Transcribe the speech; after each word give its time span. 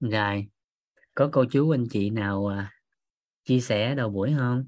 rồi 0.00 0.46
có 1.14 1.28
cô 1.32 1.44
chú 1.50 1.70
anh 1.70 1.86
chị 1.90 2.10
nào 2.10 2.46
à, 2.46 2.72
chia 3.44 3.60
sẻ 3.60 3.94
đầu 3.94 4.10
buổi 4.10 4.34
không? 4.38 4.64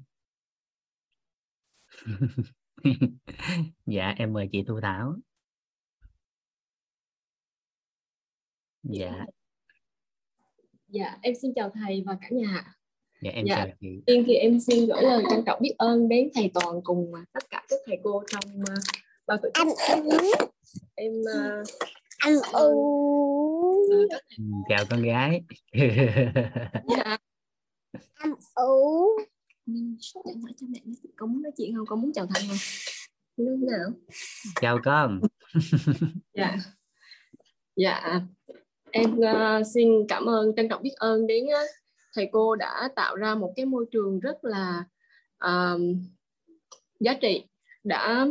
Dạ 3.85 4.13
em 4.17 4.33
mời 4.33 4.49
chị 4.51 4.63
thu 4.67 4.79
thảo. 4.81 5.15
Dạ. 8.83 9.25
Dạ 10.87 11.17
em 11.21 11.33
xin 11.41 11.53
chào 11.55 11.71
thầy 11.73 12.03
và 12.05 12.17
cả 12.21 12.27
nhà 12.31 12.75
dạ 13.21 13.31
em 13.31 13.45
Dạ. 13.45 13.55
chào 13.55 13.67
chị. 13.79 14.03
tiên 14.05 14.23
thì 14.27 14.33
em 14.35 14.59
xin 14.59 14.85
gửi 14.87 15.01
lời 15.03 15.23
trân 15.29 15.43
trọng 15.45 15.59
biết 15.61 15.75
ơn 15.77 16.09
đến 16.09 16.29
thầy 16.33 16.51
toàn 16.53 16.81
cùng 16.83 17.11
tất 17.33 17.49
cả 17.49 17.63
các 17.69 17.79
thầy 17.85 17.97
cô 18.03 18.23
trong 18.27 18.61
uh, 18.61 18.79
ban 19.27 19.39
tổ 19.41 19.49
chức 19.53 19.77
Ăn 19.77 20.03
uống, 20.03 20.31
em 20.95 21.11
uh, 21.21 21.67
ăn 22.17 22.33
uống, 22.33 22.41
các 22.43 22.51
thầy 22.53 22.63
Ừ, 22.63 22.73
chào 24.69 24.85
con 24.89 25.01
gái. 25.03 25.43
Dạ. 26.97 27.17
Ăn 28.13 28.33
uống. 28.55 29.17
nhưng 29.65 29.95
em 30.25 30.41
hỏi 30.41 30.51
cho 30.57 30.67
mẹ 30.69 30.79
có 31.15 31.25
muốn 31.25 31.41
nói 31.41 31.51
chuyện 31.57 31.75
không? 31.75 31.85
Có 31.85 31.95
muốn 31.95 32.13
chào 32.13 32.27
thầy 32.33 32.43
không? 32.47 32.57
Thế 33.37 33.43
nào? 33.71 33.89
Chào 34.61 34.79
con. 34.83 35.21
Dạ. 36.33 36.55
Dạ. 37.75 38.21
Em 38.91 39.17
uh, 39.17 39.67
xin 39.73 39.89
cảm 40.07 40.25
ơn 40.25 40.55
trân 40.55 40.69
trọng 40.69 40.81
biết 40.81 40.93
ơn 40.95 41.27
đến 41.27 41.43
uh, 41.45 41.69
thầy 42.15 42.29
cô 42.31 42.55
đã 42.55 42.89
tạo 42.95 43.15
ra 43.15 43.35
một 43.35 43.53
cái 43.55 43.65
môi 43.65 43.85
trường 43.91 44.19
rất 44.19 44.37
là 44.43 44.83
um, 45.39 46.05
giá 46.99 47.13
trị 47.13 47.43
đã 47.83 48.27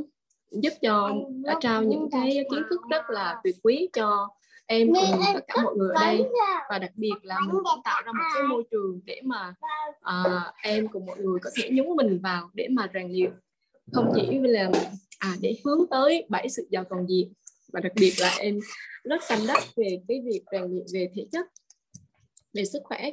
giúp 0.50 0.72
cho 0.82 1.10
đã 1.44 1.56
trao 1.60 1.82
những 1.82 2.08
cái 2.12 2.44
kiến 2.50 2.62
thức 2.70 2.80
rất 2.90 3.10
là 3.10 3.40
tuyệt 3.44 3.56
quý 3.62 3.88
cho 3.92 4.28
em 4.76 4.92
cùng 4.94 5.20
tất 5.34 5.44
cả 5.48 5.62
mọi 5.62 5.74
người 5.76 5.92
ở 5.94 6.00
đây. 6.00 6.28
và 6.70 6.78
đặc 6.78 6.90
biệt 6.94 7.14
là 7.22 7.36
cũng 7.50 7.62
tạo 7.84 8.02
ra 8.06 8.12
một 8.12 8.24
cái 8.34 8.42
môi 8.42 8.62
trường 8.70 9.00
để 9.04 9.20
mà 9.24 9.54
à, 10.00 10.52
em 10.62 10.88
cùng 10.88 11.06
mọi 11.06 11.18
người 11.18 11.38
có 11.42 11.50
thể 11.56 11.70
nhúng 11.72 11.96
mình 11.96 12.20
vào 12.22 12.50
để 12.54 12.68
mà 12.70 12.90
rèn 12.94 13.12
luyện. 13.12 13.32
Không 13.92 14.12
chỉ 14.14 14.38
là 14.38 14.70
à 15.18 15.36
để 15.40 15.56
hướng 15.64 15.86
tới 15.90 16.26
bảy 16.28 16.48
sự 16.48 16.68
giàu 16.70 16.84
toàn 16.90 17.06
diện 17.08 17.32
và 17.72 17.80
đặc 17.80 17.92
biệt 17.94 18.12
là 18.18 18.34
em 18.38 18.58
rất 19.04 19.20
tâm 19.28 19.38
đắc 19.48 19.62
về 19.76 20.00
cái 20.08 20.22
việc 20.24 20.42
rèn 20.52 20.62
luyện 20.62 20.84
về 20.92 21.10
thể 21.14 21.26
chất 21.32 21.46
về 22.52 22.64
sức 22.64 22.80
khỏe. 22.84 23.10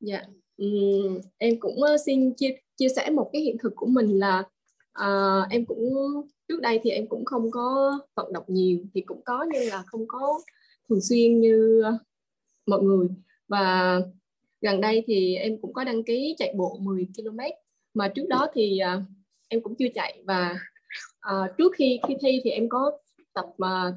Dạ 0.00 0.22
Ừm, 0.58 1.20
em 1.38 1.60
cũng 1.60 1.82
ờ, 1.82 1.96
xin 2.06 2.34
chia 2.34 2.54
chia 2.76 2.88
sẻ 2.96 3.10
một 3.10 3.30
cái 3.32 3.42
hiện 3.42 3.56
thực 3.62 3.72
của 3.76 3.86
mình 3.86 4.18
là 4.18 4.42
à, 4.92 5.40
em 5.50 5.64
cũng 5.66 5.94
trước 6.48 6.60
đây 6.60 6.80
thì 6.82 6.90
em 6.90 7.08
cũng 7.08 7.24
không 7.24 7.50
có 7.50 7.98
vận 8.14 8.32
động 8.32 8.44
nhiều 8.48 8.78
thì 8.94 9.00
cũng 9.00 9.20
có 9.24 9.46
nhưng 9.52 9.68
là 9.68 9.82
không 9.86 10.08
có 10.08 10.40
thường 10.88 11.00
xuyên 11.00 11.40
như 11.40 11.82
ờ, 11.84 11.98
mọi 12.66 12.82
người. 12.82 13.08
Và 13.48 14.00
gần 14.60 14.80
đây 14.80 15.04
thì 15.06 15.36
em 15.36 15.60
cũng 15.60 15.72
có 15.72 15.84
đăng 15.84 16.04
ký 16.04 16.34
chạy 16.38 16.54
bộ 16.56 16.78
10 16.80 17.06
km 17.16 17.38
mà 17.94 18.08
trước 18.08 18.26
đó 18.28 18.46
thì 18.54 18.80
uh, 18.96 19.02
em 19.48 19.62
cũng 19.62 19.74
chưa 19.78 19.88
chạy. 19.94 20.22
Và 20.26 20.58
uh, 21.30 21.50
trước 21.58 21.72
khi 21.76 22.00
khi 22.08 22.16
thi 22.20 22.40
thì 22.44 22.50
em 22.50 22.68
có 22.68 22.92
tập 23.34 23.46
uh, 23.46 23.94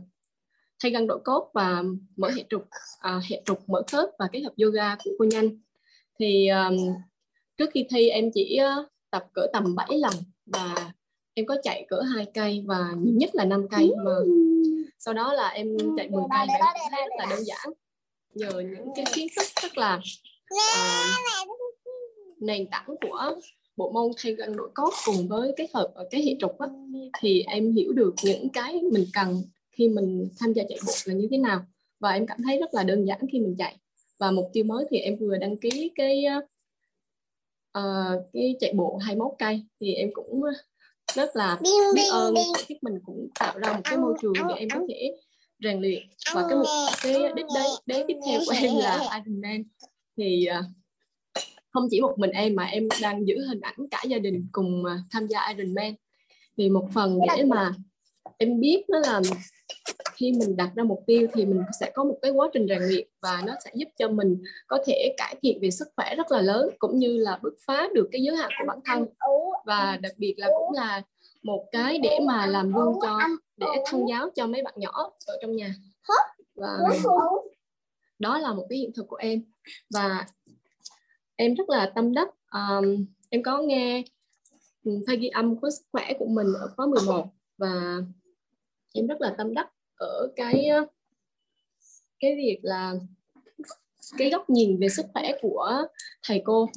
thay 0.84 0.92
gân 0.92 1.08
độ 1.08 1.20
cốt 1.24 1.52
và 1.54 1.84
mở 2.18 2.30
hệ 2.30 2.44
trục 2.50 2.62
uh, 2.62 3.24
hệ 3.30 3.42
trục 3.46 3.70
mở 3.70 3.84
khớp 3.92 4.10
và 4.20 4.28
kết 4.32 4.40
hợp 4.40 4.54
yoga 4.64 4.96
của 4.96 5.12
cô 5.20 5.26
nhanh. 5.26 5.50
Thì 6.20 6.48
um, 6.48 6.78
trước 7.58 7.70
khi 7.74 7.86
thi 7.90 8.10
em 8.10 8.30
chỉ 8.34 8.60
uh, 8.82 8.88
tập 9.12 9.26
cỡ 9.34 9.48
tầm 9.54 9.76
7 9.76 9.88
lần 9.98 10.14
và 10.46 10.92
em 11.34 11.46
có 11.46 11.58
chạy 11.64 11.86
cỡ 11.90 12.02
hai 12.02 12.26
cây 12.34 12.64
và 12.68 12.94
nhiều 12.98 13.16
nhất 13.16 13.36
là 13.36 13.46
5 13.46 13.68
cây 13.72 13.92
mà. 14.06 14.12
Sau 15.00 15.14
đó 15.14 15.34
là 15.34 15.48
em 15.48 15.78
chạy 15.98 16.10
10 16.10 16.24
cây 16.32 16.48
và 16.60 16.66
em 16.66 16.82
cũng 16.82 16.92
thấy 16.92 17.02
rất 17.02 17.14
là 17.18 17.26
đơn 17.30 17.44
giản. 17.46 17.70
Nhờ 18.34 18.60
những 18.60 18.88
cái 18.96 19.06
kiến 19.14 19.28
thức 19.36 19.46
rất 19.62 19.78
là 19.78 20.00
à, 20.76 21.16
nền 22.40 22.68
tảng 22.68 22.86
của 23.02 23.36
bộ 23.78 23.92
môn 23.92 24.12
thay 24.18 24.34
gân 24.34 24.58
độ 24.58 24.64
cốt 24.74 24.94
cùng 25.06 25.28
với 25.28 25.54
kết 25.58 25.68
hợp 25.74 25.92
ở 25.96 26.08
cái 26.12 26.26
hệ 26.26 26.36
trục 26.40 26.60
á, 26.60 26.68
thì 27.20 27.44
em 27.48 27.74
hiểu 27.74 27.94
được 27.94 28.14
những 28.24 28.50
cái 28.50 28.82
mình 28.92 29.06
cần 29.14 29.42
khi 29.72 29.90
mình 29.90 30.30
tham 30.40 30.54
gia 30.54 30.64
chạy 30.70 30.80
bộ 30.86 30.94
là 31.06 31.14
như 31.14 31.28
thế 31.32 31.38
nào. 31.38 31.66
Và 32.00 32.12
em 32.12 32.28
cảm 32.28 32.38
thấy 32.44 32.58
rất 32.58 32.74
là 32.74 32.84
đơn 32.84 33.06
giản 33.06 33.20
khi 33.32 33.40
mình 33.40 33.56
chạy. 33.58 33.78
Và 34.20 34.32
mục 34.32 34.50
tiêu 34.54 34.64
mới 34.64 34.86
thì 34.90 34.98
em 34.98 35.18
vừa 35.20 35.38
đăng 35.38 35.58
ký 35.58 35.92
cái 35.96 36.24
uh, 37.78 38.24
cái 38.34 38.56
chạy 38.60 38.74
bộ 38.74 38.98
21 38.98 39.32
cây 39.40 39.64
thì 39.80 39.94
em 39.94 40.10
cũng 40.14 40.42
rất 41.14 41.36
là 41.36 41.60
biết 41.96 42.08
ơn 42.12 42.36
tổ 42.36 42.62
chức 42.68 42.84
mình 42.84 42.94
cũng 43.06 43.28
tạo 43.40 43.60
ra 43.60 43.74
một 43.74 43.82
cái 43.84 43.98
môi 43.98 44.14
trường 44.22 44.34
để 44.50 44.56
em 44.56 44.70
có 44.70 44.80
thể 44.90 45.12
rèn 45.64 45.82
luyện. 45.82 46.04
Và 46.34 46.46
cái 46.50 46.58
mục 46.58 46.68
cái 47.04 47.14
đích 47.36 47.46
đến 47.56 47.66
đến 47.86 48.06
tiếp 48.08 48.18
theo 48.28 48.42
của 48.46 48.54
em 48.62 48.78
là 48.78 48.98
Ironman 49.26 49.64
thì 50.18 50.46
à, 50.46 50.64
không 51.70 51.88
chỉ 51.92 52.02
một 52.02 52.14
mình 52.18 52.32
em 52.32 52.56
mà 52.56 52.64
em 52.64 52.88
đang 53.02 53.28
giữ 53.28 53.36
hình 53.48 53.62
ảnh 53.62 53.76
cả 53.92 54.04
gia 54.08 54.18
đình 54.18 54.48
cùng 54.52 54.86
à, 54.86 54.98
tham 55.12 55.28
gia 55.28 55.48
Ironman 55.48 55.94
thì 56.58 56.70
một 56.70 56.88
phần 56.94 57.20
để 57.28 57.44
mà 57.44 57.72
em 58.38 58.60
biết 58.60 58.84
đó 58.90 59.00
là 59.00 59.22
khi 60.14 60.32
mình 60.32 60.56
đặt 60.56 60.72
ra 60.76 60.84
mục 60.84 61.04
tiêu 61.08 61.28
thì 61.34 61.46
mình 61.46 61.64
sẽ 61.80 61.92
có 61.94 62.04
một 62.04 62.18
cái 62.22 62.32
quá 62.32 62.50
trình 62.54 62.68
rèn 62.70 62.82
luyện 62.82 63.08
và 63.22 63.44
nó 63.46 63.54
sẽ 63.66 63.72
giúp 63.74 63.90
cho 63.98 64.10
mình 64.10 64.44
có 64.68 64.84
thể 64.86 65.14
cải 65.18 65.36
thiện 65.42 65.60
về 65.62 65.72
sức 65.72 65.88
khỏe 65.96 66.16
rất 66.16 66.32
là 66.32 66.42
lớn 66.42 66.70
cũng 66.80 66.98
như 66.98 67.18
là 67.18 67.40
bứt 67.42 67.54
phá 67.66 67.90
được 67.94 68.10
cái 68.12 68.22
giới 68.24 68.36
hạn 68.36 68.50
của 68.60 68.66
bản 68.68 68.80
thân. 68.86 69.06
Và 69.66 69.98
đặc 70.02 70.12
biệt 70.18 70.34
là 70.38 70.48
cũng 70.58 70.74
là 70.76 71.02
một 71.44 71.66
cái 71.72 71.98
để 71.98 72.20
mà 72.26 72.46
làm 72.46 72.74
gương 72.74 72.94
cho 73.02 73.20
để 73.58 73.68
thông 73.92 74.10
giáo 74.10 74.30
cho 74.36 74.48
mấy 74.48 74.62
bạn 74.62 74.74
nhỏ 74.78 75.12
ở 75.28 75.38
trong 75.42 75.56
nhà. 75.56 75.76
Và 76.56 76.78
đó 78.20 78.38
là 78.38 78.54
một 78.54 78.66
cái 78.70 78.80
hiện 78.80 78.92
thực 78.96 79.08
của 79.08 79.16
em. 79.16 79.44
Và 79.94 80.26
em 81.36 81.54
rất 81.54 81.70
là 81.70 81.92
tâm 81.96 82.14
đắc 82.14 82.28
um, 82.52 83.06
em 83.30 83.44
có 83.44 83.58
nghe 83.62 84.04
ừ, 84.86 84.92
thay 85.08 85.18
ghi 85.18 85.28
âm 85.28 85.60
của 85.60 85.70
sức 85.70 85.86
khỏe 85.92 86.14
của 86.20 86.26
mình 86.26 86.48
ở 86.60 86.68
khóa 86.76 86.86
11 86.86 87.28
và 87.58 87.98
em 88.94 89.08
rất 89.08 89.22
là 89.22 89.36
tâm 89.38 89.54
đắc 89.54 89.68
ở 89.96 90.28
cái 90.36 90.66
ờ, 90.66 90.86
cái 92.20 92.36
việc 92.36 92.60
là 92.62 92.94
cái 94.18 94.30
góc 94.30 94.50
nhìn 94.50 94.80
về 94.80 94.90
sức 94.90 95.06
khỏe 95.14 95.32
của 95.42 95.84
thầy 96.24 96.42
cô. 96.46 96.70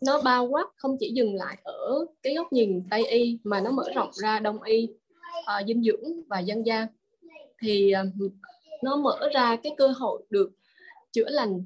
Nó 0.00 0.22
bao 0.22 0.46
quát 0.46 0.66
không 0.76 0.96
chỉ 1.00 1.12
dừng 1.14 1.34
lại 1.34 1.58
ở 1.62 2.06
cái 2.22 2.34
góc 2.34 2.52
nhìn 2.52 2.80
tây 2.90 3.06
y 3.06 3.38
mà 3.44 3.60
nó 3.60 3.70
mở 3.70 3.84
rộng 3.94 4.10
ra 4.12 4.38
đông 4.38 4.62
y 4.62 4.88
ờ, 5.44 5.62
dinh 5.66 5.82
dưỡng 5.82 6.22
và 6.28 6.38
dân 6.38 6.66
gian. 6.66 6.86
Thì 7.58 7.90
ờ, 7.90 8.04
nó 8.82 8.96
mở 8.96 9.28
ra 9.34 9.56
cái 9.62 9.74
cơ 9.76 9.88
hội 9.88 10.22
được 10.30 10.50
chữa 11.12 11.28
lành 11.28 11.64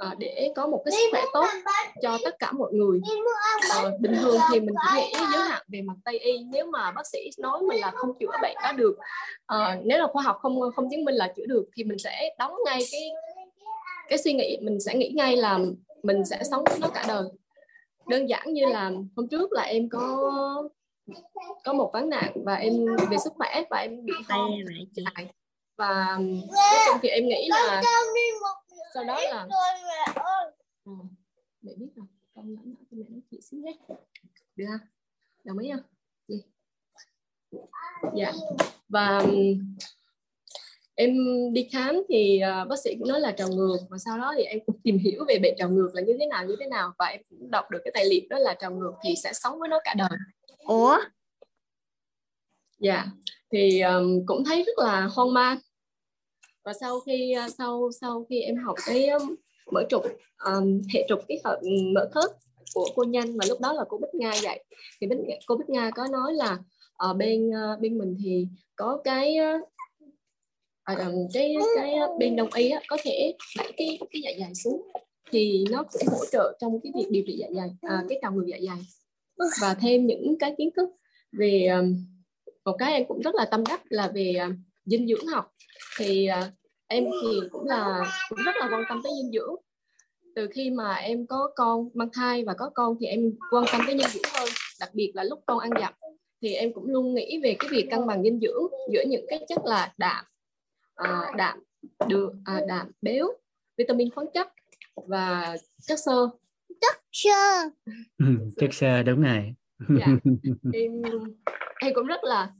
ờ, 0.00 0.14
để 0.18 0.52
có 0.56 0.66
một 0.66 0.82
cái 0.84 0.92
sức 0.92 1.08
khỏe 1.10 1.22
tốt 1.32 1.46
cho 2.02 2.18
tất 2.24 2.38
cả 2.38 2.52
mọi 2.52 2.72
người. 2.72 3.00
Ờ, 3.70 3.96
bình 4.00 4.14
thường 4.20 4.38
thì 4.52 4.60
mình 4.60 4.74
chỉ 4.94 5.00
nghĩ 5.00 5.12
giới 5.12 5.42
hạn 5.48 5.62
về 5.68 5.82
mặt 5.82 5.94
tây 6.04 6.18
y. 6.18 6.38
Nếu 6.52 6.66
mà 6.66 6.90
bác 6.90 7.06
sĩ 7.06 7.30
nói 7.38 7.62
mình 7.62 7.80
là 7.80 7.90
không 7.90 8.18
chữa 8.20 8.32
bệnh 8.42 8.56
đó 8.62 8.72
được 8.72 8.96
Ờ, 9.46 9.76
nếu 9.84 9.98
là 9.98 10.06
khoa 10.06 10.22
học 10.22 10.38
không 10.40 10.60
không 10.76 10.90
chứng 10.90 11.04
minh 11.04 11.14
là 11.14 11.32
chữa 11.36 11.46
được 11.46 11.64
thì 11.76 11.84
mình 11.84 11.98
sẽ 11.98 12.34
đóng 12.38 12.54
ngay 12.64 12.80
cái 12.92 13.10
cái 14.08 14.18
suy 14.18 14.32
nghĩ 14.32 14.58
mình 14.62 14.80
sẽ 14.80 14.94
nghĩ 14.94 15.12
ngay 15.16 15.36
là 15.36 15.58
mình 16.02 16.24
sẽ 16.24 16.40
sống 16.50 16.64
với 16.70 16.78
nó 16.78 16.88
cả 16.88 17.04
đời. 17.08 17.24
Đơn 18.08 18.28
giản 18.28 18.52
như 18.52 18.66
là 18.66 18.90
hôm 19.16 19.28
trước 19.28 19.52
là 19.52 19.62
em 19.62 19.88
có 19.88 20.32
có 21.64 21.72
một 21.72 21.90
vấn 21.92 22.08
nạn 22.08 22.32
và 22.44 22.54
em 22.54 22.72
về 23.10 23.16
sức 23.24 23.32
khỏe 23.36 23.62
và 23.70 23.78
em 23.78 24.04
bị 24.04 24.12
ho 24.28 24.48
và 25.76 26.18
cuối 26.70 26.78
cùng 26.88 26.98
thì 27.02 27.08
em 27.08 27.28
nghĩ 27.28 27.48
là 27.50 27.82
sau 28.94 29.04
đó 29.04 29.20
là 29.20 29.46
Ừ, 30.84 30.92
mẹ 31.62 31.72
biết 31.76 31.88
rồi. 31.96 32.06
Con 32.34 32.54
nhỏ 32.54 32.60
nhỏ 32.64 32.76
cho 32.90 32.96
mẹ 32.96 33.04
nói 33.08 33.20
chuyện 33.30 33.42
xíu 33.42 33.60
nhé. 33.60 33.72
Được 34.56 34.64
không? 34.68 34.88
Đồng 35.44 35.58
ý 35.58 35.70
không? 35.72 35.82
Gì 36.28 36.42
dạ. 38.14 38.32
Và 38.88 39.22
em 40.94 41.16
đi 41.52 41.68
khám 41.72 42.02
thì 42.08 42.40
à, 42.40 42.64
bác 42.64 42.78
sĩ 42.84 42.96
cũng 42.98 43.08
nói 43.08 43.20
là 43.20 43.32
trào 43.32 43.48
ngược 43.48 43.78
và 43.90 43.98
sau 43.98 44.18
đó 44.18 44.34
thì 44.36 44.42
em 44.42 44.58
cũng 44.66 44.80
tìm 44.82 44.98
hiểu 44.98 45.24
về 45.28 45.38
bệnh 45.42 45.54
trào 45.58 45.70
ngược 45.70 45.90
là 45.94 46.02
như 46.02 46.16
thế 46.18 46.26
nào 46.26 46.44
như 46.44 46.56
thế 46.60 46.66
nào 46.66 46.92
và 46.98 47.06
em 47.06 47.20
cũng 47.30 47.50
đọc 47.50 47.70
được 47.70 47.78
cái 47.84 47.92
tài 47.94 48.04
liệu 48.04 48.20
đó 48.30 48.38
là 48.38 48.54
trào 48.54 48.70
ngược 48.70 48.92
thì 49.04 49.14
sẽ 49.22 49.32
sống 49.32 49.58
với 49.58 49.68
nó 49.68 49.80
cả 49.84 49.94
đời. 49.98 50.18
Ủa? 50.58 50.98
dạ. 52.78 53.06
Thì 53.52 53.80
um, 53.80 54.26
cũng 54.26 54.44
thấy 54.44 54.64
rất 54.64 54.78
là 54.78 55.06
hoang 55.06 55.34
mang 55.34 55.58
và 56.64 56.72
sau 56.80 57.00
khi 57.00 57.32
à, 57.32 57.48
sau 57.58 57.90
sau 58.00 58.26
khi 58.30 58.40
em 58.40 58.56
học 58.56 58.76
cái 58.86 59.06
à, 59.06 59.18
mở 59.72 59.84
trục 59.88 60.02
um, 60.44 60.82
hệ 60.94 61.06
trục 61.08 61.18
cái 61.28 61.40
hợp 61.44 61.60
mở 61.94 62.10
khớp 62.14 62.30
của 62.74 62.88
cô 62.94 63.04
nhanh 63.04 63.36
mà 63.36 63.44
lúc 63.48 63.60
đó 63.60 63.72
là 63.72 63.84
cô 63.88 63.98
Bích 63.98 64.14
Nga 64.14 64.32
dạy 64.42 64.64
thì 65.00 65.06
Bích, 65.06 65.18
cô 65.46 65.56
Bích 65.56 65.68
Nga 65.68 65.90
có 65.94 66.06
nói 66.12 66.34
là 66.34 66.58
ở 66.92 67.14
bên 67.14 67.50
bên 67.80 67.98
mình 67.98 68.16
thì 68.24 68.46
có 68.76 69.00
cái 69.04 69.36
à, 70.84 70.94
cái 71.32 71.56
cái 71.76 71.94
bên 72.18 72.36
đông 72.36 72.48
y 72.54 72.70
á, 72.70 72.80
có 72.88 72.96
thể 73.02 73.34
đẩy 73.58 73.72
cái 73.76 73.98
cái 74.12 74.22
dạ 74.22 74.30
dày 74.38 74.54
xuống 74.54 74.82
thì 75.30 75.64
nó 75.70 75.84
cũng 75.92 76.08
hỗ 76.10 76.24
trợ 76.32 76.56
trong 76.60 76.80
cái 76.82 76.92
việc 76.96 77.06
điều 77.10 77.22
trị 77.26 77.36
dạ 77.38 77.46
dày 77.56 77.70
à, 77.80 78.04
cái 78.08 78.18
trào 78.22 78.32
ngược 78.32 78.46
dạ 78.46 78.58
dày. 78.66 78.78
Và 79.60 79.74
thêm 79.74 80.06
những 80.06 80.36
cái 80.38 80.54
kiến 80.58 80.70
thức 80.76 80.88
về 81.32 81.68
một 82.64 82.76
cái 82.78 82.92
em 82.92 83.04
cũng 83.08 83.20
rất 83.20 83.34
là 83.34 83.44
tâm 83.44 83.64
đắc 83.68 83.80
là 83.88 84.08
về 84.14 84.34
dinh 84.90 85.08
dưỡng 85.08 85.26
học. 85.26 85.52
Thì 85.98 86.28
uh, 86.40 86.52
em 86.86 87.04
thì 87.22 87.40
cũng 87.50 87.66
là 87.66 88.12
cũng 88.28 88.38
rất 88.44 88.52
là 88.60 88.68
quan 88.72 88.82
tâm 88.88 89.00
tới 89.04 89.12
dinh 89.22 89.32
dưỡng. 89.32 89.54
Từ 90.34 90.48
khi 90.54 90.70
mà 90.70 90.94
em 90.94 91.26
có 91.26 91.50
con 91.56 91.88
mang 91.94 92.08
thai 92.12 92.44
và 92.44 92.54
có 92.58 92.70
con 92.74 92.96
thì 93.00 93.06
em 93.06 93.20
quan 93.50 93.64
tâm 93.72 93.80
tới 93.86 93.98
dinh 93.98 94.08
dưỡng 94.08 94.32
hơn 94.34 94.48
đặc 94.80 94.90
biệt 94.94 95.12
là 95.14 95.24
lúc 95.24 95.40
con 95.46 95.58
ăn 95.58 95.70
dặm. 95.80 95.92
Thì 96.42 96.54
em 96.54 96.72
cũng 96.72 96.90
luôn 96.90 97.14
nghĩ 97.14 97.40
về 97.42 97.56
cái 97.58 97.68
việc 97.72 97.88
cân 97.90 98.06
bằng 98.06 98.22
dinh 98.22 98.40
dưỡng 98.40 98.62
giữa 98.92 99.02
những 99.06 99.24
cái 99.28 99.40
chất 99.48 99.58
là 99.64 99.94
đạm 99.98 100.24
à, 100.94 101.32
đạm 101.36 101.58
đường 102.08 102.42
à, 102.44 102.60
đạm 102.68 102.90
béo 103.02 103.26
vitamin 103.76 104.10
khoáng 104.10 104.26
chất 104.34 104.48
và 105.08 105.56
chất 105.82 105.98
xơ. 105.98 106.28
Sơ. 107.12 107.70
Ừ, 108.18 108.26
chất 108.56 108.74
sơ 108.74 109.02
đúng 109.02 109.22
rồi. 109.22 109.54
Dạ. 109.98 110.06
em 110.72 111.02
em 111.80 111.94
cũng 111.94 112.06
rất 112.06 112.24
là 112.24 112.52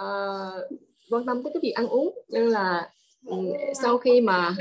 uh, 0.00 0.78
quan 1.10 1.26
tâm 1.26 1.42
tới 1.42 1.52
cái 1.54 1.60
việc 1.62 1.72
ăn 1.72 1.88
uống. 1.88 2.18
Nên 2.28 2.46
là 2.48 2.90
ừ, 3.26 3.36
sau 3.82 3.98
khi 3.98 4.20
mà 4.20 4.54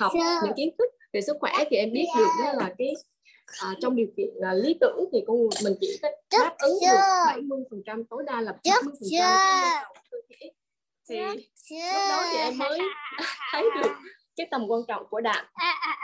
học 0.00 0.12
những 0.44 0.54
kiến 0.56 0.74
thức 0.78 0.90
về 1.12 1.20
sức 1.20 1.36
khỏe 1.40 1.52
thì 1.70 1.76
em 1.76 1.92
biết 1.92 2.06
được 2.18 2.28
đó 2.44 2.52
là 2.52 2.74
cái 2.78 2.94
à, 3.60 3.74
trong 3.80 3.96
điều 3.96 4.06
kiện 4.16 4.28
là 4.34 4.54
lý 4.54 4.76
tưởng 4.80 5.04
thì 5.12 5.18
con 5.26 5.36
mình 5.64 5.74
chỉ 5.80 5.98
đáp 6.32 6.54
ứng 6.58 6.72
được 6.72 6.86
chưa? 6.90 7.26
70 7.26 7.64
phần 7.70 7.82
trăm 7.86 8.04
tối 8.04 8.22
đa 8.26 8.40
là 8.40 8.56
Chắc 8.62 8.84
70 8.84 8.94
phần 9.00 9.08
trăm 9.18 9.88
thì 11.08 11.16
lúc 11.20 12.08
đó 12.08 12.26
thì 12.32 12.38
em 12.38 12.58
mới 12.58 12.78
thấy 13.52 13.64
được 13.82 13.90
cái 14.36 14.48
tầm 14.50 14.66
quan 14.68 14.82
trọng 14.88 15.06
của 15.10 15.20
đạm 15.20 15.44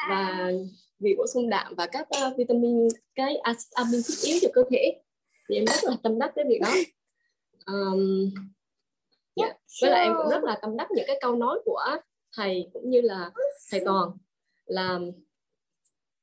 và 0.09 0.51
việc 0.99 1.15
bổ 1.19 1.27
sung 1.35 1.51
đạm 1.51 1.75
và 1.77 1.87
các 1.87 2.09
uh, 2.27 2.37
vitamin 2.37 2.89
cái 3.15 3.37
acid 3.37 3.73
amin 3.73 4.01
thiết 4.09 4.15
yếu 4.23 4.39
cho 4.43 4.49
cơ 4.55 4.63
thể. 4.71 5.01
Thì 5.49 5.57
em 5.57 5.65
rất 5.67 5.85
là 5.85 5.97
tâm 6.03 6.19
đắc 6.19 6.33
cái 6.37 6.45
việc 6.49 6.61
đó. 6.63 6.73
Um, 7.67 8.31
dạ. 9.37 9.53
với 9.83 9.91
lại 9.91 10.03
em 10.03 10.13
cũng 10.17 10.31
rất 10.31 10.45
là 10.45 10.59
tâm 10.63 10.77
đắc 10.77 10.89
những 10.91 11.05
cái 11.07 11.19
câu 11.21 11.37
nói 11.37 11.59
của 11.65 11.81
thầy 12.37 12.71
cũng 12.73 12.91
như 12.91 13.01
là 13.01 13.31
thầy 13.71 13.81
toàn. 13.85 14.11
Là 14.65 14.99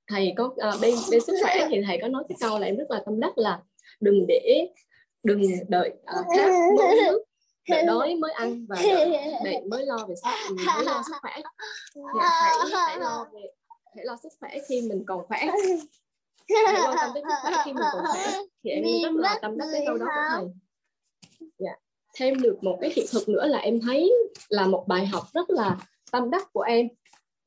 thầy 0.07 0.33
có 0.37 0.45
uh, 0.45 0.81
bên 0.81 0.95
bên 1.11 1.21
sức 1.21 1.33
khỏe 1.41 1.67
thì 1.69 1.81
thầy 1.87 1.99
có 2.01 2.07
nói 2.07 2.23
cái 2.29 2.37
câu 2.39 2.59
là 2.59 2.67
em 2.67 2.77
rất 2.77 2.91
là 2.91 3.03
tâm 3.05 3.19
đắc 3.19 3.37
là 3.37 3.61
đừng 3.99 4.25
để 4.27 4.67
đừng 5.23 5.41
đợi 5.67 5.93
uh, 6.19 6.25
khát 6.37 6.49
mới 6.77 6.95
nước 6.95 7.23
đợi 7.69 7.83
đói 7.85 8.15
mới 8.15 8.31
ăn 8.31 8.65
và 8.69 8.75
đợi 8.75 9.09
bệnh 9.43 9.69
mới 9.69 9.85
lo 9.85 10.05
về 10.07 10.15
sức 10.15 10.55
mới 10.67 10.85
lo 10.85 11.03
sức 11.07 11.13
khỏe. 11.21 11.33
Thì 11.95 12.01
hãy 12.21 12.51
hãy 12.87 12.99
lo 12.99 13.27
về 13.33 13.41
hãy 13.95 14.05
lo 14.05 14.17
sức 14.23 14.29
khỏe 14.39 14.57
khi 14.67 14.81
mình 14.81 15.03
còn 15.07 15.27
khỏe. 15.27 15.39
Hãy 16.65 16.75
quan 16.85 16.95
tâm 16.97 17.09
tới 17.13 17.23
sức 17.23 17.35
khỏe 17.41 17.51
khi 17.65 17.73
mình 17.73 17.83
còn 17.93 18.05
khỏe. 18.05 18.41
Thì 18.63 18.69
em 18.69 18.83
rất 18.83 19.21
là 19.21 19.39
tâm 19.41 19.57
đắc 19.57 19.65
cái 19.71 19.83
câu 19.87 19.97
đó 19.97 20.05
của 20.05 20.35
thầy. 20.35 20.45
dạ. 21.57 21.82
Thêm 22.13 22.41
được 22.41 22.63
một 22.63 22.77
cái 22.81 22.91
hiện 22.95 23.05
thực 23.11 23.29
nữa 23.29 23.47
là 23.47 23.57
em 23.57 23.79
thấy 23.81 24.13
là 24.49 24.67
một 24.67 24.85
bài 24.87 25.05
học 25.05 25.23
rất 25.33 25.49
là 25.49 25.77
tâm 26.11 26.29
đắc 26.29 26.53
của 26.53 26.61
em. 26.61 26.87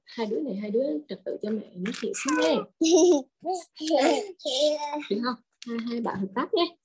Hai 0.04 0.26
đứa 0.26 0.40
này 0.40 0.54
hai 0.54 0.70
đứa 0.70 0.84
trật 1.08 1.20
tự 1.24 1.36
cho 1.42 1.50
mẹ 1.50 1.66
nói 1.74 1.92
chuyện 2.00 2.12
xíu 2.14 2.32
nghe 2.40 2.56
được 5.10 5.20
không? 5.24 5.34
Hai 5.66 5.78
hai 5.90 6.00
bạn 6.00 6.18
hợp 6.18 6.28
tác 6.34 6.54
nhé. 6.54 6.76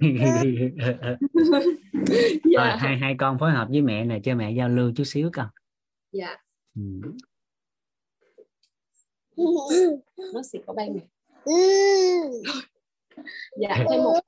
Dạ 2.44 2.76
hai 2.76 2.96
hai 2.96 3.14
con 3.18 3.38
phối 3.38 3.50
hợp 3.50 3.68
với 3.70 3.82
mẹ 3.82 4.04
nè 4.04 4.20
cho 4.24 4.34
mẹ 4.34 4.52
giao 4.52 4.68
lưu 4.68 4.92
chút 4.96 5.04
xíu 5.04 5.30
con. 5.32 5.46
Dạ. 6.12 6.36
Ừ. 6.74 6.82
nó 10.34 10.42
xịt 10.42 10.62
của 10.66 10.72
bay 10.72 10.90
mẹ. 10.90 11.00
Dạ 13.56 13.84
thêm 13.90 14.02
một 14.02 14.20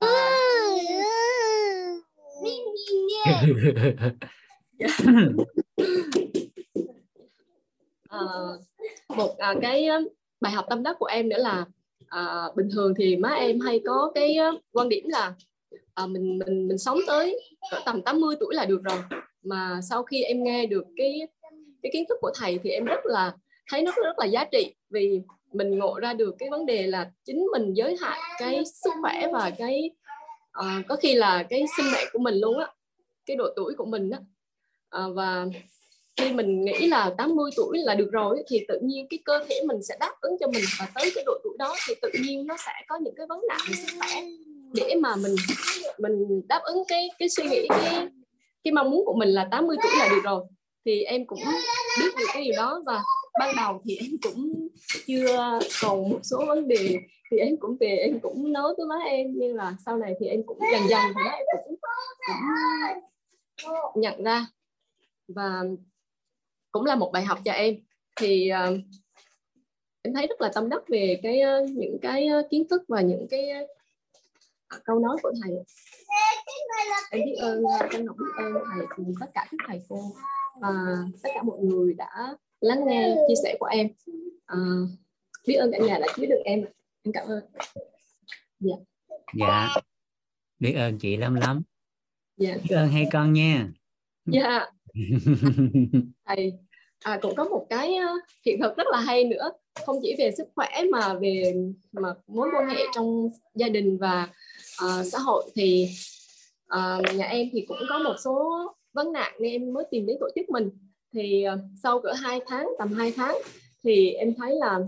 à, 8.09 8.19
một 9.09 9.37
à, 9.37 9.53
cái 9.61 9.87
bài 10.41 10.53
học 10.53 10.65
tâm 10.69 10.83
đắc 10.83 10.95
của 10.99 11.05
em 11.05 11.29
nữa 11.29 11.37
là 11.37 11.65
à, 12.07 12.45
bình 12.55 12.69
thường 12.73 12.93
thì 12.97 13.15
má 13.15 13.29
em 13.29 13.59
hay 13.59 13.81
có 13.85 14.11
cái 14.15 14.37
quan 14.71 14.89
điểm 14.89 15.07
là 15.07 15.33
à, 15.93 16.05
mình 16.05 16.39
mình 16.39 16.67
mình 16.67 16.77
sống 16.77 16.97
tới 17.07 17.39
cỡ 17.71 17.79
tầm 17.85 18.01
80 18.01 18.35
tuổi 18.39 18.55
là 18.55 18.65
được 18.65 18.83
rồi. 18.83 18.99
Mà 19.43 19.79
sau 19.89 20.03
khi 20.03 20.23
em 20.23 20.43
nghe 20.43 20.65
được 20.65 20.85
cái 20.97 21.27
cái 21.83 21.89
kiến 21.93 22.03
thức 22.09 22.17
của 22.21 22.31
thầy 22.35 22.59
thì 22.63 22.69
em 22.69 22.85
rất 22.85 23.05
là 23.05 23.33
thấy 23.71 23.81
nó 23.81 23.91
rất 24.03 24.19
là 24.19 24.25
giá 24.25 24.45
trị. 24.45 24.73
Vì 24.89 25.21
mình 25.53 25.79
ngộ 25.79 25.99
ra 25.99 26.13
được 26.13 26.35
cái 26.39 26.49
vấn 26.49 26.65
đề 26.65 26.87
là 26.87 27.11
chính 27.25 27.47
mình 27.51 27.73
giới 27.73 27.97
hạn 28.01 28.19
cái 28.39 28.65
sức 28.65 28.91
khỏe 29.01 29.27
và 29.33 29.51
cái 29.57 29.91
à, 30.53 30.81
có 30.87 30.95
khi 30.95 31.13
là 31.13 31.43
cái 31.49 31.65
sinh 31.77 31.85
mệnh 31.91 32.07
của 32.13 32.19
mình 32.19 32.35
luôn 32.35 32.59
á 32.59 32.67
cái 33.25 33.37
độ 33.37 33.47
tuổi 33.55 33.73
của 33.77 33.85
mình 33.85 34.09
á. 34.09 34.19
À, 34.89 35.01
và 35.15 35.45
khi 36.15 36.31
mình 36.31 36.65
nghĩ 36.65 36.87
là 36.87 37.13
80 37.17 37.51
tuổi 37.55 37.77
là 37.77 37.95
được 37.95 38.09
rồi 38.11 38.43
thì 38.47 38.65
tự 38.67 38.79
nhiên 38.83 39.07
cái 39.09 39.19
cơ 39.25 39.45
thể 39.49 39.61
mình 39.65 39.83
sẽ 39.83 39.95
đáp 39.99 40.13
ứng 40.21 40.37
cho 40.39 40.47
mình 40.47 40.63
và 40.79 40.87
tới 40.95 41.11
cái 41.15 41.23
độ 41.27 41.33
tuổi 41.43 41.55
đó 41.59 41.75
thì 41.87 41.93
tự 42.01 42.09
nhiên 42.21 42.47
nó 42.47 42.57
sẽ 42.57 42.71
có 42.87 42.97
những 43.01 43.13
cái 43.17 43.25
vấn 43.29 43.39
nạn 43.49 43.59
về 43.69 43.75
sức 43.75 43.97
khỏe 43.99 44.23
để 44.73 44.95
mà 45.01 45.15
mình 45.15 45.35
mình 45.97 46.41
đáp 46.47 46.61
ứng 46.63 46.83
cái 46.87 47.09
cái 47.19 47.29
suy 47.29 47.43
nghĩ 47.43 47.67
cái 47.69 48.07
cái 48.63 48.71
mong 48.71 48.89
muốn 48.89 49.05
của 49.05 49.13
mình 49.13 49.29
là 49.29 49.47
80 49.51 49.77
tuổi 49.83 49.91
là 49.99 50.09
được 50.09 50.21
rồi. 50.23 50.43
Thì 50.85 51.03
em 51.03 51.25
cũng 51.25 51.39
biết 51.99 52.11
được 52.17 52.25
cái 52.33 52.43
điều 52.43 52.53
đó 52.57 52.81
và 52.85 53.03
ban 53.39 53.55
đầu 53.55 53.81
thì 53.85 53.97
em 53.97 54.11
cũng 54.21 54.67
chưa 55.07 55.59
còn 55.81 56.09
một 56.09 56.19
số 56.23 56.45
vấn 56.47 56.67
đề 56.67 56.97
thì 57.31 57.37
em 57.37 57.57
cũng 57.57 57.77
về 57.79 57.87
em 57.87 58.19
cũng 58.19 58.53
nói 58.53 58.73
với 58.77 58.85
má 58.85 58.95
em 59.05 59.27
nhưng 59.35 59.55
là 59.55 59.75
sau 59.85 59.97
này 59.97 60.13
thì 60.19 60.27
em 60.27 60.43
cũng 60.45 60.59
dần 60.71 60.81
dần 60.89 61.01
thì 61.07 61.23
má 61.25 61.31
em 61.31 61.45
cũng, 61.65 61.75
cũng 63.93 64.01
nhận 64.01 64.23
ra. 64.23 64.47
Và 65.27 65.63
cũng 66.71 66.85
là 66.85 66.95
một 66.95 67.11
bài 67.13 67.23
học 67.23 67.39
cho 67.45 67.51
em. 67.51 67.75
Thì 68.15 68.51
uh, 68.69 68.79
em 70.01 70.13
thấy 70.13 70.27
rất 70.27 70.41
là 70.41 70.51
tâm 70.53 70.69
đắc 70.69 70.81
về 70.87 71.19
cái 71.23 71.41
uh, 71.63 71.69
những 71.69 71.97
cái 72.01 72.27
uh, 72.39 72.49
kiến 72.49 72.67
thức 72.69 72.83
và 72.87 73.01
những 73.01 73.27
cái 73.29 73.49
uh, 73.63 73.69
câu 74.83 74.99
nói 74.99 75.17
của 75.23 75.31
thầy. 75.43 75.55
Em 77.11 77.21
biết 77.25 77.35
ơn 77.39 77.63
uh, 77.63 77.91
trân 77.91 78.05
biết 78.05 78.31
ơn 78.37 78.53
thầy 78.53 78.85
cùng 78.95 79.13
tất 79.19 79.27
cả 79.33 79.47
các 79.51 79.57
thầy 79.67 79.81
cô. 79.89 80.01
Và 80.61 80.69
tất 81.23 81.29
cả 81.33 81.43
mọi 81.43 81.59
người 81.59 81.93
đã 81.93 82.37
lắng 82.63 82.85
nghe 82.87 83.15
chia 83.27 83.35
sẻ 83.43 83.55
của 83.59 83.65
em. 83.65 83.87
Uh, 84.53 84.89
biết 85.47 85.55
ơn 85.55 85.71
cả 85.71 85.77
nhà 85.77 85.99
đã 85.99 86.07
chứa 86.15 86.25
được 86.25 86.41
em 86.45 86.65
em 87.03 87.13
cảm 87.13 87.27
ơn. 87.27 87.43
Dạ. 89.33 89.69
Biết 90.59 90.73
ơn 90.73 90.99
chị 90.99 91.17
lắm 91.17 91.35
lắm. 91.35 91.61
Dạ. 92.37 92.57
Biết 92.63 92.75
ơn 92.75 92.89
hai 92.89 93.07
con 93.13 93.33
nha. 93.33 93.69
Dạ. 94.25 94.71
Thầy 96.25 96.53
à, 96.99 97.19
cũng 97.21 97.35
có 97.35 97.43
một 97.43 97.65
cái 97.69 97.89
uh, 97.89 98.23
hiện 98.45 98.59
thực 98.61 98.77
rất 98.77 98.87
là 98.91 98.99
hay 98.99 99.23
nữa. 99.23 99.51
Không 99.85 99.99
chỉ 100.01 100.15
về 100.17 100.31
sức 100.37 100.47
khỏe 100.55 100.69
mà 100.91 101.13
về 101.13 101.53
mà 101.91 102.13
mối 102.27 102.49
quan 102.55 102.69
hệ 102.69 102.83
trong 102.95 103.27
gia 103.55 103.69
đình 103.69 103.97
và 103.97 104.29
uh, 104.85 105.05
xã 105.05 105.19
hội 105.19 105.43
thì 105.55 105.89
uh, 106.65 107.15
nhà 107.15 107.25
em 107.25 107.47
thì 107.51 107.65
cũng 107.67 107.77
có 107.89 107.99
một 107.99 108.15
số 108.23 108.51
vấn 108.93 109.11
nạn 109.11 109.33
nên 109.39 109.51
em 109.51 109.73
mới 109.73 109.83
tìm 109.91 110.05
đến 110.05 110.17
tổ 110.19 110.27
chức 110.35 110.49
mình 110.49 110.69
thì 111.13 111.45
uh, 111.53 111.59
sau 111.83 112.01
cỡ 112.01 112.11
hai 112.11 112.41
tháng 112.47 112.69
tầm 112.79 112.93
2 112.93 113.13
tháng 113.15 113.37
thì 113.83 114.11
em 114.11 114.33
thấy 114.37 114.55
là 114.55 114.79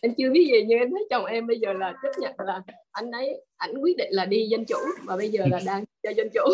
em 0.00 0.14
chưa 0.18 0.30
biết 0.30 0.48
gì 0.52 0.64
nhưng 0.66 0.78
em 0.78 0.90
thấy 0.90 1.06
chồng 1.10 1.24
em 1.24 1.46
bây 1.46 1.58
giờ 1.58 1.72
là 1.72 1.94
chấp 2.02 2.10
nhận 2.18 2.34
là 2.46 2.62
anh 2.92 3.10
ấy 3.10 3.44
ảnh 3.56 3.74
quyết 3.80 3.96
định 3.96 4.08
là 4.10 4.24
đi 4.24 4.46
dân 4.50 4.64
chủ 4.64 4.76
và 5.04 5.16
bây 5.16 5.28
giờ 5.28 5.44
là 5.50 5.60
đang 5.66 5.84
cho 6.02 6.10
dân 6.10 6.28
chủ. 6.34 6.44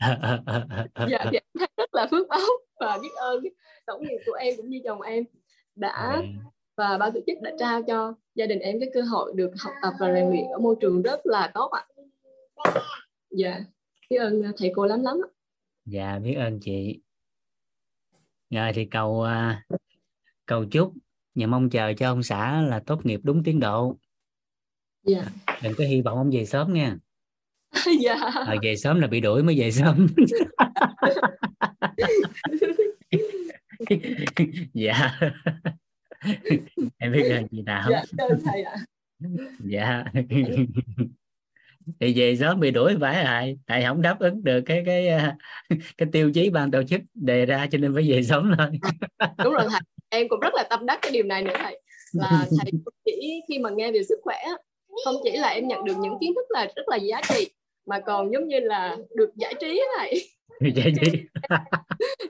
Dạ 1.10 1.18
thì 1.30 1.36
em 1.36 1.42
thấy 1.58 1.68
rất 1.76 1.94
là 1.94 2.06
phước 2.10 2.28
báo 2.28 2.46
và 2.80 2.98
biết 3.02 3.08
ơn 3.16 3.44
tổng 3.86 4.02
nghiệp 4.02 4.18
của 4.26 4.32
em 4.32 4.54
cũng 4.56 4.70
như 4.70 4.80
chồng 4.84 5.00
em 5.00 5.24
đã 5.76 6.22
và 6.76 6.98
ban 6.98 7.12
tổ 7.12 7.20
chức 7.26 7.38
đã 7.42 7.52
trao 7.58 7.82
cho 7.82 8.14
gia 8.34 8.46
đình 8.46 8.58
em 8.58 8.80
cái 8.80 8.90
cơ 8.94 9.02
hội 9.02 9.32
được 9.34 9.50
học 9.58 9.72
tập 9.82 9.92
và 10.00 10.12
rèn 10.14 10.30
luyện 10.30 10.44
ở 10.52 10.58
môi 10.58 10.76
trường 10.80 11.02
rất 11.02 11.20
là 11.26 11.50
tốt 11.54 11.70
ạ. 11.70 11.86
Dạ 13.30 13.60
biết 14.10 14.16
ơn 14.16 14.42
thầy 14.56 14.72
cô 14.74 14.86
lắm 14.86 15.02
lắm 15.02 15.16
ạ. 15.24 15.28
Dạ 15.84 16.18
biết 16.18 16.34
ơn 16.34 16.58
chị 16.60 17.00
rồi 18.54 18.72
thì 18.74 18.84
cầu 18.84 19.22
à, 19.22 19.64
cầu 20.46 20.64
chúc 20.64 20.94
và 21.34 21.46
mong 21.46 21.70
chờ 21.70 21.92
cho 21.96 22.10
ông 22.10 22.22
xã 22.22 22.62
là 22.62 22.80
tốt 22.86 23.06
nghiệp 23.06 23.20
đúng 23.22 23.44
tiến 23.44 23.60
độ. 23.60 23.96
Dạ. 25.06 25.24
Đừng 25.62 25.74
có 25.78 25.84
hy 25.84 26.00
vọng 26.00 26.18
ông 26.18 26.30
về 26.30 26.44
sớm 26.44 26.72
nha. 26.72 26.96
Dạ. 28.00 28.14
À, 28.46 28.54
về 28.62 28.76
sớm 28.76 29.00
là 29.00 29.06
bị 29.06 29.20
đuổi 29.20 29.42
mới 29.42 29.58
về 29.58 29.70
sớm. 29.70 30.06
Dạ. 34.74 35.18
Em 36.98 37.12
biết 37.12 37.28
ơn 37.30 37.48
chị 37.48 37.62
nào 37.62 37.90
dạ 37.90 38.02
ơn 38.18 38.40
thầy 38.44 38.62
ạ. 38.62 38.76
Dạ 39.58 40.04
thì 42.00 42.14
về 42.16 42.36
sớm 42.36 42.60
bị 42.60 42.70
đuổi 42.70 42.94
phải 43.00 43.24
rồi 43.24 43.58
tại 43.66 43.84
không 43.86 44.02
đáp 44.02 44.16
ứng 44.18 44.44
được 44.44 44.60
cái 44.66 44.82
cái 44.86 45.08
à, 45.08 45.36
cái 45.98 46.08
tiêu 46.12 46.30
chí 46.34 46.50
ban 46.50 46.70
tổ 46.70 46.82
chức 46.82 47.00
đề 47.14 47.46
ra 47.46 47.66
cho 47.70 47.78
nên 47.78 47.94
phải 47.94 48.10
về 48.10 48.22
sớm 48.22 48.52
thôi 48.58 48.66
đúng 49.44 49.52
rồi 49.52 49.66
thầy. 49.70 49.80
Em 50.08 50.28
cũng 50.28 50.40
rất 50.40 50.54
là 50.54 50.62
tâm 50.70 50.86
đắc 50.86 50.98
cái 51.02 51.12
điều 51.12 51.24
này 51.24 51.42
nữa 51.42 51.54
thầy. 51.58 51.80
Là 52.12 52.46
thầy 52.62 52.72
chỉ 53.04 53.40
khi 53.48 53.58
mà 53.58 53.70
nghe 53.70 53.92
về 53.92 54.02
sức 54.08 54.18
khỏe 54.22 54.38
không 55.04 55.16
chỉ 55.24 55.36
là 55.36 55.48
em 55.48 55.68
nhận 55.68 55.84
được 55.84 55.96
những 56.00 56.14
kiến 56.20 56.32
thức 56.34 56.44
là 56.48 56.68
rất 56.76 56.88
là 56.88 56.96
giá 56.96 57.20
trị 57.28 57.50
mà 57.86 58.00
còn 58.00 58.32
giống 58.32 58.48
như 58.48 58.60
là 58.60 58.96
được 59.14 59.30
giải 59.36 59.54
trí 59.60 59.82
á 59.96 60.04
dạ 60.74 60.84
gì 61.02 61.24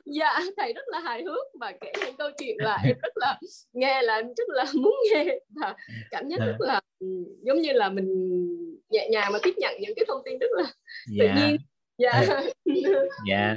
dạ 0.05 0.41
thầy 0.57 0.73
rất 0.73 0.85
là 0.87 1.01
hài 1.01 1.23
hước 1.25 1.47
và 1.61 1.73
kể 1.81 1.93
những 2.07 2.17
câu 2.17 2.31
chuyện 2.39 2.57
là 2.59 2.79
em 2.85 2.97
rất 3.03 3.17
là 3.17 3.39
nghe 3.73 4.03
là 4.03 4.23
rất 4.23 4.49
là 4.49 4.65
muốn 4.75 4.95
nghe 5.13 5.39
và 5.49 5.75
cảm 6.11 6.29
giác 6.29 6.37
rất 6.39 6.57
là 6.59 6.81
ừ, 6.99 7.07
giống 7.43 7.61
như 7.61 7.73
là 7.73 7.89
mình 7.89 8.07
nhẹ 8.91 9.09
nhàng 9.11 9.33
mà 9.33 9.39
tiếp 9.43 9.55
nhận 9.57 9.75
những 9.81 9.93
cái 9.97 10.05
thông 10.09 10.23
tin 10.25 10.39
rất 10.39 10.47
là 10.51 10.65
tự 11.19 11.27
dạ. 11.27 11.35
nhiên. 11.35 11.57
Dạ. 11.99 12.27
Dạ. 13.29 13.57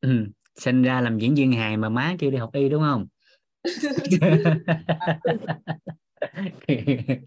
Ừ. 0.00 0.08
sinh 0.56 0.82
ra 0.82 1.00
làm 1.00 1.18
diễn 1.18 1.34
viên 1.34 1.52
hài 1.52 1.76
mà 1.76 1.88
má 1.88 2.14
kêu 2.18 2.30
đi 2.30 2.36
học 2.36 2.50
y 2.52 2.68
đúng 2.68 2.82
không? 2.82 3.06
Dạ. 4.10 4.30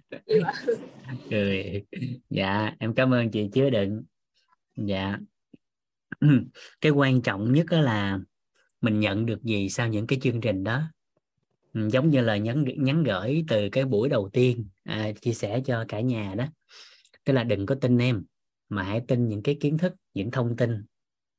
cười. 1.29 1.83
Dạ 2.29 2.71
em 2.79 2.93
cảm 2.93 3.13
ơn 3.13 3.31
chị 3.31 3.49
chứa 3.53 3.69
đựng. 3.69 4.03
Dạ 4.75 5.17
cái 6.81 6.91
quan 6.91 7.21
trọng 7.21 7.53
nhất 7.53 7.65
đó 7.71 7.81
là 7.81 8.19
mình 8.81 8.99
nhận 8.99 9.25
được 9.25 9.43
gì 9.43 9.69
sau 9.69 9.87
những 9.87 10.07
cái 10.07 10.19
chương 10.21 10.41
trình 10.41 10.63
đó. 10.63 10.81
Ừ, 11.73 11.87
giống 11.91 12.09
như 12.09 12.21
là 12.21 12.37
nhắn 12.37 12.65
nhắn 12.77 13.03
gửi 13.03 13.45
từ 13.47 13.69
cái 13.71 13.85
buổi 13.85 14.09
đầu 14.09 14.29
tiên 14.33 14.69
à, 14.83 15.11
chia 15.21 15.33
sẻ 15.33 15.61
cho 15.65 15.85
cả 15.87 15.99
nhà 15.99 16.35
đó. 16.35 16.45
Tức 17.25 17.33
là 17.33 17.43
đừng 17.43 17.65
có 17.65 17.75
tin 17.75 17.97
em 17.97 18.25
mà 18.69 18.83
hãy 18.83 19.01
tin 19.07 19.27
những 19.27 19.43
cái 19.43 19.57
kiến 19.59 19.77
thức 19.77 19.93
những 20.13 20.31
thông 20.31 20.55
tin 20.55 20.85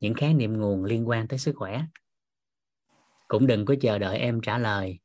những 0.01 0.15
khái 0.15 0.35
niệm 0.35 0.53
nguồn 0.61 0.85
liên 0.85 1.09
quan 1.09 1.29
tới 1.29 1.39
sức 1.39 1.57
khỏe. 1.57 1.83
Cũng 3.29 3.47
đừng 3.47 3.65
có 3.65 3.75
chờ 3.81 3.99
đợi 3.99 4.19
em 4.19 4.41
trả 4.41 4.59
lời 4.59 4.99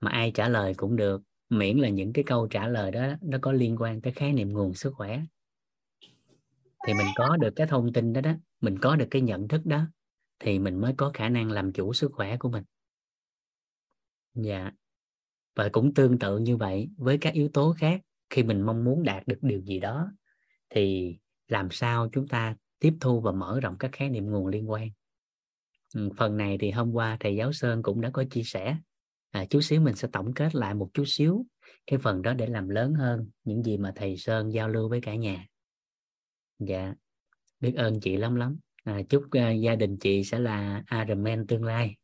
mà 0.00 0.10
ai 0.10 0.30
trả 0.34 0.48
lời 0.48 0.74
cũng 0.76 0.96
được 0.96 1.22
miễn 1.48 1.78
là 1.78 1.88
những 1.88 2.12
cái 2.12 2.24
câu 2.24 2.46
trả 2.46 2.68
lời 2.68 2.90
đó 2.90 3.06
nó 3.22 3.38
có 3.42 3.52
liên 3.52 3.76
quan 3.78 4.00
tới 4.00 4.12
khái 4.12 4.32
niệm 4.32 4.52
nguồn 4.52 4.74
sức 4.74 4.94
khỏe 4.94 5.20
thì 6.86 6.94
mình 6.94 7.06
có 7.16 7.36
được 7.36 7.50
cái 7.56 7.66
thông 7.66 7.92
tin 7.92 8.12
đó 8.12 8.20
đó 8.20 8.32
mình 8.60 8.78
có 8.78 8.96
được 8.96 9.06
cái 9.10 9.22
nhận 9.22 9.48
thức 9.48 9.66
đó 9.66 9.86
thì 10.38 10.58
mình 10.58 10.80
mới 10.80 10.94
có 10.96 11.10
khả 11.14 11.28
năng 11.28 11.50
làm 11.50 11.72
chủ 11.72 11.92
sức 11.92 12.12
khỏe 12.14 12.36
của 12.36 12.48
mình. 12.48 12.64
Dạ. 14.34 14.70
Và 15.56 15.68
cũng 15.72 15.94
tương 15.94 16.18
tự 16.18 16.38
như 16.38 16.56
vậy 16.56 16.90
với 16.96 17.18
các 17.18 17.34
yếu 17.34 17.48
tố 17.48 17.74
khác 17.78 18.00
khi 18.30 18.42
mình 18.42 18.62
mong 18.62 18.84
muốn 18.84 19.02
đạt 19.02 19.26
được 19.26 19.38
điều 19.42 19.60
gì 19.60 19.80
đó 19.80 20.12
thì 20.70 21.16
làm 21.48 21.70
sao 21.70 22.08
chúng 22.12 22.28
ta 22.28 22.56
tiếp 22.78 22.94
thu 23.00 23.20
và 23.20 23.32
mở 23.32 23.60
rộng 23.60 23.76
các 23.78 23.90
khái 23.92 24.10
niệm 24.10 24.30
nguồn 24.30 24.46
liên 24.46 24.70
quan. 24.70 24.88
Ừ, 25.94 26.10
phần 26.16 26.36
này 26.36 26.58
thì 26.60 26.70
hôm 26.70 26.92
qua 26.92 27.16
thầy 27.20 27.36
giáo 27.36 27.52
sơn 27.52 27.82
cũng 27.82 28.00
đã 28.00 28.10
có 28.10 28.24
chia 28.30 28.42
sẻ. 28.42 28.76
À, 29.30 29.44
chút 29.50 29.60
xíu 29.60 29.80
mình 29.80 29.94
sẽ 29.94 30.08
tổng 30.12 30.34
kết 30.34 30.54
lại 30.54 30.74
một 30.74 30.90
chút 30.94 31.04
xíu 31.06 31.46
cái 31.86 31.98
phần 31.98 32.22
đó 32.22 32.34
để 32.34 32.46
làm 32.46 32.68
lớn 32.68 32.94
hơn 32.94 33.30
những 33.44 33.62
gì 33.62 33.76
mà 33.76 33.92
thầy 33.96 34.16
sơn 34.16 34.52
giao 34.52 34.68
lưu 34.68 34.88
với 34.88 35.00
cả 35.00 35.14
nhà 35.14 35.46
dạ 36.60 36.94
biết 37.60 37.74
ơn 37.76 38.00
chị 38.00 38.16
lắm 38.16 38.34
lắm. 38.34 38.58
À, 38.84 39.00
chúc 39.08 39.22
uh, 39.22 39.60
gia 39.60 39.74
đình 39.74 39.96
chị 40.00 40.24
sẽ 40.24 40.38
là 40.38 40.82
Ironman 40.90 41.46
tương 41.46 41.64
lai. 41.64 41.96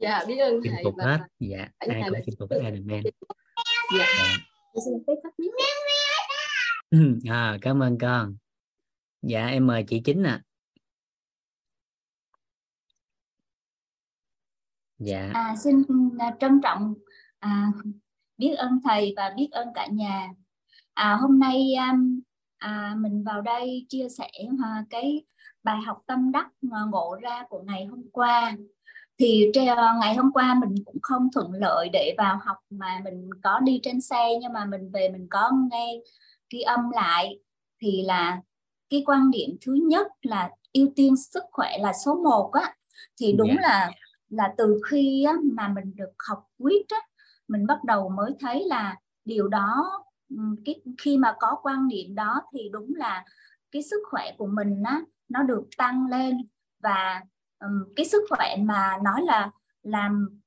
Dạ 0.00 0.24
biết 0.28 0.36
ơn 0.38 0.60
chinh 0.62 0.72
thầy 0.74 0.84
phục 0.84 0.94
và 0.96 1.04
hết. 1.04 1.18
dạ 1.38 1.68
ai 1.78 2.02
cũng 2.08 2.18
chinh 2.26 2.34
phục 2.38 2.50
hết 2.50 2.58
Ironman 2.64 3.02
dạ. 3.98 4.06
Dạ. 4.18 4.36
À, 7.30 7.58
cảm 7.60 7.82
ơn 7.82 7.98
con. 7.98 8.36
Dạ 9.22 9.46
em 9.46 9.66
mời 9.66 9.84
chị 9.88 10.00
chính 10.04 10.22
ạ. 10.22 10.42
Dạ. 14.98 15.30
À, 15.34 15.54
xin 15.64 15.82
à, 16.18 16.36
trân 16.40 16.60
trọng 16.62 16.94
à, 17.38 17.66
biết 18.36 18.54
ơn 18.54 18.80
thầy 18.84 19.14
và 19.16 19.32
biết 19.36 19.48
ơn 19.52 19.68
cả 19.74 19.86
nhà. 19.86 20.28
À, 20.94 21.16
hôm 21.20 21.38
nay 21.38 21.74
um, 21.90 22.20
à, 22.58 22.94
mình 22.98 23.24
vào 23.24 23.40
đây 23.40 23.86
chia 23.88 24.08
sẻ 24.18 24.30
à, 24.64 24.84
cái 24.90 25.24
bài 25.62 25.78
học 25.86 25.98
tâm 26.06 26.32
đắc 26.32 26.46
mà 26.62 26.78
ngộ 26.90 27.16
ra 27.22 27.44
của 27.48 27.62
ngày 27.66 27.84
hôm 27.84 28.02
qua. 28.12 28.56
Thì 29.18 29.50
tre- 29.54 29.74
ngày 30.00 30.14
hôm 30.14 30.32
qua 30.32 30.54
mình 30.54 30.74
cũng 30.84 30.98
không 31.02 31.28
thuận 31.34 31.52
lợi 31.52 31.88
để 31.92 32.14
vào 32.18 32.38
học 32.44 32.56
mà 32.70 33.00
mình 33.04 33.30
có 33.42 33.60
đi 33.60 33.80
trên 33.82 34.00
xe 34.00 34.28
nhưng 34.40 34.52
mà 34.52 34.64
mình 34.64 34.90
về 34.92 35.08
mình 35.08 35.26
có 35.30 35.50
nghe 35.72 36.00
ghi 36.50 36.60
âm 36.60 36.90
lại 36.90 37.38
thì 37.82 38.02
là 38.02 38.40
cái 38.90 39.02
quan 39.06 39.30
điểm 39.30 39.56
thứ 39.66 39.72
nhất 39.88 40.06
là 40.22 40.50
ưu 40.72 40.88
tiên 40.96 41.16
sức 41.16 41.42
khỏe 41.52 41.78
là 41.80 41.92
số 42.04 42.14
1 42.14 42.50
á 42.52 42.74
thì 43.20 43.32
đúng 43.32 43.48
Dạ. 43.48 43.68
là 43.68 43.90
là 44.28 44.54
từ 44.58 44.80
khi 44.90 45.24
á, 45.24 45.32
mà 45.52 45.68
mình 45.68 45.96
được 45.96 46.12
học 46.28 46.44
quýt 46.58 46.86
á, 46.88 46.98
mình 47.48 47.66
bắt 47.66 47.84
đầu 47.84 48.08
mới 48.08 48.30
thấy 48.40 48.64
là 48.64 48.96
điều 49.24 49.48
đó 49.48 49.84
cái 50.64 50.80
khi 50.98 51.18
mà 51.18 51.34
có 51.40 51.56
quan 51.62 51.88
niệm 51.88 52.14
đó 52.14 52.42
thì 52.52 52.68
đúng 52.72 52.94
là 52.94 53.24
cái 53.70 53.82
sức 53.82 54.02
khỏe 54.10 54.34
của 54.38 54.46
mình 54.46 54.82
á 54.84 55.02
nó 55.28 55.42
được 55.42 55.68
tăng 55.76 56.06
lên 56.06 56.48
và 56.82 57.22
um, 57.58 57.94
cái 57.96 58.06
sức 58.06 58.22
khỏe 58.30 58.56
mà 58.56 58.98
nói 59.02 59.22
là 59.22 59.50
làm 59.82 60.40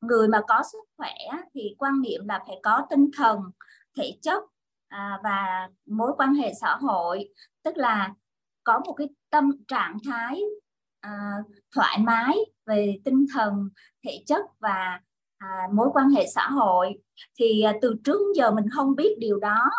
người 0.00 0.28
mà 0.28 0.40
có 0.48 0.62
sức 0.72 0.78
khỏe 0.96 1.14
á, 1.30 1.42
thì 1.54 1.74
quan 1.78 2.00
niệm 2.00 2.28
là 2.28 2.44
phải 2.46 2.56
có 2.62 2.86
tinh 2.90 3.10
thần 3.16 3.40
thể 3.96 4.18
chất 4.22 4.42
à, 4.88 5.18
và 5.24 5.68
mối 5.86 6.12
quan 6.16 6.34
hệ 6.34 6.52
xã 6.60 6.76
hội. 6.76 7.28
Tức 7.62 7.76
là 7.76 8.14
có 8.64 8.80
một 8.86 8.92
cái 8.92 9.08
tâm 9.30 9.50
trạng 9.68 9.96
thái 10.06 10.42
à, 11.00 11.30
thoải 11.74 11.98
mái 11.98 12.36
về 12.66 13.00
tinh 13.04 13.26
thần 13.34 13.68
thể 14.04 14.24
chất 14.26 14.44
và 14.58 15.00
à, 15.38 15.48
mối 15.72 15.88
quan 15.92 16.08
hệ 16.08 16.26
xã 16.34 16.48
hội 16.48 17.02
thì 17.38 17.62
à, 17.62 17.72
từ 17.82 17.94
trước 18.04 18.20
giờ 18.36 18.50
mình 18.50 18.64
không 18.70 18.96
biết 18.96 19.16
điều 19.18 19.38
đó. 19.38 19.70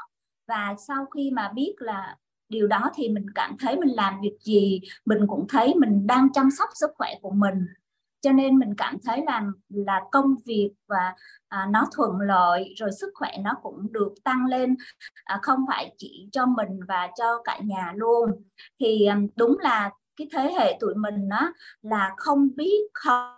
Và 0.48 0.75
sau 0.88 1.06
khi 1.06 1.32
mà 1.32 1.51
biết 1.56 1.75
là 1.80 2.18
điều 2.50 2.68
đó 2.68 2.92
thì 2.96 3.10
mình 3.10 3.25
cảm 3.36 3.58
thấy 3.60 3.77
mình 3.77 3.89
làm 3.89 4.22
việc 4.22 4.38
gì 4.42 4.82
mình 5.06 5.27
cũng 5.27 5.46
thấy 5.50 5.74
mình 5.75 6.08
đang 6.08 6.34
chăm 6.34 6.51
sóc 6.51 6.70
sức 6.74 6.89
khỏe 6.98 7.10
của 7.22 7.32
mình. 7.32 7.65
Cho 8.22 8.32
nên 8.32 8.60
mình 8.60 8.75
cảm 8.77 8.98
thấy 9.06 9.24
là 9.25 9.44
là 9.70 10.01
công 10.12 10.36
việc 10.46 10.72
và 10.88 11.15
à, 11.48 11.68
nó 11.72 11.88
thuận 11.96 12.20
lợi 12.20 12.74
rồi 12.77 12.89
sức 13.00 13.10
khỏe 13.13 13.32
nó 13.42 13.51
cũng 13.63 13.92
được 13.92 14.13
tăng 14.24 14.46
lên 14.46 14.75
à, 15.24 15.39
không 15.42 15.60
phải 15.68 15.96
chỉ 15.98 16.30
cho 16.32 16.46
mình 16.46 16.80
và 16.88 17.10
cho 17.18 17.42
cả 17.44 17.60
nhà 17.63 17.94
luôn. 17.96 18.30
Thì 18.80 19.06
à, 19.06 19.20
đúng 19.36 19.60
là 19.60 19.92
cái 20.15 20.27
thế 20.34 20.54
hệ 20.60 20.77
tụi 20.80 20.96
mình 20.96 21.30
á 21.30 21.51
là 21.82 22.13
không 22.18 22.50
biết 22.56 22.82
không 22.94 23.35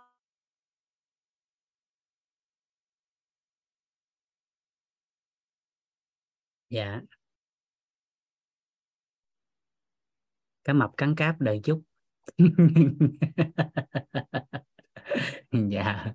dạ. 6.70 7.00
Cá 10.64 10.72
mập 10.72 10.90
cắn 10.96 11.14
cáp 11.14 11.40
đợi 11.40 11.60
chút. 11.64 11.82
Dạ. 15.70 16.14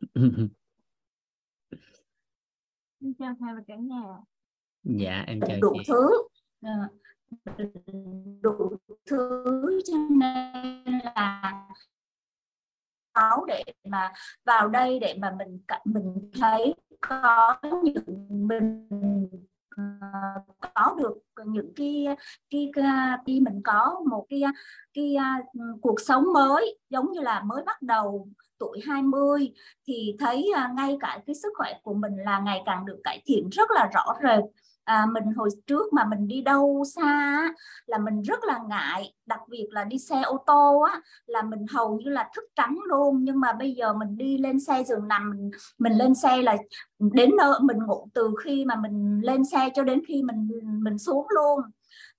Xin 3.00 3.14
chào 3.18 3.34
thầy 3.40 3.54
và 3.54 3.60
cả 3.66 3.74
nhà. 3.76 4.02
dạ 4.82 5.24
em 5.26 5.40
chào 5.48 5.58
đủ 5.60 5.72
chị. 5.78 5.84
thứ. 5.88 6.10
À, 6.60 6.88
đủ 8.42 8.76
thứ 9.06 9.80
cho 9.86 9.94
nên 10.10 10.98
là 11.14 11.68
máu 13.14 13.44
để 13.48 13.64
mà 13.84 14.12
vào 14.44 14.68
đây 14.68 14.98
để 14.98 15.14
mà 15.18 15.36
mình 15.38 15.60
mình 15.84 16.30
thấy 16.40 16.74
có 17.00 17.56
những 17.82 18.26
mình 18.28 18.88
ờ, 19.76 19.82
có 20.74 20.96
được 20.98 21.18
những 21.46 21.72
cái 21.76 22.06
cái, 22.50 22.70
cái 22.74 22.84
khi 23.26 23.40
mình 23.40 23.60
có 23.64 24.00
một 24.10 24.26
cái 24.30 24.42
cái 24.94 25.16
uh, 25.16 25.80
cuộc 25.82 26.00
sống 26.00 26.32
mới 26.32 26.78
giống 26.90 27.12
như 27.12 27.20
là 27.20 27.42
mới 27.46 27.62
bắt 27.66 27.82
đầu 27.82 28.28
tuổi 28.58 28.80
20 28.86 29.52
thì 29.86 30.16
thấy 30.18 30.50
uh, 30.64 30.74
ngay 30.74 30.96
cả 31.00 31.20
cái 31.26 31.34
sức 31.34 31.52
khỏe 31.56 31.72
của 31.82 31.94
mình 31.94 32.16
là 32.16 32.38
ngày 32.38 32.62
càng 32.66 32.86
được 32.86 33.00
cải 33.04 33.22
thiện 33.26 33.48
rất 33.48 33.70
là 33.70 33.90
rõ 33.94 34.04
rệt 34.22 34.44
à, 34.88 35.06
mình 35.06 35.24
hồi 35.36 35.48
trước 35.66 35.92
mà 35.92 36.04
mình 36.04 36.28
đi 36.28 36.40
đâu 36.42 36.84
xa 36.96 37.02
á, 37.02 37.52
là 37.86 37.98
mình 37.98 38.22
rất 38.22 38.44
là 38.44 38.58
ngại 38.68 39.14
đặc 39.26 39.40
biệt 39.48 39.66
là 39.70 39.84
đi 39.84 39.98
xe 39.98 40.22
ô 40.22 40.44
tô 40.46 40.80
á 40.92 41.00
là 41.26 41.42
mình 41.42 41.66
hầu 41.72 41.98
như 41.98 42.10
là 42.10 42.30
thức 42.36 42.44
trắng 42.56 42.78
luôn. 42.88 43.24
Nhưng 43.24 43.40
mà 43.40 43.52
bây 43.52 43.72
giờ 43.72 43.92
mình 43.92 44.16
đi 44.16 44.38
lên 44.38 44.60
xe 44.60 44.84
giường 44.84 45.08
nằm 45.08 45.30
mình, 45.30 45.50
mình 45.78 45.92
lên 45.92 46.14
xe 46.14 46.42
là 46.42 46.56
đến 46.98 47.30
nơi 47.36 47.52
mình 47.62 47.78
ngủ 47.86 48.08
từ 48.14 48.34
khi 48.44 48.64
mà 48.64 48.76
mình 48.76 49.20
lên 49.24 49.44
xe 49.44 49.68
cho 49.74 49.84
đến 49.84 50.02
khi 50.08 50.22
mình 50.22 50.48
mình 50.82 50.98
xuống 50.98 51.26
luôn. 51.30 51.60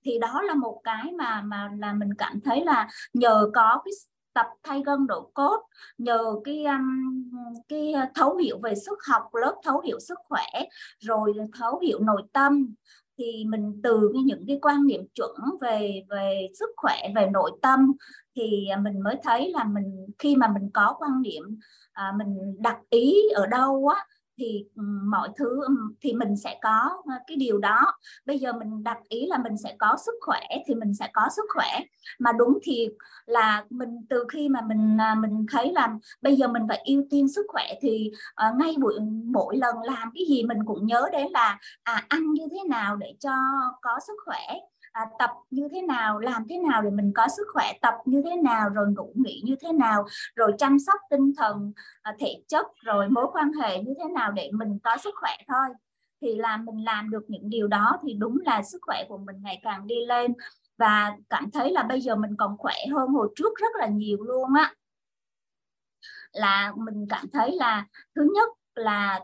Thì 0.04 0.18
đó 0.18 0.42
là 0.42 0.54
một 0.54 0.80
cái 0.84 1.12
mà 1.18 1.42
mà 1.42 1.70
là 1.78 1.92
mình 1.92 2.14
cảm 2.18 2.40
thấy 2.44 2.64
là 2.64 2.88
nhờ 3.14 3.50
có 3.54 3.82
cái 3.84 3.92
tập 4.32 4.46
thay 4.62 4.82
gân 4.86 5.06
độ 5.06 5.30
cốt 5.34 5.62
nhờ 5.98 6.34
cái 6.44 6.64
um, 6.64 7.30
cái 7.68 7.94
thấu 8.14 8.36
hiểu 8.36 8.58
về 8.62 8.74
sức 8.74 8.98
học 9.08 9.22
lớp 9.34 9.56
thấu 9.64 9.80
hiểu 9.80 10.00
sức 10.00 10.18
khỏe 10.28 10.46
rồi 10.98 11.34
thấu 11.58 11.78
hiểu 11.78 11.98
nội 12.00 12.22
tâm 12.32 12.74
thì 13.18 13.44
mình 13.48 13.80
từ 13.82 14.12
những 14.24 14.44
cái 14.46 14.58
quan 14.62 14.86
niệm 14.86 15.00
chuẩn 15.14 15.36
về 15.60 16.02
về 16.10 16.48
sức 16.58 16.70
khỏe 16.76 16.96
về 17.14 17.28
nội 17.32 17.50
tâm 17.62 17.92
thì 18.36 18.68
mình 18.82 19.00
mới 19.00 19.16
thấy 19.22 19.52
là 19.52 19.64
mình 19.64 20.06
khi 20.18 20.36
mà 20.36 20.48
mình 20.48 20.70
có 20.74 20.96
quan 20.98 21.22
niệm 21.22 21.58
à, 21.92 22.12
mình 22.16 22.56
đặt 22.58 22.78
ý 22.90 23.14
ở 23.34 23.46
đâu 23.46 23.88
á 23.88 24.04
thì 24.40 24.64
ừ, 24.76 24.82
mọi 25.04 25.28
thứ 25.36 25.60
ừ, 25.66 25.74
thì 26.00 26.12
mình 26.12 26.36
sẽ 26.36 26.58
có 26.62 27.02
ờ, 27.06 27.14
cái 27.26 27.36
điều 27.36 27.58
đó. 27.58 27.94
Bây 28.26 28.38
giờ 28.38 28.52
mình 28.52 28.82
đặt 28.84 28.98
ý 29.08 29.26
là 29.26 29.38
mình 29.38 29.56
sẽ 29.56 29.76
có 29.78 29.96
sức 30.06 30.14
khỏe 30.20 30.40
thì 30.66 30.74
mình 30.74 30.94
sẽ 30.94 31.10
có 31.12 31.22
sức 31.36 31.44
khỏe. 31.54 31.80
Mà 32.18 32.32
đúng 32.32 32.58
thì 32.62 32.88
là 33.26 33.64
mình 33.70 34.06
từ 34.10 34.24
khi 34.32 34.48
mà 34.48 34.60
mình 34.60 35.00
à, 35.00 35.14
mình 35.14 35.46
thấy 35.52 35.72
là 35.72 35.94
bây 36.22 36.36
giờ 36.36 36.48
mình 36.48 36.62
phải 36.68 36.82
ưu 36.84 37.04
tiên 37.10 37.28
sức 37.28 37.46
khỏe 37.48 37.64
thì 37.80 38.10
uh, 38.48 38.56
ngay 38.56 38.74
buổi 38.80 38.94
mỗi 39.24 39.56
lần 39.56 39.76
làm 39.82 40.10
cái 40.14 40.24
gì 40.28 40.42
mình 40.42 40.58
cũng 40.66 40.86
nhớ 40.86 41.08
đến 41.12 41.26
là 41.32 41.58
à, 41.82 42.04
ăn 42.08 42.32
như 42.32 42.48
thế 42.50 42.58
nào 42.68 42.96
để 42.96 43.14
cho 43.20 43.32
có 43.82 43.98
sức 44.06 44.16
khỏe 44.24 44.60
à, 44.92 45.06
tập 45.18 45.30
như 45.50 45.68
thế 45.72 45.82
nào 45.82 46.18
làm 46.18 46.44
thế 46.48 46.58
nào 46.58 46.82
để 46.82 46.90
mình 46.90 47.12
có 47.14 47.28
sức 47.36 47.46
khỏe 47.52 47.72
tập 47.82 47.94
như 48.04 48.22
thế 48.24 48.36
nào 48.36 48.68
rồi 48.68 48.86
ngủ 48.96 49.12
nghỉ 49.14 49.42
như 49.44 49.56
thế 49.60 49.72
nào 49.72 50.04
rồi 50.36 50.52
chăm 50.58 50.78
sóc 50.78 51.00
tinh 51.10 51.32
thần 51.36 51.72
à, 52.02 52.14
thể 52.18 52.42
chất 52.48 52.66
rồi 52.80 53.08
mối 53.08 53.26
quan 53.32 53.52
hệ 53.52 53.82
như 53.82 53.94
thế 53.98 54.04
nào 54.14 54.32
để 54.32 54.50
mình 54.52 54.78
có 54.82 54.96
sức 54.96 55.14
khỏe 55.20 55.36
thôi. 55.48 55.68
Thì 56.22 56.36
là 56.36 56.56
mình 56.56 56.84
làm 56.84 57.10
được 57.10 57.22
những 57.28 57.50
điều 57.50 57.68
đó 57.68 57.98
thì 58.02 58.14
đúng 58.14 58.38
là 58.44 58.62
sức 58.62 58.78
khỏe 58.82 59.04
của 59.08 59.18
mình 59.18 59.36
ngày 59.42 59.60
càng 59.62 59.86
đi 59.86 60.06
lên. 60.06 60.34
Và 60.78 61.16
cảm 61.30 61.50
thấy 61.50 61.72
là 61.72 61.82
bây 61.82 62.00
giờ 62.00 62.16
mình 62.16 62.36
còn 62.38 62.56
khỏe 62.58 62.74
hơn 62.92 63.08
hồi 63.08 63.28
trước 63.36 63.56
rất 63.56 63.76
là 63.78 63.86
nhiều 63.86 64.18
luôn 64.22 64.54
á. 64.54 64.74
Là 66.32 66.72
mình 66.76 67.06
cảm 67.10 67.26
thấy 67.32 67.56
là 67.56 67.86
thứ 68.14 68.22
nhất 68.34 68.48
là 68.74 69.20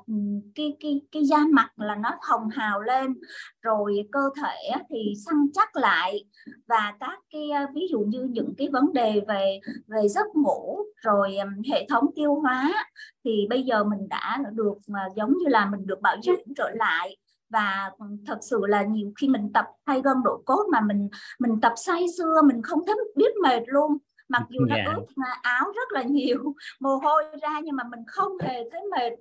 cái 0.54 0.76
cái 0.80 1.00
cái 1.12 1.24
da 1.24 1.38
mặt 1.52 1.70
là 1.76 1.94
nó 1.94 2.10
hồng 2.20 2.48
hào 2.48 2.80
lên 2.80 3.14
rồi 3.62 4.08
cơ 4.12 4.30
thể 4.42 4.72
thì 4.90 5.14
săn 5.26 5.34
chắc 5.54 5.76
lại 5.76 6.24
và 6.68 6.92
các 7.00 7.18
cái 7.30 7.50
ví 7.74 7.86
dụ 7.90 8.00
như 8.00 8.22
những 8.30 8.54
cái 8.58 8.68
vấn 8.72 8.92
đề 8.92 9.20
về 9.28 9.60
về 9.86 10.08
giấc 10.08 10.26
ngủ 10.34 10.78
rồi 10.96 11.36
hệ 11.70 11.86
thống 11.88 12.04
tiêu 12.14 12.34
hóa 12.34 12.88
thì 13.24 13.46
bây 13.50 13.62
giờ 13.62 13.84
mình 13.84 14.08
đã 14.08 14.38
được 14.52 14.78
giống 15.16 15.32
như 15.38 15.48
là 15.48 15.66
mình 15.66 15.86
được 15.86 16.00
bảo 16.00 16.16
dưỡng 16.22 16.54
trở 16.56 16.70
lại 16.70 17.16
và 17.48 17.90
thật 18.26 18.38
sự 18.42 18.60
là 18.66 18.82
nhiều 18.82 19.12
khi 19.20 19.28
mình 19.28 19.52
tập 19.52 19.64
thay 19.86 20.00
gân 20.04 20.16
độ 20.24 20.42
cốt 20.44 20.66
mà 20.72 20.80
mình 20.80 21.08
mình 21.38 21.60
tập 21.60 21.72
say 21.76 22.06
xưa 22.18 22.42
mình 22.44 22.62
không 22.62 22.86
thấy 22.86 22.96
biết 23.16 23.36
mệt 23.42 23.62
luôn 23.66 23.98
mặc 24.28 24.42
dù 24.48 24.64
nó 24.64 24.74
yeah. 24.74 24.86
Dạ. 24.86 24.94
ướt 24.94 25.24
áo 25.42 25.64
rất 25.76 25.92
là 25.92 26.02
nhiều 26.02 26.54
mồ 26.80 26.96
hôi 26.96 27.24
ra 27.42 27.60
nhưng 27.64 27.76
mà 27.76 27.84
mình 27.90 28.00
không 28.06 28.32
hề 28.40 28.70
thấy 28.70 28.80
mệt 28.90 29.12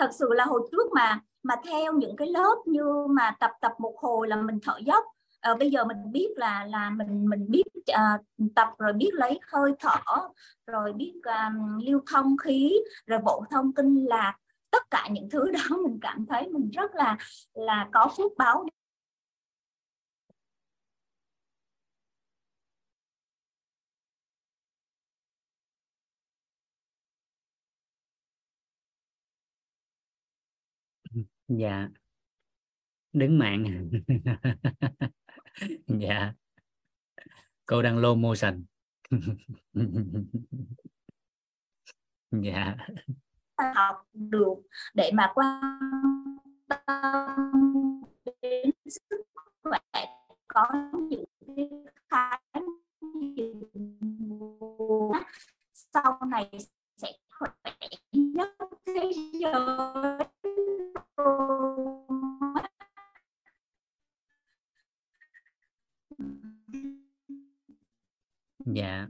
thật 0.00 0.10
sự 0.18 0.28
là 0.32 0.44
hồi 0.44 0.68
trước 0.72 0.92
mà 0.92 1.20
mà 1.42 1.54
theo 1.64 1.92
những 1.92 2.16
cái 2.16 2.28
lớp 2.28 2.56
như 2.66 3.06
mà 3.10 3.36
tập 3.40 3.50
tập 3.60 3.72
một 3.78 3.94
hồi 3.98 4.28
là 4.28 4.36
mình 4.36 4.58
thở 4.62 4.78
dốc. 4.84 5.04
À, 5.40 5.54
bây 5.54 5.70
giờ 5.70 5.84
mình 5.84 6.12
biết 6.12 6.28
là 6.36 6.64
là 6.64 6.90
mình 6.90 7.28
mình 7.28 7.46
biết 7.50 7.62
uh, 7.76 8.20
tập 8.54 8.68
rồi 8.78 8.92
biết 8.92 9.10
lấy 9.14 9.40
hơi 9.52 9.72
thở 9.78 10.18
rồi 10.66 10.92
biết 10.92 11.12
um, 11.24 11.78
lưu 11.86 12.00
thông 12.12 12.36
khí 12.36 12.80
rồi 13.06 13.20
bộ 13.24 13.44
thông 13.50 13.72
kinh 13.72 14.04
lạc. 14.04 14.34
Tất 14.70 14.90
cả 14.90 15.08
những 15.10 15.30
thứ 15.30 15.50
đó 15.50 15.76
mình 15.84 15.98
cảm 16.02 16.26
thấy 16.26 16.48
mình 16.48 16.70
rất 16.70 16.94
là 16.94 17.16
là 17.54 17.88
có 17.92 18.10
phước 18.16 18.32
báo 18.38 18.64
dạ. 31.58 31.88
Đứng 33.12 33.38
mạng. 33.38 33.90
Dạ. 35.86 36.34
Cô 37.66 37.82
đang 37.82 37.98
low 37.98 38.16
motion. 38.16 38.64
Dạ. 42.30 42.76
Học 43.74 44.06
được 44.12 44.54
để 44.94 45.10
mà 45.14 45.32
quan 45.34 45.60
tâm 46.68 48.02
đến 48.42 48.70
sức 48.86 49.22
khỏe 49.62 49.80
có 50.48 50.90
những 51.08 51.24
cái 51.56 51.68
sau 55.74 56.18
này 56.30 56.50
khỏe 57.40 57.88
nhất 58.12 58.50
thế 58.86 59.10
giới 59.32 60.30
dạ. 68.74 69.06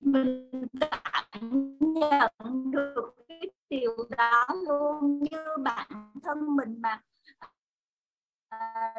Mình 0.00 0.50
cảm 0.80 1.50
nhận 1.80 2.70
được 2.70 3.14
cái 3.28 3.40
điều 3.70 3.96
đó 4.16 4.46
luôn 4.66 5.18
như 5.30 5.38
bản 5.64 6.12
thân 6.22 6.56
mình 6.56 6.82
mà. 6.82 7.02
À, 8.48 8.94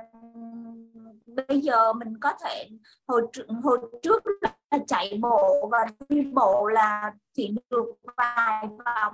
bây 1.47 1.61
giờ 1.61 1.93
mình 1.93 2.17
có 2.21 2.33
thể 2.43 2.69
hồi 3.07 3.21
hồi 3.63 3.79
trước 4.03 4.23
là 4.41 4.57
chạy 4.87 5.19
bộ 5.21 5.67
và 5.71 5.85
đi 6.09 6.21
bộ 6.21 6.67
là 6.67 7.13
chỉ 7.33 7.55
được 7.69 7.85
vài 8.17 8.67
vòng 8.67 9.13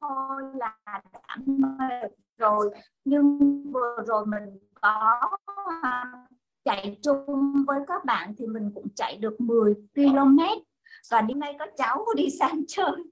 thôi 0.00 0.42
là 0.54 0.76
đã 1.12 1.36
mệt 1.46 2.10
rồi. 2.38 2.70
Nhưng 3.04 3.38
vừa 3.72 3.96
rồi 4.06 4.26
mình 4.26 4.58
có 4.80 5.20
à, 5.82 6.04
chạy 6.64 6.98
chung 7.02 7.52
với 7.66 7.80
các 7.86 8.04
bạn 8.04 8.34
thì 8.38 8.46
mình 8.46 8.70
cũng 8.74 8.88
chạy 8.96 9.16
được 9.16 9.40
10 9.40 9.74
km 9.94 10.38
và 11.10 11.20
đi 11.20 11.34
nay 11.34 11.56
có 11.58 11.66
cháu 11.76 12.06
đi 12.16 12.30
sang 12.40 12.60
chơi. 12.68 13.04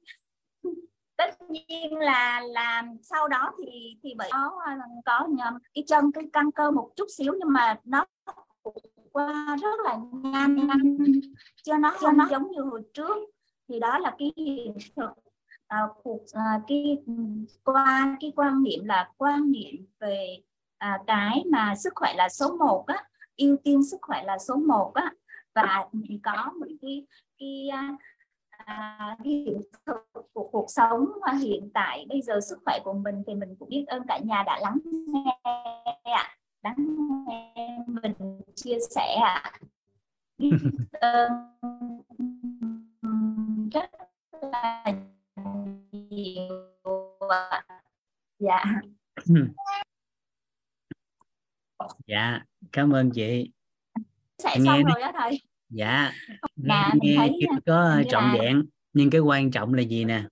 Tất 1.16 1.42
nhiên 1.48 1.98
là 1.98 2.40
làm 2.40 2.96
sau 3.02 3.28
đó 3.28 3.52
thì 3.58 3.96
thì 4.02 4.14
bởi 4.18 4.28
à, 4.28 4.38
có 4.38 4.62
có 5.04 5.26
nhầm 5.26 5.58
cái 5.74 5.84
chân, 5.86 6.12
cái 6.12 6.24
căng 6.32 6.52
cơ 6.52 6.70
một 6.70 6.90
chút 6.96 7.06
xíu 7.16 7.34
nhưng 7.38 7.52
mà 7.52 7.80
nó 7.84 8.06
qua 9.12 9.56
rất 9.62 9.80
là 9.84 9.98
nhanh. 10.12 10.68
Cho 11.62 11.78
nó 11.78 11.96
cho 12.00 12.12
nó 12.12 12.28
giống 12.30 12.50
như 12.50 12.60
hồi 12.60 12.82
trước. 12.94 13.16
Thì 13.68 13.80
đó 13.80 13.98
là 13.98 14.14
cái 14.18 14.32
hiện 14.36 14.76
thực. 14.96 15.10
À, 15.66 15.78
cuộc 16.02 16.20
à, 16.32 16.60
cái 16.68 16.98
qua 17.64 18.16
cái 18.20 18.32
quan 18.36 18.62
niệm 18.62 18.84
là 18.84 19.10
quan 19.16 19.52
niệm 19.52 19.86
về 20.00 20.38
à, 20.78 20.98
cái 21.06 21.44
mà 21.52 21.74
sức 21.74 21.92
khỏe 21.96 22.14
là 22.16 22.28
số 22.28 22.56
1 22.56 22.84
á 22.86 23.04
ưu 23.36 23.56
tiên 23.64 23.82
sức 23.90 23.98
khỏe 24.02 24.22
là 24.24 24.38
số 24.38 24.56
1 24.56 24.94
á. 24.94 25.12
Và 25.54 25.88
mình 25.92 26.20
có 26.22 26.52
một 26.60 26.66
cái 26.82 27.06
cái 27.38 27.68
à, 28.66 29.16
cái 29.24 29.32
hiện 29.32 29.60
thực 29.86 29.96
của 30.32 30.48
cuộc 30.52 30.66
sống 30.68 31.06
hiện 31.40 31.70
tại 31.74 32.06
bây 32.08 32.22
giờ 32.22 32.40
sức 32.40 32.58
khỏe 32.64 32.78
của 32.84 32.92
mình 32.92 33.22
thì 33.26 33.34
mình 33.34 33.56
cũng 33.58 33.68
biết 33.68 33.84
ơn 33.86 34.02
cả 34.08 34.18
nhà 34.18 34.42
đã 34.46 34.58
lắng 34.62 34.78
nghe 34.84 35.38
ạ 36.02 36.36
lắng 36.62 36.76
nghe 37.26 37.78
mình 37.86 38.40
chia 38.54 38.78
sẻ 38.90 39.14
ạ. 39.24 39.52
Ơn 40.92 41.30
rất 43.72 43.90
là 44.52 44.84
nhiều 45.92 46.62
dạ. 48.38 48.64
Dạ 52.06 52.40
cảm 52.72 52.90
ơn 52.90 53.10
chị. 53.10 53.50
Sẽ 54.38 54.56
nghe 54.58 54.64
xong 54.64 54.82
rồi 54.82 55.00
đó 55.00 55.12
thầy. 55.18 55.40
Dạ. 55.70 56.12
Nghe, 56.56 56.90
nghe 57.00 57.14
thấy 57.16 57.32
chưa 57.40 57.56
có 57.66 58.02
trọn 58.08 58.24
là... 58.24 58.34
vẹn 58.38 58.64
nhưng 58.92 59.10
cái 59.10 59.20
quan 59.20 59.50
trọng 59.50 59.74
là 59.74 59.82
gì 59.82 60.04
nè? 60.04 60.22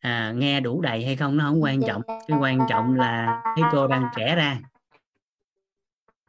À, 0.00 0.32
nghe 0.36 0.60
đủ 0.60 0.80
đầy 0.80 1.04
hay 1.04 1.16
không? 1.16 1.36
Nó 1.36 1.44
không 1.44 1.62
quan 1.62 1.80
trọng. 1.86 2.02
cái 2.28 2.38
quan 2.40 2.58
trọng 2.68 2.94
là 2.94 3.42
thấy 3.56 3.64
cô 3.72 3.86
đang 3.86 4.08
trẻ 4.16 4.34
ra 4.34 4.60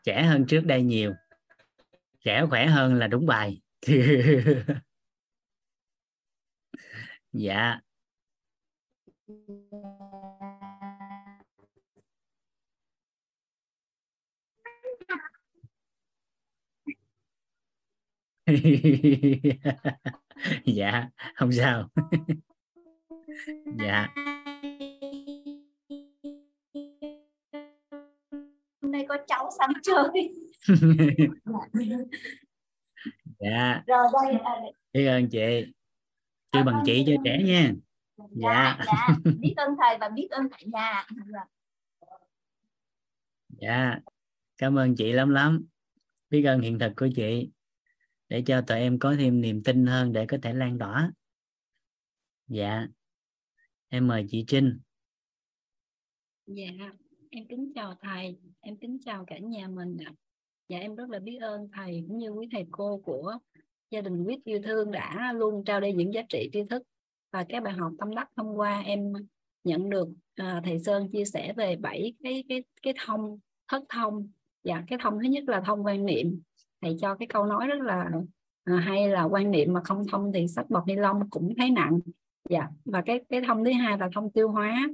trẻ 0.03 0.23
hơn 0.23 0.45
trước 0.45 0.61
đây 0.65 0.83
nhiều. 0.83 1.13
Trẻ 2.23 2.45
khỏe 2.49 2.65
hơn 2.65 2.95
là 2.95 3.07
đúng 3.07 3.25
bài. 3.25 3.61
Dạ. 7.33 7.79
Dạ 20.65 21.09
không 21.35 21.51
sao. 21.51 21.89
Dạ. 23.79 24.07
Nay 29.03 29.19
có 29.19 29.25
cháu 29.27 29.49
sang 29.59 29.73
chơi. 29.83 30.33
Dạ. 33.39 33.83
Rồi 33.87 34.07
đây 34.23 34.73
biết 34.93 35.05
ơn 35.05 35.29
chị. 35.29 35.73
Kêu 36.51 36.63
bằng 36.63 36.83
chị 36.85 37.03
cho 37.07 37.13
trẻ 37.25 37.43
nha. 37.43 37.73
Dạ 38.17 38.77
dạ, 38.79 38.85
dạ. 38.85 39.31
biết 39.39 39.53
ơn 39.57 39.75
thầy 39.81 39.97
và 39.97 40.09
biết 40.09 40.27
ơn 40.31 40.49
cả 40.49 40.57
nhà. 40.65 41.07
Dạ. 43.49 43.99
Cảm 44.57 44.77
ơn 44.77 44.95
chị 44.95 45.11
lắm 45.11 45.29
lắm. 45.29 45.65
Biết 46.29 46.43
ơn 46.43 46.61
hiện 46.61 46.79
thực 46.79 46.91
của 46.95 47.07
chị. 47.15 47.51
Để 48.29 48.43
cho 48.45 48.61
tụi 48.61 48.79
em 48.79 48.99
có 48.99 49.15
thêm 49.17 49.41
niềm 49.41 49.63
tin 49.63 49.85
hơn 49.85 50.13
để 50.13 50.25
có 50.25 50.37
thể 50.41 50.53
lan 50.53 50.79
tỏa. 50.79 51.11
Dạ. 52.47 52.87
Em 53.89 54.07
mời 54.07 54.25
chị 54.29 54.45
Trinh. 54.47 54.79
Dạ, 56.45 56.65
em 57.29 57.47
kính 57.49 57.71
chào 57.75 57.97
thầy, 58.01 58.37
em 58.63 58.77
kính 58.77 58.97
chào 59.05 59.25
cả 59.27 59.37
nhà 59.37 59.67
mình 59.67 59.97
ạ. 60.05 60.11
Dạ 60.69 60.79
em 60.79 60.95
rất 60.95 61.09
là 61.09 61.19
biết 61.19 61.37
ơn 61.41 61.69
thầy 61.73 62.03
cũng 62.07 62.17
như 62.17 62.29
quý 62.29 62.47
thầy 62.51 62.65
cô 62.71 63.01
của 63.05 63.37
gia 63.89 64.01
đình 64.01 64.25
quýt 64.25 64.39
yêu 64.43 64.59
thương 64.63 64.91
đã 64.91 65.33
luôn 65.33 65.63
trao 65.65 65.81
đi 65.81 65.93
những 65.93 66.13
giá 66.13 66.21
trị 66.29 66.49
tri 66.53 66.63
thức 66.69 66.83
và 67.31 67.45
các 67.49 67.63
bài 67.63 67.73
học 67.73 67.91
tâm 67.99 68.15
đắc 68.15 68.29
hôm 68.35 68.55
qua 68.55 68.81
em 68.81 69.13
nhận 69.63 69.89
được 69.89 70.07
à, 70.35 70.61
thầy 70.65 70.79
Sơn 70.79 71.11
chia 71.11 71.25
sẻ 71.25 71.53
về 71.57 71.75
bảy 71.75 72.13
cái 72.23 72.43
cái 72.49 72.63
cái 72.81 72.93
thông 73.05 73.39
thất 73.67 73.83
thông. 73.89 74.29
Dạ 74.63 74.83
cái 74.87 74.99
thông 75.01 75.19
thứ 75.19 75.29
nhất 75.29 75.43
là 75.47 75.61
thông 75.61 75.85
quan 75.85 76.05
niệm. 76.05 76.41
Thầy 76.81 76.97
cho 77.01 77.15
cái 77.15 77.27
câu 77.27 77.45
nói 77.45 77.67
rất 77.67 77.81
là 77.81 78.11
à, 78.63 78.75
hay 78.75 79.09
là 79.09 79.23
quan 79.23 79.51
niệm 79.51 79.73
mà 79.73 79.81
không 79.83 80.07
thông 80.11 80.31
thì 80.33 80.47
sách 80.47 80.69
bọc 80.69 80.87
ni 80.87 80.95
lông 80.95 81.29
cũng 81.29 81.53
thấy 81.57 81.69
nặng. 81.69 81.99
Dạ 82.49 82.67
và 82.85 83.01
cái 83.01 83.19
cái 83.29 83.41
thông 83.47 83.65
thứ 83.65 83.71
hai 83.71 83.97
là 83.97 84.09
thông 84.15 84.31
tiêu 84.31 84.49
hóa 84.49 84.89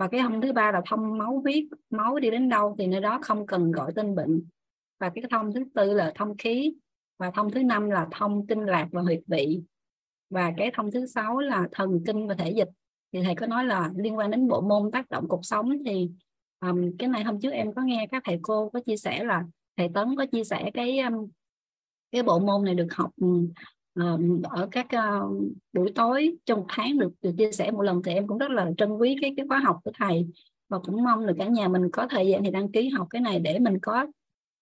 và 0.00 0.08
cái 0.08 0.20
thông 0.20 0.40
thứ 0.40 0.52
ba 0.52 0.72
là 0.72 0.82
thông 0.86 1.18
máu 1.18 1.40
huyết 1.40 1.64
máu 1.90 2.18
đi 2.18 2.30
đến 2.30 2.48
đâu 2.48 2.76
thì 2.78 2.86
nơi 2.86 3.00
đó 3.00 3.18
không 3.22 3.46
cần 3.46 3.72
gọi 3.72 3.92
tên 3.96 4.14
bệnh. 4.14 4.42
Và 5.00 5.10
cái 5.14 5.24
thông 5.30 5.52
thứ 5.52 5.64
tư 5.74 5.92
là 5.92 6.12
thông 6.14 6.36
khí. 6.36 6.74
Và 7.18 7.30
thông 7.30 7.50
thứ 7.50 7.62
năm 7.62 7.90
là 7.90 8.08
thông 8.10 8.46
kinh 8.46 8.60
lạc 8.60 8.88
và 8.92 9.02
huyệt 9.02 9.20
vị. 9.26 9.62
Và 10.30 10.52
cái 10.56 10.70
thông 10.74 10.90
thứ 10.90 11.06
sáu 11.06 11.38
là 11.38 11.68
thần 11.72 12.02
kinh 12.06 12.28
và 12.28 12.34
thể 12.34 12.50
dịch. 12.50 12.68
Thì 13.12 13.22
thầy 13.22 13.34
có 13.34 13.46
nói 13.46 13.64
là 13.64 13.90
liên 13.96 14.16
quan 14.16 14.30
đến 14.30 14.48
bộ 14.48 14.60
môn 14.60 14.90
tác 14.90 15.10
động 15.10 15.28
cuộc 15.28 15.40
sống 15.42 15.70
thì 15.86 16.10
um, 16.60 16.96
cái 16.98 17.08
này 17.08 17.24
hôm 17.24 17.40
trước 17.40 17.50
em 17.50 17.74
có 17.74 17.82
nghe 17.82 18.06
các 18.10 18.22
thầy 18.26 18.38
cô 18.42 18.70
có 18.70 18.80
chia 18.86 18.96
sẻ 18.96 19.24
là 19.24 19.44
thầy 19.76 19.88
Tấn 19.94 20.16
có 20.16 20.26
chia 20.26 20.44
sẻ 20.44 20.70
cái 20.74 20.98
um, 20.98 21.28
cái 22.12 22.22
bộ 22.22 22.38
môn 22.38 22.64
này 22.64 22.74
được 22.74 22.88
học 22.90 23.10
um, 23.94 24.42
ở 24.42 24.68
các 24.70 24.86
uh, 24.86 25.42
buổi 25.72 25.92
tối 25.94 26.36
trong 26.44 26.58
một 26.58 26.66
tháng 26.68 26.98
được 26.98 27.12
được 27.22 27.32
chia 27.38 27.52
sẻ 27.52 27.70
một 27.70 27.82
lần 27.82 28.02
thì 28.02 28.12
em 28.12 28.26
cũng 28.26 28.38
rất 28.38 28.50
là 28.50 28.70
trân 28.78 28.92
quý 28.92 29.16
cái 29.20 29.34
cái 29.36 29.46
khóa 29.48 29.58
học 29.58 29.76
của 29.84 29.90
thầy. 29.94 30.26
Và 30.68 30.78
cũng 30.78 31.02
mong 31.02 31.26
được 31.26 31.34
cả 31.38 31.46
nhà 31.46 31.68
mình 31.68 31.90
có 31.90 32.06
thời 32.10 32.26
gian 32.26 32.44
thì 32.44 32.50
đăng 32.50 32.72
ký 32.72 32.88
học 32.88 33.06
cái 33.10 33.22
này 33.22 33.38
để 33.38 33.58
mình 33.58 33.78
có 33.82 34.06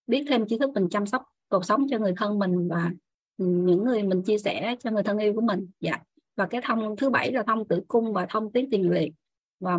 biết 0.06 0.24
thêm 0.28 0.46
kiến 0.46 0.58
thức 0.58 0.70
mình 0.74 0.88
chăm 0.88 1.06
sóc 1.06 1.22
cuộc 1.48 1.64
sống 1.64 1.86
cho 1.90 1.98
người 1.98 2.14
thân 2.16 2.38
mình 2.38 2.68
và 2.68 2.90
ừ, 3.36 3.46
những 3.46 3.84
người 3.84 4.02
mình 4.02 4.22
chia 4.22 4.38
sẻ 4.38 4.76
cho 4.80 4.90
người 4.90 5.02
thân 5.02 5.18
yêu 5.18 5.34
của 5.34 5.40
mình. 5.40 5.70
Dạ. 5.80 5.98
Và 6.36 6.46
cái 6.46 6.60
thông 6.64 6.96
thứ 6.96 7.10
bảy 7.10 7.32
là 7.32 7.42
thông 7.42 7.68
tử 7.68 7.82
cung 7.88 8.12
và 8.12 8.26
thông 8.30 8.52
tiếng 8.52 8.70
tiền 8.70 8.90
liệt. 8.90 9.12
Và 9.60 9.78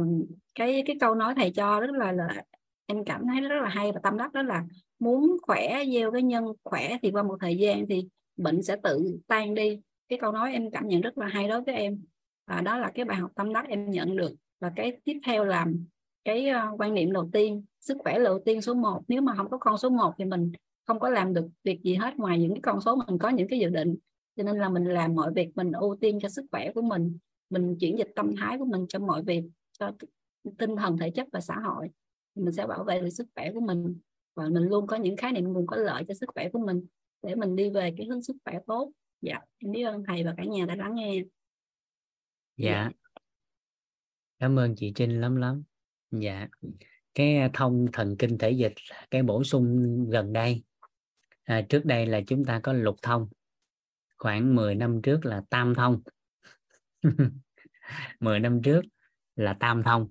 cái 0.56 0.84
cái 0.86 0.96
câu 1.00 1.16
nói 1.16 1.34
thầy 1.36 1.52
cho 1.52 1.80
rất 1.80 1.92
là 1.92 2.12
là 2.12 2.44
em 2.86 3.04
cảm 3.04 3.28
thấy 3.28 3.42
rất 3.42 3.62
là 3.62 3.70
hay 3.70 3.92
và 3.92 4.00
tâm 4.04 4.18
đắc 4.18 4.34
đó 4.34 4.42
là 4.42 4.64
muốn 5.00 5.38
khỏe 5.42 5.84
gieo 5.94 6.12
cái 6.12 6.22
nhân 6.22 6.46
khỏe 6.64 6.98
thì 7.02 7.12
qua 7.12 7.24
một 7.24 7.38
thời 7.40 7.58
gian 7.58 7.86
thì 7.90 8.08
bệnh 8.40 8.64
sẽ 8.64 8.76
tự 8.84 9.20
tan 9.28 9.56
đi. 9.56 9.80
Cái 10.10 10.20
câu 10.22 10.32
nói 10.32 10.54
em 10.54 10.72
cảm 10.72 10.88
nhận 10.88 11.02
rất 11.02 11.18
là 11.18 11.28
hay 11.28 11.48
đối 11.48 11.62
với 11.62 11.76
em. 11.76 12.02
Và 12.48 12.62
đó 12.62 12.78
là 12.78 12.92
cái 12.96 13.06
bài 13.06 13.18
học 13.18 13.32
tâm 13.36 13.54
đắc 13.54 13.66
em 13.68 13.92
nhận 13.92 14.16
được. 14.16 14.32
Và 14.60 14.72
cái 14.76 14.98
tiếp 15.04 15.20
theo 15.26 15.46
là 15.46 15.66
cái 16.26 16.48
ờ, 16.48 16.76
quan 16.78 16.94
niệm 16.94 17.12
đầu 17.12 17.30
tiên, 17.34 17.64
sức 17.82 17.98
khỏe 18.00 18.20
là 18.20 18.30
ưu 18.30 18.40
tiên 18.40 18.62
số 18.62 18.74
1 18.74 19.02
nếu 19.08 19.22
mà 19.22 19.36
không 19.36 19.50
có 19.50 19.58
con 19.58 19.78
số 19.78 19.90
1 19.90 20.14
thì 20.18 20.26
mình 20.26 20.52
không 20.86 21.00
có 21.00 21.10
làm 21.10 21.34
được 21.34 21.46
việc 21.64 21.82
gì 21.84 21.96
hết 21.96 22.18
ngoài 22.18 22.40
những 22.40 22.52
cái 22.54 22.62
con 22.62 22.82
số 22.82 22.96
mình 23.08 23.18
có 23.18 23.30
những 23.30 23.48
cái 23.48 23.60
dự 23.60 23.70
định. 23.70 23.96
Cho 24.38 24.44
nên 24.44 24.58
là 24.58 24.70
mình 24.70 24.86
làm 24.86 25.16
mọi 25.16 25.34
việc, 25.34 25.50
mình 25.56 25.72
ưu 25.72 25.96
tiên 26.02 26.20
cho 26.22 26.30
sức 26.30 26.46
khỏe 26.52 26.72
của 26.76 26.82
mình. 26.82 27.18
Mình 27.50 27.76
chuyển 27.80 27.98
dịch 27.98 28.12
tâm 28.16 28.36
thái 28.36 28.58
của 28.58 28.66
mình 28.66 28.86
cho 28.90 29.00
mọi 29.00 29.24
việc, 29.24 29.44
cho 29.80 29.92
tinh 30.58 30.76
thần, 30.76 30.98
thể 30.98 31.10
chất 31.10 31.28
và 31.32 31.40
xã 31.42 31.56
hội. 31.56 31.90
Mình 32.36 32.52
sẽ 32.52 32.68
bảo 32.68 32.84
vệ 32.84 33.02
được 33.02 33.10
sức 33.10 33.28
khỏe 33.36 33.52
của 33.54 33.60
mình. 33.60 33.96
Và 34.36 34.50
mình 34.50 34.64
luôn 34.64 34.88
có 34.88 34.96
những 34.96 35.18
khái 35.18 35.32
niệm 35.32 35.54
nguồn 35.54 35.68
có 35.68 35.78
lợi 35.78 36.04
cho 36.08 36.14
sức 36.14 36.30
khỏe 36.36 36.50
của 36.50 36.60
mình 36.60 36.86
để 37.22 37.36
mình 37.36 37.56
đi 37.56 37.70
về 37.70 37.94
cái 37.98 38.08
hướng 38.08 38.24
sức 38.24 38.36
khỏe 38.46 38.60
tốt. 38.68 38.92
Dạ 39.22 39.40
em 39.58 39.72
biết 39.72 39.84
ơn 39.84 40.04
thầy 40.08 40.24
và 40.24 40.34
cả 40.38 40.44
nhà 40.44 40.66
đã 40.66 40.76
lắng 40.76 40.96
nghe. 40.96 41.24
Dạ. 42.58 42.90
Cảm 44.40 44.60
ơn 44.60 44.76
chị 44.76 44.92
Trinh 44.96 45.22
lắm 45.22 45.36
lắm. 45.36 45.64
Dạ. 46.12 46.48
Cái 47.14 47.50
thông 47.54 47.86
thần 47.94 48.16
kinh 48.20 48.38
thể 48.38 48.52
dịch 48.52 48.74
cái 49.12 49.24
bổ 49.24 49.44
sung 49.44 50.06
gần 50.10 50.34
đây 50.34 50.64
à, 51.44 51.62
trước 51.70 51.86
đây 51.86 52.06
là 52.06 52.22
chúng 52.28 52.46
ta 52.46 52.60
có 52.64 52.74
lục 52.74 52.96
thông. 53.02 53.28
Khoảng 54.18 54.56
10 54.56 54.76
năm 54.76 55.02
trước 55.02 55.26
là 55.26 55.44
tam 55.50 55.76
thông. 55.76 56.02
10 58.20 58.40
năm 58.40 58.62
trước 58.64 58.82
là 59.36 59.58
tam 59.60 59.84
thông. 59.84 60.10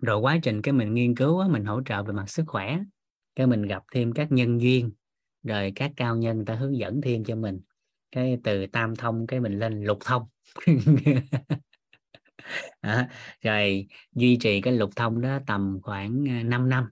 Rồi 0.00 0.20
quá 0.20 0.38
trình 0.42 0.62
cái 0.62 0.72
mình 0.72 0.94
nghiên 0.94 1.14
cứu 1.14 1.48
mình 1.48 1.64
hỗ 1.64 1.82
trợ 1.82 2.02
về 2.02 2.12
mặt 2.12 2.30
sức 2.30 2.44
khỏe 2.46 2.78
cái 3.34 3.46
mình 3.46 3.62
gặp 3.62 3.82
thêm 3.92 4.12
các 4.12 4.32
nhân 4.32 4.60
duyên 4.60 4.92
rồi 5.46 5.72
các 5.74 5.92
cao 5.96 6.16
nhân 6.16 6.44
ta 6.44 6.54
hướng 6.54 6.78
dẫn 6.78 7.00
thêm 7.00 7.24
cho 7.24 7.36
mình. 7.36 7.60
Cái 8.12 8.38
từ 8.44 8.66
tam 8.66 8.96
thông 8.96 9.26
cái 9.26 9.40
mình 9.40 9.58
lên 9.58 9.84
lục 9.84 9.98
thông. 10.04 10.22
À, 12.80 13.08
rồi 13.42 13.86
duy 14.14 14.36
trì 14.40 14.60
cái 14.60 14.72
lục 14.72 14.90
thông 14.96 15.20
đó 15.20 15.38
tầm 15.46 15.78
khoảng 15.82 16.24
ờ, 16.28 16.42
5 16.42 16.68
năm 16.68 16.88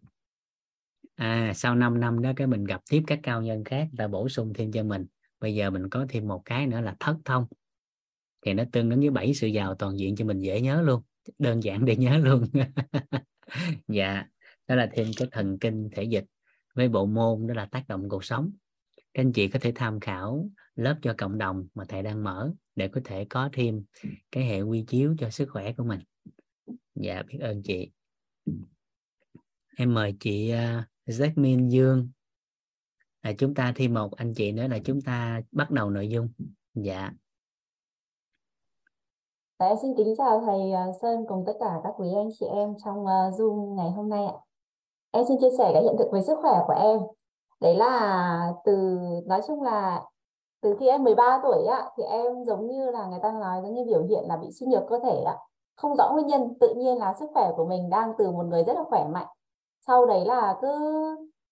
à, 1.17 1.53
sau 1.55 1.75
5 1.75 2.01
năm 2.01 2.23
đó 2.23 2.33
cái 2.37 2.47
mình 2.47 2.65
gặp 2.65 2.81
tiếp 2.91 3.03
các 3.07 3.21
cao 3.23 3.43
nhân 3.43 3.65
khác 3.65 3.89
ta 3.99 4.09
bổ 4.09 4.29
sung 4.29 4.53
thêm 4.55 4.73
cho 4.73 4.83
mình. 4.83 5.07
Bây 5.41 5.55
giờ 5.55 5.71
mình 5.71 5.89
có 5.89 6.07
thêm 6.09 6.29
một 6.29 6.43
cái 6.45 6.67
nữa 6.67 6.81
là 6.81 6.97
thất 7.01 7.17
thông. 7.25 7.47
Thì 8.47 8.55
nó 8.55 8.65
tương 8.73 8.91
ứng 8.91 9.01
với 9.01 9.11
bảy 9.11 9.35
sự 9.35 9.47
giàu 9.47 9.75
toàn 9.75 9.99
diện 9.99 10.17
cho 10.17 10.25
mình 10.25 10.39
dễ 10.39 10.61
nhớ 10.61 10.83
luôn. 10.83 11.03
Đơn 11.39 11.63
giản 11.63 11.85
để 11.85 11.97
nhớ 11.97 12.19
luôn. 12.19 12.45
Dạ 13.89 14.25
đó 14.67 14.75
là 14.75 14.89
thêm 14.93 15.07
cái 15.17 15.29
thần 15.33 15.59
kinh 15.59 15.89
thể 15.93 16.03
dịch 16.03 16.25
với 16.75 16.89
bộ 16.89 17.07
môn 17.07 17.47
đó 17.47 17.55
là 17.55 17.67
tác 17.67 17.85
động 17.89 18.09
cuộc 18.09 18.25
sống. 18.25 18.51
Các 18.97 19.21
anh 19.21 19.33
chị 19.33 19.49
có 19.49 19.59
thể 19.63 19.73
tham 19.75 20.01
khảo 20.01 20.49
lớp 20.75 20.97
cho 21.03 21.15
cộng 21.19 21.39
đồng 21.39 21.67
mà 21.75 21.85
thầy 21.89 22.03
đang 22.03 22.25
mở 22.25 22.53
để 22.77 22.89
có 22.89 23.01
thể 23.05 23.27
có 23.31 23.49
thêm 23.53 23.85
cái 24.33 24.45
hệ 24.45 24.61
quy 24.61 24.85
chiếu 24.89 25.15
cho 25.19 25.31
sức 25.31 25.49
khỏe 25.53 25.73
của 25.73 25.85
mình. 25.85 26.01
Dạ 26.95 27.23
biết 27.23 27.39
ơn 27.41 27.63
chị. 27.63 27.91
Em 29.77 29.95
mời 29.95 30.17
chị 30.21 30.51
à, 30.51 30.89
Jasmine 31.07 31.69
Dương. 31.69 32.09
Là 33.23 33.33
chúng 33.39 33.55
ta 33.55 33.73
thêm 33.77 33.95
một 33.95 34.13
anh 34.17 34.35
chị 34.35 34.53
nữa 34.53 34.69
là 34.69 34.79
chúng 34.85 35.01
ta 35.01 35.43
bắt 35.53 35.71
đầu 35.71 35.91
nội 35.91 36.09
dung. 36.09 36.29
Dạ. 36.75 37.13
Đấy, 39.59 39.75
xin 39.83 39.91
kính 39.97 40.15
chào 40.19 40.43
thầy 40.47 40.73
à, 40.73 40.87
Sơn 41.03 41.25
cùng 41.29 41.45
tất 41.47 41.53
cả 41.61 41.81
các 41.85 41.95
quý 41.99 42.09
anh 42.17 42.29
chị 42.41 42.47
em 42.47 42.75
trong 42.85 43.05
Zoom 43.07 43.75
ngày 43.75 43.91
hôm 43.91 44.09
nay 44.09 44.25
ạ. 44.25 44.39
Em 45.15 45.25
xin 45.25 45.39
chia 45.41 45.51
sẻ 45.59 45.71
cái 45.73 45.83
hiện 45.83 45.97
thực 45.99 46.13
về 46.13 46.23
sức 46.23 46.39
khỏe 46.43 46.61
của 46.67 46.73
em. 46.73 47.01
Đấy 47.61 47.75
là 47.75 48.53
từ 48.65 48.99
nói 49.27 49.41
chung 49.47 49.63
là 49.63 50.03
từ 50.63 50.77
khi 50.81 50.89
em 50.89 51.05
13 51.05 51.41
tuổi 51.43 51.67
ạ 51.67 51.91
thì 51.97 52.03
em 52.05 52.45
giống 52.45 52.67
như 52.67 52.91
là 52.91 53.07
người 53.07 53.19
ta 53.23 53.33
nói 53.33 53.61
giống 53.63 53.75
như 53.75 53.85
biểu 53.87 54.03
hiện 54.03 54.25
là 54.29 54.37
bị 54.37 54.49
suy 54.53 54.67
nhược 54.67 54.83
cơ 54.89 54.99
thể 54.99 55.23
ạ. 55.27 55.37
Không 55.77 55.97
rõ 55.97 56.11
nguyên 56.13 56.27
nhân, 56.27 56.55
tự 56.61 56.75
nhiên 56.75 56.99
là 56.99 57.15
sức 57.21 57.31
khỏe 57.35 57.53
của 57.57 57.65
mình 57.65 57.91
đang 57.91 58.13
từ 58.19 58.31
một 58.31 58.43
người 58.47 58.65
rất 58.65 58.77
là 58.77 58.85
khỏe 58.91 59.05
mạnh. 59.13 59.27
Sau 59.87 60.07
đấy 60.07 60.25
là 60.25 60.57
cứ 60.63 60.71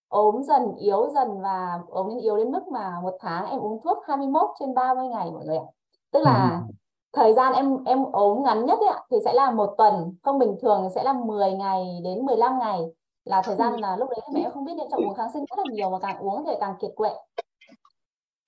ốm 0.08 0.42
dần, 0.42 0.74
yếu 0.76 1.08
dần 1.14 1.40
và 1.42 1.80
ốm 1.88 2.08
đến 2.08 2.18
yếu 2.18 2.36
đến 2.36 2.52
mức 2.52 2.68
mà 2.68 3.00
một 3.02 3.16
tháng 3.20 3.50
em 3.50 3.60
uống 3.60 3.80
thuốc 3.84 3.98
21 4.06 4.50
trên 4.60 4.74
30 4.74 5.08
ngày 5.08 5.30
mọi 5.30 5.44
người 5.46 5.56
ạ. 5.56 5.66
Tức 6.12 6.20
là 6.20 6.60
ừ 6.68 6.72
thời 7.12 7.34
gian 7.34 7.52
em 7.52 7.84
em 7.84 8.04
ốm 8.12 8.42
ngắn 8.42 8.66
nhất 8.66 8.78
ấy 8.78 8.88
ạ 8.88 9.00
thì 9.10 9.16
sẽ 9.24 9.32
là 9.32 9.50
một 9.50 9.74
tuần 9.78 10.14
không 10.22 10.38
bình 10.38 10.56
thường 10.62 10.88
sẽ 10.94 11.02
là 11.02 11.12
10 11.12 11.52
ngày 11.52 12.00
đến 12.04 12.26
15 12.26 12.58
ngày 12.58 12.80
là 13.24 13.42
thời 13.44 13.56
gian 13.56 13.80
là 13.80 13.96
lúc 13.96 14.10
đấy 14.10 14.20
mẹ 14.34 14.40
em 14.40 14.50
không 14.52 14.64
biết 14.64 14.72
nên 14.76 14.86
cho 14.90 14.96
uống 14.96 15.14
kháng 15.14 15.32
sinh 15.32 15.44
rất 15.50 15.58
là 15.58 15.72
nhiều 15.72 15.90
mà 15.90 15.98
càng 16.02 16.18
uống 16.18 16.44
thì 16.46 16.52
càng 16.60 16.74
kiệt 16.80 16.90
quệ. 16.96 17.10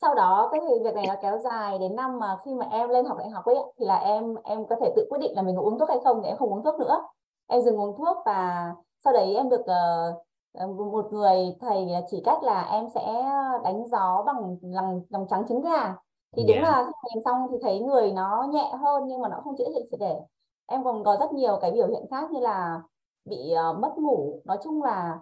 Sau 0.02 0.14
đó 0.14 0.48
cái 0.52 0.60
việc 0.84 0.94
này 0.94 1.06
nó 1.08 1.14
kéo 1.22 1.38
dài 1.38 1.78
đến 1.78 1.96
năm 1.96 2.18
mà 2.18 2.36
khi 2.44 2.54
mà 2.54 2.66
em 2.70 2.88
lên 2.88 3.04
học 3.04 3.18
đại 3.18 3.30
học 3.30 3.44
ấy 3.44 3.56
thì 3.78 3.86
là 3.86 3.96
em 3.96 4.34
em 4.44 4.66
có 4.66 4.76
thể 4.80 4.92
tự 4.96 5.06
quyết 5.10 5.18
định 5.18 5.36
là 5.36 5.42
mình 5.42 5.56
có 5.56 5.62
uống 5.62 5.78
thuốc 5.78 5.88
hay 5.88 5.98
không 6.04 6.20
thì 6.22 6.28
em 6.28 6.36
không 6.36 6.52
uống 6.52 6.62
thuốc 6.62 6.74
nữa. 6.74 7.02
Em 7.46 7.62
dừng 7.62 7.80
uống 7.80 7.96
thuốc 7.96 8.16
và 8.26 8.72
sau 9.04 9.12
đấy 9.12 9.34
em 9.34 9.48
được 9.48 9.60
uh, 9.60 10.92
một 10.92 11.12
người 11.12 11.56
thầy 11.60 11.88
chỉ 12.10 12.22
cách 12.24 12.42
là 12.42 12.68
em 12.72 12.88
sẽ 12.94 13.24
đánh 13.64 13.88
gió 13.88 14.22
bằng 14.26 14.56
lòng 14.62 15.02
lòng 15.08 15.26
trắng 15.30 15.44
trứng 15.48 15.60
gà. 15.60 15.94
Thì 16.36 16.44
đúng 16.48 16.56
yeah. 16.56 16.68
Là 16.68 16.84
khi 16.84 17.08
làm 17.14 17.22
xong 17.24 17.48
thì 17.50 17.58
thấy 17.62 17.80
người 17.80 18.12
nó 18.12 18.46
nhẹ 18.50 18.72
hơn 18.80 19.06
nhưng 19.06 19.20
mà 19.20 19.28
nó 19.28 19.40
không 19.44 19.56
chữa 19.56 19.68
trị 19.74 19.86
triệt 19.90 20.00
để. 20.00 20.20
Em 20.66 20.84
còn 20.84 21.04
có 21.04 21.16
rất 21.20 21.32
nhiều 21.32 21.58
cái 21.60 21.70
biểu 21.70 21.86
hiện 21.86 22.06
khác 22.10 22.30
như 22.30 22.40
là 22.40 22.80
bị 23.24 23.54
uh, 23.70 23.78
mất 23.78 23.92
ngủ. 23.96 24.40
Nói 24.44 24.58
chung 24.64 24.82
là 24.82 25.18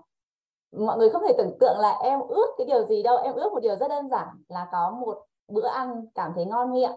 mọi 0.72 0.98
người 0.98 1.10
không 1.10 1.22
thể 1.28 1.34
tưởng 1.38 1.58
tượng 1.60 1.78
là 1.78 1.98
em 2.02 2.20
ước 2.28 2.46
cái 2.58 2.66
điều 2.66 2.84
gì 2.84 3.02
đâu. 3.02 3.16
Em 3.16 3.34
ước 3.34 3.52
một 3.52 3.60
điều 3.60 3.76
rất 3.76 3.88
đơn 3.88 4.08
giản 4.08 4.28
là 4.48 4.68
có 4.72 4.90
một 4.90 5.24
bữa 5.48 5.66
ăn 5.66 6.06
cảm 6.14 6.32
thấy 6.34 6.44
ngon 6.44 6.72
miệng 6.72 6.92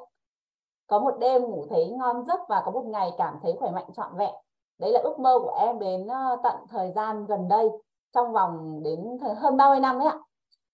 có 0.87 0.99
một 0.99 1.17
đêm 1.19 1.41
ngủ 1.41 1.65
thấy 1.69 1.89
ngon 1.89 2.25
giấc 2.25 2.39
và 2.49 2.61
có 2.65 2.71
một 2.71 2.85
ngày 2.85 3.11
cảm 3.17 3.39
thấy 3.43 3.53
khỏe 3.59 3.71
mạnh 3.71 3.85
trọn 3.95 4.17
vẹn. 4.17 4.33
Đấy 4.79 4.91
là 4.91 4.99
ước 5.03 5.19
mơ 5.19 5.39
của 5.39 5.55
em 5.59 5.79
đến 5.79 6.01
uh, 6.03 6.39
tận 6.43 6.55
thời 6.69 6.91
gian 6.91 7.25
gần 7.25 7.47
đây 7.47 7.69
trong 8.13 8.33
vòng 8.33 8.83
đến 8.83 9.17
hơn 9.37 9.57
30 9.57 9.79
năm 9.79 9.99
đấy 9.99 10.07
ạ. 10.07 10.17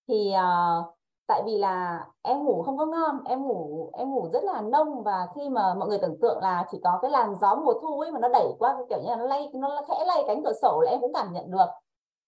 Thì 0.08 0.34
uh, 0.34 0.96
tại 1.32 1.44
vì 1.46 1.58
là 1.58 2.06
em 2.22 2.44
ngủ 2.44 2.64
không 2.64 2.78
có 2.78 2.86
ngon, 2.86 3.24
em 3.26 3.48
ngủ 3.48 3.90
em 3.94 4.12
ngủ 4.12 4.30
rất 4.34 4.44
là 4.44 4.62
nông 4.62 5.04
và 5.04 5.28
khi 5.36 5.50
mà 5.50 5.74
mọi 5.74 5.90
người 5.90 5.98
tưởng 5.98 6.18
tượng 6.22 6.38
là 6.42 6.66
chỉ 6.72 6.80
có 6.84 7.00
cái 7.02 7.12
làn 7.12 7.36
gió 7.42 7.56
mùa 7.56 7.74
thu 7.82 8.00
ấy 8.00 8.12
mà 8.12 8.20
nó 8.20 8.28
đẩy 8.28 8.48
qua 8.60 8.78
kiểu 8.90 9.00
như 9.02 9.10
là 9.10 9.16
nó 9.16 9.24
lay, 9.24 9.50
nó 9.54 9.82
khẽ 9.88 10.06
lay 10.06 10.24
cánh 10.28 10.44
cửa 10.44 10.54
sổ 10.62 10.82
là 10.82 10.92
em 10.92 11.02
cũng 11.02 11.14
cảm 11.14 11.34
nhận 11.34 11.52
được. 11.52 11.66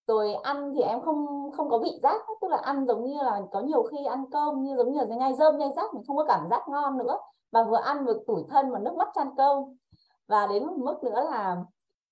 Rồi 0.08 0.34
ăn 0.34 0.74
thì 0.76 0.82
em 0.82 1.02
không 1.02 1.52
không 1.58 1.70
có 1.70 1.78
vị 1.78 2.00
giác, 2.04 2.22
tức 2.42 2.48
là 2.48 2.58
ăn 2.58 2.88
giống 2.88 3.04
như 3.04 3.24
là 3.24 3.42
có 3.52 3.60
nhiều 3.60 3.84
khi 3.84 4.06
ăn 4.06 4.26
cơm 4.32 4.64
như 4.64 4.76
giống 4.78 4.92
như 4.92 5.00
là 5.00 5.16
ngay 5.16 5.34
rơm 5.34 5.58
ngay 5.58 5.72
rác, 5.76 5.94
mình 5.94 6.04
không 6.08 6.18
có 6.18 6.26
cảm 6.28 6.48
giác 6.50 6.64
ngon 6.70 6.98
nữa. 6.98 7.18
Và 7.52 7.64
vừa 7.64 7.80
ăn 7.84 8.06
vừa 8.06 8.18
tủi 8.28 8.44
thân 8.50 8.70
mà 8.70 8.80
nước 8.80 8.96
mắt 8.96 9.08
chăn 9.16 9.36
câu. 9.38 9.74
Và 10.28 10.48
đến 10.48 10.66
một 10.66 10.78
mức 10.78 11.04
nữa 11.04 11.28
là 11.32 11.58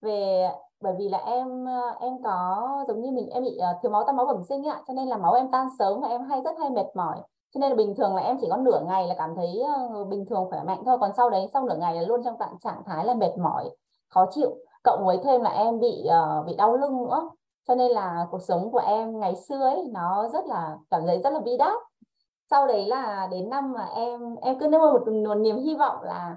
về 0.02 0.50
bởi 0.82 0.94
vì 0.98 1.10
là 1.10 1.18
em 1.18 1.66
ờ, 1.66 1.96
em 2.00 2.14
có 2.24 2.68
giống 2.88 3.02
như 3.02 3.12
mình 3.12 3.30
em 3.30 3.44
bị 3.44 3.58
ờ, 3.58 3.68
thiếu 3.82 3.92
máu 3.92 4.04
tan 4.08 4.18
máu 4.18 4.26
bẩm 4.26 4.44
sinh 4.44 4.68
ạ 4.68 4.82
cho 4.88 4.94
nên 4.94 5.08
là 5.08 5.18
máu 5.18 5.34
em 5.34 5.52
tan 5.52 5.68
sớm 5.80 6.02
và 6.02 6.08
em 6.08 6.24
hay 6.24 6.42
rất 6.42 6.56
hay 6.60 6.70
mệt 6.70 6.86
mỏi. 6.96 7.22
Cho 7.54 7.60
nên 7.60 7.70
là 7.70 7.76
bình 7.76 7.96
thường 7.96 8.16
là 8.16 8.22
em 8.22 8.38
chỉ 8.42 8.48
có 8.50 8.58
nửa 8.58 8.82
ngày 8.88 9.08
là 9.08 9.16
cảm 9.18 9.36
thấy 9.36 9.62
ờ, 9.62 10.04
bình 10.04 10.26
thường 10.26 10.48
khỏe 10.50 10.64
mạnh 10.64 10.84
thôi 10.86 10.98
còn 11.02 11.12
sau 11.18 11.30
đấy 11.30 11.48
sau 11.54 11.66
nửa 11.66 11.76
ngày 11.76 11.96
là 11.96 12.02
luôn 12.02 12.22
trong 12.24 12.36
trạng 12.62 12.84
thái 12.86 13.06
là 13.06 13.14
mệt 13.14 13.38
mỏi 13.38 13.70
khó 14.10 14.26
chịu. 14.32 14.56
Cộng 14.84 15.06
với 15.06 15.20
thêm 15.24 15.42
là 15.42 15.50
em 15.50 15.80
bị 15.80 16.08
uh, 16.08 16.46
bị 16.46 16.56
đau 16.56 16.78
lưng 16.78 16.98
nữa. 16.98 17.30
Cho 17.68 17.76
nên 17.76 17.92
là 17.92 18.28
cuộc 18.32 18.42
sống 18.42 18.72
của 18.72 18.82
em 18.86 19.20
ngày 19.20 19.36
xưa 19.36 19.62
ấy 19.62 19.84
nó 19.92 20.30
rất 20.34 20.46
là 20.46 20.78
cảm 20.90 21.02
thấy 21.08 21.22
rất 21.24 21.34
là 21.34 21.40
bi 21.40 21.58
đát. 21.58 21.74
Sau 22.50 22.68
đấy 22.68 22.86
là 22.86 23.28
đến 23.32 23.50
năm 23.50 23.74
mà 23.74 23.86
em 23.86 24.36
em 24.42 24.60
cứ 24.60 24.68
nêu 24.68 24.80
một, 24.80 25.08
một 25.28 25.36
niềm 25.36 25.58
hy 25.58 25.76
vọng 25.76 26.02
là 26.04 26.36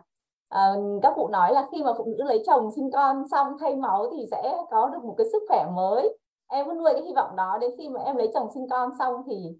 Ờ, 0.54 0.76
các 1.02 1.12
cụ 1.16 1.28
nói 1.28 1.52
là 1.52 1.66
khi 1.72 1.82
mà 1.82 1.92
phụ 1.98 2.04
nữ 2.04 2.24
lấy 2.24 2.42
chồng 2.46 2.70
sinh 2.70 2.90
con 2.92 3.28
xong 3.30 3.46
thay 3.60 3.76
máu 3.76 4.06
thì 4.12 4.26
sẽ 4.30 4.56
có 4.70 4.88
được 4.88 5.04
một 5.04 5.14
cái 5.18 5.26
sức 5.32 5.42
khỏe 5.48 5.66
mới. 5.74 6.18
Em 6.48 6.66
cứ 6.66 6.72
nuôi 6.72 6.92
cái 6.92 7.02
hy 7.02 7.12
vọng 7.14 7.36
đó 7.36 7.58
đến 7.60 7.70
khi 7.78 7.88
mà 7.88 8.00
em 8.00 8.16
lấy 8.16 8.30
chồng 8.34 8.48
sinh 8.54 8.68
con 8.70 8.90
xong 8.98 9.22
thì 9.26 9.52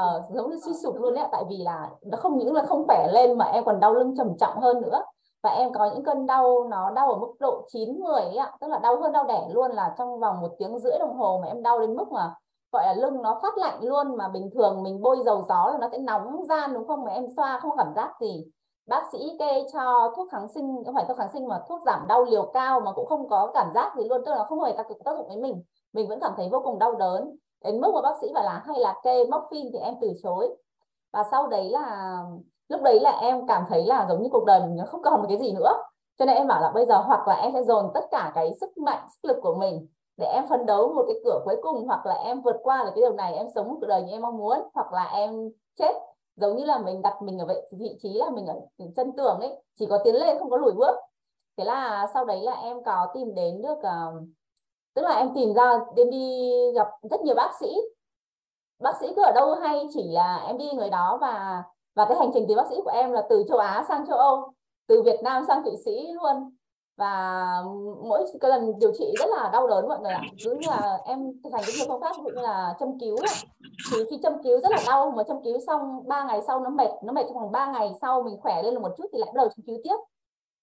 uh, 0.00 0.24
giống 0.30 0.50
như 0.50 0.56
suy 0.64 0.72
sụp 0.74 0.94
luôn 1.00 1.14
đấy 1.14 1.24
tại 1.32 1.44
vì 1.48 1.56
là 1.56 1.90
nó 2.02 2.18
không 2.18 2.38
những 2.38 2.54
là 2.54 2.62
không 2.62 2.84
khỏe 2.86 3.08
lên 3.12 3.38
mà 3.38 3.44
em 3.44 3.64
còn 3.64 3.80
đau 3.80 3.94
lưng 3.94 4.14
trầm 4.16 4.36
trọng 4.40 4.60
hơn 4.60 4.80
nữa. 4.80 5.02
Và 5.42 5.50
em 5.50 5.72
có 5.72 5.90
những 5.94 6.04
cơn 6.04 6.26
đau 6.26 6.66
nó 6.70 6.90
đau 6.90 7.12
ở 7.12 7.18
mức 7.18 7.32
độ 7.40 7.66
9 7.68 8.00
10 8.00 8.22
ấy 8.22 8.36
ạ. 8.36 8.52
Tức 8.60 8.66
là 8.70 8.78
đau 8.78 9.00
hơn 9.00 9.12
đau 9.12 9.24
đẻ 9.24 9.48
luôn 9.52 9.70
là 9.70 9.94
trong 9.98 10.20
vòng 10.20 10.40
một 10.40 10.50
tiếng 10.58 10.78
rưỡi 10.78 10.98
đồng 10.98 11.16
hồ 11.16 11.38
mà 11.42 11.48
em 11.48 11.62
đau 11.62 11.80
đến 11.80 11.96
mức 11.96 12.12
mà 12.12 12.34
gọi 12.72 12.86
là 12.86 12.94
lưng 12.94 13.22
nó 13.22 13.38
phát 13.42 13.58
lạnh 13.58 13.78
luôn. 13.82 14.16
Mà 14.16 14.28
bình 14.28 14.50
thường 14.54 14.82
mình 14.82 15.02
bôi 15.02 15.16
dầu 15.24 15.44
gió 15.48 15.70
là 15.72 15.78
nó 15.80 15.88
sẽ 15.92 15.98
nóng 15.98 16.44
gian 16.44 16.74
đúng 16.74 16.86
không? 16.86 17.04
Mà 17.04 17.10
em 17.12 17.24
xoa 17.36 17.58
không 17.58 17.76
cảm 17.76 17.92
giác 17.96 18.12
gì 18.20 18.44
bác 18.86 19.02
sĩ 19.12 19.36
kê 19.38 19.64
cho 19.72 20.12
thuốc 20.16 20.28
kháng 20.30 20.48
sinh, 20.48 20.82
không 20.84 20.94
phải 20.94 21.04
thuốc 21.08 21.18
kháng 21.18 21.28
sinh 21.32 21.48
mà 21.48 21.60
thuốc 21.68 21.80
giảm 21.86 22.06
đau 22.08 22.24
liều 22.24 22.50
cao 22.54 22.80
mà 22.80 22.92
cũng 22.92 23.06
không 23.06 23.28
có 23.28 23.50
cảm 23.54 23.72
giác 23.74 23.92
gì 23.96 24.04
luôn, 24.04 24.22
tức 24.26 24.32
là 24.32 24.44
không 24.44 24.60
hề 24.60 24.72
tác 24.72 24.86
tác 25.04 25.16
dụng 25.16 25.28
với 25.28 25.36
mình. 25.36 25.62
Mình 25.92 26.08
vẫn 26.08 26.20
cảm 26.20 26.32
thấy 26.36 26.48
vô 26.52 26.60
cùng 26.64 26.78
đau 26.78 26.94
đớn, 26.94 27.36
đến 27.64 27.80
mức 27.80 27.90
mà 27.94 28.00
bác 28.02 28.18
sĩ 28.20 28.32
bảo 28.34 28.44
là 28.44 28.62
hay 28.66 28.80
là 28.80 28.94
kê 29.02 29.24
morphine 29.26 29.70
thì 29.72 29.78
em 29.78 29.94
từ 30.00 30.12
chối. 30.22 30.56
Và 31.12 31.24
sau 31.30 31.46
đấy 31.46 31.70
là, 31.70 32.16
lúc 32.68 32.82
đấy 32.82 33.00
là 33.00 33.10
em 33.10 33.46
cảm 33.46 33.64
thấy 33.68 33.84
là 33.86 34.06
giống 34.08 34.22
như 34.22 34.28
cuộc 34.32 34.44
đời 34.44 34.60
mình 34.60 34.86
không 34.86 35.02
còn 35.02 35.20
một 35.20 35.26
cái 35.28 35.38
gì 35.38 35.52
nữa. 35.52 35.72
Cho 36.18 36.24
nên 36.24 36.36
em 36.36 36.46
bảo 36.46 36.60
là 36.60 36.70
bây 36.70 36.86
giờ 36.86 36.98
hoặc 36.98 37.28
là 37.28 37.34
em 37.34 37.52
sẽ 37.54 37.62
dồn 37.62 37.90
tất 37.94 38.04
cả 38.10 38.32
cái 38.34 38.54
sức 38.60 38.78
mạnh, 38.78 39.06
sức 39.08 39.28
lực 39.28 39.36
của 39.42 39.54
mình 39.54 39.86
để 40.16 40.26
em 40.26 40.46
phấn 40.48 40.66
đấu 40.66 40.92
một 40.92 41.04
cái 41.06 41.16
cửa 41.24 41.40
cuối 41.44 41.56
cùng, 41.62 41.86
hoặc 41.86 42.06
là 42.06 42.14
em 42.14 42.42
vượt 42.42 42.56
qua 42.62 42.84
được 42.84 42.90
cái 42.94 43.02
điều 43.02 43.12
này, 43.12 43.34
em 43.34 43.46
sống 43.54 43.68
một 43.68 43.76
cuộc 43.80 43.86
đời 43.86 44.02
như 44.02 44.12
em 44.12 44.22
mong 44.22 44.36
muốn, 44.36 44.58
hoặc 44.74 44.92
là 44.92 45.04
em 45.04 45.50
chết 45.78 45.92
giống 46.36 46.56
như 46.56 46.64
là 46.64 46.78
mình 46.78 47.02
đặt 47.02 47.22
mình 47.22 47.38
ở 47.38 47.46
vị 47.70 47.96
trí 48.02 48.12
là 48.14 48.30
mình 48.30 48.46
ở 48.46 48.54
chân 48.96 49.12
tường 49.16 49.40
ấy 49.40 49.62
chỉ 49.78 49.86
có 49.86 49.98
tiến 50.04 50.14
lên 50.14 50.38
không 50.38 50.50
có 50.50 50.56
lùi 50.56 50.72
bước. 50.72 50.96
Thế 51.56 51.64
là 51.64 52.06
sau 52.14 52.24
đấy 52.24 52.42
là 52.42 52.52
em 52.52 52.84
có 52.84 53.06
tìm 53.14 53.34
đến 53.34 53.62
được 53.62 53.78
uh, 53.78 54.28
tức 54.94 55.02
là 55.02 55.10
em 55.10 55.34
tìm 55.34 55.54
ra 55.54 55.78
em 55.96 56.10
đi 56.10 56.50
gặp 56.74 56.88
rất 57.10 57.20
nhiều 57.20 57.34
bác 57.34 57.52
sĩ. 57.60 57.66
Bác 58.78 58.96
sĩ 59.00 59.06
cứ 59.16 59.22
ở 59.22 59.32
đâu 59.32 59.54
hay 59.54 59.86
chỉ 59.94 60.02
là 60.12 60.36
em 60.46 60.58
đi 60.58 60.72
người 60.72 60.90
đó 60.90 61.18
và 61.20 61.62
và 61.94 62.04
cái 62.08 62.18
hành 62.18 62.30
trình 62.34 62.44
tìm 62.48 62.56
bác 62.56 62.68
sĩ 62.70 62.76
của 62.84 62.90
em 62.90 63.12
là 63.12 63.26
từ 63.30 63.44
châu 63.48 63.58
Á 63.58 63.84
sang 63.88 64.06
châu 64.06 64.18
Âu 64.18 64.52
từ 64.86 65.02
Việt 65.02 65.20
Nam 65.22 65.44
sang 65.48 65.62
Thụy 65.64 65.76
Sĩ 65.84 66.12
luôn 66.12 66.56
và 66.96 67.44
mỗi 68.08 68.24
cái 68.40 68.50
lần 68.50 68.78
điều 68.78 68.92
trị 68.98 69.14
rất 69.18 69.26
là 69.30 69.50
đau 69.52 69.68
đớn 69.68 69.88
mọi 69.88 70.00
người 70.00 70.12
ạ. 70.12 70.22
Cứ 70.44 70.50
như 70.50 70.66
là 70.66 70.98
em 71.04 71.32
thực 71.44 71.52
hành 71.52 71.62
những 71.66 71.88
phương 71.88 72.00
pháp 72.00 72.16
ví 72.16 72.22
dụ 72.24 72.30
như 72.36 72.42
là 72.42 72.74
châm 72.80 72.98
cứu 73.00 73.16
ấy. 73.16 73.34
thì 73.92 74.04
khi 74.10 74.18
châm 74.22 74.42
cứu 74.42 74.60
rất 74.60 74.70
là 74.70 74.82
đau 74.86 75.10
mà 75.16 75.22
châm 75.22 75.42
cứu 75.44 75.58
xong 75.66 76.08
3 76.08 76.24
ngày 76.24 76.42
sau 76.46 76.60
nó 76.60 76.70
mệt 76.70 76.90
nó 77.02 77.12
mệt 77.12 77.22
trong 77.28 77.40
vòng 77.40 77.52
3 77.52 77.66
ngày 77.66 77.92
sau 78.00 78.22
mình 78.22 78.40
khỏe 78.40 78.62
lên 78.62 78.82
một 78.82 78.94
chút 78.96 79.04
thì 79.12 79.18
lại 79.18 79.26
bắt 79.26 79.36
đầu 79.36 79.48
châm 79.48 79.64
cứu 79.66 79.76
tiếp. 79.84 79.96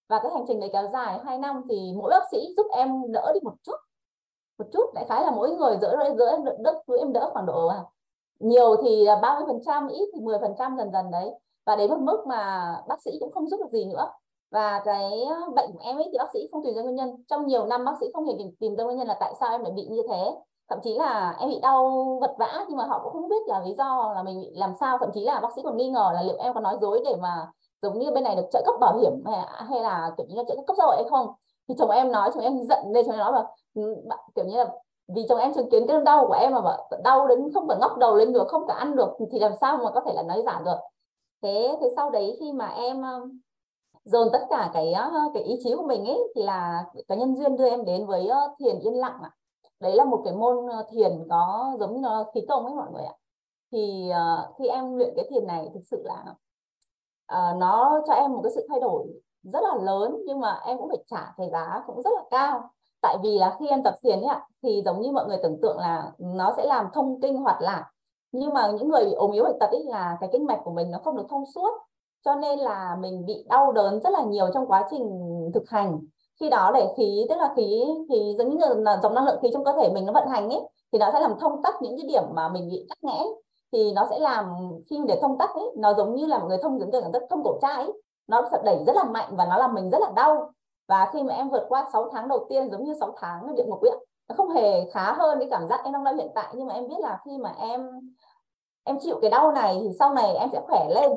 Và 0.10 0.20
cái 0.24 0.32
hành 0.32 0.46
trình 0.48 0.60
này 0.60 0.70
kéo 0.74 0.88
dài 0.94 1.20
2 1.26 1.38
năm 1.38 1.62
thì 1.70 1.94
mỗi 1.96 2.10
bác 2.10 2.24
sĩ 2.32 2.54
giúp 2.58 2.68
em 2.72 3.12
đỡ 3.12 3.32
đi 3.34 3.40
một 3.44 3.54
chút 3.64 3.76
một 4.62 4.66
chút. 4.74 4.94
Đại 4.94 5.06
khái 5.10 5.24
là 5.24 5.32
mỗi 5.32 5.56
người 5.56 5.78
đỡ 5.82 5.96
đỡ 5.96 6.26
em 6.26 6.46
đỡ, 6.46 6.56
đỡ 6.60 6.96
em 7.00 7.14
đỡ 7.14 7.30
khoảng 7.34 7.46
độ 7.46 7.68
à. 7.68 7.84
nhiều 8.40 8.76
thì 8.84 9.06
ba 9.08 9.16
30 9.22 9.44
phần 9.48 9.62
trăm 9.66 9.88
ít 9.88 10.10
thì 10.14 10.22
10 10.22 10.40
phần 10.40 10.54
trăm 10.58 10.78
dần 10.78 10.92
dần 10.92 11.12
đấy. 11.12 11.32
Và 11.66 11.76
đến 11.76 11.90
một 11.90 12.00
mức 12.02 12.24
mà 12.28 12.74
bác 12.88 13.02
sĩ 13.02 13.12
cũng 13.20 13.32
không 13.32 13.48
giúp 13.48 13.58
được 13.60 13.72
gì 13.72 13.86
nữa 13.86 14.12
và 14.52 14.82
cái 14.86 15.24
ờ, 15.30 15.36
bệnh 15.56 15.72
của 15.74 15.80
em 15.84 15.98
ấy 15.98 16.10
thì 16.12 16.18
bác 16.18 16.32
sĩ 16.34 16.48
không 16.52 16.64
tìm 16.64 16.76
ra 16.76 16.82
nguyên 16.82 16.96
nhân. 16.96 17.24
Trong 17.28 17.46
nhiều 17.46 17.66
năm 17.66 17.86
bác 17.86 17.94
sĩ 18.00 18.08
không 18.14 18.26
hề 18.26 18.34
tìm, 18.38 18.56
tìm 18.60 18.76
ra 18.76 18.84
nguyên 18.84 18.98
nhân 18.98 19.08
là 19.08 19.18
tại 19.20 19.34
sao 19.40 19.52
em 19.52 19.62
lại 19.62 19.72
bị 19.76 19.88
như 19.90 20.02
thế. 20.10 20.36
Thậm 20.70 20.80
chí 20.84 20.94
là 20.94 21.36
em 21.40 21.50
bị 21.50 21.60
đau 21.60 22.18
vật 22.22 22.36
vã 22.40 22.66
nhưng 22.68 22.78
mà 22.78 22.86
họ 22.86 23.00
cũng 23.04 23.14
không 23.14 23.30
biết 23.30 23.48
là 23.48 23.60
lý 23.60 23.74
do 23.78 24.14
là 24.16 24.24
mình 24.24 24.42
bị 24.42 24.52
làm 24.56 24.74
sao. 24.80 24.98
Thậm 24.98 25.10
chí 25.14 25.24
là 25.24 25.40
bác 25.40 25.50
sĩ 25.56 25.62
còn 25.64 25.78
nghi 25.78 25.90
ngờ 25.90 26.12
là 26.14 26.22
liệu 26.22 26.38
em 26.40 26.54
có 26.54 26.60
nói 26.60 26.78
dối 26.82 27.02
để 27.06 27.16
mà 27.22 27.48
giống 27.82 28.00
như 28.00 28.12
bên 28.12 28.24
này 28.24 28.36
được 28.36 28.46
trợ 28.52 28.62
cấp 28.66 28.76
bảo 28.80 28.98
hiểm 28.98 29.24
hay, 29.26 29.40
hay 29.70 29.82
là 29.82 30.12
kiểu 30.18 30.26
như 30.30 30.36
là 30.36 30.44
trợ 30.48 30.56
cấp 30.68 30.76
xã 30.78 30.84
hội 30.84 30.96
hay 30.96 31.06
không. 31.10 31.28
Thì 31.68 31.76
chồng 31.78 31.90
em 31.90 32.12
nói 32.12 32.32
chồng 32.34 32.44
em 32.44 32.64
giận 32.64 32.80
lên 32.94 33.06
chồng 33.06 33.16
em 33.16 33.20
nói 33.20 33.32
là 33.34 33.44
ừ, 33.74 33.96
kiểu 34.36 34.46
như 34.46 34.58
là 34.58 34.66
vì 35.16 35.26
chồng 35.30 35.40
em 35.40 35.54
chứng 35.54 35.70
kiến 35.70 35.88
cái 35.88 35.98
đau 36.06 36.28
của 36.28 36.34
em 36.34 36.54
mà 36.54 36.78
đau 37.04 37.28
đến 37.28 37.54
không 37.54 37.68
phải 37.68 37.78
ngóc 37.82 37.98
đầu 37.98 38.16
lên 38.16 38.34
được 38.34 38.48
không 38.48 38.68
cả 38.68 38.74
ăn 38.74 38.96
được 38.96 39.10
thì 39.32 39.40
làm 39.40 39.52
sao 39.62 39.78
mà 39.78 39.92
có 39.92 40.02
thể 40.06 40.14
là 40.14 40.24
nói 40.24 40.42
giả 40.46 40.62
được. 40.66 40.78
Thế 41.42 41.78
thế 41.82 41.90
sau 41.96 42.10
đấy 42.10 42.38
khi 42.40 42.54
mà 42.54 42.68
em 42.68 43.04
dồn 44.04 44.28
tất 44.34 44.40
cả 44.50 44.70
cái 44.74 44.94
ờ, 44.94 45.12
cái 45.34 45.44
ý 45.44 45.60
chí 45.64 45.74
của 45.76 45.88
mình 45.88 46.06
ấy 46.06 46.20
thì 46.36 46.44
là 46.44 46.86
cái 47.08 47.18
nhân 47.18 47.36
duyên 47.36 47.58
đưa 47.58 47.70
em 47.70 47.86
đến 47.86 48.06
với 48.06 48.28
ờ, 48.28 48.56
thiền 48.60 48.80
yên 48.80 48.94
lặng 48.94 49.20
ạ. 49.24 49.32
Đấy 49.80 49.96
là 49.96 50.06
một 50.06 50.22
cái 50.26 50.34
môn 50.34 50.68
ờ, 50.68 50.86
thiền 50.92 51.28
có 51.30 51.76
giống 51.80 51.94
như 51.94 52.00
nó 52.02 52.26
khí 52.34 52.42
công 52.50 52.66
ấy 52.66 52.76
mọi 52.76 52.88
người 52.94 53.04
ạ. 53.04 53.14
Thì 53.72 54.10
uh, 54.10 54.56
khi 54.60 54.68
em 54.68 54.98
luyện 54.98 55.14
cái 55.16 55.28
thiền 55.30 55.48
này 55.48 55.70
thực 55.74 55.82
sự 55.92 56.04
là 56.06 56.24
uh, 57.34 57.58
nó 57.58 58.02
cho 58.08 58.14
em 58.14 58.32
một 58.32 58.42
cái 58.44 58.52
sự 58.56 58.66
thay 58.70 58.80
đổi 58.80 59.08
rất 59.44 59.60
là 59.64 59.76
lớn 59.82 60.22
nhưng 60.26 60.40
mà 60.40 60.62
em 60.66 60.78
cũng 60.78 60.90
phải 60.90 61.04
trả 61.08 61.34
cái 61.38 61.50
giá 61.52 61.84
cũng 61.88 62.02
rất 62.02 62.12
là 62.16 62.24
cao. 62.32 62.70
Tại 63.02 63.18
vì 63.24 63.38
là 63.38 63.56
khi 63.60 63.68
em 63.68 63.84
tập 63.84 63.96
thiền 64.04 64.20
ấy 64.20 64.28
ạ 64.28 64.48
thì 64.64 64.82
giống 64.86 65.02
như 65.02 65.12
mọi 65.12 65.26
người 65.28 65.38
tưởng 65.44 65.60
tượng 65.62 65.78
là 65.78 66.12
nó 66.18 66.54
sẽ 66.58 66.66
làm 66.66 66.88
thông 66.94 67.22
kinh 67.22 67.38
hoạt 67.38 67.62
lạc. 67.62 67.92
Nhưng 68.32 68.54
mà 68.54 68.72
những 68.72 68.90
người 68.90 69.06
bị 69.06 69.14
ốm 69.14 69.32
yếu 69.32 69.44
bệnh 69.44 69.60
tật 69.60 69.70
ấy 69.72 69.84
là 69.84 70.18
cái 70.20 70.30
kinh 70.34 70.46
mạch 70.46 70.60
của 70.64 70.72
mình 70.72 70.92
nó 70.92 71.00
không 71.04 71.18
được 71.18 71.26
thông 71.30 71.46
suốt 71.46 71.72
cho 72.26 72.36
nên 72.36 72.60
là 72.60 72.98
mình 73.00 73.26
bị 73.26 73.46
đau 73.50 73.72
đớn 73.72 74.00
rất 74.02 74.10
là 74.14 74.24
nhiều 74.24 74.48
trong 74.54 74.68
quá 74.68 74.88
trình 74.92 75.10
thực 75.54 75.70
hành. 75.70 76.00
Khi 76.40 76.50
đó 76.50 76.72
để 76.74 76.88
khí, 76.98 77.26
tức 77.30 77.36
là 77.36 77.54
khí 77.56 77.84
thì 78.10 78.36
giống 78.38 78.58
như 78.58 78.66
là 78.78 79.00
dòng 79.04 79.14
năng 79.14 79.26
lượng 79.26 79.40
khí 79.42 79.50
trong 79.54 79.64
cơ 79.64 79.74
thể 79.82 79.90
mình 79.94 80.06
nó 80.06 80.14
vận 80.14 80.28
hành 80.28 80.50
ấy, 80.50 80.62
thì 80.92 81.00
nó 81.00 81.12
sẽ 81.14 81.20
làm 81.20 81.40
thông 81.40 81.62
tắc 81.62 81.82
những 81.82 81.98
cái 81.98 82.06
điểm 82.08 82.24
mà 82.34 82.50
mình 82.50 82.70
bị 82.70 82.86
tắc 82.90 82.98
nghẽn 83.02 83.28
thì 83.72 83.92
nó 83.94 84.08
sẽ 84.10 84.20
làm 84.20 84.46
khi 84.90 85.00
để 85.08 85.20
thông 85.22 85.38
tắc 85.38 85.50
ấy, 85.56 85.66
nó 85.78 85.94
giống 85.94 86.16
như 86.16 86.26
là 86.26 86.40
một 86.40 86.46
người 86.48 86.58
thông, 86.58 86.80
giống 86.80 86.90
như 86.90 87.02
thông 87.30 87.44
cổ 87.44 87.60
chai 87.62 87.76
ấy, 87.76 87.92
nó 88.28 88.42
sẽ 88.52 88.58
đẩy 88.64 88.84
rất 88.88 88.96
là 88.96 89.04
mạnh 89.04 89.36
và 89.36 89.46
nó 89.46 89.58
làm 89.58 89.74
mình 89.74 89.90
rất 89.90 90.02
là 90.02 90.12
đau. 90.16 90.52
Và 90.88 91.10
khi 91.14 91.24
mà 91.24 91.34
em 91.34 91.50
vượt 91.50 91.66
qua 91.70 91.90
6 91.94 92.10
tháng 92.12 92.28
đầu 92.28 92.46
tiên 92.50 92.70
giống 92.72 92.84
như 92.84 92.94
6 93.00 93.14
tháng 93.18 93.56
địa 93.56 93.66
ngục 93.68 93.82
ấy 93.82 94.06
nó 94.30 94.36
không 94.36 94.50
hề 94.50 94.90
khá 94.92 95.14
hơn 95.14 95.40
cái 95.40 95.48
cảm 95.52 95.68
giác 95.68 95.82
em 95.84 95.94
đang 95.94 96.04
đau 96.04 96.14
hiện 96.14 96.32
tại. 96.36 96.54
Nhưng 96.58 96.68
mà 96.68 96.74
em 96.74 96.88
biết 96.88 97.00
là 97.00 97.20
khi 97.26 97.38
mà 97.38 97.54
em 97.60 98.12
em 98.84 98.98
chịu 99.00 99.20
cái 99.22 99.30
đau 99.30 99.52
này 99.52 99.78
thì 99.82 99.90
sau 100.00 100.14
này 100.14 100.34
em 100.34 100.50
sẽ 100.52 100.62
khỏe 100.68 100.88
lên 100.90 101.12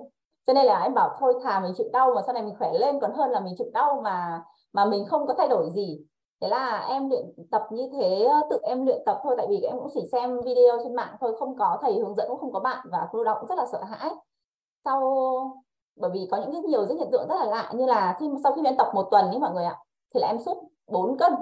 cho 0.47 0.53
nên 0.53 0.67
là 0.67 0.83
em 0.83 0.95
bảo 0.95 1.17
thôi, 1.19 1.35
thà 1.43 1.61
mình 1.61 1.73
chịu 1.77 1.87
đau 1.93 2.13
mà 2.15 2.23
sau 2.27 2.33
này 2.33 2.43
mình 2.43 2.55
khỏe 2.59 2.73
lên, 2.73 3.01
còn 3.01 3.13
hơn 3.15 3.31
là 3.31 3.41
mình 3.41 3.55
chịu 3.59 3.67
đau 3.73 4.01
mà 4.05 4.45
mà 4.73 4.85
mình 4.85 5.07
không 5.07 5.27
có 5.27 5.35
thay 5.39 5.49
đổi 5.49 5.71
gì. 5.71 6.01
Thế 6.41 6.49
là 6.49 6.87
em 6.89 7.11
luyện 7.11 7.25
tập 7.51 7.63
như 7.71 7.89
thế, 7.93 8.29
tự 8.51 8.59
em 8.63 8.87
luyện 8.87 9.03
tập 9.07 9.21
thôi, 9.23 9.35
tại 9.39 9.47
vì 9.51 9.61
em 9.61 9.79
cũng 9.79 9.89
chỉ 9.95 10.09
xem 10.13 10.41
video 10.45 10.79
trên 10.85 10.95
mạng 10.95 11.17
thôi, 11.21 11.37
không 11.39 11.57
có 11.59 11.79
thầy 11.83 11.95
hướng 11.95 12.15
dẫn, 12.15 12.29
cũng 12.29 12.39
không 12.41 12.53
có 12.53 12.61
bạn 12.61 12.87
và 12.91 13.09
cô 13.13 13.25
đó 13.25 13.37
cũng 13.41 13.49
rất 13.49 13.59
là 13.59 13.67
sợ 13.73 13.83
hãi. 13.83 14.11
Sau, 14.85 15.01
bởi 15.97 16.11
vì 16.15 16.29
có 16.31 16.37
những 16.37 16.53
cái 16.53 16.63
nhiều 16.63 16.87
rất 16.87 16.95
hiện 16.99 17.09
tượng 17.13 17.27
rất 17.29 17.35
là 17.41 17.47
lạ, 17.47 17.73
như 17.75 17.87
là 17.87 18.17
khi 18.21 18.31
sau 18.43 18.53
khi 18.53 18.63
em 18.65 18.77
tập 18.79 18.89
một 18.95 19.09
tuần 19.11 19.27
ấy 19.27 19.39
mọi 19.39 19.51
người 19.55 19.65
ạ, 19.65 19.79
thì 20.15 20.21
là 20.21 20.27
em 20.29 20.39
sút 20.41 20.57
4 20.87 21.19
cân. 21.19 21.33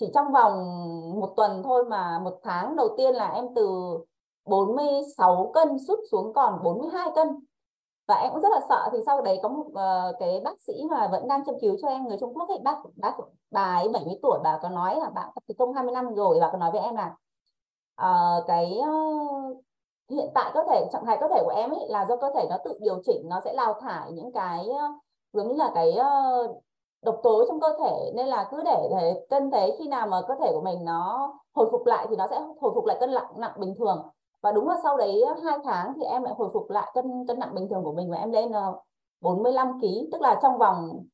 Chỉ 0.00 0.10
trong 0.14 0.32
vòng 0.32 0.54
một 1.20 1.32
tuần 1.36 1.62
thôi 1.64 1.84
mà 1.84 2.18
một 2.24 2.40
tháng 2.42 2.76
đầu 2.76 2.88
tiên 2.96 3.14
là 3.14 3.28
em 3.30 3.46
từ 3.54 3.98
46 4.46 5.50
cân 5.54 5.78
sút 5.88 5.98
xuống 6.10 6.32
còn 6.32 6.58
42 6.64 7.08
cân 7.14 7.28
và 8.10 8.16
em 8.16 8.32
cũng 8.32 8.42
rất 8.42 8.48
là 8.52 8.60
sợ 8.68 8.88
thì 8.92 8.98
sau 9.06 9.22
đấy 9.22 9.40
có 9.42 9.48
một 9.48 9.66
uh, 9.66 10.16
cái 10.20 10.40
bác 10.44 10.60
sĩ 10.60 10.72
mà 10.90 11.08
vẫn 11.08 11.28
đang 11.28 11.44
châm 11.44 11.54
cứu 11.60 11.76
cho 11.82 11.88
em 11.88 12.06
người 12.06 12.16
Trung 12.20 12.34
Quốc 12.34 12.48
ấy 12.48 12.58
bác 12.64 12.76
bác 12.96 13.14
bà 13.50 13.74
ấy 13.76 13.88
70 13.88 14.14
tuổi 14.22 14.38
bà 14.44 14.58
có 14.62 14.68
nói 14.68 14.96
là 14.96 15.10
bạn 15.10 15.28
tập 15.34 15.54
công 15.58 15.72
20 15.72 15.92
năm 15.92 16.14
rồi 16.14 16.38
bà 16.40 16.48
có 16.52 16.58
nói 16.58 16.70
với 16.72 16.80
em 16.80 16.94
là 16.96 17.16
uh, 18.02 18.46
cái 18.46 18.78
uh, 18.80 19.64
hiện 20.10 20.30
tại 20.34 20.50
cơ 20.54 20.64
thể 20.68 20.88
trạng 20.92 21.06
thái 21.06 21.18
cơ 21.20 21.28
thể 21.28 21.42
của 21.44 21.52
em 21.56 21.70
ấy 21.70 21.88
là 21.88 22.06
do 22.06 22.16
cơ 22.16 22.30
thể 22.34 22.46
nó 22.50 22.56
tự 22.64 22.78
điều 22.80 23.02
chỉnh 23.04 23.28
nó 23.28 23.40
sẽ 23.44 23.54
đào 23.56 23.80
thải 23.80 24.12
những 24.12 24.32
cái 24.32 24.68
giống 25.32 25.48
như 25.48 25.54
là 25.54 25.70
cái 25.74 25.98
độc 27.02 27.20
tố 27.22 27.44
trong 27.48 27.60
cơ 27.60 27.68
thể. 27.78 28.12
Nên 28.14 28.26
là 28.26 28.48
cứ 28.50 28.62
để, 28.64 28.88
để 28.90 29.26
cân 29.30 29.50
thế 29.50 29.76
khi 29.78 29.88
nào 29.88 30.06
mà 30.06 30.22
cơ 30.28 30.34
thể 30.40 30.50
của 30.54 30.60
mình 30.60 30.84
nó 30.84 31.32
hồi 31.54 31.68
phục 31.72 31.86
lại 31.86 32.06
thì 32.10 32.16
nó 32.16 32.26
sẽ 32.30 32.40
hồi 32.60 32.72
phục 32.74 32.86
lại 32.86 32.96
cân 33.00 33.14
nặng 33.14 33.32
nặng 33.36 33.52
bình 33.60 33.74
thường 33.78 34.08
và 34.42 34.52
đúng 34.52 34.68
là 34.68 34.76
sau 34.82 34.96
đấy 34.96 35.24
hai 35.44 35.58
tháng 35.64 35.92
thì 35.96 36.02
em 36.04 36.22
lại 36.22 36.34
hồi 36.36 36.50
phục 36.52 36.70
lại 36.70 36.90
cân 36.94 37.26
cân 37.28 37.38
nặng 37.38 37.54
bình 37.54 37.68
thường 37.68 37.84
của 37.84 37.92
mình 37.92 38.10
và 38.10 38.16
em 38.16 38.32
lên 38.32 38.52
ờ, 38.52 38.80
45 39.20 39.80
kg 39.80 39.86
tức 40.12 40.20
là 40.20 40.38
trong 40.42 40.58
vòng 40.58 41.06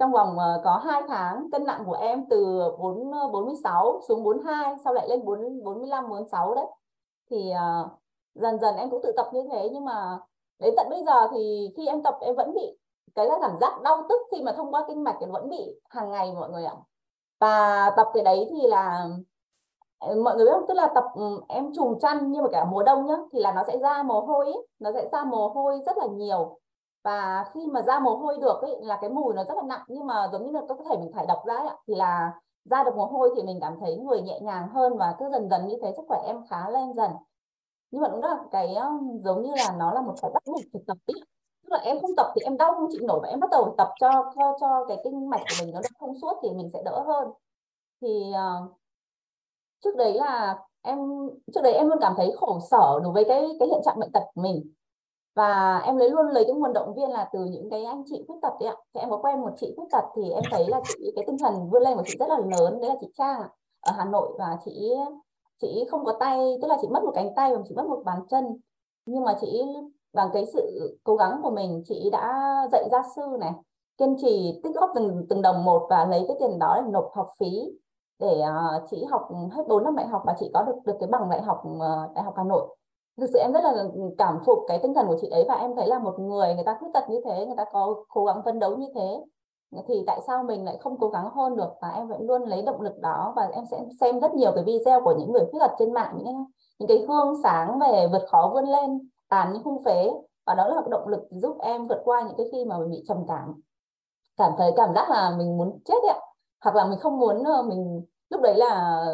trong 0.00 0.12
vòng 0.12 0.38
ờ, 0.38 0.60
có 0.64 0.76
2 0.84 1.02
tháng 1.08 1.50
cân 1.52 1.64
nặng 1.64 1.82
của 1.86 1.94
em 1.94 2.24
từ 2.30 2.60
4 2.78 3.10
46 3.32 3.92
ờ, 3.92 4.00
xuống 4.08 4.24
42 4.24 4.74
sau 4.84 4.94
lại 4.94 5.08
lên 5.08 5.24
4 5.24 5.62
45 5.64 6.08
46 6.08 6.54
đấy. 6.54 6.66
Thì 7.30 7.52
uh, 7.52 7.90
dần 8.34 8.58
dần 8.60 8.76
em 8.76 8.90
cũng 8.90 9.00
tự 9.02 9.12
tập 9.16 9.26
như 9.32 9.42
thế 9.52 9.70
nhưng 9.72 9.84
mà 9.84 10.18
đến 10.58 10.74
tận 10.76 10.86
bây 10.90 11.04
giờ 11.04 11.28
thì 11.32 11.70
khi 11.76 11.86
em 11.86 12.02
tập 12.02 12.18
em 12.20 12.36
vẫn 12.36 12.54
bị 12.54 12.78
cái 13.14 13.28
cảm 13.40 13.58
giác 13.60 13.82
đau 13.82 14.06
tức 14.08 14.20
khi 14.30 14.42
mà 14.42 14.52
thông 14.52 14.74
qua 14.74 14.84
kinh 14.88 15.04
mạch 15.04 15.16
thì 15.20 15.26
vẫn 15.26 15.48
bị 15.48 15.80
hàng 15.90 16.10
ngày 16.10 16.32
mọi 16.32 16.50
người 16.50 16.64
ạ. 16.64 16.74
Và 17.40 17.90
tập 17.96 18.06
cái 18.14 18.24
đấy 18.24 18.48
thì 18.50 18.66
là 18.66 19.08
Ờ, 20.00 20.14
mọi 20.24 20.36
người 20.36 20.46
biết 20.46 20.52
không 20.52 20.66
tức 20.68 20.74
là 20.74 20.88
tập 20.94 21.04
ừ, 21.14 21.40
em 21.48 21.72
trùng 21.76 21.98
chăn 22.00 22.32
nhưng 22.32 22.42
mà 22.42 22.48
cả 22.52 22.64
mùa 22.64 22.82
đông 22.82 23.06
nhá 23.06 23.14
thì 23.32 23.40
là 23.40 23.52
nó 23.52 23.64
sẽ 23.66 23.78
ra 23.78 24.02
mồ 24.02 24.20
hôi 24.20 24.46
ý. 24.46 24.52
nó 24.78 24.92
sẽ 24.94 25.08
ra 25.12 25.24
mồ 25.24 25.48
hôi 25.48 25.80
rất 25.86 25.98
là 25.98 26.06
nhiều 26.06 26.58
và 27.04 27.44
khi 27.54 27.60
mà 27.66 27.82
ra 27.82 27.98
mồ 28.00 28.16
hôi 28.16 28.38
được 28.40 28.62
ấy, 28.62 28.76
là 28.82 28.98
cái 29.00 29.10
mùi 29.10 29.34
nó 29.34 29.44
rất 29.44 29.54
là 29.56 29.62
nặng 29.62 29.84
nhưng 29.88 30.06
mà 30.06 30.28
giống 30.32 30.46
như 30.46 30.52
là 30.52 30.60
có 30.68 30.76
thể 30.90 30.96
mình 30.96 31.12
thải 31.12 31.26
độc 31.26 31.46
ra 31.46 31.54
ấy, 31.54 31.76
thì 31.88 31.94
là 31.94 32.32
ra 32.64 32.84
được 32.84 32.96
mồ 32.96 33.04
hôi 33.06 33.30
thì 33.36 33.42
mình 33.42 33.58
cảm 33.60 33.76
thấy 33.80 33.96
người 33.96 34.20
nhẹ 34.22 34.40
nhàng 34.40 34.68
hơn 34.68 34.98
và 34.98 35.14
cứ 35.18 35.30
dần 35.32 35.48
dần 35.50 35.66
như 35.68 35.76
thế 35.82 35.92
sức 35.96 36.02
khỏe 36.08 36.22
em 36.26 36.36
khá 36.50 36.70
lên 36.70 36.92
dần 36.94 37.10
nhưng 37.90 38.02
mà 38.02 38.08
đúng 38.08 38.22
là 38.22 38.36
cái 38.50 38.74
ờ, 38.74 38.90
giống 39.24 39.42
như 39.42 39.50
là 39.56 39.74
nó 39.78 39.92
là 39.92 40.02
một 40.02 40.14
cái 40.22 40.30
bắt 40.34 40.42
buộc 40.46 40.62
thực 40.72 40.86
tập 40.86 40.96
ý. 41.06 41.14
tức 41.62 41.68
là 41.72 41.78
em 41.78 42.00
không 42.00 42.16
tập 42.16 42.32
thì 42.34 42.40
em 42.44 42.56
đau 42.56 42.74
không 42.74 42.88
chịu 42.92 43.00
nổi 43.06 43.20
và 43.22 43.28
em 43.28 43.40
bắt 43.40 43.50
đầu 43.50 43.74
tập 43.78 43.88
cho 44.00 44.32
cho 44.36 44.56
cho 44.60 44.84
cái 44.88 44.98
kinh 45.04 45.30
mạch 45.30 45.40
của 45.40 45.64
mình 45.64 45.74
nó 45.74 45.80
được 45.80 45.96
thông 46.00 46.14
suốt 46.20 46.38
thì 46.42 46.50
mình 46.52 46.70
sẽ 46.72 46.82
đỡ 46.84 47.02
hơn 47.06 47.28
thì 48.00 48.32
uh, 48.32 48.79
trước 49.84 49.96
đấy 49.96 50.14
là 50.14 50.58
em, 50.82 50.98
trước 51.54 51.60
đấy 51.62 51.72
em 51.72 51.88
luôn 51.88 51.98
cảm 52.00 52.14
thấy 52.16 52.32
khổ 52.36 52.58
sở 52.70 53.00
đối 53.02 53.12
với 53.12 53.24
cái 53.24 53.48
cái 53.58 53.68
hiện 53.68 53.80
trạng 53.84 53.98
bệnh 54.00 54.12
tật 54.12 54.22
của 54.34 54.42
mình. 54.42 54.72
Và 55.36 55.78
em 55.78 55.96
lấy 55.96 56.10
luôn, 56.10 56.26
lấy 56.26 56.44
cái 56.44 56.54
nguồn 56.54 56.72
động 56.72 56.94
viên 56.94 57.10
là 57.10 57.28
từ 57.32 57.44
những 57.44 57.70
cái 57.70 57.84
anh 57.84 58.02
chị 58.06 58.24
khuyết 58.26 58.36
tật 58.42 58.52
đấy 58.60 58.68
ạ. 58.68 58.76
Thì 58.94 59.00
em 59.00 59.10
có 59.10 59.16
quen 59.16 59.40
một 59.40 59.50
chị 59.56 59.74
khuyết 59.76 59.86
tật 59.92 60.04
thì 60.16 60.30
em 60.30 60.42
thấy 60.50 60.68
là 60.68 60.80
chị, 60.88 61.12
cái 61.16 61.24
tinh 61.26 61.36
thần 61.38 61.70
vươn 61.70 61.82
lên 61.82 61.96
của 61.96 62.02
chị 62.06 62.16
rất 62.18 62.28
là 62.28 62.38
lớn, 62.38 62.80
đấy 62.80 62.90
là 62.90 62.96
chị 63.00 63.06
Trang 63.18 63.40
ở 63.80 63.92
Hà 63.96 64.04
Nội 64.04 64.32
và 64.38 64.58
chị 64.64 64.92
chị 65.60 65.84
không 65.90 66.04
có 66.04 66.16
tay, 66.20 66.58
tức 66.62 66.68
là 66.68 66.76
chị 66.82 66.88
mất 66.88 67.04
một 67.04 67.12
cánh 67.14 67.34
tay 67.36 67.56
và 67.56 67.62
chị 67.68 67.74
mất 67.74 67.86
một 67.86 68.02
bàn 68.04 68.20
chân. 68.28 68.60
Nhưng 69.06 69.24
mà 69.24 69.36
chị 69.40 69.62
bằng 70.12 70.30
cái 70.32 70.46
sự 70.46 70.96
cố 71.04 71.16
gắng 71.16 71.40
của 71.42 71.50
mình, 71.50 71.82
chị 71.86 72.10
đã 72.12 72.52
dạy 72.72 72.88
gia 72.90 73.02
sư 73.16 73.22
này, 73.40 73.52
kiên 73.98 74.16
trì 74.18 74.60
tích 74.62 74.74
góp 74.74 74.90
từng 74.94 75.26
từng 75.28 75.42
đồng 75.42 75.64
một 75.64 75.86
và 75.90 76.04
lấy 76.04 76.24
cái 76.28 76.36
tiền 76.40 76.58
đó 76.58 76.80
để 76.84 76.90
nộp 76.90 77.10
học 77.14 77.28
phí 77.38 77.70
để 78.20 78.42
uh, 78.42 78.82
chị 78.90 79.04
học 79.04 79.28
hết 79.52 79.62
4 79.68 79.84
năm 79.84 79.96
đại 79.96 80.06
học 80.06 80.22
và 80.26 80.34
chị 80.40 80.50
có 80.54 80.62
được 80.62 80.76
được 80.84 80.96
cái 81.00 81.08
bằng 81.12 81.30
đại 81.30 81.42
học 81.42 81.62
uh, 81.76 82.14
đại 82.14 82.24
học 82.24 82.34
Hà 82.36 82.44
Nội. 82.44 82.76
Thực 83.20 83.26
sự 83.32 83.38
em 83.38 83.52
rất 83.52 83.64
là 83.64 83.84
cảm 84.18 84.38
phục 84.46 84.58
cái 84.68 84.78
tinh 84.82 84.94
thần 84.94 85.06
của 85.06 85.16
chị 85.20 85.28
ấy 85.30 85.44
và 85.48 85.54
em 85.54 85.76
thấy 85.76 85.86
là 85.86 85.98
một 85.98 86.18
người 86.18 86.54
người 86.54 86.64
ta 86.64 86.76
khuyết 86.80 86.88
tật 86.94 87.10
như 87.10 87.20
thế 87.24 87.46
người 87.46 87.56
ta 87.56 87.64
có 87.72 88.04
cố 88.08 88.24
gắng 88.24 88.42
phấn 88.44 88.58
đấu 88.58 88.76
như 88.76 88.86
thế 88.94 89.20
thì 89.88 90.04
tại 90.06 90.20
sao 90.26 90.42
mình 90.42 90.64
lại 90.64 90.78
không 90.80 90.98
cố 91.00 91.08
gắng 91.08 91.30
hơn 91.30 91.56
được? 91.56 91.70
Và 91.82 91.88
em 91.88 92.08
vẫn 92.08 92.22
luôn 92.22 92.42
lấy 92.42 92.62
động 92.62 92.80
lực 92.80 92.98
đó 93.00 93.32
và 93.36 93.48
em 93.52 93.64
sẽ 93.70 93.84
xem 94.00 94.20
rất 94.20 94.34
nhiều 94.34 94.52
cái 94.54 94.64
video 94.64 95.00
của 95.00 95.14
những 95.18 95.32
người 95.32 95.44
khuyết 95.50 95.60
tật 95.60 95.70
trên 95.78 95.92
mạng 95.92 96.14
những 96.18 96.44
những 96.78 96.88
cái 96.88 96.98
gương 96.98 97.34
sáng 97.42 97.78
về 97.78 98.08
vượt 98.12 98.22
khó 98.28 98.50
vươn 98.54 98.64
lên 98.64 99.08
tàn 99.28 99.52
những 99.52 99.62
khung 99.62 99.82
phế. 99.84 100.10
Và 100.46 100.54
đó 100.54 100.68
là 100.68 100.80
một 100.80 100.88
động 100.90 101.08
lực 101.08 101.20
giúp 101.30 101.56
em 101.60 101.86
vượt 101.86 102.00
qua 102.04 102.22
những 102.22 102.36
cái 102.36 102.46
khi 102.52 102.64
mà 102.64 102.78
mình 102.78 102.90
bị 102.90 103.04
trầm 103.08 103.18
cảm. 103.28 103.60
Cảm 104.36 104.52
thấy 104.58 104.72
cảm 104.76 104.94
giác 104.94 105.10
là 105.10 105.34
mình 105.38 105.56
muốn 105.58 105.78
chết 105.84 106.02
ạ 106.08 106.18
hoặc 106.60 106.76
là 106.76 106.84
mình 106.86 106.98
không 106.98 107.18
muốn 107.18 107.44
ờ, 107.44 107.62
mình, 107.62 108.02
lúc 108.30 108.40
đấy 108.40 108.54
là 108.54 109.04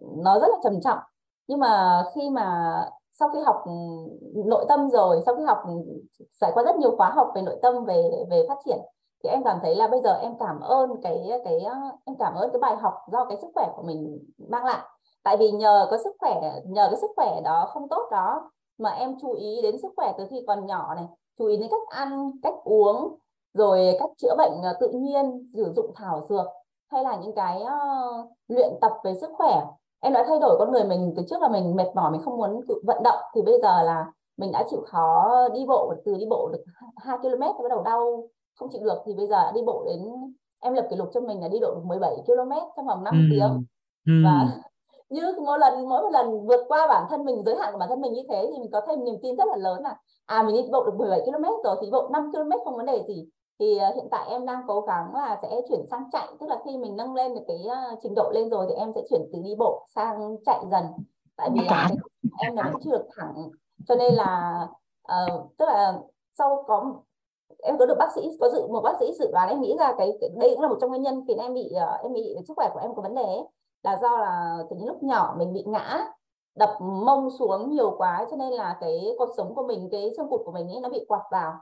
nó 0.00 0.38
rất 0.38 0.48
là 0.50 0.56
trầm 0.64 0.80
trọng. 0.80 0.98
Nhưng 1.46 1.60
mà 1.60 2.02
khi 2.14 2.30
mà 2.30 2.74
sau 3.12 3.28
khi 3.28 3.38
học 3.40 3.64
nội 4.46 4.64
tâm 4.68 4.90
rồi, 4.90 5.22
sau 5.26 5.36
khi 5.36 5.42
học 5.42 5.58
trải 6.40 6.50
qua 6.54 6.62
rất 6.62 6.76
nhiều 6.76 6.96
khóa 6.96 7.10
học 7.10 7.32
về 7.34 7.42
nội 7.42 7.58
tâm, 7.62 7.84
về 7.84 8.10
về 8.30 8.44
phát 8.48 8.58
triển, 8.64 8.78
thì 9.24 9.30
em 9.30 9.44
cảm 9.44 9.58
thấy 9.62 9.76
là 9.76 9.88
bây 9.88 10.00
giờ 10.00 10.18
em 10.22 10.32
cảm 10.38 10.60
ơn 10.60 10.90
cái 11.02 11.30
cái 11.44 11.60
ờ, 11.60 11.74
em 12.04 12.16
cảm 12.18 12.34
ơn 12.34 12.50
cái 12.52 12.60
bài 12.60 12.76
học 12.76 12.94
do 13.12 13.24
cái 13.24 13.38
sức 13.42 13.48
khỏe 13.54 13.68
của 13.76 13.82
mình 13.82 14.18
mang 14.48 14.64
lại. 14.64 14.82
Tại 15.22 15.36
vì 15.36 15.50
nhờ 15.50 15.86
có 15.90 15.98
sức 16.04 16.16
khỏe, 16.20 16.40
nhờ 16.64 16.86
cái 16.90 17.00
sức 17.00 17.10
khỏe 17.16 17.40
đó 17.44 17.66
không 17.68 17.88
tốt 17.88 18.08
đó 18.10 18.50
mà 18.78 18.90
em 18.90 19.16
chú 19.22 19.32
ý 19.32 19.62
đến 19.62 19.78
sức 19.82 19.92
khỏe 19.96 20.12
từ 20.18 20.26
khi 20.30 20.44
còn 20.46 20.66
nhỏ 20.66 20.94
này, 20.94 21.06
chú 21.38 21.46
ý 21.46 21.56
đến 21.56 21.68
cách 21.70 21.88
ăn, 21.88 22.30
cách 22.42 22.54
uống, 22.64 23.18
rồi 23.54 23.96
cách 23.98 24.10
chữa 24.18 24.34
bệnh 24.38 24.62
ờ, 24.62 24.76
tự 24.80 24.88
nhiên, 24.88 25.50
sử 25.56 25.72
dụng 25.76 25.92
thảo 25.94 26.26
dược 26.28 26.46
hay 26.94 27.04
là 27.04 27.16
những 27.16 27.34
cái 27.34 27.62
uh, 27.62 28.30
luyện 28.48 28.70
tập 28.80 28.92
về 29.04 29.14
sức 29.20 29.30
khỏe 29.38 29.62
em 30.00 30.12
đã 30.12 30.24
thay 30.28 30.38
đổi 30.40 30.56
con 30.58 30.72
người 30.72 30.84
mình 30.84 31.14
từ 31.16 31.22
trước 31.30 31.42
là 31.42 31.48
mình 31.48 31.76
mệt 31.76 31.90
mỏi 31.94 32.10
mình 32.10 32.20
không 32.24 32.36
muốn 32.36 32.60
vận 32.86 33.02
động 33.02 33.18
thì 33.34 33.42
bây 33.42 33.60
giờ 33.62 33.82
là 33.82 34.06
mình 34.36 34.52
đã 34.52 34.64
chịu 34.70 34.80
khó 34.86 35.48
đi 35.54 35.64
bộ 35.68 35.94
từ 36.04 36.14
đi 36.14 36.26
bộ 36.30 36.48
được 36.52 36.64
2 36.96 37.18
km 37.18 37.40
thì 37.40 37.62
bắt 37.62 37.68
đầu 37.70 37.82
đau 37.82 38.28
không 38.54 38.68
chịu 38.72 38.82
được 38.84 38.98
thì 39.06 39.14
bây 39.14 39.26
giờ 39.26 39.52
đi 39.54 39.60
bộ 39.66 39.84
đến 39.86 40.00
em 40.60 40.74
lập 40.74 40.86
kỷ 40.90 40.96
lục 40.96 41.08
cho 41.14 41.20
mình 41.20 41.40
là 41.40 41.48
đi 41.48 41.58
độ 41.58 41.80
17 41.84 42.16
km 42.26 42.52
trong 42.76 42.86
vòng 42.86 43.04
5 43.04 43.14
ừ. 43.14 43.18
tiếng 43.30 43.64
ừ. 44.06 44.12
và 44.24 44.48
như 45.08 45.34
mỗi 45.46 45.58
lần 45.58 45.88
mỗi 45.88 46.02
một 46.02 46.10
lần 46.10 46.46
vượt 46.46 46.64
qua 46.68 46.86
bản 46.86 47.06
thân 47.10 47.24
mình 47.24 47.42
giới 47.46 47.56
hạn 47.56 47.72
của 47.72 47.78
bản 47.78 47.88
thân 47.88 48.00
mình 48.00 48.12
như 48.12 48.22
thế 48.28 48.50
thì 48.52 48.58
mình 48.58 48.70
có 48.72 48.80
thêm 48.88 49.04
niềm 49.04 49.14
tin 49.22 49.36
rất 49.36 49.48
là 49.48 49.56
lớn 49.56 49.82
là 49.82 49.96
à 50.26 50.42
mình 50.42 50.56
đi 50.56 50.68
bộ 50.72 50.84
được 50.84 50.94
17 50.96 51.20
km 51.20 51.44
rồi 51.64 51.76
thì 51.80 51.90
bộ 51.90 52.08
5 52.12 52.32
km 52.32 52.50
không 52.64 52.76
vấn 52.76 52.86
đề 52.86 53.04
gì 53.08 53.28
thì 53.58 53.78
uh, 53.88 53.94
hiện 53.94 54.08
tại 54.10 54.28
em 54.30 54.46
đang 54.46 54.62
cố 54.66 54.80
gắng 54.80 55.14
là 55.14 55.38
sẽ 55.42 55.60
chuyển 55.68 55.86
sang 55.90 56.10
chạy 56.12 56.28
tức 56.40 56.46
là 56.46 56.56
khi 56.64 56.76
mình 56.76 56.96
nâng 56.96 57.14
lên 57.14 57.34
được 57.34 57.42
cái 57.48 57.64
uh, 57.66 57.98
trình 58.02 58.14
độ 58.16 58.30
lên 58.34 58.50
rồi 58.50 58.66
thì 58.68 58.74
em 58.74 58.92
sẽ 58.94 59.00
chuyển 59.10 59.22
từ 59.32 59.38
đi 59.42 59.54
bộ 59.58 59.86
sang 59.94 60.36
chạy 60.46 60.60
dần. 60.70 60.84
Tại 61.36 61.50
vì 61.54 61.60
là 61.64 61.88
em 62.38 62.56
là 62.56 62.62
vẫn 62.62 62.82
chưa 62.84 62.90
được 62.90 63.06
thẳng 63.16 63.50
cho 63.88 63.94
nên 63.94 64.14
là 64.14 64.60
uh, 65.12 65.56
tức 65.58 65.66
là 65.66 65.98
sau 66.38 66.64
có 66.66 66.94
em 67.62 67.78
có 67.78 67.86
được 67.86 67.96
bác 67.98 68.12
sĩ 68.14 68.30
có 68.40 68.48
dự 68.48 68.66
một 68.68 68.80
bác 68.80 68.94
sĩ 69.00 69.12
dự 69.18 69.30
đoán 69.32 69.48
em 69.48 69.60
nghĩ 69.60 69.76
ra 69.78 69.94
cái, 69.98 70.18
cái 70.20 70.30
đây 70.36 70.50
cũng 70.50 70.60
là 70.60 70.68
một 70.68 70.78
trong 70.80 70.90
nguyên 70.90 71.02
nhân 71.02 71.24
khiến 71.28 71.38
em 71.38 71.54
bị 71.54 71.72
uh, 71.76 72.02
em 72.02 72.12
bị 72.12 72.36
sức 72.48 72.54
khỏe 72.56 72.70
của 72.74 72.80
em 72.80 72.94
có 72.94 73.02
vấn 73.02 73.14
đề 73.14 73.22
ấy, 73.22 73.44
là 73.82 73.98
do 74.02 74.16
là 74.16 74.58
từ 74.70 74.76
lúc 74.86 75.02
nhỏ 75.02 75.34
mình 75.38 75.52
bị 75.52 75.64
ngã 75.66 76.06
đập 76.54 76.76
mông 76.80 77.30
xuống 77.38 77.70
nhiều 77.70 77.94
quá 77.98 78.26
cho 78.30 78.36
nên 78.36 78.52
là 78.52 78.76
cái 78.80 79.14
cột 79.18 79.28
sống 79.36 79.54
của 79.54 79.66
mình 79.66 79.88
cái 79.92 80.12
xương 80.16 80.30
cụt 80.30 80.40
của 80.44 80.52
mình 80.52 80.68
ấy 80.68 80.80
nó 80.80 80.88
bị 80.88 81.04
quạt 81.08 81.22
vào 81.30 81.52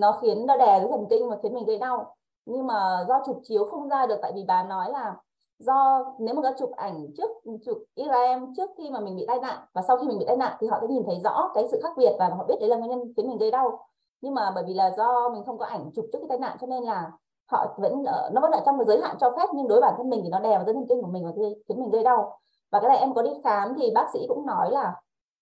nó 0.00 0.18
khiến 0.22 0.46
nó 0.46 0.56
đè 0.56 0.78
cái 0.78 0.88
thần 0.90 1.06
kinh 1.10 1.30
và 1.30 1.36
khiến 1.42 1.54
mình 1.54 1.64
gây 1.64 1.78
đau. 1.78 2.14
Nhưng 2.46 2.66
mà 2.66 3.04
do 3.08 3.22
chụp 3.26 3.40
chiếu 3.42 3.64
không 3.64 3.88
ra 3.88 4.06
được 4.06 4.18
tại 4.22 4.32
vì 4.34 4.44
bà 4.48 4.62
nói 4.62 4.90
là 4.90 5.16
do 5.58 6.04
nếu 6.18 6.34
mà 6.34 6.42
các 6.42 6.54
chụp 6.58 6.70
ảnh 6.76 7.06
trước 7.16 7.30
chụp 7.64 7.78
Israel 7.94 8.42
trước 8.56 8.70
khi 8.78 8.90
mà 8.90 9.00
mình 9.00 9.16
bị 9.16 9.24
tai 9.26 9.40
nạn 9.40 9.58
và 9.72 9.82
sau 9.82 9.96
khi 9.96 10.06
mình 10.06 10.18
bị 10.18 10.24
tai 10.28 10.36
nạn 10.36 10.56
thì 10.60 10.66
họ 10.66 10.78
sẽ 10.80 10.86
nhìn 10.86 11.02
thấy 11.06 11.20
rõ 11.24 11.50
cái 11.54 11.68
sự 11.70 11.80
khác 11.82 11.92
biệt 11.96 12.12
và 12.18 12.28
họ 12.28 12.44
biết 12.44 12.54
đấy 12.60 12.68
là 12.68 12.76
nguyên 12.76 12.90
nhân 12.90 13.12
khiến 13.16 13.28
mình 13.28 13.38
gây 13.38 13.50
đau. 13.50 13.86
Nhưng 14.20 14.34
mà 14.34 14.52
bởi 14.54 14.64
vì 14.66 14.74
là 14.74 14.90
do 14.96 15.28
mình 15.28 15.44
không 15.46 15.58
có 15.58 15.66
ảnh 15.66 15.90
chụp 15.94 16.04
trước 16.12 16.18
cái 16.18 16.28
tai 16.28 16.38
nạn 16.38 16.56
cho 16.60 16.66
nên 16.66 16.82
là 16.82 17.10
họ 17.50 17.74
vẫn 17.76 18.04
ở, 18.04 18.30
nó 18.32 18.40
vẫn 18.40 18.50
ở 18.50 18.62
trong 18.66 18.78
cái 18.78 18.86
giới 18.86 19.00
hạn 19.02 19.16
cho 19.20 19.30
phép 19.36 19.46
nhưng 19.54 19.68
đối 19.68 19.80
bản 19.80 19.94
thân 19.96 20.10
mình 20.10 20.20
thì 20.22 20.28
nó 20.28 20.38
đè 20.40 20.56
vào 20.56 20.64
thần 20.64 20.86
kinh 20.88 21.02
của 21.02 21.10
mình 21.10 21.24
và 21.24 21.32
khiến 21.68 21.80
mình 21.80 21.90
gây 21.90 22.02
đau. 22.02 22.38
Và 22.70 22.80
cái 22.80 22.88
này 22.88 22.98
em 22.98 23.14
có 23.14 23.22
đi 23.22 23.30
khám 23.44 23.74
thì 23.78 23.90
bác 23.94 24.06
sĩ 24.12 24.26
cũng 24.28 24.46
nói 24.46 24.70
là 24.70 24.94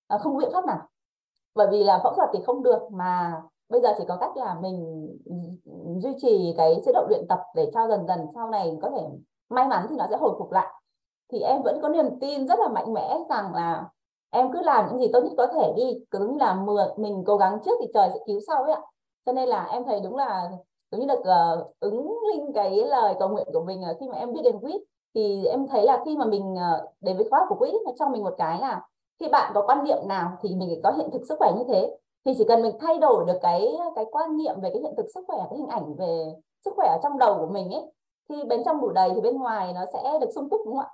à, 0.09 0.19
không 0.19 0.35
có 0.35 0.39
biện 0.39 0.51
pháp 0.53 0.67
nào. 0.67 0.79
Bởi 1.55 1.69
vì 1.71 1.85
là 1.85 2.01
phẫu 2.05 2.13
thuật 2.15 2.29
thì 2.33 2.39
không 2.47 2.63
được 2.63 2.83
mà 2.93 3.43
bây 3.69 3.81
giờ 3.81 3.89
chỉ 3.99 4.05
có 4.09 4.17
cách 4.17 4.37
là 4.37 4.57
mình 4.61 5.09
duy 6.03 6.11
trì 6.19 6.55
cái 6.57 6.81
chế 6.87 6.93
độ 6.93 7.07
luyện 7.09 7.27
tập 7.29 7.41
để 7.55 7.71
cho 7.75 7.89
dần 7.89 8.07
dần 8.07 8.27
sau 8.35 8.51
này 8.51 8.79
có 8.83 8.91
thể 8.91 9.03
may 9.49 9.69
mắn 9.69 9.87
thì 9.91 9.97
nó 9.97 10.07
sẽ 10.11 10.17
hồi 10.17 10.35
phục 10.39 10.53
lại. 10.53 10.67
Thì 11.33 11.41
em 11.41 11.63
vẫn 11.63 11.79
có 11.83 11.89
niềm 11.89 12.21
tin 12.21 12.49
rất 12.49 12.59
là 12.59 12.69
mạnh 12.69 12.95
mẽ 12.95 13.19
rằng 13.31 13.55
là 13.55 13.85
em 14.31 14.53
cứ 14.53 14.61
làm 14.63 14.87
những 14.89 14.99
gì 14.99 15.11
tốt 15.13 15.21
nhất 15.21 15.33
có 15.37 15.47
thể 15.47 15.73
đi 15.77 16.05
cứ 16.11 16.37
là 16.39 16.55
mượn 16.55 16.89
mình 16.97 17.25
cố 17.27 17.37
gắng 17.37 17.59
trước 17.65 17.79
thì 17.81 17.87
trời 17.95 18.11
sẽ 18.13 18.19
cứu 18.27 18.41
sau 18.47 18.63
ấy 18.63 18.73
ạ. 18.73 18.81
Cho 19.27 19.33
nên 19.33 19.49
là 19.49 19.65
em 19.65 19.85
thấy 19.85 20.01
đúng 20.01 20.17
là 20.17 20.51
giống 20.91 21.01
như 21.01 21.07
được 21.07 21.21
uh, 21.21 21.81
ứng 21.81 22.19
linh 22.33 22.53
cái 22.55 22.85
lời 22.85 23.15
cầu 23.19 23.29
nguyện 23.29 23.47
của 23.53 23.65
mình 23.65 23.83
uh, 23.91 23.97
khi 24.01 24.09
mà 24.09 24.19
em 24.19 24.33
biết 24.33 24.41
đến 24.45 24.61
quýt 24.61 24.83
thì 25.15 25.45
em 25.45 25.67
thấy 25.67 25.83
là 25.83 26.03
khi 26.05 26.17
mà 26.17 26.25
mình 26.25 26.55
uh, 26.55 26.91
đến 27.01 27.17
với 27.17 27.27
khóa 27.31 27.47
của 27.49 27.55
quýt 27.55 27.75
nó 27.85 27.93
cho 27.99 28.09
mình 28.09 28.23
một 28.25 28.35
cái 28.39 28.61
là 28.61 28.83
khi 29.21 29.29
bạn 29.29 29.53
có 29.55 29.65
quan 29.67 29.85
niệm 29.85 29.99
nào 30.07 30.31
thì 30.43 30.57
mình 30.57 30.81
có 30.85 30.91
hiện 30.91 31.11
thực 31.13 31.23
sức 31.29 31.35
khỏe 31.39 31.53
như 31.57 31.65
thế 31.69 31.97
thì 32.29 32.35
chỉ 32.39 32.45
cần 32.49 32.63
mình 32.63 32.77
thay 32.81 32.99
đổi 32.99 33.25
được 33.27 33.39
cái 33.43 33.77
cái 33.97 34.05
quan 34.11 34.37
niệm 34.37 34.61
về 34.61 34.71
cái 34.73 34.83
hiện 34.83 34.95
thực 34.97 35.07
sức 35.15 35.25
khỏe 35.27 35.39
cái 35.51 35.59
hình 35.59 35.69
ảnh 35.69 35.95
về 35.95 36.35
sức 36.65 36.71
khỏe 36.77 36.89
ở 36.89 36.99
trong 37.03 37.19
đầu 37.19 37.39
của 37.39 37.47
mình 37.47 37.71
ấy 37.71 37.83
thì 38.29 38.45
bên 38.45 38.65
trong 38.65 38.81
đủ 38.81 38.91
đầy 38.91 39.11
thì 39.15 39.21
bên 39.21 39.37
ngoài 39.37 39.73
nó 39.73 39.85
sẽ 39.93 40.19
được 40.21 40.31
sung 40.35 40.49
túc 40.51 40.61
đúng 40.67 40.77
không 40.77 40.85
ạ? 40.85 40.91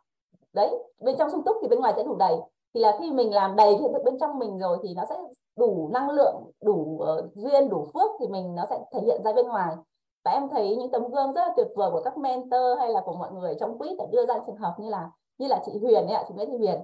Đấy 0.52 0.78
bên 1.00 1.16
trong 1.18 1.30
sung 1.30 1.42
túc 1.44 1.56
thì 1.62 1.68
bên 1.68 1.80
ngoài 1.80 1.92
sẽ 1.96 2.02
đủ 2.02 2.14
đầy. 2.14 2.36
Thì 2.74 2.80
là 2.80 2.96
khi 3.00 3.12
mình 3.12 3.34
làm 3.34 3.56
đầy 3.56 3.76
hiện 3.76 3.92
thực 3.92 4.04
bên 4.04 4.18
trong 4.18 4.38
mình 4.38 4.58
rồi 4.58 4.78
thì 4.82 4.94
nó 4.94 5.04
sẽ 5.08 5.16
đủ 5.56 5.90
năng 5.92 6.10
lượng 6.10 6.34
đủ 6.64 7.00
uh, 7.02 7.34
duyên 7.34 7.68
đủ 7.68 7.86
phước 7.94 8.10
thì 8.20 8.28
mình 8.28 8.54
nó 8.54 8.64
sẽ 8.70 8.78
thể 8.92 9.00
hiện 9.00 9.22
ra 9.24 9.32
bên 9.32 9.48
ngoài. 9.48 9.76
Và 10.24 10.30
em 10.30 10.48
thấy 10.48 10.76
những 10.76 10.90
tấm 10.90 11.02
gương 11.02 11.32
rất 11.32 11.40
là 11.46 11.52
tuyệt 11.56 11.68
vời 11.74 11.90
của 11.90 12.00
các 12.04 12.18
mentor 12.18 12.78
hay 12.78 12.88
là 12.92 13.00
của 13.00 13.16
mọi 13.16 13.32
người 13.32 13.54
trong 13.60 13.78
quýt 13.78 13.98
đã 13.98 14.04
đưa 14.12 14.26
ra 14.26 14.34
trường 14.46 14.56
hợp 14.56 14.74
như 14.78 14.88
là 14.88 15.10
như 15.38 15.46
là 15.46 15.62
chị 15.66 15.78
Huyền 15.82 16.06
ấy 16.06 16.14
ạ 16.14 16.24
chị 16.28 16.34
Nguyễn 16.34 16.50
Thị 16.50 16.56
Huyền 16.58 16.80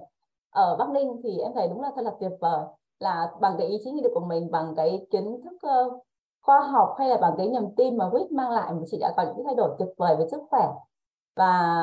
ở 0.49 0.75
Bắc 0.75 0.89
Ninh 0.89 1.21
thì 1.23 1.39
em 1.39 1.51
thấy 1.53 1.67
đúng 1.67 1.81
là 1.81 1.91
thật 1.95 2.01
là 2.01 2.11
tuyệt 2.19 2.31
vời 2.39 2.65
là 3.01 3.31
bằng 3.39 3.55
cái 3.57 3.67
ý 3.67 3.77
chí 3.83 3.91
nghị 3.91 4.01
lực 4.01 4.11
của 4.13 4.25
mình 4.25 4.51
bằng 4.51 4.73
cái 4.75 5.07
kiến 5.11 5.41
thức 5.43 5.69
uh, 5.87 6.03
khoa 6.41 6.61
học 6.61 6.95
hay 6.97 7.09
là 7.09 7.17
bằng 7.17 7.33
cái 7.37 7.47
niềm 7.47 7.75
tin 7.77 7.97
mà 7.97 8.09
quýt 8.09 8.31
mang 8.31 8.51
lại 8.51 8.73
mà 8.73 8.81
chị 8.87 8.97
đã 9.01 9.13
có 9.17 9.23
những 9.23 9.45
thay 9.45 9.55
đổi 9.55 9.69
tuyệt 9.79 9.89
vời 9.97 10.15
về 10.15 10.25
sức 10.31 10.41
khỏe. 10.49 10.67
Và 11.35 11.81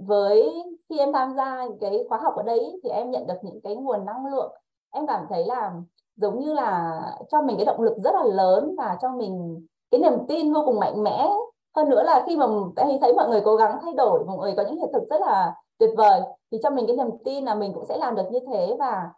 với 0.00 0.62
khi 0.88 0.98
em 0.98 1.12
tham 1.12 1.34
gia 1.36 1.66
cái 1.80 2.04
khóa 2.08 2.18
học 2.18 2.36
ở 2.36 2.42
đây 2.42 2.80
thì 2.84 2.90
em 2.90 3.10
nhận 3.10 3.26
được 3.26 3.34
những 3.42 3.60
cái 3.60 3.76
nguồn 3.76 4.04
năng 4.04 4.26
lượng. 4.26 4.52
Em 4.90 5.06
cảm 5.06 5.26
thấy 5.30 5.44
là 5.46 5.72
giống 6.16 6.40
như 6.40 6.52
là 6.52 7.00
cho 7.28 7.42
mình 7.42 7.56
cái 7.56 7.66
động 7.66 7.80
lực 7.80 7.96
rất 8.04 8.14
là 8.14 8.24
lớn 8.24 8.74
và 8.78 8.98
cho 9.00 9.12
mình 9.12 9.66
cái 9.90 10.00
niềm 10.00 10.26
tin 10.28 10.52
vô 10.52 10.62
cùng 10.66 10.80
mạnh 10.80 11.02
mẽ. 11.02 11.28
Hơn 11.76 11.88
nữa 11.88 12.02
là 12.02 12.24
khi 12.26 12.36
mà 12.36 12.46
thấy, 12.76 12.98
thấy 13.00 13.14
mọi 13.14 13.28
người 13.28 13.40
cố 13.44 13.56
gắng 13.56 13.78
thay 13.82 13.92
đổi 13.92 14.24
mọi 14.24 14.36
người 14.38 14.54
có 14.56 14.62
những 14.62 14.76
hiện 14.76 14.90
thực 14.92 15.02
rất 15.10 15.20
là 15.20 15.54
tuyệt 15.78 15.90
vời 15.96 16.20
thì 16.52 16.58
cho 16.62 16.70
mình 16.70 16.86
cái 16.86 16.96
niềm 16.96 17.10
tin 17.24 17.44
là 17.44 17.54
mình 17.54 17.72
cũng 17.74 17.84
sẽ 17.84 17.98
làm 17.98 18.14
được 18.14 18.30
như 18.30 18.38
thế 18.52 18.76
và 18.78 19.10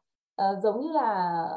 uh, 0.42 0.62
giống 0.62 0.80
như 0.80 0.92
là 0.92 1.48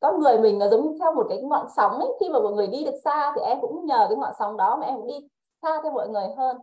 con 0.00 0.20
người 0.20 0.38
mình 0.38 0.58
nó 0.58 0.68
giống 0.68 0.82
như 0.82 0.98
theo 1.00 1.14
một 1.14 1.26
cái 1.28 1.42
ngọn 1.42 1.66
sóng 1.76 1.92
ấy. 1.98 2.08
Khi 2.20 2.28
mà 2.28 2.40
mọi 2.40 2.52
người 2.52 2.66
đi 2.66 2.84
được 2.84 2.94
xa 3.04 3.32
thì 3.34 3.40
em 3.40 3.58
cũng 3.60 3.86
nhờ 3.86 4.06
cái 4.08 4.16
ngọn 4.16 4.32
sóng 4.38 4.56
đó 4.56 4.76
mà 4.76 4.86
em 4.86 4.96
cũng 4.96 5.06
đi 5.06 5.28
xa 5.62 5.80
theo 5.82 5.92
mọi 5.92 6.08
người 6.08 6.28
hơn. 6.36 6.56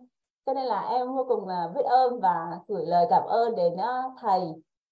Cho 0.45 0.53
nên 0.53 0.65
là 0.65 0.81
em 0.81 1.15
vô 1.15 1.25
cùng 1.27 1.47
là 1.47 1.67
biết 1.75 1.81
ơn 1.85 2.19
và 2.19 2.59
gửi 2.67 2.85
lời 2.85 3.07
cảm 3.09 3.23
ơn 3.27 3.55
đến 3.55 3.77
ờ, 3.77 4.01
thầy 4.21 4.41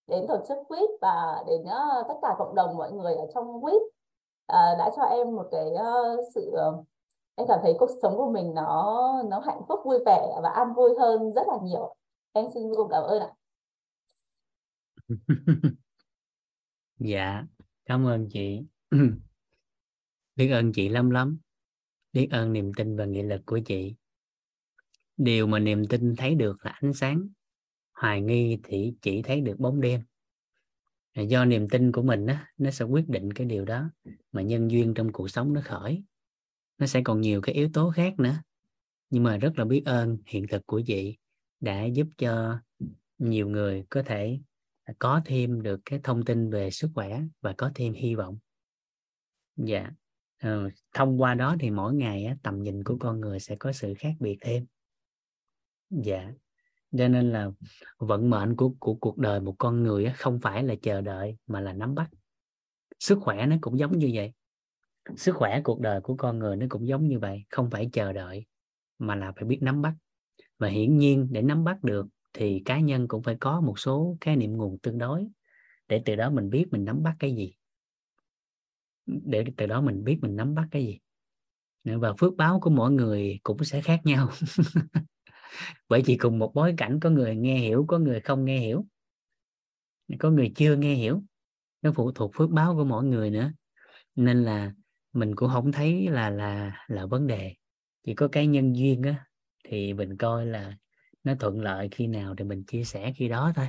đến 0.08 0.26
tổ 0.28 0.38
chức 0.48 0.58
quýt 0.68 0.90
và 1.02 1.44
đến 1.48 1.64
ờ, 1.66 2.04
tất 2.08 2.16
cả 2.22 2.36
cộng 2.40 2.56
đồng 2.56 2.78
mọi 2.78 2.92
người 2.92 3.16
ở 3.16 3.26
trong 3.34 3.62
quýt. 3.62 3.82
Đã 4.50 4.92
cho 4.96 5.04
em 5.04 5.36
một 5.36 5.48
cái 5.52 5.76
sự 6.36 6.56
em 7.36 7.48
cảm 7.48 7.60
thấy 7.64 7.76
cuộc 7.80 7.90
sống 8.02 8.18
của 8.18 8.30
mình 8.30 8.54
nó 8.54 9.14
nó 9.30 9.40
hạnh 9.40 9.62
phúc 9.68 9.80
vui 9.86 10.00
vẻ 10.06 10.40
và 10.44 10.50
an 10.50 10.74
vui 10.74 10.96
hơn 11.00 11.34
rất 11.34 11.48
là 11.48 11.58
nhiều. 11.64 11.96
Em 12.34 12.46
xin 12.54 12.70
vô 12.70 12.74
cùng 12.78 12.88
cảm 12.92 13.04
ơn 13.04 13.22
ạ. 13.22 13.30
dạ 17.00 17.44
cảm 17.86 18.06
ơn 18.06 18.30
chị. 18.30 18.62
Biết 20.36 20.50
ơn 20.50 20.74
chị 20.74 20.90
lắm 20.90 21.10
lắm. 21.10 21.38
Biết 22.14 22.28
ơn 22.32 22.54
niềm 22.54 22.74
tin 22.74 22.96
và 22.96 23.06
nghị 23.06 23.24
lực 23.24 23.42
của 23.46 23.60
chị. 23.66 23.96
Điều 25.18 25.48
mà 25.48 25.60
niềm 25.60 25.88
tin 25.88 26.16
thấy 26.16 26.36
được 26.36 26.66
là 26.66 26.72
ánh 26.72 26.94
sáng. 26.94 27.28
Hoài 27.94 28.22
nghi 28.22 28.58
thì 28.64 28.94
chỉ 29.02 29.22
thấy 29.22 29.42
được 29.42 29.60
bóng 29.60 29.82
đêm. 29.82 30.02
Do 31.16 31.46
niềm 31.46 31.70
tin 31.70 31.92
của 31.92 32.02
mình 32.02 32.26
á, 32.26 32.52
nó 32.58 32.72
sẽ 32.72 32.86
quyết 32.86 33.10
định 33.10 33.34
cái 33.34 33.48
điều 33.48 33.66
đó, 33.66 33.90
mà 34.32 34.42
nhân 34.42 34.72
duyên 34.72 34.94
trong 34.94 35.12
cuộc 35.12 35.28
sống 35.28 35.54
nó 35.54 35.62
khởi. 35.66 36.04
Nó 36.78 36.88
sẽ 36.88 37.02
còn 37.04 37.22
nhiều 37.22 37.42
cái 37.42 37.56
yếu 37.56 37.70
tố 37.74 37.92
khác 37.96 38.20
nữa. 38.20 38.36
Nhưng 39.10 39.24
mà 39.24 39.38
rất 39.38 39.60
là 39.60 39.66
biết 39.66 39.82
ơn 39.86 40.18
hiện 40.26 40.48
thực 40.48 40.66
của 40.66 40.82
chị 40.86 41.18
đã 41.60 41.86
giúp 41.86 42.08
cho 42.18 42.60
nhiều 43.18 43.50
người 43.50 43.86
có 43.90 44.04
thể 44.04 44.40
có 45.00 45.22
thêm 45.26 45.62
được 45.62 45.82
cái 45.86 46.00
thông 46.04 46.26
tin 46.26 46.50
về 46.50 46.72
sức 46.72 46.92
khỏe 46.96 47.22
và 47.42 47.54
có 47.58 47.72
thêm 47.76 47.94
hy 47.94 48.16
vọng. 48.16 48.38
Dạ. 49.56 49.92
Ừ, 50.44 50.70
thông 50.94 51.22
qua 51.22 51.34
đó 51.34 51.56
thì 51.60 51.72
mỗi 51.72 51.94
ngày 51.94 52.26
á, 52.26 52.36
tầm 52.44 52.64
nhìn 52.64 52.84
của 52.84 52.98
con 53.00 53.20
người 53.20 53.40
sẽ 53.40 53.56
có 53.56 53.72
sự 53.72 53.94
khác 54.00 54.14
biệt 54.20 54.38
thêm. 54.42 54.66
Dạ. 55.90 56.32
Cho 56.98 57.08
nên 57.08 57.32
là 57.32 57.50
vận 57.98 58.30
mệnh 58.30 58.56
của 58.56 58.74
của 58.80 58.96
cuộc 58.96 59.18
đời 59.18 59.42
một 59.42 59.56
con 59.58 59.84
người 59.84 60.06
á, 60.06 60.14
không 60.18 60.40
phải 60.42 60.64
là 60.64 60.76
chờ 60.82 61.02
đợi 61.02 61.38
mà 61.48 61.62
là 61.62 61.74
nắm 61.74 61.96
bắt. 61.96 62.10
Sức 63.00 63.20
khỏe 63.22 63.46
nó 63.46 63.56
cũng 63.62 63.80
giống 63.80 63.98
như 63.98 64.12
vậy. 64.14 64.34
Sức 65.18 65.36
khỏe 65.36 65.62
cuộc 65.64 65.80
đời 65.80 66.02
của 66.02 66.16
con 66.16 66.40
người 66.40 66.56
nó 66.56 66.66
cũng 66.70 66.88
giống 66.88 67.08
như 67.08 67.20
vậy 67.20 67.46
không 67.50 67.70
phải 67.70 67.90
chờ 67.94 68.14
đợi 68.14 68.46
mà 69.00 69.16
là 69.16 69.32
phải 69.32 69.44
biết 69.44 69.60
nắm 69.62 69.82
bắt. 69.82 69.94
Và 70.60 70.68
hiển 70.68 70.98
nhiên 70.98 71.28
để 71.32 71.42
nắm 71.42 71.64
bắt 71.64 71.84
được 71.84 72.08
thì 72.38 72.62
cá 72.66 72.80
nhân 72.80 73.08
cũng 73.08 73.24
phải 73.24 73.38
có 73.40 73.62
một 73.62 73.80
số 73.80 74.18
khái 74.22 74.36
niệm 74.36 74.58
nguồn 74.58 74.78
tương 74.80 74.98
đối 74.98 75.28
để 75.88 76.02
từ 76.06 76.16
đó 76.16 76.30
mình 76.30 76.50
biết 76.50 76.66
mình 76.72 76.86
nắm 76.86 77.04
bắt 77.04 77.16
cái 77.20 77.36
gì. 77.36 77.56
Để 79.06 79.46
từ 79.58 79.66
đó 79.66 79.82
mình 79.82 80.04
biết 80.04 80.18
mình 80.22 80.36
nắm 80.36 80.56
bắt 80.56 80.68
cái 80.72 80.86
gì. 80.86 81.00
Và 81.84 82.14
phước 82.20 82.36
báo 82.36 82.60
của 82.60 82.70
mỗi 82.70 82.92
người 82.92 83.40
cũng 83.44 83.64
sẽ 83.64 83.82
khác 83.82 84.02
nhau. 84.04 84.30
Bởi 85.90 86.02
chỉ 86.06 86.18
cùng 86.18 86.40
một 86.40 86.52
bối 86.54 86.74
cảnh, 86.78 87.00
có 87.00 87.10
người 87.10 87.36
nghe 87.36 87.58
hiểu, 87.58 87.86
có 87.88 88.00
người 88.00 88.20
không 88.20 88.46
nghe 88.46 88.60
hiểu. 88.60 88.86
Có 90.20 90.30
người 90.30 90.52
chưa 90.56 90.76
nghe 90.76 90.94
hiểu. 90.94 91.24
Nó 91.82 91.92
phụ 91.96 92.12
thuộc 92.12 92.32
phước 92.36 92.50
báo 92.50 92.76
của 92.76 92.84
mỗi 92.84 93.04
người 93.04 93.30
nữa. 93.30 93.52
Nên 94.16 94.44
là 94.44 94.74
mình 95.14 95.36
cũng 95.36 95.50
không 95.50 95.72
thấy 95.72 96.08
là 96.10 96.30
là 96.30 96.86
là 96.88 97.06
vấn 97.06 97.28
đề. 97.28 97.56
Chỉ 98.04 98.14
có 98.14 98.28
cái 98.28 98.48
nhân 98.48 98.76
duyên 98.76 99.02
á, 99.04 99.26
thì 99.64 99.94
mình 99.94 100.18
coi 100.18 100.46
là 100.46 100.78
nó 101.26 101.36
thuận 101.40 101.62
lợi 101.62 101.90
khi 101.92 102.08
nào 102.08 102.36
thì 102.38 102.44
mình 102.44 102.64
chia 102.64 102.84
sẻ 102.84 103.14
khi 103.16 103.28
đó 103.28 103.52
thôi 103.56 103.68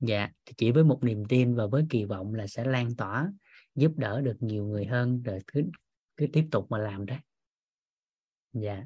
dạ 0.00 0.30
thì 0.46 0.54
chỉ 0.56 0.70
với 0.70 0.84
một 0.84 1.04
niềm 1.04 1.24
tin 1.24 1.54
và 1.54 1.66
với 1.66 1.86
kỳ 1.90 2.04
vọng 2.04 2.34
là 2.34 2.46
sẽ 2.46 2.64
lan 2.64 2.96
tỏa 2.96 3.32
giúp 3.74 3.92
đỡ 3.96 4.20
được 4.20 4.36
nhiều 4.40 4.66
người 4.66 4.86
hơn 4.86 5.22
rồi 5.22 5.38
cứ 5.46 5.62
cứ 6.16 6.26
tiếp 6.32 6.48
tục 6.50 6.70
mà 6.70 6.78
làm 6.78 7.06
đấy 7.06 7.18
dạ 8.52 8.84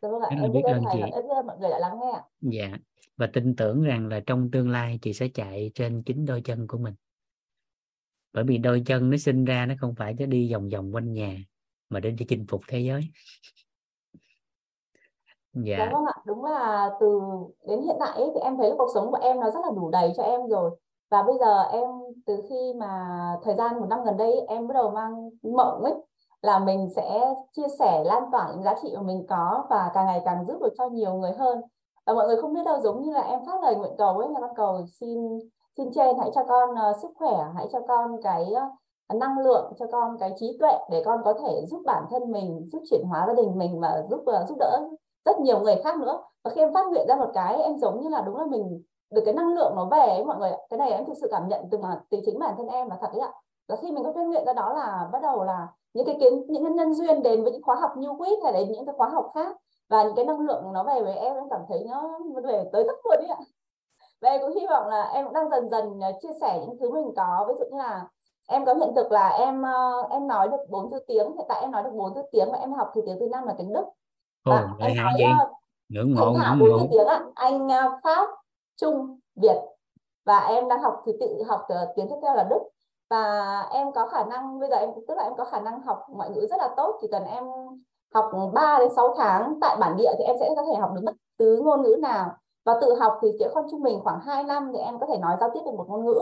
vâng 0.00 0.22
ạ, 0.22 0.36
em 0.42 0.52
biết 0.52 0.62
ơn 0.64 0.84
chị. 0.92 0.98
Em 0.98 1.22
biết 1.22 1.34
ơn 1.36 1.46
mọi 1.46 1.58
người 1.58 1.70
đã 1.70 1.78
lắng 1.78 1.98
nghe. 2.00 2.20
Dạ, 2.40 2.78
và 3.16 3.26
tin 3.32 3.56
tưởng 3.56 3.82
rằng 3.82 4.08
là 4.08 4.20
trong 4.26 4.50
tương 4.50 4.70
lai 4.70 4.98
chị 5.02 5.12
sẽ 5.12 5.28
chạy 5.28 5.70
trên 5.74 6.02
chính 6.02 6.26
đôi 6.26 6.40
chân 6.40 6.66
của 6.66 6.78
mình. 6.78 6.94
Bởi 8.32 8.44
vì 8.44 8.58
đôi 8.58 8.82
chân 8.86 9.10
nó 9.10 9.16
sinh 9.16 9.44
ra 9.44 9.66
nó 9.66 9.74
không 9.80 9.94
phải 9.94 10.14
cho 10.18 10.26
đi 10.26 10.52
vòng 10.52 10.68
vòng 10.68 10.94
quanh 10.94 11.12
nhà 11.12 11.38
mà 11.88 12.00
để 12.00 12.10
đi 12.10 12.24
chinh 12.28 12.46
phục 12.48 12.62
thế 12.68 12.80
giới 12.80 13.02
dạ. 15.54 15.76
dạ 15.78 15.90
vâng 15.92 16.04
ạ? 16.04 16.14
Đúng 16.26 16.44
là 16.44 16.90
từ 17.00 17.20
đến 17.66 17.82
hiện 17.82 17.96
tại 18.00 18.12
ấy, 18.14 18.30
thì 18.34 18.40
em 18.40 18.56
thấy 18.56 18.74
cuộc 18.78 18.88
sống 18.94 19.10
của 19.10 19.18
em 19.20 19.40
nó 19.40 19.50
rất 19.50 19.60
là 19.64 19.70
đủ 19.76 19.90
đầy 19.90 20.12
cho 20.16 20.22
em 20.22 20.46
rồi. 20.46 20.70
Và 21.10 21.22
bây 21.22 21.38
giờ 21.38 21.62
em 21.62 21.88
từ 22.26 22.42
khi 22.48 22.74
mà 22.76 23.16
thời 23.42 23.54
gian 23.54 23.80
một 23.80 23.86
năm 23.90 24.04
gần 24.04 24.16
đây 24.16 24.40
em 24.48 24.68
bắt 24.68 24.74
đầu 24.74 24.90
mang 24.90 25.30
mộng 25.42 25.84
ấy 25.84 25.94
là 26.42 26.58
mình 26.58 26.88
sẽ 26.96 27.34
chia 27.52 27.68
sẻ 27.78 28.04
lan 28.04 28.22
tỏa 28.32 28.48
những 28.52 28.62
giá 28.62 28.74
trị 28.82 28.92
mà 28.96 29.02
mình 29.02 29.26
có 29.28 29.66
và 29.70 29.90
càng 29.94 30.06
ngày 30.06 30.22
càng 30.24 30.44
giúp 30.48 30.56
được 30.60 30.74
cho 30.78 30.88
nhiều 30.88 31.14
người 31.14 31.32
hơn. 31.32 31.60
Và 32.06 32.14
mọi 32.14 32.26
người 32.26 32.42
không 32.42 32.54
biết 32.54 32.64
đâu 32.64 32.80
giống 32.80 33.02
như 33.02 33.12
là 33.12 33.20
em 33.20 33.40
phát 33.46 33.62
lời 33.62 33.76
nguyện 33.76 33.92
cầu 33.98 34.18
ấy 34.18 34.28
là 34.28 34.40
con 34.40 34.54
cầu 34.56 34.86
xin 35.00 35.38
xin 35.76 35.88
trên 35.94 36.16
hãy 36.18 36.30
cho 36.34 36.44
con 36.44 36.70
uh, 36.70 36.96
sức 37.02 37.08
khỏe 37.14 37.44
hãy 37.54 37.68
cho 37.72 37.78
con 37.88 38.22
cái 38.22 38.46
uh, 38.52 39.16
năng 39.20 39.38
lượng 39.38 39.72
cho 39.78 39.86
con 39.92 40.16
cái 40.18 40.32
trí 40.36 40.56
tuệ 40.60 40.78
để 40.90 41.02
con 41.04 41.20
có 41.24 41.34
thể 41.42 41.66
giúp 41.66 41.82
bản 41.86 42.04
thân 42.10 42.32
mình 42.32 42.68
giúp 42.72 42.82
chuyển 42.90 43.04
hóa 43.08 43.24
gia 43.26 43.34
đình 43.34 43.58
mình 43.58 43.80
và 43.80 44.02
giúp 44.10 44.20
uh, 44.20 44.48
giúp 44.48 44.56
đỡ 44.58 44.80
rất 45.24 45.40
nhiều 45.40 45.60
người 45.60 45.76
khác 45.84 45.98
nữa. 45.98 46.22
Và 46.44 46.50
khi 46.50 46.60
em 46.60 46.74
phát 46.74 46.86
nguyện 46.86 47.06
ra 47.08 47.16
một 47.16 47.30
cái, 47.34 47.62
em 47.62 47.78
giống 47.78 48.00
như 48.00 48.08
là 48.08 48.20
đúng 48.20 48.36
là 48.36 48.46
mình, 48.46 48.82
được 49.10 49.22
cái 49.24 49.34
năng 49.34 49.54
lượng 49.54 49.72
nó 49.76 49.84
về 49.84 50.06
ấy 50.06 50.24
mọi 50.24 50.36
người 50.36 50.50
cái 50.70 50.78
này 50.78 50.90
em 50.90 51.04
thực 51.04 51.16
sự 51.20 51.28
cảm 51.30 51.48
nhận 51.48 51.68
từ 51.70 51.78
mà 51.78 52.00
từ 52.10 52.18
chính 52.26 52.38
bản 52.38 52.54
thân 52.56 52.66
em 52.68 52.88
là 52.90 52.96
thật 53.00 53.08
đấy 53.12 53.20
ạ. 53.20 53.32
Và 53.68 53.76
khi 53.76 53.92
mình 53.92 54.04
có 54.04 54.12
phát 54.12 54.22
nguyện 54.22 54.44
ra 54.44 54.52
đó 54.52 54.72
là 54.72 55.08
bắt 55.12 55.22
đầu 55.22 55.44
là 55.44 55.66
những 55.94 56.06
cái 56.06 56.16
kiến, 56.20 56.46
những 56.48 56.64
cái 56.64 56.72
nhân 56.72 56.94
duyên 56.94 57.22
đến 57.22 57.42
với 57.42 57.52
những 57.52 57.62
khóa 57.62 57.76
học 57.76 57.90
như 57.96 58.08
quýt 58.18 58.38
hay 58.44 58.52
đến 58.52 58.72
những 58.72 58.86
cái 58.86 58.94
khóa 58.98 59.08
học 59.08 59.30
khác 59.34 59.56
và 59.88 60.02
những 60.04 60.14
cái 60.16 60.24
năng 60.24 60.40
lượng 60.40 60.72
nó 60.72 60.84
về 60.84 61.02
với 61.02 61.14
em 61.14 61.34
em 61.34 61.48
cảm 61.50 61.60
thấy 61.68 61.84
nó 61.90 62.18
về 62.44 62.64
tới 62.72 62.84
rất 62.84 62.96
luôn 63.04 63.16
đấy 63.18 63.28
ạ. 63.28 63.38
Và 64.20 64.30
em 64.30 64.40
cũng 64.40 64.54
hy 64.54 64.66
vọng 64.70 64.88
là 64.88 65.02
em 65.02 65.24
cũng 65.24 65.34
đang 65.34 65.50
dần 65.50 65.68
dần 65.68 66.00
ờ, 66.00 66.12
chia 66.22 66.32
sẻ 66.40 66.60
những 66.60 66.76
thứ 66.80 66.90
mình 66.90 67.12
có. 67.16 67.44
Ví 67.48 67.54
dụ 67.58 67.64
như 67.70 67.78
là 67.78 68.08
em 68.48 68.64
có 68.64 68.74
hiện 68.74 68.92
thực 68.96 69.12
là 69.12 69.28
em 69.28 69.62
ờ, 69.62 70.02
em 70.10 70.26
nói 70.28 70.48
được 70.48 70.60
bốn 70.68 70.90
thứ 70.90 70.98
tiếng, 71.06 71.32
hiện 71.36 71.46
tại 71.48 71.60
em 71.60 71.70
nói 71.70 71.82
được 71.82 71.92
bốn 71.94 72.14
thứ 72.14 72.22
tiếng 72.32 72.48
và 72.52 72.58
em 72.58 72.72
học 72.72 72.90
thì 72.94 73.00
tiếng 73.06 73.18
thứ 73.20 73.28
năm 73.32 73.46
là 73.46 73.54
tiếng 73.58 73.72
đức. 73.72 73.84
Ồ, 74.50 74.54
à, 74.54 74.68
em 74.78 74.96
nói 74.96 75.12
uh, 75.42 75.58
ngưỡng 75.88 76.14
mộ 76.14 76.32
ngưỡng 76.32 76.58
mộ. 76.58 76.86
tiếng 76.90 77.06
ạ. 77.06 77.20
Anh 77.34 77.66
uh, 77.66 78.00
pháp 78.02 78.28
trung 78.76 79.18
việt. 79.36 79.56
Và 80.24 80.38
em 80.38 80.68
đang 80.68 80.82
học 80.82 81.02
thứ 81.06 81.12
tự 81.20 81.42
học 81.48 81.66
tiếng 81.96 82.08
tiếp 82.08 82.16
theo 82.22 82.34
là 82.34 82.46
đức. 82.50 82.58
Và 83.10 83.60
em 83.70 83.92
có 83.92 84.06
khả 84.06 84.24
năng 84.24 84.60
bây 84.60 84.68
giờ 84.70 84.76
em 84.76 84.90
tức 85.08 85.14
là 85.16 85.22
em 85.22 85.32
có 85.36 85.44
khả 85.44 85.60
năng 85.60 85.80
học 85.80 86.06
ngoại 86.08 86.30
ngữ 86.30 86.46
rất 86.50 86.56
là 86.58 86.68
tốt. 86.76 86.98
Chỉ 87.00 87.08
cần 87.12 87.24
em 87.24 87.44
học 88.14 88.30
3 88.52 88.78
đến 88.78 88.88
6 88.96 89.14
tháng 89.18 89.58
tại 89.60 89.76
bản 89.80 89.96
địa 89.96 90.10
thì 90.18 90.24
em 90.24 90.36
sẽ 90.40 90.48
có 90.56 90.62
thể 90.62 90.80
học 90.80 90.90
được 90.94 91.00
bất 91.04 91.14
cứ 91.38 91.60
ngôn 91.64 91.82
ngữ 91.82 91.96
nào. 92.02 92.30
Và 92.64 92.78
tự 92.80 92.94
học 92.94 93.18
thì 93.22 93.28
sẽ 93.40 93.48
con 93.54 93.66
trung 93.70 93.82
bình 93.82 94.00
khoảng 94.04 94.20
2 94.20 94.44
năm 94.44 94.70
thì 94.72 94.78
em 94.78 94.98
có 94.98 95.06
thể 95.06 95.18
nói 95.18 95.36
giao 95.40 95.50
tiếp 95.54 95.60
được 95.64 95.74
một 95.76 95.86
ngôn 95.88 96.04
ngữ. 96.04 96.20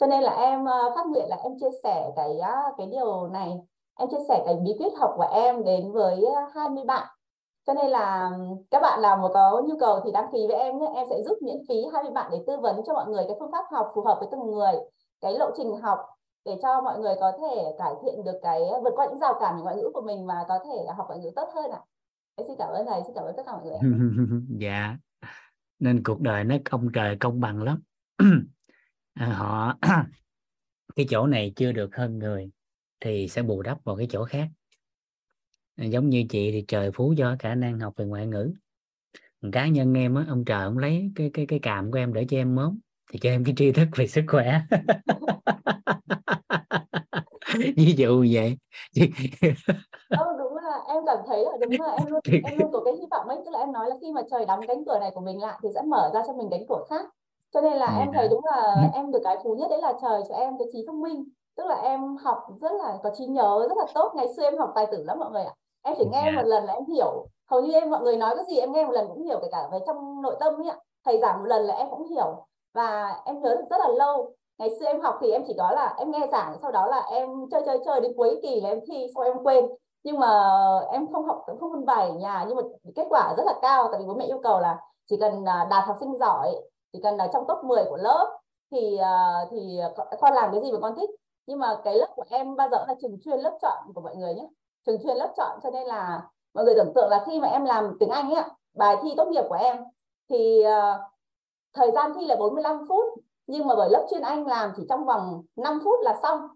Cho 0.00 0.06
nên 0.06 0.22
là 0.22 0.32
em 0.32 0.64
ờ, 0.64 0.92
phát 0.94 1.06
nguyện 1.06 1.28
là 1.28 1.36
em 1.42 1.52
chia 1.60 1.70
sẻ 1.82 2.10
cái 2.16 2.40
cái 2.78 2.86
điều 2.86 3.26
này. 3.26 3.60
Em 3.98 4.08
chia 4.10 4.24
sẻ 4.28 4.42
cái 4.46 4.54
bí 4.54 4.76
quyết 4.78 4.92
học 4.98 5.14
của 5.16 5.28
em 5.32 5.64
đến 5.64 5.92
với 5.92 6.24
20 6.54 6.84
bạn 6.84 7.06
cho 7.66 7.74
nên 7.74 7.90
là 7.90 8.30
các 8.70 8.82
bạn 8.82 9.02
nào 9.02 9.16
mà 9.16 9.28
có 9.34 9.62
nhu 9.68 9.74
cầu 9.80 10.00
thì 10.04 10.12
đăng 10.12 10.32
ký 10.32 10.38
với 10.48 10.56
em 10.56 10.78
nhé 10.78 10.86
em 10.94 11.06
sẽ 11.10 11.22
giúp 11.24 11.38
miễn 11.42 11.56
phí 11.68 11.74
20 11.92 12.12
bạn 12.12 12.30
để 12.32 12.38
tư 12.46 12.56
vấn 12.62 12.80
cho 12.86 12.92
mọi 12.94 13.06
người 13.06 13.24
cái 13.28 13.36
phương 13.40 13.52
pháp 13.52 13.64
học 13.70 13.92
phù 13.94 14.02
hợp 14.02 14.16
với 14.20 14.28
từng 14.32 14.50
người 14.50 14.72
cái 15.20 15.34
lộ 15.38 15.50
trình 15.56 15.76
học 15.82 15.98
để 16.44 16.52
cho 16.62 16.80
mọi 16.80 16.98
người 16.98 17.14
có 17.20 17.32
thể 17.40 17.74
cải 17.78 17.94
thiện 18.02 18.24
được 18.24 18.38
cái 18.42 18.62
ờ, 18.64 18.80
vượt 18.80 18.92
qua 18.96 19.06
những 19.06 19.18
rào 19.18 19.34
cản 19.40 19.60
ngoại 19.60 19.76
ngữ 19.76 19.90
của 19.94 20.02
mình 20.02 20.26
và 20.26 20.44
có 20.48 20.58
thể 20.64 20.94
học 20.96 21.06
ngoại 21.08 21.20
ngữ 21.20 21.30
tốt 21.36 21.48
hơn 21.54 21.70
ạ. 21.70 21.80
À. 22.36 22.44
xin 22.46 22.56
cảm 22.58 22.68
ơn 22.68 22.86
thầy, 22.86 23.00
xin 23.06 23.14
cảm 23.14 23.24
ơn 23.24 23.34
tất 23.36 23.42
cả 23.46 23.52
mọi 23.52 23.64
người. 23.64 23.78
dạ. 24.60 24.96
Nên 25.78 26.02
cuộc 26.02 26.20
đời 26.20 26.44
nó 26.44 26.56
công 26.70 26.88
trời 26.92 27.16
công 27.20 27.40
bằng 27.40 27.62
lắm. 27.62 27.82
À, 29.20 29.26
họ 29.26 29.74
cái 30.96 31.06
chỗ 31.10 31.26
này 31.26 31.52
chưa 31.56 31.72
được 31.72 31.96
hơn 31.96 32.18
người 32.18 32.50
thì 33.00 33.28
sẽ 33.28 33.42
bù 33.42 33.62
đắp 33.62 33.84
vào 33.84 33.96
cái 33.96 34.06
chỗ 34.10 34.24
khác. 34.24 34.48
Giống 35.76 36.08
như 36.08 36.24
chị 36.30 36.52
thì 36.52 36.64
trời 36.68 36.90
phú 36.92 37.14
cho 37.18 37.36
khả 37.38 37.54
năng 37.54 37.78
học 37.80 37.92
về 37.96 38.04
ngoại 38.04 38.26
ngữ. 38.26 38.52
Cá 39.52 39.68
nhân 39.68 39.94
em 39.94 40.14
á, 40.14 40.24
ông 40.28 40.44
trời 40.44 40.64
ông 40.64 40.78
lấy 40.78 41.12
cái 41.14 41.30
cái 41.34 41.46
cái 41.46 41.58
cảm 41.62 41.90
của 41.90 41.98
em 41.98 42.12
để 42.12 42.26
cho 42.28 42.36
em 42.36 42.54
mớm 42.54 42.78
thì 43.12 43.18
cho 43.18 43.30
em 43.30 43.44
cái 43.44 43.54
tri 43.56 43.72
thức 43.72 43.88
về 43.96 44.06
sức 44.06 44.24
khỏe. 44.28 44.60
Ví 47.76 47.92
dụ 47.96 48.26
vậy. 48.32 48.56
Ừ, 50.16 50.24
đúng 50.38 50.56
là 50.56 50.82
em 50.88 51.02
cảm 51.06 51.18
thấy 51.26 51.44
là 51.44 51.56
đúng 51.60 51.80
là 51.80 51.90
em 51.92 52.06
luôn 52.10 52.20
em 52.42 52.58
luôn 52.58 52.72
có 52.72 52.80
cái 52.84 52.94
hy 52.94 53.06
vọng 53.10 53.28
ấy. 53.28 53.38
Tức 53.44 53.50
là 53.52 53.58
em 53.58 53.72
nói 53.72 53.88
là 53.90 53.96
khi 54.00 54.12
mà 54.12 54.22
trời 54.30 54.46
đóng 54.46 54.66
cánh 54.68 54.84
cửa 54.86 54.98
này 54.98 55.10
của 55.14 55.20
mình 55.20 55.40
lại 55.42 55.58
thì 55.62 55.68
sẽ 55.74 55.82
mở 55.82 56.10
ra 56.14 56.22
cho 56.26 56.32
mình 56.32 56.48
cánh 56.50 56.64
cửa 56.68 56.84
khác. 56.90 57.06
Cho 57.50 57.60
nên 57.60 57.72
là 57.72 57.90
em 57.98 58.08
thấy 58.14 58.28
đúng 58.28 58.40
là 58.44 58.88
em 58.92 59.12
được 59.12 59.18
cái 59.24 59.36
phú 59.44 59.54
nhất 59.58 59.66
đấy 59.70 59.78
là 59.82 59.92
trời 60.02 60.22
cho 60.28 60.34
em 60.34 60.58
cái 60.58 60.68
trí 60.72 60.84
thông 60.86 61.00
minh. 61.00 61.24
Tức 61.56 61.66
là 61.66 61.74
em 61.82 62.16
học 62.16 62.38
rất 62.60 62.72
là 62.72 62.98
có 63.02 63.10
trí 63.18 63.26
nhớ 63.26 63.66
rất 63.68 63.78
là 63.78 63.84
tốt. 63.94 64.12
Ngày 64.16 64.26
xưa 64.36 64.42
em 64.42 64.58
học 64.58 64.72
tài 64.74 64.86
tử 64.92 65.02
lắm 65.04 65.18
mọi 65.18 65.30
người 65.30 65.44
ạ 65.44 65.54
em 65.86 65.94
chỉ 65.98 66.04
nghe 66.12 66.30
một 66.30 66.42
lần 66.44 66.64
là 66.64 66.72
em 66.72 66.84
hiểu. 66.86 67.26
Hầu 67.50 67.60
như 67.60 67.72
em 67.72 67.90
mọi 67.90 68.00
người 68.00 68.16
nói 68.16 68.36
cái 68.36 68.44
gì 68.48 68.58
em 68.58 68.72
nghe 68.72 68.84
một 68.84 68.92
lần 68.92 69.08
cũng 69.08 69.22
hiểu 69.24 69.38
kể 69.42 69.48
cả 69.52 69.68
về 69.72 69.78
trong 69.86 70.22
nội 70.22 70.36
tâm 70.40 70.62
ấy 70.62 70.68
ạ. 70.68 70.76
Thầy 71.04 71.18
giảng 71.18 71.38
một 71.38 71.46
lần 71.46 71.66
là 71.66 71.74
em 71.74 71.90
cũng 71.90 72.08
hiểu. 72.08 72.46
Và 72.74 73.20
em 73.24 73.40
nhớ 73.42 73.56
được 73.56 73.64
rất 73.70 73.76
là 73.80 73.88
lâu. 73.88 74.32
Ngày 74.58 74.70
xưa 74.80 74.86
em 74.86 75.00
học 75.00 75.18
thì 75.20 75.30
em 75.30 75.42
chỉ 75.46 75.54
có 75.58 75.70
là 75.70 75.94
em 75.98 76.10
nghe 76.10 76.26
giảng 76.32 76.58
sau 76.62 76.72
đó 76.72 76.86
là 76.86 77.02
em 77.10 77.30
chơi 77.50 77.62
chơi 77.66 77.78
chơi 77.84 78.00
đến 78.00 78.12
cuối 78.16 78.38
kỳ 78.42 78.60
là 78.60 78.68
em 78.68 78.80
thi 78.86 79.06
sau 79.14 79.24
em 79.24 79.36
quên. 79.44 79.66
Nhưng 80.02 80.20
mà 80.20 80.28
em 80.92 81.12
không 81.12 81.24
học 81.24 81.44
không 81.60 81.72
phân 81.72 81.86
bài 81.86 82.08
ở 82.08 82.14
nhà 82.14 82.44
nhưng 82.48 82.56
mà 82.56 82.62
kết 82.94 83.06
quả 83.10 83.34
rất 83.36 83.44
là 83.46 83.54
cao 83.62 83.88
tại 83.92 84.00
vì 84.00 84.06
bố 84.06 84.14
mẹ 84.14 84.24
yêu 84.24 84.40
cầu 84.42 84.60
là 84.60 84.78
chỉ 85.06 85.16
cần 85.20 85.44
à, 85.44 85.66
đạt 85.70 85.84
học 85.86 85.96
sinh 86.00 86.18
giỏi 86.18 86.56
chỉ 86.92 87.00
cần 87.02 87.16
là 87.16 87.28
trong 87.32 87.44
top 87.48 87.64
10 87.64 87.84
của 87.84 87.96
lớp 87.96 88.38
thì 88.70 88.96
à, 88.96 89.44
thì 89.50 89.80
con 90.20 90.34
làm 90.34 90.52
cái 90.52 90.60
gì 90.62 90.72
mà 90.72 90.78
con 90.82 90.96
thích. 90.96 91.10
Nhưng 91.46 91.58
mà 91.58 91.76
cái 91.84 91.94
lớp 91.94 92.08
của 92.16 92.24
em 92.30 92.56
bao 92.56 92.68
giờ 92.70 92.84
là 92.88 92.94
trường 93.02 93.18
chuyên 93.24 93.40
lớp 93.40 93.58
chọn 93.62 93.92
của 93.94 94.00
mọi 94.00 94.16
người 94.16 94.34
nhé 94.34 94.48
trường 94.86 95.02
chuyên 95.02 95.16
lớp 95.16 95.32
chọn 95.36 95.58
cho 95.62 95.70
nên 95.70 95.86
là 95.86 96.22
mọi 96.54 96.64
người 96.64 96.74
tưởng 96.76 96.92
tượng 96.94 97.10
là 97.10 97.24
khi 97.26 97.40
mà 97.40 97.48
em 97.48 97.64
làm 97.64 97.96
tiếng 98.00 98.10
Anh 98.10 98.30
ấy, 98.30 98.44
bài 98.74 98.96
thi 99.02 99.14
tốt 99.16 99.28
nghiệp 99.28 99.44
của 99.48 99.54
em 99.54 99.76
thì 100.28 100.64
uh, 100.66 101.00
thời 101.74 101.90
gian 101.90 102.12
thi 102.14 102.26
là 102.26 102.36
45 102.36 102.86
phút 102.88 103.04
nhưng 103.46 103.66
mà 103.66 103.74
bởi 103.76 103.90
lớp 103.90 104.06
chuyên 104.10 104.22
Anh 104.22 104.46
làm 104.46 104.72
chỉ 104.76 104.82
trong 104.88 105.04
vòng 105.04 105.42
5 105.56 105.80
phút 105.84 106.00
là 106.02 106.18
xong. 106.22 106.48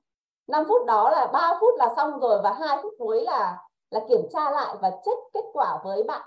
5 0.46 0.64
phút 0.68 0.86
đó 0.86 1.10
là 1.10 1.26
3 1.26 1.58
phút 1.60 1.74
là 1.78 1.88
xong 1.96 2.18
rồi 2.20 2.40
và 2.42 2.52
hai 2.52 2.78
phút 2.82 2.94
cuối 2.98 3.22
là 3.22 3.58
là 3.90 4.00
kiểm 4.08 4.28
tra 4.32 4.50
lại 4.50 4.76
và 4.80 4.90
check 4.90 5.18
kết 5.32 5.44
quả 5.52 5.80
với 5.84 6.02
bạn 6.02 6.22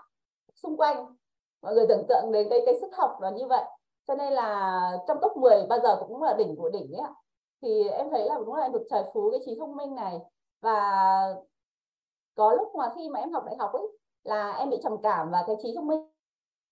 xung 0.56 0.78
quanh. 0.78 1.16
Mọi 1.62 1.74
người 1.74 1.86
tưởng 1.90 2.06
tượng 2.10 2.32
đến 2.32 2.48
cái 2.50 2.62
cái 2.66 2.80
sức 2.82 2.96
học 2.96 3.22
là 3.22 3.30
như 3.30 3.48
vậy. 3.48 3.64
Cho 4.08 4.16
nên 4.16 4.34
là 4.34 4.82
trong 5.08 5.18
top 5.22 5.38
10 5.38 5.66
bao 5.70 5.80
giờ 5.80 5.96
cũng 6.08 6.24
là 6.24 6.34
đỉnh 6.34 6.56
của 6.56 6.70
đỉnh 6.70 6.94
ấy 6.94 7.12
thì 7.62 7.88
em 7.90 8.10
thấy 8.10 8.26
là 8.26 8.36
đúng 8.46 8.56
là 8.56 8.64
em 8.64 8.72
được 8.72 8.84
trời 8.90 9.04
phú 9.14 9.32
cái 9.32 9.40
trí 9.46 9.56
thông 9.60 9.76
minh 9.76 9.96
này. 9.96 10.20
Và 10.62 11.36
có 12.36 12.54
lúc 12.54 12.76
mà 12.76 12.90
khi 12.96 13.10
mà 13.10 13.20
em 13.20 13.32
học 13.32 13.44
đại 13.46 13.56
học 13.60 13.74
ấy, 13.74 13.88
là 14.24 14.52
em 14.52 14.70
bị 14.70 14.78
trầm 14.84 14.98
cảm 15.04 15.32
và 15.32 15.44
cái 15.48 15.56
trí 15.64 15.74
thông 15.76 15.88
minh 15.88 16.08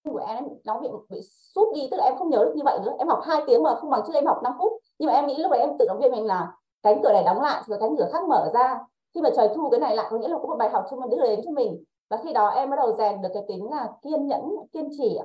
của 0.09 0.23
em 0.27 0.47
nó 0.65 0.79
bị 0.79 0.89
bị 1.09 1.21
sút 1.55 1.67
đi. 1.73 1.87
Tức 1.91 1.97
là 1.97 2.03
em 2.03 2.17
không 2.17 2.29
nhớ 2.29 2.45
được 2.45 2.53
như 2.55 2.63
vậy 2.65 2.79
nữa. 2.85 2.93
Em 2.97 3.07
học 3.07 3.19
hai 3.23 3.41
tiếng 3.47 3.63
mà 3.63 3.75
không 3.75 3.89
bằng 3.89 4.01
trước 4.07 4.13
em 4.13 4.25
học 4.25 4.39
5 4.43 4.53
phút. 4.59 4.71
Nhưng 4.99 5.07
mà 5.07 5.13
em 5.13 5.27
nghĩ 5.27 5.37
lúc 5.37 5.51
đấy 5.51 5.59
em 5.59 5.77
tự 5.79 5.85
động 5.87 5.99
viên 6.01 6.11
mình 6.11 6.25
là 6.25 6.51
cánh 6.83 7.01
cửa 7.03 7.13
này 7.13 7.23
đóng 7.23 7.41
lại, 7.41 7.63
rồi 7.65 7.77
cánh 7.81 7.95
cửa 7.97 8.09
khác 8.13 8.23
mở 8.27 8.51
ra. 8.53 8.79
Khi 9.15 9.21
mà 9.21 9.29
trời 9.35 9.49
thu 9.55 9.69
cái 9.69 9.79
này 9.79 9.95
lại, 9.95 10.07
có 10.09 10.17
nghĩa 10.17 10.27
là 10.27 10.37
có 10.41 10.47
một 10.47 10.55
bài 10.55 10.69
học 10.69 10.85
cho 10.91 10.97
mình, 10.97 11.09
đưa 11.09 11.21
đến 11.21 11.41
cho 11.45 11.51
mình. 11.51 11.83
Và 12.09 12.17
khi 12.17 12.33
đó 12.33 12.47
em 12.47 12.69
bắt 12.69 12.75
đầu 12.75 12.93
rèn 12.93 13.21
được 13.21 13.29
cái 13.33 13.43
tính 13.47 13.71
là 13.71 13.91
kiên 14.01 14.27
nhẫn, 14.27 14.41
kiên 14.73 14.89
trì 14.97 15.19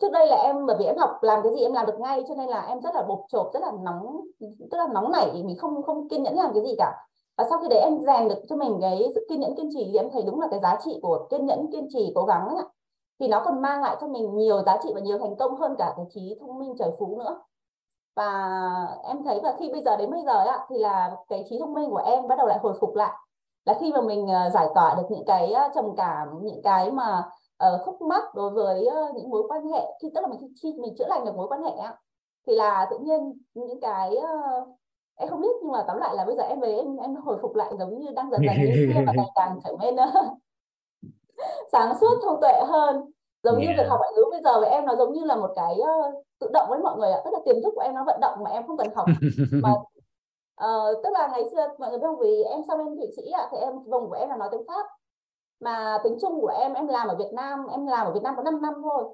trước 0.00 0.12
đây 0.12 0.26
là 0.26 0.36
em, 0.36 0.66
bởi 0.66 0.76
vì 0.78 0.84
em 0.84 0.96
học 0.98 1.18
làm 1.22 1.42
cái 1.42 1.52
gì 1.52 1.62
em 1.62 1.72
làm 1.72 1.86
được 1.86 2.00
ngay, 2.00 2.24
cho 2.28 2.34
nên 2.34 2.48
là 2.48 2.60
em 2.60 2.80
rất 2.80 2.94
là 2.94 3.02
bột 3.02 3.18
chộp, 3.28 3.50
rất 3.54 3.60
là 3.62 3.72
nóng, 3.82 4.20
tức 4.40 4.78
là 4.78 4.86
nóng 4.92 5.12
nảy. 5.12 5.42
Mình 5.44 5.58
không 5.58 5.82
không 5.82 6.08
kiên 6.08 6.22
nhẫn 6.22 6.36
làm 6.36 6.50
cái 6.54 6.62
gì 6.62 6.74
cả 6.78 6.92
và 7.40 7.46
sau 7.50 7.58
khi 7.58 7.68
đấy 7.68 7.78
em 7.78 8.00
rèn 8.00 8.28
được 8.28 8.42
cho 8.48 8.56
mình 8.56 8.78
cái 8.80 9.10
sự 9.14 9.26
kiên 9.28 9.40
nhẫn 9.40 9.54
kiên 9.56 9.68
trì 9.72 9.88
thì 9.92 9.98
em 9.98 10.10
thấy 10.12 10.22
đúng 10.22 10.40
là 10.40 10.46
cái 10.50 10.60
giá 10.60 10.78
trị 10.84 10.98
của 11.02 11.26
kiên 11.30 11.46
nhẫn 11.46 11.72
kiên 11.72 11.88
trì 11.90 12.12
cố 12.14 12.24
gắng 12.24 12.48
ấy, 12.48 12.64
thì 13.20 13.28
nó 13.28 13.42
còn 13.44 13.62
mang 13.62 13.82
lại 13.82 13.96
cho 14.00 14.06
mình 14.06 14.36
nhiều 14.36 14.62
giá 14.62 14.78
trị 14.82 14.90
và 14.94 15.00
nhiều 15.00 15.18
thành 15.18 15.36
công 15.36 15.56
hơn 15.56 15.74
cả 15.78 15.92
cái 15.96 16.06
trí 16.10 16.36
thông 16.40 16.58
minh 16.58 16.74
trời 16.78 16.90
phú 16.98 17.18
nữa. 17.18 17.42
Và 18.16 18.56
em 19.04 19.24
thấy 19.24 19.40
là 19.42 19.56
khi 19.58 19.70
bây 19.72 19.82
giờ 19.82 19.96
đến 19.96 20.10
bây 20.10 20.22
giờ 20.22 20.32
ấy, 20.32 20.58
thì 20.70 20.78
là 20.78 21.16
cái 21.28 21.44
trí 21.50 21.58
thông 21.58 21.74
minh 21.74 21.90
của 21.90 22.02
em 22.06 22.28
bắt 22.28 22.38
đầu 22.38 22.46
lại 22.46 22.58
hồi 22.62 22.72
phục 22.80 22.94
lại. 22.94 23.12
Là 23.64 23.74
khi 23.80 23.92
mà 23.92 24.00
mình 24.00 24.26
ờ, 24.28 24.50
giải 24.50 24.68
tỏa 24.74 24.94
được 24.94 25.06
những 25.10 25.24
cái 25.26 25.52
ờ, 25.52 25.68
trầm 25.74 25.84
cảm 25.96 26.28
những 26.42 26.62
cái 26.62 26.90
mà 26.90 27.22
uh, 27.74 27.80
khúc 27.84 28.02
mắc 28.02 28.34
đối 28.34 28.50
với 28.50 28.86
uh, 28.86 29.16
những 29.16 29.30
mối 29.30 29.42
quan 29.48 29.66
hệ 29.66 29.86
khi 30.02 30.08
tức 30.14 30.20
là 30.20 30.28
mình 30.28 30.52
khi 30.62 30.74
mình 30.80 30.94
chữa 30.98 31.06
lành 31.08 31.24
được 31.24 31.36
mối 31.36 31.48
quan 31.48 31.62
hệ 31.62 31.70
ấy, 31.70 31.92
thì 32.46 32.54
là 32.56 32.86
tự 32.90 32.98
nhiên 32.98 33.32
những 33.54 33.80
cái 33.80 34.16
uh, 34.16 34.79
em 35.20 35.28
không 35.28 35.40
biết 35.40 35.56
nhưng 35.62 35.72
mà 35.72 35.84
tóm 35.88 35.96
lại 35.98 36.14
là 36.14 36.24
bây 36.24 36.36
giờ 36.36 36.42
em 36.42 36.60
về 36.60 36.76
em 36.76 36.96
em 36.96 37.16
hồi 37.16 37.38
phục 37.42 37.54
lại 37.56 37.72
giống 37.78 37.98
như 37.98 38.10
đang 38.16 38.30
dần 38.30 38.40
dần 38.46 38.56
như 38.56 38.92
xưa 38.94 39.00
và 39.06 39.12
ngày 39.16 39.30
càng 39.34 39.58
trở 39.64 39.72
nên 39.80 39.96
sáng 41.72 41.94
suốt 42.00 42.20
thông 42.22 42.40
tuệ 42.40 42.62
hơn. 42.66 43.10
Giống 43.42 43.56
yeah. 43.56 43.68
như 43.68 43.74
việc 43.76 43.88
học 43.88 43.98
ngoại 43.98 44.12
ngữ 44.16 44.24
bây 44.30 44.40
giờ 44.42 44.60
với 44.60 44.70
em 44.70 44.86
nó 44.86 44.96
giống 44.96 45.12
như 45.12 45.24
là 45.24 45.36
một 45.36 45.52
cái 45.56 45.76
uh, 45.80 46.24
tự 46.40 46.50
động 46.52 46.66
với 46.70 46.78
mọi 46.78 46.98
người 46.98 47.10
ạ. 47.10 47.20
Tức 47.24 47.30
là 47.34 47.40
tiềm 47.44 47.62
thức 47.62 47.72
của 47.74 47.80
em 47.80 47.94
nó 47.94 48.04
vận 48.04 48.20
động 48.20 48.38
mà 48.44 48.50
em 48.50 48.66
không 48.66 48.76
cần 48.76 48.94
học. 48.94 49.06
Mà 49.62 49.70
uh, 50.64 51.04
tức 51.04 51.10
là 51.12 51.28
ngày 51.32 51.44
xưa 51.50 51.68
mọi 51.78 51.90
người 51.90 51.98
biết 51.98 52.06
không? 52.06 52.18
Vì 52.18 52.42
em 52.42 52.60
sau 52.68 52.76
bên 52.76 52.96
thụy 52.96 53.10
sĩ 53.16 53.30
ạ 53.30 53.48
thì 53.52 53.58
em 53.58 53.78
vùng 53.78 54.08
của 54.08 54.14
em 54.14 54.28
là 54.28 54.36
nói 54.36 54.48
tiếng 54.52 54.66
pháp. 54.68 54.86
Mà 55.60 55.98
tiếng 56.04 56.18
trung 56.20 56.40
của 56.40 56.52
em 56.58 56.74
em 56.74 56.88
làm 56.88 57.08
ở 57.08 57.16
việt 57.16 57.32
nam 57.32 57.66
em 57.66 57.86
làm 57.86 58.06
ở 58.06 58.12
việt 58.12 58.22
nam 58.22 58.36
có 58.36 58.42
5 58.42 58.62
năm 58.62 58.74
thôi. 58.82 59.04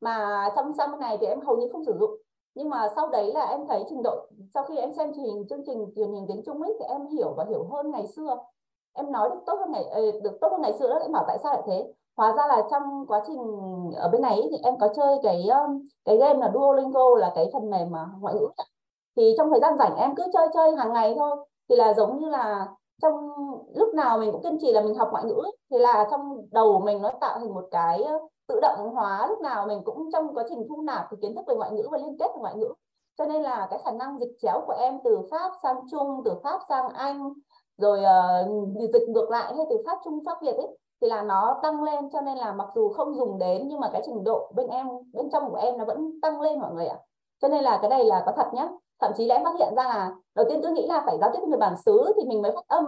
Mà 0.00 0.48
trong 0.56 0.74
sang 0.74 0.90
bên 0.90 1.00
này 1.00 1.18
thì 1.20 1.26
em 1.26 1.40
hầu 1.40 1.56
như 1.56 1.68
không 1.72 1.84
sử 1.84 1.96
dụng 2.00 2.10
nhưng 2.54 2.70
mà 2.70 2.88
sau 2.96 3.08
đấy 3.08 3.32
là 3.34 3.44
em 3.44 3.60
thấy 3.68 3.84
trình 3.88 4.02
độ, 4.04 4.26
sau 4.54 4.64
khi 4.64 4.76
em 4.76 4.92
xem 4.94 5.12
truyền 5.14 5.24
hình, 5.24 5.46
chương 5.50 5.62
trình 5.66 5.86
truyền 5.96 6.12
hình 6.12 6.24
tiếng 6.28 6.42
trung 6.46 6.62
ấy, 6.62 6.74
thì 6.78 6.84
em 6.88 7.06
hiểu 7.06 7.34
và 7.36 7.44
hiểu 7.48 7.64
hơn 7.72 7.90
ngày 7.90 8.06
xưa. 8.06 8.36
Em 8.92 9.12
nói 9.12 9.30
được 9.30 9.40
tốt 9.46 9.54
hơn 9.60 9.72
ngày 9.72 9.84
ờ, 9.84 10.02
được 10.22 10.38
tốt 10.40 10.48
hơn 10.52 10.62
ngày 10.62 10.72
xưa 10.78 10.88
đó, 10.88 10.98
em 11.02 11.12
bảo 11.12 11.24
tại 11.28 11.38
sao 11.42 11.52
lại 11.52 11.62
thế? 11.66 11.92
Hóa 12.16 12.32
ra 12.36 12.46
là 12.46 12.62
trong 12.70 13.06
quá 13.08 13.22
trình 13.26 13.38
ở 13.96 14.08
bên 14.08 14.22
này 14.22 14.40
thì 14.50 14.56
em 14.64 14.78
có 14.80 14.88
chơi 14.96 15.18
cái 15.22 15.46
ờ, 15.50 15.68
cái 16.04 16.16
game 16.16 16.38
là 16.38 16.50
Duolingo 16.54 17.16
là 17.16 17.32
cái 17.34 17.50
phần 17.52 17.70
mềm 17.70 17.90
mà 17.90 18.06
ngoại 18.20 18.34
ngữ 18.34 18.48
thì 19.16 19.34
trong 19.38 19.50
thời 19.50 19.60
gian 19.60 19.78
rảnh 19.78 19.96
em 19.96 20.14
cứ 20.16 20.22
chơi 20.32 20.48
chơi 20.54 20.76
hàng 20.76 20.92
ngày 20.92 21.14
thôi. 21.16 21.36
Thì 21.68 21.76
là 21.76 21.94
giống 21.94 22.18
như 22.18 22.28
là 22.28 22.66
trong 23.02 23.14
lúc 23.74 23.94
nào 23.94 24.18
mình 24.18 24.32
cũng 24.32 24.42
kiên 24.42 24.58
trì 24.60 24.72
là 24.72 24.80
mình 24.80 24.94
học 24.94 25.08
ngoại 25.12 25.24
ngữ 25.24 25.42
thì 25.70 25.78
là 25.78 26.08
trong 26.10 26.46
đầu 26.50 26.80
mình 26.80 27.02
nó 27.02 27.10
tạo 27.20 27.38
thành 27.38 27.54
một 27.54 27.64
cái 27.70 28.02
ờ, 28.02 28.18
tự 28.52 28.60
động 28.60 28.94
hóa 28.94 29.26
lúc 29.26 29.40
nào 29.40 29.66
mình 29.66 29.82
cũng 29.84 30.10
trong 30.12 30.34
quá 30.34 30.44
trình 30.48 30.66
thu 30.68 30.82
nạp 30.82 31.06
thì 31.10 31.16
kiến 31.22 31.34
thức 31.34 31.44
về 31.46 31.54
ngoại 31.54 31.70
ngữ 31.70 31.88
và 31.90 31.98
liên 31.98 32.16
kết 32.18 32.26
với 32.26 32.40
ngoại 32.40 32.54
ngữ. 32.56 32.74
Cho 33.18 33.26
nên 33.26 33.42
là 33.42 33.66
cái 33.70 33.78
khả 33.84 33.90
năng 33.90 34.18
dịch 34.18 34.36
chéo 34.42 34.60
của 34.66 34.74
em 34.78 34.98
từ 35.04 35.18
pháp 35.30 35.52
sang 35.62 35.76
trung 35.90 36.22
từ 36.24 36.34
pháp 36.42 36.60
sang 36.68 36.88
anh 36.88 37.32
rồi 37.76 38.00
uh, 38.00 38.92
dịch 38.92 39.08
ngược 39.08 39.30
lại 39.30 39.54
hay 39.56 39.66
từ 39.70 39.76
pháp 39.86 39.98
trung 40.04 40.20
pháp 40.26 40.42
việt 40.42 40.56
ấy 40.56 40.68
thì 41.00 41.08
là 41.08 41.22
nó 41.22 41.60
tăng 41.62 41.82
lên. 41.82 42.10
Cho 42.12 42.20
nên 42.20 42.38
là 42.38 42.52
mặc 42.52 42.68
dù 42.74 42.88
không 42.88 43.14
dùng 43.14 43.38
đến 43.38 43.68
nhưng 43.68 43.80
mà 43.80 43.90
cái 43.92 44.02
trình 44.04 44.24
độ 44.24 44.52
bên 44.54 44.66
em 44.66 44.86
bên 45.12 45.30
trong 45.30 45.50
của 45.50 45.56
em 45.56 45.78
nó 45.78 45.84
vẫn 45.84 46.20
tăng 46.22 46.40
lên 46.40 46.60
mọi 46.60 46.74
người 46.74 46.86
ạ. 46.86 46.98
Cho 47.42 47.48
nên 47.48 47.64
là 47.64 47.78
cái 47.80 47.90
này 47.90 48.04
là 48.04 48.22
có 48.26 48.32
thật 48.36 48.54
nhé 48.54 48.68
thậm 49.00 49.12
chí 49.16 49.26
là 49.26 49.34
em 49.34 49.44
phát 49.44 49.54
hiện 49.58 49.74
ra 49.76 49.82
là 49.82 50.14
đầu 50.34 50.46
tiên 50.50 50.60
tôi 50.62 50.72
nghĩ 50.72 50.86
là 50.86 51.02
phải 51.06 51.18
giao 51.20 51.30
tiếp 51.32 51.38
với 51.40 51.48
người 51.48 51.58
bản 51.58 51.74
xứ 51.84 52.12
thì 52.16 52.28
mình 52.28 52.42
mới 52.42 52.52
phát 52.52 52.68
âm 52.68 52.84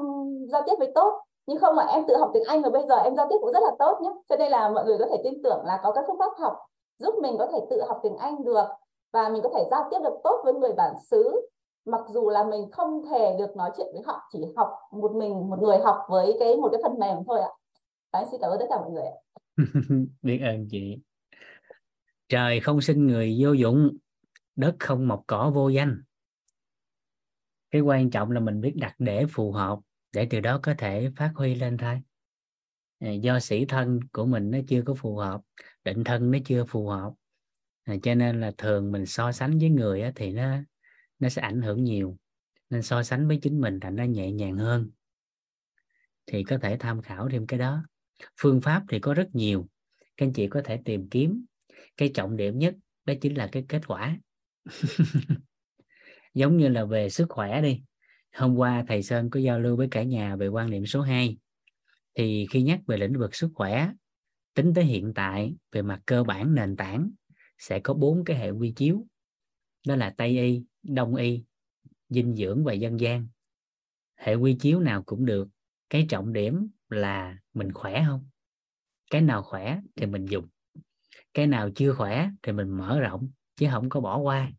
giao 0.53 0.63
tiếp 0.67 0.75
với 0.79 0.93
tốt 0.95 1.21
nhưng 1.47 1.59
không 1.59 1.77
mà 1.77 1.87
em 1.87 2.05
tự 2.09 2.17
học 2.17 2.31
tiếng 2.35 2.45
Anh 2.45 2.63
và 2.63 2.71
bây 2.71 2.83
giờ 2.89 2.97
em 2.97 3.17
giao 3.17 3.27
tiếp 3.31 3.37
cũng 3.41 3.53
rất 3.53 3.63
là 3.63 3.71
tốt 3.79 3.99
nhé. 4.03 4.11
Cho 4.29 4.37
nên 4.37 4.51
là 4.51 4.69
mọi 4.69 4.85
người 4.85 4.99
có 4.99 5.07
thể 5.11 5.17
tin 5.25 5.43
tưởng 5.43 5.65
là 5.65 5.81
có 5.83 5.93
các 5.93 6.05
phương 6.07 6.19
pháp 6.19 6.33
học 6.39 6.57
giúp 6.99 7.15
mình 7.23 7.35
có 7.39 7.47
thể 7.53 7.59
tự 7.71 7.83
học 7.89 8.01
tiếng 8.03 8.17
Anh 8.17 8.45
được 8.45 8.67
và 9.13 9.29
mình 9.29 9.43
có 9.43 9.51
thể 9.55 9.65
giao 9.71 9.89
tiếp 9.91 9.99
được 10.03 10.15
tốt 10.25 10.41
với 10.45 10.55
người 10.55 10.73
bản 10.77 10.95
xứ. 11.11 11.49
Mặc 11.85 12.01
dù 12.09 12.31
là 12.31 12.45
mình 12.45 12.71
không 12.73 13.03
thể 13.11 13.37
được 13.39 13.57
nói 13.57 13.71
chuyện 13.77 13.87
với 13.93 14.03
họ 14.07 14.29
chỉ 14.33 14.39
học 14.57 14.71
một 14.93 15.13
mình 15.15 15.51
một 15.51 15.59
người 15.63 15.79
học 15.79 15.99
với 16.09 16.37
cái 16.41 16.57
một 16.57 16.69
cái 16.73 16.81
phần 16.83 16.99
mềm 16.99 17.19
thôi 17.27 17.41
ạ. 17.41 17.51
Đấy, 18.13 18.25
xin 18.31 18.41
cảm 18.41 18.51
ơn 18.51 18.59
tất 18.59 18.67
cả 18.69 18.77
mọi 18.77 18.91
người 18.91 19.05
biết 20.23 20.41
ơn 20.45 20.69
chị. 20.71 20.99
Trời 22.29 22.61
không 22.61 22.81
sinh 22.81 23.07
người 23.07 23.37
vô 23.41 23.53
dụng 23.53 23.91
đất 24.57 24.77
không 24.79 25.09
mọc 25.09 25.23
cỏ 25.27 25.53
vô 25.55 25.69
danh. 25.69 26.03
Cái 27.71 27.81
quan 27.81 28.11
trọng 28.11 28.31
là 28.31 28.41
mình 28.41 28.61
biết 28.61 28.73
đặt 28.77 28.95
để 28.99 29.27
phù 29.31 29.53
hợp 29.53 29.79
để 30.15 30.27
từ 30.31 30.41
đó 30.41 30.61
có 30.63 30.75
thể 30.79 31.11
phát 31.17 31.33
huy 31.35 31.55
lên 31.55 31.77
thôi. 31.77 32.01
Ờ, 33.01 33.13
do 33.13 33.41
sĩ 33.41 33.65
thân 33.65 34.01
của 34.13 34.27
mình 34.27 34.51
nó 34.51 34.59
chưa 34.69 34.83
có 34.83 34.95
phù 34.95 35.17
hợp 35.17 35.41
định 35.85 36.05
thân 36.05 36.31
nó 36.31 36.39
chưa 36.45 36.65
phù 36.65 36.89
hợp 36.89 37.13
à, 37.85 37.95
cho 38.03 38.15
nên 38.15 38.41
là 38.41 38.53
thường 38.59 38.93
mình 38.93 39.07
so 39.07 39.33
sánh 39.33 39.59
với 39.59 39.71
người 39.71 40.03
á, 40.03 40.13
thì 40.17 40.33
nó 40.33 40.57
nó 41.19 41.29
sẽ 41.29 41.43
ảnh 41.43 41.63
hưởng 41.63 41.85
nhiều 41.85 42.17
nên 42.71 42.83
so 42.83 43.03
sánh 43.03 43.29
với 43.29 43.39
chính 43.43 43.61
mình 43.61 43.81
thành 43.81 43.97
nó 43.97 44.05
nhẹ 44.05 44.33
nhàng 44.33 44.57
hơn. 44.57 44.91
Thì 46.27 46.45
có 46.45 46.59
thể 46.59 46.77
tham 46.81 47.03
khảo 47.03 47.29
thêm 47.29 47.47
cái 47.47 47.59
đó. 47.59 47.85
Phương 48.41 48.61
pháp 48.61 48.83
thì 48.89 48.99
có 48.99 49.15
rất 49.15 49.29
nhiều 49.33 49.69
các 50.17 50.27
anh 50.27 50.33
chị 50.33 50.49
có 50.49 50.61
thể 50.65 50.81
tìm 50.85 51.09
kiếm. 51.09 51.45
Cái 51.97 52.11
trọng 52.15 52.37
điểm 52.37 52.59
nhất 52.59 52.75
đó 53.05 53.15
chính 53.21 53.37
là 53.37 53.49
cái 53.53 53.65
kết 53.69 53.83
quả. 53.87 54.19
Giống 56.35 56.57
như 56.57 56.69
là 56.69 56.85
về 56.85 57.11
sức 57.11 57.27
khỏe 57.29 57.63
đi 57.63 57.83
hôm 58.35 58.57
qua 58.57 58.85
thầy 58.89 59.03
Sơn 59.03 59.31
có 59.31 59.41
giao 59.41 59.61
lưu 59.61 59.77
với 59.77 59.89
cả 59.91 60.03
nhà 60.03 60.37
về 60.37 60.49
quan 60.49 60.71
niệm 60.71 60.87
số 60.87 61.01
2 61.01 61.37
thì 62.15 62.47
khi 62.51 62.63
nhắc 62.63 62.81
về 62.87 62.97
lĩnh 62.97 63.19
vực 63.19 63.35
sức 63.35 63.51
khỏe 63.55 63.91
tính 64.55 64.75
tới 64.75 64.85
hiện 64.85 65.13
tại 65.15 65.55
về 65.73 65.83
mặt 65.83 66.01
cơ 66.07 66.25
bản 66.25 66.55
nền 66.55 66.77
tảng 66.77 67.11
sẽ 67.59 67.81
có 67.81 67.95
bốn 67.95 68.25
cái 68.25 68.37
hệ 68.37 68.51
quy 68.51 68.73
chiếu. 68.73 69.07
Đó 69.87 69.97
là 69.97 70.15
Tây 70.17 70.29
y, 70.29 70.63
Đông 70.83 71.15
y, 71.15 71.45
dinh 72.09 72.37
dưỡng 72.37 72.65
và 72.65 72.73
dân 72.73 73.01
gian. 73.01 73.29
Hệ 74.17 74.35
quy 74.35 74.57
chiếu 74.61 74.81
nào 74.81 75.03
cũng 75.03 75.25
được 75.25 75.49
cái 75.91 76.07
trọng 76.09 76.33
điểm 76.33 76.69
là 76.89 77.39
mình 77.55 77.73
khỏe 77.73 78.05
không? 78.07 78.29
Cái 79.11 79.21
nào 79.21 79.43
khỏe 79.43 79.81
thì 79.97 80.07
mình 80.07 80.27
dùng 80.27 80.47
cái 81.35 81.47
nào 81.47 81.71
chưa 81.75 81.93
khỏe 81.93 82.31
thì 82.43 82.53
mình 82.53 82.69
mở 82.69 83.01
rộng 83.01 83.31
chứ 83.57 83.67
không 83.71 83.89
có 83.89 84.01
bỏ 84.01 84.19
qua 84.19 84.53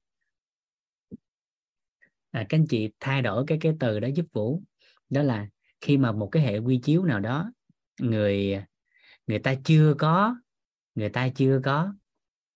à, 2.36 2.46
các 2.50 2.58
anh 2.58 2.68
chị 2.68 2.90
thay 3.00 3.22
đổi 3.22 3.44
cái 3.48 3.58
cái 3.62 3.74
từ 3.80 4.00
đó 4.00 4.08
giúp 4.16 4.26
vũ. 4.34 4.64
Đó 5.10 5.24
là 5.24 5.48
khi 5.82 5.98
mà 5.98 6.12
một 6.12 6.30
cái 6.32 6.44
hệ 6.44 6.58
quy 6.58 6.78
chiếu 6.84 7.04
nào 7.04 7.20
đó 7.20 7.52
người 8.02 8.64
người 9.28 9.40
ta 9.40 9.56
chưa 9.64 9.94
có 9.98 10.36
người 10.96 11.10
ta 11.10 11.30
chưa 11.30 11.60
có 11.64 11.94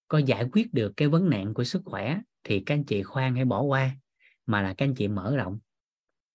có 0.07 0.17
giải 0.17 0.45
quyết 0.51 0.73
được 0.73 0.93
cái 0.97 1.07
vấn 1.07 1.29
nạn 1.29 1.53
của 1.53 1.63
sức 1.63 1.81
khỏe 1.85 2.21
thì 2.43 2.59
các 2.59 2.75
anh 2.75 2.83
chị 2.83 3.03
khoan 3.03 3.35
hay 3.35 3.45
bỏ 3.45 3.61
qua 3.61 3.91
mà 4.45 4.61
là 4.61 4.73
các 4.73 4.85
anh 4.85 4.95
chị 4.95 5.07
mở 5.07 5.35
rộng. 5.35 5.59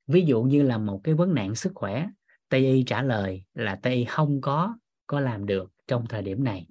Ví 0.06 0.24
dụ 0.26 0.42
như 0.42 0.62
là 0.62 0.78
một 0.78 1.00
cái 1.04 1.14
vấn 1.14 1.34
nạn 1.34 1.54
sức 1.54 1.72
khỏe 1.74 2.08
tây 2.48 2.66
y 2.66 2.82
trả 2.82 3.02
lời 3.02 3.44
là 3.54 3.76
tây 3.82 3.94
y 3.94 4.04
không 4.04 4.40
có 4.40 4.78
có 5.06 5.20
làm 5.20 5.46
được 5.46 5.72
trong 5.86 6.06
thời 6.08 6.22
điểm 6.22 6.44
này. 6.44 6.66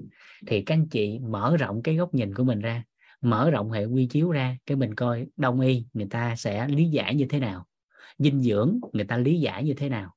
Thì 0.47 0.61
các 0.61 0.75
anh 0.75 0.87
chị 0.89 1.19
mở 1.19 1.57
rộng 1.57 1.83
cái 1.83 1.95
góc 1.95 2.13
nhìn 2.13 2.33
của 2.33 2.43
mình 2.43 2.59
ra 2.59 2.83
mở 3.23 3.49
rộng 3.49 3.71
hệ 3.71 3.85
quy 3.85 4.07
chiếu 4.07 4.31
ra 4.31 4.57
cái 4.65 4.77
mình 4.77 4.95
coi 4.95 5.27
đông 5.37 5.59
y 5.59 5.85
người 5.93 6.07
ta 6.09 6.35
sẽ 6.35 6.67
lý 6.67 6.89
giải 6.89 7.15
như 7.15 7.25
thế 7.29 7.39
nào 7.39 7.67
dinh 8.17 8.41
dưỡng 8.41 8.79
người 8.93 9.05
ta 9.05 9.17
lý 9.17 9.39
giải 9.39 9.63
như 9.63 9.73
thế 9.73 9.89
nào 9.89 10.15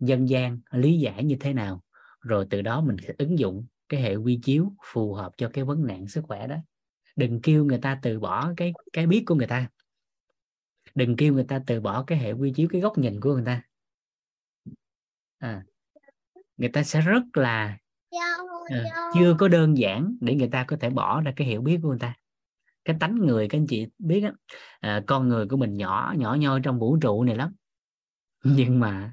dân 0.00 0.28
gian 0.28 0.60
lý 0.70 0.98
giải 0.98 1.24
như 1.24 1.36
thế 1.40 1.52
nào 1.52 1.82
rồi 2.20 2.46
từ 2.50 2.62
đó 2.62 2.80
mình 2.80 2.96
sẽ 3.06 3.14
ứng 3.18 3.38
dụng 3.38 3.66
cái 3.88 4.02
hệ 4.02 4.16
quy 4.16 4.40
chiếu 4.42 4.72
phù 4.92 5.14
hợp 5.14 5.32
cho 5.36 5.50
cái 5.52 5.64
vấn 5.64 5.86
nạn 5.86 6.08
sức 6.08 6.24
khỏe 6.24 6.46
đó. 6.46 6.56
Đừng 7.16 7.40
kêu 7.42 7.64
người 7.64 7.78
ta 7.78 7.98
từ 8.02 8.20
bỏ 8.20 8.52
cái 8.56 8.72
cái 8.92 9.06
biết 9.06 9.22
của 9.26 9.34
người 9.34 9.46
ta. 9.46 9.68
Đừng 10.94 11.16
kêu 11.16 11.34
người 11.34 11.44
ta 11.44 11.62
từ 11.66 11.80
bỏ 11.80 12.04
cái 12.06 12.18
hệ 12.18 12.32
quy 12.32 12.52
chiếu 12.56 12.68
cái 12.72 12.80
góc 12.80 12.98
nhìn 12.98 13.20
của 13.20 13.34
người 13.34 13.44
ta. 13.46 13.62
À, 15.38 15.64
người 16.56 16.68
ta 16.68 16.82
sẽ 16.82 17.00
rất 17.00 17.22
là 17.34 17.78
à, 18.70 19.10
chưa 19.14 19.36
có 19.38 19.48
đơn 19.48 19.78
giản 19.78 20.16
để 20.20 20.34
người 20.34 20.48
ta 20.48 20.64
có 20.64 20.76
thể 20.80 20.90
bỏ 20.90 21.20
ra 21.20 21.32
cái 21.36 21.46
hiểu 21.46 21.62
biết 21.62 21.78
của 21.82 21.88
người 21.88 21.98
ta. 21.98 22.14
Cái 22.84 22.96
tánh 23.00 23.14
người 23.14 23.48
các 23.48 23.58
anh 23.58 23.66
chị 23.66 23.86
biết 23.98 24.20
á 24.24 24.32
à, 24.80 25.02
con 25.06 25.28
người 25.28 25.46
của 25.46 25.56
mình 25.56 25.76
nhỏ 25.76 26.14
nhỏ 26.18 26.34
nhoi 26.34 26.60
trong 26.62 26.78
vũ 26.78 26.96
trụ 27.00 27.24
này 27.24 27.36
lắm. 27.36 27.54
Nhưng 28.44 28.80
mà 28.80 29.12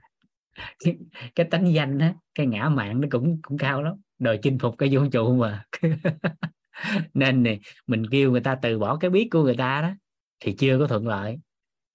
cái, 0.80 0.98
cái 1.36 1.48
tánh 1.52 1.74
danh 1.74 2.00
á 2.00 2.14
cái 2.36 2.48
ngã 2.48 2.70
mạng 2.70 3.02
nó 3.02 3.08
cũng 3.12 3.42
cũng 3.42 3.58
cao 3.58 3.84
lắm. 3.84 3.94
Đòi 4.20 4.40
chinh 4.42 4.60
phục 4.60 4.76
cái 4.78 4.90
vũ 4.96 5.02
trụ 5.12 5.36
mà. 5.36 5.66
Nên 7.14 7.44
này 7.44 7.60
mình 7.88 8.04
kêu 8.12 8.32
người 8.32 8.42
ta 8.42 8.56
từ 8.62 8.80
bỏ 8.80 8.98
cái 8.98 9.10
biết 9.10 9.28
của 9.32 9.44
người 9.44 9.58
ta 9.58 9.82
đó 9.82 9.92
thì 10.40 10.56
chưa 10.58 10.80
có 10.80 10.88
thuận 10.88 11.08
lợi. 11.08 11.38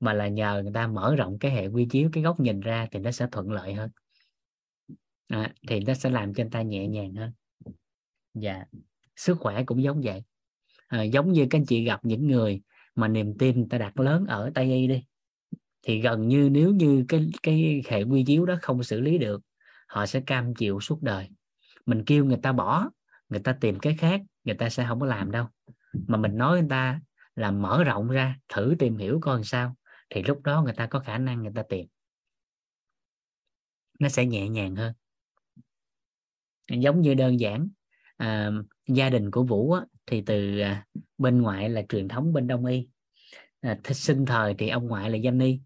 Mà 0.01 0.13
là 0.13 0.29
nhờ 0.29 0.61
người 0.63 0.73
ta 0.75 0.87
mở 0.87 1.17
rộng 1.17 1.39
cái 1.39 1.51
hệ 1.51 1.67
quy 1.67 1.87
chiếu 1.91 2.11
cái 2.13 2.23
góc 2.23 2.41
nhìn 2.41 2.61
ra 2.61 2.87
thì 2.91 2.99
nó 2.99 3.11
sẽ 3.11 3.27
thuận 3.33 3.53
lợi 3.53 3.75
hơn 3.75 3.91
à, 5.33 5.53
thì 5.69 5.81
nó 5.81 5.95
sẽ 5.95 6.11
làm 6.11 6.35
cho 6.35 6.45
anh 6.45 6.51
ta 6.51 6.63
nhẹ 6.63 6.89
nhàng 6.89 7.15
hơn. 7.15 7.33
Dạ 8.35 8.65
sức 9.17 9.39
khỏe 9.41 9.65
cũng 9.65 9.83
giống 9.83 10.01
vậy. 10.05 10.23
À, 10.87 11.03
giống 11.03 11.33
như 11.33 11.47
các 11.51 11.59
anh 11.59 11.67
chị 11.67 11.85
gặp 11.85 12.01
những 12.05 12.27
người 12.27 12.63
mà 12.95 13.09
niềm 13.09 13.39
tin 13.39 13.57
người 13.57 13.67
ta 13.71 13.79
đặt 13.79 14.01
lớn 14.01 14.27
ở 14.27 14.51
tây 14.55 14.65
y 14.65 14.87
đi 14.87 15.05
thì 15.83 16.01
gần 16.01 16.29
như 16.29 16.49
nếu 16.53 16.71
như 16.71 17.05
cái 17.09 17.31
cái 17.43 17.83
hệ 17.89 18.03
quy 18.03 18.25
chiếu 18.25 18.47
đó 18.47 18.55
không 18.63 18.83
xử 18.83 19.01
lý 19.01 19.19
được 19.19 19.43
họ 19.89 20.07
sẽ 20.07 20.21
cam 20.21 20.55
chịu 20.55 20.81
suốt 20.81 21.03
đời. 21.03 21.29
Mình 21.87 22.05
kêu 22.05 22.25
người 22.25 22.39
ta 22.43 22.53
bỏ 22.53 22.91
người 23.29 23.41
ta 23.41 23.57
tìm 23.61 23.79
cái 23.79 23.97
khác 23.99 24.21
người 24.45 24.55
ta 24.55 24.69
sẽ 24.69 24.87
không 24.89 25.01
có 25.01 25.07
làm 25.07 25.31
đâu. 25.31 25.47
Mà 25.93 26.19
mình 26.19 26.37
nói 26.37 26.61
người 26.61 26.71
ta 26.71 27.01
là 27.35 27.51
mở 27.51 27.85
rộng 27.85 28.09
ra 28.09 28.37
thử 28.49 28.75
tìm 28.79 28.97
hiểu 28.97 29.19
coi 29.23 29.35
làm 29.35 29.45
sao 29.45 29.77
thì 30.11 30.23
lúc 30.23 30.43
đó 30.43 30.63
người 30.63 30.75
ta 30.75 30.87
có 30.87 31.01
khả 31.01 31.19
năng 31.19 31.43
người 31.43 31.53
ta 31.55 31.63
tìm. 31.69 31.87
Nó 33.99 34.09
sẽ 34.09 34.27
nhẹ 34.27 34.49
nhàng 34.49 34.77
hơn 34.77 34.95
giống 36.81 37.01
như 37.01 37.15
đơn 37.15 37.41
giản 37.41 37.69
à, 38.17 38.51
gia 38.89 39.11
đình 39.11 39.31
của 39.31 39.43
Vũ 39.43 39.73
á, 39.73 39.85
thì 40.07 40.21
từ 40.21 40.59
à, 40.59 40.87
bên 41.19 41.43
ngoại 41.43 41.69
là 41.69 41.83
truyền 41.89 42.09
thống 42.09 42.33
bên 42.33 42.47
Đông 42.47 42.65
y. 42.65 42.89
À, 43.61 43.79
sinh 43.85 44.27
thời 44.27 44.55
thì 44.55 44.69
ông 44.69 44.87
ngoại 44.87 45.11
là 45.11 45.17
danh 45.17 45.39
y. 45.39 45.61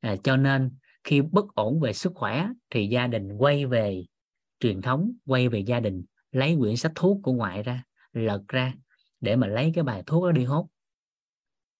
À, 0.00 0.16
cho 0.24 0.36
nên 0.36 0.70
khi 1.04 1.20
bất 1.20 1.54
ổn 1.54 1.80
về 1.80 1.92
sức 1.92 2.12
khỏe 2.14 2.48
thì 2.70 2.86
gia 2.86 3.06
đình 3.06 3.32
quay 3.38 3.66
về 3.66 4.04
truyền 4.60 4.82
thống 4.82 5.12
quay 5.26 5.48
về 5.48 5.58
gia 5.58 5.80
đình 5.80 6.04
lấy 6.32 6.56
quyển 6.58 6.76
sách 6.76 6.92
thuốc 6.94 7.18
của 7.22 7.32
ngoại 7.32 7.62
ra 7.62 7.84
lật 8.12 8.42
ra 8.48 8.74
để 9.20 9.36
mà 9.36 9.46
lấy 9.46 9.72
cái 9.74 9.84
bài 9.84 10.02
thuốc 10.06 10.24
đó 10.24 10.32
đi 10.32 10.44
hốt. 10.44 10.68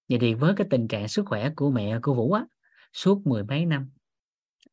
Vậy 0.08 0.18
thì 0.18 0.34
với 0.34 0.54
cái 0.56 0.66
tình 0.70 0.88
trạng 0.88 1.08
sức 1.08 1.26
khỏe 1.26 1.50
của 1.56 1.70
mẹ 1.70 1.98
của 2.02 2.14
Vũ 2.14 2.32
á 2.32 2.46
suốt 2.92 3.26
mười 3.26 3.44
mấy 3.44 3.66
năm 3.66 3.90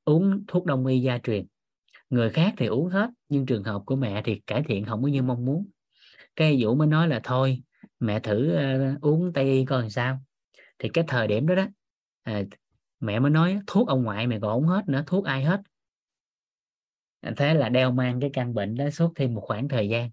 uống 0.05 0.43
thuốc 0.47 0.65
đông 0.65 0.85
y 0.85 0.99
gia 0.99 1.17
truyền 1.17 1.45
người 2.09 2.29
khác 2.29 2.53
thì 2.57 2.65
uống 2.65 2.89
hết 2.89 3.09
nhưng 3.29 3.45
trường 3.45 3.63
hợp 3.63 3.81
của 3.85 3.95
mẹ 3.95 4.21
thì 4.25 4.41
cải 4.47 4.63
thiện 4.63 4.85
không 4.85 5.01
có 5.01 5.07
như 5.07 5.21
mong 5.21 5.45
muốn. 5.45 5.67
Cái 6.35 6.57
Vũ 6.63 6.75
mới 6.75 6.87
nói 6.87 7.07
là 7.07 7.19
thôi 7.23 7.61
mẹ 7.99 8.19
thử 8.19 8.57
uh, 8.95 9.01
uống 9.01 9.33
tây 9.33 9.45
y 9.45 9.65
coi 9.65 9.81
làm 9.81 9.89
sao. 9.89 10.19
Thì 10.79 10.89
cái 10.89 11.03
thời 11.07 11.27
điểm 11.27 11.47
đó 11.47 11.55
đó 11.55 11.65
à, 12.23 12.43
mẹ 12.99 13.19
mới 13.19 13.31
nói 13.31 13.59
thuốc 13.67 13.87
ông 13.87 14.03
ngoại 14.03 14.27
mẹ 14.27 14.39
còn 14.39 14.57
uống 14.57 14.67
hết 14.67 14.89
nữa 14.89 15.03
thuốc 15.07 15.25
ai 15.25 15.43
hết. 15.43 15.61
Thế 17.37 17.53
là 17.53 17.69
đeo 17.69 17.91
mang 17.91 18.19
cái 18.19 18.29
căn 18.33 18.53
bệnh 18.53 18.75
đó 18.75 18.89
suốt 18.89 19.11
thêm 19.15 19.33
một 19.33 19.41
khoảng 19.41 19.67
thời 19.67 19.89
gian. 19.89 20.09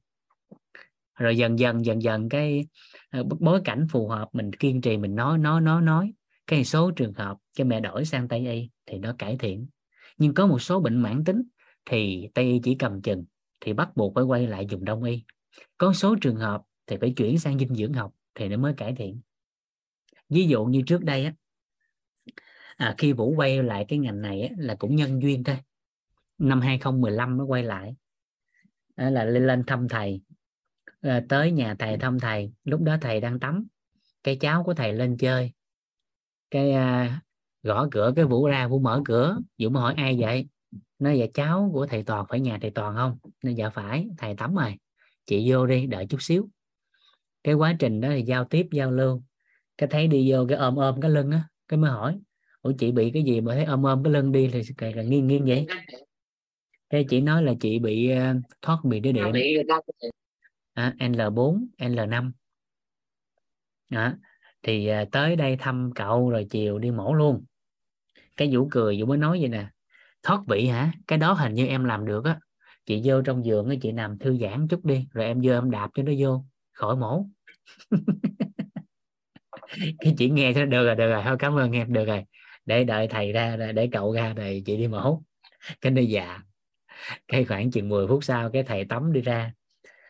Rồi 1.19 1.37
dần 1.37 1.59
dần 1.59 1.85
dần 1.85 2.03
dần 2.03 2.29
cái 2.29 2.67
ờ, 3.11 3.25
bối 3.41 3.61
cảnh 3.65 3.87
phù 3.91 4.09
hợp 4.09 4.29
mình 4.33 4.53
kiên 4.53 4.81
trì 4.81 4.97
mình 4.97 5.15
nói 5.15 5.39
nói 5.39 5.61
nói 5.61 5.83
nói. 5.83 6.13
Cái 6.47 6.65
số 6.65 6.91
trường 6.91 7.13
hợp 7.13 7.37
cho 7.53 7.65
mẹ 7.65 7.81
đổi 7.81 8.05
sang 8.05 8.29
tây 8.29 8.49
y 8.49 8.71
thì 8.87 8.99
nó 8.99 9.15
cải 9.19 9.37
thiện. 9.39 9.67
Nhưng 10.19 10.35
có 10.35 10.47
một 10.47 10.59
số 10.59 10.81
bệnh 10.81 10.97
mãn 11.03 11.25
tính 11.25 11.43
thì 11.87 12.29
tây 12.35 12.45
y 12.45 12.61
chỉ 12.65 12.75
cầm 12.75 13.03
chừng 13.03 13.25
thì 13.61 13.73
bắt 13.73 13.97
buộc 13.97 14.15
phải 14.15 14.25
quay 14.25 14.47
lại 14.47 14.67
dùng 14.71 14.85
đông 14.85 15.03
y. 15.03 15.25
Có 15.79 15.93
số 15.93 16.17
trường 16.21 16.37
hợp 16.37 16.63
thì 16.87 16.97
phải 17.01 17.13
chuyển 17.17 17.39
sang 17.39 17.59
dinh 17.59 17.75
dưỡng 17.75 17.93
học 17.93 18.13
thì 18.35 18.49
nó 18.49 18.57
mới 18.57 18.75
cải 18.77 18.95
thiện. 18.95 19.21
Ví 20.29 20.47
dụ 20.47 20.65
như 20.65 20.83
trước 20.87 21.05
đây 21.05 21.25
á 21.25 21.33
à, 22.77 22.95
khi 22.99 23.13
vũ 23.13 23.35
quay 23.37 23.63
lại 23.63 23.85
cái 23.89 23.99
ngành 23.99 24.23
này 24.23 24.43
á, 24.43 24.49
là 24.59 24.75
cũng 24.75 24.97
nhân 24.97 25.23
duyên 25.23 25.45
thôi. 25.45 25.57
Năm 26.39 26.61
2015 26.61 27.37
mới 27.37 27.47
quay 27.47 27.63
lại. 27.63 27.97
Đó 28.97 29.11
là 29.11 29.25
lên 29.25 29.47
lên 29.47 29.65
thăm 29.67 29.89
thầy. 29.89 30.21
À, 31.01 31.25
tới 31.29 31.53
nhà 31.53 31.75
thầy 31.79 31.99
thăm 31.99 32.19
thầy 32.19 32.53
lúc 32.65 32.81
đó 32.83 32.97
thầy 33.01 33.21
đang 33.21 33.41
tắm. 33.41 33.67
Cái 34.23 34.37
cháu 34.37 34.65
của 34.65 34.75
thầy 34.75 34.93
lên 34.93 35.17
chơi. 35.17 35.53
Cái 36.51 36.73
à, 36.73 37.21
gõ 37.63 37.89
cửa 37.91 38.13
cái 38.17 38.25
vũ 38.25 38.47
ra 38.47 38.69
vũ 38.69 38.79
mở 38.79 39.03
cửa. 39.05 39.39
Vũ 39.59 39.69
mới 39.69 39.81
hỏi 39.83 39.95
ai 39.97 40.17
vậy? 40.21 40.49
Nói 40.99 41.19
dạ 41.19 41.27
cháu 41.35 41.71
của 41.73 41.87
thầy 41.87 42.03
toàn 42.03 42.27
phải 42.29 42.41
nhà 42.41 42.59
thầy 42.61 42.71
toàn 42.71 42.97
không? 42.97 43.19
Nên 43.43 43.55
dạ 43.55 43.71
phải 43.71 44.07
thầy 44.19 44.35
tắm 44.37 44.55
rồi. 44.55 44.75
Chị 45.27 45.51
vô 45.51 45.67
đi 45.67 45.87
đợi 45.87 46.07
chút 46.07 46.23
xíu. 46.23 46.49
Cái 47.45 47.55
quá 47.55 47.77
trình 47.79 48.01
đó 48.01 48.09
thì 48.13 48.23
giao 48.23 48.45
tiếp 48.45 48.67
giao 48.73 48.91
lưu. 48.91 49.23
Cái 49.79 49.89
thấy 49.93 50.09
đi 50.09 50.33
vô 50.33 50.47
cái 50.49 50.59
ôm 50.59 50.77
ôm 50.77 51.01
cái 51.01 51.11
lưng 51.11 51.31
á 51.31 51.49
cái 51.69 51.79
mới 51.79 51.91
hỏi 51.91 52.19
ủa 52.67 52.73
chị 52.79 52.93
bị 52.93 53.11
cái 53.11 53.23
gì 53.23 53.41
mà 53.41 53.55
thấy 53.55 53.65
ôm 53.65 53.83
ôm 53.83 54.03
cái 54.05 54.13
lưng 54.13 54.33
đi? 54.33 54.51
Thì 54.53 54.61
càng 54.77 54.97
là 54.97 55.03
nghiêng 55.03 55.27
nghiêng 55.27 55.45
vậy. 55.45 55.67
Cái 56.91 57.05
chị 57.09 57.21
nói 57.21 57.43
là 57.43 57.53
chị 57.61 57.79
bị 57.79 58.13
uh, 58.13 58.37
thoát 58.63 58.79
bị 58.85 59.01
đĩa 59.01 59.13
điện 59.13 59.25
à, 60.73 60.95
L4 60.99 61.67
L5 61.79 62.31
đó. 63.91 64.13
thì 64.63 64.91
uh, 65.03 65.09
tới 65.13 65.37
đây 65.37 65.57
thăm 65.57 65.91
cậu 65.95 66.31
rồi 66.31 66.47
chiều 66.51 66.79
đi 66.79 66.91
mổ 66.91 67.15
luôn. 67.15 67.45
Cái 68.37 68.51
vũ 68.53 68.69
cười 68.71 69.01
vũ 69.01 69.07
mới 69.07 69.19
nói 69.19 69.39
vậy 69.41 69.49
nè 69.49 69.69
thoát 70.27 70.41
vị 70.47 70.67
hả? 70.67 70.93
Cái 71.07 71.19
đó 71.19 71.33
hình 71.33 71.55
như 71.55 71.67
em 71.67 71.85
làm 71.85 72.07
được 72.07 72.25
á. 72.25 72.39
Chị 72.87 73.03
vô 73.05 73.23
trong 73.23 73.45
giường 73.45 73.81
chị 73.81 73.93
nằm 73.93 74.19
thư 74.19 74.37
giãn 74.39 74.69
chút 74.69 74.85
đi, 74.85 75.09
rồi 75.13 75.27
em 75.27 75.41
vô 75.45 75.53
em 75.53 75.71
đạp 75.71 75.91
cho 75.95 76.03
nó 76.03 76.13
vô. 76.19 76.45
Khỏi 76.73 76.97
mổ. 76.97 77.27
Cái 80.01 80.15
chị 80.19 80.31
nghe 80.31 80.53
cho 80.55 80.65
được 80.65 80.87
rồi 80.87 80.95
được 80.95 81.11
rồi. 81.11 81.23
Thôi, 81.25 81.37
cảm 81.39 81.59
ơn 81.59 81.73
em, 81.73 81.93
được 81.93 82.05
rồi. 82.05 82.25
Để 82.65 82.85
đợi 82.85 83.09
thầy 83.09 83.33
ra 83.33 83.57
để 83.57 83.89
cậu 83.93 84.13
ra 84.13 84.33
rồi 84.37 84.63
chị 84.67 84.77
đi 84.77 84.89
mổ. 84.89 85.23
Cái 85.81 85.93
nơi 85.93 86.07
già. 86.07 86.41
Cái 87.29 87.45
khoảng 87.45 87.71
chừng 87.71 87.89
10 87.89 88.07
phút 88.07 88.25
sau, 88.25 88.51
cái 88.51 88.63
thầy 88.63 88.85
tắm 88.85 89.13
đi 89.13 89.21
ra. 89.21 89.53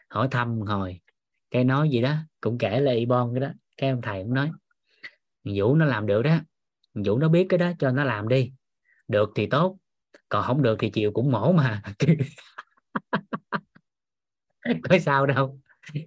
Hỏi 0.09 0.29
thăm 0.31 0.61
hồi 0.61 1.01
cái 1.51 1.65
nói 1.65 1.89
gì 1.89 2.03
đó, 2.03 2.17
cũng 2.41 2.59
kể 2.59 2.81
là 2.81 2.93
y 2.93 3.07
bon 3.07 3.35
cái 3.35 3.41
đó. 3.41 3.49
Cái 3.77 3.91
ông 3.91 4.03
thầy 4.03 4.23
cũng 4.23 4.35
nói, 4.35 4.51
vũ 5.45 5.75
nó 5.75 5.85
làm 5.87 6.07
được 6.07 6.23
đó. 6.23 6.39
Vũ 6.95 7.19
nó 7.19 7.29
biết 7.29 7.47
cái 7.49 7.59
đó, 7.59 7.73
cho 7.79 7.91
nó 7.91 8.05
làm 8.05 8.29
đi. 8.29 8.53
Được 9.09 9.31
thì 9.35 9.47
tốt 9.47 9.79
còn 10.29 10.43
không 10.43 10.63
được 10.63 10.77
thì 10.79 10.91
chiều 10.91 11.13
cũng 11.13 11.33
mổ 11.33 11.53
mà. 11.53 11.83
Có 14.83 14.99
sao 14.99 15.27
đâu. 15.27 15.59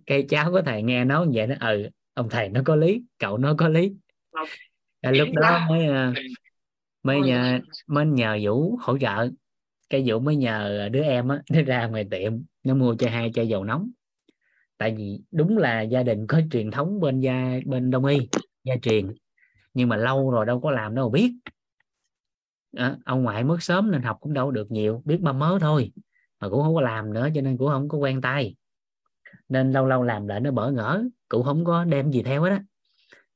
Cây 0.06 0.26
cháu 0.30 0.52
của 0.52 0.62
thầy 0.62 0.84
nghe 0.84 1.06
nói 1.06 1.28
vậy 1.34 1.48
nó 1.48 1.56
ừ 1.60 1.90
ông 2.14 2.30
thầy 2.30 2.50
nó 2.50 2.62
có 2.66 2.76
lý 2.76 3.04
cậu 3.18 3.38
nó 3.38 3.56
có 3.58 3.68
lý. 3.68 3.94
À, 5.02 5.12
lúc 5.12 5.30
đó 5.34 5.66
mới 5.70 5.88
à, 5.88 6.14
mới 7.04 7.22
nhờ 7.22 7.60
mới 7.88 8.06
nhờ 8.06 8.38
vũ 8.44 8.78
hỗ 8.82 8.98
trợ. 8.98 9.30
Cái 9.90 10.04
vũ 10.06 10.20
mới 10.20 10.36
nhờ 10.36 10.90
đứa 10.92 11.04
em 11.04 11.28
á 11.28 11.42
nó 11.52 11.62
ra 11.62 11.88
ngoài 11.88 12.08
tiệm 12.12 12.34
nó 12.64 12.76
mua 12.76 12.96
cho 12.96 13.10
hai 13.10 13.32
chai 13.34 13.48
dầu 13.48 13.64
nóng. 13.64 13.90
Tại 14.78 14.96
vì 14.98 15.20
đúng 15.32 15.58
là 15.58 15.82
gia 15.82 16.04
đình 16.04 16.28
có 16.28 16.42
truyền 16.52 16.72
thống 16.72 17.00
bên 17.00 17.20
gia 17.20 17.60
bên 17.66 17.92
đông 17.92 18.06
y 18.06 18.18
gia 18.64 18.76
truyền. 18.82 19.14
Nhưng 19.74 19.90
mà 19.90 19.98
lâu 19.98 20.32
rồi 20.32 20.46
đâu 20.46 20.62
có 20.62 20.72
làm 20.72 20.96
đâu 20.96 21.10
biết 21.10 21.34
à, 22.78 22.98
ông 23.06 23.24
ngoại 23.24 23.44
mất 23.44 23.64
sớm 23.64 23.92
nên 23.92 24.02
học 24.02 24.18
cũng 24.20 24.34
đâu 24.34 24.52
được 24.52 24.72
nhiều 24.72 25.02
biết 25.06 25.22
ba 25.22 25.32
mớ 25.32 25.58
thôi 25.62 25.92
mà 26.40 26.50
cũng 26.50 26.64
không 26.64 26.76
có 26.76 26.82
làm 26.82 27.14
nữa 27.14 27.28
cho 27.36 27.42
nên 27.42 27.58
cũng 27.58 27.68
không 27.68 27.90
có 27.90 27.98
quen 27.98 28.22
tay. 28.22 28.56
Nên 29.50 29.72
lâu 29.72 29.86
lâu 29.86 30.04
làm 30.04 30.28
lại 30.28 30.40
nó 30.40 30.52
bỡ 30.52 30.72
ngỡ 30.72 31.04
cũng 31.30 31.44
không 31.44 31.66
có 31.66 31.84
đem 31.84 32.12
gì 32.12 32.24
theo 32.24 32.44
hết 32.44 32.50
á. 32.50 32.64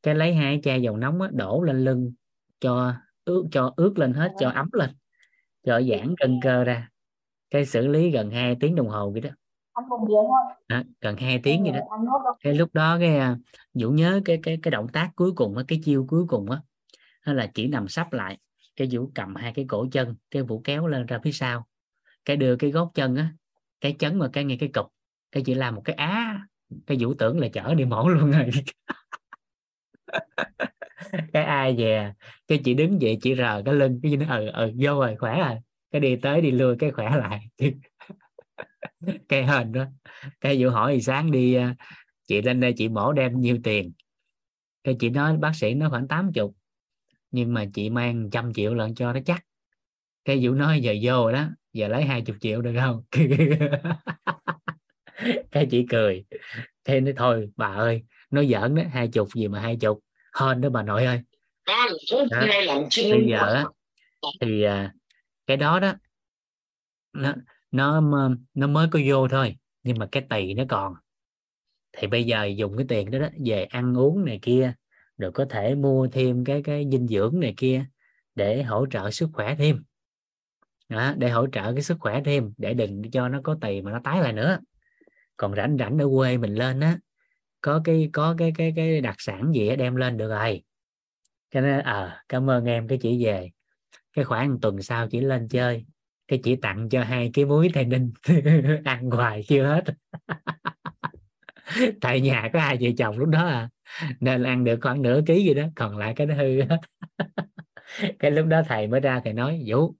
Cái 0.04 0.16
lấy 0.16 0.34
hai 0.34 0.60
chai 0.64 0.82
dầu 0.82 0.98
nóng 0.98 1.22
á, 1.22 1.30
đổ 1.34 1.62
lên 1.64 1.84
lưng 1.84 2.14
cho 2.60 2.94
ướt 3.26 3.44
cho 3.52 3.74
ướt 3.78 4.00
lên 4.00 4.14
hết 4.14 4.32
cho 4.40 4.50
ấm 4.50 4.70
lên 4.74 4.90
cho 5.64 5.82
giãn 5.82 6.16
cân 6.20 6.40
cơ 6.42 6.64
ra. 6.64 6.90
Cái 7.50 7.66
xử 7.66 7.88
lý 7.88 8.12
gần 8.12 8.32
2 8.32 8.58
tiếng 8.60 8.76
đồng 8.76 8.90
hồ 8.90 9.12
vậy 9.12 9.22
đó. 9.22 9.30
À, 10.68 10.84
gần 11.02 11.18
2 11.18 11.40
tiếng 11.44 11.64
vậy 11.64 11.72
đó. 11.72 11.80
Cái 12.40 12.54
lúc 12.54 12.74
đó 12.74 12.98
cái 13.00 13.18
à, 13.18 13.38
Vũ 13.74 13.90
nhớ 13.90 14.22
cái 14.26 14.40
cái 14.44 14.60
cái 14.64 14.72
động 14.72 14.88
tác 14.88 15.12
cuối 15.16 15.32
cùng 15.36 15.58
á, 15.58 15.64
cái 15.68 15.82
chiêu 15.84 16.06
cuối 16.10 16.26
cùng 16.28 16.50
á 16.50 16.62
là 17.34 17.52
chỉ 17.54 17.68
nằm 17.68 17.88
sắp 17.88 18.14
lại 18.14 18.38
cái 18.76 18.88
Vũ 18.92 19.12
cầm 19.16 19.36
hai 19.36 19.54
cái 19.54 19.66
cổ 19.68 19.88
chân, 19.92 20.16
cái 20.32 20.44
Vũ 20.44 20.62
kéo 20.64 20.88
lên 20.88 21.06
ra 21.06 21.20
phía 21.24 21.32
sau. 21.32 21.68
Cái 22.26 22.38
đưa 22.38 22.56
cái 22.56 22.72
gót 22.72 22.92
chân 22.96 23.16
á, 23.16 23.34
cái 23.82 23.96
chấn 24.00 24.20
mà 24.20 24.28
cái 24.34 24.44
ngay 24.44 24.58
cái 24.60 24.70
cục. 24.74 24.86
Cái 25.32 25.44
chỉ 25.46 25.54
làm 25.54 25.76
một 25.76 25.82
cái 25.86 25.96
á, 25.96 26.48
cái 26.88 26.98
vũ 27.02 27.14
tưởng 27.14 27.40
là 27.40 27.48
chở 27.54 27.74
đi 27.76 27.86
mổ 27.86 28.10
luôn 28.10 28.32
rồi. 28.32 28.50
Cái 31.34 31.44
ai 31.44 31.76
về, 31.78 32.14
cái 32.48 32.62
chị 32.66 32.74
đứng 32.74 32.98
vậy 33.02 33.18
chị 33.22 33.36
rờ 33.36 33.62
cái 33.66 33.74
lưng, 33.74 34.00
cái 34.04 34.12
gì 34.12 34.18
nó 34.18 34.38
ừ 34.38 34.50
ừ 34.54 34.72
vô 34.80 35.00
rồi, 35.00 35.16
khỏe 35.20 35.40
rồi. 35.40 35.56
Cái 35.92 36.02
đi 36.02 36.16
tới 36.16 36.42
đi 36.42 36.52
lui, 36.52 36.76
cái 36.80 36.92
khỏe 36.92 37.10
lại. 37.18 37.40
Cái 39.30 39.46
hình 39.46 39.72
đó. 39.72 39.86
Cái 40.42 40.64
vụ 40.64 40.70
hỏi, 40.70 40.94
thì 40.96 41.02
sáng 41.02 41.32
đi 41.32 41.54
ờ, 41.54 41.68
chị 42.28 42.42
lên 42.42 42.60
đây 42.60 42.74
chị 42.78 42.90
mổ 42.90 43.14
đem 43.14 43.42
nhiêu 43.42 43.58
tiền? 43.64 43.92
Cái 44.84 44.96
chị 45.00 45.10
nói, 45.10 45.38
bác 45.38 45.56
sĩ 45.56 45.74
nó 45.74 45.90
khoảng 45.90 46.08
80 46.08 46.32
nhưng 47.34 47.54
mà 47.54 47.66
chị 47.74 47.90
mang 47.90 48.30
trăm 48.32 48.54
triệu 48.54 48.74
lần 48.74 48.96
cho 48.96 49.14
nó 49.14 49.20
chắc. 49.26 49.46
Cái 50.26 50.40
vũ 50.42 50.52
nói 50.52 50.82
giờ 50.82 50.96
vô 51.04 51.32
đó 51.32 51.46
giờ 51.74 51.88
lấy 51.88 52.04
hai 52.04 52.22
chục 52.22 52.36
triệu 52.40 52.62
được 52.62 52.74
không? 52.80 53.04
Cái 55.52 55.68
chị 55.72 55.86
cười. 55.90 56.26
Thế 56.84 57.02
nói 57.02 57.14
thôi 57.18 57.50
bà 57.56 57.68
ơi 57.68 58.04
nó 58.32 58.44
giỡn 58.44 58.76
đó 58.76 58.84
hai 58.92 59.08
chục 59.08 59.28
gì 59.36 59.48
mà 59.48 59.60
hai 59.60 59.76
chục. 59.76 60.00
Hên 60.40 60.62
đó 60.62 60.70
bà 60.70 60.84
nội 60.84 61.06
ơi. 61.06 61.22
Đó. 61.68 61.88
bây 63.12 63.28
giờ 63.28 63.54
á, 63.54 63.66
thì 64.42 64.64
à, 64.64 64.94
cái 65.48 65.58
đó 65.58 65.80
đó 65.80 65.94
nó 67.14 67.34
nó 67.72 68.02
nó 68.54 68.68
mới 68.68 68.88
có 68.92 69.00
vô 69.08 69.28
thôi 69.28 69.56
nhưng 69.84 70.00
mà 70.00 70.08
cái 70.12 70.24
tỳ 70.30 70.54
nó 70.54 70.64
còn. 70.70 70.94
Thì 71.98 72.08
bây 72.08 72.24
giờ 72.24 72.46
dùng 72.46 72.78
cái 72.78 72.86
tiền 72.90 73.12
đó, 73.12 73.20
đó 73.20 73.28
về 73.46 73.64
ăn 73.64 73.98
uống 73.98 74.26
này 74.26 74.40
kia 74.42 74.74
rồi 75.18 75.32
có 75.32 75.46
thể 75.50 75.76
mua 75.76 76.08
thêm 76.08 76.46
cái 76.46 76.64
cái 76.64 76.88
dinh 76.92 77.08
dưỡng 77.08 77.40
này 77.40 77.54
kia 77.58 77.86
để 78.36 78.64
hỗ 78.64 78.86
trợ 78.92 79.12
sức 79.12 79.30
khỏe 79.34 79.56
thêm. 79.56 79.84
Đó, 80.90 81.14
để 81.18 81.30
hỗ 81.30 81.48
trợ 81.48 81.74
cái 81.74 81.82
sức 81.82 81.98
khỏe 82.00 82.22
thêm 82.26 82.54
để 82.58 82.74
đừng 82.74 83.12
cho 83.12 83.30
nó 83.30 83.42
có 83.44 83.58
tì 83.62 83.82
mà 83.82 83.92
nó 83.92 84.00
tái 84.04 84.22
lại 84.22 84.34
nữa. 84.34 84.60
Còn 85.38 85.56
rảnh 85.56 85.78
rảnh 85.80 85.98
ở 85.98 86.08
quê 86.16 86.38
mình 86.38 86.56
lên 86.56 86.80
á 86.80 86.98
có 87.62 87.82
cái 87.84 88.10
có 88.14 88.36
cái 88.38 88.52
cái 88.56 88.74
cái 88.76 89.02
đặc 89.02 89.16
sản 89.18 89.52
gì 89.56 89.76
đem 89.76 89.96
lên 89.96 90.18
được 90.18 90.30
rồi. 90.30 90.64
Cho 91.52 91.62
nên 91.62 91.80
ờ 91.80 92.06
à, 92.06 92.24
cảm 92.30 92.50
ơn 92.50 92.66
em 92.66 92.88
cái 92.88 92.98
chỉ 93.02 93.26
về. 93.26 93.50
Cái 94.14 94.26
khoảng 94.26 94.60
tuần 94.62 94.82
sau 94.82 95.08
chỉ 95.10 95.22
lên 95.22 95.48
chơi 95.48 95.86
cái 96.28 96.40
chỉ 96.44 96.56
tặng 96.56 96.90
cho 96.90 97.04
hai 97.04 97.32
cái 97.34 97.46
muối 97.46 97.70
tây 97.74 97.86
ninh 97.86 98.12
ăn 98.86 99.10
hoài 99.10 99.44
chưa 99.48 99.64
hết. 99.64 99.84
Tại 102.02 102.22
nhà 102.22 102.50
có 102.54 102.60
hai 102.60 102.78
vợ 102.82 102.90
chồng 102.98 103.18
lúc 103.18 103.30
đó 103.30 103.48
à 103.48 103.70
nên 104.20 104.44
ăn 104.44 104.64
được 104.64 104.80
khoảng 104.82 105.02
nửa 105.02 105.22
ký 105.26 105.44
gì 105.44 105.54
đó, 105.54 105.64
còn 105.76 105.98
lại 105.98 106.14
cái 106.16 106.28
nó 106.28 106.36
hư. 106.36 106.60
Cái 108.20 108.32
lúc 108.32 108.48
đó 108.48 108.62
thầy 108.68 108.88
mới 108.88 109.00
ra 109.00 109.22
thầy 109.24 109.34
nói, 109.34 109.64
vũ, 109.68 109.96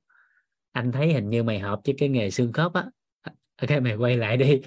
anh 0.72 0.92
thấy 0.92 1.14
hình 1.14 1.30
như 1.30 1.44
mày 1.44 1.60
hợp 1.60 1.80
với 1.86 1.96
cái 1.98 2.10
nghề 2.10 2.32
xương 2.32 2.54
khớp 2.54 2.74
á. 2.74 2.86
Cái 3.68 3.82
mày 3.82 3.96
quay 3.96 4.18
lại 4.18 4.38
đi. 4.38 4.62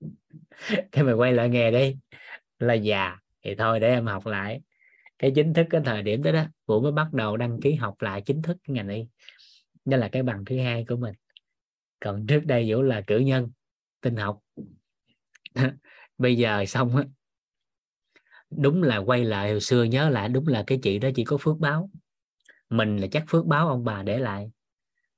Cái 0.92 1.04
mày 1.04 1.14
quay 1.14 1.32
lại 1.32 1.48
nghề 1.48 1.70
đi. 1.70 1.96
Là 2.58 2.74
già, 2.74 3.16
thì 3.42 3.54
thôi 3.54 3.80
để 3.80 3.88
em 3.88 4.06
học 4.06 4.26
lại. 4.26 4.60
Cái 5.18 5.32
chính 5.34 5.54
thức 5.54 5.66
cái 5.70 5.80
thời 5.84 6.02
điểm 6.02 6.22
đó 6.22 6.32
đó, 6.32 6.44
vũ 6.66 6.80
mới 6.80 6.92
bắt 6.92 7.12
đầu 7.12 7.36
đăng 7.36 7.60
ký 7.60 7.74
học 7.74 8.02
lại 8.02 8.20
chính 8.20 8.42
thức 8.42 8.56
cái 8.64 8.74
ngành 8.74 8.88
y. 8.88 9.06
Đó 9.84 9.96
là 9.96 10.08
cái 10.08 10.22
bằng 10.22 10.44
thứ 10.44 10.58
hai 10.58 10.84
của 10.88 10.96
mình. 10.96 11.14
Còn 12.00 12.26
trước 12.26 12.46
đây 12.46 12.72
vũ 12.72 12.82
là 12.82 13.00
cử 13.06 13.18
nhân, 13.18 13.50
tin 14.00 14.16
học. 14.16 14.40
Bây 16.18 16.36
giờ 16.36 16.64
xong 16.66 16.96
á 16.96 17.04
đúng 18.50 18.82
là 18.82 18.96
quay 18.96 19.24
lại 19.24 19.50
hồi 19.50 19.60
xưa 19.60 19.82
nhớ 19.82 20.08
lại 20.08 20.28
đúng 20.28 20.48
là 20.48 20.64
cái 20.66 20.78
chị 20.82 20.98
đó 20.98 21.08
chỉ 21.14 21.24
có 21.24 21.36
phước 21.36 21.58
báo. 21.58 21.90
Mình 22.70 22.96
là 22.96 23.06
chắc 23.12 23.24
phước 23.28 23.46
báo 23.46 23.68
ông 23.68 23.84
bà 23.84 24.02
để 24.02 24.18
lại. 24.18 24.50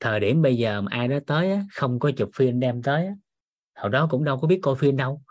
Thời 0.00 0.20
điểm 0.20 0.42
bây 0.42 0.56
giờ 0.56 0.80
mà 0.80 0.88
ai 0.90 1.08
đó 1.08 1.18
tới 1.26 1.52
á, 1.52 1.64
không 1.72 1.98
có 1.98 2.10
chụp 2.16 2.30
phim 2.34 2.60
đem 2.60 2.82
tới 2.82 3.06
á, 3.06 3.14
hồi 3.74 3.90
đó 3.90 4.08
cũng 4.10 4.24
đâu 4.24 4.38
có 4.40 4.48
biết 4.48 4.58
coi 4.62 4.74
phim 4.76 4.96
đâu. 4.96 5.22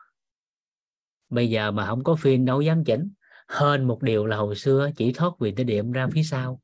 Bây 1.30 1.50
giờ 1.50 1.72
mà 1.72 1.86
không 1.86 2.04
có 2.04 2.16
phim 2.16 2.46
đâu 2.46 2.62
dám 2.62 2.84
chỉnh. 2.84 3.12
Hơn 3.48 3.88
một 3.88 4.02
điều 4.02 4.26
là 4.26 4.38
hồi 4.38 4.56
xưa 4.56 4.90
chỉ 4.96 5.14
thoát 5.14 5.40
vị 5.40 5.52
tới 5.52 5.66
điểm 5.66 5.92
ra 5.92 6.08
phía 6.12 6.24
sau. 6.24 6.62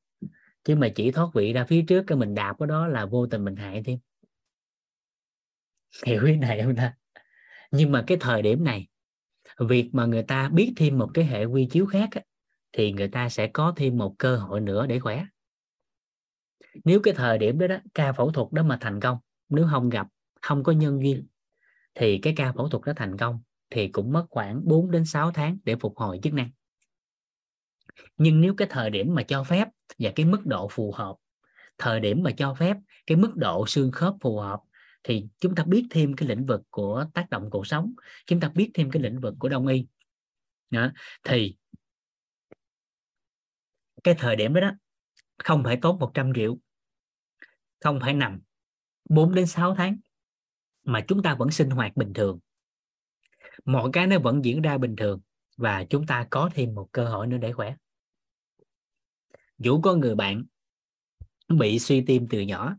Chứ 0.63 0.75
mà 0.75 0.89
chỉ 0.95 1.11
thoát 1.11 1.27
vị 1.33 1.53
ra 1.53 1.65
phía 1.65 1.81
trước 1.87 2.03
cái 2.07 2.17
mình 2.17 2.35
đạp 2.35 2.55
cái 2.59 2.67
đó 2.67 2.87
là 2.87 3.05
vô 3.05 3.27
tình 3.27 3.45
mình 3.45 3.55
hại 3.55 3.83
thêm. 3.85 3.99
Hiểu 6.05 6.25
ý 6.25 6.35
này 6.35 6.61
không 6.63 6.75
ta? 6.75 6.93
Nhưng 7.71 7.91
mà 7.91 8.03
cái 8.07 8.17
thời 8.21 8.41
điểm 8.41 8.63
này 8.63 8.87
việc 9.59 9.89
mà 9.93 10.05
người 10.05 10.23
ta 10.23 10.49
biết 10.49 10.73
thêm 10.75 10.97
một 10.97 11.09
cái 11.13 11.25
hệ 11.25 11.45
quy 11.45 11.67
chiếu 11.71 11.85
khác 11.85 12.09
á, 12.11 12.21
thì 12.71 12.91
người 12.91 13.07
ta 13.07 13.29
sẽ 13.29 13.47
có 13.47 13.73
thêm 13.75 13.97
một 13.97 14.15
cơ 14.17 14.37
hội 14.37 14.61
nữa 14.61 14.85
để 14.87 14.99
khỏe. 14.99 15.25
Nếu 16.83 16.99
cái 16.99 17.13
thời 17.13 17.37
điểm 17.37 17.59
đó 17.59 17.67
đó 17.67 17.77
ca 17.93 18.13
phẫu 18.13 18.31
thuật 18.31 18.47
đó 18.51 18.63
mà 18.63 18.77
thành 18.81 18.99
công 18.99 19.17
nếu 19.49 19.67
không 19.71 19.89
gặp 19.89 20.07
không 20.41 20.63
có 20.63 20.71
nhân 20.71 21.03
duyên 21.03 21.27
thì 21.95 22.17
cái 22.17 22.33
ca 22.37 22.51
phẫu 22.51 22.69
thuật 22.69 22.83
đó 22.85 22.93
thành 22.95 23.17
công 23.17 23.39
thì 23.69 23.87
cũng 23.87 24.13
mất 24.13 24.25
khoảng 24.29 24.61
4 24.63 24.91
đến 24.91 25.05
6 25.05 25.31
tháng 25.31 25.57
để 25.63 25.75
phục 25.75 25.97
hồi 25.97 26.19
chức 26.23 26.33
năng. 26.33 26.49
Nhưng 28.17 28.41
nếu 28.41 28.53
cái 28.53 28.67
thời 28.71 28.89
điểm 28.89 29.15
mà 29.15 29.23
cho 29.23 29.43
phép 29.43 29.67
và 29.99 30.11
cái 30.15 30.25
mức 30.25 30.45
độ 30.45 30.67
phù 30.71 30.91
hợp 30.91 31.15
thời 31.77 31.99
điểm 31.99 32.23
mà 32.23 32.31
cho 32.31 32.53
phép 32.53 32.77
cái 33.07 33.17
mức 33.17 33.35
độ 33.35 33.67
xương 33.67 33.91
khớp 33.91 34.13
phù 34.21 34.39
hợp 34.39 34.59
thì 35.07 35.27
chúng 35.39 35.55
ta 35.55 35.63
biết 35.63 35.87
thêm 35.89 36.15
cái 36.15 36.29
lĩnh 36.29 36.45
vực 36.45 36.61
của 36.69 37.05
tác 37.13 37.29
động 37.29 37.49
cuộc 37.51 37.67
sống 37.67 37.93
chúng 38.25 38.39
ta 38.39 38.51
biết 38.55 38.71
thêm 38.73 38.91
cái 38.91 39.01
lĩnh 39.01 39.19
vực 39.19 39.33
của 39.39 39.49
đông 39.49 39.67
y 39.67 39.87
đó. 40.69 40.91
thì 41.23 41.57
cái 44.03 44.15
thời 44.17 44.35
điểm 44.35 44.53
đó, 44.53 44.61
đó 44.61 44.71
không 45.37 45.63
phải 45.63 45.77
tốn 45.81 45.99
100 45.99 46.31
triệu 46.35 46.57
không 47.79 47.99
phải 48.01 48.13
nằm 48.13 48.39
4 49.09 49.35
đến 49.35 49.47
6 49.47 49.75
tháng 49.75 49.97
mà 50.83 51.05
chúng 51.07 51.23
ta 51.23 51.35
vẫn 51.35 51.51
sinh 51.51 51.69
hoạt 51.69 51.97
bình 51.97 52.13
thường 52.13 52.39
mọi 53.65 53.89
cái 53.93 54.07
nó 54.07 54.19
vẫn 54.19 54.45
diễn 54.45 54.61
ra 54.61 54.77
bình 54.77 54.95
thường 54.95 55.21
và 55.57 55.85
chúng 55.89 56.05
ta 56.05 56.27
có 56.29 56.49
thêm 56.53 56.75
một 56.75 56.89
cơ 56.91 57.05
hội 57.05 57.27
nữa 57.27 57.37
để 57.37 57.53
khỏe 57.53 57.75
Vũ 59.57 59.81
có 59.81 59.95
người 59.95 60.15
bạn 60.15 60.45
bị 61.47 61.79
suy 61.79 62.03
tim 62.07 62.27
từ 62.29 62.41
nhỏ 62.41 62.77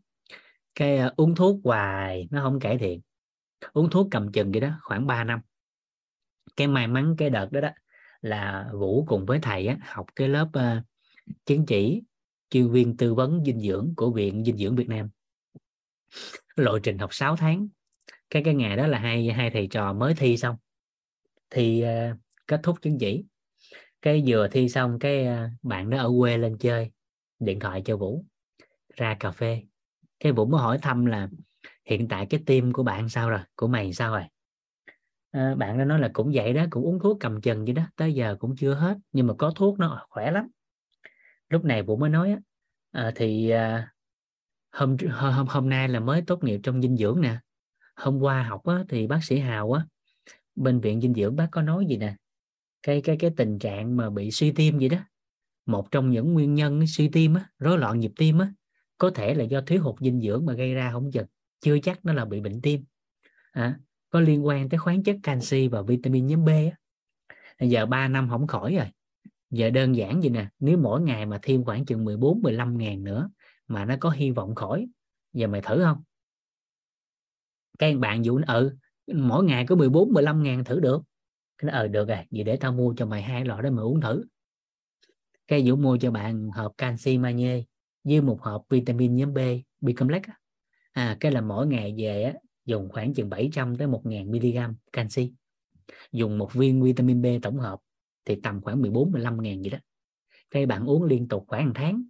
cái 0.79 1.07
uh, 1.07 1.17
uống 1.17 1.35
thuốc 1.35 1.61
hoài 1.65 2.29
nó 2.31 2.43
không 2.43 2.61
cải 2.61 2.79
thiện. 2.79 3.01
Uống 3.73 3.91
thuốc 3.91 4.09
cầm 4.11 4.33
chừng 4.33 4.53
vậy 4.53 4.61
đó 4.61 4.71
khoảng 4.83 5.07
3 5.07 5.25
năm. 5.25 5.41
Cái 6.57 6.67
may 6.67 6.87
mắn 6.87 7.15
cái 7.19 7.31
đợt 7.31 7.53
đó 7.53 7.61
đó 7.61 7.69
là 8.21 8.71
Vũ 8.73 9.05
cùng 9.09 9.27
với 9.27 9.39
thầy 9.43 9.67
á, 9.67 9.77
học 9.83 10.07
cái 10.17 10.29
lớp 10.29 10.49
uh, 10.59 10.85
chứng 11.47 11.67
chỉ 11.67 12.03
chuyên 12.51 12.71
viên 12.71 12.97
tư 12.97 13.15
vấn 13.15 13.45
dinh 13.45 13.61
dưỡng 13.61 13.93
của 13.97 14.11
viện 14.11 14.45
dinh 14.45 14.57
dưỡng 14.57 14.77
Việt 14.77 14.89
Nam. 14.89 15.09
Lộ 16.57 16.79
trình 16.79 16.99
học 16.99 17.15
6 17.15 17.37
tháng. 17.37 17.69
Cái 18.31 18.43
cái 18.45 18.55
ngày 18.55 18.77
đó 18.77 18.87
là 18.87 18.99
hai 18.99 19.29
hai 19.31 19.51
thầy 19.51 19.67
trò 19.67 19.93
mới 19.93 20.15
thi 20.15 20.37
xong. 20.37 20.57
Thi 21.51 21.85
uh, 21.85 22.19
kết 22.47 22.61
thúc 22.63 22.83
chứng 22.83 22.99
chỉ. 22.99 23.25
Cái 24.03 24.23
vừa 24.27 24.49
thi 24.49 24.69
xong 24.69 24.99
cái 24.99 25.27
uh, 25.27 25.51
bạn 25.63 25.91
đó 25.91 25.99
ở 25.99 26.11
quê 26.19 26.39
lên 26.39 26.59
chơi 26.59 26.91
điện 27.39 27.61
thoại 27.61 27.83
cho 27.85 27.97
Vũ 27.97 28.25
ra 28.97 29.17
cà 29.21 29.31
phê 29.31 29.63
cái 30.21 30.33
Vũ 30.33 30.47
mới 30.47 30.61
hỏi 30.61 30.79
thăm 30.79 31.07
là 31.07 31.29
hiện 31.85 32.09
tại 32.09 32.27
cái 32.27 32.41
tim 32.47 32.73
của 32.73 32.83
bạn 32.83 33.09
sao 33.09 33.31
rồi? 33.31 33.41
Của 33.57 33.69
mày 33.69 33.93
sao 33.93 34.13
rồi? 34.13 34.23
À, 35.31 35.55
bạn 35.55 35.79
nó 35.79 35.85
nói 35.85 35.99
là 35.99 36.11
cũng 36.13 36.31
vậy 36.35 36.53
đó 36.53 36.65
cũng 36.71 36.85
uống 36.85 36.99
thuốc 37.01 37.17
cầm 37.21 37.41
chừng 37.41 37.65
vậy 37.65 37.75
đó 37.75 37.83
tới 37.97 38.15
giờ 38.15 38.37
cũng 38.39 38.57
chưa 38.57 38.75
hết 38.75 38.99
nhưng 39.13 39.27
mà 39.27 39.35
có 39.39 39.53
thuốc 39.57 39.79
nó 39.79 40.07
khỏe 40.11 40.31
lắm. 40.31 40.49
Lúc 41.49 41.65
này 41.65 41.83
Vũ 41.83 41.97
mới 41.97 42.11
nói 42.11 42.37
à, 42.93 43.13
thì 43.15 43.51
à, 43.51 43.93
hôm 44.73 44.97
hôm 45.11 45.47
hôm 45.47 45.69
nay 45.69 45.89
là 45.89 46.01
mới 46.01 46.23
tốt 46.27 46.45
nghiệp 46.45 46.61
trong 46.63 46.83
dinh 46.83 46.97
dưỡng 46.97 47.21
nè. 47.21 47.39
Hôm 47.97 48.19
qua 48.21 48.43
học 48.43 48.67
á, 48.67 48.85
thì 48.89 49.07
bác 49.07 49.25
sĩ 49.25 49.39
Hào 49.39 49.73
á 49.73 49.87
bệnh 50.57 50.81
viện 50.81 51.01
dinh 51.01 51.15
dưỡng 51.15 51.37
bác 51.37 51.49
có 51.53 51.63
nói 51.63 51.87
gì 51.87 51.97
nè? 51.97 52.15
Cái 52.83 53.01
cái 53.01 53.17
cái 53.17 53.31
tình 53.37 53.59
trạng 53.59 53.97
mà 53.97 54.11
bị 54.11 54.31
suy 54.31 54.53
tim 54.53 54.79
gì 54.79 54.89
đó 54.89 54.99
một 55.67 55.91
trong 55.91 56.11
những 56.11 56.33
nguyên 56.33 56.55
nhân 56.55 56.87
suy 56.87 57.09
tim 57.09 57.35
á 57.35 57.45
rối 57.59 57.79
loạn 57.79 58.01
nhịp 58.01 58.13
tim 58.17 58.39
á 58.39 58.53
có 58.99 59.11
thể 59.11 59.35
là 59.35 59.45
do 59.45 59.61
thiếu 59.61 59.83
hụt 59.83 59.95
dinh 60.01 60.21
dưỡng 60.21 60.47
mà 60.47 60.53
gây 60.53 60.75
ra 60.75 60.91
không 60.93 61.11
chừng 61.13 61.27
chưa 61.61 61.79
chắc 61.79 62.05
nó 62.05 62.13
là 62.13 62.25
bị 62.25 62.41
bệnh 62.41 62.61
tim. 62.61 62.85
À, 63.53 63.81
có 64.11 64.21
liên 64.21 64.47
quan 64.47 64.69
tới 64.69 64.79
khoáng 64.79 65.03
chất 65.03 65.17
canxi 65.23 65.69
và 65.69 65.83
vitamin 65.83 66.27
nhóm 66.27 66.45
B 66.45 66.49
á. 66.49 66.77
giờ 67.67 67.87
3 67.87 68.09
năm 68.09 68.29
không 68.31 68.47
khỏi 68.47 68.75
rồi. 68.75 68.87
Giờ 69.51 69.71
đơn 69.71 69.97
giản 69.97 70.23
gì 70.23 70.29
nè 70.29 70.49
nếu 70.59 70.79
mỗi 70.79 71.01
ngày 71.01 71.27
mà 71.27 71.39
thêm 71.43 71.65
khoảng 71.65 71.85
chừng 71.85 72.05
14 72.05 72.43
15 72.43 72.79
ngàn 72.79 73.05
nữa 73.05 73.31
mà 73.69 73.85
nó 73.85 73.95
có 74.01 74.11
hy 74.11 74.31
vọng 74.31 74.55
khỏi 74.55 74.89
giờ 75.33 75.47
mày 75.47 75.61
thử 75.61 75.83
không? 75.85 76.03
Các 77.79 77.99
bạn 77.99 78.25
dụ 78.25 78.41
ừ 78.47 78.77
mỗi 79.15 79.45
ngày 79.45 79.67
có 79.67 79.77
14 79.77 80.13
15 80.13 80.43
ngàn 80.43 80.65
thử 80.65 80.81
được. 80.81 81.03
Cái 81.59 81.71
nó 81.71 81.79
ờ 81.79 81.83
ừ, 81.83 81.89
được 81.89 82.09
rồi 82.09 82.19
vậy 82.31 82.45
để 82.45 82.57
tao 82.57 82.73
mua 82.73 82.95
cho 82.97 83.07
mày 83.07 83.23
hai 83.23 83.45
lọ 83.45 83.61
đó 83.61 83.71
mày 83.71 83.83
uống 83.83 84.01
thử. 84.01 84.25
Cái 85.49 85.63
vũ 85.67 85.77
mua 85.77 85.99
cho 86.01 86.11
bạn 86.11 86.51
hộp 86.51 86.73
canxi 86.79 87.19
magie 87.19 87.63
với 88.09 88.21
một 88.21 88.43
hộp 88.43 88.65
vitamin 88.71 89.17
nhóm 89.17 89.35
B 89.35 89.39
B 89.81 89.89
complex 89.97 90.23
à 90.93 91.17
cái 91.21 91.33
là 91.33 91.41
mỗi 91.41 91.67
ngày 91.67 91.95
về 91.99 92.23
á, 92.23 92.33
dùng 92.67 92.89
khoảng 92.89 93.15
chừng 93.15 93.31
700 93.31 93.77
tới 93.77 93.87
1000 93.87 94.31
mg 94.31 94.75
canxi. 94.93 95.33
Dùng 96.13 96.39
một 96.39 96.55
viên 96.55 96.83
vitamin 96.83 97.23
B 97.23 97.27
tổng 97.43 97.59
hợp 97.59 97.79
thì 98.25 98.37
tầm 98.43 98.61
khoảng 98.61 98.83
14 98.83 99.13
15 99.13 99.43
ngàn 99.43 99.63
gì 99.63 99.71
đó. 99.71 99.79
Cái 100.51 100.67
bạn 100.67 100.87
uống 100.87 101.05
liên 101.05 101.29
tục 101.29 101.45
khoảng 101.49 101.67
một 101.67 101.73
tháng. 101.75 102.03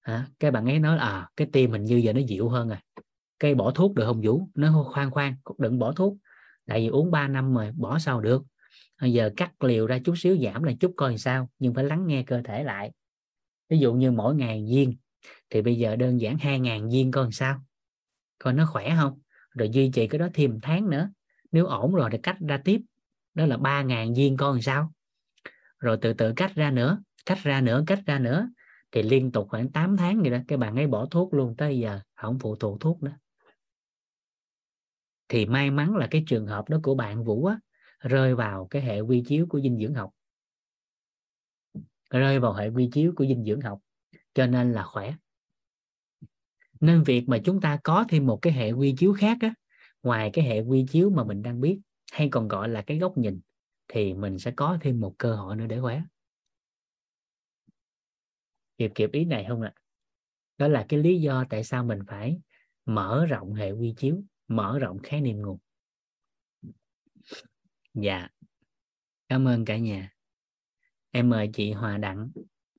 À, 0.00 0.28
cái 0.40 0.50
bạn 0.50 0.66
ấy 0.66 0.78
nói 0.78 0.98
à 0.98 1.30
cái 1.36 1.48
tim 1.52 1.70
mình 1.70 1.84
như 1.84 1.96
giờ 1.96 2.12
nó 2.12 2.20
dịu 2.20 2.48
hơn 2.48 2.68
rồi. 2.68 2.78
Cây 3.38 3.54
bỏ 3.54 3.70
thuốc 3.70 3.94
được 3.94 4.04
không 4.06 4.20
Vũ? 4.24 4.48
Nó 4.54 4.84
khoan 4.92 5.10
khoan 5.10 5.34
đừng 5.58 5.78
bỏ 5.78 5.92
thuốc. 5.92 6.16
Tại 6.66 6.80
vì 6.80 6.86
uống 6.86 7.10
3 7.10 7.28
năm 7.28 7.54
rồi 7.54 7.72
bỏ 7.76 7.98
sao 7.98 8.20
được? 8.20 8.42
Bây 9.00 9.12
giờ 9.12 9.30
cắt 9.36 9.64
liều 9.64 9.86
ra 9.86 9.98
chút 10.04 10.14
xíu 10.16 10.36
giảm 10.38 10.62
là 10.62 10.72
chút 10.80 10.92
coi 10.96 11.18
sao 11.18 11.48
nhưng 11.58 11.74
phải 11.74 11.84
lắng 11.84 12.06
nghe 12.06 12.22
cơ 12.22 12.42
thể 12.44 12.64
lại. 12.64 12.92
Ví 13.68 13.78
dụ 13.78 13.94
như 13.94 14.10
mỗi 14.10 14.34
ngày 14.34 14.64
viên 14.68 14.94
thì 15.50 15.62
bây 15.62 15.78
giờ 15.78 15.96
đơn 15.96 16.20
giản 16.20 16.38
hai 16.38 16.60
ngàn 16.60 16.90
viên 16.90 17.10
coi 17.10 17.32
sao? 17.32 17.60
Coi 18.38 18.52
nó 18.52 18.66
khỏe 18.66 18.96
không? 18.96 19.20
Rồi 19.50 19.68
duy 19.68 19.90
trì 19.94 20.06
cái 20.06 20.18
đó 20.18 20.28
thêm 20.34 20.58
tháng 20.62 20.90
nữa. 20.90 21.10
Nếu 21.52 21.66
ổn 21.66 21.94
rồi 21.94 22.10
thì 22.12 22.18
cắt 22.22 22.36
ra 22.48 22.60
tiếp. 22.64 22.80
Đó 23.34 23.46
là 23.46 23.56
ba 23.56 23.82
ngàn 23.82 24.14
viên 24.14 24.36
coi 24.36 24.62
sao? 24.62 24.92
Rồi 25.78 25.98
từ 26.00 26.12
từ 26.12 26.32
cắt 26.36 26.54
ra 26.54 26.70
nữa 26.70 26.98
cắt 27.26 27.38
ra 27.42 27.60
nữa 27.60 27.84
cắt 27.86 27.98
ra 28.06 28.18
nữa. 28.18 28.48
Thì 28.92 29.02
liên 29.02 29.32
tục 29.32 29.48
khoảng 29.50 29.72
8 29.72 29.96
tháng 29.96 30.20
vậy 30.20 30.30
đó. 30.30 30.38
Các 30.48 30.58
bạn 30.58 30.76
ấy 30.76 30.86
bỏ 30.86 31.06
thuốc 31.06 31.34
luôn 31.34 31.56
tới 31.56 31.78
giờ 31.78 32.00
không 32.14 32.38
phụ 32.38 32.56
thuộc 32.56 32.80
thuốc 32.80 33.02
nữa. 33.02 33.16
Thì 35.28 35.46
may 35.46 35.70
mắn 35.70 35.96
là 35.96 36.08
cái 36.10 36.24
trường 36.26 36.46
hợp 36.46 36.68
đó 36.68 36.78
của 36.82 36.94
bạn 36.94 37.24
Vũ 37.24 37.44
á, 37.44 37.58
rơi 38.00 38.34
vào 38.34 38.66
cái 38.70 38.82
hệ 38.82 39.00
quy 39.00 39.22
chiếu 39.26 39.46
của 39.48 39.60
dinh 39.60 39.78
dưỡng 39.78 39.94
học. 39.94 40.10
Rơi 42.10 42.38
vào 42.40 42.52
hệ 42.52 42.68
quy 42.68 42.88
chiếu 42.92 43.12
của 43.16 43.26
dinh 43.26 43.44
dưỡng 43.44 43.60
học. 43.60 43.78
Cho 44.34 44.46
nên 44.46 44.72
là 44.72 44.82
khỏe 44.82 45.14
nên 46.80 47.02
việc 47.02 47.28
mà 47.28 47.38
chúng 47.44 47.60
ta 47.60 47.78
có 47.84 48.04
thêm 48.08 48.26
một 48.26 48.38
cái 48.42 48.52
hệ 48.52 48.72
quy 48.72 48.94
chiếu 48.98 49.12
khác 49.12 49.38
á, 49.40 49.54
ngoài 50.02 50.30
cái 50.32 50.44
hệ 50.44 50.60
quy 50.60 50.86
chiếu 50.88 51.10
mà 51.10 51.24
mình 51.24 51.42
đang 51.42 51.60
biết 51.60 51.80
hay 52.12 52.28
còn 52.30 52.48
gọi 52.48 52.68
là 52.68 52.82
cái 52.82 52.98
góc 52.98 53.18
nhìn, 53.18 53.40
thì 53.88 54.14
mình 54.14 54.38
sẽ 54.38 54.50
có 54.50 54.78
thêm 54.80 55.00
một 55.00 55.14
cơ 55.18 55.36
hội 55.36 55.56
nữa 55.56 55.66
để 55.66 55.80
khóa 55.80 56.06
kịp 58.78 58.92
kịp 58.94 59.10
ý 59.12 59.24
này 59.24 59.46
không 59.48 59.62
ạ? 59.62 59.72
À? 59.74 59.80
đó 60.58 60.68
là 60.68 60.86
cái 60.88 61.00
lý 61.00 61.20
do 61.20 61.44
tại 61.50 61.64
sao 61.64 61.84
mình 61.84 61.98
phải 62.08 62.40
mở 62.84 63.26
rộng 63.26 63.54
hệ 63.54 63.70
quy 63.70 63.94
chiếu, 63.96 64.22
mở 64.48 64.78
rộng 64.78 64.98
khái 65.02 65.20
niệm 65.20 65.42
nguồn. 65.42 65.58
Dạ. 67.94 68.28
Cảm 69.28 69.48
ơn 69.48 69.64
cả 69.64 69.78
nhà. 69.78 70.12
Em 71.10 71.30
mời 71.30 71.50
chị 71.54 71.72
Hòa 71.72 71.98
Đặng. 71.98 72.30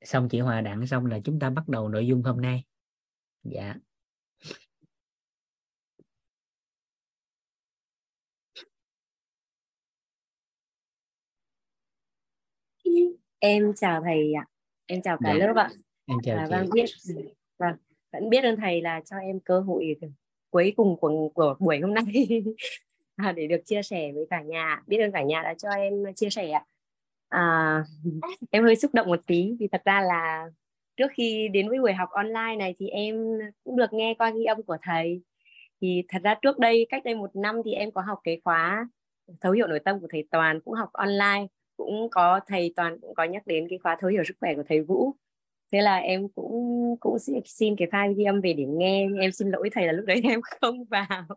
Xong 0.01 0.29
chị 0.29 0.39
Hòa 0.39 0.61
Đặng 0.61 0.87
xong 0.87 1.05
là 1.05 1.19
chúng 1.23 1.39
ta 1.39 1.49
bắt 1.49 1.67
đầu 1.67 1.89
nội 1.89 2.07
dung 2.07 2.23
hôm 2.23 2.41
nay. 2.41 2.63
Dạ. 3.43 3.75
Em 13.39 13.73
chào 13.75 14.01
thầy 14.01 14.33
ạ. 14.33 14.45
Em 14.85 15.01
chào 15.01 15.17
cả 15.23 15.35
dạ. 15.39 15.45
lớp 15.45 15.53
ạ. 15.55 15.69
Em 16.05 16.17
chào 16.23 16.37
à, 16.37 16.45
chị. 16.45 16.51
vâng 16.51 16.69
biết 16.73 16.85
vâng 17.57 17.75
vẫn 18.11 18.29
biết 18.29 18.43
ơn 18.43 18.57
thầy 18.57 18.81
là 18.81 19.01
cho 19.05 19.17
em 19.17 19.39
cơ 19.39 19.59
hội 19.59 19.95
cuối 20.49 20.73
cùng 20.77 20.97
của, 20.99 21.29
của 21.33 21.55
buổi 21.59 21.79
hôm 21.79 21.93
nay. 21.93 22.03
À, 23.15 23.31
để 23.31 23.47
được 23.47 23.61
chia 23.65 23.81
sẻ 23.83 24.11
với 24.15 24.25
cả 24.29 24.41
nhà. 24.41 24.81
Biết 24.87 24.97
ơn 24.97 25.11
cả 25.11 25.23
nhà 25.23 25.41
đã 25.43 25.53
cho 25.53 25.69
em 25.69 25.93
chia 26.15 26.29
sẻ 26.29 26.51
ạ. 26.51 26.65
À, 27.29 27.83
em 28.51 28.63
hơi 28.63 28.75
xúc 28.75 28.93
động 28.93 29.07
một 29.07 29.19
tí 29.27 29.55
vì 29.59 29.67
thật 29.71 29.81
ra 29.85 30.01
là 30.01 30.49
trước 30.97 31.11
khi 31.13 31.47
đến 31.47 31.69
với 31.69 31.79
buổi 31.79 31.93
học 31.93 32.09
online 32.09 32.55
này 32.59 32.75
thì 32.79 32.87
em 32.87 33.15
cũng 33.63 33.77
được 33.77 33.93
nghe 33.93 34.13
qua 34.17 34.31
ghi 34.31 34.43
âm 34.45 34.63
của 34.63 34.77
thầy. 34.81 35.21
Thì 35.81 36.03
thật 36.07 36.19
ra 36.23 36.35
trước 36.41 36.59
đây 36.59 36.85
cách 36.89 37.03
đây 37.05 37.15
một 37.15 37.35
năm 37.35 37.61
thì 37.65 37.71
em 37.73 37.91
có 37.91 38.01
học 38.01 38.19
cái 38.23 38.41
khóa 38.43 38.87
thấu 39.41 39.51
hiểu 39.51 39.67
nội 39.67 39.79
tâm 39.79 39.99
của 39.99 40.07
thầy 40.11 40.27
Toàn 40.31 40.59
cũng 40.61 40.73
học 40.73 40.89
online 40.93 41.47
cũng 41.77 42.09
có 42.11 42.39
thầy 42.47 42.73
Toàn 42.75 42.99
cũng 43.01 43.15
có 43.15 43.23
nhắc 43.23 43.47
đến 43.47 43.67
cái 43.69 43.79
khóa 43.83 43.97
thấu 43.99 44.09
hiểu 44.09 44.23
sức 44.23 44.37
khỏe 44.39 44.55
của 44.55 44.63
thầy 44.67 44.81
Vũ. 44.81 45.13
Thế 45.71 45.81
là 45.81 45.97
em 45.97 46.27
cũng 46.35 46.95
cũng 46.99 47.17
xin 47.45 47.75
cái 47.75 47.87
file 47.91 48.13
ghi 48.13 48.23
âm 48.23 48.41
về 48.41 48.53
để 48.53 48.65
nghe. 48.65 49.07
Em 49.19 49.31
xin 49.31 49.49
lỗi 49.49 49.69
thầy 49.73 49.85
là 49.85 49.91
lúc 49.91 50.05
đấy 50.05 50.21
em 50.23 50.41
không 50.41 50.85
vào. 50.85 51.27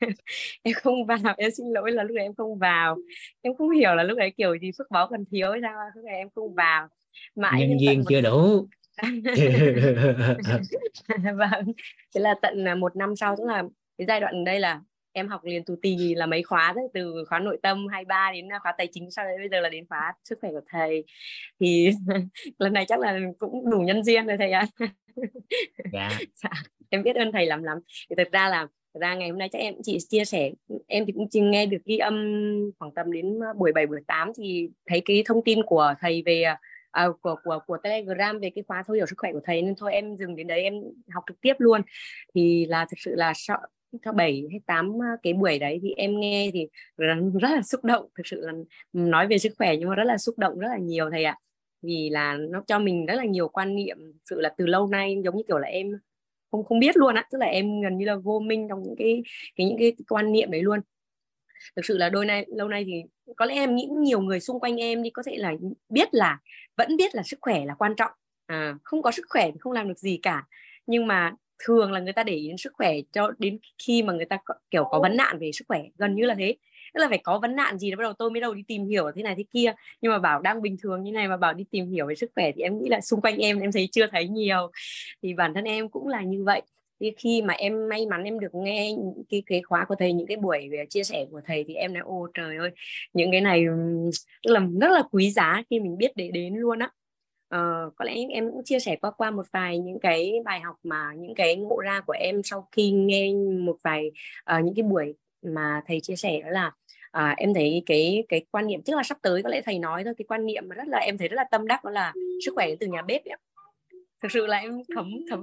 Em 0.62 0.74
không 0.74 1.06
vào. 1.06 1.34
Em 1.36 1.50
xin 1.50 1.66
lỗi 1.66 1.92
là 1.92 2.02
lúc 2.02 2.16
đấy 2.16 2.24
em 2.24 2.34
không 2.34 2.58
vào. 2.58 2.96
Em 3.42 3.54
không 3.54 3.70
hiểu 3.70 3.94
là 3.94 4.02
lúc 4.02 4.18
đấy 4.18 4.32
kiểu 4.36 4.58
gì 4.58 4.70
phước 4.78 4.90
báo 4.90 5.06
còn 5.10 5.24
thiếu 5.30 5.48
sao 5.62 5.72
lúc 5.94 6.04
đấy 6.04 6.14
em 6.14 6.28
không 6.34 6.54
vào. 6.54 6.88
Mãi 7.36 7.68
nhân 7.68 7.78
viên 7.80 8.02
chưa 8.08 8.20
đủ. 8.20 8.68
vâng. 11.36 11.72
Thế 12.14 12.20
là 12.20 12.34
tận 12.42 12.68
à, 12.68 12.74
một 12.74 12.96
năm 12.96 13.16
sau 13.16 13.36
tức 13.36 13.44
là 13.46 13.62
cái 13.98 14.06
giai 14.06 14.20
đoạn 14.20 14.44
đây 14.44 14.60
là 14.60 14.80
em 15.12 15.28
học 15.28 15.44
liền 15.44 15.64
tù 15.64 15.76
tì 15.82 16.14
là 16.14 16.26
mấy 16.26 16.42
khóa 16.42 16.72
đấy 16.76 16.84
từ 16.94 17.24
khóa 17.28 17.38
nội 17.38 17.58
tâm 17.62 17.86
23 17.88 18.30
đến 18.34 18.48
khóa 18.62 18.74
tài 18.78 18.88
chính 18.92 19.10
sau 19.10 19.24
đấy 19.24 19.36
bây 19.38 19.48
giờ 19.48 19.60
là 19.60 19.68
đến 19.68 19.86
khóa 19.88 20.12
sức 20.24 20.38
khỏe 20.40 20.50
của 20.50 20.60
thầy 20.68 21.04
thì 21.60 21.90
lần 22.58 22.72
này 22.72 22.84
chắc 22.88 23.00
là 23.00 23.20
cũng 23.38 23.70
đủ 23.70 23.78
nhân 23.80 24.04
duyên 24.04 24.26
rồi 24.26 24.36
thầy 24.38 24.50
ạ 24.50 24.66
dạ. 25.92 26.10
dạ. 26.34 26.50
em 26.90 27.02
biết 27.02 27.16
ơn 27.16 27.32
thầy 27.32 27.46
lắm 27.46 27.62
lắm 27.62 27.78
thì 28.10 28.16
thật 28.16 28.28
ra 28.32 28.48
là 28.48 28.66
thật 28.94 29.00
ra 29.00 29.14
ngày 29.14 29.28
hôm 29.28 29.38
nay 29.38 29.48
chắc 29.52 29.58
em 29.58 29.74
chỉ 29.82 29.98
chia 30.08 30.24
sẻ 30.24 30.50
em 30.86 31.06
thì 31.06 31.12
cũng 31.12 31.28
chỉ 31.30 31.40
nghe 31.40 31.66
được 31.66 31.84
ghi 31.84 31.98
âm 31.98 32.14
khoảng 32.78 32.94
tầm 32.94 33.12
đến 33.12 33.38
buổi 33.56 33.72
7 33.72 33.86
buổi 33.86 34.00
8 34.06 34.32
thì 34.38 34.68
thấy 34.86 35.02
cái 35.04 35.22
thông 35.26 35.44
tin 35.44 35.62
của 35.62 35.94
thầy 36.00 36.22
về 36.26 36.44
à, 36.90 37.08
của 37.20 37.36
của 37.44 37.58
của 37.66 37.76
Telegram 37.82 38.38
về 38.38 38.50
cái 38.54 38.64
khóa 38.68 38.82
thấu 38.86 38.94
hiểu 38.94 39.06
sức 39.06 39.16
khỏe 39.18 39.32
của 39.32 39.40
thầy 39.44 39.62
nên 39.62 39.74
thôi 39.78 39.92
em 39.92 40.16
dừng 40.16 40.36
đến 40.36 40.46
đấy 40.46 40.62
em 40.62 40.74
học 41.14 41.24
trực 41.26 41.40
tiếp 41.40 41.54
luôn 41.58 41.80
thì 42.34 42.66
là 42.66 42.84
thực 42.84 42.98
sự 42.98 43.14
là 43.14 43.32
sợ 44.04 44.12
7 44.12 44.44
hay 44.50 44.60
8 44.66 45.02
à, 45.02 45.16
cái 45.22 45.32
buổi 45.32 45.58
đấy 45.58 45.78
thì 45.82 45.92
em 45.96 46.20
nghe 46.20 46.50
thì 46.52 46.68
rất 47.40 47.50
là 47.50 47.62
xúc 47.62 47.84
động. 47.84 48.08
Thực 48.16 48.26
sự 48.26 48.40
là 48.46 48.52
nói 48.92 49.26
về 49.26 49.38
sức 49.38 49.52
khỏe 49.58 49.76
nhưng 49.76 49.88
mà 49.88 49.94
rất 49.94 50.04
là 50.04 50.18
xúc 50.18 50.38
động 50.38 50.58
rất 50.58 50.68
là 50.68 50.78
nhiều 50.78 51.10
thầy 51.10 51.24
ạ. 51.24 51.38
Vì 51.82 52.10
là 52.10 52.36
nó 52.50 52.62
cho 52.66 52.78
mình 52.78 53.06
rất 53.06 53.14
là 53.14 53.24
nhiều 53.24 53.48
quan 53.48 53.74
niệm 53.74 53.98
sự 54.24 54.40
là 54.40 54.54
từ 54.58 54.66
lâu 54.66 54.86
nay 54.86 55.16
giống 55.24 55.36
như 55.36 55.42
kiểu 55.48 55.58
là 55.58 55.68
em 55.68 55.92
không 56.50 56.64
không 56.64 56.78
biết 56.80 56.96
luôn 56.96 57.14
á. 57.14 57.26
Tức 57.30 57.38
là 57.38 57.46
em 57.46 57.80
gần 57.80 57.98
như 57.98 58.06
là 58.06 58.16
vô 58.16 58.40
minh 58.40 58.66
trong 58.68 58.82
những 58.82 58.94
cái 58.98 59.22
cái 59.56 59.66
những 59.66 59.78
cái 59.78 59.92
quan 60.08 60.32
niệm 60.32 60.50
đấy 60.50 60.62
luôn. 60.62 60.80
Thực 61.76 61.84
sự 61.84 61.98
là 61.98 62.08
đôi 62.08 62.26
nay 62.26 62.46
lâu 62.48 62.68
nay 62.68 62.84
thì 62.86 63.02
có 63.36 63.46
lẽ 63.46 63.54
em 63.54 63.76
nghĩ 63.76 63.86
nhiều 63.86 64.20
người 64.20 64.40
xung 64.40 64.60
quanh 64.60 64.76
em 64.80 65.02
đi 65.02 65.10
có 65.10 65.22
thể 65.26 65.36
là 65.36 65.52
biết 65.88 66.08
là 66.14 66.38
vẫn 66.76 66.96
biết 66.96 67.14
là 67.14 67.22
sức 67.22 67.38
khỏe 67.40 67.64
là 67.64 67.74
quan 67.74 67.94
trọng. 67.96 68.12
À, 68.46 68.74
không 68.82 69.02
có 69.02 69.10
sức 69.10 69.26
khỏe 69.28 69.50
thì 69.50 69.58
không 69.60 69.72
làm 69.72 69.88
được 69.88 69.98
gì 69.98 70.18
cả. 70.22 70.44
Nhưng 70.86 71.06
mà 71.06 71.34
thường 71.64 71.92
là 71.92 72.00
người 72.00 72.12
ta 72.12 72.24
để 72.24 72.34
ý 72.34 72.48
đến 72.48 72.56
sức 72.56 72.72
khỏe 72.76 72.94
cho 73.12 73.32
đến 73.38 73.58
khi 73.86 74.02
mà 74.02 74.12
người 74.12 74.24
ta 74.24 74.38
có, 74.44 74.54
kiểu 74.70 74.84
có 74.84 75.00
vấn 75.00 75.16
nạn 75.16 75.38
về 75.38 75.52
sức 75.52 75.64
khỏe 75.68 75.82
gần 75.98 76.14
như 76.14 76.26
là 76.26 76.34
thế. 76.38 76.56
Tức 76.94 77.00
là 77.00 77.08
phải 77.08 77.18
có 77.18 77.38
vấn 77.38 77.56
nạn 77.56 77.78
gì 77.78 77.90
đó 77.90 77.96
bắt 77.96 78.02
đầu 78.02 78.12
tôi 78.12 78.30
mới 78.30 78.40
đầu 78.40 78.54
đi 78.54 78.62
tìm 78.68 78.86
hiểu 78.86 79.10
thế 79.16 79.22
này 79.22 79.34
thế 79.36 79.44
kia. 79.52 79.72
Nhưng 80.00 80.12
mà 80.12 80.18
bảo 80.18 80.40
đang 80.40 80.62
bình 80.62 80.76
thường 80.82 81.02
như 81.02 81.12
này 81.12 81.28
mà 81.28 81.36
bảo 81.36 81.54
đi 81.54 81.64
tìm 81.70 81.90
hiểu 81.90 82.06
về 82.06 82.14
sức 82.14 82.30
khỏe 82.34 82.52
thì 82.56 82.62
em 82.62 82.78
nghĩ 82.78 82.88
là 82.88 83.00
xung 83.00 83.20
quanh 83.20 83.36
em 83.38 83.60
em 83.60 83.72
thấy 83.72 83.88
chưa 83.92 84.06
thấy 84.06 84.28
nhiều. 84.28 84.70
Thì 85.22 85.34
bản 85.34 85.54
thân 85.54 85.64
em 85.64 85.88
cũng 85.88 86.08
là 86.08 86.22
như 86.22 86.44
vậy. 86.44 86.62
Thì 87.00 87.12
khi 87.18 87.42
mà 87.42 87.54
em 87.54 87.88
may 87.88 88.06
mắn 88.06 88.24
em 88.24 88.40
được 88.40 88.54
nghe 88.54 88.90
cái 89.28 89.42
cái 89.46 89.62
khóa 89.62 89.84
của 89.88 89.94
thầy 89.98 90.12
những 90.12 90.26
cái 90.26 90.36
buổi 90.36 90.68
về 90.72 90.86
chia 90.88 91.04
sẻ 91.04 91.26
của 91.30 91.40
thầy 91.46 91.64
thì 91.68 91.74
em 91.74 91.92
nói 91.94 92.02
ô 92.06 92.28
trời 92.34 92.56
ơi 92.56 92.70
những 93.12 93.30
cái 93.30 93.40
này 93.40 93.64
tức 94.44 94.52
là 94.52 94.60
rất 94.80 94.90
là 94.90 95.02
quý 95.10 95.30
giá 95.30 95.62
khi 95.70 95.80
mình 95.80 95.98
biết 95.98 96.12
để 96.16 96.30
đến 96.32 96.54
luôn 96.54 96.78
á 96.78 96.90
uh, 97.56 97.96
có 97.96 98.04
lẽ 98.04 98.14
em 98.30 98.50
cũng 98.50 98.64
chia 98.64 98.80
sẻ 98.80 98.96
qua 98.96 99.10
qua 99.10 99.30
một 99.30 99.46
vài 99.52 99.78
những 99.78 99.98
cái 100.00 100.32
bài 100.44 100.60
học 100.60 100.76
mà 100.82 101.12
những 101.16 101.34
cái 101.34 101.56
ngộ 101.56 101.80
ra 101.84 102.00
của 102.06 102.14
em 102.18 102.42
sau 102.42 102.68
khi 102.72 102.90
nghe 102.90 103.32
một 103.60 103.76
vài 103.82 104.10
uh, 104.56 104.64
những 104.64 104.74
cái 104.74 104.82
buổi 104.82 105.14
mà 105.42 105.82
thầy 105.86 106.00
chia 106.00 106.16
sẻ 106.16 106.40
đó 106.44 106.50
là 106.50 106.72
à, 107.12 107.34
em 107.36 107.54
thấy 107.54 107.82
cái 107.86 108.24
cái 108.28 108.44
quan 108.50 108.66
niệm 108.66 108.82
trước 108.82 108.96
là 108.96 109.02
sắp 109.02 109.18
tới 109.22 109.42
có 109.42 109.48
lẽ 109.48 109.60
thầy 109.64 109.78
nói 109.78 110.04
thôi 110.04 110.14
cái 110.18 110.24
quan 110.28 110.46
niệm 110.46 110.64
mà 110.68 110.74
rất 110.74 110.88
là 110.88 110.98
em 110.98 111.18
thấy 111.18 111.28
rất 111.28 111.36
là 111.36 111.44
tâm 111.50 111.66
đắc 111.66 111.84
đó 111.84 111.90
là 111.90 112.12
sức 112.46 112.52
khỏe 112.54 112.66
đến 112.66 112.76
từ 112.80 112.86
nhà 112.86 113.02
bếp 113.02 113.24
ấy. 113.24 113.36
thực 114.22 114.32
sự 114.32 114.46
là 114.46 114.58
em 114.58 114.72
thấm 114.94 115.10
thấm 115.30 115.42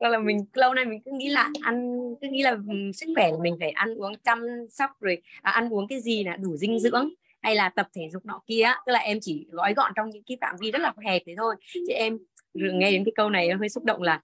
đó 0.00 0.08
là 0.08 0.18
mình 0.18 0.44
lâu 0.54 0.74
nay 0.74 0.84
mình 0.84 1.00
cứ 1.04 1.10
nghĩ 1.14 1.28
là 1.28 1.50
ăn 1.62 1.98
cứ 2.20 2.28
nghĩ 2.30 2.42
là 2.42 2.56
sức 2.94 3.06
khỏe 3.14 3.32
mình 3.40 3.56
phải 3.60 3.70
ăn 3.70 3.94
uống 3.94 4.12
chăm 4.24 4.46
sóc 4.70 4.90
rồi 5.00 5.22
à, 5.42 5.50
ăn 5.50 5.68
uống 5.74 5.88
cái 5.88 6.00
gì 6.00 6.24
là 6.24 6.36
đủ 6.36 6.56
dinh 6.56 6.80
dưỡng 6.80 7.08
hay 7.42 7.54
là 7.54 7.68
tập 7.68 7.88
thể 7.94 8.02
dục 8.12 8.26
nọ 8.26 8.40
kia 8.46 8.66
tức 8.86 8.92
là 8.92 8.98
em 8.98 9.18
chỉ 9.20 9.46
gói 9.50 9.74
gọn 9.74 9.92
trong 9.96 10.10
những 10.10 10.22
cái 10.26 10.38
phạm 10.40 10.56
vi 10.60 10.70
rất 10.70 10.78
là 10.78 10.92
hẹp 11.04 11.22
thế 11.26 11.34
thôi. 11.36 11.54
Chứ 11.74 11.92
em 11.94 12.18
nghe 12.54 12.92
đến 12.92 13.04
cái 13.04 13.12
câu 13.16 13.30
này 13.30 13.48
em 13.48 13.58
hơi 13.58 13.68
xúc 13.68 13.84
động 13.84 14.02
là 14.02 14.22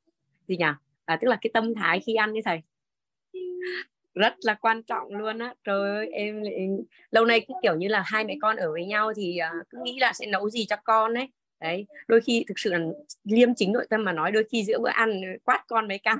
gì 0.49 0.57
nhỉ? 0.57 0.65
À, 1.05 1.19
tức 1.21 1.29
là 1.29 1.39
cái 1.41 1.51
tâm 1.55 1.75
thái 1.75 2.01
khi 2.01 2.15
ăn 2.15 2.33
như 2.33 2.41
thầy. 2.45 2.61
Rất 4.15 4.35
là 4.41 4.55
quan 4.55 4.83
trọng 4.83 5.09
luôn 5.09 5.39
á. 5.39 5.55
Trời 5.65 5.91
ơi 5.91 6.09
em 6.12 6.43
lâu 7.11 7.25
nay 7.25 7.41
cứ 7.49 7.55
kiểu 7.62 7.77
như 7.77 7.89
là 7.89 8.03
hai 8.07 8.25
mẹ 8.25 8.37
con 8.43 8.57
ở 8.57 8.73
với 8.73 8.87
nhau 8.87 9.12
thì 9.17 9.39
uh, 9.61 9.67
cứ 9.71 9.79
nghĩ 9.85 9.99
là 10.01 10.12
sẽ 10.12 10.27
nấu 10.27 10.51
gì 10.51 10.67
cho 10.69 10.77
con 10.85 11.15
ấy. 11.15 11.29
Đấy 11.61 11.87
đôi 12.09 12.21
khi 12.21 12.45
thực 12.49 12.59
sự 12.59 12.73
là 12.73 12.79
liêm 13.25 13.55
chính 13.55 13.73
nội 13.73 13.87
tâm 13.91 14.05
mà 14.05 14.12
nói 14.12 14.33
đôi 14.33 14.45
khi 14.53 14.65
giữa 14.65 14.79
bữa 14.79 14.91
ăn 14.91 15.21
quát 15.45 15.65
con 15.69 15.89
mấy 15.89 15.99
cái 15.99 16.17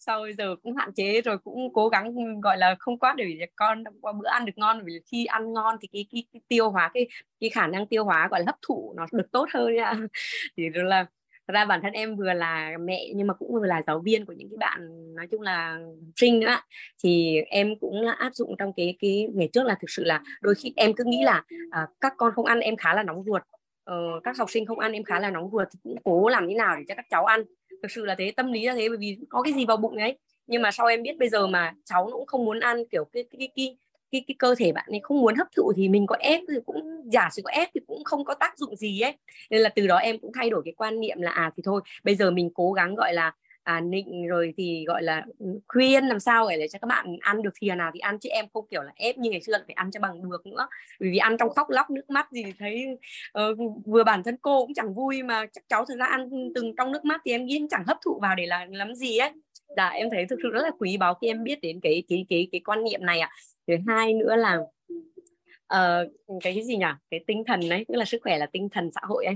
sau 0.00 0.20
bây 0.20 0.32
giờ 0.34 0.56
cũng 0.62 0.76
hạn 0.76 0.92
chế 0.92 1.20
rồi 1.20 1.38
cũng 1.38 1.72
cố 1.72 1.88
gắng 1.88 2.40
gọi 2.40 2.56
là 2.58 2.76
không 2.78 2.98
quát 2.98 3.14
để 3.16 3.46
con 3.56 3.84
qua 4.00 4.12
bữa 4.12 4.28
ăn 4.28 4.44
được 4.46 4.52
ngon. 4.56 4.82
Vì 4.84 5.00
khi 5.06 5.24
ăn 5.24 5.52
ngon 5.52 5.76
thì 5.80 5.88
cái, 5.92 6.06
cái, 6.12 6.24
cái 6.32 6.40
tiêu 6.48 6.70
hóa 6.70 6.90
cái 6.94 7.08
cái 7.40 7.50
khả 7.50 7.66
năng 7.66 7.86
tiêu 7.86 8.04
hóa 8.04 8.28
gọi 8.30 8.40
là 8.40 8.46
hấp 8.46 8.56
thụ 8.66 8.94
nó 8.96 9.06
được 9.12 9.32
tốt 9.32 9.48
hơn 9.54 9.76
nha 9.76 9.92
thì 10.56 10.68
đó 10.68 10.82
là 10.82 11.06
ra 11.48 11.64
bản 11.64 11.80
thân 11.82 11.92
em 11.92 12.16
vừa 12.16 12.32
là 12.32 12.72
mẹ 12.80 13.12
nhưng 13.16 13.26
mà 13.26 13.34
cũng 13.34 13.52
vừa 13.52 13.66
là 13.66 13.82
giáo 13.86 13.98
viên 14.04 14.26
của 14.26 14.32
những 14.32 14.48
cái 14.50 14.56
bạn 14.58 14.80
nói 15.14 15.26
chung 15.30 15.40
là 15.40 15.78
sinh 16.16 16.40
nữa 16.40 16.56
thì 17.04 17.36
em 17.46 17.78
cũng 17.80 18.00
là 18.00 18.12
áp 18.12 18.34
dụng 18.34 18.56
trong 18.58 18.72
cái 18.76 18.96
cái 19.00 19.28
ngày 19.34 19.48
trước 19.52 19.62
là 19.66 19.76
thực 19.80 19.90
sự 19.90 20.04
là 20.04 20.22
đôi 20.40 20.54
khi 20.54 20.72
em 20.76 20.92
cứ 20.96 21.04
nghĩ 21.06 21.22
là 21.24 21.44
à, 21.70 21.86
các 22.00 22.14
con 22.16 22.32
không 22.34 22.44
ăn 22.44 22.60
em 22.60 22.76
khá 22.76 22.94
là 22.94 23.02
nóng 23.02 23.24
ruột 23.26 23.42
ờ, 23.84 23.96
các 24.24 24.38
học 24.38 24.50
sinh 24.50 24.66
không 24.66 24.78
ăn 24.78 24.92
em 24.92 25.04
khá 25.04 25.20
là 25.20 25.30
nóng 25.30 25.50
ruột 25.52 25.68
thì 25.72 25.78
cũng 25.82 25.96
cố 26.04 26.28
làm 26.28 26.46
như 26.46 26.54
nào 26.56 26.76
để 26.76 26.84
cho 26.88 26.94
các 26.94 27.06
cháu 27.10 27.24
ăn 27.24 27.42
thực 27.82 27.90
sự 27.90 28.04
là 28.04 28.14
thế 28.18 28.32
tâm 28.36 28.52
lý 28.52 28.66
là 28.66 28.74
thế 28.74 28.88
bởi 28.88 28.98
vì 28.98 29.18
có 29.28 29.42
cái 29.42 29.52
gì 29.52 29.66
vào 29.66 29.76
bụng 29.76 29.96
ấy. 29.96 30.18
Nhưng 30.46 30.62
mà 30.62 30.70
sau 30.70 30.86
em 30.86 31.02
biết 31.02 31.18
bây 31.18 31.28
giờ 31.28 31.46
mà 31.46 31.74
cháu 31.84 32.06
nó 32.10 32.16
cũng 32.16 32.26
không 32.26 32.44
muốn 32.44 32.60
ăn 32.60 32.84
kiểu 32.90 33.04
cái 33.04 33.24
cái 33.30 33.38
cái, 33.38 33.48
cái 33.56 33.76
cái, 34.12 34.24
cái 34.26 34.34
cơ 34.38 34.54
thể 34.58 34.72
bạn 34.72 34.86
ấy 34.88 35.00
không 35.02 35.20
muốn 35.20 35.34
hấp 35.34 35.46
thụ 35.56 35.72
thì 35.76 35.88
mình 35.88 36.06
có 36.06 36.16
ép 36.20 36.40
thì 36.48 36.54
cũng 36.66 37.10
giả 37.12 37.28
sử 37.32 37.42
có 37.44 37.50
ép 37.50 37.68
thì 37.74 37.80
cũng 37.86 38.04
không 38.04 38.24
có 38.24 38.34
tác 38.34 38.58
dụng 38.58 38.76
gì 38.76 39.00
ấy. 39.00 39.14
Nên 39.50 39.60
là 39.60 39.68
từ 39.68 39.86
đó 39.86 39.96
em 39.96 40.18
cũng 40.18 40.32
thay 40.32 40.50
đổi 40.50 40.62
cái 40.64 40.74
quan 40.76 41.00
niệm 41.00 41.20
là 41.20 41.30
à 41.30 41.50
thì 41.56 41.62
thôi 41.66 41.80
bây 42.04 42.14
giờ 42.14 42.30
mình 42.30 42.50
cố 42.54 42.72
gắng 42.72 42.94
gọi 42.94 43.14
là 43.14 43.32
à, 43.70 43.80
nịnh 43.80 44.26
rồi 44.26 44.54
thì 44.56 44.84
gọi 44.86 45.02
là 45.02 45.24
ừ, 45.38 45.46
khuyên 45.68 46.04
làm 46.06 46.20
sao 46.20 46.48
để 46.48 46.68
cho 46.68 46.78
các 46.78 46.86
bạn 46.86 47.16
ăn 47.20 47.42
được 47.42 47.50
thìa 47.60 47.74
nào 47.74 47.90
thì 47.94 48.00
ăn 48.00 48.18
chứ 48.18 48.28
em 48.28 48.46
không 48.54 48.66
kiểu 48.70 48.82
là 48.82 48.92
ép 48.96 49.18
như 49.18 49.30
ngày 49.30 49.40
xưa 49.40 49.52
là 49.52 49.64
phải 49.66 49.74
ăn 49.74 49.90
cho 49.90 50.00
bằng 50.00 50.30
được 50.30 50.46
nữa. 50.46 50.68
Bởi 51.00 51.10
vì 51.10 51.18
ăn 51.18 51.36
trong 51.38 51.50
khóc 51.50 51.70
lóc 51.70 51.90
nước 51.90 52.10
mắt 52.10 52.32
gì 52.32 52.44
thấy 52.58 52.86
uh, 53.38 53.58
vừa 53.86 54.04
bản 54.04 54.22
thân 54.22 54.36
cô 54.42 54.66
cũng 54.66 54.74
chẳng 54.74 54.94
vui 54.94 55.22
mà 55.22 55.46
chắc 55.52 55.64
cháu 55.68 55.84
thực 55.84 55.98
ra 55.98 56.06
ăn 56.06 56.30
từng 56.54 56.74
trong 56.76 56.92
nước 56.92 57.04
mắt 57.04 57.20
thì 57.24 57.32
em 57.32 57.46
nghĩ 57.46 57.66
chẳng 57.70 57.84
hấp 57.86 57.96
thụ 58.04 58.18
vào 58.22 58.34
để 58.34 58.46
làm 58.46 58.72
lắm 58.72 58.94
gì 58.94 59.18
ấy. 59.18 59.30
Dạ 59.76 59.88
em 59.88 60.10
thấy 60.10 60.26
thực 60.26 60.38
sự 60.42 60.50
rất 60.50 60.62
là 60.62 60.70
quý 60.78 60.96
báu 60.96 61.14
khi 61.14 61.26
em 61.26 61.44
biết 61.44 61.60
đến 61.62 61.80
cái 61.82 62.02
cái 62.08 62.26
cái 62.28 62.48
cái 62.52 62.60
quan 62.64 62.84
niệm 62.84 63.06
này 63.06 63.20
ạ. 63.20 63.30
À. 63.32 63.36
thứ 63.66 63.74
hai 63.86 64.14
nữa 64.14 64.36
là 64.36 64.58
uh, 65.74 66.40
cái 66.42 66.62
gì 66.62 66.76
nhỉ? 66.76 66.86
Cái 67.10 67.20
tinh 67.26 67.44
thần 67.46 67.60
đấy 67.68 67.84
tức 67.88 67.96
là 67.96 68.04
sức 68.04 68.20
khỏe 68.22 68.38
là 68.38 68.46
tinh 68.46 68.68
thần 68.68 68.90
xã 68.94 69.00
hội 69.04 69.24
ấy 69.24 69.34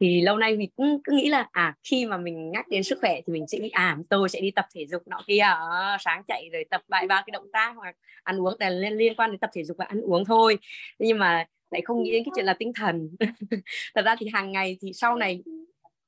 thì 0.00 0.20
lâu 0.20 0.36
nay 0.36 0.56
mình 0.56 0.70
cũng 0.76 1.00
cứ 1.04 1.12
nghĩ 1.12 1.28
là 1.28 1.48
à 1.52 1.74
khi 1.82 2.06
mà 2.06 2.16
mình 2.16 2.50
nhắc 2.50 2.68
đến 2.68 2.82
sức 2.82 2.98
khỏe 3.00 3.20
thì 3.26 3.32
mình 3.32 3.46
sẽ 3.48 3.58
nghĩ 3.58 3.68
à 3.68 3.98
tôi 4.10 4.28
sẽ 4.28 4.40
đi 4.40 4.50
tập 4.50 4.66
thể 4.74 4.86
dục 4.86 5.02
nọ 5.08 5.22
kia 5.26 5.38
à, 5.38 5.96
sáng 6.00 6.22
chạy 6.28 6.48
rồi 6.52 6.64
tập 6.70 6.82
vài 6.88 7.06
ba 7.06 7.22
cái 7.26 7.30
động 7.32 7.50
tác 7.52 7.72
hoặc 7.76 7.96
ăn 8.22 8.40
uống 8.40 8.54
là 8.58 8.70
liên 8.70 8.92
liên 8.92 9.14
quan 9.16 9.30
đến 9.30 9.38
tập 9.38 9.50
thể 9.54 9.64
dục 9.64 9.76
và 9.76 9.84
ăn 9.84 10.00
uống 10.00 10.24
thôi. 10.24 10.58
Nhưng 10.98 11.18
mà 11.18 11.44
lại 11.70 11.82
không 11.84 12.02
nghĩ 12.02 12.12
đến 12.12 12.24
cái 12.24 12.32
chuyện 12.36 12.44
là 12.46 12.54
tinh 12.58 12.72
thần. 12.74 13.10
Thật 13.94 14.02
ra 14.04 14.16
thì 14.18 14.26
hàng 14.32 14.52
ngày 14.52 14.78
thì 14.80 14.92
sau 14.92 15.16
này 15.16 15.42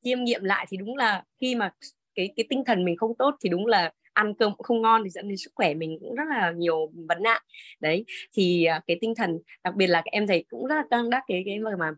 chiêm 0.05 0.24
nghiệm 0.24 0.45
lại 0.45 0.66
thì 0.70 0.76
đúng 0.76 0.97
là 0.97 1.24
khi 1.41 1.55
mà 1.55 1.70
cái 2.14 2.32
cái 2.36 2.47
tinh 2.51 2.64
thần 2.66 2.84
mình 2.84 2.97
không 2.97 3.14
tốt 3.18 3.34
thì 3.45 3.49
đúng 3.49 3.66
là 3.66 3.93
ăn 4.12 4.34
cơm 4.34 4.57
cũng 4.57 4.64
không 4.64 4.82
ngon 4.82 5.05
thì 5.05 5.11
dẫn 5.11 5.28
đến 5.28 5.36
sức 5.36 5.51
khỏe 5.55 5.74
mình 5.74 5.99
cũng 6.01 6.14
rất 6.14 6.24
là 6.28 6.53
nhiều 6.57 6.91
vấn 7.09 7.22
nạn. 7.22 7.43
Đấy 7.80 8.05
thì 8.32 8.64
à, 8.64 8.80
cái 8.86 8.99
tinh 9.01 9.14
thần 9.14 9.39
đặc 9.64 9.74
biệt 9.76 9.86
là 9.86 10.03
em 10.05 10.26
thấy 10.26 10.45
cũng 10.49 10.66
rất 10.66 10.74
là 10.74 10.84
căng 10.91 11.11
đắc 11.11 11.22
cái 11.28 11.43
cái 11.47 11.59
mà 11.59 11.70
mà 11.76 11.91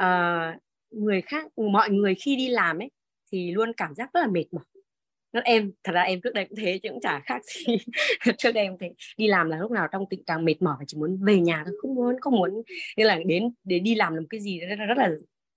uh, 0.00 0.62
người 0.92 1.20
khác 1.20 1.46
ừ, 1.56 1.68
mọi 1.68 1.90
người 1.90 2.14
khi 2.14 2.36
đi 2.36 2.48
làm 2.48 2.78
ấy 2.78 2.90
thì 3.32 3.50
luôn 3.52 3.72
cảm 3.76 3.94
giác 3.94 4.10
rất 4.14 4.20
là 4.20 4.26
mệt 4.26 4.44
mỏi. 4.52 4.64
Nó 5.32 5.40
em 5.40 5.72
thật 5.84 5.92
ra 5.92 6.02
em 6.02 6.20
trước 6.20 6.34
đây 6.34 6.44
cũng 6.44 6.58
thế 6.58 6.80
chứ 6.82 6.88
cũng 6.88 7.00
chả 7.00 7.20
khác 7.24 7.42
gì. 7.44 7.76
Trước 8.38 8.52
đây 8.52 8.64
em 8.64 8.76
thấy 8.80 8.94
đi 9.16 9.26
làm 9.28 9.48
là 9.50 9.58
lúc 9.58 9.70
nào 9.70 9.88
trong 9.92 10.04
tình 10.10 10.24
trạng 10.24 10.44
mệt 10.44 10.62
mỏi 10.62 10.76
và 10.78 10.84
chỉ 10.88 10.98
muốn 10.98 11.18
về 11.24 11.40
nhà 11.40 11.62
thôi 11.66 11.74
không 11.82 11.94
muốn 11.94 12.20
không 12.20 12.36
muốn. 12.36 12.62
Nên 12.96 13.06
là 13.06 13.18
đến 13.26 13.50
để 13.64 13.78
đi 13.78 13.94
làm 13.94 14.14
làm 14.14 14.26
cái 14.30 14.40
gì 14.40 14.60
rất, 14.60 14.76
rất 14.88 14.98
là 14.98 15.10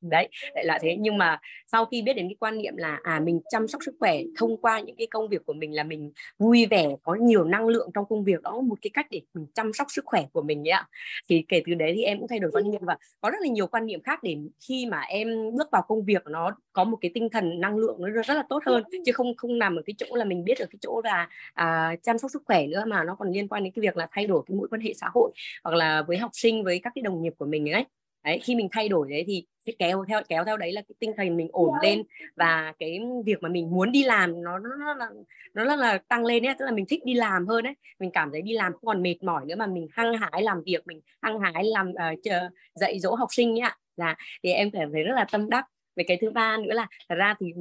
đấy 0.09 0.29
lại 0.53 0.65
là 0.65 0.79
thế. 0.81 0.97
Nhưng 0.99 1.17
mà 1.17 1.39
sau 1.67 1.85
khi 1.85 2.01
biết 2.01 2.13
đến 2.13 2.27
cái 2.27 2.35
quan 2.39 2.57
niệm 2.57 2.77
là 2.77 2.99
à 3.03 3.19
mình 3.19 3.41
chăm 3.49 3.67
sóc 3.67 3.81
sức 3.85 3.95
khỏe 3.99 4.21
thông 4.37 4.57
qua 4.57 4.79
những 4.79 4.95
cái 4.95 5.07
công 5.07 5.29
việc 5.29 5.45
của 5.45 5.53
mình 5.53 5.75
là 5.75 5.83
mình 5.83 6.11
vui 6.39 6.65
vẻ 6.65 6.87
có 7.03 7.15
nhiều 7.15 7.43
năng 7.43 7.67
lượng 7.67 7.89
trong 7.93 8.05
công 8.09 8.23
việc 8.23 8.41
đó 8.41 8.61
một 8.61 8.75
cái 8.81 8.89
cách 8.93 9.07
để 9.09 9.21
mình 9.33 9.45
chăm 9.53 9.73
sóc 9.73 9.87
sức 9.89 10.05
khỏe 10.05 10.25
của 10.33 10.41
mình 10.41 10.67
ấy 10.67 10.71
ạ. 10.71 10.87
Thì 11.29 11.45
kể 11.47 11.61
từ 11.65 11.73
đấy 11.73 11.93
thì 11.95 12.03
em 12.03 12.19
cũng 12.19 12.27
thay 12.27 12.39
đổi 12.39 12.51
quan 12.51 12.71
niệm 12.71 12.81
và 12.85 12.97
có 13.21 13.29
rất 13.29 13.37
là 13.41 13.47
nhiều 13.47 13.67
quan 13.67 13.85
niệm 13.85 14.01
khác 14.03 14.23
để 14.23 14.37
khi 14.67 14.85
mà 14.85 15.01
em 15.01 15.27
bước 15.57 15.67
vào 15.71 15.81
công 15.87 16.05
việc 16.05 16.23
nó 16.27 16.51
có 16.73 16.83
một 16.83 16.97
cái 17.01 17.11
tinh 17.13 17.29
thần 17.29 17.59
năng 17.59 17.77
lượng 17.77 17.97
nó 17.99 18.09
rất 18.09 18.33
là 18.33 18.43
tốt 18.49 18.63
hơn. 18.65 18.83
Chứ 19.05 19.11
không 19.11 19.35
không 19.37 19.59
nằm 19.59 19.75
ở 19.75 19.81
cái 19.85 19.93
chỗ 19.97 20.15
là 20.15 20.25
mình 20.25 20.43
biết 20.43 20.59
ở 20.59 20.65
cái 20.65 20.77
chỗ 20.81 21.01
là 21.03 21.29
à, 21.53 21.95
chăm 22.03 22.17
sóc 22.17 22.31
sức 22.31 22.43
khỏe 22.45 22.67
nữa 22.67 22.83
mà 22.87 23.03
nó 23.03 23.15
còn 23.15 23.31
liên 23.31 23.47
quan 23.47 23.63
đến 23.63 23.73
cái 23.75 23.81
việc 23.81 23.97
là 23.97 24.07
thay 24.11 24.27
đổi 24.27 24.43
cái 24.47 24.57
mối 24.57 24.67
quan 24.71 24.81
hệ 24.81 24.93
xã 24.93 25.07
hội 25.13 25.31
hoặc 25.63 25.75
là 25.75 26.01
với 26.01 26.17
học 26.17 26.31
sinh 26.33 26.63
với 26.63 26.79
các 26.83 26.91
cái 26.95 27.01
đồng 27.01 27.21
nghiệp 27.21 27.33
của 27.37 27.45
mình 27.45 27.71
ấy 27.71 27.85
đấy 28.25 28.39
khi 28.43 28.55
mình 28.55 28.69
thay 28.71 28.89
đổi 28.89 29.07
đấy 29.09 29.23
thì 29.27 29.45
cái 29.65 29.75
kéo 29.79 30.05
theo 30.07 30.21
kéo 30.29 30.45
theo 30.45 30.57
đấy 30.57 30.71
là 30.71 30.81
cái 30.81 30.95
tinh 30.99 31.13
thần 31.17 31.37
mình 31.37 31.49
ổn 31.51 31.73
lên 31.83 32.03
và 32.35 32.73
cái 32.79 32.99
việc 33.25 33.43
mà 33.43 33.49
mình 33.49 33.71
muốn 33.71 33.91
đi 33.91 34.03
làm 34.03 34.43
nó 34.43 34.59
nó, 34.59 34.69
nó 34.79 34.93
là 34.93 35.09
nó 35.53 35.65
rất 35.65 35.75
là 35.75 35.97
tăng 35.97 36.25
lên 36.25 36.45
ấy 36.45 36.55
tức 36.59 36.65
là 36.65 36.71
mình 36.71 36.85
thích 36.89 37.05
đi 37.05 37.13
làm 37.13 37.47
hơn 37.47 37.63
đấy 37.63 37.73
mình 37.99 38.11
cảm 38.11 38.31
thấy 38.31 38.41
đi 38.41 38.53
làm 38.53 38.73
không 38.73 38.85
còn 38.85 39.03
mệt 39.03 39.23
mỏi 39.23 39.45
nữa 39.45 39.55
mà 39.55 39.67
mình 39.67 39.87
hăng 39.91 40.13
hái 40.13 40.41
làm 40.41 40.63
việc 40.65 40.87
mình 40.87 41.01
hăng 41.21 41.39
hái 41.39 41.63
làm 41.63 41.89
uh, 41.89 42.19
chờ, 42.23 42.49
dạy 42.75 42.99
dỗ 42.99 43.15
học 43.15 43.29
sinh 43.31 43.53
nhá 43.53 43.75
là 43.97 44.15
thì 44.43 44.51
em 44.51 44.71
cảm 44.71 44.91
thấy 44.91 45.03
rất 45.03 45.13
là 45.15 45.25
tâm 45.31 45.49
đắc. 45.49 45.65
Về 45.95 46.03
cái 46.07 46.17
thứ 46.21 46.31
ba 46.31 46.57
nữa 46.57 46.73
là 46.73 46.87
thật 47.09 47.15
ra 47.15 47.35
thì 47.39 47.53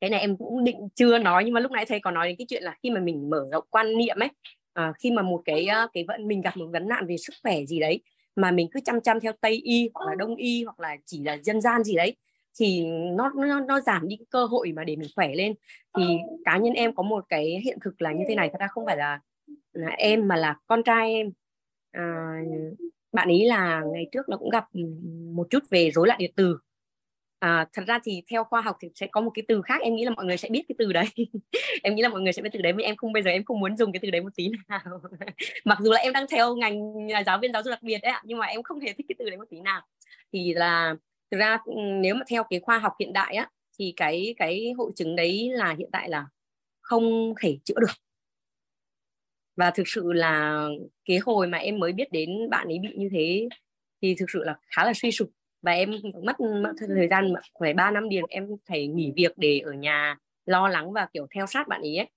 cái 0.00 0.10
này 0.10 0.20
em 0.20 0.36
cũng 0.36 0.64
định 0.64 0.88
chưa 0.94 1.18
nói 1.18 1.44
nhưng 1.44 1.54
mà 1.54 1.60
lúc 1.60 1.72
nãy 1.72 1.86
thầy 1.86 2.00
còn 2.00 2.14
nói 2.14 2.28
đến 2.28 2.36
cái 2.36 2.46
chuyện 2.48 2.62
là 2.62 2.76
khi 2.82 2.90
mà 2.90 3.00
mình 3.00 3.30
mở 3.30 3.46
rộng 3.52 3.64
quan 3.70 3.96
niệm 3.96 4.18
ấy 4.18 4.28
à, 4.72 4.92
khi 4.98 5.10
mà 5.10 5.22
một 5.22 5.42
cái 5.44 5.66
cái 5.92 6.04
vận 6.08 6.28
mình 6.28 6.40
gặp 6.40 6.56
một 6.56 6.66
vấn 6.72 6.88
nạn 6.88 7.06
về 7.06 7.16
sức 7.16 7.32
khỏe 7.42 7.64
gì 7.64 7.80
đấy 7.80 8.00
mà 8.36 8.50
mình 8.50 8.68
cứ 8.72 8.80
chăm 8.84 9.00
chăm 9.00 9.20
theo 9.20 9.32
tây 9.40 9.52
y 9.64 9.90
hoặc 9.94 10.06
là 10.06 10.14
đông 10.14 10.36
y 10.36 10.64
hoặc 10.64 10.80
là 10.80 10.96
chỉ 11.04 11.22
là 11.24 11.38
dân 11.42 11.60
gian 11.60 11.84
gì 11.84 11.96
đấy 11.96 12.16
thì 12.58 12.84
nó 12.86 13.30
nó 13.36 13.60
nó 13.60 13.80
giảm 13.80 14.08
đi 14.08 14.18
cơ 14.30 14.44
hội 14.44 14.72
mà 14.72 14.84
để 14.84 14.96
mình 14.96 15.10
khỏe 15.16 15.34
lên. 15.34 15.54
Thì 15.98 16.04
cá 16.44 16.58
nhân 16.58 16.72
em 16.72 16.94
có 16.94 17.02
một 17.02 17.24
cái 17.28 17.60
hiện 17.64 17.78
thực 17.84 18.02
là 18.02 18.12
như 18.12 18.24
thế 18.28 18.34
này 18.34 18.48
thật 18.52 18.58
ra 18.60 18.66
không 18.66 18.86
phải 18.86 18.96
là, 18.96 19.20
là 19.72 19.88
em 19.88 20.28
mà 20.28 20.36
là 20.36 20.56
con 20.66 20.82
trai 20.82 21.12
em. 21.14 21.32
À, 21.90 22.36
bạn 23.12 23.28
ấy 23.28 23.44
là 23.44 23.82
ngày 23.92 24.08
trước 24.12 24.28
nó 24.28 24.36
cũng 24.36 24.50
gặp 24.50 24.64
một 25.34 25.46
chút 25.50 25.62
về 25.70 25.90
rối 25.90 26.06
loạn 26.06 26.18
điện 26.18 26.32
từ 26.36 26.58
à, 27.42 27.66
thật 27.72 27.82
ra 27.86 27.98
thì 28.04 28.22
theo 28.30 28.44
khoa 28.44 28.60
học 28.60 28.76
thì 28.80 28.88
sẽ 28.94 29.06
có 29.06 29.20
một 29.20 29.30
cái 29.34 29.42
từ 29.48 29.62
khác 29.62 29.80
em 29.82 29.94
nghĩ 29.94 30.04
là 30.04 30.10
mọi 30.10 30.24
người 30.24 30.36
sẽ 30.36 30.48
biết 30.48 30.62
cái 30.68 30.76
từ 30.78 30.92
đấy. 30.92 31.04
Em 31.82 31.94
nghĩ 31.94 32.02
là 32.02 32.08
mọi 32.08 32.20
người 32.20 32.32
sẽ 32.32 32.42
biết 32.42 32.50
từ 32.52 32.62
đấy 32.62 32.72
nhưng 32.76 32.86
em 32.86 32.96
không 32.96 33.12
bây 33.12 33.22
giờ 33.22 33.30
em 33.30 33.44
không 33.44 33.60
muốn 33.60 33.76
dùng 33.76 33.92
cái 33.92 34.00
từ 34.02 34.10
đấy 34.10 34.20
một 34.20 34.30
tí 34.36 34.50
nào. 34.68 34.80
Mặc 35.64 35.78
dù 35.80 35.92
là 35.92 36.00
em 36.00 36.12
đang 36.12 36.26
theo 36.30 36.56
ngành 36.56 36.80
là 37.10 37.24
giáo 37.24 37.38
viên 37.38 37.52
giáo 37.52 37.62
dục 37.62 37.70
đặc 37.70 37.82
biệt 37.82 37.98
đấy 38.02 38.12
ạ 38.12 38.22
nhưng 38.24 38.38
mà 38.38 38.46
em 38.46 38.62
không 38.62 38.80
hề 38.80 38.92
thích 38.92 39.06
cái 39.08 39.16
từ 39.18 39.30
đấy 39.30 39.38
một 39.38 39.44
tí 39.50 39.60
nào. 39.60 39.82
Thì 40.32 40.54
là 40.54 40.94
thực 41.30 41.38
ra 41.38 41.58
ừ, 41.64 41.72
nếu 42.00 42.14
mà 42.14 42.20
theo 42.28 42.44
cái 42.50 42.60
khoa 42.60 42.78
học 42.78 42.92
hiện 43.00 43.12
đại 43.12 43.34
á 43.34 43.48
thì 43.78 43.92
cái 43.96 44.34
cái 44.38 44.72
hội 44.78 44.92
chứng 44.96 45.16
đấy 45.16 45.50
là 45.52 45.74
hiện 45.78 45.88
tại 45.92 46.08
là 46.08 46.26
không 46.80 47.34
thể 47.40 47.58
chữa 47.64 47.80
được. 47.80 47.92
Và 49.56 49.70
thực 49.70 49.88
sự 49.88 50.12
là 50.12 50.66
cái 51.04 51.18
hồi 51.18 51.46
mà 51.46 51.58
em 51.58 51.78
mới 51.78 51.92
biết 51.92 52.12
đến 52.12 52.30
bạn 52.50 52.68
ấy 52.68 52.78
bị 52.78 52.88
như 52.96 53.08
thế 53.12 53.48
thì 54.02 54.14
thực 54.18 54.30
sự 54.30 54.44
là 54.44 54.56
khá 54.76 54.84
là 54.84 54.92
suy 54.94 55.12
sụp 55.12 55.28
và 55.62 55.72
em 55.72 55.90
mất, 56.22 56.40
mất 56.40 56.72
thời 56.78 57.08
gian 57.08 57.32
khoảng 57.54 57.76
ba 57.76 57.90
năm 57.90 58.08
liền 58.08 58.24
em 58.28 58.48
phải 58.68 58.86
nghỉ 58.86 59.12
việc 59.16 59.32
để 59.36 59.58
ở 59.58 59.72
nhà 59.72 60.16
lo 60.46 60.68
lắng 60.68 60.92
và 60.92 61.08
kiểu 61.12 61.26
theo 61.34 61.46
sát 61.46 61.68
bạn 61.68 61.80
ấy, 61.80 61.96
ấy. 61.96 62.08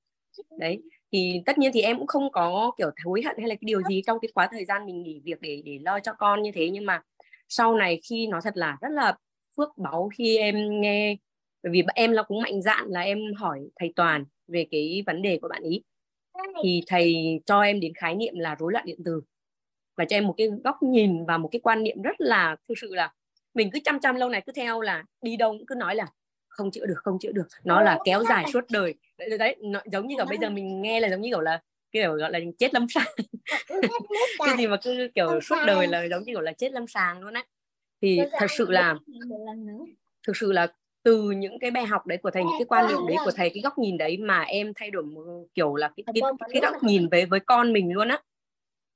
đấy 0.59 0.81
thì 1.11 1.41
tất 1.45 1.57
nhiên 1.57 1.71
thì 1.73 1.81
em 1.81 1.97
cũng 1.97 2.07
không 2.07 2.31
có 2.31 2.71
kiểu 2.77 2.89
hối 3.05 3.21
hận 3.21 3.35
hay 3.39 3.47
là 3.47 3.55
cái 3.55 3.65
điều 3.65 3.81
gì 3.81 4.01
trong 4.07 4.19
cái 4.19 4.29
quá 4.33 4.47
thời 4.51 4.65
gian 4.65 4.85
mình 4.85 5.03
nghỉ 5.03 5.21
việc 5.23 5.41
để 5.41 5.61
để 5.65 5.79
lo 5.85 5.99
cho 5.99 6.13
con 6.13 6.41
như 6.43 6.51
thế. 6.55 6.69
Nhưng 6.69 6.85
mà 6.85 7.01
sau 7.49 7.75
này 7.75 8.01
khi 8.09 8.27
nó 8.27 8.39
thật 8.43 8.57
là 8.57 8.77
rất 8.81 8.89
là 8.91 9.17
phước 9.57 9.69
báu 9.77 10.09
khi 10.17 10.37
em 10.37 10.81
nghe 10.81 11.17
bởi 11.63 11.71
vì 11.71 11.83
em 11.95 12.11
là 12.11 12.23
cũng 12.23 12.41
mạnh 12.41 12.61
dạn 12.61 12.85
là 12.87 13.01
em 13.01 13.19
hỏi 13.37 13.59
thầy 13.75 13.93
toàn 13.95 14.25
về 14.47 14.67
cái 14.71 15.03
vấn 15.05 15.21
đề 15.21 15.39
của 15.41 15.47
bạn 15.47 15.63
ý 15.63 15.83
thì 16.63 16.83
thầy 16.87 17.15
cho 17.45 17.61
em 17.61 17.79
đến 17.79 17.93
khái 17.95 18.15
niệm 18.15 18.33
là 18.37 18.55
rối 18.59 18.71
loạn 18.71 18.85
điện 18.85 18.99
từ 19.05 19.21
và 19.97 20.05
cho 20.05 20.17
em 20.17 20.27
một 20.27 20.33
cái 20.37 20.47
góc 20.63 20.83
nhìn 20.83 21.25
và 21.25 21.37
một 21.37 21.49
cái 21.51 21.59
quan 21.59 21.83
niệm 21.83 22.01
rất 22.01 22.15
là 22.21 22.55
thực 22.67 22.75
sự 22.81 22.95
là 22.95 23.13
mình 23.55 23.69
cứ 23.71 23.79
chăm 23.85 23.99
chăm 23.99 24.15
lâu 24.15 24.29
này 24.29 24.41
cứ 24.45 24.51
theo 24.51 24.81
là 24.81 25.03
đi 25.21 25.37
đâu 25.37 25.57
cứ 25.67 25.75
nói 25.75 25.95
là 25.95 26.05
không 26.47 26.71
chữa 26.71 26.85
được 26.85 26.97
không 26.97 27.19
chữa 27.19 27.31
được. 27.31 27.47
Nó 27.63 27.81
là 27.81 27.99
kéo 28.05 28.23
dài 28.23 28.45
suốt 28.53 28.63
đời. 28.71 28.93
Đấy, 29.17 29.37
đấy 29.37 29.55
nó, 29.61 29.81
giống 29.91 30.07
như 30.07 30.15
kiểu 30.17 30.25
bây 30.25 30.37
giờ 30.37 30.49
mình 30.49 30.81
nghe 30.81 30.99
là 30.99 31.09
giống 31.09 31.21
như 31.21 31.29
kiểu 31.29 31.41
là 31.41 31.61
kiểu 31.91 32.13
gọi 32.13 32.31
là 32.31 32.39
chết 32.59 32.73
lâm 32.73 32.87
sàng. 32.89 33.07
Cái 34.45 34.57
gì 34.57 34.67
mà 34.67 34.77
cứ 34.83 35.07
kiểu 35.15 35.41
suốt 35.41 35.55
đời 35.67 35.87
là 35.87 36.07
giống 36.09 36.23
như 36.23 36.33
kiểu 36.33 36.41
là 36.41 36.51
chết 36.51 36.71
lâm 36.71 36.87
sàng 36.87 37.21
luôn 37.21 37.33
á. 37.33 37.43
Thì 38.01 38.19
thật 38.39 38.47
sự 38.49 38.71
là 38.71 38.95
thực 40.27 40.37
sự 40.37 40.51
là 40.51 40.67
từ 41.03 41.31
những 41.31 41.59
cái 41.59 41.71
bài 41.71 41.85
học 41.85 42.07
đấy 42.07 42.17
của 42.17 42.31
thầy 42.31 42.43
những 42.43 42.53
cái 42.59 42.65
quan 42.65 42.87
niệm 42.87 42.99
đấy 43.07 43.17
của 43.25 43.31
thầy 43.35 43.49
cái 43.49 43.61
góc 43.63 43.77
nhìn 43.77 43.97
đấy 43.97 44.17
mà 44.17 44.41
em 44.41 44.73
thay 44.75 44.91
đổi 44.91 45.03
một 45.03 45.45
kiểu 45.53 45.75
là 45.75 45.91
cái 45.95 46.03
cái, 46.13 46.21
cái 46.53 46.61
góc 46.61 46.83
nhìn 46.83 47.09
với 47.09 47.25
với 47.25 47.39
con 47.39 47.73
mình 47.73 47.93
luôn 47.93 48.07
á 48.07 48.21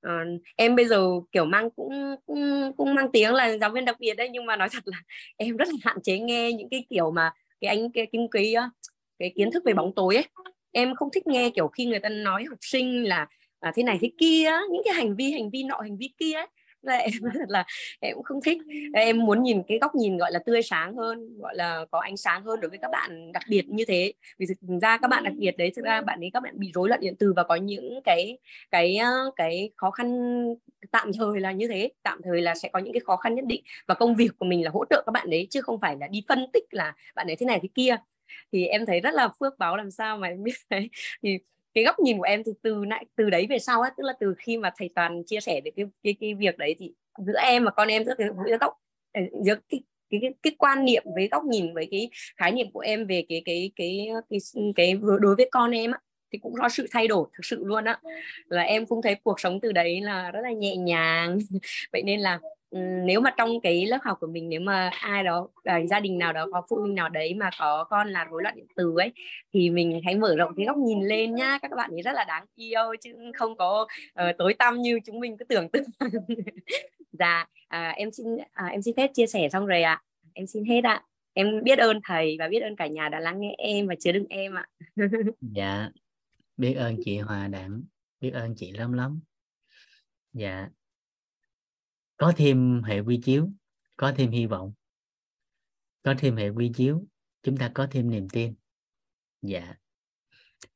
uh, 0.08 0.42
em 0.56 0.76
bây 0.76 0.86
giờ 0.88 1.08
kiểu 1.32 1.46
mang 1.46 1.70
cũng, 1.70 2.16
cũng 2.26 2.72
cũng 2.78 2.96
mang 2.96 3.12
tiếng 3.12 3.34
là 3.34 3.58
giáo 3.58 3.70
viên 3.70 3.86
đặc 3.86 3.98
biệt 4.00 4.14
đấy 4.14 4.30
nhưng 4.32 4.46
mà 4.46 4.56
nói 4.56 4.68
thật 4.74 4.84
là 4.86 4.98
em 5.38 5.58
rất 5.58 5.68
là 5.68 5.76
hạn 5.82 5.98
chế 6.04 6.20
nghe 6.20 6.52
những 6.54 6.70
cái 6.70 6.86
kiểu 6.90 7.12
mà 7.12 7.32
cái 7.62 7.70
anh 7.76 7.92
cái 7.92 8.08
cái 8.12 8.28
cái, 8.32 8.56
cái 9.20 9.34
kiến 9.36 9.52
thức 9.52 9.64
về 9.66 9.74
bóng 9.74 9.96
tối 9.96 10.16
ấy. 10.16 10.26
Em 10.72 10.96
không 10.96 11.10
thích 11.14 11.28
nghe 11.28 11.50
kiểu 11.50 11.68
khi 11.68 11.86
người 11.86 12.00
ta 12.00 12.10
nói 12.10 12.46
học 12.50 12.58
sinh 12.62 13.04
là 13.04 13.28
à, 13.60 13.72
thế 13.76 13.84
này 13.84 13.98
thế 14.02 14.12
kia 14.18 14.52
những 14.72 14.82
cái 14.86 14.94
hành 14.94 15.16
vi 15.16 15.32
hành 15.32 15.50
vi 15.50 15.64
nọ 15.64 15.80
hành 15.82 15.98
vi 15.98 16.14
kia 16.18 16.34
ấy 16.34 16.48
em 16.88 17.10
thật 17.34 17.50
là 17.50 17.66
em 18.00 18.16
cũng 18.16 18.24
không 18.24 18.42
thích. 18.42 18.58
Em 18.94 19.20
muốn 19.26 19.44
nhìn 19.44 19.64
cái 19.68 19.78
góc 19.82 19.96
nhìn, 19.96 20.18
gọi 20.18 20.32
là, 20.32 20.40
tươi 20.40 20.62
sáng 20.62 20.96
hơn, 20.96 21.40
gọi 21.40 21.56
là, 21.56 21.86
có 21.92 22.00
ánh 22.00 22.18
sáng 22.18 22.44
hơn 22.44 22.60
đối 22.60 22.70
với 22.70 22.80
các 22.82 22.90
bạn 22.92 23.32
đặc 23.32 23.44
biệt 23.50 23.66
như 23.70 23.86
thế. 23.88 24.14
Vì 24.40 24.46
thực 24.46 24.58
ra 24.82 24.98
các 24.98 25.08
bạn 25.08 25.24
đặc 25.24 25.34
biệt 25.38 25.58
đấy, 25.58 25.72
thực 25.76 25.86
ra 25.86 26.02
bạn 26.02 26.20
ấy, 26.20 26.30
các 26.34 26.44
bạn 26.44 26.60
bị 26.60 26.72
rối 26.74 26.90
loạn 26.90 27.02
điện 27.02 27.16
từ 27.20 27.34
và 27.36 27.44
có 27.44 27.56
những 27.56 28.02
cái 28.04 28.38
cái 28.72 28.98
ờ, 28.98 29.32
cái 29.36 29.72
khó 29.76 29.92
khăn 29.92 30.10
tạm 30.92 31.12
thời 31.14 31.40
là 31.40 31.52
như 31.52 31.68
thế. 31.68 31.90
Tạm 32.04 32.22
thời 32.24 32.42
là 32.42 32.56
sẽ 32.56 32.70
có 32.74 32.80
những 32.80 32.94
cái 32.94 33.02
khó 33.06 33.16
khăn 33.18 33.36
nhất 33.36 33.46
định 33.46 33.64
và 33.88 33.96
công 33.96 34.16
việc 34.16 34.30
của 34.40 34.46
mình 34.46 34.64
là 34.64 34.72
hỗ 34.72 34.86
trợ 34.90 35.04
các 35.06 35.12
bạn 35.12 35.30
đấy, 35.30 35.48
chứ 35.50 35.62
không 35.62 35.80
phải 35.82 35.98
là 36.00 36.08
đi 36.08 36.24
phân 36.30 36.46
tích 36.54 36.64
là 36.72 36.94
bạn 37.16 37.28
ấy 37.28 37.36
thế 37.36 37.46
này 37.46 37.60
thế 37.62 37.70
kia. 37.76 37.96
Thì 38.52 38.66
em 38.66 38.86
thấy 38.86 39.00
rất 39.00 39.14
là 39.14 39.30
phước 39.40 39.60
báo 39.60 39.78
làm 39.78 39.92
sao 39.92 40.18
mà 40.18 40.28
em 40.28 40.44
biết. 40.44 40.54
Đấy, 40.70 40.90
thì 41.24 41.40
cái 41.74 41.84
góc 41.84 42.00
nhìn 42.00 42.18
của 42.18 42.24
em 42.24 42.44
thì 42.46 42.52
từ 42.62 42.86
lại 42.86 43.06
từ 43.16 43.30
đấy 43.30 43.48
về 43.50 43.60
sau 43.60 43.82
á 43.82 43.90
tức 43.98 44.04
là 44.04 44.14
từ 44.20 44.34
khi 44.38 44.58
mà 44.58 44.72
thầy 44.78 44.90
toàn 44.96 45.24
chia 45.26 45.40
sẻ 45.40 45.62
về 45.66 45.72
cái 45.76 45.86
cái 46.04 46.16
cái 46.20 46.34
việc 46.34 46.58
đấy 46.58 46.76
thì 46.80 46.94
giữa 47.26 47.40
em 47.42 47.66
và 47.66 47.72
con 47.72 47.88
em 47.88 48.06
giữa 48.06 48.14
cái 48.18 48.28
giữa 48.48 48.58
góc 48.58 48.74
ờ, 49.14 49.22
giữa 49.46 49.56
cái 49.70 49.82
cái, 50.10 50.20
cái 50.22 50.34
cái 50.44 50.56
quan 50.58 50.86
niệm 50.86 51.04
với 51.16 51.28
góc 51.32 51.44
nhìn 51.44 51.74
với 51.74 51.88
cái 51.92 52.10
khái 52.38 52.52
niệm 52.52 52.72
của 52.72 52.80
em 52.80 53.08
về 53.08 53.26
cái 53.30 53.42
cái 53.46 53.72
cái 53.76 54.10
cái 54.30 54.40
cái, 54.56 54.74
cái 54.76 54.94
đối 55.20 55.36
với 55.36 55.50
con 55.52 55.72
em 55.72 55.92
á 55.92 56.00
thì 56.32 56.40
cũng 56.40 56.54
có 56.62 56.70
sự 56.70 56.88
thay 56.92 57.08
đổi 57.08 57.28
thực 57.34 57.46
sự 57.46 57.66
luôn 57.66 57.86
á. 57.86 58.00
Là 58.50 58.62
em 58.62 58.86
cũng 58.86 59.02
thấy 59.02 59.16
cuộc 59.16 59.40
sống 59.40 59.60
từ 59.62 59.72
đấy 59.72 60.02
là 60.02 60.32
rất 60.32 60.42
là 60.42 60.52
nhẹ 60.52 60.76
nhàng. 60.76 61.40
Vậy 61.94 62.04
nên 62.04 62.20
là 62.20 62.40
nếu 63.06 63.22
mà 63.22 63.34
trong 63.38 63.62
cái 63.64 63.86
lớp 63.86 63.98
học 64.04 64.18
của 64.22 64.28
mình 64.28 64.50
nếu 64.50 64.60
mà 64.60 64.90
ai 64.94 65.24
đó 65.24 65.48
à, 65.64 65.80
gia 65.90 66.00
đình 66.00 66.18
nào 66.18 66.34
đó 66.34 66.48
có 66.52 66.62
phụ 66.70 66.76
huynh 66.76 66.96
nào 66.96 67.10
đấy 67.10 67.34
mà 67.34 67.50
có 67.60 67.84
con 67.90 68.10
là 68.10 68.26
rối 68.26 68.44
loạn 68.44 68.56
điện 68.56 68.66
từ 68.76 68.96
ấy 68.98 69.12
thì 69.54 69.70
mình 69.70 70.02
hãy 70.06 70.16
mở 70.16 70.36
rộng 70.36 70.54
cái 70.58 70.66
góc 70.66 70.78
nhìn 70.78 71.04
lên 71.04 71.36
nhá. 71.36 71.60
Các 71.62 71.72
bạn 71.78 71.92
ấy 71.92 72.02
rất 72.02 72.12
là 72.12 72.24
đáng 72.24 72.46
yêu 72.56 72.96
chứ 73.02 73.12
không 73.34 73.58
có 73.58 73.88
uh, 74.22 74.38
tối 74.38 74.54
tăm 74.54 74.82
như 74.82 75.00
chúng 75.06 75.20
mình 75.20 75.38
cứ 75.38 75.46
tưởng 75.46 75.70
tượng. 75.70 75.84
Dạ 77.12 77.48
à, 77.70 77.90
em 77.90 78.12
xin 78.12 78.26
à, 78.54 78.66
em 78.66 78.82
xin 78.82 78.96
phép 78.98 79.10
chia 79.14 79.28
sẻ 79.28 79.50
xong 79.52 79.66
rồi 79.66 79.82
ạ. 79.82 79.94
À. 79.94 80.04
em 80.34 80.48
xin 80.48 80.66
hết 80.66 80.84
ạ. 80.84 80.94
À. 80.94 81.04
em 81.34 81.64
biết 81.64 81.80
ơn 81.80 82.00
thầy 82.04 82.36
và 82.40 82.48
biết 82.48 82.60
ơn 82.60 82.76
cả 82.76 82.88
nhà 82.88 83.10
đã 83.10 83.20
lắng 83.20 83.40
nghe 83.40 83.56
em 83.58 83.88
và 83.88 83.96
chứa 84.00 84.12
đựng 84.12 84.26
em 84.30 84.56
ạ. 84.56 84.66
Dạ 85.42 85.90
biết 86.60 86.74
ơn 86.74 86.98
chị 87.04 87.18
Hòa 87.18 87.48
Đặng, 87.48 87.84
biết 88.20 88.32
ơn 88.32 88.56
chị 88.56 88.72
lắm 88.72 88.94
lắm 88.94 89.20
dạ. 90.34 90.70
Có 92.18 92.34
thêm 92.36 92.84
hệ 92.84 93.00
quy 93.00 93.22
chiếu, 93.24 93.50
có 93.98 94.14
thêm 94.18 94.32
hy 94.32 94.46
vọng. 94.46 94.74
Có 96.04 96.16
thêm 96.18 96.36
hệ 96.36 96.50
quy 96.50 96.72
chiếu, 96.76 97.06
chúng 97.44 97.58
ta 97.58 97.72
có 97.74 97.88
thêm 97.92 98.10
niềm 98.10 98.30
tin. 98.30 98.56
Dạ. 99.42 99.76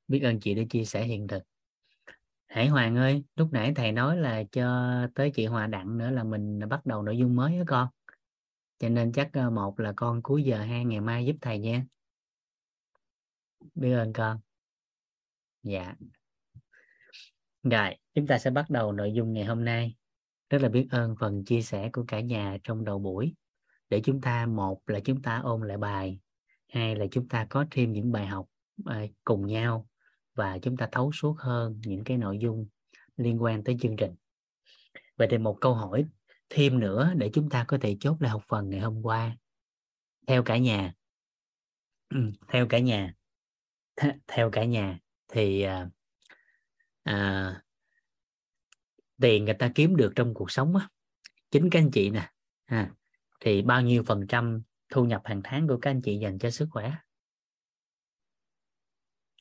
Biết 0.08 0.20
ơn 0.20 0.40
chị 0.40 0.56
đã 0.56 0.64
chia 0.70 0.86
sẻ 0.86 1.04
hiện 1.04 1.28
thực. 1.28 1.44
Hải 2.46 2.68
Hoàng 2.68 2.96
ơi, 2.96 3.24
lúc 3.36 3.50
nãy 3.52 3.74
thầy 3.76 3.92
nói 3.92 4.18
là 4.18 4.44
cho 4.52 4.94
tới 5.16 5.32
chị 5.36 5.46
Hòa 5.46 5.68
Đặng 5.68 5.98
nữa 5.98 6.10
là 6.10 6.24
mình 6.24 6.60
bắt 6.70 6.86
đầu 6.86 7.02
nội 7.02 7.18
dung 7.18 7.36
mới 7.36 7.58
đó 7.58 7.64
con. 7.68 7.88
Cho 8.80 8.90
nên 8.90 9.12
chắc 9.12 9.30
ờ, 9.34 9.50
một 9.50 9.80
là 9.80 9.94
con 9.96 10.22
cuối 10.22 10.44
giờ 10.44 10.58
hai 10.58 10.86
ngày 10.86 11.02
mai 11.02 11.26
giúp 11.26 11.36
thầy 11.42 11.60
nha. 11.60 11.86
Biết 13.76 13.94
ơn 13.94 14.14
con 14.14 14.40
dạ. 15.64 15.96
Rồi, 17.64 17.96
chúng 18.14 18.28
ta 18.28 18.38
sẽ 18.38 18.52
bắt 18.52 18.70
đầu 18.70 18.92
nội 18.92 19.14
dung 19.14 19.34
ngày 19.34 19.46
hôm 19.46 19.66
nay. 19.66 19.96
Rất 20.50 20.62
là 20.62 20.70
biết 20.70 20.88
ơn 20.92 21.16
phần 21.20 21.46
chia 21.46 21.62
sẻ 21.62 21.90
của 21.94 22.06
cả 22.08 22.20
nhà 22.20 22.58
trong 22.64 22.86
đầu 22.86 23.00
buổi. 23.00 23.34
Để 23.90 24.02
chúng 24.04 24.22
ta, 24.22 24.46
một 24.46 24.82
là 24.90 25.00
chúng 25.00 25.22
ta 25.22 25.38
ôn 25.38 25.68
lại 25.68 25.78
bài, 25.78 26.20
hai 26.68 26.96
là 26.96 27.06
chúng 27.12 27.28
ta 27.28 27.48
có 27.50 27.66
thêm 27.72 27.94
những 27.94 28.12
bài 28.12 28.28
học 28.28 28.46
à, 28.86 29.06
cùng 29.24 29.46
nhau 29.48 29.88
và 30.34 30.58
chúng 30.58 30.78
ta 30.78 30.90
thấu 30.92 31.12
suốt 31.12 31.36
hơn 31.40 31.82
những 31.86 32.04
cái 32.04 32.18
nội 32.18 32.38
dung 32.38 32.68
liên 33.18 33.44
quan 33.44 33.64
tới 33.64 33.78
chương 33.82 33.96
trình. 33.96 34.16
Vậy 35.18 35.28
thì 35.32 35.38
một 35.38 35.58
câu 35.62 35.74
hỏi 35.74 36.06
thêm 36.50 36.80
nữa 36.80 37.14
để 37.18 37.30
chúng 37.34 37.50
ta 37.50 37.66
có 37.68 37.78
thể 37.82 37.98
chốt 38.00 38.22
lại 38.22 38.32
học 38.32 38.44
phần 38.48 38.70
ngày 38.70 38.80
hôm 38.80 39.02
qua. 39.04 39.38
Theo 40.28 40.44
cả 40.44 40.58
nhà, 40.58 40.94
theo 42.48 42.68
cả 42.68 42.80
nhà 42.80 43.14
theo 44.28 44.50
cả 44.52 44.64
nhà 44.64 45.00
thì 45.34 45.62
à, 45.62 45.90
à, 47.04 47.64
tiền 49.22 49.46
người 49.46 49.56
ta 49.60 49.72
kiếm 49.76 49.96
được 49.96 50.14
trong 50.16 50.34
cuộc 50.34 50.52
sống 50.52 50.76
á 50.76 50.90
chính 51.52 51.70
các 51.70 51.80
anh 51.80 51.92
chị 51.92 52.10
nè 52.10 52.32
à, 52.66 52.92
thì 53.40 53.62
bao 53.62 53.82
nhiêu 53.82 54.04
phần 54.08 54.28
trăm 54.28 54.64
thu 54.90 55.06
nhập 55.06 55.22
hàng 55.26 55.42
tháng 55.44 55.68
của 55.68 55.80
các 55.82 55.92
anh 55.92 56.02
chị 56.02 56.18
dành 56.18 56.40
cho 56.40 56.50
sức 56.50 56.68
khỏe? 56.72 56.94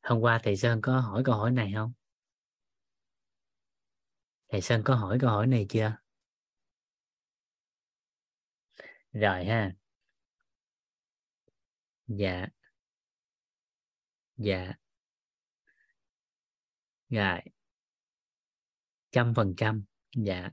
Hôm 0.03 0.21
qua 0.21 0.41
thầy 0.43 0.57
sơn 0.57 0.81
có 0.83 1.01
hỏi 1.01 1.23
câu 1.25 1.35
hỏi 1.35 1.51
này 1.51 1.73
không? 1.75 1.93
Thầy 4.49 4.61
sơn 4.61 4.83
có 4.85 4.95
hỏi 4.95 5.19
câu 5.21 5.31
hỏi 5.31 5.47
này 5.47 5.67
chưa? 5.69 5.97
Rồi 9.13 9.45
ha. 9.45 9.73
Dạ. 12.07 12.47
Dạ 14.37 14.82
rồi. 17.13 17.41
Trăm 19.11 19.35
phần 19.35 19.55
trăm. 19.57 19.85
Dạ. 20.17 20.51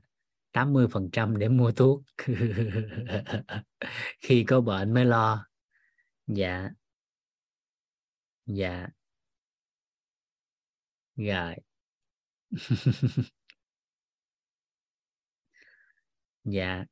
80 0.52 0.86
phần 0.92 1.10
trăm 1.12 1.38
để 1.38 1.48
mua 1.48 1.72
thuốc. 1.72 2.02
Khi 4.20 4.44
có 4.48 4.60
bệnh 4.60 4.94
mới 4.94 5.04
lo. 5.04 5.46
Dạ. 6.26 6.70
Dạ. 8.46 8.86
Rồi. 11.16 11.54
Dạ. 16.44 16.84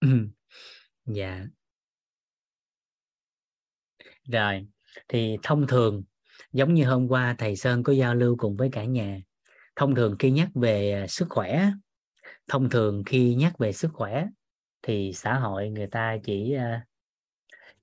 Dạ 1.06 1.46
rồi, 4.32 4.66
thì 5.08 5.36
thông 5.42 5.66
thường, 5.66 6.02
giống 6.52 6.74
như 6.74 6.84
hôm 6.84 7.08
qua 7.08 7.34
thầy 7.38 7.56
Sơn 7.56 7.82
có 7.82 7.92
giao 7.92 8.14
lưu 8.14 8.36
cùng 8.38 8.56
với 8.56 8.68
cả 8.72 8.84
nhà, 8.84 9.20
thông 9.76 9.94
thường 9.94 10.16
khi 10.18 10.30
nhắc 10.30 10.48
về 10.54 11.06
sức 11.08 11.26
khỏe, 11.30 11.70
thông 12.48 12.70
thường 12.70 13.02
khi 13.06 13.34
nhắc 13.34 13.58
về 13.58 13.72
sức 13.72 13.90
khỏe 13.92 14.26
thì 14.82 15.12
xã 15.14 15.34
hội 15.34 15.70
người 15.70 15.86
ta 15.86 16.16
chỉ 16.24 16.52
ờ, 16.52 16.78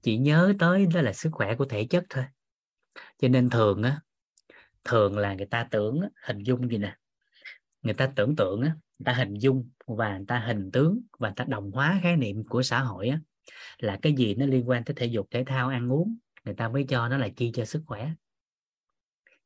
chỉ 0.02 0.18
nhớ 0.18 0.54
tới 0.60 0.86
đó 0.94 1.02
là 1.02 1.14
sức 1.14 1.30
khỏe 1.32 1.56
của 1.56 1.66
thể 1.66 1.86
chất 1.90 2.04
thôi. 2.10 2.26
Cho 3.18 3.28
nên 3.28 3.50
thường 3.50 3.84
á, 3.84 4.02
thường 4.84 5.18
là 5.18 5.34
người 5.34 5.46
ta 5.46 5.68
tưởng 5.72 6.02
hình 6.26 6.44
dung 6.44 6.70
gì 6.70 6.78
nè, 6.78 6.96
người 7.82 7.94
ta 7.94 8.12
tưởng 8.16 8.36
tượng 8.36 8.62
á, 8.62 8.76
người 9.00 9.06
ta 9.06 9.14
hình 9.14 9.34
dung 9.34 9.70
và 9.88 10.18
người 10.18 10.26
ta 10.28 10.40
hình 10.40 10.72
tướng 10.72 11.02
và 11.20 11.30
người 11.30 11.36
ta 11.36 11.46
đồng 11.48 11.72
hóa 11.72 12.00
khái 12.04 12.18
niệm 12.18 12.44
của 12.50 12.64
xã 12.64 12.80
hội 12.80 13.08
á 13.08 13.20
là 13.78 14.00
cái 14.02 14.14
gì 14.14 14.36
nó 14.36 14.46
liên 14.46 14.70
quan 14.70 14.84
tới 14.84 14.94
thể 14.96 15.06
dục, 15.06 15.28
thể 15.32 15.44
thao, 15.44 15.70
ăn 15.70 15.92
uống 15.92 16.18
người 16.44 16.56
ta 16.56 16.70
mới 16.70 16.86
cho 16.90 17.08
nó 17.08 17.18
là 17.18 17.30
chi 17.30 17.52
cho 17.54 17.66
sức 17.66 17.84
khỏe. 17.86 18.12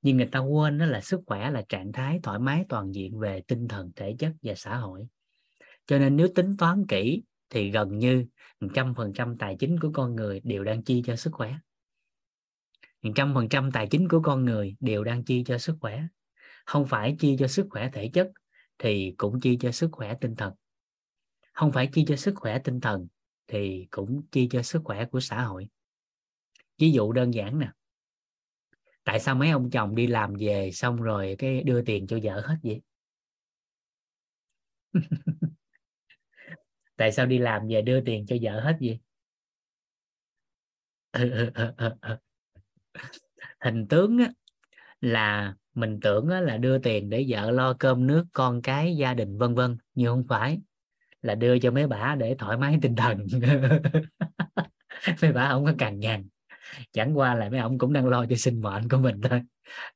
Nhưng 0.01 0.17
người 0.17 0.29
ta 0.31 0.39
quên 0.39 0.77
đó 0.77 0.85
là 0.85 1.01
sức 1.01 1.21
khỏe 1.25 1.51
là 1.51 1.61
trạng 1.69 1.91
thái 1.91 2.19
thoải 2.23 2.39
mái 2.39 2.65
toàn 2.69 2.95
diện 2.95 3.19
về 3.19 3.41
tinh 3.47 3.67
thần, 3.67 3.91
thể 3.95 4.15
chất 4.19 4.33
và 4.41 4.53
xã 4.55 4.77
hội. 4.77 5.07
Cho 5.85 5.99
nên 5.99 6.15
nếu 6.15 6.27
tính 6.35 6.57
toán 6.57 6.85
kỹ 6.87 7.23
thì 7.49 7.71
gần 7.71 7.97
như 7.97 8.25
trăm 8.73 8.93
phần 8.95 9.13
trăm 9.13 9.37
tài 9.37 9.55
chính 9.59 9.79
của 9.79 9.91
con 9.93 10.15
người 10.15 10.41
đều 10.43 10.63
đang 10.63 10.83
chi 10.83 11.03
cho 11.05 11.15
sức 11.15 11.33
khỏe. 11.33 11.55
trăm 13.15 13.33
phần 13.33 13.49
trăm 13.49 13.71
tài 13.71 13.87
chính 13.87 14.07
của 14.07 14.21
con 14.21 14.45
người 14.45 14.75
đều 14.79 15.03
đang 15.03 15.23
chi 15.23 15.43
cho 15.45 15.57
sức 15.57 15.77
khỏe. 15.81 16.03
Không 16.65 16.85
phải 16.85 17.15
chi 17.19 17.35
cho 17.39 17.47
sức 17.47 17.67
khỏe 17.69 17.89
thể 17.93 18.09
chất 18.13 18.31
thì 18.77 19.13
cũng 19.17 19.39
chi 19.39 19.57
cho 19.61 19.71
sức 19.71 19.89
khỏe 19.91 20.13
tinh 20.21 20.35
thần. 20.35 20.53
Không 21.53 21.71
phải 21.71 21.89
chi 21.93 22.05
cho 22.07 22.15
sức 22.15 22.33
khỏe 22.35 22.59
tinh 22.59 22.81
thần 22.81 23.07
thì 23.47 23.87
cũng 23.91 24.21
chi 24.31 24.47
cho 24.51 24.61
sức 24.61 24.81
khỏe 24.85 25.05
của 25.05 25.19
xã 25.19 25.41
hội 25.41 25.67
ví 26.78 26.91
dụ 26.91 27.11
đơn 27.11 27.34
giản 27.34 27.59
nè. 27.59 27.71
Tại 29.03 29.19
sao 29.19 29.36
mấy 29.36 29.49
ông 29.49 29.69
chồng 29.69 29.95
đi 29.95 30.07
làm 30.07 30.34
về 30.39 30.71
xong 30.73 31.01
rồi 31.01 31.36
cái 31.39 31.63
đưa 31.63 31.82
tiền 31.82 32.07
cho 32.07 32.19
vợ 32.23 32.41
hết 32.45 32.55
vậy? 32.63 32.82
Tại 36.95 37.11
sao 37.11 37.25
đi 37.25 37.38
làm 37.38 37.67
về 37.67 37.82
đưa 37.82 38.01
tiền 38.01 38.25
cho 38.25 38.36
vợ 38.41 38.59
hết 38.59 38.78
vậy? 38.82 38.99
Hình 43.61 43.88
tướng 43.88 44.17
á, 44.17 44.32
là 45.01 45.55
mình 45.73 45.99
tưởng 46.01 46.27
á, 46.30 46.41
là 46.41 46.57
đưa 46.57 46.80
tiền 46.80 47.10
để 47.10 47.26
vợ 47.30 47.51
lo 47.51 47.73
cơm 47.73 48.07
nước 48.07 48.26
con 48.34 48.61
cái 48.61 48.95
gia 48.97 49.14
đình 49.14 49.38
vân 49.38 49.56
vân. 49.56 49.77
Nhưng 49.93 50.07
không 50.07 50.27
phải 50.27 50.60
là 51.22 51.35
đưa 51.35 51.60
cho 51.60 51.72
mấy 51.72 51.88
bà 51.88 52.15
để 52.15 52.35
thoải 52.39 52.57
mái 52.57 52.80
tinh 52.81 52.95
thần. 52.95 53.27
Mấy 55.22 55.31
bà 55.34 55.49
không 55.49 55.65
có 55.65 55.73
cằn 55.77 55.99
nhằn 55.99 56.27
chẳng 56.94 57.18
qua 57.18 57.35
là 57.35 57.49
mấy 57.49 57.60
ông 57.60 57.77
cũng 57.77 57.94
đang 57.94 58.07
lo 58.07 58.26
cho 58.26 58.35
sinh 58.35 58.61
mệnh 58.61 58.89
của 58.89 58.98
mình 58.98 59.22
thôi. 59.22 59.41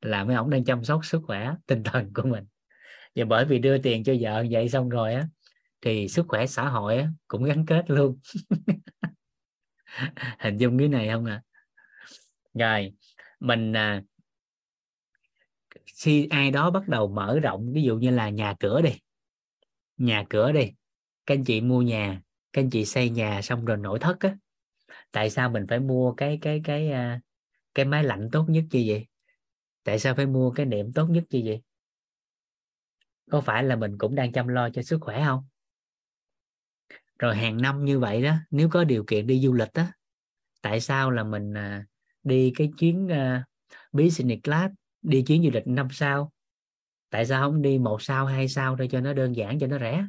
Là 0.02 0.24
mấy 0.24 0.36
ông 0.36 0.50
đang 0.50 0.64
chăm 0.64 0.84
sóc 0.84 1.06
sức 1.06 1.22
khỏe 1.26 1.54
tinh 1.68 1.84
thần 1.84 2.14
của 2.14 2.24
mình. 2.24 2.44
Và 3.16 3.26
bởi 3.26 3.46
vì 3.46 3.60
đưa 3.60 3.78
tiền 3.78 4.04
cho 4.04 4.14
vợ 4.22 4.46
vậy 4.52 4.70
xong 4.70 4.90
rồi 4.90 5.14
á 5.14 5.28
thì 5.82 6.08
sức 6.08 6.26
khỏe 6.28 6.46
xã 6.46 6.70
hội 6.70 6.98
á, 6.98 7.10
cũng 7.28 7.44
gắn 7.44 7.66
kết 7.66 7.90
luôn. 7.90 8.20
Hình 10.40 10.58
dung 10.58 10.80
cái 10.80 10.88
này 10.88 11.10
không 11.10 11.26
ạ? 11.26 11.42
À? 11.44 11.48
rồi 12.54 12.94
mình 13.40 13.74
à, 13.74 14.02
khi 16.04 16.28
ai 16.30 16.52
đó 16.52 16.72
bắt 16.72 16.88
đầu 16.88 17.08
mở 17.08 17.40
rộng 17.40 17.74
ví 17.74 17.84
dụ 17.84 17.98
như 17.98 18.10
là 18.10 18.30
nhà 18.30 18.56
cửa 18.60 18.82
đi. 18.82 18.92
Nhà 19.98 20.26
cửa 20.30 20.52
đi. 20.52 20.72
Các 21.26 21.36
anh 21.36 21.44
chị 21.44 21.62
mua 21.62 21.82
nhà 21.82 22.22
các 22.54 22.62
anh 22.62 22.70
chị 22.70 22.86
xây 22.86 23.10
nhà 23.10 23.42
xong 23.42 23.66
rồi 23.66 23.78
nội 23.78 24.00
thất 24.00 24.20
á 24.20 24.36
tại 25.12 25.30
sao 25.30 25.50
mình 25.50 25.66
phải 25.70 25.80
mua 25.80 26.14
cái 26.14 26.38
cái 26.42 26.62
cái 26.64 26.92
à, 26.92 27.22
cái 27.76 27.86
máy 27.86 28.04
lạnh 28.04 28.30
tốt 28.32 28.46
nhất 28.50 28.64
như 28.72 28.84
vậy? 28.88 29.08
Tại 29.84 30.00
sao 30.00 30.16
phải 30.16 30.26
mua 30.26 30.52
cái 30.52 30.66
niệm 30.66 30.94
tốt 30.94 31.08
nhất 31.10 31.24
như 31.30 31.42
vậy? 31.46 31.62
Có 33.32 33.42
phải 33.42 33.64
là 33.64 33.76
mình 33.76 33.98
cũng 33.98 34.16
đang 34.16 34.32
chăm 34.32 34.48
lo 34.48 34.70
cho 34.70 34.82
sức 34.82 34.98
khỏe 35.02 35.24
không? 35.26 35.44
Rồi 37.20 37.36
hàng 37.36 37.62
năm 37.62 37.86
như 37.86 38.00
vậy 38.00 38.24
đó 38.24 38.36
nếu 38.52 38.70
có 38.70 38.84
điều 38.84 39.04
kiện 39.04 39.28
đi 39.28 39.42
du 39.42 39.54
lịch 39.54 39.74
đó 39.74 39.84
tại 40.62 40.82
sao 40.82 41.12
là 41.12 41.24
mình 41.24 41.54
à, 41.54 41.86
đi 42.24 42.54
cái 42.56 42.72
chuyến 42.78 43.06
uh, 43.06 43.44
business 43.92 44.44
class 44.44 44.74
đi 45.02 45.24
chuyến 45.28 45.44
du 45.44 45.50
lịch 45.54 45.68
năm 45.68 45.88
sao? 45.92 46.32
Tại 47.10 47.26
sao 47.26 47.42
không 47.42 47.62
đi 47.62 47.78
một 47.78 48.02
sao 48.02 48.26
hai 48.26 48.48
sao 48.48 48.78
thôi 48.78 48.88
cho 48.92 49.00
nó 49.00 49.14
đơn 49.14 49.36
giản 49.36 49.60
cho 49.60 49.68
nó 49.68 49.80
rẻ? 49.80 50.06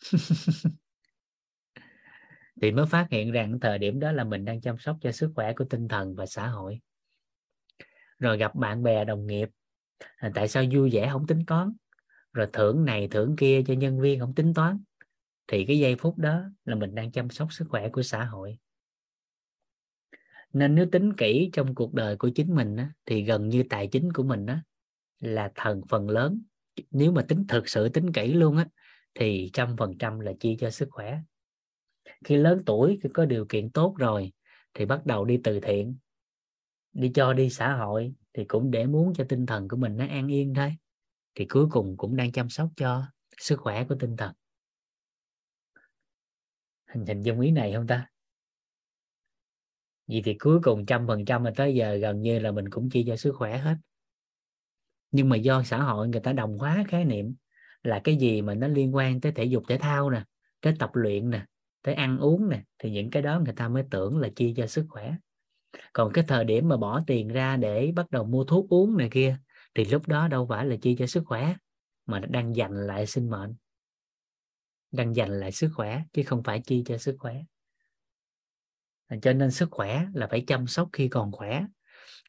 thì 2.60 2.72
mới 2.72 2.86
phát 2.86 3.06
hiện 3.10 3.32
rằng 3.32 3.60
thời 3.60 3.78
điểm 3.78 4.00
đó 4.00 4.12
là 4.12 4.24
mình 4.24 4.44
đang 4.44 4.60
chăm 4.60 4.78
sóc 4.78 4.96
cho 5.00 5.12
sức 5.12 5.32
khỏe 5.34 5.52
của 5.52 5.64
tinh 5.64 5.88
thần 5.88 6.14
và 6.14 6.26
xã 6.26 6.46
hội. 6.46 6.80
Rồi 8.18 8.38
gặp 8.38 8.54
bạn 8.54 8.82
bè 8.82 9.04
đồng 9.04 9.26
nghiệp. 9.26 9.48
À, 10.16 10.30
tại 10.34 10.48
sao 10.48 10.64
vui 10.72 10.90
vẻ 10.92 11.08
không 11.12 11.26
tính 11.26 11.44
toán? 11.46 11.72
Rồi 12.32 12.46
thưởng 12.52 12.84
này 12.84 13.08
thưởng 13.08 13.36
kia 13.36 13.62
cho 13.66 13.74
nhân 13.74 14.00
viên 14.00 14.20
không 14.20 14.34
tính 14.34 14.54
toán. 14.54 14.78
Thì 15.46 15.64
cái 15.64 15.78
giây 15.78 15.96
phút 15.96 16.18
đó 16.18 16.42
là 16.64 16.74
mình 16.74 16.94
đang 16.94 17.12
chăm 17.12 17.30
sóc 17.30 17.52
sức 17.52 17.64
khỏe 17.68 17.88
của 17.88 18.02
xã 18.02 18.24
hội. 18.24 18.58
Nên 20.52 20.74
nếu 20.74 20.86
tính 20.92 21.12
kỹ 21.16 21.50
trong 21.52 21.74
cuộc 21.74 21.94
đời 21.94 22.16
của 22.16 22.30
chính 22.34 22.54
mình 22.54 22.76
á, 22.76 22.92
thì 23.06 23.22
gần 23.22 23.48
như 23.48 23.64
tài 23.70 23.86
chính 23.86 24.12
của 24.12 24.22
mình 24.22 24.46
á, 24.46 24.62
là 25.20 25.52
thần 25.54 25.82
phần 25.88 26.08
lớn. 26.08 26.42
Nếu 26.90 27.12
mà 27.12 27.22
tính 27.22 27.46
thực 27.48 27.68
sự 27.68 27.88
tính 27.88 28.12
kỹ 28.12 28.32
luôn 28.32 28.56
á 28.56 28.66
thì 29.14 29.50
trăm 29.52 29.76
phần 29.76 29.98
trăm 29.98 30.20
là 30.20 30.32
chi 30.40 30.56
cho 30.60 30.70
sức 30.70 30.88
khỏe 30.90 31.18
khi 32.24 32.36
lớn 32.36 32.62
tuổi, 32.66 32.98
khi 33.02 33.08
có 33.14 33.24
điều 33.24 33.46
kiện 33.48 33.70
tốt 33.70 33.94
rồi 33.98 34.32
thì 34.74 34.86
bắt 34.86 35.06
đầu 35.06 35.24
đi 35.24 35.40
từ 35.44 35.60
thiện, 35.60 35.96
đi 36.92 37.10
cho 37.14 37.32
đi 37.32 37.50
xã 37.50 37.72
hội 37.74 38.14
thì 38.32 38.44
cũng 38.44 38.70
để 38.70 38.86
muốn 38.86 39.12
cho 39.14 39.24
tinh 39.28 39.46
thần 39.46 39.68
của 39.68 39.76
mình 39.76 39.96
nó 39.96 40.06
an 40.06 40.32
yên 40.32 40.54
thôi. 40.54 40.76
Thì 41.34 41.44
cuối 41.44 41.66
cùng 41.70 41.96
cũng 41.96 42.16
đang 42.16 42.32
chăm 42.32 42.48
sóc 42.48 42.68
cho 42.76 43.04
sức 43.38 43.60
khỏe 43.60 43.84
của 43.88 43.94
tinh 44.00 44.16
thần. 44.16 44.32
Hình 46.86 47.06
hình 47.06 47.22
dung 47.22 47.40
ý 47.40 47.50
này 47.50 47.72
không 47.74 47.86
ta? 47.86 48.08
Vì 50.06 50.22
thì 50.22 50.36
cuối 50.38 50.60
cùng 50.62 50.86
trăm 50.86 51.06
phần 51.06 51.24
trăm 51.24 51.42
mà 51.42 51.52
tới 51.56 51.74
giờ 51.74 51.94
gần 51.94 52.20
như 52.20 52.38
là 52.38 52.52
mình 52.52 52.70
cũng 52.70 52.90
chi 52.90 53.04
cho 53.06 53.16
sức 53.16 53.32
khỏe 53.36 53.58
hết. 53.58 53.76
Nhưng 55.10 55.28
mà 55.28 55.36
do 55.36 55.62
xã 55.62 55.82
hội 55.82 56.08
người 56.08 56.20
ta 56.20 56.32
đồng 56.32 56.58
hóa 56.58 56.84
khái 56.88 57.04
niệm 57.04 57.34
là 57.82 58.00
cái 58.04 58.16
gì 58.16 58.42
mà 58.42 58.54
nó 58.54 58.68
liên 58.68 58.94
quan 58.94 59.20
tới 59.20 59.32
thể 59.32 59.44
dục, 59.44 59.62
thể 59.68 59.78
thao 59.78 60.10
nè, 60.10 60.24
tới 60.60 60.74
tập 60.78 60.90
luyện 60.94 61.30
nè 61.30 61.44
tới 61.82 61.94
ăn 61.94 62.18
uống 62.18 62.48
nè, 62.48 62.62
thì 62.78 62.90
những 62.90 63.10
cái 63.10 63.22
đó 63.22 63.40
người 63.40 63.54
ta 63.54 63.68
mới 63.68 63.84
tưởng 63.90 64.18
là 64.18 64.28
chi 64.36 64.54
cho 64.56 64.66
sức 64.66 64.86
khỏe. 64.88 65.14
Còn 65.92 66.12
cái 66.12 66.24
thời 66.28 66.44
điểm 66.44 66.68
mà 66.68 66.76
bỏ 66.76 67.02
tiền 67.06 67.28
ra 67.28 67.56
để 67.56 67.92
bắt 67.96 68.10
đầu 68.10 68.24
mua 68.24 68.44
thuốc 68.44 68.68
uống 68.68 68.96
này 68.96 69.08
kia, 69.10 69.36
thì 69.74 69.84
lúc 69.84 70.08
đó 70.08 70.28
đâu 70.28 70.46
phải 70.46 70.66
là 70.66 70.76
chi 70.82 70.96
cho 70.98 71.06
sức 71.06 71.22
khỏe, 71.26 71.54
mà 72.06 72.20
đang 72.20 72.56
dành 72.56 72.86
lại 72.86 73.06
sinh 73.06 73.30
mệnh. 73.30 73.54
Đang 74.90 75.16
dành 75.16 75.40
lại 75.40 75.52
sức 75.52 75.70
khỏe, 75.74 76.02
chứ 76.12 76.22
không 76.26 76.42
phải 76.42 76.60
chi 76.60 76.82
cho 76.86 76.98
sức 76.98 77.16
khỏe. 77.18 77.34
À, 79.06 79.16
cho 79.22 79.32
nên 79.32 79.50
sức 79.50 79.68
khỏe 79.70 80.06
là 80.14 80.26
phải 80.26 80.44
chăm 80.46 80.66
sóc 80.66 80.88
khi 80.92 81.08
còn 81.08 81.32
khỏe, 81.32 81.64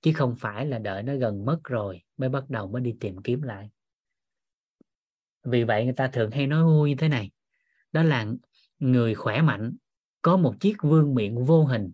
chứ 0.02 0.12
không 0.16 0.36
phải 0.36 0.66
là 0.66 0.80
đợi 0.80 1.04
nó 1.04 1.16
gần 1.16 1.46
mất 1.46 1.60
rồi 1.64 2.02
mới 2.18 2.30
bắt 2.30 2.50
đầu 2.50 2.68
mới 2.68 2.82
đi 2.82 2.96
tìm 3.00 3.18
kiếm 3.24 3.42
lại. 3.42 3.70
Vì 5.44 5.64
vậy 5.64 5.84
người 5.84 5.94
ta 5.94 6.08
thường 6.08 6.32
hay 6.32 6.48
nói 6.48 6.64
vui 6.64 6.90
như 6.90 6.96
thế 6.96 7.08
này, 7.08 7.32
đó 7.92 8.04
là 8.04 8.26
người 8.84 9.16
khỏe 9.16 9.42
mạnh, 9.42 9.76
có 10.22 10.38
một 10.38 10.56
chiếc 10.60 10.76
vương 10.82 11.16
miệng 11.16 11.46
vô 11.46 11.66
hình 11.66 11.92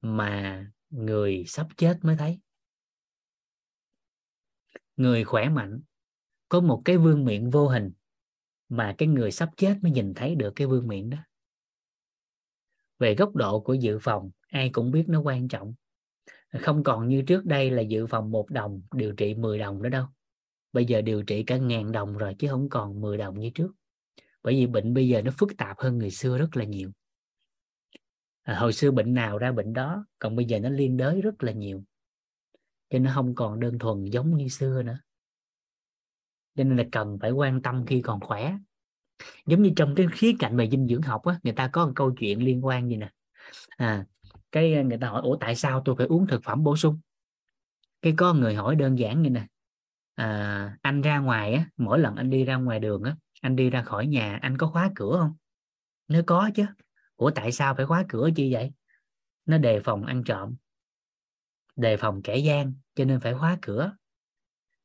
mà 0.00 0.66
người 0.90 1.44
sắp 1.46 1.66
chết 1.76 1.98
mới 2.02 2.16
thấy. 2.16 2.38
Người 4.96 5.24
khỏe 5.24 5.48
mạnh 5.48 5.80
có 6.48 6.60
một 6.60 6.82
cái 6.84 6.98
vương 6.98 7.24
miệng 7.24 7.50
vô 7.50 7.68
hình 7.68 7.92
mà 8.68 8.94
cái 8.98 9.08
người 9.08 9.30
sắp 9.30 9.50
chết 9.56 9.78
mới 9.82 9.92
nhìn 9.92 10.14
thấy 10.14 10.34
được 10.34 10.52
cái 10.56 10.66
vương 10.66 10.88
miệng 10.88 11.10
đó. 11.10 11.18
Về 12.98 13.14
góc 13.14 13.34
độ 13.34 13.60
của 13.60 13.74
dự 13.74 13.98
phòng, 13.98 14.30
ai 14.48 14.70
cũng 14.72 14.90
biết 14.90 15.04
nó 15.08 15.20
quan 15.20 15.48
trọng. 15.48 15.74
Không 16.60 16.84
còn 16.84 17.08
như 17.08 17.22
trước 17.22 17.44
đây 17.44 17.70
là 17.70 17.82
dự 17.82 18.06
phòng 18.06 18.30
một 18.30 18.50
đồng 18.50 18.82
điều 18.92 19.14
trị 19.14 19.34
10 19.34 19.58
đồng 19.58 19.82
nữa 19.82 19.88
đâu. 19.88 20.06
Bây 20.72 20.84
giờ 20.84 21.00
điều 21.02 21.22
trị 21.22 21.42
cả 21.42 21.56
ngàn 21.56 21.92
đồng 21.92 22.18
rồi 22.18 22.34
chứ 22.38 22.48
không 22.48 22.68
còn 22.68 23.00
10 23.00 23.18
đồng 23.18 23.38
như 23.38 23.50
trước 23.54 23.77
bởi 24.42 24.54
vì 24.54 24.66
bệnh 24.66 24.94
bây 24.94 25.08
giờ 25.08 25.22
nó 25.22 25.30
phức 25.38 25.56
tạp 25.56 25.78
hơn 25.78 25.98
người 25.98 26.10
xưa 26.10 26.38
rất 26.38 26.56
là 26.56 26.64
nhiều. 26.64 26.90
À, 28.42 28.54
hồi 28.54 28.72
xưa 28.72 28.90
bệnh 28.90 29.14
nào 29.14 29.38
ra 29.38 29.52
bệnh 29.52 29.72
đó 29.72 30.06
còn 30.18 30.36
bây 30.36 30.44
giờ 30.44 30.58
nó 30.58 30.68
liên 30.68 30.96
đới 30.96 31.20
rất 31.20 31.42
là 31.42 31.52
nhiều. 31.52 31.82
Cho 32.90 32.98
nó 32.98 33.10
không 33.14 33.34
còn 33.34 33.60
đơn 33.60 33.78
thuần 33.78 34.04
giống 34.04 34.36
như 34.36 34.48
xưa 34.48 34.82
nữa. 34.82 34.98
Cho 36.54 36.64
nên 36.64 36.76
là 36.76 36.84
cần 36.92 37.18
phải 37.20 37.30
quan 37.30 37.62
tâm 37.62 37.86
khi 37.86 38.02
còn 38.02 38.20
khỏe. 38.20 38.58
Giống 39.46 39.62
như 39.62 39.72
trong 39.76 39.94
cái 39.94 40.06
khía 40.12 40.32
cạnh 40.38 40.56
về 40.56 40.68
dinh 40.70 40.88
dưỡng 40.88 41.02
học 41.02 41.24
á 41.24 41.38
người 41.42 41.52
ta 41.52 41.68
có 41.72 41.86
một 41.86 41.92
câu 41.96 42.14
chuyện 42.18 42.42
liên 42.44 42.66
quan 42.66 42.88
gì 42.88 42.96
nè? 42.96 43.10
À 43.68 44.06
cái 44.52 44.74
à, 44.74 44.82
người 44.82 44.98
ta 44.98 45.08
hỏi 45.08 45.22
ủa 45.24 45.36
tại 45.36 45.56
sao 45.56 45.82
tôi 45.84 45.94
phải 45.98 46.06
uống 46.06 46.26
thực 46.26 46.42
phẩm 46.44 46.62
bổ 46.62 46.76
sung? 46.76 47.00
Cái 48.02 48.14
có 48.16 48.34
người 48.34 48.54
hỏi 48.54 48.76
đơn 48.76 48.98
giản 48.98 49.22
như 49.22 49.30
nè 49.30 49.46
à, 50.14 50.78
anh 50.82 51.00
ra 51.00 51.18
ngoài 51.18 51.54
á 51.54 51.66
mỗi 51.76 51.98
lần 51.98 52.16
anh 52.16 52.30
đi 52.30 52.44
ra 52.44 52.56
ngoài 52.56 52.80
đường 52.80 53.02
á 53.02 53.16
anh 53.40 53.56
đi 53.56 53.70
ra 53.70 53.82
khỏi 53.82 54.06
nhà 54.06 54.38
anh 54.42 54.58
có 54.58 54.66
khóa 54.66 54.90
cửa 54.94 55.16
không? 55.20 55.36
Nếu 56.08 56.22
có 56.26 56.50
chứ. 56.54 56.66
Ủa 57.16 57.30
tại 57.30 57.52
sao 57.52 57.74
phải 57.74 57.86
khóa 57.86 58.04
cửa 58.08 58.28
chi 58.36 58.54
vậy? 58.54 58.72
Nó 59.46 59.58
đề 59.58 59.80
phòng 59.80 60.04
ăn 60.04 60.24
trộm. 60.24 60.56
Đề 61.76 61.96
phòng 61.96 62.22
kẻ 62.22 62.36
gian 62.36 62.74
cho 62.94 63.04
nên 63.04 63.20
phải 63.20 63.34
khóa 63.34 63.58
cửa. 63.62 63.96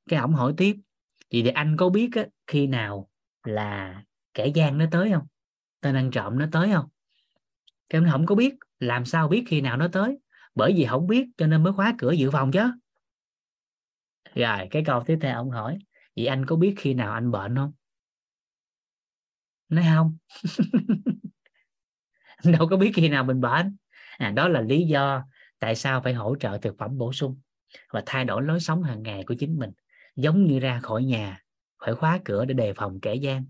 Cái 0.09 0.19
ổng 0.19 0.33
hỏi 0.33 0.53
tiếp 0.57 0.75
vậy 1.31 1.41
thì 1.43 1.49
anh 1.49 1.77
có 1.77 1.89
biết 1.89 2.09
á, 2.15 2.25
khi 2.47 2.67
nào 2.67 3.09
là 3.43 4.03
kẻ 4.33 4.47
gian 4.47 4.77
nó 4.77 4.85
tới 4.91 5.11
không? 5.13 5.27
Tên 5.81 5.95
ăn 5.95 6.11
trộm 6.11 6.39
nó 6.39 6.45
tới 6.51 6.71
không? 6.73 6.85
Cái 7.89 8.01
ông 8.01 8.11
không 8.11 8.25
có 8.25 8.35
biết. 8.35 8.55
Làm 8.79 9.05
sao 9.05 9.27
biết 9.27 9.43
khi 9.47 9.61
nào 9.61 9.77
nó 9.77 9.87
tới? 9.87 10.17
Bởi 10.55 10.73
vì 10.77 10.85
không 10.85 11.07
biết 11.07 11.27
cho 11.37 11.47
nên 11.47 11.63
mới 11.63 11.73
khóa 11.73 11.95
cửa 11.97 12.11
dự 12.11 12.31
phòng 12.31 12.51
chứ. 12.51 12.71
Rồi 14.35 14.67
cái 14.71 14.83
câu 14.85 15.03
tiếp 15.05 15.17
theo 15.21 15.35
ông 15.35 15.49
hỏi 15.49 15.79
vậy 16.15 16.25
anh 16.25 16.45
có 16.45 16.55
biết 16.55 16.75
khi 16.77 16.93
nào 16.93 17.13
anh 17.13 17.31
bệnh 17.31 17.55
không? 17.55 17.73
Nói 19.73 19.85
không? 19.95 20.17
Đâu 22.43 22.67
có 22.69 22.77
biết 22.77 22.91
khi 22.95 23.09
nào 23.09 23.23
mình 23.23 23.41
bệnh. 23.41 23.75
À, 24.17 24.31
đó 24.31 24.47
là 24.47 24.61
lý 24.61 24.85
do 24.85 25.23
tại 25.59 25.75
sao 25.75 26.01
phải 26.01 26.13
hỗ 26.13 26.35
trợ 26.35 26.57
thực 26.57 26.77
phẩm 26.77 26.97
bổ 26.97 27.13
sung 27.13 27.39
và 27.89 28.03
thay 28.05 28.25
đổi 28.25 28.43
lối 28.43 28.59
sống 28.59 28.83
hàng 28.83 29.03
ngày 29.03 29.23
của 29.23 29.35
chính 29.39 29.59
mình 29.59 29.71
giống 30.15 30.45
như 30.45 30.59
ra 30.59 30.79
khỏi 30.79 31.03
nhà 31.03 31.39
phải 31.85 31.95
khóa 31.95 32.19
cửa 32.25 32.45
để 32.45 32.53
đề 32.53 32.73
phòng 32.73 32.99
kẻ 32.99 33.15
gian. 33.15 33.45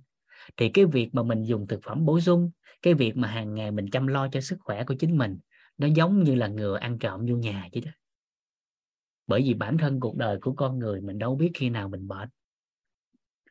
Thì 0.57 0.69
cái 0.69 0.85
việc 0.85 1.15
mà 1.15 1.23
mình 1.23 1.43
dùng 1.43 1.67
thực 1.67 1.83
phẩm 1.83 2.05
bổ 2.05 2.19
sung 2.19 2.51
cái 2.81 2.93
việc 2.93 3.17
mà 3.17 3.27
hàng 3.27 3.53
ngày 3.53 3.71
mình 3.71 3.89
chăm 3.91 4.07
lo 4.07 4.27
cho 4.27 4.41
sức 4.41 4.57
khỏe 4.59 4.83
của 4.83 4.95
chính 4.99 5.17
mình 5.17 5.37
nó 5.77 5.87
giống 5.87 6.23
như 6.23 6.35
là 6.35 6.47
ngừa 6.47 6.77
ăn 6.77 6.99
trộm 6.99 7.25
vô 7.25 7.35
nhà 7.35 7.69
chứ 7.71 7.81
đó. 7.85 7.91
Bởi 9.27 9.41
vì 9.41 9.53
bản 9.53 9.77
thân 9.77 9.99
cuộc 9.99 10.17
đời 10.17 10.37
của 10.41 10.53
con 10.53 10.79
người 10.79 11.01
mình 11.01 11.19
đâu 11.19 11.35
biết 11.35 11.51
khi 11.53 11.69
nào 11.69 11.89
mình 11.89 12.07
bệnh 12.07 12.29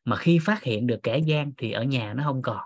mà 0.04 0.16
khi 0.16 0.38
phát 0.42 0.62
hiện 0.62 0.86
được 0.86 1.00
kẻ 1.02 1.18
gian 1.18 1.52
thì 1.56 1.72
ở 1.72 1.82
nhà 1.82 2.14
nó 2.14 2.24
không 2.24 2.42
còn. 2.42 2.60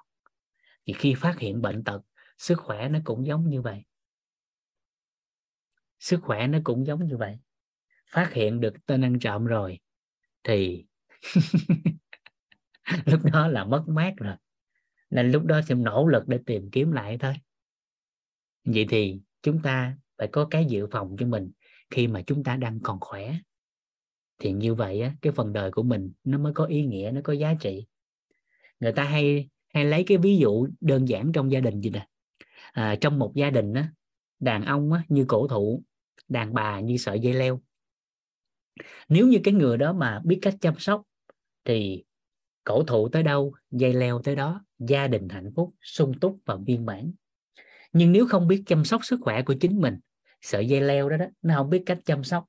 Thì 0.87 0.93
khi 0.93 1.15
phát 1.15 1.39
hiện 1.39 1.63
bệnh 1.63 1.85
tật, 1.85 2.03
sức 2.39 2.59
khỏe 2.59 2.89
nó 2.89 2.99
cũng 3.05 3.27
giống 3.27 3.49
như 3.49 3.63
vậy. 3.63 3.83
Sức 5.99 6.21
khỏe 6.23 6.47
nó 6.47 6.59
cũng 6.65 6.87
giống 6.87 7.07
như 7.07 7.17
vậy. 7.17 7.39
Phát 8.11 8.33
hiện 8.33 8.61
được 8.61 8.75
tên 8.87 9.05
ăn 9.05 9.19
trộm 9.19 9.45
rồi 9.45 9.79
thì 10.45 10.87
lúc 13.05 13.21
đó 13.33 13.49
là 13.49 13.65
mất 13.65 13.85
mát 13.89 14.15
rồi. 14.17 14.37
Nên 15.11 15.31
lúc 15.31 15.45
đó 15.45 15.61
sẽ 15.69 15.75
nỗ 15.75 16.07
lực 16.07 16.29
để 16.29 16.39
tìm 16.47 16.71
kiếm 16.71 16.93
lại 16.93 17.19
thôi. 17.21 17.35
Vậy 18.65 18.87
thì 18.89 19.21
chúng 19.43 19.63
ta 19.63 19.97
phải 20.19 20.29
có 20.33 20.49
cái 20.51 20.65
dự 20.65 20.87
phòng 20.91 21.17
cho 21.19 21.27
mình 21.27 21.53
khi 21.91 22.07
mà 22.07 22.23
chúng 22.27 22.45
ta 22.45 22.57
đang 22.57 22.81
còn 22.83 23.01
khỏe 23.01 23.39
thì 24.39 24.53
như 24.53 24.75
vậy 24.75 25.01
á, 25.01 25.15
cái 25.23 25.33
phần 25.33 25.53
đời 25.53 25.71
của 25.71 25.83
mình 25.83 26.13
nó 26.25 26.39
mới 26.39 26.53
có 26.53 26.65
ý 26.65 26.85
nghĩa 26.85 27.11
nó 27.15 27.21
có 27.25 27.33
giá 27.33 27.55
trị. 27.61 27.87
Người 28.81 28.93
ta 28.93 29.05
hay 29.05 29.49
hay 29.69 29.85
lấy 29.85 30.05
cái 30.05 30.19
ví 30.19 30.37
dụ 30.37 30.69
đơn 30.81 31.09
giản 31.09 31.33
trong 31.33 31.53
gia 31.53 31.61
đình 31.61 31.81
gì 31.81 31.91
nè. 31.91 32.07
À, 32.73 32.97
trong 33.01 33.19
một 33.19 33.33
gia 33.35 33.51
đình 33.51 33.75
á, 33.75 33.93
đàn 34.41 34.65
ông 34.65 34.93
á, 34.93 35.03
như 35.09 35.25
cổ 35.29 35.49
thụ 35.49 35.83
đàn 36.29 36.55
bà 36.55 36.81
như 36.81 36.97
sợi 36.97 37.21
dây 37.21 37.35
leo. 37.35 37.61
Nếu 39.09 39.27
như 39.27 39.39
cái 39.45 39.55
người 39.55 39.79
đó 39.79 39.93
mà 39.93 40.21
biết 40.25 40.39
cách 40.43 40.55
chăm 40.61 40.79
sóc 40.79 41.03
thì 41.65 42.05
cổ 42.65 42.83
thụ 42.83 43.09
tới 43.09 43.23
đâu 43.23 43.55
dây 43.71 43.93
leo 43.93 44.23
tới 44.23 44.37
đó 44.37 44.65
gia 44.79 45.09
đình 45.09 45.29
hạnh 45.29 45.53
phúc 45.57 45.75
sung 45.83 46.21
túc 46.21 46.39
và 46.45 46.57
viên 46.67 46.87
mãn. 46.87 47.13
Nhưng 47.93 48.13
nếu 48.13 48.27
không 48.27 48.49
biết 48.49 48.63
chăm 48.67 48.85
sóc 48.85 49.05
sức 49.05 49.21
khỏe 49.23 49.43
của 49.43 49.55
chính 49.61 49.81
mình 49.81 49.99
sợi 50.41 50.69
dây 50.69 50.81
leo 50.81 51.09
đó 51.09 51.17
đó 51.17 51.27
nó 51.43 51.55
không 51.57 51.71
biết 51.71 51.83
cách 51.87 51.99
chăm 52.05 52.25
sóc 52.25 52.45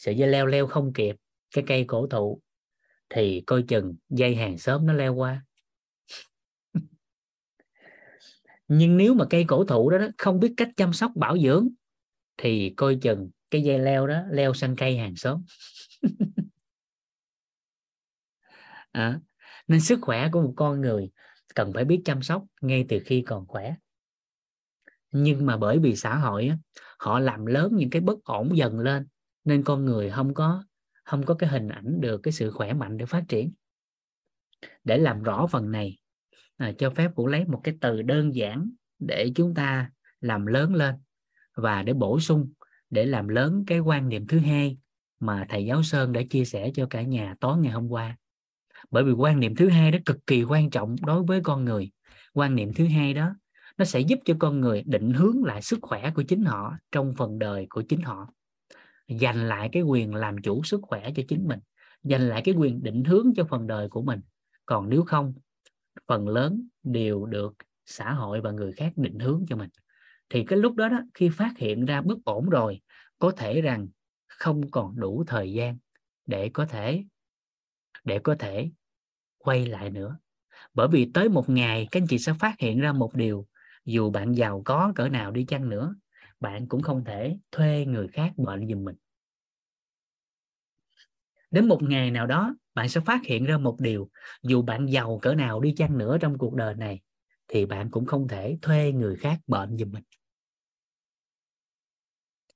sợi 0.00 0.16
dây 0.16 0.28
leo 0.28 0.46
leo 0.46 0.66
không 0.66 0.92
kịp 0.92 1.16
cái 1.54 1.64
cây 1.66 1.84
cổ 1.88 2.06
thụ 2.06 2.40
thì 3.08 3.42
coi 3.46 3.62
chừng 3.62 3.96
dây 4.08 4.34
hàng 4.34 4.58
xóm 4.58 4.86
nó 4.86 4.92
leo 4.92 5.14
qua. 5.14 5.44
Nhưng 8.68 8.96
nếu 8.96 9.14
mà 9.14 9.24
cây 9.30 9.44
cổ 9.48 9.64
thụ 9.64 9.90
đó, 9.90 9.98
đó 9.98 10.06
không 10.18 10.40
biết 10.40 10.54
cách 10.56 10.68
chăm 10.76 10.92
sóc 10.92 11.12
bảo 11.14 11.38
dưỡng 11.38 11.68
thì 12.36 12.74
coi 12.76 12.98
chừng 13.02 13.30
cái 13.50 13.62
dây 13.62 13.78
leo 13.78 14.06
đó 14.06 14.22
leo 14.30 14.54
sang 14.54 14.76
cây 14.76 14.96
hàng 14.96 15.16
xóm. 15.16 15.42
À, 18.92 19.20
nên 19.68 19.80
sức 19.80 19.98
khỏe 20.02 20.28
của 20.32 20.42
một 20.42 20.52
con 20.56 20.80
người 20.80 21.10
cần 21.54 21.72
phải 21.74 21.84
biết 21.84 22.02
chăm 22.04 22.22
sóc 22.22 22.44
ngay 22.60 22.86
từ 22.88 22.98
khi 23.04 23.22
còn 23.26 23.46
khỏe. 23.46 23.74
Nhưng 25.10 25.46
mà 25.46 25.56
bởi 25.56 25.78
vì 25.78 25.96
xã 25.96 26.16
hội 26.16 26.48
á, 26.48 26.58
họ 26.98 27.20
làm 27.20 27.46
lớn 27.46 27.72
những 27.76 27.90
cái 27.90 28.02
bất 28.02 28.24
ổn 28.24 28.56
dần 28.56 28.78
lên 28.78 29.06
nên 29.44 29.62
con 29.64 29.84
người 29.84 30.10
không 30.10 30.34
có 30.34 30.64
không 31.04 31.26
có 31.26 31.34
cái 31.34 31.50
hình 31.50 31.68
ảnh 31.68 32.00
được 32.00 32.20
cái 32.22 32.32
sự 32.32 32.50
khỏe 32.50 32.72
mạnh 32.72 32.96
để 32.96 33.06
phát 33.06 33.24
triển. 33.28 33.52
Để 34.84 34.98
làm 34.98 35.22
rõ 35.22 35.46
phần 35.46 35.70
này 35.70 35.98
à, 36.56 36.72
cho 36.78 36.90
phép 36.90 37.10
cũng 37.14 37.26
lấy 37.26 37.44
một 37.44 37.60
cái 37.64 37.74
từ 37.80 38.02
đơn 38.02 38.34
giản 38.34 38.70
để 38.98 39.32
chúng 39.34 39.54
ta 39.54 39.90
làm 40.20 40.46
lớn 40.46 40.74
lên 40.74 40.94
và 41.54 41.82
để 41.82 41.92
bổ 41.92 42.20
sung 42.20 42.52
để 42.90 43.06
làm 43.06 43.28
lớn 43.28 43.64
cái 43.66 43.78
quan 43.78 44.08
niệm 44.08 44.26
thứ 44.26 44.38
hai 44.38 44.78
mà 45.20 45.46
thầy 45.48 45.64
giáo 45.64 45.82
Sơn 45.82 46.12
đã 46.12 46.20
chia 46.30 46.44
sẻ 46.44 46.70
cho 46.74 46.86
cả 46.90 47.02
nhà 47.02 47.34
tối 47.40 47.58
ngày 47.58 47.72
hôm 47.72 47.88
qua. 47.88 48.16
Bởi 48.90 49.04
vì 49.04 49.12
quan 49.12 49.40
niệm 49.40 49.54
thứ 49.56 49.68
hai 49.68 49.90
đó 49.90 49.98
cực 50.06 50.26
kỳ 50.26 50.42
quan 50.42 50.70
trọng 50.70 50.96
đối 51.06 51.22
với 51.22 51.40
con 51.44 51.64
người. 51.64 51.90
Quan 52.32 52.54
niệm 52.54 52.74
thứ 52.74 52.86
hai 52.86 53.14
đó 53.14 53.34
nó 53.78 53.84
sẽ 53.84 54.00
giúp 54.00 54.18
cho 54.24 54.34
con 54.38 54.60
người 54.60 54.82
định 54.86 55.12
hướng 55.12 55.44
lại 55.44 55.62
sức 55.62 55.78
khỏe 55.82 56.10
của 56.14 56.22
chính 56.22 56.44
họ 56.44 56.74
trong 56.92 57.14
phần 57.16 57.38
đời 57.38 57.66
của 57.70 57.82
chính 57.82 58.00
họ 58.00 58.28
dành 59.10 59.48
lại 59.48 59.68
cái 59.72 59.82
quyền 59.82 60.14
làm 60.14 60.38
chủ 60.42 60.62
sức 60.62 60.80
khỏe 60.82 61.10
cho 61.16 61.22
chính 61.28 61.48
mình 61.48 61.60
dành 62.02 62.28
lại 62.28 62.42
cái 62.44 62.54
quyền 62.54 62.82
định 62.82 63.04
hướng 63.04 63.32
cho 63.36 63.44
phần 63.44 63.66
đời 63.66 63.88
của 63.88 64.02
mình. 64.02 64.20
Còn 64.66 64.88
nếu 64.88 65.02
không, 65.02 65.34
phần 66.06 66.28
lớn 66.28 66.68
đều 66.82 67.26
được 67.26 67.54
xã 67.86 68.12
hội 68.12 68.40
và 68.40 68.50
người 68.50 68.72
khác 68.72 68.92
định 68.96 69.18
hướng 69.18 69.44
cho 69.48 69.56
mình. 69.56 69.70
Thì 70.28 70.44
cái 70.44 70.58
lúc 70.58 70.74
đó 70.74 70.88
đó, 70.88 71.00
khi 71.14 71.28
phát 71.28 71.52
hiện 71.58 71.84
ra 71.84 72.02
bất 72.02 72.18
ổn 72.24 72.48
rồi, 72.48 72.80
có 73.18 73.30
thể 73.30 73.60
rằng 73.60 73.88
không 74.26 74.70
còn 74.70 75.00
đủ 75.00 75.24
thời 75.26 75.52
gian 75.52 75.78
để 76.26 76.48
có 76.48 76.66
thể, 76.66 77.04
để 78.04 78.18
có 78.18 78.34
thể 78.38 78.70
quay 79.38 79.66
lại 79.66 79.90
nữa. 79.90 80.18
Bởi 80.74 80.88
vì 80.88 81.10
tới 81.14 81.28
một 81.28 81.48
ngày, 81.48 81.88
các 81.90 82.00
anh 82.00 82.06
chị 82.06 82.18
sẽ 82.18 82.32
phát 82.40 82.54
hiện 82.58 82.80
ra 82.80 82.92
một 82.92 83.14
điều, 83.14 83.46
dù 83.84 84.10
bạn 84.10 84.32
giàu 84.32 84.62
có 84.64 84.92
cỡ 84.94 85.08
nào 85.08 85.30
đi 85.30 85.44
chăng 85.44 85.68
nữa 85.68 85.94
bạn 86.40 86.68
cũng 86.68 86.82
không 86.82 87.04
thể 87.04 87.38
thuê 87.52 87.84
người 87.86 88.08
khác 88.08 88.32
bệnh 88.36 88.68
giùm 88.68 88.84
mình. 88.84 88.96
Đến 91.50 91.68
một 91.68 91.82
ngày 91.82 92.10
nào 92.10 92.26
đó 92.26 92.54
bạn 92.74 92.88
sẽ 92.88 93.00
phát 93.00 93.20
hiện 93.24 93.44
ra 93.44 93.58
một 93.58 93.80
điều. 93.80 94.10
Dù 94.42 94.62
bạn 94.62 94.86
giàu 94.86 95.18
cỡ 95.22 95.34
nào 95.34 95.60
đi 95.60 95.74
chăng 95.76 95.98
nữa 95.98 96.18
trong 96.20 96.38
cuộc 96.38 96.54
đời 96.54 96.74
này 96.74 97.00
thì 97.48 97.66
bạn 97.66 97.90
cũng 97.90 98.06
không 98.06 98.28
thể 98.28 98.58
thuê 98.62 98.92
người 98.92 99.16
khác 99.16 99.40
bệnh 99.46 99.76
giùm 99.76 99.92
mình. 99.92 100.04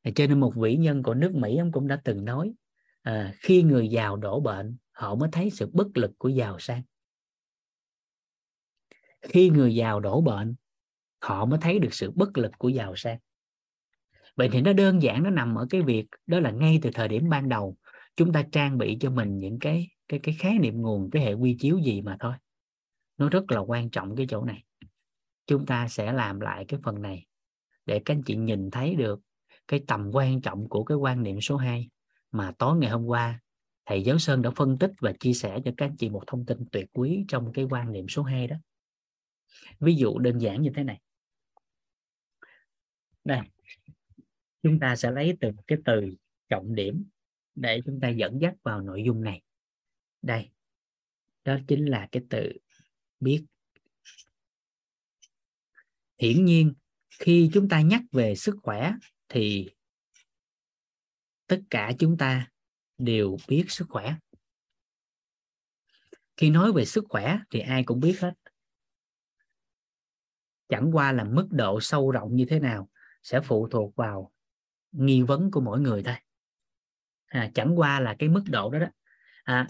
À, 0.02 0.10
cho 0.14 0.26
nên 0.26 0.40
một 0.40 0.52
vĩ 0.56 0.76
nhân 0.76 1.02
của 1.02 1.14
nước 1.14 1.34
Mỹ 1.34 1.56
ông 1.56 1.72
cũng 1.72 1.86
đã 1.86 2.00
từng 2.04 2.24
nói 2.24 2.54
à, 3.02 3.34
khi 3.36 3.62
người 3.62 3.88
giàu 3.88 4.16
đổ 4.16 4.40
bệnh 4.40 4.76
họ 4.92 5.14
mới 5.14 5.28
thấy 5.32 5.50
sự 5.50 5.70
bất 5.72 5.86
lực 5.94 6.10
của 6.18 6.28
giàu 6.28 6.58
sang. 6.58 6.82
Khi 9.20 9.50
người 9.50 9.74
giàu 9.74 10.00
đổ 10.00 10.20
bệnh 10.20 10.54
họ 11.20 11.44
mới 11.44 11.58
thấy 11.62 11.78
được 11.78 11.94
sự 11.94 12.10
bất 12.10 12.38
lực 12.38 12.52
của 12.58 12.68
giàu 12.68 12.96
sang 12.96 13.18
vậy 14.36 14.48
thì 14.52 14.60
nó 14.60 14.72
đơn 14.72 15.02
giản, 15.02 15.22
nó 15.22 15.30
nằm 15.30 15.54
ở 15.54 15.66
cái 15.70 15.82
việc 15.82 16.06
đó 16.26 16.40
là 16.40 16.50
ngay 16.50 16.78
từ 16.82 16.90
thời 16.94 17.08
điểm 17.08 17.28
ban 17.28 17.48
đầu, 17.48 17.76
chúng 18.16 18.32
ta 18.32 18.44
trang 18.52 18.78
bị 18.78 18.96
cho 19.00 19.10
mình 19.10 19.38
những 19.38 19.58
cái 19.58 19.88
cái 20.08 20.20
cái 20.22 20.34
khái 20.38 20.58
niệm 20.58 20.82
nguồn, 20.82 21.10
cái 21.10 21.22
hệ 21.22 21.32
quy 21.32 21.56
chiếu 21.60 21.78
gì 21.78 22.02
mà 22.02 22.16
thôi. 22.20 22.34
Nó 23.18 23.28
rất 23.28 23.50
là 23.50 23.60
quan 23.60 23.90
trọng 23.90 24.16
cái 24.16 24.26
chỗ 24.28 24.44
này. 24.44 24.64
Chúng 25.46 25.66
ta 25.66 25.88
sẽ 25.88 26.12
làm 26.12 26.40
lại 26.40 26.64
cái 26.68 26.80
phần 26.82 27.02
này 27.02 27.26
để 27.86 28.02
các 28.04 28.14
anh 28.14 28.22
chị 28.22 28.36
nhìn 28.36 28.70
thấy 28.70 28.94
được 28.94 29.20
cái 29.68 29.80
tầm 29.86 30.10
quan 30.12 30.40
trọng 30.40 30.68
của 30.68 30.84
cái 30.84 30.96
quan 30.96 31.22
niệm 31.22 31.40
số 31.40 31.56
2 31.56 31.88
mà 32.32 32.52
tối 32.58 32.76
ngày 32.76 32.90
hôm 32.90 33.06
qua 33.06 33.40
thầy 33.86 34.02
giáo 34.02 34.18
Sơn 34.18 34.42
đã 34.42 34.50
phân 34.56 34.78
tích 34.78 34.90
và 35.00 35.12
chia 35.20 35.32
sẻ 35.32 35.58
cho 35.64 35.70
các 35.76 35.86
anh 35.86 35.96
chị 35.96 36.10
một 36.10 36.22
thông 36.26 36.46
tin 36.46 36.58
tuyệt 36.72 36.86
quý 36.92 37.24
trong 37.28 37.52
cái 37.52 37.64
quan 37.70 37.92
niệm 37.92 38.08
số 38.08 38.22
2 38.22 38.46
đó. 38.46 38.56
Ví 39.80 39.94
dụ 39.94 40.18
đơn 40.18 40.38
giản 40.38 40.62
như 40.62 40.70
thế 40.74 40.84
này. 40.84 41.00
Đây 43.24 43.40
chúng 44.64 44.80
ta 44.80 44.96
sẽ 44.96 45.10
lấy 45.10 45.36
từ 45.40 45.50
cái 45.66 45.78
từ 45.84 46.14
trọng 46.48 46.74
điểm 46.74 47.04
để 47.54 47.80
chúng 47.86 48.00
ta 48.00 48.08
dẫn 48.08 48.38
dắt 48.40 48.54
vào 48.62 48.80
nội 48.80 49.02
dung 49.06 49.24
này. 49.24 49.42
Đây, 50.22 50.50
đó 51.44 51.58
chính 51.68 51.86
là 51.86 52.08
cái 52.12 52.22
từ 52.30 52.52
biết. 53.20 53.44
Hiển 56.18 56.44
nhiên, 56.44 56.74
khi 57.18 57.50
chúng 57.54 57.68
ta 57.68 57.80
nhắc 57.80 58.02
về 58.12 58.34
sức 58.34 58.56
khỏe 58.62 58.92
thì 59.28 59.70
tất 61.46 61.60
cả 61.70 61.92
chúng 61.98 62.16
ta 62.18 62.50
đều 62.98 63.36
biết 63.48 63.64
sức 63.68 63.86
khỏe. 63.88 64.16
Khi 66.36 66.50
nói 66.50 66.72
về 66.72 66.84
sức 66.84 67.04
khỏe 67.08 67.38
thì 67.50 67.60
ai 67.60 67.84
cũng 67.84 68.00
biết 68.00 68.18
hết. 68.20 68.32
Chẳng 70.68 70.90
qua 70.92 71.12
là 71.12 71.24
mức 71.24 71.48
độ 71.50 71.80
sâu 71.80 72.10
rộng 72.10 72.36
như 72.36 72.46
thế 72.48 72.60
nào 72.60 72.88
sẽ 73.22 73.40
phụ 73.44 73.68
thuộc 73.68 73.96
vào 73.96 74.33
nghi 74.94 75.22
vấn 75.22 75.50
của 75.50 75.60
mỗi 75.60 75.80
người 75.80 76.02
thôi. 76.02 76.14
À, 77.26 77.50
chẳng 77.54 77.78
qua 77.78 78.00
là 78.00 78.16
cái 78.18 78.28
mức 78.28 78.42
độ 78.46 78.70
đó 78.70 78.78
đó. 78.78 78.86
À, 79.44 79.68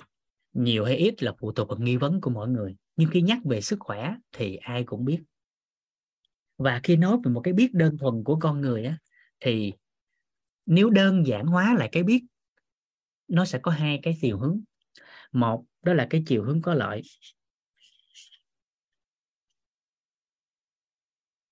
nhiều 0.52 0.84
hay 0.84 0.96
ít 0.96 1.22
là 1.22 1.32
phụ 1.38 1.52
thuộc 1.52 1.68
vào 1.68 1.78
nghi 1.78 1.96
vấn 1.96 2.20
của 2.20 2.30
mỗi 2.30 2.48
người 2.48 2.76
nhưng 2.96 3.10
khi 3.10 3.22
nhắc 3.22 3.38
về 3.44 3.60
sức 3.60 3.76
khỏe 3.80 4.14
thì 4.32 4.56
ai 4.56 4.84
cũng 4.84 5.04
biết. 5.04 5.22
Và 6.58 6.80
khi 6.82 6.96
nói 6.96 7.18
về 7.24 7.30
một 7.30 7.40
cái 7.44 7.54
biết 7.54 7.74
đơn 7.74 7.98
thuần 7.98 8.24
của 8.24 8.36
con 8.36 8.60
người 8.60 8.84
á, 8.84 8.98
thì 9.40 9.72
nếu 10.66 10.90
đơn 10.90 11.26
giản 11.26 11.46
hóa 11.46 11.74
lại 11.78 11.88
cái 11.92 12.02
biết 12.02 12.24
nó 13.28 13.44
sẽ 13.44 13.58
có 13.58 13.70
hai 13.70 14.00
cái 14.02 14.18
chiều 14.20 14.38
hướng. 14.38 14.60
Một 15.32 15.64
đó 15.82 15.94
là 15.94 16.06
cái 16.10 16.22
chiều 16.26 16.44
hướng 16.44 16.62
có 16.62 16.74
lợi. 16.74 17.02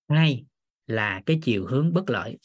Hai 0.08 0.44
là 0.86 1.22
cái 1.26 1.40
chiều 1.42 1.66
hướng 1.66 1.92
bất 1.92 2.10
lợi. 2.10 2.38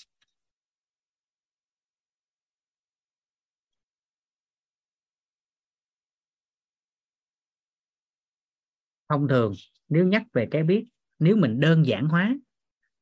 Thông 9.09 9.27
thường, 9.27 9.53
nếu 9.89 10.07
nhắc 10.07 10.23
về 10.33 10.47
cái 10.51 10.63
biết, 10.63 10.85
nếu 11.19 11.35
mình 11.35 11.59
đơn 11.59 11.85
giản 11.85 12.07
hóa, 12.07 12.35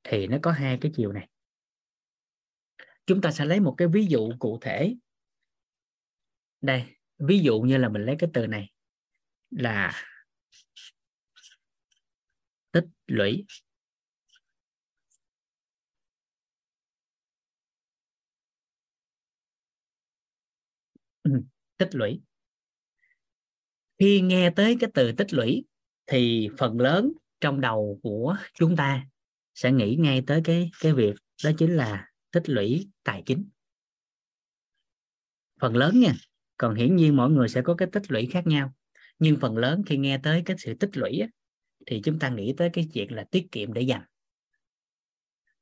thì 0.04 0.28
nó 0.28 0.38
có 0.42 0.52
hai 0.52 0.78
cái 0.82 0.92
chiều 0.96 1.12
này. 1.12 1.30
Chúng 3.06 3.22
ta 3.22 3.32
sẽ 3.32 3.46
lấy 3.46 3.60
một 3.60 3.76
cái 3.78 3.88
ví 3.88 4.06
dụ 4.06 4.32
cụ 4.40 4.58
thể. 4.62 4.96
Đây, 6.62 6.84
ví 7.20 7.40
dụ 7.40 7.60
như 7.62 7.78
là 7.78 7.90
mình 7.90 8.06
lấy 8.06 8.16
cái 8.20 8.30
từ 8.34 8.48
này 8.48 8.72
là 9.50 9.94
tích 12.72 12.86
lũy. 13.08 13.46
Ừ, 21.24 21.32
tích 21.78 21.96
lũy. 21.96 22.22
Khi 24.00 24.22
nghe 24.22 24.50
tới 24.50 24.78
cái 24.80 24.90
từ 24.94 25.12
tích 25.12 25.34
lũy 25.34 25.66
thì 26.08 26.50
phần 26.58 26.80
lớn 26.80 27.12
trong 27.42 27.62
đầu 27.62 28.00
của 28.04 28.36
chúng 28.54 28.76
ta 28.76 29.06
sẽ 29.56 29.72
nghĩ 29.72 29.96
ngay 30.00 30.24
tới 30.28 30.42
cái 30.44 30.72
cái 30.82 30.94
việc 30.94 31.16
đó 31.44 31.52
chính 31.58 31.72
là 31.72 32.08
tích 32.32 32.50
lũy 32.50 32.90
tài 33.04 33.24
chính. 33.26 33.50
Phần 35.60 35.76
lớn 35.76 36.00
nha 36.00 36.14
còn 36.58 36.76
hiển 36.76 36.96
nhiên 36.96 37.16
mỗi 37.16 37.30
người 37.30 37.50
sẽ 37.50 37.62
có 37.62 37.76
cái 37.76 37.88
tích 37.92 38.12
lũy 38.12 38.26
khác 38.26 38.48
nhau. 38.48 38.74
Nhưng 39.20 39.40
phần 39.40 39.58
lớn 39.58 39.84
khi 39.86 39.98
nghe 39.98 40.18
tới 40.18 40.42
cái 40.46 40.58
sự 40.60 40.74
tích 40.74 40.98
lũy 40.98 41.20
á, 41.20 41.28
thì 41.86 42.02
chúng 42.04 42.20
ta 42.20 42.30
nghĩ 42.30 42.54
tới 42.58 42.70
cái 42.74 42.90
chuyện 42.94 43.14
là 43.14 43.24
tiết 43.24 43.52
kiệm 43.52 43.74
để 43.74 43.82
dành. 43.82 44.04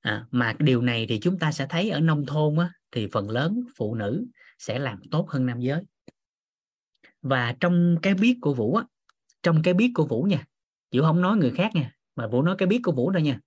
À, 0.01 0.25
mà 0.31 0.55
điều 0.59 0.81
này 0.81 1.05
thì 1.09 1.19
chúng 1.19 1.39
ta 1.39 1.51
sẽ 1.51 1.67
thấy 1.69 1.89
ở 1.89 1.99
nông 1.99 2.25
thôn 2.25 2.57
á, 2.57 2.73
thì 2.91 3.07
phần 3.11 3.29
lớn 3.29 3.63
phụ 3.75 3.95
nữ 3.95 4.25
sẽ 4.59 4.79
làm 4.79 5.01
tốt 5.11 5.29
hơn 5.29 5.45
nam 5.45 5.59
giới. 5.59 5.81
Và 7.21 7.55
trong 7.59 7.97
cái 8.01 8.13
biết 8.13 8.37
của 8.41 8.53
vũ 8.53 8.75
á, 8.75 8.85
trong 9.43 9.61
cái 9.63 9.73
biết 9.73 9.91
của 9.95 10.05
vũ 10.05 10.23
nha. 10.23 10.45
Vũ 10.95 11.01
không 11.01 11.21
nói 11.21 11.37
người 11.37 11.51
khác 11.51 11.75
nha 11.75 11.91
mà 12.15 12.27
Vũ 12.27 12.41
nói 12.41 12.55
cái 12.57 12.67
biết 12.67 12.79
của 12.83 12.91
Vũ 12.91 13.11
thôi 13.11 13.21
nha. 13.21 13.39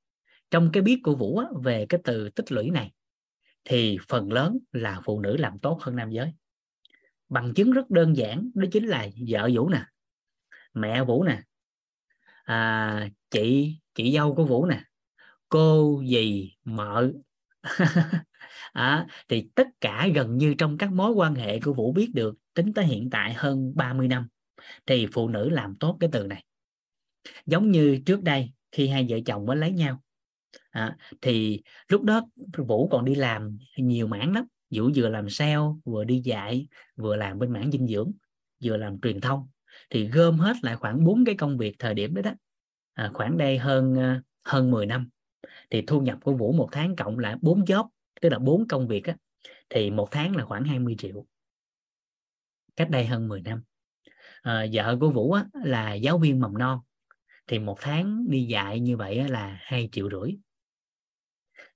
Trong 0.51 0.71
cái 0.73 0.83
biết 0.83 1.01
của 1.05 1.15
Vũ 1.15 1.39
á, 1.39 1.47
về 1.65 1.87
cái 1.89 2.01
từ 2.05 2.31
tích 2.31 2.53
lũy 2.53 2.71
này 2.71 2.93
thì 3.65 3.99
phần 4.09 4.33
lớn 4.33 4.59
là 4.73 5.01
phụ 5.05 5.21
nữ 5.21 5.37
làm 5.37 5.59
tốt 5.59 5.79
hơn 5.83 5.97
nam 5.97 6.11
giới. 6.11 6.33
Bằng 7.29 7.55
chứng 7.55 7.73
rất 7.73 7.91
đơn 7.91 8.17
giản 8.17 8.51
đó 8.55 8.67
chính 8.73 8.87
là 8.87 9.09
vợ 9.29 9.51
Vũ 9.55 9.69
nè 9.69 9.85
mẹ 10.75 11.05
Vũ 11.05 11.25
nè 11.25 11.43
à, 12.45 13.09
chị 13.31 13.77
chị 13.95 14.13
dâu 14.13 14.35
của 14.35 14.45
Vũ 14.45 14.67
nè 14.67 14.83
cô 15.49 16.03
dì 16.07 16.53
mợ. 16.65 17.13
À, 18.73 19.07
thì 19.29 19.49
tất 19.55 19.69
cả 19.81 20.09
gần 20.15 20.37
như 20.37 20.55
trong 20.59 20.79
các 20.79 20.93
mối 20.93 21.13
quan 21.13 21.35
hệ 21.35 21.61
của 21.61 21.73
Vũ 21.73 21.93
biết 21.93 22.11
được 22.15 22.35
tính 22.55 22.73
tới 22.75 22.85
hiện 22.85 23.11
tại 23.11 23.35
hơn 23.35 23.73
30 23.77 24.09
năm 24.09 24.29
thì 24.87 25.07
phụ 25.13 25.29
nữ 25.29 25.51
làm 25.51 25.77
tốt 25.81 25.97
cái 26.01 26.11
từ 26.13 26.27
này. 26.27 26.45
Giống 27.47 27.71
như 27.71 28.01
trước 28.07 28.23
đây 28.23 28.53
khi 28.73 28.89
hai 28.89 29.07
vợ 29.09 29.19
chồng 29.27 29.47
mới 29.47 29.57
lấy 29.57 29.73
nhau 29.73 30.03
à, 30.71 30.97
thì 31.21 31.63
lúc 31.89 32.03
đó 32.03 32.29
vũ 32.57 32.89
còn 32.89 33.05
đi 33.05 33.15
làm 33.15 33.59
nhiều 33.77 34.07
mảng 34.07 34.35
lắm. 34.35 34.45
Vũ 34.71 34.91
vừa 34.95 35.09
làm 35.09 35.31
sale 35.31 35.57
vừa 35.85 36.05
đi 36.05 36.21
dạy 36.25 36.69
vừa 36.97 37.17
làm 37.17 37.39
bên 37.39 37.53
mảng 37.53 37.71
dinh 37.71 37.87
dưỡng 37.87 38.13
vừa 38.65 38.77
làm 38.77 39.01
truyền 39.01 39.21
thông. 39.21 39.49
Thì 39.91 40.09
gom 40.09 40.39
hết 40.39 40.57
lại 40.63 40.77
khoảng 40.77 41.05
bốn 41.05 41.25
cái 41.25 41.35
công 41.35 41.59
việc 41.59 41.77
thời 41.79 41.95
điểm 41.95 42.15
đó 42.15 42.23
đó. 42.23 42.33
À, 42.95 43.11
khoảng 43.15 43.39
đây 43.39 43.59
hơn 43.59 43.95
ờ, 43.95 44.21
hơn 44.45 44.71
10 44.71 44.87
năm 44.87 45.09
thì 45.71 45.83
thu 45.87 46.01
nhập 46.01 46.19
của 46.23 46.33
vũ 46.33 46.53
một 46.53 46.69
tháng 46.73 46.97
cộng 46.97 47.19
lại 47.19 47.37
bốn 47.41 47.65
job 47.65 47.89
tức 48.21 48.29
là 48.29 48.39
bốn 48.39 48.69
công 48.69 48.89
việc 48.89 49.05
á, 49.05 49.17
thì 49.69 49.91
một 49.91 50.09
tháng 50.11 50.37
là 50.37 50.45
khoảng 50.45 50.65
20 50.65 50.95
triệu. 50.99 51.27
Cách 52.77 52.91
đây 52.91 53.07
hơn 53.07 53.29
10 53.29 53.41
năm 53.41 53.63
à, 54.47 54.67
vợ 54.73 54.97
của 55.01 55.11
vũ 55.11 55.33
á, 55.33 55.45
là 55.53 55.95
giáo 55.95 56.19
viên 56.19 56.41
mầm 56.41 56.59
non. 56.59 56.81
Thì 57.47 57.59
một 57.59 57.79
tháng 57.81 58.25
đi 58.29 58.43
dạy 58.43 58.81
như 58.81 58.97
vậy 58.97 59.29
là 59.29 59.59
hai 59.61 59.89
triệu 59.93 60.11
rưỡi. 60.11 60.37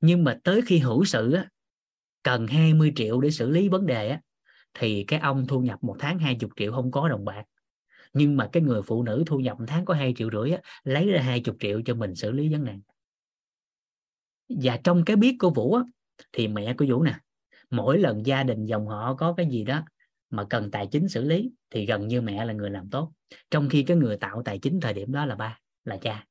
Nhưng 0.01 0.25
mà 0.25 0.39
tới 0.45 0.63
khi 0.67 0.79
hữu 0.79 1.05
sự 1.05 1.33
á, 1.33 1.49
cần 2.23 2.47
20 2.47 2.93
triệu 2.97 3.21
để 3.21 3.31
xử 3.31 3.51
lý 3.51 3.69
vấn 3.69 3.87
đề 3.87 4.09
á, 4.09 4.21
thì 4.75 5.05
cái 5.05 5.21
ông 5.21 5.47
thu 5.47 5.61
nhập 5.61 5.85
một 5.85 5.97
tháng 5.99 6.19
20 6.19 6.51
triệu 6.57 6.73
không 6.73 6.91
có 6.91 7.09
đồng 7.09 7.25
bạc. 7.25 7.45
Nhưng 8.13 8.37
mà 8.37 8.49
cái 8.53 8.63
người 8.63 8.83
phụ 8.83 9.03
nữ 9.03 9.25
thu 9.27 9.39
nhập 9.39 9.59
một 9.59 9.65
tháng 9.69 9.85
có 9.85 9.95
2 9.95 10.15
triệu 10.17 10.31
rưỡi 10.31 10.53
á, 10.53 10.61
lấy 10.85 11.11
ra 11.11 11.23
20 11.23 11.57
triệu 11.61 11.83
cho 11.85 11.95
mình 11.95 12.15
xử 12.15 12.31
lý 12.31 12.49
vấn 12.49 12.65
nạn 12.65 12.81
và 14.49 14.81
trong 14.85 15.05
cái 15.05 15.17
biết 15.17 15.37
của 15.39 15.51
Vũ 15.51 15.75
á, 15.75 15.83
thì 16.33 16.49
mẹ 16.49 16.75
của 16.75 16.85
Vũ 16.89 17.03
nè 17.03 17.19
mỗi 17.71 17.99
lần 17.99 18.27
gia 18.27 18.43
đình 18.43 18.65
dòng 18.65 18.87
họ 18.87 19.15
có 19.15 19.35
cái 19.37 19.47
gì 19.47 19.65
đó 19.65 19.83
mà 20.31 20.44
cần 20.51 20.70
tài 20.70 20.86
chính 20.86 21.09
xử 21.09 21.24
lý 21.24 21.51
thì 21.70 21.86
gần 21.86 22.09
như 22.09 22.20
mẹ 22.20 22.44
là 22.44 22.52
người 22.52 22.70
làm 22.70 22.90
tốt. 22.90 23.12
Trong 23.51 23.69
khi 23.69 23.82
cái 23.82 23.97
người 23.97 24.16
tạo 24.16 24.43
tài 24.44 24.59
chính 24.59 24.81
thời 24.81 24.94
điểm 24.94 25.12
đó 25.12 25.27
là 25.27 25.35
ba 25.35 25.59
là 25.85 25.97
cha. 25.97 26.27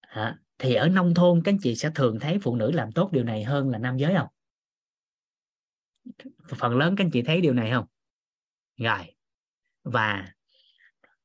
À, 0.00 0.38
thì 0.58 0.74
ở 0.74 0.88
nông 0.88 1.14
thôn 1.14 1.42
các 1.44 1.52
anh 1.52 1.58
chị 1.62 1.76
sẽ 1.76 1.90
thường 1.94 2.18
thấy 2.20 2.38
phụ 2.42 2.56
nữ 2.56 2.70
làm 2.70 2.92
tốt 2.92 3.12
điều 3.12 3.24
này 3.24 3.44
hơn 3.44 3.68
là 3.68 3.78
nam 3.78 3.96
giới 3.96 4.14
không? 4.14 4.28
Phần 6.48 6.78
lớn 6.78 6.96
các 6.96 7.04
anh 7.04 7.10
chị 7.10 7.22
thấy 7.22 7.40
điều 7.40 7.54
này 7.54 7.70
không? 7.70 7.86
Rồi. 8.76 9.16
Và 9.82 10.34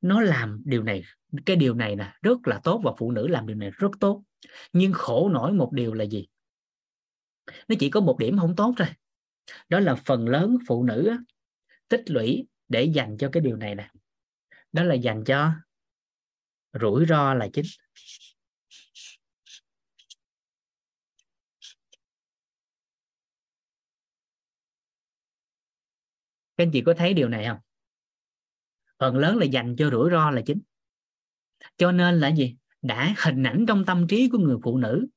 nó 0.01 0.21
làm 0.21 0.61
điều 0.65 0.83
này 0.83 1.03
cái 1.45 1.55
điều 1.55 1.73
này 1.73 1.95
nè 1.95 2.13
rất 2.21 2.47
là 2.47 2.59
tốt 2.63 2.81
và 2.83 2.91
phụ 2.97 3.11
nữ 3.11 3.27
làm 3.27 3.47
điều 3.47 3.57
này 3.57 3.71
rất 3.77 3.91
tốt. 3.99 4.23
Nhưng 4.73 4.93
khổ 4.93 5.29
nổi 5.29 5.53
một 5.53 5.71
điều 5.73 5.93
là 5.93 6.05
gì? 6.05 6.27
Nó 7.67 7.75
chỉ 7.79 7.89
có 7.89 8.01
một 8.01 8.17
điểm 8.19 8.37
không 8.37 8.55
tốt 8.55 8.73
thôi 8.77 8.87
đó 9.69 9.79
là 9.79 9.95
phần 10.05 10.27
lớn 10.27 10.57
phụ 10.67 10.83
nữ 10.83 11.17
tích 11.87 12.03
lũy 12.05 12.47
để 12.67 12.83
dành 12.83 13.17
cho 13.19 13.29
cái 13.31 13.41
điều 13.41 13.57
này 13.57 13.75
nè. 13.75 13.89
Đó 14.71 14.83
là 14.83 14.95
dành 14.95 15.23
cho 15.23 15.51
rủi 16.81 17.05
ro 17.05 17.33
là 17.33 17.47
chính. 17.53 17.65
Các 26.57 26.63
anh 26.63 26.71
chị 26.73 26.81
có 26.85 26.93
thấy 26.97 27.13
điều 27.13 27.29
này 27.29 27.45
không? 27.47 27.57
Phần 28.99 29.17
lớn 29.17 29.37
là 29.37 29.45
dành 29.45 29.75
cho 29.77 29.89
rủi 29.89 30.11
ro 30.11 30.31
là 30.31 30.41
chính. 30.45 30.61
Cho 31.77 31.91
nên 31.91 32.19
là 32.19 32.27
gì? 32.27 32.55
Đã 32.81 33.15
hình 33.17 33.43
ảnh 33.43 33.65
trong 33.67 33.85
tâm 33.85 34.07
trí 34.07 34.29
của 34.29 34.37
người 34.37 34.57
phụ 34.63 34.77
nữ 34.77 35.07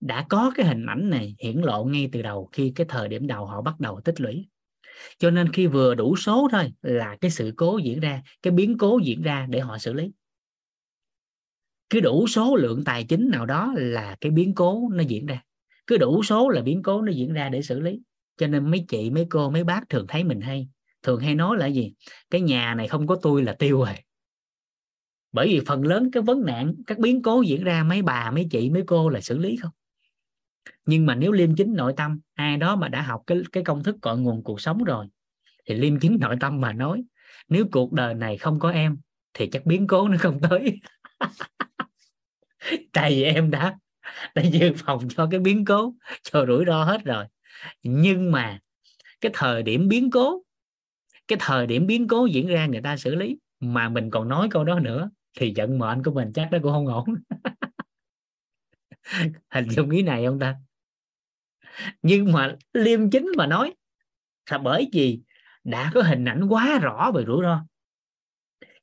đã 0.00 0.26
có 0.28 0.52
cái 0.54 0.66
hình 0.66 0.86
ảnh 0.86 1.10
này 1.10 1.36
hiển 1.38 1.56
lộ 1.56 1.84
ngay 1.84 2.08
từ 2.12 2.22
đầu 2.22 2.48
khi 2.52 2.72
cái 2.74 2.86
thời 2.88 3.08
điểm 3.08 3.26
đầu 3.26 3.46
họ 3.46 3.62
bắt 3.62 3.80
đầu 3.80 4.00
tích 4.04 4.20
lũy. 4.20 4.48
Cho 5.18 5.30
nên 5.30 5.52
khi 5.52 5.66
vừa 5.66 5.94
đủ 5.94 6.16
số 6.16 6.48
thôi 6.52 6.72
là 6.82 7.16
cái 7.20 7.30
sự 7.30 7.52
cố 7.56 7.78
diễn 7.78 8.00
ra, 8.00 8.22
cái 8.42 8.50
biến 8.50 8.78
cố 8.78 8.98
diễn 9.04 9.22
ra 9.22 9.46
để 9.50 9.60
họ 9.60 9.78
xử 9.78 9.92
lý. 9.92 10.10
Cứ 11.90 12.00
đủ 12.00 12.26
số 12.28 12.56
lượng 12.56 12.84
tài 12.84 13.04
chính 13.04 13.30
nào 13.30 13.46
đó 13.46 13.72
là 13.76 14.16
cái 14.20 14.32
biến 14.32 14.54
cố 14.54 14.88
nó 14.92 15.02
diễn 15.02 15.26
ra. 15.26 15.42
Cứ 15.86 15.96
đủ 15.96 16.22
số 16.22 16.48
là 16.48 16.62
biến 16.62 16.82
cố 16.82 17.02
nó 17.02 17.12
diễn 17.12 17.32
ra 17.32 17.48
để 17.48 17.62
xử 17.62 17.80
lý. 17.80 18.00
Cho 18.36 18.46
nên 18.46 18.70
mấy 18.70 18.84
chị, 18.88 19.10
mấy 19.10 19.26
cô, 19.30 19.50
mấy 19.50 19.64
bác 19.64 19.88
thường 19.88 20.06
thấy 20.08 20.24
mình 20.24 20.40
hay. 20.40 20.68
Thường 21.02 21.20
hay 21.20 21.34
nói 21.34 21.56
là 21.58 21.66
gì? 21.66 21.94
Cái 22.30 22.40
nhà 22.40 22.74
này 22.74 22.88
không 22.88 23.06
có 23.06 23.16
tôi 23.22 23.42
là 23.42 23.52
tiêu 23.52 23.78
rồi. 23.78 23.94
Bởi 25.32 25.48
vì 25.48 25.60
phần 25.66 25.82
lớn 25.82 26.10
cái 26.12 26.22
vấn 26.22 26.44
nạn, 26.44 26.74
các 26.86 26.98
biến 26.98 27.22
cố 27.22 27.42
diễn 27.42 27.64
ra, 27.64 27.84
mấy 27.84 28.02
bà, 28.02 28.30
mấy 28.30 28.46
chị, 28.50 28.70
mấy 28.70 28.82
cô 28.86 29.08
là 29.08 29.20
xử 29.20 29.38
lý 29.38 29.56
không? 29.56 29.70
Nhưng 30.86 31.06
mà 31.06 31.14
nếu 31.14 31.32
liêm 31.32 31.56
chính 31.56 31.74
nội 31.74 31.92
tâm, 31.96 32.20
ai 32.34 32.56
đó 32.56 32.76
mà 32.76 32.88
đã 32.88 33.02
học 33.02 33.22
cái 33.26 33.38
cái 33.52 33.64
công 33.64 33.82
thức 33.82 33.96
cội 34.00 34.18
nguồn 34.18 34.42
cuộc 34.42 34.60
sống 34.60 34.84
rồi, 34.84 35.06
thì 35.66 35.74
liêm 35.74 36.00
chính 36.00 36.18
nội 36.20 36.36
tâm 36.40 36.60
mà 36.60 36.72
nói, 36.72 37.04
nếu 37.48 37.66
cuộc 37.72 37.92
đời 37.92 38.14
này 38.14 38.36
không 38.36 38.58
có 38.58 38.70
em, 38.70 38.98
thì 39.34 39.46
chắc 39.52 39.66
biến 39.66 39.86
cố 39.86 40.08
nó 40.08 40.16
không 40.20 40.40
tới. 40.50 40.80
Tại 42.92 43.10
vì 43.10 43.22
em 43.22 43.50
đã 43.50 43.76
đã 44.34 44.42
dự 44.42 44.72
phòng 44.76 45.08
cho 45.08 45.28
cái 45.30 45.40
biến 45.40 45.64
cố, 45.64 45.94
cho 46.22 46.46
rủi 46.46 46.64
ro 46.64 46.84
hết 46.84 47.04
rồi. 47.04 47.24
Nhưng 47.82 48.32
mà 48.32 48.58
cái 49.20 49.32
thời 49.34 49.62
điểm 49.62 49.88
biến 49.88 50.10
cố, 50.10 50.42
cái 51.28 51.38
thời 51.40 51.66
điểm 51.66 51.86
biến 51.86 52.08
cố 52.08 52.26
diễn 52.26 52.46
ra 52.46 52.66
người 52.66 52.80
ta 52.80 52.96
xử 52.96 53.14
lý, 53.14 53.38
mà 53.60 53.88
mình 53.88 54.10
còn 54.10 54.28
nói 54.28 54.48
câu 54.50 54.64
đó 54.64 54.80
nữa, 54.80 55.10
thì 55.38 55.52
vận 55.56 55.78
mệnh 55.78 56.02
của 56.04 56.12
mình 56.12 56.32
chắc 56.34 56.48
nó 56.52 56.58
cũng 56.62 56.72
không 56.72 56.86
ổn. 56.86 57.04
hình 59.50 59.68
dung 59.68 59.90
ý 59.90 60.02
này 60.02 60.26
không 60.26 60.38
ta? 60.38 60.56
Nhưng 62.02 62.32
mà 62.32 62.56
liêm 62.72 63.10
chính 63.10 63.26
mà 63.36 63.46
nói 63.46 63.74
là 64.50 64.58
bởi 64.58 64.88
vì 64.92 65.20
đã 65.64 65.90
có 65.94 66.02
hình 66.02 66.24
ảnh 66.24 66.48
quá 66.48 66.78
rõ 66.82 67.10
về 67.14 67.24
rủi 67.26 67.42
ro. 67.42 67.64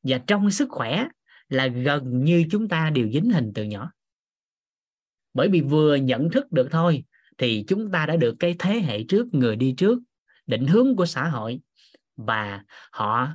Và 0.03 0.17
trong 0.27 0.51
sức 0.51 0.69
khỏe 0.71 1.07
là 1.49 1.67
gần 1.67 2.23
như 2.23 2.45
chúng 2.51 2.67
ta 2.67 2.89
đều 2.89 3.09
dính 3.09 3.29
hình 3.31 3.51
từ 3.55 3.63
nhỏ. 3.63 3.91
Bởi 5.33 5.49
vì 5.49 5.61
vừa 5.61 5.95
nhận 5.95 6.29
thức 6.31 6.51
được 6.51 6.67
thôi 6.71 7.03
thì 7.37 7.65
chúng 7.67 7.91
ta 7.91 8.05
đã 8.05 8.15
được 8.15 8.35
cái 8.39 8.55
thế 8.59 8.79
hệ 8.79 9.03
trước 9.03 9.33
người 9.33 9.55
đi 9.55 9.73
trước 9.77 9.99
định 10.47 10.67
hướng 10.67 10.95
của 10.95 11.05
xã 11.05 11.27
hội. 11.27 11.59
Và 12.15 12.63
họ 12.91 13.27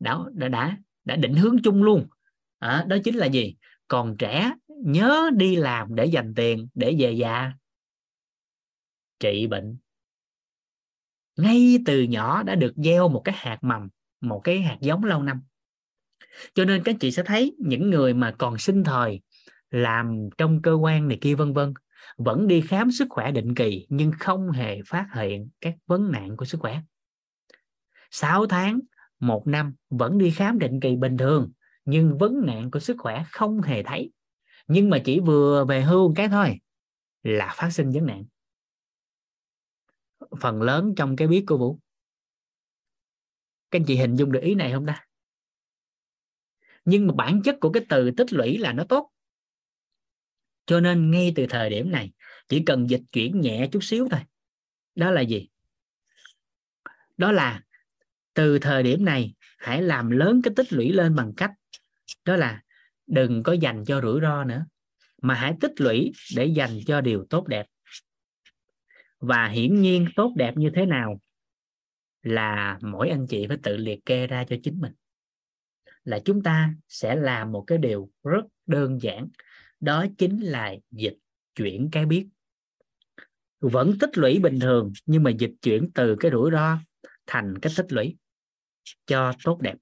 đã 0.00 0.18
đã 0.32 0.48
đã, 0.48 0.76
đã 1.04 1.16
định 1.16 1.34
hướng 1.34 1.62
chung 1.62 1.82
luôn. 1.82 2.06
À, 2.58 2.84
đó 2.88 2.96
chính 3.04 3.16
là 3.16 3.26
gì? 3.26 3.56
Còn 3.88 4.16
trẻ 4.18 4.52
nhớ 4.84 5.30
đi 5.36 5.56
làm 5.56 5.94
để 5.94 6.04
dành 6.04 6.34
tiền, 6.34 6.68
để 6.74 6.96
về 6.98 7.12
già. 7.12 7.52
Trị 9.20 9.46
bệnh. 9.46 9.76
Ngay 11.36 11.78
từ 11.86 12.02
nhỏ 12.02 12.42
đã 12.42 12.54
được 12.54 12.72
gieo 12.76 13.08
một 13.08 13.22
cái 13.24 13.34
hạt 13.38 13.58
mầm, 13.62 13.88
một 14.20 14.40
cái 14.44 14.60
hạt 14.60 14.76
giống 14.80 15.04
lâu 15.04 15.22
năm. 15.22 15.42
Cho 16.54 16.64
nên 16.64 16.82
các 16.82 16.96
chị 17.00 17.10
sẽ 17.10 17.22
thấy 17.22 17.56
những 17.58 17.90
người 17.90 18.14
mà 18.14 18.34
còn 18.38 18.58
sinh 18.58 18.84
thời, 18.84 19.20
làm 19.70 20.28
trong 20.38 20.62
cơ 20.62 20.72
quan 20.72 21.08
này 21.08 21.18
kia 21.20 21.34
vân 21.34 21.52
vân, 21.52 21.74
vẫn 22.16 22.46
đi 22.46 22.60
khám 22.60 22.90
sức 22.90 23.06
khỏe 23.10 23.32
định 23.32 23.54
kỳ 23.54 23.86
nhưng 23.88 24.12
không 24.18 24.50
hề 24.50 24.78
phát 24.86 25.06
hiện 25.14 25.48
các 25.60 25.74
vấn 25.86 26.12
nạn 26.12 26.36
của 26.36 26.44
sức 26.44 26.60
khỏe. 26.60 26.80
6 28.10 28.46
tháng, 28.46 28.80
một 29.20 29.46
năm 29.46 29.74
vẫn 29.90 30.18
đi 30.18 30.30
khám 30.30 30.58
định 30.58 30.80
kỳ 30.80 30.96
bình 30.96 31.16
thường 31.16 31.52
nhưng 31.84 32.18
vấn 32.18 32.46
nạn 32.46 32.70
của 32.70 32.80
sức 32.80 32.96
khỏe 32.98 33.24
không 33.30 33.62
hề 33.62 33.82
thấy 33.82 34.10
nhưng 34.66 34.90
mà 34.90 34.98
chỉ 35.04 35.20
vừa 35.20 35.64
về 35.64 35.82
hưu 35.82 36.14
cái 36.16 36.28
thôi 36.28 36.60
là 37.22 37.54
phát 37.56 37.70
sinh 37.70 37.92
vấn 37.92 38.06
nạn. 38.06 38.24
Phần 40.40 40.62
lớn 40.62 40.94
trong 40.96 41.16
cái 41.16 41.28
biết 41.28 41.44
của 41.46 41.58
vũ. 41.58 41.78
Các 43.70 43.78
anh 43.80 43.84
chị 43.86 43.96
hình 43.96 44.16
dung 44.16 44.32
được 44.32 44.40
ý 44.42 44.54
này 44.54 44.72
không 44.72 44.86
ta? 44.86 45.06
Nhưng 46.84 47.06
mà 47.06 47.14
bản 47.14 47.42
chất 47.44 47.56
của 47.60 47.72
cái 47.72 47.86
từ 47.88 48.10
tích 48.16 48.32
lũy 48.32 48.58
là 48.58 48.72
nó 48.72 48.84
tốt. 48.88 49.10
Cho 50.66 50.80
nên 50.80 51.10
ngay 51.10 51.32
từ 51.36 51.46
thời 51.50 51.70
điểm 51.70 51.90
này, 51.90 52.12
chỉ 52.48 52.62
cần 52.66 52.90
dịch 52.90 53.02
chuyển 53.12 53.40
nhẹ 53.40 53.68
chút 53.72 53.80
xíu 53.82 54.08
thôi. 54.10 54.20
Đó 54.94 55.10
là 55.10 55.20
gì? 55.20 55.48
Đó 57.16 57.32
là 57.32 57.62
từ 58.34 58.58
thời 58.58 58.82
điểm 58.82 59.04
này 59.04 59.34
hãy 59.58 59.82
làm 59.82 60.10
lớn 60.10 60.40
cái 60.44 60.54
tích 60.56 60.72
lũy 60.72 60.92
lên 60.92 61.14
bằng 61.14 61.32
cách, 61.36 61.50
đó 62.24 62.36
là 62.36 62.62
đừng 63.06 63.42
có 63.42 63.52
dành 63.52 63.84
cho 63.84 64.00
rủi 64.00 64.20
ro 64.20 64.44
nữa, 64.44 64.66
mà 65.22 65.34
hãy 65.34 65.54
tích 65.60 65.80
lũy 65.80 66.12
để 66.36 66.46
dành 66.46 66.78
cho 66.86 67.00
điều 67.00 67.26
tốt 67.30 67.48
đẹp. 67.48 67.66
Và 69.18 69.48
hiển 69.48 69.80
nhiên 69.80 70.06
tốt 70.16 70.32
đẹp 70.36 70.56
như 70.56 70.70
thế 70.74 70.86
nào 70.86 71.20
là 72.22 72.78
mỗi 72.82 73.10
anh 73.10 73.26
chị 73.26 73.46
phải 73.46 73.56
tự 73.62 73.76
liệt 73.76 74.06
kê 74.06 74.26
ra 74.26 74.44
cho 74.48 74.56
chính 74.62 74.80
mình. 74.80 74.92
Là 76.04 76.18
chúng 76.24 76.42
ta 76.42 76.74
sẽ 76.88 77.16
làm 77.16 77.52
một 77.52 77.64
cái 77.66 77.78
điều 77.78 78.10
rất 78.24 78.44
đơn 78.66 79.02
giản, 79.02 79.28
đó 79.80 80.06
chính 80.18 80.40
là 80.40 80.74
dịch 80.90 81.16
chuyển 81.54 81.88
cái 81.92 82.06
biết. 82.06 82.28
Vẫn 83.60 83.98
tích 84.00 84.18
lũy 84.18 84.38
bình 84.38 84.60
thường, 84.60 84.92
nhưng 85.06 85.22
mà 85.22 85.30
dịch 85.30 85.52
chuyển 85.62 85.90
từ 85.94 86.16
cái 86.20 86.30
rủi 86.30 86.50
ro 86.50 86.78
thành 87.26 87.58
cái 87.62 87.72
tích 87.76 87.92
lũy 87.92 88.16
cho 89.06 89.32
tốt 89.44 89.60
đẹp 89.60 89.74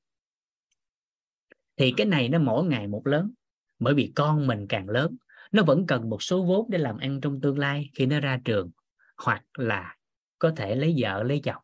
thì 1.76 1.94
cái 1.96 2.06
này 2.06 2.28
nó 2.28 2.38
mỗi 2.38 2.64
ngày 2.64 2.86
một 2.86 3.06
lớn, 3.06 3.30
bởi 3.78 3.94
vì 3.94 4.12
con 4.16 4.46
mình 4.46 4.66
càng 4.68 4.88
lớn, 4.88 5.16
nó 5.52 5.62
vẫn 5.62 5.86
cần 5.86 6.10
một 6.10 6.22
số 6.22 6.42
vốn 6.44 6.70
để 6.70 6.78
làm 6.78 6.98
ăn 6.98 7.20
trong 7.20 7.40
tương 7.40 7.58
lai 7.58 7.90
khi 7.94 8.06
nó 8.06 8.20
ra 8.20 8.40
trường, 8.44 8.70
hoặc 9.16 9.42
là 9.58 9.96
có 10.38 10.50
thể 10.56 10.76
lấy 10.76 10.94
vợ, 10.98 11.22
lấy 11.22 11.40
chồng. 11.44 11.62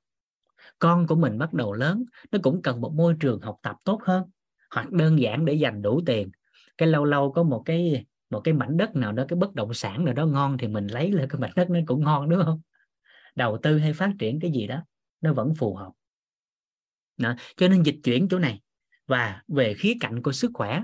Con 0.79 1.07
của 1.07 1.17
mình 1.17 1.39
bắt 1.39 1.53
đầu 1.53 1.73
lớn, 1.73 2.05
nó 2.33 2.39
cũng 2.43 2.63
cần 2.63 2.81
một 2.81 2.93
môi 2.95 3.15
trường 3.21 3.41
học 3.41 3.57
tập 3.63 3.77
tốt 3.85 4.01
hơn, 4.05 4.25
hoặc 4.75 4.93
đơn 4.93 5.21
giản 5.21 5.45
để 5.45 5.55
dành 5.55 5.83
đủ 5.83 6.03
tiền. 6.07 6.31
Cái 6.79 6.89
lâu 6.89 7.05
lâu 7.05 7.33
có 7.33 7.43
một 7.43 7.63
cái 7.65 8.07
một 8.31 8.41
cái 8.45 8.55
mảnh 8.55 8.77
đất 8.77 8.97
nào 8.97 9.13
đó, 9.13 9.25
cái 9.29 9.37
bất 9.37 9.55
động 9.55 9.75
sản 9.75 10.05
nào 10.05 10.15
đó 10.15 10.27
ngon 10.27 10.59
thì 10.59 10.69
mình 10.69 10.87
lấy 10.87 11.13
lên 11.13 11.29
cái 11.29 11.41
mảnh 11.41 11.53
đất 11.57 11.71
nó 11.71 11.81
cũng 11.87 12.05
ngon, 12.05 12.29
đúng 12.29 12.43
không? 12.45 12.61
Đầu 13.37 13.59
tư 13.63 13.79
hay 13.79 13.93
phát 13.93 14.13
triển 14.19 14.41
cái 14.41 14.51
gì 14.51 14.67
đó, 14.67 14.85
nó 15.21 15.33
vẫn 15.33 15.55
phù 15.59 15.75
hợp. 15.75 15.93
Đó. 17.19 17.35
cho 17.57 17.69
nên 17.69 17.83
dịch 17.83 17.97
chuyển 18.05 18.29
chỗ 18.29 18.39
này 18.39 18.61
và 19.11 19.43
về 19.49 19.75
khía 19.75 19.95
cạnh 20.01 20.23
của 20.23 20.33
sức 20.33 20.51
khỏe 20.55 20.83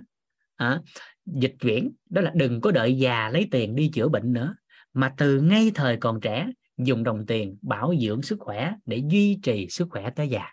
à, 0.57 0.81
dịch 1.27 1.55
chuyển 1.61 1.93
đó 2.11 2.20
là 2.23 2.32
đừng 2.35 2.61
có 2.61 2.70
đợi 2.70 2.98
già 2.98 3.31
lấy 3.31 3.48
tiền 3.51 3.77
đi 3.77 3.90
chữa 3.94 4.09
bệnh 4.09 4.32
nữa 4.32 4.55
mà 4.93 5.15
từ 5.19 5.40
ngay 5.40 5.70
thời 5.74 5.97
còn 5.97 6.20
trẻ 6.20 6.47
dùng 6.78 7.05
đồng 7.05 7.27
tiền 7.27 7.57
bảo 7.62 7.94
dưỡng 8.01 8.23
sức 8.23 8.36
khỏe 8.40 8.74
để 8.86 9.03
duy 9.11 9.39
trì 9.43 9.66
sức 9.70 9.89
khỏe 9.90 10.11
tới 10.16 10.28
già. 10.28 10.44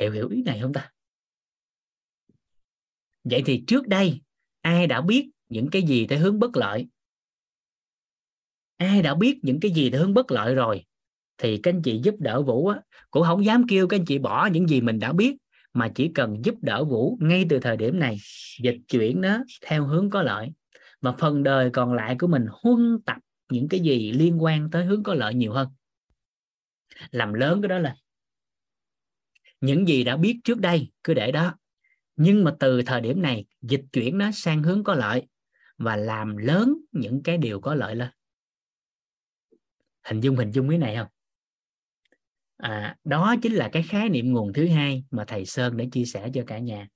Hiểu 0.00 0.12
hiểu 0.12 0.28
ý 0.28 0.42
này 0.42 0.58
không 0.62 0.72
ta? 0.72 0.90
Vậy 3.24 3.42
thì 3.46 3.64
trước 3.66 3.88
đây 3.88 4.20
ai 4.60 4.86
đã 4.86 5.00
biết 5.00 5.30
những 5.48 5.70
cái 5.72 5.82
gì 5.82 6.06
tới 6.06 6.18
hướng 6.18 6.38
bất 6.38 6.56
lợi? 6.56 6.86
Ai 8.76 9.02
đã 9.02 9.14
biết 9.14 9.38
những 9.42 9.60
cái 9.60 9.70
gì 9.70 9.90
tới 9.90 10.00
hướng 10.00 10.14
bất 10.14 10.30
lợi 10.30 10.54
rồi? 10.54 10.84
Thì 11.40 11.56
các 11.62 11.74
anh 11.74 11.82
chị 11.82 12.00
giúp 12.04 12.14
đỡ 12.18 12.42
vũ 12.42 12.66
á, 12.66 12.80
cũng 13.10 13.22
không 13.22 13.44
dám 13.44 13.66
kêu 13.68 13.88
các 13.88 13.96
anh 13.96 14.04
chị 14.04 14.18
bỏ 14.18 14.46
những 14.46 14.68
gì 14.68 14.80
mình 14.80 14.98
đã 14.98 15.12
biết 15.12 15.36
mà 15.72 15.88
chỉ 15.94 16.10
cần 16.14 16.44
giúp 16.44 16.54
đỡ 16.60 16.84
vũ 16.84 17.18
ngay 17.20 17.46
từ 17.48 17.58
thời 17.58 17.76
điểm 17.76 17.98
này 17.98 18.16
dịch 18.62 18.76
chuyển 18.88 19.20
nó 19.20 19.38
theo 19.66 19.86
hướng 19.86 20.10
có 20.10 20.22
lợi. 20.22 20.48
Và 21.00 21.12
phần 21.12 21.42
đời 21.42 21.70
còn 21.70 21.92
lại 21.92 22.16
của 22.18 22.26
mình 22.26 22.46
huân 22.50 22.98
tập 23.06 23.16
những 23.50 23.68
cái 23.68 23.80
gì 23.80 24.12
liên 24.12 24.42
quan 24.42 24.70
tới 24.70 24.84
hướng 24.84 25.02
có 25.02 25.14
lợi 25.14 25.34
nhiều 25.34 25.52
hơn. 25.52 25.68
Làm 27.10 27.32
lớn 27.32 27.62
cái 27.62 27.68
đó 27.68 27.78
là 27.78 27.96
những 29.60 29.88
gì 29.88 30.04
đã 30.04 30.16
biết 30.16 30.40
trước 30.44 30.60
đây 30.60 30.90
cứ 31.04 31.14
để 31.14 31.32
đó. 31.32 31.54
Nhưng 32.16 32.44
mà 32.44 32.54
từ 32.60 32.82
thời 32.82 33.00
điểm 33.00 33.22
này 33.22 33.44
dịch 33.62 33.84
chuyển 33.92 34.18
nó 34.18 34.30
sang 34.30 34.62
hướng 34.62 34.84
có 34.84 34.94
lợi 34.94 35.26
và 35.78 35.96
làm 35.96 36.36
lớn 36.36 36.74
những 36.92 37.22
cái 37.22 37.38
điều 37.38 37.60
có 37.60 37.74
lợi 37.74 37.94
lên. 37.94 38.08
Hình 40.04 40.20
dung 40.20 40.36
hình 40.36 40.50
dung 40.50 40.68
cái 40.68 40.78
này 40.78 40.96
không? 40.96 41.06
À, 42.60 42.96
đó 43.04 43.34
chính 43.42 43.52
là 43.52 43.68
cái 43.72 43.82
khái 43.82 44.08
niệm 44.08 44.32
nguồn 44.32 44.52
thứ 44.52 44.68
hai 44.68 45.04
mà 45.10 45.24
thầy 45.24 45.44
Sơn 45.46 45.76
đã 45.76 45.84
chia 45.92 46.04
sẻ 46.04 46.30
cho 46.34 46.42
cả 46.46 46.58
nhà. 46.58 46.88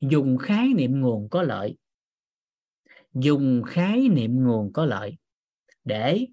Dùng 0.00 0.38
khái 0.38 0.68
niệm 0.68 1.00
nguồn 1.00 1.28
có 1.28 1.42
lợi. 1.42 1.76
Dùng 3.14 3.62
khái 3.66 4.08
niệm 4.08 4.44
nguồn 4.44 4.72
có 4.72 4.84
lợi 4.84 5.16
để 5.84 6.26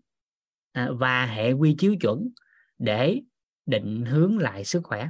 à, 0.71 0.89
và 0.91 1.25
hệ 1.25 1.51
quy 1.51 1.75
chiếu 1.77 1.95
chuẩn 2.01 2.29
để 2.77 3.21
định 3.65 4.05
hướng 4.05 4.37
lại 4.37 4.65
sức 4.65 4.81
khỏe. 4.83 5.09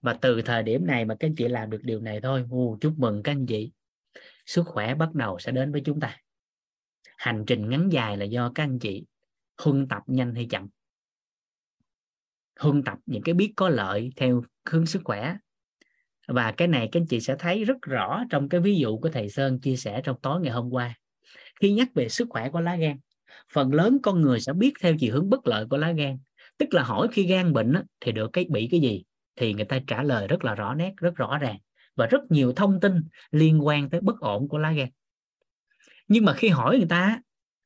Và 0.00 0.14
từ 0.20 0.42
thời 0.42 0.62
điểm 0.62 0.86
này 0.86 1.04
mà 1.04 1.16
các 1.20 1.28
anh 1.28 1.34
chị 1.34 1.48
làm 1.48 1.70
được 1.70 1.80
điều 1.82 2.00
này 2.00 2.20
thôi 2.20 2.46
Ồ, 2.50 2.78
chúc 2.80 2.94
mừng 2.98 3.22
các 3.22 3.32
anh 3.32 3.46
chị. 3.46 3.72
Sức 4.46 4.62
khỏe 4.66 4.94
bắt 4.94 5.14
đầu 5.14 5.38
sẽ 5.38 5.52
đến 5.52 5.72
với 5.72 5.82
chúng 5.84 6.00
ta. 6.00 6.16
Hành 7.16 7.44
trình 7.46 7.68
ngắn 7.68 7.88
dài 7.92 8.16
là 8.16 8.24
do 8.24 8.52
các 8.54 8.62
anh 8.62 8.78
chị 8.78 9.04
huân 9.58 9.88
tập 9.88 10.02
nhanh 10.06 10.34
hay 10.34 10.46
chậm 10.50 10.68
huân 12.58 12.82
tập 12.82 12.98
những 13.06 13.22
cái 13.22 13.34
biết 13.34 13.52
có 13.56 13.68
lợi 13.68 14.10
theo 14.16 14.42
hướng 14.70 14.86
sức 14.86 15.02
khỏe. 15.04 15.36
Và 16.28 16.52
cái 16.52 16.68
này 16.68 16.88
các 16.92 17.00
anh 17.00 17.06
chị 17.06 17.20
sẽ 17.20 17.36
thấy 17.38 17.64
rất 17.64 17.76
rõ 17.82 18.24
trong 18.30 18.48
cái 18.48 18.60
ví 18.60 18.78
dụ 18.78 18.98
của 18.98 19.08
thầy 19.08 19.28
Sơn 19.28 19.60
chia 19.60 19.76
sẻ 19.76 20.00
trong 20.04 20.16
tối 20.22 20.40
ngày 20.40 20.52
hôm 20.52 20.70
qua. 20.70 20.94
Khi 21.60 21.72
nhắc 21.72 21.88
về 21.94 22.08
sức 22.08 22.28
khỏe 22.30 22.48
của 22.48 22.60
lá 22.60 22.76
gan, 22.76 22.98
phần 23.52 23.74
lớn 23.74 23.98
con 24.02 24.20
người 24.20 24.40
sẽ 24.40 24.52
biết 24.52 24.72
theo 24.80 24.94
chiều 24.98 25.14
hướng 25.14 25.30
bất 25.30 25.46
lợi 25.46 25.66
của 25.70 25.76
lá 25.76 25.92
gan. 25.92 26.18
Tức 26.58 26.74
là 26.74 26.82
hỏi 26.82 27.08
khi 27.12 27.26
gan 27.26 27.52
bệnh 27.52 27.74
thì 28.00 28.12
được 28.12 28.30
cái 28.32 28.46
bị 28.48 28.68
cái 28.70 28.80
gì, 28.80 29.04
thì 29.36 29.54
người 29.54 29.64
ta 29.64 29.78
trả 29.86 30.02
lời 30.02 30.28
rất 30.28 30.44
là 30.44 30.54
rõ 30.54 30.74
nét, 30.74 30.92
rất 30.96 31.16
rõ 31.16 31.38
ràng. 31.38 31.58
Và 31.96 32.06
rất 32.06 32.20
nhiều 32.30 32.52
thông 32.52 32.80
tin 32.80 32.92
liên 33.30 33.66
quan 33.66 33.90
tới 33.90 34.00
bất 34.00 34.20
ổn 34.20 34.48
của 34.48 34.58
lá 34.58 34.72
gan. 34.72 34.88
Nhưng 36.08 36.24
mà 36.24 36.32
khi 36.32 36.48
hỏi 36.48 36.78
người 36.78 36.88
ta 36.88 37.20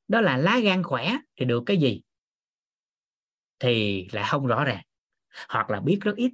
đó 0.09 0.21
là 0.21 0.37
lá 0.37 0.59
gan 0.59 0.83
khỏe 0.83 1.17
thì 1.37 1.45
được 1.45 1.62
cái 1.67 1.77
gì? 1.77 2.01
Thì 3.61 4.07
lại 4.12 4.24
không 4.31 4.47
rõ 4.47 4.65
ràng, 4.65 4.82
hoặc 5.49 5.70
là 5.70 5.81
biết 5.81 5.99
rất 6.03 6.16
ít. 6.16 6.32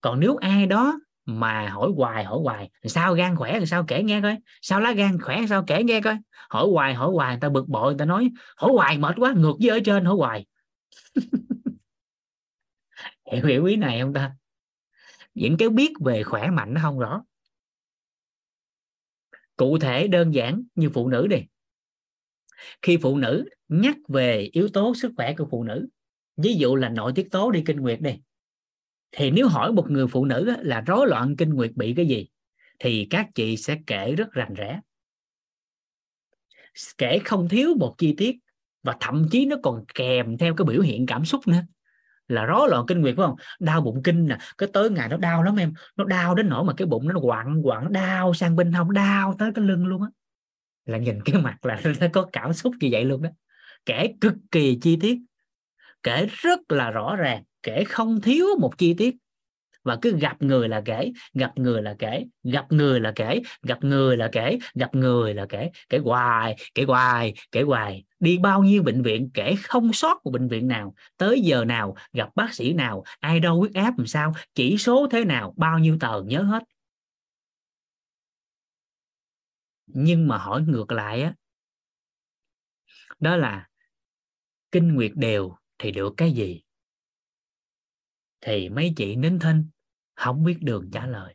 Còn 0.00 0.20
nếu 0.20 0.36
ai 0.36 0.66
đó 0.66 1.00
mà 1.24 1.68
hỏi 1.68 1.90
hoài 1.96 2.24
hỏi 2.24 2.38
hoài 2.42 2.70
sao 2.84 3.14
gan 3.14 3.36
khỏe 3.36 3.64
sao 3.64 3.84
kể 3.88 4.02
nghe 4.02 4.20
coi, 4.22 4.36
sao 4.62 4.80
lá 4.80 4.92
gan 4.92 5.20
khỏe, 5.20 5.40
sao 5.48 5.64
kể 5.66 5.82
nghe 5.82 6.00
coi? 6.00 6.16
Hỏi 6.50 6.66
hoài 6.72 6.94
hỏi 6.94 7.10
hoài, 7.12 7.34
người 7.34 7.40
ta 7.40 7.48
bực 7.48 7.68
bội, 7.68 7.92
người 7.92 7.98
ta 7.98 8.04
nói, 8.04 8.30
hỏi 8.56 8.70
hoài 8.74 8.98
mệt 8.98 9.14
quá, 9.18 9.32
ngược 9.36 9.54
với 9.60 9.70
ở 9.70 9.80
trên, 9.84 10.04
hỏi 10.04 10.16
hoài. 10.16 10.46
Hiểu 13.32 13.46
hiểu 13.46 13.64
ý 13.64 13.76
này 13.76 14.00
không 14.00 14.12
ta? 14.12 14.36
Những 15.34 15.56
cái 15.56 15.68
biết 15.68 15.92
về 16.04 16.22
khỏe 16.22 16.50
mạnh 16.50 16.74
nó 16.74 16.80
không 16.82 16.98
rõ. 16.98 17.22
Cụ 19.56 19.78
thể 19.78 20.08
đơn 20.08 20.34
giản 20.34 20.62
như 20.74 20.90
phụ 20.94 21.08
nữ 21.08 21.26
đi. 21.26 21.38
Khi 22.82 22.96
phụ 23.02 23.16
nữ 23.16 23.48
nhắc 23.68 23.96
về 24.08 24.48
yếu 24.52 24.68
tố 24.68 24.94
sức 24.94 25.12
khỏe 25.16 25.34
của 25.38 25.48
phụ 25.50 25.64
nữ 25.64 25.88
ví 26.36 26.54
dụ 26.54 26.76
là 26.76 26.88
nội 26.88 27.12
tiết 27.14 27.30
tố 27.30 27.50
đi 27.50 27.62
kinh 27.66 27.76
nguyệt 27.76 28.00
đi. 28.00 28.20
Thì 29.12 29.30
nếu 29.30 29.48
hỏi 29.48 29.72
một 29.72 29.90
người 29.90 30.06
phụ 30.06 30.24
nữ 30.24 30.56
là 30.62 30.80
rối 30.80 31.06
loạn 31.08 31.36
kinh 31.36 31.50
nguyệt 31.50 31.72
bị 31.74 31.94
cái 31.96 32.06
gì, 32.06 32.28
thì 32.78 33.06
các 33.10 33.28
chị 33.34 33.56
sẽ 33.56 33.78
kể 33.86 34.14
rất 34.14 34.32
rành 34.32 34.54
rẽ. 34.54 34.80
Kể 36.98 37.18
không 37.24 37.48
thiếu 37.48 37.74
một 37.78 37.94
chi 37.98 38.14
tiết 38.16 38.36
và 38.82 38.96
thậm 39.00 39.26
chí 39.30 39.46
nó 39.46 39.56
còn 39.62 39.84
kèm 39.94 40.38
theo 40.38 40.54
cái 40.54 40.64
biểu 40.64 40.80
hiện 40.80 41.06
cảm 41.06 41.24
xúc 41.24 41.48
nữa. 41.48 41.60
Là 42.28 42.44
rối 42.44 42.68
loạn 42.70 42.84
kinh 42.88 43.00
nguyệt, 43.00 43.16
phải 43.16 43.26
không? 43.26 43.36
Đau 43.60 43.80
bụng 43.80 44.02
kinh 44.02 44.26
nè, 44.26 44.38
cái 44.58 44.68
tới 44.72 44.90
ngày 44.90 45.08
nó 45.08 45.16
đau 45.16 45.42
lắm 45.42 45.56
em. 45.56 45.74
Nó 45.96 46.04
đau 46.04 46.34
đến 46.34 46.48
nỗi 46.48 46.64
mà 46.64 46.72
cái 46.76 46.86
bụng 46.86 47.08
nó 47.08 47.20
quặn 47.20 47.62
quặn, 47.62 47.92
đau 47.92 48.34
sang 48.34 48.56
bên 48.56 48.72
hông, 48.72 48.92
đau 48.92 49.34
tới 49.38 49.50
cái 49.54 49.64
lưng 49.64 49.86
luôn 49.86 50.02
á. 50.02 50.08
Là 50.84 50.98
nhìn 50.98 51.18
cái 51.24 51.42
mặt 51.42 51.66
là 51.66 51.80
nó 52.00 52.06
có 52.12 52.28
cảm 52.32 52.52
xúc 52.52 52.74
như 52.80 52.88
vậy 52.92 53.04
luôn 53.04 53.22
đó 53.22 53.30
kể 53.86 54.14
cực 54.20 54.34
kỳ 54.50 54.78
chi 54.82 54.98
tiết 55.00 55.18
kể 56.06 56.26
rất 56.30 56.60
là 56.72 56.90
rõ 56.90 57.16
ràng, 57.16 57.42
kể 57.62 57.84
không 57.84 58.20
thiếu 58.20 58.46
một 58.60 58.78
chi 58.78 58.94
tiết. 58.98 59.16
Và 59.82 59.98
cứ 60.02 60.18
gặp 60.18 60.42
người 60.42 60.68
là 60.68 60.82
kể, 60.84 61.12
gặp 61.34 61.52
người 61.56 61.82
là 61.82 61.94
kể, 61.98 62.24
gặp 62.44 62.72
người 62.72 63.00
là 63.00 63.12
kể, 63.16 63.40
gặp 63.62 63.84
người 63.84 64.16
là 64.16 64.28
kể, 64.32 64.58
gặp 64.74 64.94
người 64.94 65.34
là 65.34 65.46
kể 65.48 65.70
kể 65.88 65.98
hoài 65.98 66.56
kể 66.74 66.84
hoài 66.84 67.34
kể 67.52 67.62
hoài. 67.62 68.04
Đi 68.20 68.38
bao 68.38 68.62
nhiêu 68.62 68.82
bệnh 68.82 69.02
viện, 69.02 69.30
kể 69.34 69.54
không 69.62 69.92
sót 69.92 70.20
một 70.24 70.30
bệnh 70.30 70.48
viện 70.48 70.68
nào. 70.68 70.94
Tới 71.16 71.40
giờ 71.40 71.64
nào, 71.64 71.96
gặp 72.12 72.28
bác 72.34 72.54
sĩ 72.54 72.72
nào, 72.72 73.04
ai 73.20 73.40
đâu 73.40 73.58
huyết 73.58 73.74
áp 73.74 73.98
làm 73.98 74.06
sao, 74.06 74.34
chỉ 74.54 74.78
số 74.78 75.06
thế 75.10 75.24
nào, 75.24 75.54
bao 75.56 75.78
nhiêu 75.78 75.96
tờ, 76.00 76.22
nhớ 76.22 76.42
hết. 76.42 76.62
Nhưng 79.86 80.28
mà 80.28 80.38
hỏi 80.38 80.62
ngược 80.62 80.92
lại 80.92 81.22
á, 81.22 81.34
đó 83.20 83.36
là 83.36 83.66
kinh 84.72 84.94
nguyệt 84.94 85.12
đều 85.14 85.56
thì 85.78 85.90
được 85.90 86.14
cái 86.16 86.32
gì? 86.32 86.62
Thì 88.40 88.68
mấy 88.68 88.92
chị 88.96 89.16
nín 89.16 89.38
thinh, 89.38 89.64
không 90.14 90.44
biết 90.44 90.58
đường 90.60 90.90
trả 90.92 91.06
lời. 91.06 91.34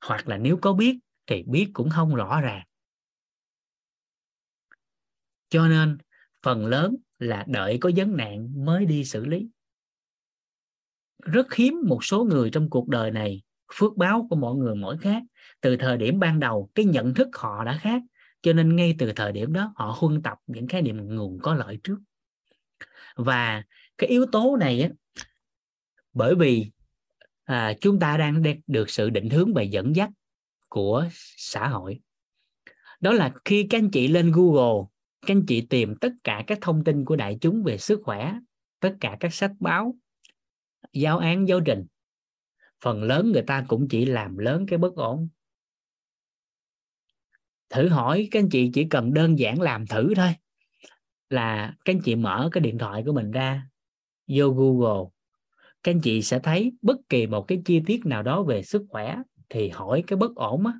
Hoặc 0.00 0.28
là 0.28 0.36
nếu 0.36 0.58
có 0.62 0.72
biết, 0.72 0.98
thì 1.26 1.42
biết 1.42 1.70
cũng 1.72 1.90
không 1.90 2.14
rõ 2.14 2.40
ràng. 2.40 2.66
Cho 5.48 5.68
nên, 5.68 5.98
phần 6.42 6.66
lớn 6.66 6.96
là 7.18 7.44
đợi 7.48 7.78
có 7.80 7.90
vấn 7.96 8.16
nạn 8.16 8.64
mới 8.64 8.86
đi 8.86 9.04
xử 9.04 9.24
lý. 9.24 9.48
Rất 11.22 11.54
hiếm 11.54 11.74
một 11.86 12.04
số 12.04 12.24
người 12.24 12.50
trong 12.50 12.70
cuộc 12.70 12.88
đời 12.88 13.10
này 13.10 13.42
phước 13.74 13.96
báo 13.96 14.26
của 14.30 14.36
mọi 14.36 14.56
người 14.56 14.74
mỗi 14.74 14.98
khác. 14.98 15.22
Từ 15.60 15.76
thời 15.76 15.96
điểm 15.96 16.18
ban 16.18 16.40
đầu, 16.40 16.70
cái 16.74 16.84
nhận 16.84 17.14
thức 17.14 17.28
họ 17.34 17.64
đã 17.64 17.78
khác, 17.82 18.02
cho 18.42 18.52
nên 18.52 18.76
ngay 18.76 18.94
từ 18.98 19.12
thời 19.16 19.32
điểm 19.32 19.52
đó, 19.52 19.72
họ 19.76 19.96
huân 19.98 20.22
tập 20.22 20.38
những 20.46 20.68
khái 20.68 20.82
niệm 20.82 21.16
nguồn 21.16 21.38
có 21.42 21.54
lợi 21.54 21.78
trước 21.84 21.96
và 23.14 23.62
cái 23.98 24.08
yếu 24.10 24.26
tố 24.32 24.56
này 24.56 24.82
á, 24.82 24.88
bởi 26.12 26.34
vì 26.34 26.70
à, 27.44 27.72
chúng 27.80 27.98
ta 27.98 28.16
đang 28.16 28.42
được 28.66 28.90
sự 28.90 29.10
định 29.10 29.30
hướng 29.30 29.54
và 29.54 29.62
dẫn 29.62 29.96
dắt 29.96 30.10
của 30.68 31.08
xã 31.36 31.68
hội. 31.68 32.00
Đó 33.00 33.12
là 33.12 33.34
khi 33.44 33.66
các 33.70 33.78
anh 33.78 33.90
chị 33.90 34.08
lên 34.08 34.32
Google 34.34 34.86
các 35.26 35.34
anh 35.34 35.46
chị 35.46 35.66
tìm 35.70 35.94
tất 36.00 36.12
cả 36.24 36.44
các 36.46 36.58
thông 36.60 36.84
tin 36.84 37.04
của 37.04 37.16
đại 37.16 37.38
chúng 37.40 37.62
về 37.62 37.78
sức 37.78 38.00
khỏe 38.04 38.34
tất 38.80 38.96
cả 39.00 39.16
các 39.20 39.34
sách 39.34 39.52
báo 39.60 39.96
giáo 40.92 41.18
án 41.18 41.48
giáo 41.48 41.60
trình 41.60 41.86
phần 42.80 43.02
lớn 43.02 43.32
người 43.32 43.42
ta 43.42 43.64
cũng 43.68 43.88
chỉ 43.88 44.04
làm 44.04 44.38
lớn 44.38 44.66
cái 44.68 44.78
bất 44.78 44.94
ổn. 44.94 45.28
Thử 47.70 47.88
hỏi 47.88 48.28
các 48.30 48.40
anh 48.40 48.48
chị 48.50 48.70
chỉ 48.74 48.86
cần 48.90 49.14
đơn 49.14 49.38
giản 49.38 49.60
làm 49.60 49.86
thử 49.86 50.14
thôi 50.14 50.34
là 51.30 51.74
các 51.84 51.94
anh 51.94 52.00
chị 52.04 52.16
mở 52.16 52.48
cái 52.52 52.60
điện 52.60 52.78
thoại 52.78 53.02
của 53.06 53.12
mình 53.12 53.30
ra, 53.30 53.66
vô 54.28 54.50
Google, 54.50 55.10
các 55.82 55.92
anh 55.92 56.00
chị 56.00 56.22
sẽ 56.22 56.38
thấy 56.38 56.72
bất 56.82 56.96
kỳ 57.08 57.26
một 57.26 57.42
cái 57.48 57.62
chi 57.64 57.80
tiết 57.86 58.06
nào 58.06 58.22
đó 58.22 58.42
về 58.42 58.62
sức 58.62 58.82
khỏe 58.88 59.16
thì 59.48 59.68
hỏi 59.68 60.04
cái 60.06 60.16
bất 60.16 60.34
ổn 60.34 60.66
á. 60.66 60.72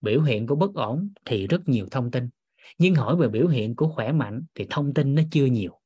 Biểu 0.00 0.22
hiện 0.22 0.46
của 0.46 0.56
bất 0.56 0.74
ổn 0.74 1.12
thì 1.24 1.46
rất 1.46 1.68
nhiều 1.68 1.86
thông 1.90 2.10
tin, 2.10 2.28
nhưng 2.78 2.94
hỏi 2.94 3.16
về 3.16 3.28
biểu 3.28 3.48
hiện 3.48 3.76
của 3.76 3.88
khỏe 3.88 4.12
mạnh 4.12 4.42
thì 4.54 4.66
thông 4.70 4.94
tin 4.94 5.14
nó 5.14 5.22
chưa 5.30 5.46
nhiều. 5.46 5.80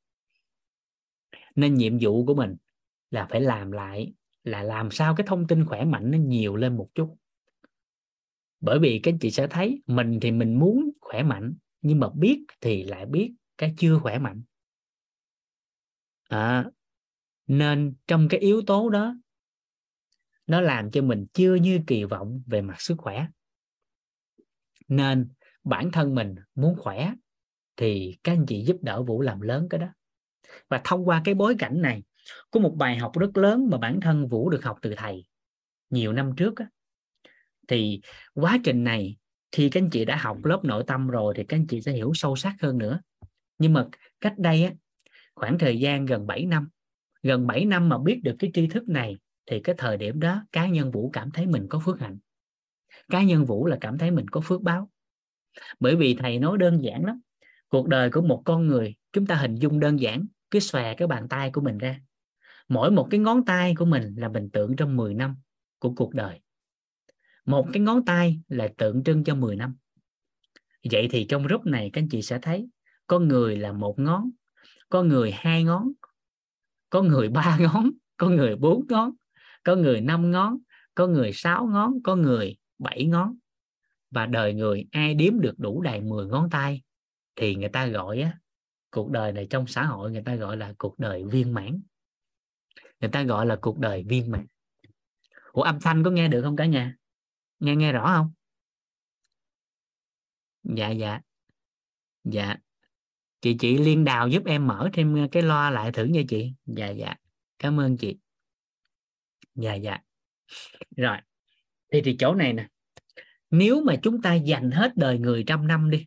Nên 1.54 1.74
nhiệm 1.74 1.98
vụ 2.00 2.26
của 2.26 2.34
mình 2.34 2.56
là 3.10 3.26
phải 3.30 3.40
làm 3.40 3.72
lại, 3.72 4.12
là 4.44 4.62
làm 4.62 4.90
sao 4.90 5.14
cái 5.14 5.26
thông 5.26 5.46
tin 5.46 5.64
khỏe 5.64 5.84
mạnh 5.84 6.10
nó 6.10 6.18
nhiều 6.18 6.56
lên 6.56 6.76
một 6.76 6.88
chút. 6.94 7.16
Bởi 8.60 8.78
vì 8.78 8.98
các 8.98 9.12
anh 9.12 9.18
chị 9.18 9.30
sẽ 9.30 9.46
thấy 9.46 9.82
mình 9.86 10.18
thì 10.20 10.32
mình 10.32 10.58
muốn 10.58 10.90
khỏe 11.00 11.22
mạnh, 11.22 11.54
nhưng 11.82 12.00
mà 12.00 12.08
biết 12.14 12.44
thì 12.60 12.82
lại 12.82 13.06
biết 13.06 13.34
cái 13.58 13.74
chưa 13.78 13.98
khỏe 13.98 14.18
mạnh. 14.18 14.42
À, 16.28 16.64
nên 17.46 17.94
trong 18.06 18.28
cái 18.28 18.40
yếu 18.40 18.62
tố 18.66 18.88
đó 18.88 19.16
nó 20.46 20.60
làm 20.60 20.90
cho 20.90 21.02
mình 21.02 21.26
chưa 21.32 21.54
như 21.54 21.80
kỳ 21.86 22.04
vọng 22.04 22.42
về 22.46 22.62
mặt 22.62 22.80
sức 22.80 22.94
khỏe. 22.98 23.26
Nên 24.88 25.28
bản 25.64 25.90
thân 25.92 26.14
mình 26.14 26.34
muốn 26.54 26.76
khỏe 26.78 27.12
thì 27.76 28.16
các 28.24 28.32
anh 28.32 28.46
chị 28.46 28.64
giúp 28.64 28.76
đỡ 28.82 29.02
vũ 29.02 29.20
làm 29.20 29.40
lớn 29.40 29.66
cái 29.70 29.80
đó. 29.80 29.88
Và 30.68 30.80
thông 30.84 31.08
qua 31.08 31.22
cái 31.24 31.34
bối 31.34 31.56
cảnh 31.58 31.82
này 31.82 32.02
có 32.50 32.60
một 32.60 32.74
bài 32.76 32.96
học 32.96 33.12
rất 33.18 33.36
lớn 33.36 33.68
mà 33.70 33.78
bản 33.78 34.00
thân 34.00 34.28
vũ 34.28 34.50
được 34.50 34.64
học 34.64 34.78
từ 34.82 34.94
thầy 34.96 35.26
nhiều 35.90 36.12
năm 36.12 36.32
trước 36.36 36.56
á, 36.56 36.66
thì 37.68 38.00
quá 38.34 38.58
trình 38.64 38.84
này 38.84 39.16
khi 39.52 39.70
các 39.70 39.80
anh 39.82 39.90
chị 39.90 40.04
đã 40.04 40.16
học 40.16 40.44
lớp 40.44 40.60
nội 40.64 40.84
tâm 40.86 41.08
rồi 41.08 41.34
thì 41.36 41.44
các 41.44 41.56
anh 41.56 41.66
chị 41.66 41.82
sẽ 41.82 41.92
hiểu 41.92 42.12
sâu 42.14 42.36
sắc 42.36 42.54
hơn 42.60 42.78
nữa 42.78 43.00
nhưng 43.58 43.72
mà 43.72 43.86
cách 44.20 44.38
đây 44.38 44.64
á, 44.64 44.72
khoảng 45.34 45.58
thời 45.58 45.80
gian 45.80 46.06
gần 46.06 46.26
7 46.26 46.46
năm 46.46 46.68
gần 47.22 47.46
7 47.46 47.64
năm 47.64 47.88
mà 47.88 47.98
biết 47.98 48.20
được 48.24 48.36
cái 48.38 48.50
tri 48.54 48.66
thức 48.66 48.88
này 48.88 49.16
thì 49.46 49.60
cái 49.60 49.74
thời 49.78 49.96
điểm 49.96 50.20
đó 50.20 50.42
cá 50.52 50.66
nhân 50.66 50.90
Vũ 50.90 51.10
cảm 51.12 51.30
thấy 51.30 51.46
mình 51.46 51.66
có 51.68 51.80
phước 51.84 52.00
hạnh. 52.00 52.18
Cá 53.08 53.22
nhân 53.22 53.44
Vũ 53.44 53.66
là 53.66 53.78
cảm 53.80 53.98
thấy 53.98 54.10
mình 54.10 54.28
có 54.28 54.40
phước 54.40 54.62
báo. 54.62 54.90
Bởi 55.80 55.96
vì 55.96 56.14
thầy 56.14 56.38
nói 56.38 56.58
đơn 56.58 56.84
giản 56.84 57.04
lắm 57.04 57.20
cuộc 57.68 57.88
đời 57.88 58.10
của 58.10 58.22
một 58.22 58.42
con 58.44 58.66
người 58.66 58.94
chúng 59.12 59.26
ta 59.26 59.34
hình 59.34 59.54
dung 59.54 59.80
đơn 59.80 60.00
giản 60.00 60.26
cứ 60.50 60.60
xòe 60.60 60.94
cái 60.94 61.08
bàn 61.08 61.28
tay 61.28 61.50
của 61.50 61.60
mình 61.60 61.78
ra. 61.78 62.00
Mỗi 62.68 62.90
một 62.90 63.08
cái 63.10 63.20
ngón 63.20 63.44
tay 63.44 63.74
của 63.74 63.84
mình 63.84 64.14
là 64.16 64.28
mình 64.28 64.50
tượng 64.50 64.76
trong 64.76 64.96
10 64.96 65.14
năm 65.14 65.36
của 65.78 65.92
cuộc 65.96 66.14
đời. 66.14 66.40
Một 67.44 67.66
cái 67.72 67.80
ngón 67.80 68.04
tay 68.04 68.40
là 68.48 68.68
tượng 68.78 69.04
trưng 69.04 69.24
cho 69.24 69.34
10 69.34 69.56
năm. 69.56 69.76
Vậy 70.90 71.08
thì 71.10 71.26
trong 71.28 71.46
group 71.46 71.66
này 71.66 71.90
các 71.92 72.00
anh 72.00 72.08
chị 72.08 72.22
sẽ 72.22 72.38
thấy 72.42 72.68
có 73.06 73.18
người 73.18 73.56
là 73.56 73.72
một 73.72 73.98
ngón, 73.98 74.30
có 74.88 75.02
người 75.02 75.32
hai 75.32 75.64
ngón, 75.64 75.92
có 76.90 77.02
người 77.02 77.28
ba 77.28 77.58
ngón, 77.60 77.90
có 78.16 78.28
người 78.28 78.56
bốn 78.56 78.86
ngón, 78.88 79.12
có 79.64 79.76
người 79.76 80.00
năm 80.00 80.30
ngón, 80.30 80.58
có 80.94 81.06
người 81.06 81.32
sáu 81.32 81.66
ngón, 81.66 82.02
có 82.04 82.16
người 82.16 82.56
bảy 82.78 83.04
ngón. 83.04 83.36
Và 84.10 84.26
đời 84.26 84.54
người 84.54 84.86
ai 84.90 85.14
đếm 85.14 85.40
được 85.40 85.58
đủ 85.58 85.82
đầy 85.82 86.00
10 86.00 86.26
ngón 86.26 86.50
tay 86.50 86.82
thì 87.36 87.54
người 87.54 87.68
ta 87.68 87.86
gọi 87.86 88.20
á, 88.20 88.38
cuộc 88.90 89.10
đời 89.10 89.32
này 89.32 89.46
trong 89.50 89.66
xã 89.66 89.84
hội 89.84 90.10
người 90.10 90.22
ta 90.24 90.34
gọi 90.34 90.56
là 90.56 90.74
cuộc 90.78 90.98
đời 90.98 91.24
viên 91.24 91.54
mãn. 91.54 91.82
Người 93.00 93.10
ta 93.10 93.22
gọi 93.22 93.46
là 93.46 93.58
cuộc 93.60 93.78
đời 93.78 94.04
viên 94.08 94.30
mãn. 94.30 94.46
Ủa, 95.52 95.62
âm 95.62 95.78
thanh 95.80 96.04
có 96.04 96.10
nghe 96.10 96.28
được 96.28 96.42
không 96.42 96.56
cả 96.56 96.66
nhà? 96.66 96.96
Nghe 97.58 97.76
nghe 97.76 97.92
rõ 97.92 98.06
không? 98.16 98.32
Dạ 100.62 100.90
dạ. 100.90 101.20
Dạ 102.24 102.56
chị 103.46 103.56
chị 103.58 103.78
liên 103.78 104.04
đào 104.04 104.28
giúp 104.28 104.42
em 104.46 104.66
mở 104.66 104.88
thêm 104.92 105.14
ờ, 105.14 105.28
cái 105.32 105.42
loa 105.42 105.70
lại 105.70 105.92
thử 105.92 106.04
nha 106.04 106.20
chị. 106.28 106.52
Dạ 106.66 106.88
dạ. 106.88 107.14
Cảm 107.58 107.80
ơn 107.80 107.96
chị. 107.96 108.16
Dạ 109.54 109.74
dạ. 109.74 109.98
Rồi. 110.96 111.16
Thì 111.92 112.00
thì 112.04 112.16
chỗ 112.18 112.34
này 112.34 112.52
nè. 112.52 112.68
Nếu 113.50 113.82
mà 113.82 113.96
chúng 114.02 114.22
ta 114.22 114.34
dành 114.34 114.70
hết 114.70 114.96
đời 114.96 115.18
người 115.18 115.44
trăm 115.46 115.66
năm 115.66 115.90
đi, 115.90 116.06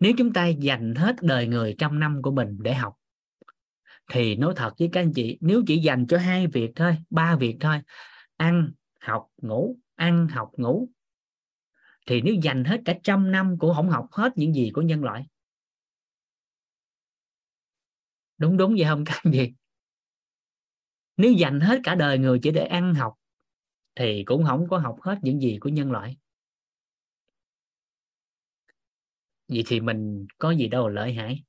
nếu 0.00 0.12
chúng 0.18 0.32
ta 0.32 0.46
dành 0.46 0.94
hết 0.94 1.16
đời 1.22 1.46
người 1.46 1.74
trăm 1.78 2.00
năm 2.00 2.22
của 2.22 2.30
mình 2.30 2.56
để 2.60 2.74
học, 2.74 2.94
thì 4.12 4.36
nói 4.36 4.52
thật 4.56 4.72
với 4.78 4.88
các 4.92 5.00
anh 5.00 5.12
chị, 5.12 5.38
nếu 5.40 5.62
chỉ 5.66 5.78
dành 5.78 6.06
cho 6.06 6.18
hai 6.18 6.46
việc 6.46 6.70
thôi, 6.76 6.96
ba 7.10 7.36
việc 7.36 7.56
thôi, 7.60 7.76
ăn, 8.36 8.72
học, 9.00 9.26
ngủ, 9.42 9.78
ăn, 9.94 10.28
học, 10.28 10.50
ngủ, 10.56 10.88
thì 12.06 12.20
nếu 12.20 12.34
dành 12.34 12.64
hết 12.64 12.80
cả 12.84 12.94
trăm 13.02 13.32
năm 13.32 13.56
cũng 13.58 13.74
không 13.74 13.90
học 13.90 14.06
hết 14.12 14.32
những 14.36 14.54
gì 14.54 14.70
của 14.74 14.82
nhân 14.82 15.04
loại 15.04 15.26
đúng 18.40 18.56
đúng 18.56 18.74
vậy 18.78 18.86
không 18.88 19.04
các 19.04 19.16
anh 19.24 19.32
chị 19.32 19.52
nếu 21.16 21.32
dành 21.32 21.60
hết 21.60 21.80
cả 21.84 21.94
đời 21.94 22.18
người 22.18 22.38
chỉ 22.42 22.50
để 22.50 22.64
ăn 22.64 22.94
học 22.94 23.14
thì 23.94 24.24
cũng 24.24 24.44
không 24.44 24.68
có 24.68 24.78
học 24.78 24.96
hết 25.02 25.18
những 25.22 25.40
gì 25.40 25.58
của 25.60 25.68
nhân 25.68 25.92
loại. 25.92 26.16
Vậy 29.48 29.64
thì 29.66 29.80
mình 29.80 30.26
có 30.38 30.50
gì 30.50 30.68
đâu 30.68 30.88
lợi 30.88 31.12
hại. 31.14 31.42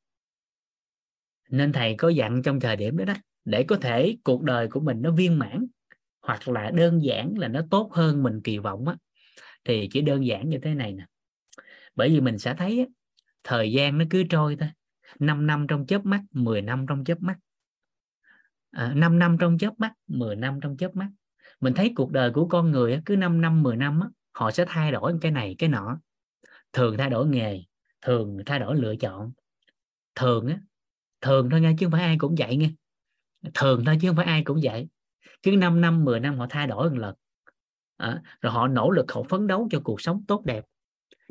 Nên 1.50 1.72
thầy 1.74 1.96
có 1.96 2.10
dặn 2.10 2.42
trong 2.44 2.60
thời 2.60 2.76
điểm 2.76 2.98
đó 2.98 3.06
đó 3.06 3.14
để 3.46 3.64
có 3.64 3.76
thể 3.76 4.18
cuộc 4.24 4.44
đời 4.44 4.68
của 4.68 4.80
mình 4.80 5.02
nó 5.02 5.12
viên 5.12 5.40
mãn 5.40 5.68
hoặc 6.22 6.48
là 6.48 6.72
đơn 6.72 7.04
giản 7.04 7.38
là 7.38 7.48
nó 7.48 7.62
tốt 7.72 7.90
hơn 7.94 8.24
mình 8.24 8.42
kỳ 8.44 8.58
vọng 8.58 8.88
á 8.88 8.96
thì 9.66 9.90
chỉ 9.92 10.02
đơn 10.02 10.26
giản 10.26 10.50
như 10.50 10.60
thế 10.64 10.74
này 10.74 10.94
nè. 10.94 11.06
Bởi 11.96 12.10
vì 12.10 12.22
mình 12.22 12.40
sẽ 12.40 12.56
thấy 12.58 12.80
á, 12.80 12.86
thời 13.44 13.72
gian 13.72 13.98
nó 13.98 14.06
cứ 14.10 14.24
trôi 14.30 14.56
thôi. 14.60 14.70
5 15.22 15.48
năm 15.48 15.68
trong 15.68 15.86
chớp 15.86 16.06
mắt 16.06 16.22
10 16.32 16.62
năm 16.62 16.86
trong 16.90 17.04
chớp 17.04 17.22
mắt. 17.22 17.38
À, 18.72 18.94
5 18.96 19.20
năm 19.20 19.38
trong 19.40 19.58
chớp 19.58 19.80
mắt 19.80 19.94
10 20.08 20.36
năm 20.36 20.60
trong 20.62 20.78
chớp 20.78 20.96
mắt. 20.96 21.10
Mình 21.60 21.74
thấy 21.74 21.94
cuộc 21.96 22.12
đời 22.12 22.32
của 22.32 22.48
con 22.48 22.72
người 22.72 23.02
cứ 23.06 23.16
5 23.16 23.42
năm 23.42 23.64
10 23.64 23.78
năm 23.78 24.00
họ 24.32 24.52
sẽ 24.52 24.66
thay 24.68 24.92
đổi 24.92 25.14
cái 25.22 25.32
này 25.32 25.56
cái 25.60 25.70
nọ. 25.70 26.00
Thường 26.74 26.98
thay 26.98 27.10
đổi 27.10 27.28
nghề 27.28 27.64
thường 28.02 28.38
thay 28.46 28.60
đổi 28.60 28.76
lựa 28.76 28.96
chọn. 28.96 29.32
Thường 30.16 30.48
á 30.48 30.60
thường 31.22 31.50
thôi 31.50 31.62
nha 31.62 31.74
chứ 31.80 31.86
không 31.86 31.92
phải 31.92 32.02
ai 32.02 32.18
cũng 32.18 32.36
vậy 32.38 32.58
nghe 32.58 32.72
thường 33.54 33.86
thôi 33.86 33.98
chứ 34.02 34.08
không 34.08 34.16
phải 34.18 34.26
ai 34.26 34.44
cũng 34.44 34.60
vậy. 34.64 34.88
Cứ 35.44 35.52
5 35.52 35.82
năm 35.82 36.06
10 36.06 36.20
năm 36.20 36.38
họ 36.38 36.48
thay 36.50 36.68
đổi 36.68 36.90
một 36.90 36.98
lần. 36.98 37.16
À, 37.98 38.22
rồi 38.42 38.54
họ 38.54 38.68
nỗ 38.68 38.92
lực 38.92 39.12
họ 39.12 39.24
phấn 39.24 39.48
đấu 39.48 39.68
cho 39.72 39.80
cuộc 39.84 40.02
sống 40.02 40.24
tốt 40.28 40.46
đẹp. 40.46 40.66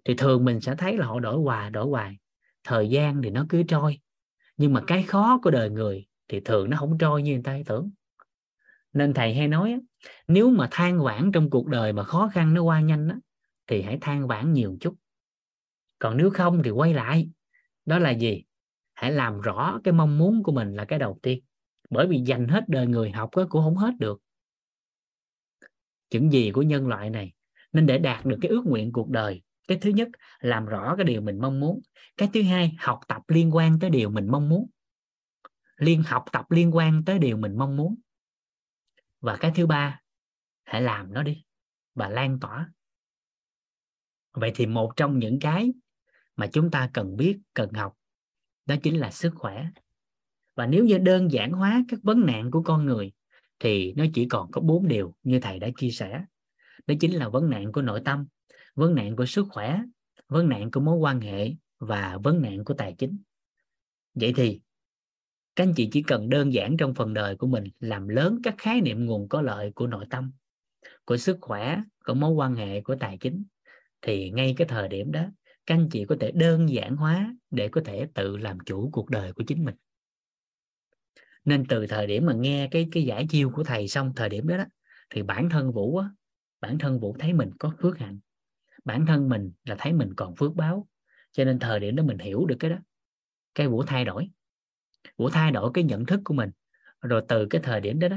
Thì 0.05 0.15
thường 0.15 0.45
mình 0.45 0.61
sẽ 0.61 0.75
thấy 0.79 0.97
là 0.97 1.07
họ 1.07 1.21
đổi 1.21 1.39
hoài 1.39 1.71
đổi 1.71 1.87
hoài 1.87 2.17
thời 2.65 2.89
gian 2.89 3.23
thì 3.23 3.31
nó 3.31 3.47
cứ 3.49 3.63
trôi 3.63 4.01
nhưng 4.61 4.73
mà 4.73 4.83
cái 4.87 5.03
khó 5.03 5.41
của 5.43 5.51
đời 5.51 5.71
người 5.71 6.07
thì 6.29 6.41
thường 6.41 6.71
nó 6.71 6.77
không 6.77 6.99
trôi 6.99 7.23
như 7.23 7.33
người 7.33 7.43
ta 7.43 7.59
tưởng. 7.67 7.91
Nên 8.93 9.15
thầy 9.15 9.35
hay 9.35 9.49
nói 9.49 9.81
nếu 10.29 10.51
mà 10.51 10.69
than 10.71 11.03
vãn 11.03 11.33
trong 11.33 11.51
cuộc 11.51 11.67
đời 11.67 11.93
mà 11.93 12.05
khó 12.05 12.31
khăn 12.33 12.55
nó 12.55 12.63
qua 12.63 12.81
nhanh 12.81 13.09
đó, 13.09 13.15
thì 13.67 13.83
hãy 13.83 13.99
than 14.01 14.27
vãn 14.27 14.53
nhiều 14.53 14.77
chút. 14.81 14.95
Còn 15.99 16.17
nếu 16.17 16.31
không 16.31 16.63
thì 16.63 16.71
quay 16.71 16.95
lại. 16.95 17.31
Đó 17.87 17.99
là 17.99 18.11
gì? 18.11 18.45
Hãy 18.95 19.13
làm 19.13 19.41
rõ 19.41 19.81
cái 19.85 19.93
mong 19.93 20.19
muốn 20.19 20.43
của 20.43 20.53
mình 20.53 20.75
là 20.75 20.85
cái 20.85 20.99
đầu 20.99 21.19
tiên. 21.23 21.43
Bởi 21.91 22.07
vì 22.07 22.19
dành 22.19 22.49
hết 22.49 22.69
đời 22.69 22.87
người 22.87 23.11
học 23.11 23.37
đó 23.37 23.47
cũng 23.49 23.63
không 23.63 23.77
hết 23.77 23.95
được. 23.99 24.23
Những 26.11 26.33
gì 26.33 26.51
của 26.51 26.63
nhân 26.63 26.89
loại 26.89 27.11
này 27.11 27.33
nên 27.73 27.87
để 27.87 27.99
đạt 27.99 28.27
được 28.27 28.39
cái 28.41 28.49
ước 28.49 28.63
nguyện 28.67 28.93
cuộc 28.93 29.09
đời 29.09 29.43
cái 29.71 29.79
thứ 29.79 29.91
nhất, 29.91 30.09
làm 30.41 30.67
rõ 30.67 30.95
cái 30.97 31.05
điều 31.05 31.21
mình 31.21 31.39
mong 31.39 31.61
muốn. 31.61 31.81
Cái 32.17 32.29
thứ 32.33 32.43
hai, 32.43 32.77
học 32.79 33.01
tập 33.09 33.23
liên 33.29 33.55
quan 33.55 33.79
tới 33.79 33.91
điều 33.91 34.11
mình 34.11 34.29
mong 34.31 34.49
muốn. 34.49 34.71
Liên, 35.77 36.03
học 36.03 36.25
tập 36.33 36.51
liên 36.51 36.77
quan 36.77 37.05
tới 37.05 37.19
điều 37.19 37.37
mình 37.37 37.59
mong 37.59 37.77
muốn. 37.77 37.95
Và 39.21 39.37
cái 39.37 39.53
thứ 39.55 39.67
ba, 39.67 40.01
hãy 40.65 40.83
làm 40.83 41.13
nó 41.13 41.23
đi 41.23 41.45
và 41.95 42.09
lan 42.09 42.41
tỏa. 42.41 42.71
Vậy 44.33 44.53
thì 44.55 44.67
một 44.67 44.93
trong 44.97 45.19
những 45.19 45.39
cái 45.41 45.73
mà 46.37 46.47
chúng 46.47 46.71
ta 46.71 46.91
cần 46.93 47.17
biết, 47.17 47.39
cần 47.55 47.73
học, 47.73 47.97
đó 48.67 48.75
chính 48.83 49.01
là 49.01 49.11
sức 49.11 49.33
khỏe. 49.37 49.67
Và 50.55 50.67
nếu 50.67 50.85
như 50.85 50.99
đơn 50.99 51.33
giản 51.33 51.53
hóa 51.53 51.85
các 51.89 52.01
vấn 52.03 52.27
nạn 52.27 52.51
của 52.51 52.63
con 52.63 52.87
người, 52.87 53.13
thì 53.59 53.93
nó 53.93 54.05
chỉ 54.15 54.27
còn 54.29 54.51
có 54.51 54.61
bốn 54.61 54.89
điều 54.89 55.15
như 55.23 55.41
thầy 55.41 55.59
đã 55.59 55.69
chia 55.77 55.91
sẻ. 55.91 56.25
Đó 56.87 56.95
chính 57.01 57.15
là 57.15 57.29
vấn 57.29 57.51
nạn 57.51 57.73
của 57.73 57.83
nội 57.83 58.03
tâm 58.05 58.27
vấn 58.75 58.95
nạn 58.95 59.17
của 59.17 59.27
sức 59.27 59.47
khỏe 59.51 59.83
vấn 60.29 60.49
nạn 60.49 60.71
của 60.71 60.81
mối 60.81 60.97
quan 60.97 61.21
hệ 61.21 61.55
và 61.79 62.19
vấn 62.23 62.43
nạn 62.43 62.65
của 62.65 62.75
tài 62.75 62.95
chính. 62.99 63.19
Vậy 64.15 64.33
thì 64.37 64.61
các 65.57 65.65
anh 65.65 65.75
chị 65.77 65.89
chỉ 65.93 66.03
cần 66.03 66.29
đơn 66.29 66.53
giản 66.53 66.77
trong 66.77 66.95
phần 66.95 67.15
đời 67.15 67.37
của 67.37 67.47
mình 67.47 67.65
làm 67.81 68.09
lớn 68.09 68.39
các 68.43 68.55
khái 68.59 68.81
niệm 68.81 69.07
nguồn 69.07 69.29
có 69.29 69.43
lợi 69.43 69.73
của 69.75 69.87
nội 69.87 70.07
tâm 70.11 70.33
của 71.05 71.17
sức 71.17 71.39
khỏe 71.41 71.83
của 72.05 72.15
mối 72.15 72.31
quan 72.31 72.55
hệ 72.55 72.81
của 72.81 72.97
tài 73.01 73.19
chính 73.19 73.45
thì 74.03 74.31
ngay 74.31 74.55
cái 74.59 74.69
thời 74.69 74.89
điểm 74.89 75.13
đó 75.13 75.25
các 75.67 75.75
anh 75.75 75.89
chị 75.91 76.05
có 76.05 76.17
thể 76.21 76.33
đơn 76.33 76.71
giản 76.71 76.97
hóa 76.97 77.37
để 77.51 77.69
có 77.69 77.81
thể 77.85 78.07
tự 78.15 78.37
làm 78.37 78.59
chủ 78.67 78.91
cuộc 78.93 79.11
đời 79.11 79.33
của 79.33 79.45
chính 79.47 79.65
mình. 79.65 79.75
Nên 81.45 81.67
từ 81.69 81.87
thời 81.87 82.07
điểm 82.07 82.27
mà 82.27 82.33
nghe 82.33 82.69
cái 82.71 82.89
cái 82.93 83.05
giải 83.05 83.27
chiêu 83.31 83.51
của 83.51 83.65
thầy 83.65 83.89
xong 83.89 84.13
thời 84.17 84.29
điểm 84.29 84.49
đó, 84.49 84.57
đó 84.57 84.65
thì 85.11 85.23
bản 85.23 85.51
thân 85.51 85.73
vũ 85.73 85.97
á, 85.97 86.09
bản 86.61 86.79
thân 86.79 87.01
vũ 87.01 87.17
thấy 87.19 87.33
mình 87.33 87.51
có 87.59 87.73
phước 87.83 87.99
hạnh 87.99 88.19
bản 88.91 89.07
thân 89.07 89.29
mình 89.29 89.53
là 89.65 89.77
thấy 89.79 89.93
mình 89.93 90.15
còn 90.15 90.37
phước 90.37 90.55
báo. 90.55 90.89
Cho 91.33 91.45
nên 91.45 91.59
thời 91.59 91.81
điểm 91.81 91.97
đó 91.97 92.03
mình 92.03 92.19
hiểu 92.19 92.47
được 92.47 92.57
cái 92.61 92.71
đó. 92.71 92.77
Cái 93.55 93.69
vũ 93.69 93.83
thay 93.83 94.05
đổi. 94.05 94.31
Vũ 95.17 95.29
thay 95.29 95.53
đổi 95.53 95.71
cái 95.75 95.85
nhận 95.85 96.07
thức 96.07 96.21
của 96.25 96.35
mình. 96.35 96.51
Rồi 97.01 97.23
từ 97.29 97.47
cái 97.47 97.61
thời 97.65 97.81
điểm 97.81 97.99
đó 97.99 98.09
đó 98.09 98.17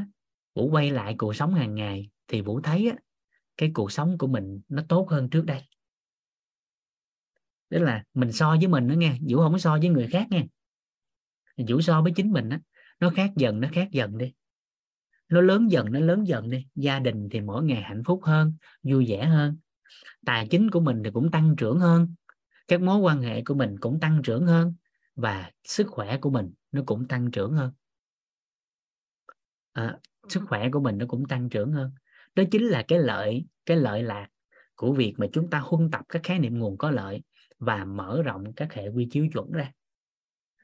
vũ 0.56 0.70
quay 0.70 0.92
lại 0.92 1.16
cuộc 1.18 1.36
sống 1.36 1.54
hàng 1.54 1.76
ngày 1.76 2.10
thì 2.28 2.42
vũ 2.42 2.62
thấy 2.62 2.90
á, 2.90 2.98
cái 3.58 3.72
cuộc 3.74 3.92
sống 3.92 4.18
của 4.18 4.28
mình 4.28 4.62
nó 4.70 4.84
tốt 4.90 5.08
hơn 5.10 5.30
trước 5.30 5.46
đây. 5.46 5.62
Tức 7.70 7.80
là 7.80 8.04
mình 8.14 8.32
so 8.32 8.50
với 8.50 8.68
mình 8.68 8.88
đó 8.88 8.94
nghe 8.94 9.18
vũ 9.30 9.38
không 9.38 9.52
có 9.52 9.58
so 9.58 9.78
với 9.78 9.90
người 9.90 10.08
khác 10.08 10.28
nghe, 10.30 10.46
vũ 11.68 11.82
so 11.82 12.02
với 12.02 12.12
chính 12.16 12.32
mình 12.32 12.50
á 12.50 12.60
nó 13.00 13.10
khác 13.10 13.32
dần 13.36 13.60
nó 13.60 13.68
khác 13.72 13.88
dần 13.92 14.18
đi. 14.18 14.34
Nó 15.30 15.42
lớn 15.42 15.72
dần 15.72 15.92
nó 15.92 16.00
lớn 16.00 16.28
dần 16.28 16.50
đi. 16.50 16.68
Gia 16.76 17.00
đình 17.00 17.30
thì 17.32 17.42
mỗi 17.42 17.64
ngày 17.64 17.82
hạnh 17.82 18.04
phúc 18.06 18.20
hơn 18.24 18.54
vui 18.84 19.06
vẻ 19.10 19.26
hơn 19.26 19.58
tài 20.26 20.48
chính 20.48 20.72
của 20.72 20.80
mình 20.80 21.02
thì 21.04 21.12
cũng 21.14 21.32
tăng 21.32 21.56
trưởng 21.58 21.80
hơn 21.80 22.16
các 22.68 22.82
mối 22.82 22.98
quan 22.98 23.22
hệ 23.22 23.44
của 23.44 23.54
mình 23.54 23.80
cũng 23.80 24.00
tăng 24.00 24.22
trưởng 24.24 24.46
hơn 24.46 24.74
và 25.16 25.52
sức 25.64 25.88
khỏe 25.90 26.18
của 26.18 26.30
mình 26.30 26.54
nó 26.72 26.82
cũng 26.86 27.08
tăng 27.08 27.32
trưởng 27.32 27.54
hơn. 27.54 27.72
À, 29.74 29.98
sức 30.30 30.44
khỏe 30.48 30.70
của 30.70 30.80
mình 30.80 30.98
nó 30.98 31.06
cũng 31.08 31.26
tăng 31.26 31.50
trưởng 31.50 31.72
hơn. 31.72 31.92
Đó 32.36 32.44
chính 32.52 32.64
là 32.64 32.84
cái 32.88 33.00
lợi 33.00 33.46
cái 33.66 33.78
lợi 33.78 34.04
lạc 34.04 34.28
của 34.76 34.94
việc 34.94 35.14
mà 35.18 35.28
chúng 35.34 35.50
ta 35.50 35.60
huân 35.60 35.92
tập 35.92 36.02
các 36.10 36.22
khái 36.24 36.40
niệm 36.40 36.60
nguồn 36.60 36.78
có 36.78 36.92
lợi 36.92 37.24
và 37.60 37.86
mở 37.86 38.22
rộng 38.26 38.54
các 38.56 38.74
hệ 38.74 38.88
quy 38.88 39.08
chiếu 39.12 39.28
chuẩn 39.34 39.52
ra. 39.52 39.72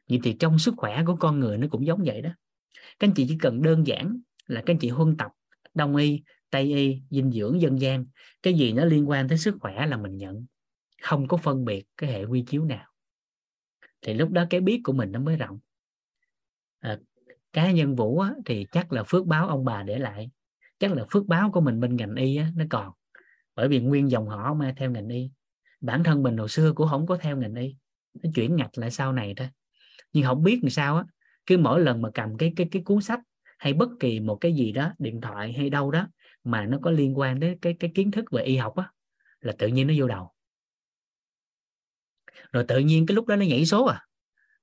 Vậy 0.09 0.19
thì 0.23 0.35
trong 0.39 0.59
sức 0.59 0.73
khỏe 0.77 1.03
của 1.07 1.15
con 1.15 1.39
người 1.39 1.57
nó 1.57 1.67
cũng 1.71 1.85
giống 1.85 2.03
vậy 2.05 2.21
đó. 2.21 2.29
Các 2.99 3.07
anh 3.07 3.13
chị 3.13 3.25
chỉ 3.29 3.37
cần 3.41 3.61
đơn 3.61 3.87
giản 3.87 4.19
là 4.47 4.61
các 4.65 4.73
anh 4.73 4.79
chị 4.79 4.89
huân 4.89 5.17
tập 5.17 5.31
đông 5.73 5.95
y 5.95 6.23
tây 6.49 6.63
y 6.63 7.01
dinh 7.09 7.31
dưỡng 7.31 7.61
dân 7.61 7.81
gian. 7.81 8.05
Cái 8.43 8.53
gì 8.53 8.73
nó 8.73 8.85
liên 8.85 9.09
quan 9.09 9.27
tới 9.27 9.37
sức 9.37 9.57
khỏe 9.59 9.85
là 9.85 9.97
mình 9.97 10.17
nhận. 10.17 10.45
Không 11.01 11.27
có 11.27 11.37
phân 11.37 11.65
biệt 11.65 11.85
cái 11.97 12.11
hệ 12.11 12.23
quy 12.23 12.43
chiếu 12.47 12.65
nào. 12.65 12.85
Thì 14.01 14.13
lúc 14.13 14.29
đó 14.29 14.45
cái 14.49 14.61
biết 14.61 14.81
của 14.83 14.93
mình 14.93 15.11
nó 15.11 15.19
mới 15.19 15.35
rộng. 15.35 15.59
À, 16.79 16.99
cá 17.53 17.71
nhân 17.71 17.95
vũ 17.95 18.19
á, 18.19 18.33
thì 18.45 18.65
chắc 18.71 18.91
là 18.91 19.03
phước 19.03 19.25
báo 19.25 19.47
ông 19.47 19.65
bà 19.65 19.83
để 19.83 19.99
lại. 19.99 20.31
Chắc 20.79 20.91
là 20.91 21.05
phước 21.11 21.25
báo 21.25 21.51
của 21.51 21.61
mình 21.61 21.79
bên 21.79 21.95
ngành 21.95 22.15
y 22.15 22.37
á, 22.37 22.51
nó 22.55 22.65
còn. 22.69 22.91
Bởi 23.55 23.67
vì 23.67 23.79
nguyên 23.79 24.11
dòng 24.11 24.27
họ 24.27 24.53
mà 24.53 24.73
theo 24.77 24.91
ngành 24.91 25.07
y. 25.07 25.31
Bản 25.81 26.03
thân 26.03 26.23
mình 26.23 26.37
hồi 26.37 26.49
xưa 26.49 26.73
cũng 26.73 26.87
không 26.89 27.07
có 27.07 27.17
theo 27.17 27.37
ngành 27.37 27.55
y. 27.55 27.75
Nó 28.23 28.29
chuyển 28.35 28.55
ngạch 28.55 28.77
lại 28.77 28.91
sau 28.91 29.13
này 29.13 29.33
thôi. 29.37 29.49
Nhưng 30.13 30.23
không 30.23 30.43
biết 30.43 30.59
làm 30.61 30.69
sao 30.69 30.97
á 30.97 31.03
cứ 31.45 31.57
mỗi 31.57 31.81
lần 31.81 32.01
mà 32.01 32.09
cầm 32.13 32.37
cái 32.37 32.53
cái 32.55 32.67
cái 32.71 32.81
cuốn 32.83 33.01
sách 33.01 33.19
hay 33.57 33.73
bất 33.73 33.89
kỳ 33.99 34.19
một 34.19 34.35
cái 34.35 34.53
gì 34.53 34.71
đó 34.71 34.93
điện 34.99 35.21
thoại 35.21 35.53
hay 35.53 35.69
đâu 35.69 35.91
đó 35.91 36.07
mà 36.51 36.65
nó 36.65 36.77
có 36.81 36.91
liên 36.91 37.19
quan 37.19 37.39
đến 37.39 37.57
cái 37.61 37.73
cái 37.79 37.91
kiến 37.95 38.11
thức 38.11 38.25
về 38.31 38.43
y 38.43 38.57
học 38.57 38.75
á 38.75 38.91
là 39.41 39.53
tự 39.57 39.67
nhiên 39.67 39.87
nó 39.87 39.93
vô 39.97 40.07
đầu. 40.07 40.31
Rồi 42.51 42.63
tự 42.67 42.79
nhiên 42.79 43.05
cái 43.05 43.15
lúc 43.15 43.27
đó 43.27 43.35
nó 43.35 43.45
nhảy 43.45 43.65
số 43.65 43.85
à. 43.85 44.05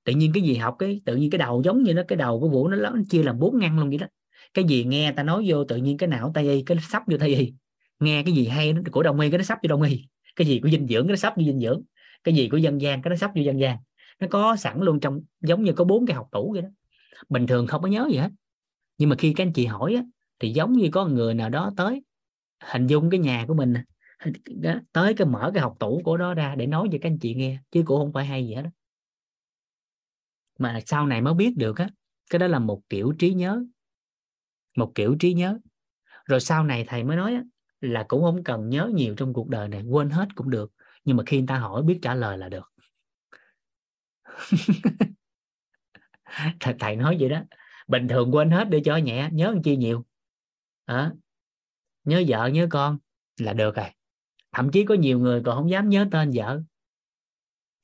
Tự 0.03 0.13
nhiên 0.13 0.31
cái 0.33 0.43
gì 0.43 0.55
học 0.55 0.75
cái 0.79 1.01
tự 1.05 1.15
nhiên 1.15 1.29
cái 1.29 1.39
đầu 1.39 1.61
giống 1.65 1.83
như 1.83 1.93
nó 1.93 2.01
cái 2.07 2.17
đầu 2.17 2.39
của 2.39 2.49
vũ 2.49 2.67
nó 2.67 2.75
lớn 2.75 3.05
chia 3.09 3.23
làm 3.23 3.39
bốn 3.39 3.59
ngăn 3.59 3.79
luôn 3.79 3.89
vậy 3.89 3.97
đó. 3.97 4.07
Cái 4.53 4.65
gì 4.65 4.83
nghe 4.83 5.11
ta 5.11 5.23
nói 5.23 5.43
vô 5.47 5.63
tự 5.63 5.75
nhiên 5.75 5.97
cái 5.97 6.09
não 6.09 6.31
tây 6.33 6.49
y 6.49 6.61
cái 6.61 6.77
sắp 6.81 7.03
vô 7.07 7.17
tây 7.17 7.35
y. 7.35 7.53
Nghe 7.99 8.23
cái 8.23 8.33
gì 8.33 8.47
hay 8.47 8.73
nó 8.73 8.81
của 8.91 9.03
đông 9.03 9.19
y 9.19 9.29
cái 9.29 9.37
nó 9.37 9.43
sắp 9.43 9.59
vô 9.63 9.67
đông 9.67 9.81
y. 9.81 10.07
Cái 10.35 10.47
gì 10.47 10.59
của 10.59 10.69
dinh 10.69 10.87
dưỡng 10.87 11.03
cái 11.03 11.09
nó 11.09 11.15
sắp 11.15 11.33
vô 11.37 11.43
dinh 11.43 11.59
dưỡng. 11.59 11.83
Cái 12.23 12.35
gì 12.35 12.49
của 12.49 12.57
dân 12.57 12.81
gian 12.81 13.01
cái 13.01 13.09
nó 13.09 13.15
sắp 13.15 13.31
vô 13.35 13.41
dân 13.41 13.59
gian. 13.59 13.77
Nó 14.19 14.27
có 14.29 14.55
sẵn 14.55 14.81
luôn 14.81 14.99
trong 14.99 15.21
giống 15.41 15.63
như 15.63 15.73
có 15.73 15.83
bốn 15.83 16.05
cái 16.05 16.15
học 16.15 16.27
tủ 16.31 16.51
vậy 16.53 16.61
đó. 16.61 16.69
Bình 17.29 17.47
thường 17.47 17.67
không 17.67 17.81
có 17.81 17.87
nhớ 17.87 18.07
gì 18.11 18.17
hết. 18.17 18.29
Nhưng 18.97 19.09
mà 19.09 19.15
khi 19.15 19.33
các 19.33 19.45
anh 19.45 19.53
chị 19.53 19.65
hỏi 19.65 19.95
á, 19.95 20.03
thì 20.39 20.49
giống 20.49 20.73
như 20.73 20.89
có 20.91 21.05
người 21.05 21.33
nào 21.33 21.49
đó 21.49 21.71
tới 21.77 22.03
hình 22.63 22.87
dung 22.87 23.09
cái 23.09 23.19
nhà 23.19 23.45
của 23.47 23.53
mình 23.53 23.73
tới 24.91 25.13
cái 25.13 25.27
mở 25.27 25.51
cái 25.53 25.63
học 25.63 25.75
tủ 25.79 26.01
của 26.05 26.17
đó 26.17 26.33
ra 26.33 26.55
để 26.55 26.67
nói 26.67 26.87
cho 26.91 26.97
các 27.01 27.09
anh 27.09 27.19
chị 27.19 27.33
nghe 27.33 27.59
chứ 27.71 27.83
cũng 27.85 27.99
không 27.99 28.13
phải 28.13 28.25
hay 28.25 28.47
gì 28.47 28.53
hết 28.53 28.61
đó. 28.61 28.69
mà 30.59 30.79
sau 30.85 31.07
này 31.07 31.21
mới 31.21 31.33
biết 31.33 31.57
được 31.57 31.77
á 31.77 31.89
cái 32.29 32.39
đó 32.39 32.47
là 32.47 32.59
một 32.59 32.81
kiểu 32.89 33.13
trí 33.19 33.33
nhớ 33.33 33.63
một 34.77 34.91
kiểu 34.95 35.15
trí 35.19 35.33
nhớ. 35.33 35.59
Rồi 36.25 36.39
sau 36.39 36.63
này 36.63 36.85
thầy 36.87 37.03
mới 37.03 37.17
nói 37.17 37.33
á, 37.33 37.43
là 37.81 38.05
cũng 38.07 38.21
không 38.21 38.43
cần 38.43 38.69
nhớ 38.69 38.91
nhiều 38.93 39.15
trong 39.17 39.33
cuộc 39.33 39.49
đời 39.49 39.67
này 39.67 39.83
quên 39.83 40.09
hết 40.09 40.27
cũng 40.35 40.49
được 40.49 40.71
nhưng 41.05 41.17
mà 41.17 41.23
khi 41.25 41.37
người 41.37 41.47
ta 41.47 41.57
hỏi 41.59 41.83
biết 41.83 41.99
trả 42.01 42.15
lời 42.15 42.37
là 42.37 42.49
được. 42.49 42.71
Thầy, 46.59 46.75
thầy 46.79 46.95
nói 46.95 47.17
vậy 47.19 47.29
đó. 47.29 47.41
Bình 47.87 48.07
thường 48.07 48.35
quên 48.35 48.51
hết 48.51 48.69
để 48.69 48.81
cho 48.85 48.97
nhẹ 48.97 49.29
nhớ 49.31 49.51
làm 49.51 49.63
chi 49.63 49.77
nhiều? 49.77 50.05
À, 50.87 51.11
nhớ 52.03 52.23
vợ 52.27 52.47
nhớ 52.47 52.67
con. 52.69 52.97
Là 53.39 53.53
được 53.53 53.75
rồi. 53.75 53.85
Thậm 54.51 54.69
chí 54.73 54.85
có 54.85 54.95
nhiều 54.95 55.19
người 55.19 55.41
còn 55.45 55.55
không 55.55 55.69
dám 55.69 55.89
nhớ 55.89 56.07
tên 56.11 56.31
vợ. 56.35 56.61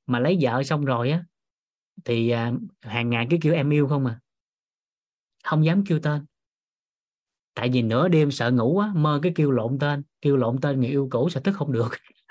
Mà 0.08 0.20
lấy 0.20 0.38
vợ 0.42 0.64
xong 0.64 0.86
rồi 0.86 1.12
á 1.12 1.26
thì 2.06 2.30
à, 2.30 2.52
hàng 2.82 3.10
ngày 3.10 3.28
cứ 3.30 3.38
kêu 3.42 3.54
em 3.54 3.70
yêu 3.70 3.88
không 3.88 4.06
à. 4.06 4.20
Không 5.44 5.66
dám 5.66 5.84
kêu 5.86 6.00
tên. 6.04 6.26
Tại 7.54 7.70
vì 7.74 7.82
nửa 7.82 8.08
đêm 8.08 8.32
sợ 8.32 8.52
ngủ 8.52 8.80
á 8.80 8.92
mơ 8.96 9.20
cái 9.24 9.32
kêu 9.36 9.52
lộn 9.52 9.80
tên. 9.80 10.04
Kêu 10.22 10.38
lộn 10.38 10.62
tên 10.62 10.80
người 10.80 10.90
yêu 10.90 11.08
cũ 11.12 11.30
sẽ 11.30 11.42
thức 11.42 11.56
không 11.56 11.72
được. 11.72 11.90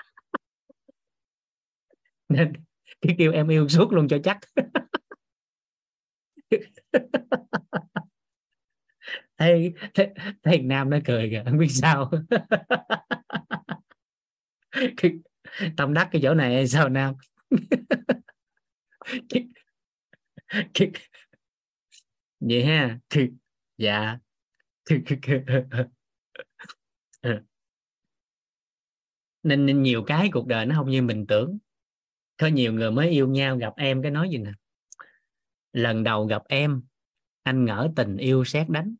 Nên 2.29 2.53
cái 3.01 3.15
kêu 3.17 3.31
em 3.31 3.47
yêu 3.47 3.67
suốt 3.67 3.93
luôn 3.93 4.07
cho 4.07 4.17
chắc. 4.23 4.37
thấy 9.37 9.73
thấy, 9.93 10.09
thấy 10.43 10.61
nam 10.61 10.89
nó 10.89 10.97
cười 11.05 11.29
kìa 11.29 11.43
không 11.45 11.57
biết 11.57 11.69
sao. 11.69 12.11
Tâm 15.77 15.93
đắc 15.93 16.09
cái 16.11 16.21
chỗ 16.23 16.33
này 16.33 16.53
hay 16.53 16.67
sao 16.67 16.89
nam? 16.89 17.15
Vậy 22.39 22.65
ha 22.65 22.99
dạ. 23.77 24.17
Nên, 29.43 29.65
nên 29.65 29.83
nhiều 29.83 30.03
cái 30.03 30.29
cuộc 30.33 30.47
đời 30.47 30.65
nó 30.65 30.75
không 30.75 30.89
như 30.89 31.01
mình 31.01 31.25
tưởng. 31.27 31.57
Có 32.37 32.47
nhiều 32.47 32.73
người 32.73 32.91
mới 32.91 33.09
yêu 33.09 33.27
nhau 33.27 33.57
gặp 33.57 33.73
em 33.77 34.01
cái 34.01 34.11
nói 34.11 34.29
gì 34.29 34.37
nè? 34.37 34.51
Lần 35.73 36.03
đầu 36.03 36.25
gặp 36.25 36.41
em 36.49 36.81
anh 37.43 37.65
ngỡ 37.65 37.89
tình 37.95 38.17
yêu 38.17 38.45
xét 38.45 38.69
đánh 38.69 38.95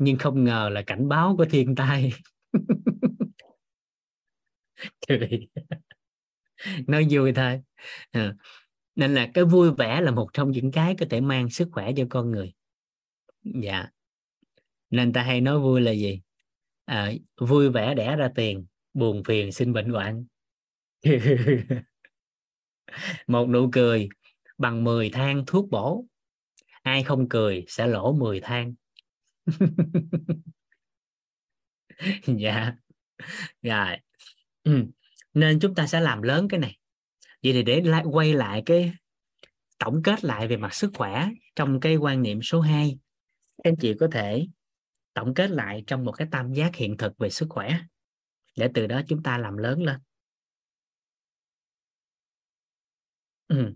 nhưng 0.00 0.18
không 0.18 0.44
ngờ 0.44 0.68
là 0.72 0.82
cảnh 0.82 1.08
báo 1.08 1.36
của 1.36 1.44
thiên 1.44 1.74
tai. 1.74 2.12
Nói 6.86 7.06
vui 7.10 7.32
thôi. 7.32 7.60
À. 8.10 8.34
nên 8.94 9.14
là 9.14 9.30
cái 9.34 9.44
vui 9.44 9.70
vẻ 9.70 10.00
là 10.00 10.10
một 10.10 10.30
trong 10.32 10.50
những 10.50 10.72
cái 10.72 10.96
có 11.00 11.06
thể 11.10 11.20
mang 11.20 11.50
sức 11.50 11.68
khỏe 11.72 11.92
cho 11.96 12.04
con 12.10 12.30
người. 12.30 12.52
Dạ. 13.42 13.88
Nên 14.90 15.12
ta 15.12 15.22
hay 15.22 15.40
nói 15.40 15.58
vui 15.58 15.80
là 15.80 15.92
gì? 15.92 16.20
À, 16.84 17.12
vui 17.40 17.70
vẻ 17.70 17.94
đẻ 17.94 18.16
ra 18.16 18.30
tiền 18.34 18.66
buồn 18.94 19.24
phiền 19.24 19.52
sinh 19.52 19.72
bệnh 19.72 19.90
hoạn. 19.90 20.24
Một 23.26 23.48
nụ 23.48 23.68
cười 23.72 24.08
bằng 24.58 24.84
10 24.84 25.10
thang 25.10 25.44
thuốc 25.46 25.70
bổ. 25.70 26.04
Ai 26.82 27.02
không 27.02 27.28
cười 27.28 27.64
sẽ 27.68 27.86
lỗ 27.86 28.12
10 28.12 28.40
thang. 28.40 28.74
dạ 32.26 32.74
rồi 33.62 33.96
ừ. 34.64 34.84
nên 35.34 35.60
chúng 35.60 35.74
ta 35.74 35.86
sẽ 35.86 36.00
làm 36.00 36.22
lớn 36.22 36.48
cái 36.48 36.60
này 36.60 36.78
vậy 37.42 37.52
thì 37.52 37.62
để 37.62 37.80
lại, 37.80 38.04
quay 38.12 38.34
lại 38.34 38.62
cái, 38.66 38.92
tổng 39.78 40.02
kết 40.02 40.24
lại 40.24 40.48
về 40.48 40.56
mặt 40.56 40.74
sức 40.74 40.90
khỏe 40.94 41.28
trong 41.56 41.80
cái 41.80 41.96
quan 41.96 42.22
niệm 42.22 42.42
số 42.42 42.60
2 42.60 42.98
các 43.64 43.70
anh 43.70 43.76
chị 43.76 43.94
có 44.00 44.08
thể 44.12 44.46
tổng 45.14 45.34
kết 45.34 45.50
lại 45.50 45.84
trong 45.86 46.04
một 46.04 46.12
cái 46.12 46.28
tam 46.30 46.52
giác 46.52 46.76
hiện 46.76 46.96
thực 46.96 47.18
về 47.18 47.30
sức 47.30 47.46
khỏe, 47.50 47.78
để 48.56 48.68
từ 48.74 48.86
đó 48.86 49.00
chúng 49.08 49.22
ta 49.22 49.38
làm 49.38 49.56
lớn 49.56 49.82
lên 49.82 49.98
ừ. 53.48 53.74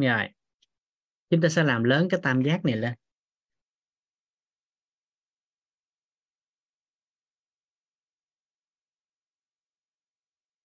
Rồi. 0.00 0.28
Chúng 1.30 1.40
ta 1.40 1.48
sẽ 1.48 1.64
làm 1.64 1.84
lớn 1.84 2.08
cái 2.10 2.20
tam 2.22 2.42
giác 2.42 2.64
này 2.64 2.76
lên. 2.76 2.94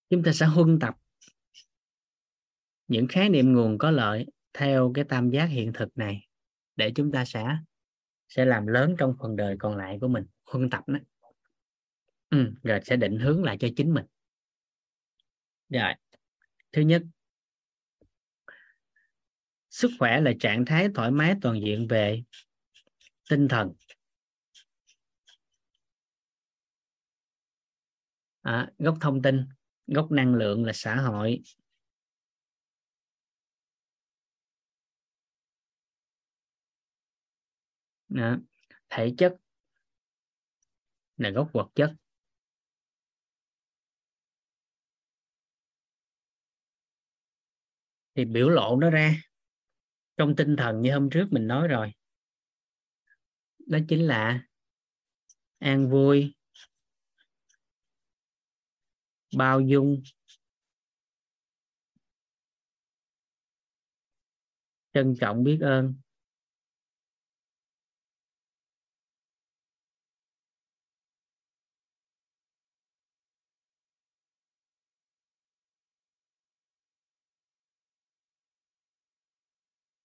Chúng 0.10 0.24
ta 0.24 0.32
sẽ 0.34 0.46
huân 0.46 0.80
tập 0.80 0.96
những 2.88 3.08
khái 3.08 3.30
niệm 3.30 3.54
nguồn 3.54 3.78
có 3.78 3.92
lợi 3.92 4.26
theo 4.54 4.92
cái 4.96 5.06
tam 5.10 5.30
giác 5.30 5.46
hiện 5.46 5.74
thực 5.74 5.98
này 5.98 6.28
để 6.76 6.92
chúng 6.96 7.12
ta 7.12 7.26
sẽ 7.26 7.58
sẽ 8.30 8.46
làm 8.46 8.68
lớn 8.68 8.96
trong 8.98 9.16
phần 9.20 9.36
đời 9.36 9.56
còn 9.60 9.78
lại 9.78 9.98
của 10.02 10.08
mình. 10.08 10.26
Huân 10.46 10.70
tập 10.70 10.84
đó 10.88 11.00
ừ, 12.30 12.54
rồi 12.64 12.80
sẽ 12.86 12.96
định 12.96 13.20
hướng 13.20 13.44
lại 13.44 13.58
cho 13.60 13.68
chính 13.76 13.94
mình. 13.94 14.06
Rồi. 15.70 15.94
Thứ 16.72 16.82
nhất 16.82 17.04
sức 19.74 19.92
khỏe 20.00 20.22
là 20.22 20.32
trạng 20.40 20.66
thái 20.66 20.88
thoải 20.96 21.12
mái 21.12 21.36
toàn 21.42 21.62
diện 21.62 21.88
về 21.88 22.24
tinh 23.30 23.48
thần. 23.48 23.74
À, 28.42 28.72
gốc 28.78 28.98
thông 29.02 29.22
tin 29.22 29.48
gốc 29.88 30.12
năng 30.12 30.36
lượng 30.36 30.66
là 30.66 30.74
xã 30.74 30.96
hội. 30.96 31.42
À, 38.16 38.40
thể 38.90 39.14
chất 39.18 39.36
là 41.18 41.30
gốc 41.30 41.50
vật 41.54 41.70
chất. 41.76 41.94
Thì 48.16 48.26
biểu 48.26 48.50
lộ 48.50 48.76
nó 48.76 48.90
ra 48.90 49.14
trong 50.24 50.36
tinh 50.36 50.56
thần 50.56 50.82
như 50.82 50.94
hôm 50.94 51.10
trước 51.10 51.28
mình 51.32 51.48
nói 51.48 51.68
rồi. 51.68 51.92
Đó 53.68 53.80
chính 53.88 54.08
là 54.08 54.44
an 55.60 55.90
vui, 55.90 56.34
bao 59.38 59.62
dung, 59.62 60.02
trân 64.94 65.16
trọng 65.20 65.44
biết 65.44 65.58
ơn. 65.62 66.03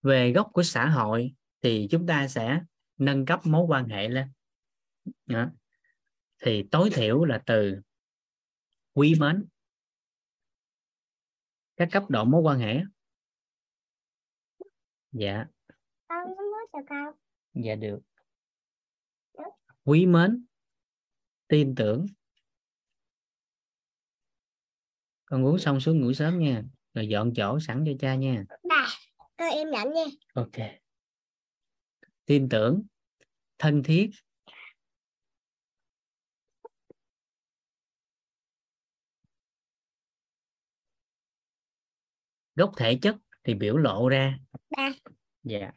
Về 0.02 0.32
gốc 0.32 0.50
của 0.52 0.62
xã 0.62 0.86
hội 0.86 1.34
thì 1.62 1.88
chúng 1.90 2.06
ta 2.06 2.28
sẽ 2.28 2.60
nâng 2.96 3.26
cấp 3.26 3.40
mối 3.44 3.66
quan 3.68 3.88
hệ 3.88 4.08
lên. 4.08 4.32
Đó. 5.26 5.50
thì 6.42 6.68
tối 6.70 6.90
thiểu 6.92 7.24
là 7.24 7.42
từ 7.46 7.80
quý 8.94 9.14
mến, 9.20 9.44
các 11.76 11.88
cấp 11.92 12.02
độ 12.08 12.24
mối 12.24 12.40
quan 12.40 12.58
hệ. 12.58 12.80
Dạ. 15.12 15.44
Dạ 17.54 17.74
được. 17.74 18.00
Quý 19.84 20.06
mến, 20.06 20.46
tin 21.48 21.74
tưởng. 21.74 22.06
Con 25.24 25.44
uống 25.44 25.58
xong 25.58 25.80
xuống 25.80 26.00
ngủ 26.00 26.12
sớm 26.12 26.38
nha. 26.38 26.62
Rồi 26.94 27.08
dọn 27.08 27.32
chỗ 27.36 27.60
sẵn 27.60 27.84
cho 27.86 27.92
cha 27.98 28.14
nha. 28.14 28.44
Bà 28.68 28.86
con 29.38 29.50
em 29.50 29.70
nhận 29.70 29.92
nha. 29.92 30.04
Ok. 30.34 30.70
Tin 32.26 32.48
tưởng. 32.48 32.82
Thân 33.58 33.82
thiết. 33.82 34.10
Gốc 42.54 42.72
thể 42.76 42.98
chất 43.02 43.16
thì 43.44 43.54
biểu 43.54 43.76
lộ 43.76 44.08
ra. 44.08 44.38
Ba. 44.76 44.90
Dạ. 45.42 45.70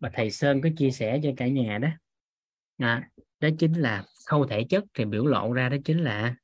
Và 0.00 0.10
thầy 0.14 0.30
Sơn 0.30 0.60
có 0.62 0.68
chia 0.76 0.90
sẻ 0.90 1.20
cho 1.22 1.30
cả 1.36 1.48
nhà 1.48 1.78
đó. 1.78 1.88
À, 2.78 3.10
đó 3.40 3.48
chính 3.58 3.72
là 3.72 4.04
khâu 4.26 4.46
thể 4.46 4.66
chất 4.70 4.84
thì 4.94 5.04
biểu 5.04 5.26
lộ 5.26 5.52
ra 5.52 5.68
đó 5.68 5.76
chính 5.84 6.04
là 6.04 6.36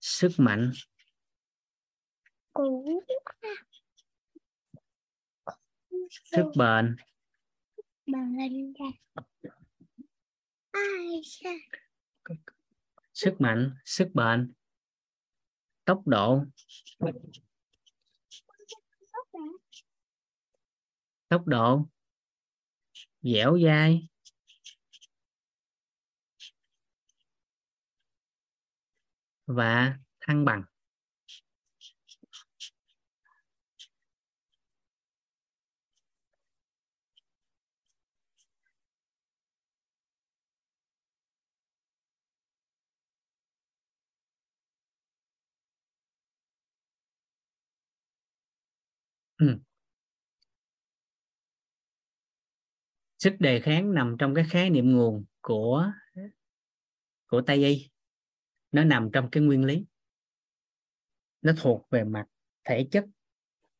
sức 0.00 0.30
mạnh 0.36 0.72
sức 6.10 6.52
bền. 6.56 6.96
Sức 13.14 13.34
mạnh 13.38 13.76
sức 13.84 14.08
bền. 14.14 14.52
Tốc 15.84 16.02
độ. 16.06 16.44
Tốc 21.28 21.46
độ. 21.46 21.88
Dẻo 23.22 23.58
dai. 23.64 24.08
Và 29.46 29.98
thăng 30.20 30.44
bằng 30.44 30.64
Ừ. 49.38 49.58
sức 53.18 53.34
đề 53.38 53.60
kháng 53.60 53.94
nằm 53.94 54.16
trong 54.18 54.34
cái 54.34 54.44
khái 54.50 54.70
niệm 54.70 54.92
nguồn 54.92 55.24
của 55.40 55.92
của 57.26 57.40
Tây 57.40 57.64
y. 57.64 57.88
Nó 58.72 58.84
nằm 58.84 59.10
trong 59.12 59.30
cái 59.30 59.42
nguyên 59.42 59.64
lý. 59.64 59.84
Nó 61.42 61.52
thuộc 61.60 61.86
về 61.90 62.04
mặt 62.04 62.24
thể 62.64 62.88
chất 62.90 63.04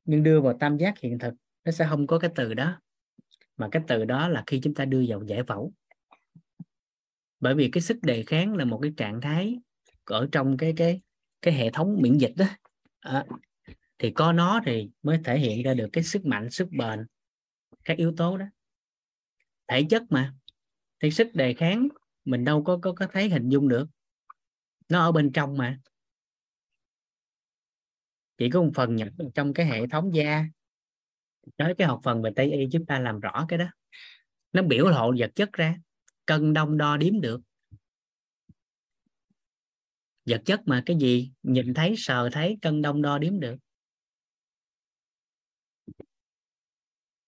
nhưng 0.04 0.22
đưa 0.22 0.40
vào 0.40 0.56
tam 0.60 0.76
giác 0.76 0.98
hiện 0.98 1.18
thực 1.18 1.34
nó 1.64 1.72
sẽ 1.72 1.86
không 1.90 2.06
có 2.06 2.18
cái 2.18 2.30
từ 2.34 2.54
đó. 2.54 2.80
Mà 3.56 3.68
cái 3.72 3.82
từ 3.88 4.04
đó 4.04 4.28
là 4.28 4.44
khi 4.46 4.60
chúng 4.62 4.74
ta 4.74 4.84
đưa 4.84 5.04
vào 5.08 5.22
giải 5.26 5.42
phẫu. 5.44 5.72
Bởi 7.40 7.54
vì 7.54 7.70
cái 7.72 7.82
sức 7.82 7.98
đề 8.02 8.22
kháng 8.26 8.54
là 8.54 8.64
một 8.64 8.78
cái 8.82 8.92
trạng 8.96 9.20
thái 9.20 9.58
ở 10.04 10.28
trong 10.32 10.56
cái 10.56 10.72
cái 10.76 11.00
cái 11.42 11.54
hệ 11.54 11.70
thống 11.70 11.96
miễn 12.02 12.18
dịch 12.18 12.32
đó. 12.36 12.46
À, 13.00 13.24
thì 13.98 14.10
có 14.10 14.32
nó 14.32 14.60
thì 14.64 14.90
mới 15.02 15.20
thể 15.24 15.38
hiện 15.38 15.62
ra 15.62 15.74
được 15.74 15.88
cái 15.92 16.04
sức 16.04 16.26
mạnh, 16.26 16.50
sức 16.50 16.68
bền, 16.70 17.06
các 17.84 17.96
yếu 17.96 18.14
tố 18.16 18.38
đó. 18.38 18.46
Thể 19.68 19.86
chất 19.90 20.02
mà, 20.10 20.34
thì 21.02 21.10
sức 21.10 21.28
đề 21.34 21.54
kháng 21.54 21.88
mình 22.24 22.44
đâu 22.44 22.64
có 22.64 22.78
có 22.82 22.92
có 22.92 23.06
thấy 23.12 23.28
hình 23.28 23.48
dung 23.48 23.68
được. 23.68 23.88
Nó 24.88 25.00
ở 25.00 25.12
bên 25.12 25.32
trong 25.32 25.56
mà. 25.56 25.80
Chỉ 28.38 28.50
có 28.50 28.62
một 28.62 28.70
phần 28.74 28.96
nhập 28.96 29.08
trong 29.34 29.54
cái 29.54 29.66
hệ 29.66 29.86
thống 29.86 30.14
da. 30.14 30.46
Tới 31.56 31.74
cái 31.78 31.88
học 31.88 32.00
phần 32.04 32.22
về 32.22 32.30
tây 32.36 32.52
y, 32.52 32.68
chúng 32.72 32.86
ta 32.86 33.00
làm 33.00 33.20
rõ 33.20 33.44
cái 33.48 33.58
đó. 33.58 33.66
Nó 34.52 34.62
biểu 34.62 34.88
lộ 34.88 35.14
vật 35.18 35.32
chất 35.34 35.52
ra, 35.52 35.76
cân 36.26 36.52
đông 36.52 36.78
đo 36.78 36.96
đếm 36.96 37.20
được. 37.20 37.40
Vật 40.24 40.42
chất 40.44 40.60
mà 40.66 40.82
cái 40.86 40.96
gì 40.96 41.32
nhìn 41.42 41.74
thấy, 41.74 41.94
sờ 41.96 42.28
thấy, 42.32 42.58
cân 42.62 42.82
đông 42.82 43.02
đo 43.02 43.18
đếm 43.18 43.40
được. 43.40 43.56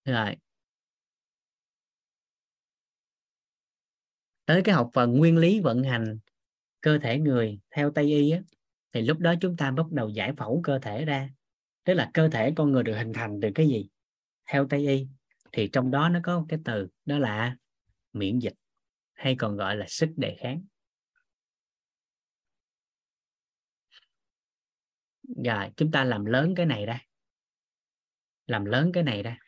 Rồi. 0.04 0.36
Tới 4.46 4.62
cái 4.64 4.74
học 4.74 4.90
phần 4.94 5.12
nguyên 5.12 5.36
lý 5.36 5.60
vận 5.60 5.82
hành 5.82 6.18
cơ 6.80 6.98
thể 6.98 7.18
người 7.18 7.60
theo 7.70 7.90
tây 7.90 8.04
y 8.04 8.30
á, 8.30 8.40
thì 8.92 9.02
lúc 9.02 9.18
đó 9.18 9.34
chúng 9.40 9.56
ta 9.56 9.70
bắt 9.70 9.86
đầu 9.92 10.08
giải 10.08 10.32
phẫu 10.36 10.60
cơ 10.64 10.78
thể 10.78 11.04
ra. 11.04 11.30
Tức 11.84 11.94
là 11.94 12.10
cơ 12.14 12.28
thể 12.28 12.52
con 12.56 12.72
người 12.72 12.82
được 12.82 12.96
hình 12.96 13.12
thành 13.12 13.38
từ 13.42 13.48
cái 13.54 13.68
gì? 13.68 13.88
Theo 14.46 14.66
tây 14.70 14.88
y 14.88 15.06
thì 15.52 15.68
trong 15.72 15.90
đó 15.90 16.08
nó 16.08 16.20
có 16.22 16.38
một 16.40 16.46
cái 16.48 16.58
từ 16.64 16.88
đó 17.04 17.18
là 17.18 17.56
miễn 18.12 18.38
dịch 18.38 18.54
hay 19.12 19.36
còn 19.38 19.56
gọi 19.56 19.76
là 19.76 19.86
sức 19.88 20.10
đề 20.16 20.36
kháng. 20.40 20.64
Rồi 25.44 25.70
chúng 25.76 25.90
ta 25.90 26.04
làm 26.04 26.24
lớn 26.24 26.54
cái 26.56 26.66
này 26.66 26.86
ra. 26.86 27.00
Làm 28.46 28.64
lớn 28.64 28.90
cái 28.94 29.02
này 29.02 29.22
ra. 29.22 29.38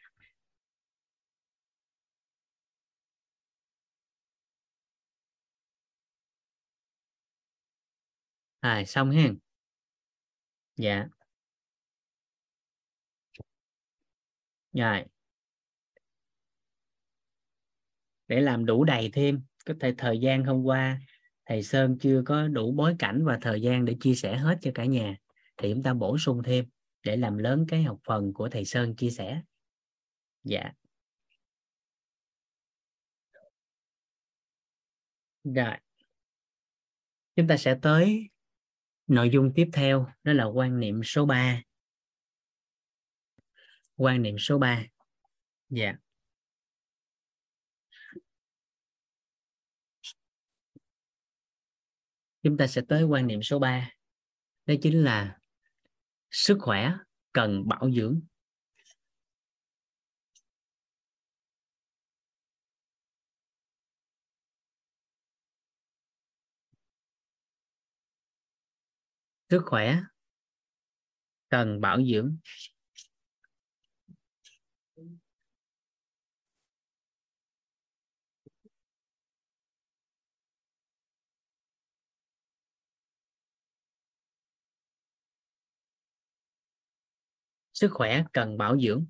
À 8.62 8.84
xong 8.86 9.10
ha 9.10 9.28
dạ. 10.76 11.08
Rồi. 14.72 15.04
Để 18.28 18.40
làm 18.40 18.64
đủ 18.66 18.84
đầy 18.84 19.10
thêm, 19.12 19.42
có 19.66 19.74
thể 19.80 19.94
thời 19.98 20.18
gian 20.18 20.44
hôm 20.44 20.62
qua 20.64 21.00
thầy 21.46 21.62
Sơn 21.62 21.98
chưa 22.00 22.22
có 22.26 22.48
đủ 22.48 22.72
bối 22.72 22.96
cảnh 22.98 23.24
và 23.24 23.38
thời 23.42 23.62
gian 23.62 23.84
để 23.84 23.96
chia 24.00 24.14
sẻ 24.14 24.36
hết 24.36 24.58
cho 24.62 24.70
cả 24.74 24.84
nhà, 24.84 25.16
thì 25.56 25.72
chúng 25.74 25.82
ta 25.82 25.94
bổ 25.94 26.18
sung 26.18 26.42
thêm 26.44 26.64
để 27.02 27.16
làm 27.16 27.38
lớn 27.38 27.64
cái 27.68 27.82
học 27.82 27.98
phần 28.04 28.32
của 28.32 28.48
thầy 28.48 28.64
Sơn 28.64 28.96
chia 28.96 29.10
sẻ. 29.10 29.42
Dạ. 30.44 30.72
Rồi. 35.44 35.76
Chúng 37.36 37.46
ta 37.48 37.56
sẽ 37.56 37.78
tới 37.82 38.31
nội 39.12 39.30
dung 39.30 39.52
tiếp 39.54 39.68
theo, 39.72 40.06
đó 40.24 40.32
là 40.32 40.44
quan 40.44 40.80
niệm 40.80 41.00
số 41.04 41.26
3 41.26 41.62
quan 43.96 44.22
niệm 44.22 44.36
số 44.38 44.58
3 44.58 44.84
dạ. 45.68 45.84
Yeah. 45.84 45.96
chúng 52.42 52.56
ta 52.56 52.66
sẽ 52.66 52.82
tới 52.88 53.02
quan 53.02 53.26
niệm 53.26 53.42
số 53.42 53.58
3 53.58 53.90
đó 54.66 54.74
chính 54.82 55.04
là 55.04 55.38
sức 56.30 56.58
khỏe 56.60 56.92
cần 57.32 57.68
bảo 57.68 57.90
dưỡng. 57.90 58.20
Sức 69.52 69.62
khỏe. 69.66 70.00
Cần 71.48 71.80
bảo 71.80 71.98
dưỡng. 72.02 72.36
Sức 87.72 87.88
khỏe 87.92 88.24
cần 88.32 88.58
bảo 88.58 88.78
dưỡng. 88.80 89.06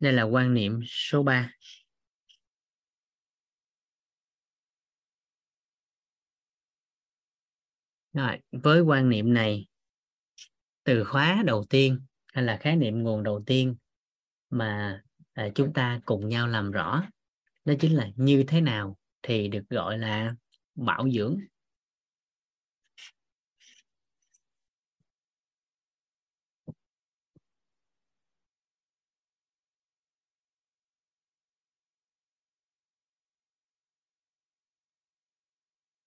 Đây 0.00 0.12
là 0.12 0.22
quan 0.22 0.54
niệm 0.54 0.80
số 0.86 1.22
3 1.22 1.52
Rồi, 8.16 8.38
với 8.52 8.80
quan 8.80 9.08
niệm 9.08 9.34
này 9.34 9.66
từ 10.84 11.04
khóa 11.04 11.42
đầu 11.46 11.64
tiên 11.70 12.00
hay 12.32 12.44
là 12.44 12.56
khái 12.56 12.76
niệm 12.76 13.02
nguồn 13.02 13.22
đầu 13.22 13.42
tiên 13.46 13.76
mà 14.50 15.02
à, 15.32 15.48
chúng 15.54 15.72
ta 15.72 16.00
cùng 16.04 16.28
nhau 16.28 16.48
làm 16.48 16.70
rõ 16.70 17.02
đó 17.64 17.74
chính 17.80 17.96
là 17.96 18.08
như 18.16 18.44
thế 18.48 18.60
nào 18.60 18.96
thì 19.22 19.48
được 19.48 19.62
gọi 19.70 19.98
là 19.98 20.34
bảo 20.74 21.10
dưỡng 21.10 21.38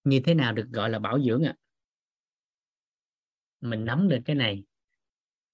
như 0.04 0.22
thế 0.26 0.34
nào 0.34 0.54
được 0.54 0.68
gọi 0.72 0.90
là 0.90 1.00
bảo 1.00 1.20
dưỡng 1.22 1.44
ạ 1.44 1.54
à? 1.58 1.69
Mình 3.62 3.86
nắm 3.86 4.10
được 4.10 4.20
cái 4.26 4.36
này 4.36 4.64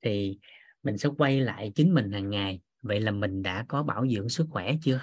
thì 0.02 0.38
mình 0.84 0.98
sẽ 0.98 1.10
quay 1.18 1.42
lại 1.42 1.72
chính 1.76 1.94
mình 1.94 2.12
hàng 2.12 2.30
ngày. 2.30 2.60
Vậy 2.82 3.00
là 3.00 3.12
mình 3.12 3.42
đã 3.42 3.66
có 3.68 3.84
bảo 3.84 4.08
dưỡng 4.08 4.30
sức 4.30 4.48
khỏe 4.50 4.74
chưa? 4.82 5.02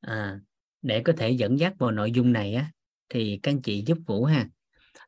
À, 0.00 0.40
để 0.82 1.02
có 1.02 1.12
thể 1.16 1.30
dẫn 1.30 1.58
dắt 1.58 1.74
vào 1.78 1.90
nội 1.90 2.12
dung 2.12 2.32
này 2.32 2.54
á 2.54 2.70
thì 3.08 3.40
các 3.42 3.50
anh 3.50 3.62
chị 3.62 3.84
giúp 3.86 3.98
vũ 4.06 4.24
ha. 4.24 4.48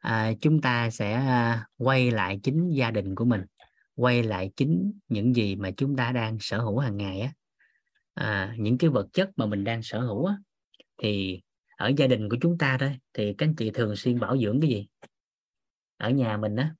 À, 0.00 0.32
chúng 0.40 0.60
ta 0.60 0.90
sẽ 0.90 1.12
à, 1.12 1.66
quay 1.76 2.10
lại 2.10 2.40
chính 2.42 2.70
gia 2.70 2.90
đình 2.90 3.14
của 3.14 3.24
mình 3.24 3.42
quay 4.00 4.22
lại 4.22 4.50
chính 4.56 4.92
những 5.08 5.36
gì 5.36 5.56
mà 5.56 5.70
chúng 5.70 5.96
ta 5.96 6.12
đang 6.12 6.38
sở 6.40 6.58
hữu 6.58 6.78
hàng 6.78 6.96
ngày 6.96 7.20
á. 7.20 7.32
À, 8.14 8.54
những 8.58 8.78
cái 8.78 8.90
vật 8.90 9.06
chất 9.12 9.30
mà 9.36 9.46
mình 9.46 9.64
đang 9.64 9.82
sở 9.82 10.00
hữu 10.00 10.24
á 10.24 10.36
thì 11.02 11.40
ở 11.76 11.92
gia 11.96 12.06
đình 12.06 12.28
của 12.28 12.36
chúng 12.40 12.58
ta 12.58 12.76
thôi 12.80 12.98
thì 13.14 13.34
các 13.38 13.46
anh 13.46 13.54
chị 13.54 13.70
thường 13.70 13.96
xuyên 13.96 14.20
bảo 14.20 14.38
dưỡng 14.38 14.60
cái 14.60 14.70
gì? 14.70 14.88
Ở 16.00 16.10
nhà 16.10 16.36
mình 16.36 16.56
á 16.56 16.74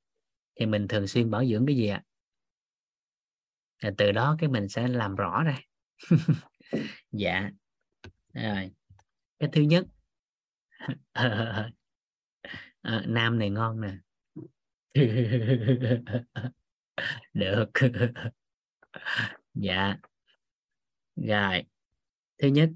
thì 0.55 0.67
mình 0.67 0.89
thường 0.89 1.07
xuyên 1.07 1.31
bảo 1.31 1.45
dưỡng 1.45 1.67
cái 1.67 1.77
gì 1.77 1.89
ạ? 1.89 2.03
À? 3.79 3.91
từ 3.99 4.13
đó 4.13 4.37
cái 4.39 4.49
mình 4.49 4.69
sẽ 4.69 4.89
làm 4.89 5.17
rõ 5.17 5.43
ra. 5.43 5.59
Dạ. 7.13 7.51
Rồi. 8.33 8.71
Cái 9.39 9.49
thứ 9.53 9.63
nhất. 9.63 9.87
À, 11.13 11.71
nam 13.07 13.39
này 13.39 13.51
ngon 13.51 13.81
nè. 13.81 13.97
Được. 17.35 17.71
Dạ. 19.55 19.97
Rồi. 21.17 21.65
Thứ 22.39 22.49
nhất. 22.49 22.71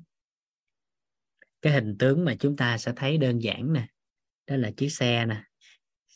Cái 1.63 1.73
hình 1.73 1.97
tướng 1.99 2.25
mà 2.25 2.35
chúng 2.39 2.57
ta 2.57 2.79
sẽ 2.79 2.93
thấy 2.97 3.19
đơn 3.19 3.39
giản 3.39 3.73
nè 3.73 3.87
đó 4.47 4.57
là 4.57 4.71
chiếc 4.77 4.89
xe 4.89 5.27
nè 5.27 5.45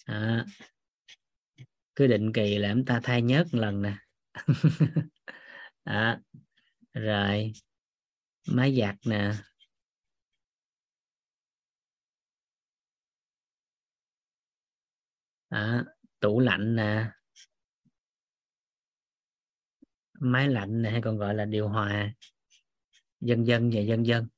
à, 0.09 0.45
cứ 1.97 2.07
định 2.07 2.33
kỳ 2.33 2.59
là 2.59 2.73
chúng 2.75 2.85
ta 2.85 3.01
thay 3.03 3.23
nhớt 3.23 3.47
một 3.53 3.59
lần 3.59 3.83
nè. 3.83 3.97
À, 5.85 6.21
rồi. 6.93 7.53
Máy 8.47 8.77
giặt 8.81 8.97
nè. 9.07 9.33
À, 15.49 15.85
tủ 16.21 16.41
lạnh 16.41 16.77
nè. 16.77 17.11
Máy 20.21 20.49
lạnh 20.49 20.83
này 20.83 20.93
hay 20.93 21.01
còn 21.03 21.19
gọi 21.19 21.35
là 21.35 21.45
điều 21.45 21.69
hòa. 21.69 22.13
Dân 23.21 23.47
dân 23.47 23.71
và 23.75 23.81
dân 23.81 24.07
dân 24.07 24.29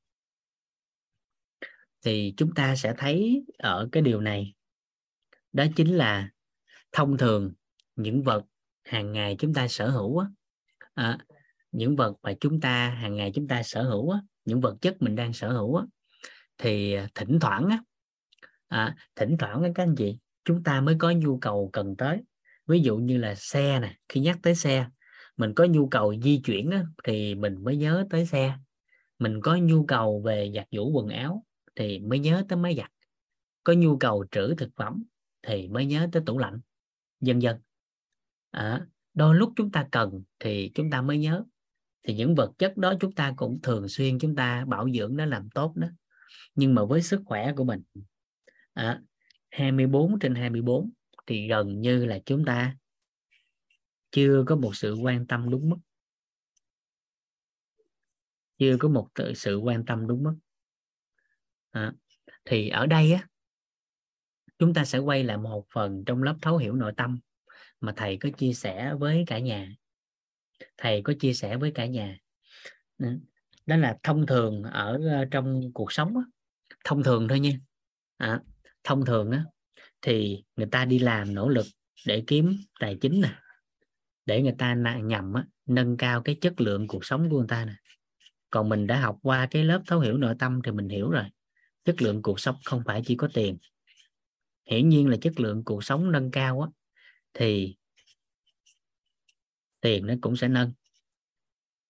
thì 2.03 2.35
chúng 2.37 2.55
ta 2.55 2.77
sẽ 2.77 2.95
thấy 2.99 3.45
ở 3.59 3.89
cái 3.93 4.03
điều 4.03 4.21
này 4.21 4.55
đó 5.53 5.65
chính 5.77 5.95
là 5.95 6.31
thông 6.93 7.19
thường 7.19 7.53
những 7.97 8.23
vật 8.23 8.45
hàng 8.85 9.13
ngày 9.13 9.37
chúng 9.39 9.55
ta 9.55 9.69
sở 9.69 9.91
hữu 9.91 10.19
á, 10.19 10.27
à, 10.95 11.19
những 11.73 11.97
vật 11.97 12.15
mà 12.23 12.33
chúng 12.41 12.61
ta 12.61 12.89
hàng 12.89 13.17
ngày 13.17 13.33
chúng 13.35 13.49
ta 13.49 13.63
sở 13.63 13.83
hữu 13.83 14.11
á, 14.11 14.21
những 14.45 14.61
vật 14.61 14.77
chất 14.81 15.03
mình 15.03 15.17
đang 15.17 15.33
sở 15.33 15.53
hữu 15.53 15.77
á, 15.77 15.85
thì 16.59 16.97
thỉnh 17.15 17.39
thoảng 17.41 17.69
á, 17.69 17.83
à, 18.69 18.97
thỉnh 19.17 19.37
thoảng 19.39 19.73
các 19.75 19.83
anh 19.83 19.95
chị 19.97 20.19
chúng 20.45 20.63
ta 20.63 20.81
mới 20.81 20.97
có 20.99 21.11
nhu 21.11 21.39
cầu 21.39 21.71
cần 21.73 21.97
tới. 21.97 22.19
Ví 22.67 22.81
dụ 22.81 22.97
như 22.97 23.19
là 23.19 23.35
xe 23.35 23.81
nè 23.81 23.97
khi 24.09 24.21
nhắc 24.21 24.39
tới 24.43 24.55
xe 24.55 24.87
mình 25.41 25.55
có 25.55 25.65
nhu 25.65 25.89
cầu 25.89 26.15
di 26.23 26.41
chuyển 26.45 26.71
á, 26.71 26.85
thì 27.05 27.35
mình 27.35 27.65
mới 27.65 27.77
nhớ 27.77 28.07
tới 28.11 28.27
xe. 28.27 28.55
Mình 29.19 29.41
có 29.41 29.57
nhu 29.57 29.85
cầu 29.87 30.23
về 30.25 30.53
giặt 30.55 30.67
giũ 30.71 30.91
quần 30.93 31.09
áo 31.09 31.45
thì 31.77 31.99
mới 31.99 32.19
nhớ 32.19 32.45
tới 32.49 32.57
máy 32.57 32.77
giặt. 32.77 32.91
Có 33.65 33.73
nhu 33.73 33.97
cầu 33.97 34.25
trữ 34.31 34.55
thực 34.55 34.71
phẩm 34.77 35.05
thì 35.43 35.69
mới 35.69 35.87
nhớ 35.87 36.09
tới 36.13 36.23
tủ 36.27 36.39
lạnh. 36.39 36.61
Dân 37.21 37.43
dân 37.43 37.57
à, 38.51 38.87
đôi 39.15 39.35
lúc 39.35 39.53
chúng 39.57 39.73
ta 39.73 39.89
cần 39.91 40.23
thì 40.39 40.73
chúng 40.75 40.91
ta 40.91 41.03
mới 41.03 41.19
nhớ. 41.19 41.45
Thì 42.03 42.15
những 42.15 42.35
vật 42.35 42.53
chất 42.59 42.77
đó 42.77 42.95
chúng 43.01 43.13
ta 43.13 43.35
cũng 43.37 43.61
thường 43.63 43.89
xuyên 43.89 44.19
chúng 44.19 44.37
ta 44.37 44.65
bảo 44.65 44.91
dưỡng 44.91 45.17
nó 45.17 45.25
làm 45.25 45.51
tốt 45.51 45.73
đó. 45.77 45.89
Nhưng 46.55 46.75
mà 46.75 46.85
với 46.85 47.03
sức 47.03 47.23
khỏe 47.25 47.53
của 47.57 47.65
mình 47.65 47.83
à, 48.73 49.01
24 49.51 50.19
trên 50.19 50.35
24 50.35 50.91
thì 51.27 51.49
gần 51.49 51.81
như 51.81 52.05
là 52.05 52.19
chúng 52.27 52.45
ta 52.45 52.77
chưa 54.11 54.45
có 54.47 54.57
một 54.57 54.77
sự 54.77 54.95
quan 54.95 55.27
tâm 55.27 55.51
đúng 55.51 55.69
mức. 55.69 55.79
Chưa 58.59 58.77
có 58.81 58.89
một 58.89 59.09
sự 59.35 59.57
quan 59.57 59.85
tâm 59.85 60.07
đúng 60.07 60.23
mức. 60.23 60.35
À, 61.71 61.93
thì 62.45 62.69
ở 62.69 62.87
đây 62.87 63.13
á 63.13 63.29
chúng 64.61 64.75
ta 64.75 64.85
sẽ 64.85 64.99
quay 64.99 65.25
lại 65.25 65.37
một 65.37 65.67
phần 65.75 66.05
trong 66.05 66.23
lớp 66.23 66.37
thấu 66.43 66.57
hiểu 66.57 66.75
nội 66.75 66.93
tâm 66.97 67.19
mà 67.81 67.93
thầy 67.97 68.17
có 68.17 68.29
chia 68.39 68.53
sẻ 68.53 68.95
với 68.99 69.25
cả 69.27 69.39
nhà. 69.39 69.75
Thầy 70.79 71.03
có 71.03 71.13
chia 71.21 71.33
sẻ 71.33 71.57
với 71.57 71.71
cả 71.71 71.87
nhà. 71.87 72.19
Ừ, 72.99 73.07
đó 73.67 73.77
là 73.77 73.99
thông 74.03 74.27
thường 74.27 74.63
ở 74.63 75.01
ờ, 75.11 75.25
trong 75.31 75.73
cuộc 75.75 75.93
sống 75.93 76.15
thông 76.85 77.03
thường 77.03 77.29
thôi 77.29 77.41
nha. 77.41 77.53
À, 78.17 78.41
thông 78.85 79.05
thường 79.05 79.31
á 79.31 79.45
thì 80.03 80.45
người 80.57 80.67
ta 80.67 80.85
đi 80.85 80.99
làm 80.99 81.35
nỗ 81.35 81.49
lực 81.49 81.67
để 82.07 82.25
kiếm 82.27 82.57
tài 82.81 82.99
chính 83.01 83.21
nè 83.21 83.35
để 84.27 84.43
người 84.43 84.55
ta 84.59 84.75
nhằm 85.05 85.33
á, 85.33 85.45
nâng 85.67 85.97
cao 85.97 86.23
cái 86.23 86.37
chất 86.41 86.61
lượng 86.61 86.89
cuộc 86.89 87.05
sống 87.05 87.31
của 87.31 87.39
người 87.39 87.49
ta 87.49 87.65
nè. 87.65 87.75
Còn 88.51 88.69
mình 88.69 88.87
đã 88.87 89.01
học 89.01 89.19
qua 89.23 89.49
cái 89.51 89.65
lớp 89.65 89.83
thấu 89.87 90.01
hiểu 90.01 90.17
nội 90.17 90.35
tâm 90.39 90.61
thì 90.65 90.73
mình 90.73 90.89
hiểu 90.89 91.11
rồi 91.11 91.25
chất 91.85 92.03
lượng 92.03 92.23
cuộc 92.23 92.41
sống 92.41 92.57
không 92.65 92.83
phải 92.87 93.03
chỉ 93.05 93.17
có 93.17 93.29
tiền 93.35 93.59
hiển 94.71 94.89
nhiên 94.89 95.09
là 95.09 95.17
chất 95.21 95.41
lượng 95.41 95.65
cuộc 95.65 95.85
sống 95.85 96.13
nâng 96.13 96.31
cao 96.31 96.61
á, 96.61 96.69
thì 97.35 97.77
tiền 99.81 100.07
nó 100.07 100.15
cũng 100.21 100.37
sẽ 100.37 100.49
nâng. 100.49 100.73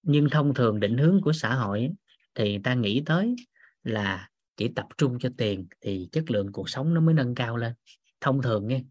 Nhưng 0.02 0.31
thông 0.31 0.55
thường 0.55 0.81
định 0.81 0.98
hướng 0.98 1.20
của 1.23 1.32
xã 1.32 1.55
hội 1.55 1.90
thì 2.35 2.59
ta 2.65 2.74
nghĩ 2.74 3.02
tới 3.07 3.35
là 3.82 4.31
chỉ 4.57 4.69
tập 4.69 4.86
trung 4.98 5.19
cho 5.19 5.28
tiền 5.36 5.66
thì 5.81 6.09
chất 6.12 6.31
lượng 6.31 6.52
cuộc 6.52 6.70
sống 6.70 6.94
nó 6.94 7.01
mới 7.01 7.15
nâng 7.15 7.35
cao 7.35 7.57
lên. 7.57 7.73
Thông 8.20 8.43
thường 8.43 8.66
nghe 8.66 8.82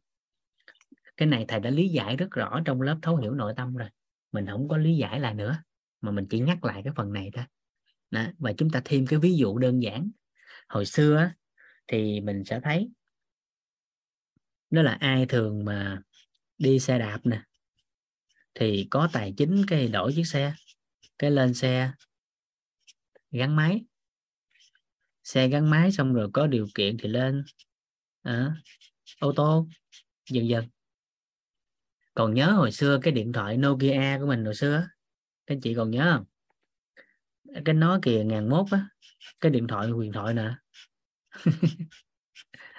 cái 1.18 1.28
này 1.28 1.46
thầy 1.48 1.60
đã 1.60 1.70
lý 1.70 1.90
giải 1.90 2.16
rất 2.16 2.32
rõ 2.32 2.62
trong 2.66 2.82
lớp 2.82 2.98
thấu 3.02 3.16
hiểu 3.16 3.34
nội 3.34 3.54
tâm 3.56 3.76
rồi. 3.76 3.90
Mình 4.32 4.46
không 4.48 4.68
có 4.68 4.78
lý 4.78 4.98
giải 4.98 5.20
lại 5.20 5.34
nữa, 5.34 5.56
mà 6.02 6.12
mình 6.12 6.28
chỉ 6.30 6.40
nhắc 6.40 6.64
lại 6.64 6.82
cái 6.84 6.94
phần 6.96 7.14
này 7.14 7.32
thôi. 7.34 7.46
Đó. 8.12 8.26
và 8.38 8.54
chúng 8.54 8.70
ta 8.70 8.82
thêm 8.86 9.08
cái 9.08 9.20
ví 9.20 9.36
dụ 9.36 9.58
đơn 9.58 9.84
giản. 9.84 10.12
Hồi 10.70 10.86
xưa 10.86 11.32
thì 11.88 12.22
mình 12.22 12.44
sẽ 12.44 12.60
thấy 12.64 12.90
đó 14.70 14.82
là 14.82 14.98
ai 15.00 15.26
thường 15.26 15.66
mà 15.66 16.02
đi 16.58 16.80
xe 16.80 17.00
đạp 17.00 17.20
nè 17.24 17.42
thì 18.54 18.88
có 18.90 19.10
tài 19.14 19.34
chính 19.38 19.66
cái 19.68 19.88
đổi 19.88 20.14
chiếc 20.16 20.28
xe 20.28 20.54
cái 21.18 21.32
lên 21.32 21.54
xe 21.54 21.92
gắn 23.32 23.56
máy. 23.56 23.86
Xe 25.24 25.48
gắn 25.48 25.70
máy 25.70 25.92
xong 25.92 26.14
rồi 26.14 26.30
có 26.34 26.48
điều 26.48 26.68
kiện 26.76 26.98
thì 26.98 27.10
lên 27.10 27.44
à, 28.22 28.56
ô 29.20 29.34
tô 29.36 29.68
dần 30.30 30.48
dần. 30.48 30.66
Còn 32.14 32.34
nhớ 32.34 32.52
hồi 32.52 32.72
xưa 32.72 33.00
cái 33.02 33.14
điện 33.14 33.34
thoại 33.34 33.58
Nokia 33.58 34.18
của 34.20 34.28
mình 34.28 34.46
hồi 34.46 34.56
xưa 34.56 34.88
các 35.46 35.58
chị 35.62 35.74
còn 35.76 35.92
nhớ 35.92 36.12
không? 36.16 36.26
Cái 37.66 37.76
nó 37.76 38.00
kìa 38.02 38.24
ngàn 38.26 38.50
mốt 38.50 38.66
á 38.72 38.88
cái 39.40 39.52
điện 39.52 39.68
thoại 39.68 39.88
huyền 39.88 40.12
thoại 40.12 40.34
nè. 40.34 40.54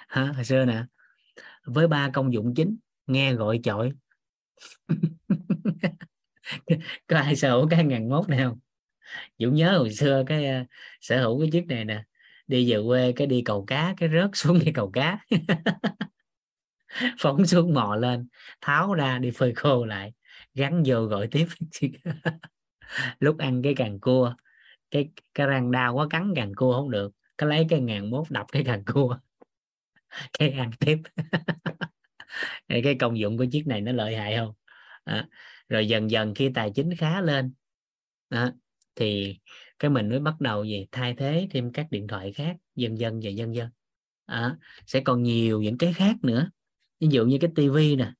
Hả 0.07 0.31
hồi 0.35 0.45
xưa 0.45 0.65
nè 0.65 0.85
với 1.65 1.87
ba 1.87 2.09
công 2.13 2.33
dụng 2.33 2.53
chính 2.55 2.77
nghe 3.07 3.33
gọi 3.33 3.59
chọi. 3.63 3.91
Có 7.07 7.17
ai 7.17 7.35
sở 7.35 7.51
hữu 7.51 7.67
cái 7.69 7.83
ngàn 7.83 8.09
mốt 8.09 8.29
này 8.29 8.39
không? 8.39 8.59
Dũng 9.37 9.55
nhớ 9.55 9.77
hồi 9.77 9.93
xưa 9.93 10.23
cái 10.27 10.61
uh, 10.61 10.67
sở 11.01 11.21
hữu 11.21 11.39
cái 11.39 11.49
chiếc 11.51 11.67
này 11.67 11.85
nè 11.85 12.03
đi 12.47 12.71
về 12.71 12.79
quê 12.87 13.11
cái 13.11 13.27
đi 13.27 13.41
cầu 13.45 13.65
cá 13.65 13.93
cái 13.97 14.09
rớt 14.09 14.29
xuống 14.33 14.59
cái 14.63 14.73
cầu 14.73 14.91
cá. 14.91 15.19
Phóng 17.19 17.45
xuống 17.45 17.73
mò 17.73 17.95
lên 17.95 18.27
tháo 18.61 18.93
ra 18.93 19.19
đi 19.19 19.31
phơi 19.31 19.53
khô 19.55 19.85
lại 19.85 20.13
gắn 20.53 20.83
vô 20.85 21.05
gọi 21.05 21.27
tiếp. 21.27 21.47
Lúc 23.19 23.37
ăn 23.37 23.61
cái 23.61 23.73
càng 23.75 23.99
cua 23.99 24.35
cái 24.91 25.09
cái 25.33 25.47
răng 25.47 25.71
đau 25.71 25.93
quá 25.95 26.07
cắn 26.09 26.33
càng 26.35 26.55
cua 26.55 26.73
không 26.73 26.91
được 26.91 27.11
cái 27.37 27.49
lấy 27.49 27.65
cái 27.69 27.81
ngàn 27.81 28.09
mốt 28.09 28.31
đập 28.31 28.45
cái 28.51 28.63
càng 28.65 28.83
cua 28.85 29.19
cái 30.39 30.51
ăn 30.51 30.71
tiếp. 30.79 30.97
Cái 32.67 32.95
công 32.99 33.19
dụng 33.19 33.37
của 33.37 33.45
chiếc 33.51 33.67
này 33.67 33.81
nó 33.81 33.91
lợi 33.91 34.15
hại 34.15 34.35
không? 34.37 34.53
À, 35.03 35.27
rồi 35.69 35.87
dần 35.87 36.11
dần 36.11 36.35
khi 36.35 36.51
tài 36.53 36.71
chính 36.75 36.95
khá 36.95 37.21
lên 37.21 37.53
à, 38.29 38.53
thì 38.95 39.39
cái 39.79 39.91
mình 39.91 40.09
mới 40.09 40.19
bắt 40.19 40.41
đầu 40.41 40.63
gì 40.63 40.87
thay 40.91 41.15
thế 41.17 41.47
thêm 41.51 41.71
các 41.73 41.87
điện 41.91 42.07
thoại 42.07 42.33
khác 42.33 42.55
dần 42.75 42.99
dần 42.99 43.19
và 43.23 43.29
dần 43.29 43.55
dần. 43.55 43.69
À, 44.25 44.57
sẽ 44.87 45.01
còn 45.05 45.23
nhiều 45.23 45.61
những 45.61 45.77
cái 45.77 45.93
khác 45.93 46.15
nữa. 46.21 46.49
Ví 46.99 47.07
dụ 47.11 47.25
như 47.25 47.37
cái 47.41 47.51
tivi 47.55 47.95
nè. 47.95 48.13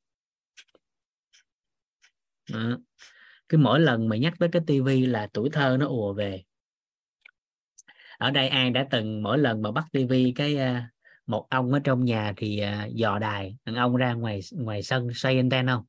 À, 2.53 2.77
cái 3.49 3.57
mỗi 3.57 3.79
lần 3.79 4.09
mà 4.09 4.17
nhắc 4.17 4.33
tới 4.39 4.49
cái 4.51 4.61
tivi 4.67 5.05
là 5.05 5.27
tuổi 5.33 5.49
thơ 5.49 5.77
nó 5.79 5.87
ùa 5.87 6.13
về. 6.13 6.43
Ở 8.17 8.31
đây 8.31 8.47
ai 8.47 8.69
đã 8.69 8.87
từng 8.91 9.23
mỗi 9.23 9.37
lần 9.37 9.61
mà 9.61 9.71
bắt 9.71 9.85
tivi 9.91 10.33
cái 10.35 10.55
uh, 10.55 10.83
một 11.31 11.47
ông 11.49 11.71
ở 11.71 11.79
trong 11.83 12.05
nhà 12.05 12.33
thì 12.37 12.63
uh, 12.63 12.95
dò 12.95 13.19
đài 13.19 13.55
thằng 13.65 13.75
ông 13.75 13.95
ra 13.95 14.13
ngoài 14.13 14.39
ngoài 14.51 14.83
sân 14.83 15.13
xoay 15.13 15.37
anten 15.37 15.67
không? 15.67 15.83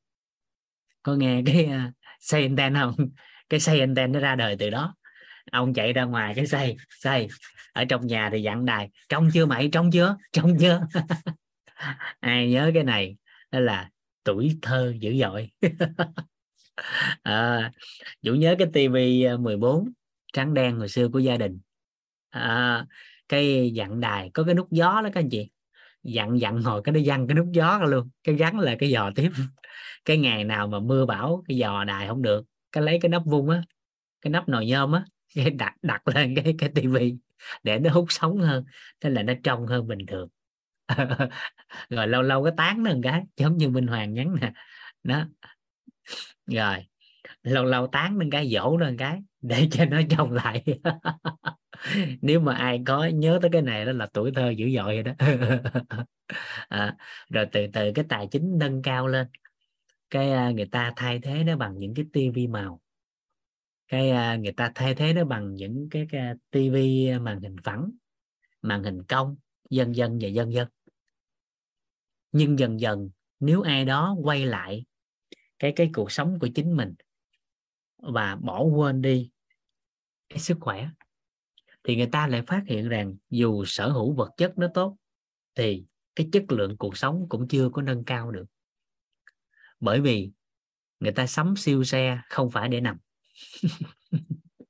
Có 1.03 1.15
nghe 1.15 1.41
cái 1.45 1.65
à, 1.65 1.85
uh, 1.87 1.93
xoay 2.19 2.43
anten 2.43 2.73
không? 2.73 2.95
Cái 3.49 3.59
xoay 3.59 3.79
anten 3.79 4.11
nó 4.11 4.19
ra 4.19 4.35
đời 4.35 4.55
từ 4.59 4.69
đó. 4.69 4.95
Ông 5.51 5.73
chạy 5.73 5.93
ra 5.93 6.03
ngoài 6.03 6.33
cái 6.35 6.47
xoay 6.47 6.75
xoay 7.01 7.27
ở 7.73 7.85
trong 7.85 8.07
nhà 8.07 8.29
thì 8.31 8.41
dặn 8.41 8.65
đài 8.65 8.89
trông 9.09 9.29
chưa 9.33 9.45
mày? 9.45 9.69
Trông 9.71 9.91
chưa? 9.91 10.17
Trông 10.31 10.57
chưa? 10.59 10.81
Ai 12.19 12.49
nhớ 12.49 12.71
cái 12.73 12.83
này 12.83 13.17
đó 13.51 13.59
là 13.59 13.89
tuổi 14.23 14.57
thơ 14.61 14.93
dữ 14.99 15.17
dội. 15.17 15.51
À, 17.23 17.71
Vũ 18.23 18.33
nhớ 18.33 18.55
cái 18.59 18.67
tivi 18.73 19.23
à, 19.23 19.37
14 19.37 19.89
trắng 20.33 20.53
đen 20.53 20.77
hồi 20.77 20.89
xưa 20.89 21.09
của 21.09 21.19
gia 21.19 21.37
đình. 21.37 21.59
À, 22.29 22.85
cái 23.33 23.71
dặn 23.75 23.99
đài, 23.99 24.31
có 24.33 24.43
cái 24.43 24.55
nút 24.55 24.67
gió 24.71 25.01
đó, 25.03 25.09
các 25.13 25.21
anh 25.21 25.29
chị. 25.29 25.49
Dặn 26.03 26.39
dặn 26.41 26.63
hồi 26.63 26.81
cái 26.85 26.93
nó 26.93 26.99
văng 27.05 27.27
cái 27.27 27.35
nút 27.35 27.47
gió 27.53 27.79
luôn, 27.87 28.09
cái 28.23 28.35
gắn 28.35 28.59
là 28.59 28.75
cái 28.79 28.91
giò 28.93 29.11
tiếp. 29.15 29.31
Cái 30.05 30.17
ngày 30.17 30.43
nào 30.43 30.67
mà 30.67 30.79
mưa 30.79 31.05
bão, 31.05 31.43
cái 31.47 31.59
giò 31.59 31.85
đài 31.85 32.07
không 32.07 32.21
được, 32.23 32.45
cái 32.71 32.83
lấy 32.83 32.99
cái 33.01 33.09
nắp 33.09 33.23
vung 33.25 33.49
á, 33.49 33.63
cái 34.21 34.31
nắp 34.31 34.49
nồi 34.49 34.67
nhôm 34.67 34.93
á, 34.93 35.05
cái 35.35 35.51
đặt 35.51 35.73
đặt 35.83 36.09
lên 36.09 36.35
cái 36.45 36.55
cái 36.59 36.69
tivi 36.75 37.15
để 37.63 37.79
nó 37.79 37.91
hút 37.91 38.05
sống 38.09 38.37
hơn, 38.41 38.65
thế 39.01 39.11
là 39.11 39.23
nó 39.23 39.33
trong 39.43 39.67
hơn 39.67 39.87
bình 39.87 40.07
thường. 40.07 40.29
Rồi 41.91 42.07
lâu 42.09 42.23
lâu 42.23 42.45
cái 42.45 42.53
tán 42.57 42.83
nó 42.83 42.93
một 42.93 43.01
cái, 43.03 43.23
giống 43.37 43.57
như 43.57 43.69
minh 43.69 43.87
hoàng 43.87 44.13
nhắn 44.15 44.35
nè. 44.41 44.53
Đó. 45.03 45.25
Rồi 46.47 46.85
lâu 47.43 47.65
lâu 47.65 47.87
tán 47.87 48.17
lên 48.17 48.29
cái 48.29 48.49
dỗ 48.49 48.77
lên 48.77 48.97
cái 48.97 49.23
để 49.41 49.67
cho 49.71 49.85
nó 49.85 50.01
trông 50.09 50.31
lại. 50.31 50.63
Nếu 52.21 52.39
mà 52.39 52.55
ai 52.55 52.81
có 52.85 53.05
nhớ 53.05 53.39
tới 53.41 53.49
cái 53.53 53.61
này 53.61 53.85
đó 53.85 53.91
là 53.91 54.07
tuổi 54.13 54.31
thơ 54.35 54.49
dữ 54.49 54.69
dội 54.75 54.93
rồi 54.93 55.03
đó. 55.03 55.13
À, 56.69 56.97
rồi 57.29 57.45
từ 57.51 57.67
từ 57.73 57.91
cái 57.95 58.05
tài 58.09 58.27
chính 58.31 58.57
nâng 58.57 58.81
cao 58.81 59.07
lên 59.07 59.27
cái 60.09 60.31
à, 60.31 60.51
người 60.51 60.65
ta 60.65 60.93
thay 60.95 61.19
thế 61.19 61.43
nó 61.43 61.57
bằng 61.57 61.77
những 61.77 61.93
cái 61.93 62.05
tivi 62.13 62.47
màu. 62.47 62.81
Cái 63.87 64.09
à, 64.09 64.35
người 64.35 64.51
ta 64.51 64.71
thay 64.75 64.95
thế 64.95 65.13
nó 65.13 65.25
bằng 65.25 65.55
những 65.55 65.87
cái, 65.91 66.07
cái 66.09 66.33
tivi 66.51 67.07
à, 67.07 67.19
màn 67.19 67.41
hình 67.41 67.55
phẳng 67.63 67.91
màn 68.61 68.83
hình 68.83 69.03
cong 69.03 69.35
dân 69.69 69.95
dân 69.95 70.17
và 70.21 70.27
dân 70.27 70.53
dân 70.53 70.67
nhưng 72.31 72.59
dần 72.59 72.79
dần 72.79 73.09
nếu 73.39 73.61
ai 73.61 73.85
đó 73.85 74.15
quay 74.23 74.45
lại 74.45 74.85
cái 75.59 75.73
cái 75.75 75.89
cuộc 75.93 76.11
sống 76.11 76.39
của 76.39 76.47
chính 76.55 76.77
mình 76.77 76.93
và 78.03 78.35
bỏ 78.35 78.63
quên 78.63 79.01
đi 79.01 79.29
cái 80.29 80.39
sức 80.39 80.57
khỏe, 80.61 80.89
thì 81.83 81.95
người 81.95 82.09
ta 82.11 82.27
lại 82.27 82.43
phát 82.47 82.63
hiện 82.67 82.89
rằng 82.89 83.15
dù 83.29 83.65
sở 83.65 83.89
hữu 83.89 84.13
vật 84.13 84.29
chất 84.37 84.57
nó 84.57 84.67
tốt, 84.73 84.97
thì 85.55 85.85
cái 86.15 86.29
chất 86.31 86.43
lượng 86.51 86.77
cuộc 86.77 86.97
sống 86.97 87.25
cũng 87.29 87.47
chưa 87.47 87.69
có 87.69 87.81
nâng 87.81 88.03
cao 88.03 88.31
được. 88.31 88.45
Bởi 89.79 90.01
vì 90.01 90.31
người 90.99 91.11
ta 91.11 91.27
sắm 91.27 91.55
siêu 91.57 91.83
xe 91.83 92.21
không 92.29 92.51
phải 92.51 92.69
để 92.69 92.81
nằm. 92.81 92.97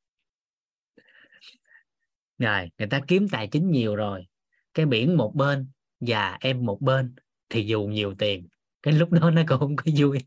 Rồi, 2.37 2.69
người 2.77 2.87
ta 2.87 3.01
kiếm 3.07 3.27
tài 3.31 3.47
chính 3.47 3.71
nhiều 3.71 3.95
rồi, 3.95 4.27
cái 4.73 4.85
biển 4.85 5.17
một 5.17 5.35
bên 5.35 5.67
và 5.99 6.37
em 6.41 6.65
một 6.65 6.81
bên 6.81 7.15
thì 7.49 7.65
dù 7.65 7.83
nhiều 7.83 8.15
tiền, 8.19 8.47
cái 8.81 8.93
lúc 8.93 9.11
đó 9.11 9.29
nó 9.31 9.41
cũng 9.47 9.59
không 9.59 9.75
có 9.75 9.83
vui. 9.97 10.19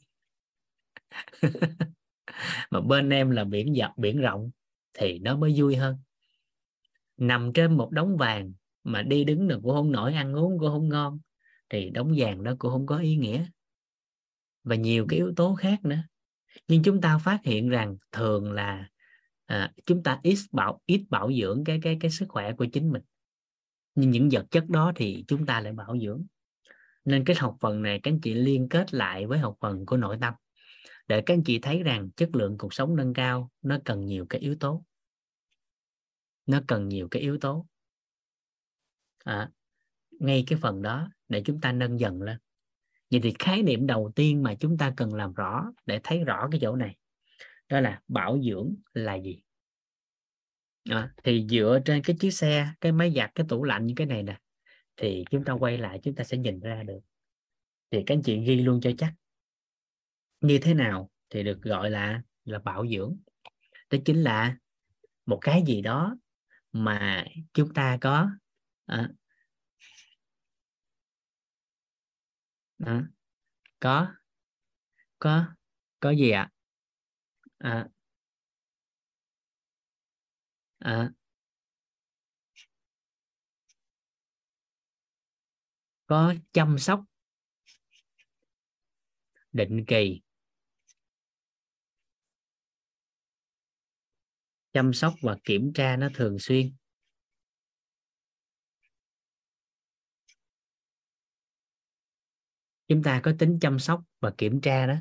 mà 2.71 2.81
bên 2.81 3.11
em 3.11 3.31
là 3.31 3.45
biển 3.45 3.77
dập 3.77 3.91
biển 3.97 4.21
rộng 4.21 4.51
thì 4.95 5.19
nó 5.19 5.37
mới 5.37 5.55
vui 5.57 5.77
hơn. 5.77 5.97
Nằm 7.17 7.53
trên 7.53 7.77
một 7.77 7.91
đống 7.91 8.17
vàng 8.17 8.53
mà 8.85 9.03
đi 9.03 9.25
đứng 9.25 9.49
được 9.49 9.61
cũng 9.63 9.75
không 9.75 9.93
nổi 9.93 10.15
ăn 10.15 10.37
uống 10.37 10.59
cũng 10.59 10.71
không 10.71 10.89
ngon 10.89 11.19
thì 11.69 11.91
đống 11.91 12.15
vàng 12.17 12.45
đó 12.45 12.55
cũng 12.59 12.71
không 12.71 12.87
có 12.87 12.99
ý 12.99 13.17
nghĩa. 13.17 13.47
Và 14.65 14.77
nhiều 14.77 15.07
cái 15.09 15.17
yếu 15.17 15.33
tố 15.37 15.55
khác 15.55 15.85
nữa. 15.85 16.03
Nhưng 16.69 16.83
chúng 16.83 17.01
ta 17.01 17.19
phát 17.19 17.41
hiện 17.45 17.69
rằng 17.69 17.97
thường 18.13 18.53
là 18.53 18.89
à, 19.47 19.73
chúng 19.87 20.03
ta 20.03 20.21
ít 20.23 20.37
bảo 20.53 20.81
ít 20.87 21.05
bảo 21.11 21.33
dưỡng 21.33 21.65
cái 21.65 21.79
cái 21.83 21.97
cái 22.01 22.11
sức 22.11 22.27
khỏe 22.29 22.53
của 22.53 22.67
chính 22.73 22.93
mình. 22.93 23.03
Nhưng 23.95 24.11
những 24.11 24.29
vật 24.33 24.47
chất 24.51 24.69
đó 24.69 24.93
thì 24.97 25.25
chúng 25.29 25.47
ta 25.47 25.61
lại 25.61 25.73
bảo 25.73 25.99
dưỡng. 25.99 26.27
Nên 27.05 27.25
cái 27.25 27.37
học 27.39 27.57
phần 27.61 27.83
này 27.83 28.01
các 28.03 28.11
anh 28.11 28.21
chị 28.21 28.35
liên 28.35 28.69
kết 28.69 28.95
lại 28.95 29.27
với 29.27 29.39
học 29.39 29.57
phần 29.61 29.87
của 29.87 29.97
nội 29.97 30.19
tâm 30.21 30.35
để 31.09 31.23
các 31.27 31.35
anh 31.35 31.45
chị 31.45 31.59
thấy 31.59 31.83
rằng 31.83 32.11
chất 32.11 32.37
lượng 32.37 32.59
cuộc 32.59 32.75
sống 32.75 32.97
nâng 32.97 33.15
cao 33.15 33.51
nó 33.63 33.79
cần 33.85 34.07
nhiều 34.07 34.27
cái 34.31 34.41
yếu 34.41 34.57
tố. 34.61 34.85
Nó 36.47 36.61
cần 36.69 36.89
nhiều 36.89 37.09
cái 37.11 37.23
yếu 37.23 37.39
tố. 37.39 37.67
À, 39.25 39.51
ngay 40.11 40.45
cái 40.47 40.59
phần 40.63 40.83
đó 40.83 41.11
để 41.29 41.43
chúng 41.45 41.61
ta 41.61 41.73
nâng 41.73 42.01
dần 42.01 42.23
lên. 42.23 42.39
Vậy 43.11 43.21
thì 43.23 43.35
khái 43.39 43.63
niệm 43.63 43.87
đầu 43.87 44.13
tiên 44.17 44.43
mà 44.43 44.55
chúng 44.55 44.79
ta 44.79 44.93
cần 44.97 45.15
làm 45.15 45.35
rõ 45.35 45.73
để 45.87 46.01
thấy 46.03 46.25
rõ 46.25 46.49
cái 46.51 46.61
chỗ 46.63 46.77
này 46.77 46.97
đó 47.69 47.81
là 47.81 48.03
bảo 48.09 48.43
dưỡng 48.43 48.75
là 48.93 49.15
gì? 49.15 49.43
À, 50.91 51.15
thì 51.25 51.47
dựa 51.51 51.79
trên 51.85 52.03
cái 52.03 52.17
chiếc 52.21 52.31
xe 52.31 52.69
cái 52.81 52.93
máy 52.93 53.13
giặt 53.17 53.31
cái 53.35 53.47
tủ 53.49 53.65
lạnh 53.65 53.87
như 53.87 53.95
cái 53.97 54.07
này 54.07 54.23
nè 54.23 54.39
thì 54.97 55.25
chúng 55.31 55.45
ta 55.45 55.53
quay 55.53 55.79
lại 55.79 56.01
chúng 56.03 56.15
ta 56.15 56.25
sẽ 56.25 56.37
nhìn 56.37 56.61
ra 56.61 56.83
được. 56.83 57.01
Thì 57.91 58.03
các 58.07 58.15
anh 58.15 58.23
chị 58.23 58.41
ghi 58.45 58.57
luôn 58.57 58.81
cho 58.81 58.91
chắc 58.99 59.15
như 60.41 60.59
thế 60.63 60.75
nào 60.75 61.11
thì 61.31 61.43
được 61.43 61.63
gọi 61.63 61.91
là 61.91 62.23
là 62.45 62.59
bảo 62.59 62.87
dưỡng 62.87 63.17
đó 63.91 63.99
chính 64.05 64.23
là 64.23 64.57
một 65.27 65.39
cái 65.43 65.65
gì 65.67 65.83
đó 65.83 66.17
mà 66.73 67.25
chúng 67.55 67.75
ta 67.75 67.99
có 68.01 68.31
à, 68.87 69.11
à, 72.85 73.03
có 73.81 74.09
có 75.19 75.47
có 76.01 76.11
gì 76.11 76.31
ạ 76.31 76.51
à? 77.61 77.89
À, 80.81 81.11
có 86.07 86.35
chăm 86.53 86.79
sóc 86.79 87.05
định 89.53 89.85
kỳ 89.87 90.21
chăm 94.77 94.93
sóc 94.93 95.15
và 95.23 95.37
kiểm 95.45 95.73
tra 95.73 95.97
nó 95.97 96.09
thường 96.15 96.39
xuyên. 96.39 96.73
Chúng 102.89 103.03
ta 103.03 103.21
có 103.25 103.33
tính 103.39 103.59
chăm 103.61 103.79
sóc 103.79 104.03
và 104.21 104.33
kiểm 104.39 104.61
tra 104.61 104.87
đó. 104.87 104.95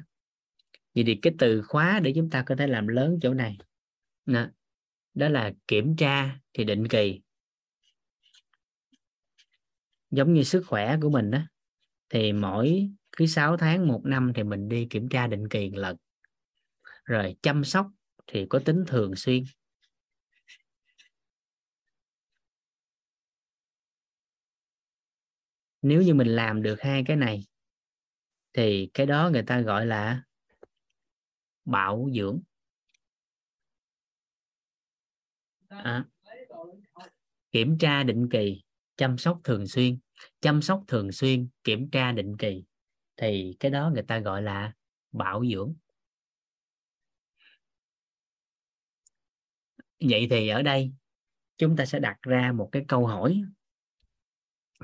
Vậy 0.93 1.03
thì 1.07 1.19
cái 1.21 1.33
từ 1.39 1.61
khóa 1.61 1.99
để 2.03 2.13
chúng 2.15 2.29
ta 2.29 2.43
có 2.45 2.55
thể 2.55 2.67
làm 2.67 2.87
lớn 2.87 3.19
chỗ 3.21 3.33
này. 3.33 3.57
Đó, 4.25 4.47
đó 5.13 5.29
là 5.29 5.53
kiểm 5.67 5.95
tra 5.95 6.39
thì 6.53 6.63
định 6.63 6.87
kỳ. 6.87 7.21
Giống 10.11 10.33
như 10.33 10.43
sức 10.43 10.63
khỏe 10.67 10.97
của 11.01 11.09
mình 11.09 11.31
đó 11.31 11.39
thì 12.09 12.33
mỗi 12.33 12.89
cứ 13.11 13.25
6 13.25 13.57
tháng 13.57 13.87
một 13.87 14.01
năm 14.05 14.31
thì 14.35 14.43
mình 14.43 14.69
đi 14.69 14.87
kiểm 14.89 15.09
tra 15.09 15.27
định 15.27 15.47
kỳ 15.47 15.69
lần. 15.69 15.97
Rồi 17.05 17.35
chăm 17.41 17.63
sóc 17.63 17.87
thì 18.27 18.45
có 18.49 18.59
tính 18.59 18.83
thường 18.87 19.15
xuyên. 19.15 19.43
Nếu 25.85 26.01
như 26.01 26.13
mình 26.13 26.27
làm 26.27 26.61
được 26.61 26.81
hai 26.81 27.03
cái 27.05 27.17
này 27.17 27.45
thì 28.53 28.89
cái 28.93 29.05
đó 29.05 29.29
người 29.33 29.43
ta 29.43 29.61
gọi 29.61 29.85
là 29.85 30.23
bảo 31.65 32.09
dưỡng. 32.15 32.41
À, 35.67 36.05
kiểm 37.51 37.77
tra 37.77 38.03
định 38.03 38.29
kỳ 38.31 38.63
chăm 38.97 39.17
sóc 39.17 39.39
thường 39.43 39.67
xuyên. 39.67 39.97
Chăm 40.41 40.61
sóc 40.61 40.83
thường 40.87 41.11
xuyên 41.11 41.47
kiểm 41.63 41.89
tra 41.89 42.11
định 42.11 42.37
kỳ 42.37 42.63
thì 43.17 43.55
cái 43.59 43.71
đó 43.71 43.91
người 43.93 44.03
ta 44.03 44.19
gọi 44.19 44.41
là 44.41 44.73
bảo 45.11 45.43
dưỡng. 45.45 45.75
Vậy 49.99 50.27
thì 50.29 50.49
ở 50.49 50.61
đây 50.61 50.91
chúng 51.57 51.75
ta 51.75 51.85
sẽ 51.85 51.99
đặt 51.99 52.17
ra 52.21 52.51
một 52.51 52.69
cái 52.71 52.85
câu 52.87 53.07
hỏi 53.07 53.41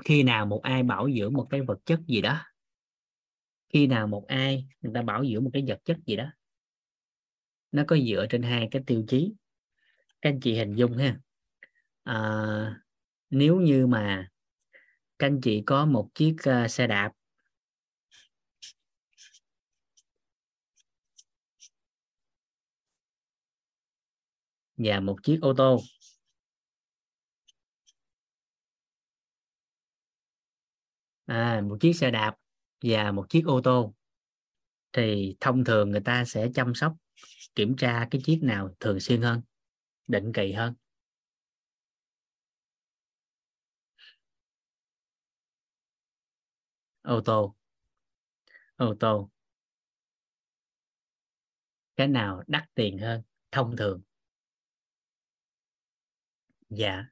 khi 0.04 0.22
nào 0.22 0.46
một 0.46 0.60
ai 0.62 0.82
bảo 0.82 1.10
dưỡng 1.10 1.32
một 1.32 1.46
cái 1.50 1.60
vật 1.60 1.78
chất 1.84 2.00
gì 2.06 2.22
đó? 2.22 2.38
Khi 3.68 3.86
nào 3.86 4.06
một 4.06 4.26
ai 4.28 4.66
người 4.80 4.92
ta 4.94 5.02
bảo 5.02 5.24
dưỡng 5.26 5.44
một 5.44 5.50
cái 5.52 5.64
vật 5.68 5.78
chất 5.84 5.96
gì 6.06 6.16
đó? 6.16 6.26
Nó 7.72 7.82
có 7.86 7.96
dựa 7.96 8.26
trên 8.30 8.42
hai 8.42 8.68
cái 8.70 8.82
tiêu 8.86 9.04
chí. 9.08 9.32
Các 10.22 10.30
anh 10.30 10.40
chị 10.40 10.54
hình 10.54 10.74
dung 10.74 10.96
ha. 10.96 11.18
À, 12.04 12.82
nếu 13.30 13.60
như 13.60 13.86
mà 13.86 14.28
các 15.18 15.26
anh 15.26 15.40
chị 15.40 15.62
có 15.66 15.86
một 15.86 16.08
chiếc 16.14 16.36
uh, 16.64 16.70
xe 16.70 16.86
đạp 16.86 17.12
và 24.76 25.00
một 25.00 25.16
chiếc 25.22 25.38
ô 25.42 25.54
tô 25.56 25.80
à, 31.32 31.60
một 31.68 31.76
chiếc 31.80 31.92
xe 31.92 32.10
đạp 32.10 32.34
và 32.84 33.12
một 33.12 33.26
chiếc 33.28 33.42
ô 33.46 33.60
tô. 33.64 33.94
Thì 34.92 35.36
thông 35.40 35.64
thường 35.64 35.90
người 35.90 36.00
ta 36.00 36.24
sẽ 36.24 36.48
chăm 36.54 36.74
sóc 36.74 36.92
kiểm 37.54 37.76
tra 37.76 38.08
cái 38.10 38.20
chiếc 38.24 38.40
nào 38.42 38.74
thường 38.80 39.00
xuyên 39.00 39.22
hơn 39.22 39.42
định 40.06 40.32
kỳ 40.32 40.52
hơn. 40.52 40.74
Ô 47.04 47.20
tô. 47.22 47.54
Ô 48.78 48.94
tô. 49.00 49.30
Cái 51.96 52.08
nào 52.08 52.42
đắt 52.46 52.64
tiền 52.74 52.98
hơn? 52.98 53.22
Thông 53.52 53.76
thường. 53.76 54.02
Dạ. 56.70 57.04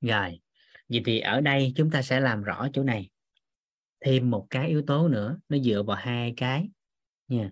Rồi 0.00 0.40
vậy 0.88 1.02
thì 1.06 1.20
ở 1.20 1.40
đây 1.40 1.72
chúng 1.76 1.90
ta 1.90 2.02
sẽ 2.02 2.20
làm 2.20 2.42
rõ 2.42 2.68
chỗ 2.72 2.82
này. 2.82 3.08
Thêm 4.00 4.30
một 4.30 4.46
cái 4.50 4.68
yếu 4.68 4.82
tố 4.86 5.08
nữa 5.08 5.38
nó 5.48 5.58
dựa 5.58 5.82
vào 5.82 5.96
hai 5.96 6.34
cái 6.36 6.68
nha. 7.28 7.50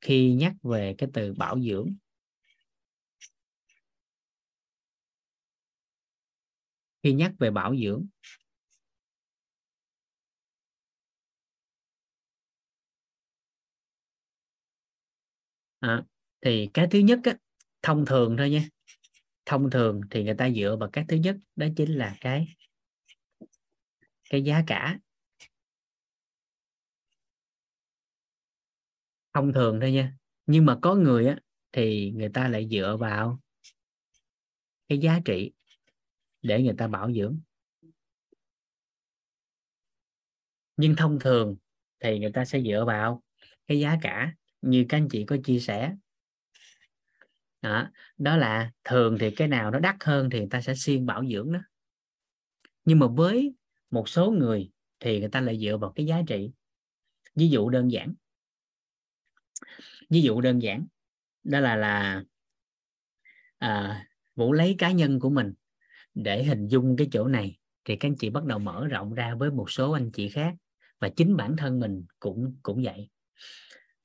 Khi 0.00 0.34
nhắc 0.34 0.54
về 0.62 0.94
cái 0.98 1.08
từ 1.14 1.34
bảo 1.34 1.60
dưỡng. 1.60 1.94
Khi 7.02 7.12
nhắc 7.12 7.32
về 7.38 7.50
bảo 7.50 7.76
dưỡng 7.76 8.06
à, 15.80 16.02
thì 16.40 16.70
cái 16.74 16.86
thứ 16.90 16.98
nhất 16.98 17.18
á, 17.24 17.34
thông 17.82 18.06
thường 18.06 18.36
thôi 18.36 18.50
nha 18.50 18.68
thông 19.48 19.70
thường 19.70 20.00
thì 20.10 20.24
người 20.24 20.34
ta 20.34 20.50
dựa 20.50 20.76
vào 20.80 20.90
cái 20.92 21.04
thứ 21.08 21.16
nhất, 21.16 21.36
đó 21.56 21.66
chính 21.76 21.92
là 21.92 22.16
cái 22.20 22.56
cái 24.30 24.42
giá 24.42 24.64
cả. 24.66 24.98
Thông 29.34 29.52
thường 29.52 29.80
thôi 29.80 29.92
nha, 29.92 30.14
nhưng 30.46 30.66
mà 30.66 30.78
có 30.82 30.94
người 30.94 31.26
á, 31.26 31.38
thì 31.72 32.12
người 32.16 32.28
ta 32.28 32.48
lại 32.48 32.68
dựa 32.70 32.96
vào 33.00 33.40
cái 34.88 34.98
giá 34.98 35.20
trị 35.24 35.52
để 36.42 36.62
người 36.62 36.74
ta 36.78 36.88
bảo 36.88 37.12
dưỡng. 37.12 37.40
Nhưng 40.76 40.96
thông 40.96 41.18
thường 41.20 41.56
thì 42.00 42.18
người 42.18 42.32
ta 42.32 42.44
sẽ 42.44 42.60
dựa 42.60 42.84
vào 42.86 43.22
cái 43.66 43.80
giá 43.80 43.98
cả, 44.02 44.34
như 44.62 44.86
các 44.88 44.96
anh 44.96 45.08
chị 45.08 45.24
có 45.24 45.36
chia 45.44 45.60
sẻ 45.60 45.96
đó, 47.62 47.90
đó 48.18 48.36
là 48.36 48.72
thường 48.84 49.16
thì 49.20 49.30
cái 49.30 49.48
nào 49.48 49.70
nó 49.70 49.78
đắt 49.78 49.96
hơn 50.00 50.30
thì 50.30 50.38
người 50.38 50.48
ta 50.50 50.60
sẽ 50.60 50.74
xuyên 50.74 51.06
bảo 51.06 51.24
dưỡng 51.26 51.52
đó. 51.52 51.60
Nhưng 52.84 52.98
mà 52.98 53.06
với 53.06 53.54
một 53.90 54.08
số 54.08 54.30
người 54.30 54.70
thì 55.00 55.20
người 55.20 55.28
ta 55.28 55.40
lại 55.40 55.58
dựa 55.58 55.76
vào 55.76 55.92
cái 55.92 56.06
giá 56.06 56.22
trị. 56.26 56.50
Ví 57.34 57.48
dụ 57.48 57.68
đơn 57.68 57.92
giản. 57.92 58.14
Ví 60.10 60.22
dụ 60.22 60.40
đơn 60.40 60.62
giản 60.62 60.86
đó 61.44 61.60
là 61.60 61.76
là 61.76 62.24
à, 63.58 64.04
vũ 64.36 64.52
lấy 64.52 64.74
cá 64.78 64.90
nhân 64.90 65.20
của 65.20 65.30
mình 65.30 65.54
để 66.14 66.44
hình 66.44 66.68
dung 66.68 66.96
cái 66.96 67.08
chỗ 67.12 67.28
này 67.28 67.58
thì 67.84 67.96
các 67.96 68.08
anh 68.08 68.16
chị 68.16 68.30
bắt 68.30 68.44
đầu 68.44 68.58
mở 68.58 68.86
rộng 68.86 69.14
ra 69.14 69.34
với 69.34 69.50
một 69.50 69.70
số 69.70 69.92
anh 69.92 70.10
chị 70.10 70.28
khác 70.28 70.54
và 70.98 71.08
chính 71.08 71.36
bản 71.36 71.56
thân 71.56 71.80
mình 71.80 72.04
cũng 72.20 72.56
cũng 72.62 72.82
vậy. 72.82 73.08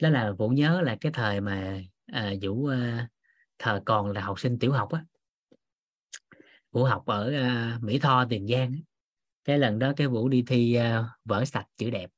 Đó 0.01 0.09
là 0.09 0.31
vũ 0.31 0.49
nhớ 0.49 0.81
là 0.81 0.97
cái 1.01 1.11
thời 1.11 1.41
mà 1.41 1.81
à, 2.05 2.33
vũ 2.41 2.65
à, 2.65 3.09
thời 3.59 3.79
còn 3.85 4.11
là 4.11 4.21
học 4.21 4.39
sinh 4.39 4.59
tiểu 4.59 4.71
học 4.71 4.91
á. 4.91 5.05
Vũ 6.71 6.83
học 6.83 7.05
ở 7.05 7.33
uh, 7.75 7.83
mỹ 7.83 7.99
tho 7.99 8.25
tiền 8.29 8.47
giang 8.47 8.73
cái 9.43 9.59
lần 9.59 9.79
đó 9.79 9.93
cái 9.97 10.07
vũ 10.07 10.29
đi 10.29 10.43
thi 10.47 10.77
uh, 10.79 11.05
vở 11.25 11.45
sạch 11.45 11.65
chữ 11.77 11.89
đẹp. 11.89 12.09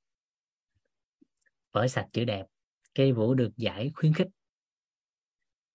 Vở 1.71 1.87
sạch 1.87 2.07
chữ 2.13 2.25
đẹp. 2.25 2.45
Cái 2.95 3.13
vũ 3.13 3.33
được 3.33 3.51
giải 3.57 3.91
khuyến 3.95 4.13
khích. 4.13 4.27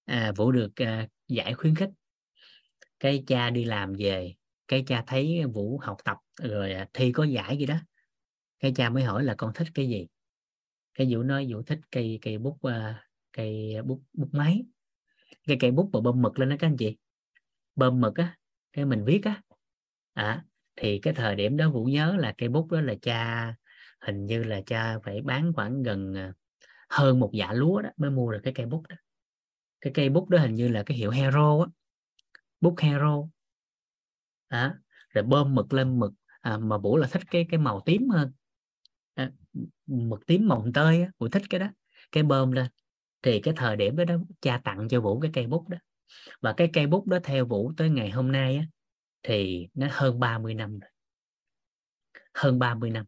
À, 0.05 0.33
vũ 0.37 0.53
được 0.53 0.71
uh, 0.83 1.11
giải 1.29 1.55
khuyến 1.55 1.75
khích. 1.75 1.91
Cái 3.01 3.25
cha 3.27 3.51
đi 3.51 3.65
làm 3.65 3.93
về 3.99 4.35
cái 4.69 4.85
cha 4.87 5.05
thấy 5.07 5.45
vũ 5.53 5.79
học 5.79 5.97
tập 6.05 6.17
rồi 6.43 6.75
thi 6.93 7.13
có 7.13 7.25
giải 7.25 7.57
gì 7.59 7.67
đó. 7.67 7.77
Cái 8.59 8.73
cha 8.77 8.91
mới 8.91 9.03
hỏi 9.03 9.25
là 9.25 9.35
con 9.39 9.53
thích 9.55 9.69
cái 9.75 9.89
gì? 9.89 10.07
Cái 10.95 11.15
vũ 11.15 11.23
nói 11.23 11.53
vũ 11.53 11.63
thích 11.63 11.81
cây 11.91 12.19
cây 12.23 12.39
bút 12.39 12.59
uh, 12.67 12.73
cây 13.33 13.75
bút 13.85 14.03
bút 14.13 14.29
máy 14.33 14.63
cái 15.47 15.57
cây 15.61 15.71
bút 15.71 15.91
mà 15.93 16.01
bơm 16.01 16.23
mực 16.23 16.39
lên 16.39 16.49
đó 16.49 16.57
các 16.59 16.67
anh 16.67 16.77
chị. 16.77 16.97
Bơm 17.77 18.01
mực 18.01 18.17
á 18.17 18.37
cái 18.73 18.85
mình 18.85 19.05
viết 19.05 19.21
á. 19.25 19.43
À, 20.13 20.45
thì 20.77 20.99
cái 20.99 21.15
thời 21.15 21.37
điểm 21.37 21.57
đó 21.57 21.71
vũ 21.71 21.85
nhớ 21.85 22.17
là 22.19 22.35
cây 22.39 22.49
bút 22.49 22.71
đó 22.71 22.81
là 22.81 22.95
cha 23.03 23.55
hình 24.01 24.27
như 24.27 24.43
là 24.43 24.61
cha 24.67 24.99
phải 25.05 25.23
bán 25.23 25.53
khoảng 25.53 25.83
gần 25.83 26.15
à, 26.15 26.33
hơn 26.89 27.21
một 27.21 27.31
dạ 27.33 27.53
lúa 27.53 27.81
đó 27.81 27.91
mới 27.97 28.11
mua 28.11 28.33
được 28.33 28.41
cái 28.43 28.53
cây 28.53 28.67
bút 28.67 28.83
đó. 28.89 28.97
Cái 29.81 29.93
cây 29.93 30.09
bút 30.09 30.29
đó 30.29 30.39
hình 30.39 30.55
như 30.55 30.69
là 30.69 30.83
cái 30.83 30.97
hiệu 30.97 31.11
hero 31.11 31.59
á 31.61 31.67
bút 32.61 32.75
hero. 32.79 33.23
À, 34.49 34.75
rồi 35.11 35.25
bơm 35.25 35.55
mực 35.55 35.73
lên 35.73 35.99
mực 35.99 36.13
à, 36.41 36.59
mà 36.59 36.79
vũ 36.79 36.97
là 36.97 37.09
thích 37.11 37.23
cái 37.31 37.47
cái 37.51 37.59
màu 37.59 37.81
tím 37.87 38.09
hơn. 38.09 38.33
À, 39.15 39.33
mực 39.87 40.27
tím 40.27 40.49
mồng 40.49 40.73
tơi 40.73 41.03
á, 41.03 41.11
vũ 41.19 41.29
thích 41.29 41.43
cái 41.51 41.61
đó 41.61 41.67
cái 42.13 42.23
bơm 42.23 42.53
lên 42.53 42.67
thì 43.23 43.41
cái 43.41 43.55
thời 43.57 43.77
điểm 43.77 43.97
đó, 43.97 44.05
đó 44.05 44.17
cha 44.41 44.61
tặng 44.65 44.89
cho 44.89 45.01
vũ 45.01 45.21
cái 45.21 45.31
cây 45.35 45.47
bút 45.47 45.69
đó. 45.69 45.79
Và 46.41 46.53
cái 46.53 46.71
cây 46.73 46.87
bút 46.87 47.07
đó 47.07 47.19
theo 47.25 47.47
vũ 47.47 47.73
tới 47.77 47.91
ngày 47.91 48.11
hôm 48.11 48.33
nay 48.33 48.57
á, 48.57 48.67
thì 49.23 49.69
nó 49.75 49.87
hơn 49.91 50.21
30 50.21 50.55
năm 50.55 50.79
rồi. 50.79 50.91
Hơn 52.35 52.59
30 52.59 52.91
năm. 52.91 53.07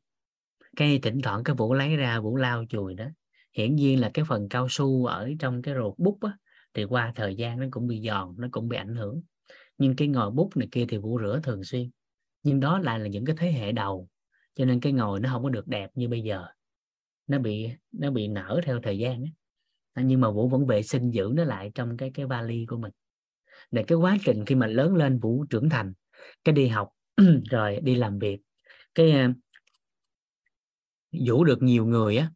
Cái 0.76 0.98
thỉnh 1.02 1.20
thoảng 1.22 1.44
cái 1.44 1.56
vũ 1.56 1.74
lấy 1.74 1.97
ra 1.97 2.20
vũ 2.20 2.36
lau 2.36 2.64
chùi 2.68 2.94
đó. 2.94 3.05
Hiển 3.56 3.76
nhiên 3.76 4.01
là 4.01 4.10
cái 4.14 4.24
phần 4.28 4.48
cao 4.48 4.66
su 4.70 5.05
ở 5.06 5.30
trong 5.39 5.62
cái 5.62 5.74
ruột 5.74 5.94
bút 5.98 6.18
á, 6.20 6.39
thì 6.74 6.84
qua 6.84 7.12
thời 7.14 7.34
gian 7.36 7.60
nó 7.60 7.66
cũng 7.70 7.86
bị 7.86 8.01
giòn 8.01 8.34
nó 8.39 8.48
cũng 8.52 8.68
bị 8.68 8.76
ảnh 8.76 8.97
hưởng. 8.97 9.22
Nhưng 9.78 9.97
cái 9.97 10.09
ngòi 10.09 10.30
bút 10.30 10.56
này 10.56 10.68
kia 10.72 10.86
thì 10.89 10.98
vũ 10.98 11.20
rửa 11.22 11.40
thường 11.43 11.64
xuyên. 11.64 11.90
Nhưng 12.43 12.60
đó 12.60 12.78
lại 12.78 12.98
là 12.98 13.06
những 13.06 13.24
cái 13.24 13.36
thế 13.39 13.52
hệ 13.52 13.72
đầu 13.72 14.09
cho 14.55 14.64
nên 14.64 14.80
cái 14.80 14.93
ngồi 14.93 15.20
nó 15.20 15.28
không 15.32 15.43
có 15.43 15.48
được 15.48 15.66
đẹp 15.66 15.90
như 15.94 16.09
bây 16.09 16.22
giờ. 16.22 16.47
Nó 17.26 17.39
bị 17.39 17.68
nó 17.93 18.10
bị 18.10 18.28
nở 18.28 18.60
theo 18.64 18.80
thời 18.82 18.98
gian 18.98 19.22
ấy 19.22 19.32
nhưng 19.97 20.20
mà 20.20 20.31
vũ 20.31 20.48
vẫn 20.48 20.66
vệ 20.66 20.82
sinh 20.82 21.10
giữ 21.10 21.31
nó 21.35 21.44
lại 21.44 21.70
trong 21.74 21.97
cái 21.97 22.10
cái 22.14 22.27
vali 22.27 22.66
của 22.69 22.77
mình. 22.77 22.93
Để 23.70 23.85
cái 23.86 23.97
quá 23.98 24.16
trình 24.24 24.44
khi 24.44 24.55
mà 24.55 24.66
lớn 24.66 24.97
lên 24.97 25.19
vũ 25.19 25.44
trưởng 25.51 25.69
thành 25.69 25.93
cái 26.44 26.52
đi 26.52 26.69
học 26.69 26.89
rồi 27.51 27.81
đi 27.82 27.94
làm 27.94 28.19
việc 28.19 28.40
cái 28.94 29.12
ờ, 29.12 29.28
vũ 31.27 31.44
được 31.44 31.62
nhiều 31.62 31.86
người 31.86 32.16
á 32.16 32.31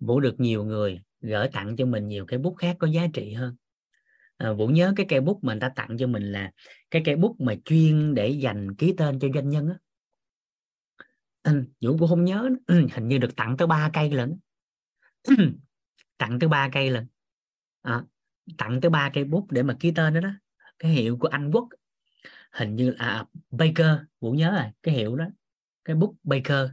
vũ 0.00 0.20
được 0.20 0.40
nhiều 0.40 0.64
người 0.64 1.00
gửi 1.20 1.48
tặng 1.52 1.76
cho 1.76 1.86
mình 1.86 2.08
nhiều 2.08 2.26
cái 2.26 2.38
bút 2.38 2.54
khác 2.58 2.76
có 2.78 2.86
giá 2.86 3.06
trị 3.14 3.32
hơn. 3.32 3.56
À, 4.36 4.52
vũ 4.52 4.66
nhớ 4.66 4.92
cái 4.96 5.06
cây 5.08 5.20
bút 5.20 5.44
mà 5.44 5.52
người 5.52 5.60
ta 5.60 5.68
tặng 5.76 5.96
cho 5.98 6.06
mình 6.06 6.32
là 6.32 6.50
cái 6.90 7.02
cây 7.04 7.16
bút 7.16 7.36
mà 7.40 7.54
chuyên 7.64 8.14
để 8.14 8.28
dành 8.28 8.74
ký 8.74 8.94
tên 8.96 9.18
cho 9.18 9.28
doanh 9.34 9.48
nhân 9.48 9.68
á. 9.68 9.76
Vũ 11.80 11.96
cũng 11.98 12.08
không 12.08 12.24
nhớ 12.24 12.50
hình 12.68 13.08
như 13.08 13.18
được 13.18 13.36
tặng 13.36 13.56
tới 13.56 13.66
ba 13.66 13.90
cây 13.92 14.10
lận 14.10 14.38
tặng 16.22 16.38
tới 16.38 16.48
ba 16.48 16.68
cây 16.72 16.90
lần. 16.90 17.06
À, 17.82 18.02
tặng 18.58 18.80
tới 18.80 18.90
ba 18.90 19.10
cây 19.14 19.24
bút 19.24 19.46
để 19.50 19.62
mà 19.62 19.76
ký 19.80 19.92
tên 19.94 20.14
đó 20.14 20.20
đó. 20.20 20.30
Cái 20.78 20.90
hiệu 20.92 21.16
của 21.20 21.28
anh 21.28 21.50
quốc 21.52 21.68
hình 22.52 22.76
như 22.76 22.90
là 22.90 23.06
à, 23.06 23.24
Baker 23.50 23.96
vũ 24.20 24.32
nhớ 24.32 24.50
rồi 24.50 24.70
cái 24.82 24.94
hiệu 24.94 25.16
đó. 25.16 25.24
Cái 25.84 25.96
bút 25.96 26.16
Baker 26.22 26.70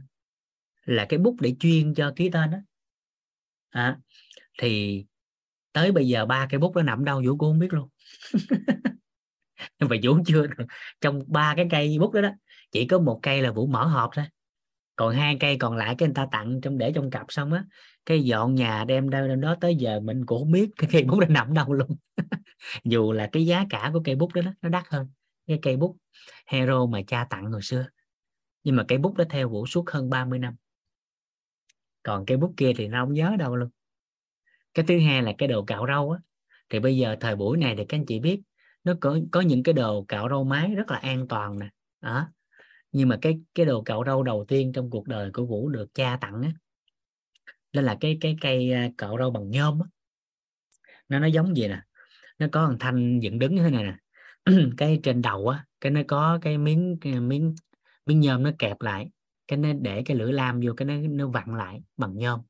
là 0.84 1.06
cái 1.08 1.18
bút 1.18 1.36
để 1.40 1.56
chuyên 1.60 1.94
cho 1.94 2.12
ký 2.16 2.30
tên 2.30 2.50
đó. 2.50 2.58
À, 3.70 3.98
thì 4.58 5.04
tới 5.72 5.92
bây 5.92 6.08
giờ 6.08 6.26
ba 6.26 6.46
cây 6.50 6.58
bút 6.58 6.76
nó 6.76 6.82
nằm 6.82 7.04
đâu 7.04 7.22
vũ 7.26 7.36
cũng 7.36 7.50
không 7.50 7.58
biết 7.58 7.72
luôn. 7.72 7.88
Nhưng 9.78 9.88
mà 9.88 9.96
vũ 10.02 10.18
chưa 10.26 10.46
trong 11.00 11.22
ba 11.26 11.54
cái 11.56 11.66
cây 11.70 11.96
bút 12.00 12.12
đó 12.12 12.20
đó 12.20 12.30
chỉ 12.72 12.86
có 12.86 12.98
một 12.98 13.20
cây 13.22 13.42
là 13.42 13.52
vũ 13.52 13.66
mở 13.66 13.86
hộp 13.86 14.10
thôi 14.14 14.24
còn 15.00 15.14
hai 15.14 15.36
cây 15.40 15.56
còn 15.56 15.76
lại 15.76 15.94
cái 15.98 16.08
người 16.08 16.14
ta 16.14 16.26
tặng 16.32 16.60
trong 16.60 16.78
để 16.78 16.92
trong 16.94 17.10
cặp 17.10 17.26
xong 17.28 17.52
á 17.52 17.64
cái 18.06 18.22
dọn 18.22 18.54
nhà 18.54 18.84
đem 18.84 19.10
đâu 19.10 19.36
đó 19.36 19.56
tới 19.60 19.76
giờ 19.76 20.00
mình 20.00 20.26
cũng 20.26 20.38
không 20.38 20.52
biết 20.52 20.70
cái 20.76 20.90
cây 20.92 21.04
bút 21.04 21.18
nó 21.20 21.26
nằm 21.26 21.54
đâu 21.54 21.72
luôn. 21.72 21.96
Dù 22.84 23.12
là 23.12 23.28
cái 23.32 23.46
giá 23.46 23.64
cả 23.70 23.90
của 23.92 24.00
cây 24.04 24.14
bút 24.14 24.34
đó, 24.34 24.42
nó 24.62 24.68
đắt 24.68 24.84
hơn 24.88 25.08
cái 25.46 25.58
cây 25.62 25.76
bút 25.76 25.96
hero 26.46 26.86
mà 26.86 27.00
cha 27.06 27.26
tặng 27.30 27.52
hồi 27.52 27.62
xưa. 27.62 27.86
Nhưng 28.64 28.76
mà 28.76 28.84
cây 28.88 28.98
bút 28.98 29.16
đó 29.16 29.24
theo 29.30 29.48
vũ 29.48 29.66
suốt 29.66 29.90
hơn 29.90 30.10
30 30.10 30.38
năm. 30.38 30.54
Còn 32.02 32.26
cây 32.26 32.36
bút 32.36 32.54
kia 32.56 32.72
thì 32.76 32.88
nó 32.88 33.04
không 33.04 33.14
nhớ 33.14 33.36
đâu 33.38 33.56
luôn. 33.56 33.70
Cái 34.74 34.84
thứ 34.88 34.98
hai 34.98 35.22
là 35.22 35.32
cái 35.38 35.48
đồ 35.48 35.64
cạo 35.64 35.86
râu 35.86 36.10
á. 36.10 36.18
Thì 36.68 36.80
bây 36.80 36.96
giờ 36.96 37.16
thời 37.20 37.36
buổi 37.36 37.58
này 37.58 37.74
thì 37.76 37.84
các 37.84 37.98
anh 37.98 38.06
chị 38.06 38.20
biết 38.20 38.40
nó 38.84 38.94
có 39.00 39.18
có 39.32 39.40
những 39.40 39.62
cái 39.62 39.72
đồ 39.72 40.04
cạo 40.08 40.28
râu 40.28 40.44
máy 40.44 40.74
rất 40.74 40.90
là 40.90 40.96
an 40.96 41.28
toàn 41.28 41.58
nè. 41.58 41.68
Đó 42.00 42.28
nhưng 42.92 43.08
mà 43.08 43.18
cái 43.22 43.40
cái 43.54 43.66
đồ 43.66 43.82
cạo 43.82 44.02
râu 44.06 44.22
đầu 44.22 44.44
tiên 44.48 44.72
trong 44.72 44.90
cuộc 44.90 45.08
đời 45.08 45.30
của 45.32 45.46
Vũ 45.46 45.68
được 45.68 45.94
cha 45.94 46.18
tặng 46.20 46.42
á, 46.42 46.52
đó 47.72 47.82
là 47.82 47.96
cái 48.00 48.18
cái 48.20 48.36
cây 48.40 48.72
à, 48.72 48.90
cạo 48.98 49.16
râu 49.18 49.30
bằng 49.30 49.50
nhôm 49.50 49.80
á. 49.80 49.88
Nó 51.08 51.18
nó 51.18 51.26
giống 51.26 51.56
gì 51.56 51.68
nè, 51.68 51.82
nó 52.38 52.46
có 52.52 52.66
thằng 52.66 52.76
thanh 52.80 53.20
dựng 53.20 53.38
đứng 53.38 53.54
như 53.54 53.62
thế 53.62 53.70
này 53.70 53.84
nè. 53.84 53.96
Cái 54.76 55.00
trên 55.02 55.22
đầu 55.22 55.48
á, 55.48 55.64
cái 55.80 55.92
nó 55.92 56.00
có 56.08 56.38
cái 56.42 56.58
miếng 56.58 56.98
cái 57.00 57.20
miếng 57.20 57.54
miếng 58.06 58.20
nhôm 58.20 58.42
nó 58.42 58.50
kẹp 58.58 58.80
lại, 58.80 59.10
cái 59.48 59.56
nó 59.58 59.72
để 59.80 60.02
cái 60.06 60.16
lưỡi 60.16 60.32
lam 60.32 60.60
vô, 60.64 60.72
cái 60.76 60.86
nó 60.86 60.94
nó 61.10 61.28
vặn 61.28 61.56
lại 61.56 61.82
bằng 61.96 62.18
nhôm. 62.18 62.40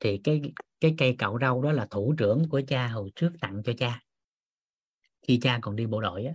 Thì 0.00 0.18
cái 0.24 0.42
cái 0.80 0.94
cây 0.98 1.16
cạo 1.18 1.38
râu 1.40 1.62
đó 1.62 1.72
là 1.72 1.86
thủ 1.90 2.14
trưởng 2.18 2.48
của 2.48 2.62
cha 2.68 2.88
hồi 2.88 3.10
trước 3.16 3.32
tặng 3.40 3.62
cho 3.64 3.72
cha. 3.78 4.00
Khi 5.28 5.38
cha 5.42 5.58
còn 5.62 5.76
đi 5.76 5.86
bộ 5.86 6.00
đội 6.00 6.24
á 6.24 6.34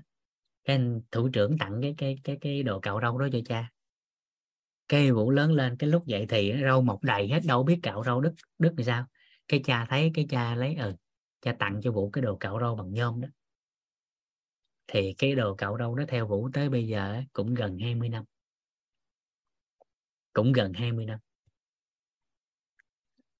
cái 0.64 0.76
anh 0.76 1.02
thủ 1.12 1.30
trưởng 1.30 1.58
tặng 1.58 1.80
cái 1.82 1.96
cái 1.98 2.18
cái 2.24 2.38
cái 2.42 2.64
đồ 2.64 2.80
cạo 2.80 3.00
râu 3.02 3.18
đó 3.18 3.28
cho 3.32 3.40
cha. 3.46 3.72
Cái 4.88 5.12
vũ 5.12 5.32
lớn 5.32 5.52
lên 5.52 5.78
cái 5.78 5.90
lúc 5.90 6.06
dậy 6.06 6.26
thì 6.30 6.54
râu 6.64 6.82
mọc 6.82 7.04
đầy 7.04 7.28
hết 7.28 7.40
đâu 7.48 7.64
biết 7.64 7.80
cạo 7.84 8.04
râu 8.04 8.22
đứt 8.22 8.34
đứt 8.60 8.74
thì 8.78 8.84
sao. 8.84 9.06
Cái 9.48 9.62
cha 9.66 9.86
thấy 9.90 10.12
cái 10.14 10.26
cha 10.30 10.56
lấy 10.56 10.76
ừ 10.76 10.94
cha 11.42 11.56
tặng 11.60 11.80
cho 11.84 11.92
vũ 11.92 12.10
cái 12.10 12.22
đồ 12.22 12.38
cạo 12.38 12.60
râu 12.60 12.76
bằng 12.76 12.94
nhôm 12.94 13.22
đó. 13.22 13.28
Thì 14.88 15.14
cái 15.18 15.36
đồ 15.36 15.56
cạo 15.56 15.78
râu 15.80 15.96
đó 15.96 16.04
theo 16.08 16.28
vũ 16.28 16.50
tới 16.54 16.70
bây 16.70 16.88
giờ 16.88 17.22
cũng 17.34 17.54
gần 17.54 17.78
20 17.80 18.10
năm. 18.10 18.24
Cũng 20.34 20.54
gần 20.54 20.74
20 20.74 21.06
năm. 21.06 21.20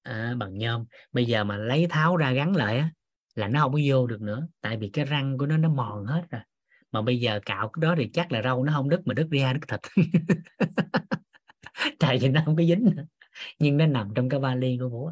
À, 0.02 0.34
bằng 0.38 0.58
nhôm. 0.58 0.84
Bây 1.12 1.24
giờ 1.24 1.44
mà 1.44 1.56
lấy 1.56 1.86
tháo 1.90 2.16
ra 2.16 2.32
gắn 2.32 2.56
lại 2.56 2.78
á 2.78 2.90
là 3.34 3.48
nó 3.48 3.60
không 3.60 3.72
có 3.72 3.78
vô 3.88 4.06
được 4.06 4.20
nữa. 4.20 4.46
Tại 4.60 4.76
vì 4.76 4.90
cái 4.92 5.04
răng 5.04 5.38
của 5.38 5.46
nó 5.46 5.56
nó 5.56 5.68
mòn 5.68 6.04
hết 6.06 6.24
rồi 6.30 6.42
mà 6.94 7.02
bây 7.02 7.20
giờ 7.20 7.40
cạo 7.46 7.68
cái 7.68 7.80
đó 7.80 7.94
thì 7.98 8.10
chắc 8.12 8.32
là 8.32 8.42
râu 8.42 8.64
nó 8.64 8.72
không 8.72 8.88
đứt 8.88 9.00
mà 9.04 9.14
đứt 9.14 9.28
ra 9.30 9.52
đứt 9.52 9.60
thịt. 9.68 9.80
Tại 11.98 12.18
vì 12.18 12.28
nó 12.28 12.42
không 12.44 12.56
có 12.56 12.62
dính 12.62 12.84
nữa. 12.96 13.04
nhưng 13.58 13.76
nó 13.76 13.86
nằm 13.86 14.12
trong 14.14 14.28
cái 14.28 14.40
vali 14.40 14.78
của 14.80 14.88
vũ 14.88 15.10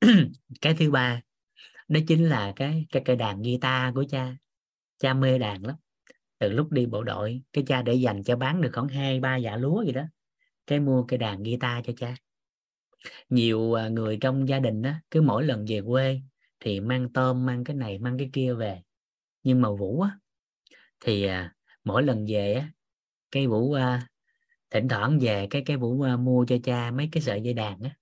cái 0.60 0.74
thứ 0.78 0.90
ba, 0.90 1.22
đó 1.88 2.00
chính 2.08 2.28
là 2.28 2.52
cái 2.56 2.86
cái 2.92 3.02
cây 3.04 3.16
đàn 3.16 3.42
guitar 3.42 3.94
của 3.94 4.04
cha. 4.10 4.36
Cha 4.98 5.14
mê 5.14 5.38
đàn 5.38 5.66
lắm. 5.66 5.76
Từ 6.38 6.50
lúc 6.50 6.72
đi 6.72 6.86
bộ 6.86 7.02
đội, 7.02 7.42
cái 7.52 7.64
cha 7.66 7.82
để 7.82 7.94
dành 7.94 8.22
cho 8.22 8.36
bán 8.36 8.60
được 8.60 8.70
khoảng 8.72 8.88
hai, 8.88 9.20
ba 9.20 9.36
dạ 9.36 9.56
lúa 9.56 9.84
gì 9.84 9.92
đó, 9.92 10.02
cái 10.66 10.80
mua 10.80 11.04
cây 11.08 11.18
đàn 11.18 11.42
guitar 11.42 11.84
cho 11.86 11.92
cha. 11.96 12.14
Nhiều 13.28 13.74
à, 13.74 13.88
người 13.88 14.18
trong 14.20 14.48
gia 14.48 14.58
đình 14.58 14.82
đó 14.82 14.92
cứ 15.10 15.22
mỗi 15.22 15.44
lần 15.44 15.64
về 15.68 15.80
quê 15.86 16.20
thì 16.60 16.80
mang 16.80 17.12
tôm, 17.12 17.46
mang 17.46 17.64
cái 17.64 17.76
này, 17.76 17.98
mang 17.98 18.18
cái 18.18 18.30
kia 18.32 18.54
về. 18.54 18.82
Nhưng 19.42 19.60
mà 19.60 19.70
vũ 19.70 20.00
á 20.00 20.18
thì 21.00 21.24
à, 21.24 21.54
mỗi 21.84 22.02
lần 22.02 22.26
về 22.28 22.54
á 22.54 22.70
cái 23.30 23.46
vũ 23.46 23.72
à, 23.72 24.06
thỉnh 24.70 24.88
thoảng 24.88 25.18
về 25.18 25.46
cái 25.50 25.62
cái 25.66 25.76
vũ 25.76 26.02
à, 26.02 26.16
mua 26.16 26.44
cho 26.48 26.56
cha 26.64 26.90
mấy 26.90 27.08
cái 27.12 27.22
sợi 27.22 27.40
dây 27.40 27.54
đàn 27.54 27.80
á. 27.80 27.96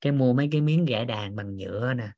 Cái 0.00 0.12
mua 0.12 0.32
mấy 0.32 0.48
cái 0.52 0.60
miếng 0.60 0.84
gãy 0.84 1.04
đàn 1.04 1.36
bằng 1.36 1.56
nhựa 1.56 1.94
nè 1.94 2.08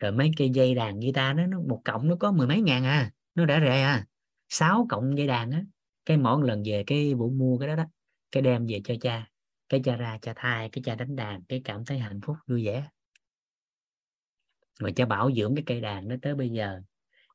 rồi 0.00 0.12
mấy 0.12 0.30
cái 0.36 0.50
dây 0.50 0.74
đàn 0.74 1.00
guitar 1.00 1.36
nó, 1.36 1.46
nó 1.46 1.60
một 1.60 1.80
cộng 1.84 2.08
nó 2.08 2.16
có 2.16 2.32
mười 2.32 2.46
mấy 2.46 2.60
ngàn 2.60 2.84
à 2.84 3.10
nó 3.34 3.44
đã 3.44 3.60
rẻ 3.60 3.82
à 3.82 4.06
sáu 4.48 4.86
cộng 4.90 5.18
dây 5.18 5.26
đàn 5.26 5.50
á. 5.50 5.62
Cái 6.06 6.16
mỗi 6.16 6.46
lần 6.46 6.62
về 6.66 6.84
cái 6.86 7.14
vũ 7.14 7.30
mua 7.30 7.58
cái 7.58 7.68
đó 7.68 7.76
đó 7.76 7.84
cái 8.32 8.42
đem 8.42 8.66
về 8.66 8.80
cho 8.84 8.94
cha 9.00 9.26
cái 9.68 9.80
cha 9.84 9.96
ra 9.96 10.18
cha 10.22 10.32
thai 10.36 10.68
cái 10.68 10.82
cha 10.84 10.94
đánh 10.94 11.16
đàn 11.16 11.44
cái 11.44 11.60
cảm 11.64 11.84
thấy 11.84 11.98
hạnh 11.98 12.20
phúc 12.26 12.36
vui 12.46 12.66
vẻ. 12.66 12.88
Mà 14.80 14.90
cha 14.96 15.06
bảo 15.06 15.32
dưỡng 15.32 15.54
cái 15.54 15.62
cây 15.66 15.80
đàn 15.80 16.08
nó 16.08 16.16
tới 16.22 16.34
bây 16.34 16.50
giờ 16.50 16.80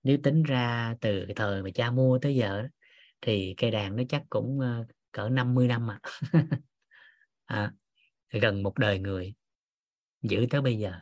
nếu 0.03 0.17
tính 0.23 0.43
ra 0.43 0.95
từ 1.01 1.25
cái 1.27 1.35
thời 1.35 1.63
mà 1.63 1.69
cha 1.75 1.91
mua 1.91 2.19
tới 2.19 2.35
giờ 2.35 2.63
thì 3.21 3.53
cây 3.57 3.71
đàn 3.71 3.95
nó 3.95 4.03
chắc 4.09 4.23
cũng 4.29 4.59
ờ, 4.59 4.85
cỡ 5.11 5.29
50 5.29 5.67
năm 5.67 5.87
mà 5.87 5.99
à, 7.45 7.73
gần 8.31 8.63
một 8.63 8.77
đời 8.79 8.99
người 8.99 9.33
giữ 10.21 10.45
tới 10.49 10.61
bây 10.61 10.77
giờ. 10.77 10.93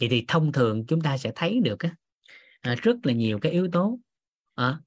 Vậy 0.00 0.08
thì 0.08 0.24
thông 0.28 0.52
thường 0.52 0.86
chúng 0.86 1.00
ta 1.00 1.18
sẽ 1.18 1.32
thấy 1.34 1.60
được 1.64 1.78
á, 1.78 1.94
à, 2.60 2.74
rất 2.82 2.96
là 3.02 3.12
nhiều 3.12 3.38
cái 3.38 3.52
yếu 3.52 3.68
tố 3.72 3.98
à, 4.54 4.80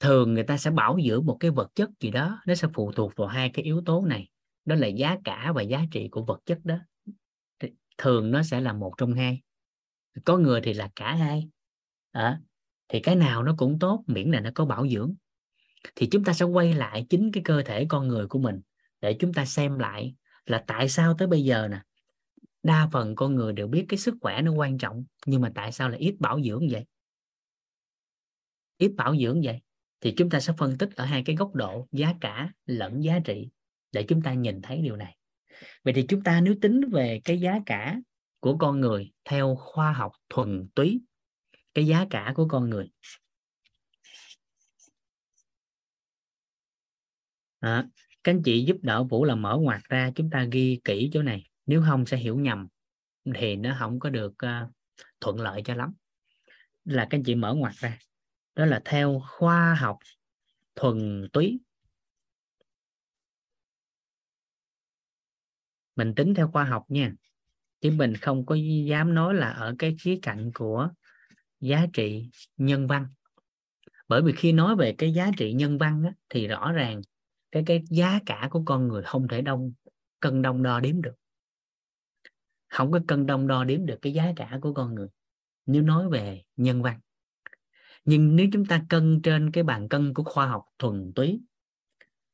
thường 0.00 0.34
người 0.34 0.44
ta 0.44 0.56
sẽ 0.56 0.70
bảo 0.70 0.98
dưỡng 1.08 1.26
một 1.26 1.36
cái 1.40 1.50
vật 1.50 1.70
chất 1.74 1.90
gì 2.00 2.10
đó 2.10 2.40
nó 2.46 2.54
sẽ 2.54 2.68
phụ 2.74 2.92
thuộc 2.92 3.12
vào 3.16 3.28
hai 3.28 3.50
cái 3.50 3.64
yếu 3.64 3.82
tố 3.86 4.04
này. 4.06 4.28
Đó 4.64 4.74
là 4.74 4.86
giá 4.86 5.16
cả 5.24 5.52
và 5.54 5.62
giá 5.62 5.84
trị 5.90 6.08
của 6.10 6.24
vật 6.24 6.40
chất 6.46 6.58
đó. 6.64 6.76
Thường 7.98 8.30
nó 8.30 8.42
sẽ 8.42 8.60
là 8.60 8.72
một 8.72 8.92
trong 8.98 9.14
hai 9.14 9.40
có 10.24 10.38
người 10.38 10.60
thì 10.60 10.74
là 10.74 10.90
cả 10.96 11.14
hai. 11.14 11.48
À, 12.12 12.40
thì 12.88 13.00
cái 13.00 13.16
nào 13.16 13.42
nó 13.42 13.54
cũng 13.58 13.78
tốt 13.78 14.04
miễn 14.06 14.30
là 14.30 14.40
nó 14.40 14.50
có 14.54 14.64
bảo 14.64 14.88
dưỡng. 14.88 15.14
Thì 15.96 16.08
chúng 16.10 16.24
ta 16.24 16.32
sẽ 16.32 16.44
quay 16.44 16.74
lại 16.74 17.06
chính 17.10 17.32
cái 17.32 17.42
cơ 17.44 17.62
thể 17.62 17.86
con 17.88 18.08
người 18.08 18.26
của 18.26 18.38
mình 18.38 18.60
để 19.00 19.16
chúng 19.20 19.34
ta 19.34 19.44
xem 19.44 19.78
lại 19.78 20.14
là 20.46 20.64
tại 20.66 20.88
sao 20.88 21.14
tới 21.18 21.28
bây 21.28 21.44
giờ 21.44 21.68
nè 21.68 21.80
đa 22.62 22.88
phần 22.92 23.14
con 23.14 23.34
người 23.34 23.52
đều 23.52 23.66
biết 23.66 23.86
cái 23.88 23.98
sức 23.98 24.14
khỏe 24.20 24.42
nó 24.42 24.52
quan 24.52 24.78
trọng 24.78 25.04
nhưng 25.26 25.40
mà 25.40 25.52
tại 25.54 25.72
sao 25.72 25.88
lại 25.88 26.00
ít 26.00 26.16
bảo 26.18 26.40
dưỡng 26.42 26.68
vậy? 26.70 26.84
Ít 28.78 28.92
bảo 28.96 29.16
dưỡng 29.16 29.40
vậy? 29.42 29.60
Thì 30.00 30.14
chúng 30.16 30.30
ta 30.30 30.40
sẽ 30.40 30.52
phân 30.58 30.78
tích 30.78 30.96
ở 30.96 31.04
hai 31.04 31.22
cái 31.26 31.36
góc 31.36 31.54
độ 31.54 31.88
giá 31.92 32.14
cả 32.20 32.52
lẫn 32.66 33.04
giá 33.04 33.18
trị 33.24 33.48
để 33.92 34.02
chúng 34.02 34.22
ta 34.22 34.34
nhìn 34.34 34.62
thấy 34.62 34.82
điều 34.82 34.96
này. 34.96 35.16
Vậy 35.84 35.94
thì 35.94 36.04
chúng 36.08 36.22
ta 36.22 36.40
nếu 36.40 36.54
tính 36.60 36.80
về 36.92 37.20
cái 37.24 37.40
giá 37.40 37.60
cả 37.66 38.00
của 38.48 38.56
con 38.58 38.80
người 38.80 39.12
theo 39.24 39.56
khoa 39.58 39.92
học 39.92 40.12
thuần 40.28 40.68
túy. 40.74 41.00
Cái 41.74 41.86
giá 41.86 42.06
cả 42.10 42.32
của 42.36 42.48
con 42.48 42.70
người. 42.70 42.90
À, 47.60 47.86
các 48.24 48.32
anh 48.32 48.42
chị 48.42 48.64
giúp 48.64 48.76
đỡ 48.82 49.04
vũ 49.04 49.24
là 49.24 49.34
mở 49.34 49.56
ngoặt 49.60 49.80
ra 49.88 50.10
chúng 50.14 50.30
ta 50.30 50.44
ghi 50.52 50.80
kỹ 50.84 51.10
chỗ 51.12 51.22
này. 51.22 51.50
Nếu 51.66 51.82
không 51.86 52.06
sẽ 52.06 52.16
hiểu 52.16 52.38
nhầm 52.38 52.68
thì 53.34 53.56
nó 53.56 53.76
không 53.78 53.98
có 54.00 54.10
được 54.10 54.32
uh, 54.32 54.70
thuận 55.20 55.40
lợi 55.40 55.62
cho 55.64 55.74
lắm. 55.74 55.94
Là 56.84 57.06
các 57.10 57.18
anh 57.18 57.24
chị 57.24 57.34
mở 57.34 57.54
ngoặt 57.54 57.74
ra. 57.74 57.98
Đó 58.54 58.66
là 58.66 58.82
theo 58.84 59.22
khoa 59.26 59.74
học 59.74 59.98
thuần 60.74 61.28
túy. 61.32 61.60
Mình 65.96 66.14
tính 66.14 66.34
theo 66.34 66.50
khoa 66.50 66.64
học 66.64 66.84
nha 66.88 67.12
chứ 67.80 67.90
mình 67.90 68.14
không 68.14 68.46
có 68.46 68.54
dám 68.86 69.14
nói 69.14 69.34
là 69.34 69.50
ở 69.50 69.74
cái 69.78 69.96
khía 70.00 70.18
cạnh 70.22 70.50
của 70.54 70.88
giá 71.60 71.86
trị 71.92 72.30
nhân 72.56 72.86
văn. 72.86 73.06
Bởi 74.08 74.22
vì 74.22 74.32
khi 74.32 74.52
nói 74.52 74.76
về 74.76 74.94
cái 74.98 75.12
giá 75.12 75.30
trị 75.36 75.52
nhân 75.52 75.78
văn 75.78 76.02
á, 76.04 76.12
thì 76.28 76.46
rõ 76.46 76.72
ràng 76.72 77.00
cái 77.52 77.62
cái 77.66 77.82
giá 77.90 78.20
cả 78.26 78.48
của 78.50 78.62
con 78.64 78.88
người 78.88 79.02
không 79.02 79.28
thể 79.28 79.42
đông 79.42 79.72
cân 80.20 80.42
đông 80.42 80.62
đo 80.62 80.80
đếm 80.80 81.02
được. 81.02 81.14
Không 82.68 82.92
có 82.92 83.00
cân 83.08 83.26
đông 83.26 83.46
đo 83.46 83.64
đếm 83.64 83.86
được 83.86 83.98
cái 84.02 84.12
giá 84.12 84.32
cả 84.36 84.58
của 84.62 84.72
con 84.74 84.94
người 84.94 85.08
nếu 85.66 85.82
nói 85.82 86.08
về 86.08 86.42
nhân 86.56 86.82
văn. 86.82 87.00
Nhưng 88.04 88.36
nếu 88.36 88.46
chúng 88.52 88.64
ta 88.64 88.84
cân 88.88 89.20
trên 89.22 89.50
cái 89.50 89.64
bàn 89.64 89.88
cân 89.88 90.14
của 90.14 90.24
khoa 90.24 90.46
học 90.46 90.64
thuần 90.78 91.12
túy 91.14 91.40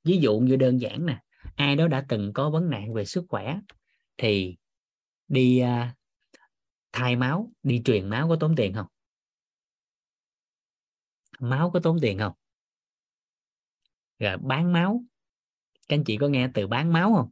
ví 0.05 0.19
dụ 0.19 0.39
như 0.39 0.57
đơn 0.57 0.81
giản 0.81 1.07
nè 1.07 1.21
ai 1.57 1.77
đó 1.77 1.89
đã 1.89 2.05
từng 2.09 2.33
có 2.33 2.51
vấn 2.51 2.71
nạn 2.71 2.95
về 2.95 3.05
sức 3.05 3.25
khỏe 3.29 3.59
thì 4.17 4.57
đi 5.35 5.59
à, 5.59 5.95
thay 6.93 7.17
máu 7.17 7.53
đi 7.63 7.83
truyền 7.85 8.09
máu 8.09 8.29
có 8.29 8.37
tốn 8.41 8.57
tiền 8.57 8.75
không? 8.75 8.87
Máu 11.39 11.71
có 11.71 11.81
tốn 11.81 11.99
tiền 12.03 12.19
không? 12.19 12.33
Rồi 14.19 14.37
bán 14.37 14.73
máu. 14.73 15.05
Các 15.89 15.97
anh 15.97 16.05
chị 16.05 16.17
có 16.17 16.29
nghe 16.29 16.49
từ 16.55 16.67
bán 16.67 16.93
máu 16.93 17.15
không? 17.15 17.31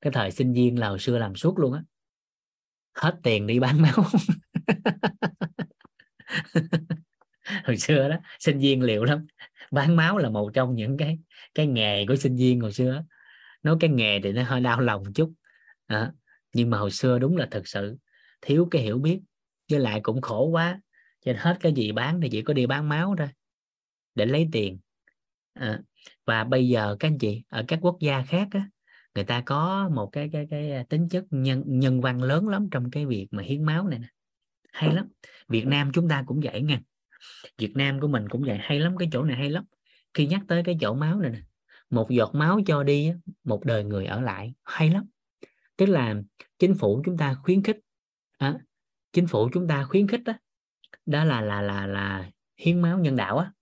Cái 0.00 0.12
thời 0.12 0.30
sinh 0.30 0.52
viên 0.52 0.78
là 0.78 0.88
hồi 0.88 0.98
xưa 0.98 1.18
làm 1.18 1.34
suốt 1.34 1.58
luôn 1.58 1.72
á. 1.72 1.82
Hết 2.94 3.18
tiền 3.22 3.46
đi 3.46 3.60
bán 3.60 3.82
máu. 3.82 4.04
Hồi 7.64 7.76
xưa 7.76 8.08
đó 8.08 8.16
sinh 8.38 8.58
viên 8.58 8.82
liệu 8.82 9.04
lắm. 9.04 9.26
Bán 9.70 9.96
máu 9.96 10.18
là 10.18 10.30
một 10.30 10.50
trong 10.54 10.74
những 10.74 10.96
cái 10.96 11.18
cái 11.54 11.66
nghề 11.66 12.06
của 12.06 12.16
sinh 12.16 12.36
viên 12.36 12.60
hồi 12.60 12.72
xưa 12.72 13.04
nói 13.62 13.76
cái 13.80 13.90
nghề 13.90 14.20
thì 14.20 14.32
nó 14.32 14.42
hơi 14.42 14.60
đau 14.60 14.80
lòng 14.80 15.12
chút. 15.14 15.32
À, 15.86 16.12
nhưng 16.56 16.70
mà 16.70 16.78
hồi 16.78 16.90
xưa 16.90 17.18
đúng 17.18 17.36
là 17.36 17.48
thật 17.50 17.68
sự 17.68 17.96
thiếu 18.40 18.68
cái 18.70 18.82
hiểu 18.82 18.98
biết 18.98 19.20
với 19.70 19.80
lại 19.80 20.00
cũng 20.02 20.20
khổ 20.20 20.46
quá 20.46 20.80
cho 21.20 21.32
nên 21.32 21.40
hết 21.40 21.56
cái 21.60 21.72
gì 21.72 21.92
bán 21.92 22.20
thì 22.20 22.28
chỉ 22.30 22.42
có 22.42 22.54
đi 22.54 22.66
bán 22.66 22.88
máu 22.88 23.14
thôi 23.18 23.28
để 24.14 24.26
lấy 24.26 24.48
tiền. 24.52 24.78
À, 25.54 25.80
và 26.24 26.44
bây 26.44 26.68
giờ 26.68 26.96
các 27.00 27.08
anh 27.08 27.18
chị 27.18 27.42
ở 27.48 27.64
các 27.68 27.78
quốc 27.82 27.96
gia 28.00 28.22
khác 28.22 28.48
á, 28.50 28.68
người 29.14 29.24
ta 29.24 29.42
có 29.46 29.88
một 29.94 30.08
cái 30.12 30.30
cái 30.32 30.46
cái 30.50 30.84
tính 30.88 31.08
chất 31.08 31.24
nhân 31.30 31.62
nhân 31.66 32.00
văn 32.00 32.22
lớn 32.22 32.48
lắm 32.48 32.68
trong 32.70 32.90
cái 32.90 33.06
việc 33.06 33.28
mà 33.30 33.42
hiến 33.42 33.64
máu 33.64 33.88
này 33.88 33.98
nè. 33.98 34.08
Hay 34.72 34.94
lắm. 34.94 35.08
Việt 35.48 35.66
Nam 35.66 35.90
chúng 35.94 36.08
ta 36.08 36.24
cũng 36.26 36.40
vậy 36.40 36.62
nha. 36.62 36.80
Việt 37.58 37.76
Nam 37.76 38.00
của 38.00 38.08
mình 38.08 38.28
cũng 38.28 38.42
vậy 38.42 38.58
hay 38.60 38.80
lắm 38.80 38.96
cái 38.96 39.08
chỗ 39.12 39.22
này 39.22 39.36
hay 39.36 39.50
lắm. 39.50 39.64
Khi 40.14 40.26
nhắc 40.26 40.40
tới 40.48 40.62
cái 40.62 40.76
chỗ 40.80 40.94
máu 40.94 41.20
này 41.20 41.30
nè 41.30 41.40
một 41.90 42.10
giọt 42.10 42.34
máu 42.34 42.60
cho 42.66 42.82
đi 42.82 43.12
một 43.44 43.64
đời 43.64 43.84
người 43.84 44.06
ở 44.06 44.20
lại 44.20 44.54
hay 44.64 44.90
lắm. 44.90 45.04
Tức 45.76 45.86
là 45.86 46.14
chính 46.58 46.74
phủ 46.74 47.02
chúng 47.04 47.16
ta 47.16 47.34
khuyến 47.34 47.62
khích 47.62 47.78
à, 48.38 48.58
chính 49.12 49.26
phủ 49.26 49.48
chúng 49.52 49.68
ta 49.68 49.84
khuyến 49.84 50.08
khích 50.08 50.24
đó, 50.24 50.32
đó 51.06 51.24
là 51.24 51.40
là 51.40 51.62
là 51.62 51.86
là 51.86 52.30
hiến 52.56 52.82
máu 52.82 52.98
nhân 52.98 53.16
đạo 53.16 53.38
á. 53.38 53.52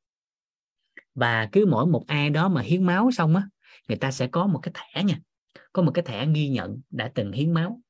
Và 1.14 1.48
cứ 1.52 1.66
mỗi 1.66 1.86
một 1.86 2.04
ai 2.06 2.30
đó 2.30 2.48
mà 2.48 2.62
hiến 2.62 2.82
máu 2.82 3.10
xong 3.10 3.36
á 3.36 3.48
người 3.88 3.96
ta 3.96 4.10
sẽ 4.10 4.26
có 4.26 4.46
một 4.46 4.60
cái 4.62 4.74
thẻ 4.74 5.04
nha 5.04 5.18
có 5.72 5.82
một 5.82 5.92
cái 5.94 6.04
thẻ 6.04 6.26
ghi 6.34 6.48
nhận 6.48 6.80
đã 6.90 7.10
từng 7.14 7.32
hiến 7.32 7.52
máu. 7.52 7.80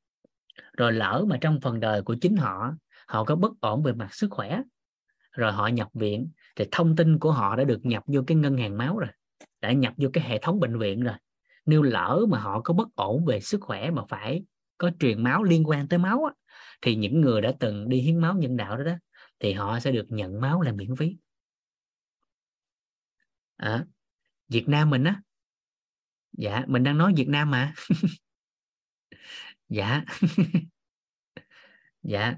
Rồi 0.77 0.93
lỡ 0.93 1.25
mà 1.29 1.39
trong 1.41 1.61
phần 1.61 1.81
đời 1.81 2.03
của 2.03 2.17
chính 2.21 2.37
họ 2.37 2.75
họ 3.07 3.25
có 3.25 3.37
bất 3.37 3.53
ổn 3.61 3.83
về 3.83 3.93
mặt 3.93 4.15
sức 4.15 4.29
khỏe 4.31 4.63
rồi 5.33 5.53
họ 5.53 5.67
nhập 5.67 5.89
viện 5.95 6.31
thì 6.57 6.65
thông 6.71 6.97
tin 6.97 7.19
của 7.19 7.33
họ 7.33 7.57
đã 7.57 7.65
được 7.65 7.87
nhập 7.87 8.03
vô 8.07 8.23
cái 8.27 8.37
ngân 8.37 8.57
hàng 8.59 8.79
máu 8.79 8.99
rồi 8.99 9.11
đã 9.61 9.73
nhập 9.73 9.95
vô 9.97 10.09
cái 10.13 10.25
hệ 10.25 10.39
thống 10.39 10.61
bệnh 10.61 10.79
viện 10.79 11.01
rồi. 11.01 11.15
Nếu 11.67 11.83
lỡ 11.83 12.27
mà 12.29 12.39
họ 12.39 12.61
có 12.61 12.75
bất 12.75 12.89
ổn 12.95 13.25
về 13.25 13.41
sức 13.41 13.61
khỏe 13.61 13.91
mà 13.91 14.03
phải 14.09 14.45
có 14.79 14.91
truyền 14.99 15.23
máu 15.23 15.43
liên 15.43 15.69
quan 15.69 15.89
tới 15.89 15.99
máu 15.99 16.25
á, 16.25 16.33
thì 16.83 16.95
những 16.97 17.21
người 17.21 17.41
đã 17.41 17.53
từng 17.61 17.89
đi 17.89 18.01
hiến 18.01 18.19
máu 18.19 18.35
nhân 18.35 18.57
đạo 18.57 18.77
đó 18.77 18.85
đó 18.85 18.95
thì 19.41 19.53
họ 19.53 19.81
sẽ 19.81 19.93
được 19.93 20.07
nhận 20.09 20.41
máu 20.41 20.61
là 20.61 20.73
miễn 20.73 20.97
phí. 20.97 21.17
À, 23.57 23.85
Việt 24.49 24.69
Nam 24.69 24.91
mình 24.91 25.05
á 25.05 25.23
dạ 26.33 26.65
mình 26.67 26.83
đang 26.83 26.99
nói 26.99 27.13
Việt 27.17 27.29
Nam 27.29 27.51
mà. 27.51 27.75
Dạ. 29.69 30.05
Dạ. 32.03 32.35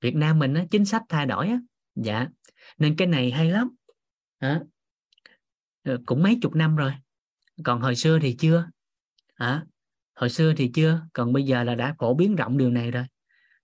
Việt 0.00 0.14
Nam 0.14 0.38
mình 0.38 0.54
á, 0.54 0.64
chính 0.70 0.84
sách 0.84 1.02
thay 1.08 1.26
đổi 1.26 1.48
á. 1.48 1.60
Dạ. 1.94 2.26
Nên 2.78 2.96
cái 2.96 3.08
này 3.08 3.30
hay 3.30 3.50
lắm. 3.50 3.68
À, 4.38 4.60
ờ, 5.82 5.98
cũng 6.06 6.22
mấy 6.22 6.38
chục 6.42 6.54
năm 6.54 6.76
rồi. 6.76 6.92
Còn 7.64 7.80
hồi 7.80 7.96
xưa 7.96 8.18
thì 8.22 8.36
chưa. 8.38 8.68
À, 9.34 9.64
hồi 10.18 10.30
xưa 10.30 10.52
thì 10.56 10.70
chưa 10.74 11.00
còn 11.12 11.32
bây 11.32 11.42
giờ 11.42 11.64
là 11.64 11.74
đã 11.74 11.94
phổ 11.98 12.14
biến 12.14 12.36
rộng 12.36 12.58
điều 12.58 12.70
này 12.70 12.90
rồi. 12.90 13.04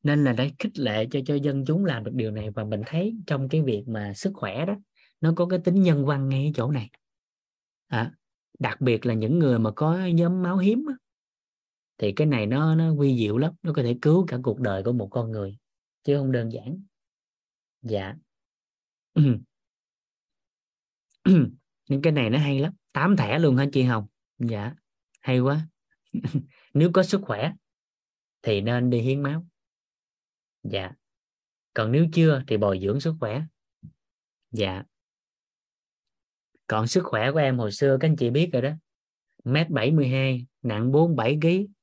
Nên 0.02 0.24
là 0.24 0.32
đã 0.32 0.44
khích 0.59 0.78
lệ 0.78 1.06
cho 1.10 1.20
cho 1.26 1.35
dân 1.35 1.64
chúng 1.64 1.85
làm 1.85 2.05
được 2.05 2.12
điều 2.14 2.31
này. 2.31 2.51
Và 2.51 2.64
mình 2.64 2.82
thấy 2.86 3.14
trong 3.26 3.48
cái 3.48 3.62
việc 3.62 3.85
mà 3.86 4.12
sức 4.14 4.31
khỏe 4.35 4.66
đó 4.66 4.74
nó 5.20 5.32
có 5.36 5.47
cái 5.47 5.59
tính 5.64 5.82
nhân 5.82 6.06
văn 6.06 6.28
ngay 6.28 6.47
ở 6.47 6.51
chỗ 6.55 6.70
này. 6.70 6.90
À, 7.89 8.12
đặc 8.59 8.81
biệt 8.81 9.06
là 9.06 9.14
những 9.14 9.39
người 9.39 9.59
mà 9.59 9.70
có 9.70 9.98
nhóm 10.14 10.43
máu 10.43 10.56
hiếm 10.56 10.86
đó, 10.86 10.94
thì 11.98 12.12
cái 12.12 12.26
này 12.26 12.47
nó 12.47 12.74
nó 12.74 12.94
vi 12.94 13.18
diệu 13.18 13.39
lắm. 13.39 13.52
Nó 13.62 13.72
có 13.72 13.82
thể 13.82 13.97
cứu 14.02 14.26
cả 14.28 14.39
cuộc 14.43 14.60
đời 14.60 14.82
của 14.82 14.93
một 14.93 15.09
con 15.10 15.31
người 15.31 15.59
chứ 16.05 16.16
không 16.16 16.32
đơn 16.32 16.52
giản. 16.52 16.82
Dạ. 17.82 18.14
Những 21.89 22.02
cái 22.02 22.12
này 22.12 22.31
nó 22.31 22.39
hay 22.39 22.60
lắm. 22.60 22.72
Tám 22.93 23.16
thẻ 23.16 23.39
luôn 23.39 23.56
hả 23.56 23.66
chị 23.72 23.82
hồng? 23.82 24.06
Dạ. 24.39 24.74
Hay 25.20 25.40
quá. 25.40 25.66
nếu 26.74 26.91
có 26.93 27.03
sức 27.03 27.20
khỏe 27.24 27.53
thì 28.43 28.61
nên 28.61 28.91
đi 28.91 28.99
hiến 28.99 29.23
máu. 29.23 29.47
Dạ. 30.62 30.93
Còn 31.74 31.93
nếu 31.93 32.07
chưa 32.12 32.43
thì 32.47 32.57
bồi 32.57 32.81
dưỡng 32.82 33.01
sức 33.01 33.15
khỏe. 33.20 33.43
Dạ. 34.51 34.82
Còn 36.66 36.86
sức 36.86 37.05
khỏe 37.05 37.32
của 37.32 37.39
em 37.39 37.59
hồi 37.59 37.73
xưa, 37.73 37.97
các 38.01 38.09
anh 38.09 38.16
chị 38.16 38.31
biết 38.31 38.51
rồi 38.53 38.62
đó. 38.62 38.70
Mét 39.45 39.70
72 39.70 40.47
nặng 40.62 40.93
47 40.93 41.39
kg 41.41 41.74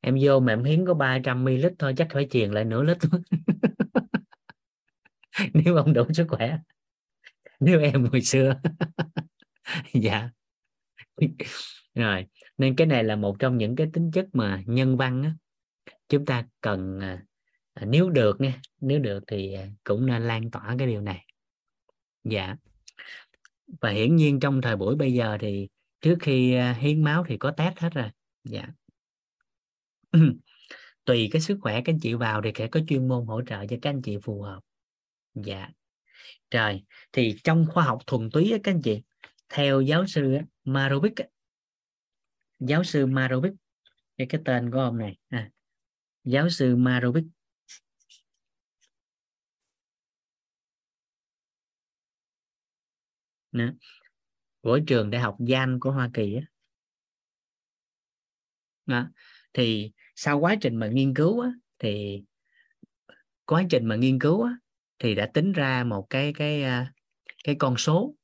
em 0.00 0.18
vô 0.22 0.40
mà 0.40 0.52
em 0.52 0.64
hiến 0.64 0.86
có 0.86 0.94
300 0.94 1.44
ml 1.44 1.66
thôi, 1.78 1.94
chắc 1.96 2.08
phải 2.12 2.26
truyền 2.30 2.50
lại 2.50 2.64
nửa 2.64 2.82
lít 2.82 2.98
nếu 5.54 5.76
không 5.76 5.92
đủ 5.92 6.04
sức 6.12 6.26
khỏe. 6.28 6.58
Nếu 7.60 7.80
em 7.80 8.04
hồi 8.04 8.20
xưa. 8.20 8.60
Dạ. 9.92 10.30
Rồi 11.94 12.26
nên 12.60 12.76
cái 12.76 12.86
này 12.86 13.04
là 13.04 13.16
một 13.16 13.36
trong 13.38 13.58
những 13.58 13.76
cái 13.76 13.90
tính 13.92 14.10
chất 14.10 14.26
mà 14.32 14.62
nhân 14.66 14.96
văn 14.96 15.22
á, 15.22 15.34
chúng 16.08 16.24
ta 16.24 16.46
cần 16.60 17.00
à, 17.00 17.24
à 17.74 17.86
nếu 17.86 18.10
được 18.10 18.40
nha 18.40 18.60
nếu 18.80 18.98
được 18.98 19.24
thì 19.26 19.52
à, 19.52 19.68
cũng 19.84 20.06
nên 20.06 20.22
lan 20.22 20.50
tỏa 20.50 20.74
cái 20.78 20.88
điều 20.88 21.00
này. 21.00 21.26
Dạ. 22.24 22.56
Và 23.80 23.90
hiển 23.90 24.16
nhiên 24.16 24.40
trong 24.40 24.60
thời 24.60 24.76
buổi 24.76 24.96
bây 24.96 25.14
giờ 25.14 25.38
thì 25.40 25.68
trước 26.00 26.16
khi 26.20 26.54
à, 26.54 26.72
hiến 26.72 27.04
máu 27.04 27.24
thì 27.28 27.36
có 27.36 27.50
test 27.50 27.78
hết 27.78 27.90
rồi. 27.94 28.08
Dạ. 28.44 28.66
Tùy 31.04 31.28
cái 31.32 31.42
sức 31.42 31.58
khỏe 31.60 31.74
các 31.74 31.92
anh 31.92 32.00
chị 32.00 32.14
vào 32.14 32.42
thì 32.42 32.52
sẽ 32.54 32.66
có 32.66 32.80
chuyên 32.88 33.08
môn 33.08 33.26
hỗ 33.26 33.42
trợ 33.42 33.66
cho 33.66 33.76
các 33.82 33.90
anh 33.90 34.02
chị 34.02 34.18
phù 34.22 34.42
hợp. 34.42 34.60
Dạ. 35.34 35.68
Trời, 36.50 36.84
thì 37.12 37.36
trong 37.44 37.66
khoa 37.70 37.84
học 37.84 37.98
thuần 38.06 38.30
túy 38.30 38.50
các 38.62 38.74
anh 38.74 38.82
chị 38.82 39.02
theo 39.48 39.80
giáo 39.80 40.06
sư 40.06 40.36
Marovic 40.64 41.14
giáo 42.60 42.84
sư 42.84 43.06
Marovic 43.06 43.52
cái 44.16 44.26
cái 44.30 44.40
tên 44.44 44.70
của 44.70 44.78
ông 44.78 44.98
này 44.98 45.18
à, 45.28 45.50
giáo 46.24 46.48
sư 46.48 46.76
Marovic 46.76 47.24
Nè. 53.52 53.72
của 54.60 54.80
trường 54.86 55.10
đại 55.10 55.20
học 55.20 55.36
Yale 55.50 55.72
của 55.80 55.90
Hoa 55.90 56.10
Kỳ 56.14 56.34
á. 56.34 56.42
Đó. 58.86 59.10
thì 59.52 59.92
sau 60.16 60.38
quá 60.38 60.56
trình 60.60 60.76
mà 60.76 60.86
nghiên 60.88 61.14
cứu 61.14 61.40
á, 61.40 61.50
thì 61.78 62.24
quá 63.44 63.62
trình 63.70 63.86
mà 63.86 63.96
nghiên 63.96 64.18
cứu 64.18 64.42
á, 64.42 64.52
thì 64.98 65.14
đã 65.14 65.30
tính 65.34 65.52
ra 65.52 65.84
một 65.84 66.06
cái 66.10 66.32
cái 66.32 66.62
à, 66.62 66.92
cái 67.44 67.56
con 67.58 67.76
số 67.76 68.14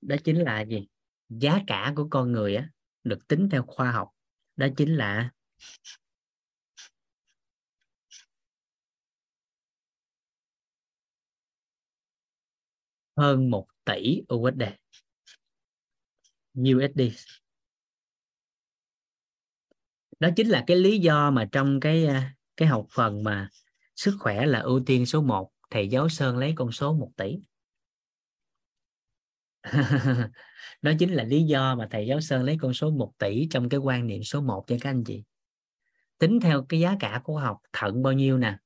đó 0.00 0.16
chính 0.24 0.36
là 0.36 0.60
gì 0.60 0.88
giá 1.28 1.60
cả 1.66 1.92
của 1.96 2.08
con 2.10 2.32
người 2.32 2.56
á 2.56 2.68
được 3.04 3.28
tính 3.28 3.48
theo 3.50 3.62
khoa 3.66 3.92
học, 3.92 4.08
đó 4.56 4.66
chính 4.76 4.96
là 4.96 5.30
hơn 13.16 13.50
một 13.50 13.66
tỷ 13.84 14.22
USD 14.34 14.62
USD 16.60 17.00
đó 20.20 20.28
chính 20.36 20.48
là 20.48 20.64
cái 20.66 20.76
lý 20.76 20.98
do 20.98 21.30
mà 21.30 21.48
trong 21.52 21.80
cái 21.80 22.06
à, 22.06 22.34
cái 22.56 22.68
học 22.68 22.86
phần 22.90 23.24
mà 23.24 23.48
sức 23.96 24.16
khỏe 24.20 24.46
là 24.46 24.60
ưu 24.60 24.80
tiên 24.86 25.06
số 25.06 25.22
1 25.22 25.50
thầy 25.70 25.88
giáo 25.88 26.08
Sơn 26.08 26.38
lấy 26.38 26.52
con 26.56 26.72
số 26.72 26.92
1 26.92 27.10
tỷ. 27.16 27.38
đó 30.82 30.92
chính 30.98 31.12
là 31.12 31.24
lý 31.24 31.42
do 31.42 31.74
mà 31.74 31.88
thầy 31.90 32.06
giáo 32.06 32.20
Sơn 32.20 32.42
lấy 32.42 32.56
con 32.60 32.74
số 32.74 32.90
1 32.90 33.12
tỷ 33.18 33.46
trong 33.50 33.68
cái 33.68 33.80
quan 33.80 34.06
niệm 34.06 34.22
số 34.22 34.40
1 34.40 34.64
cho 34.66 34.76
các 34.80 34.90
anh 34.90 35.04
chị. 35.04 35.24
Tính 36.18 36.40
theo 36.40 36.64
cái 36.68 36.80
giá 36.80 36.96
cả 37.00 37.20
của 37.24 37.38
học 37.38 37.58
thận 37.72 38.02
bao 38.02 38.12
nhiêu 38.12 38.38
nè 38.38 38.58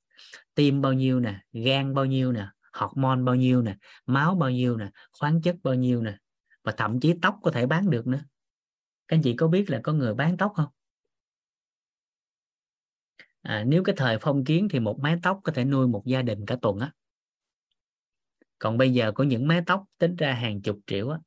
tim 0.54 0.80
bao 0.80 0.92
nhiêu 0.92 1.20
nè 1.20 1.40
gan 1.52 1.94
bao 1.94 2.04
nhiêu 2.04 2.32
nè 2.32 2.46
hormone 2.72 3.22
bao 3.22 3.34
nhiêu 3.34 3.62
nè 3.62 3.76
máu 4.06 4.34
bao 4.34 4.50
nhiêu 4.50 4.76
nè 4.76 4.90
khoáng 5.12 5.42
chất 5.42 5.56
bao 5.62 5.74
nhiêu 5.74 6.02
nè 6.02 6.16
và 6.64 6.72
thậm 6.76 7.00
chí 7.00 7.14
tóc 7.22 7.38
có 7.42 7.50
thể 7.50 7.66
bán 7.66 7.90
được 7.90 8.06
nữa. 8.06 8.20
Các 9.08 9.16
anh 9.16 9.22
chị 9.22 9.36
có 9.36 9.48
biết 9.48 9.70
là 9.70 9.80
có 9.82 9.92
người 9.92 10.14
bán 10.14 10.36
tóc 10.36 10.52
không? 10.56 10.68
À, 13.42 13.64
nếu 13.66 13.82
cái 13.82 13.94
thời 13.98 14.18
phong 14.20 14.44
kiến 14.44 14.68
thì 14.70 14.80
một 14.80 14.98
mái 15.00 15.16
tóc 15.22 15.40
có 15.44 15.52
thể 15.52 15.64
nuôi 15.64 15.88
một 15.88 16.02
gia 16.06 16.22
đình 16.22 16.46
cả 16.46 16.56
tuần 16.62 16.78
á 16.78 16.92
còn 18.62 18.78
bây 18.78 18.92
giờ 18.92 19.12
có 19.12 19.24
những 19.24 19.46
mái 19.46 19.62
tóc 19.66 19.84
tính 19.98 20.16
ra 20.16 20.34
hàng 20.34 20.62
chục 20.62 20.80
triệu 20.86 21.08
á. 21.08 21.18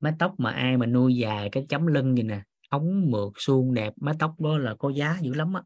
Mái 0.00 0.12
tóc 0.18 0.34
mà 0.38 0.50
ai 0.50 0.76
mà 0.76 0.86
nuôi 0.86 1.16
dài 1.16 1.48
cái 1.52 1.66
chấm 1.68 1.86
lưng 1.86 2.16
gì 2.16 2.22
nè 2.22 2.42
ống 2.68 3.10
mượt 3.10 3.32
suông 3.36 3.74
đẹp 3.74 3.92
mái 3.96 4.14
tóc 4.18 4.40
đó 4.40 4.58
là 4.58 4.74
có 4.74 4.90
giá 4.90 5.18
dữ 5.22 5.34
lắm 5.34 5.54
á. 5.54 5.62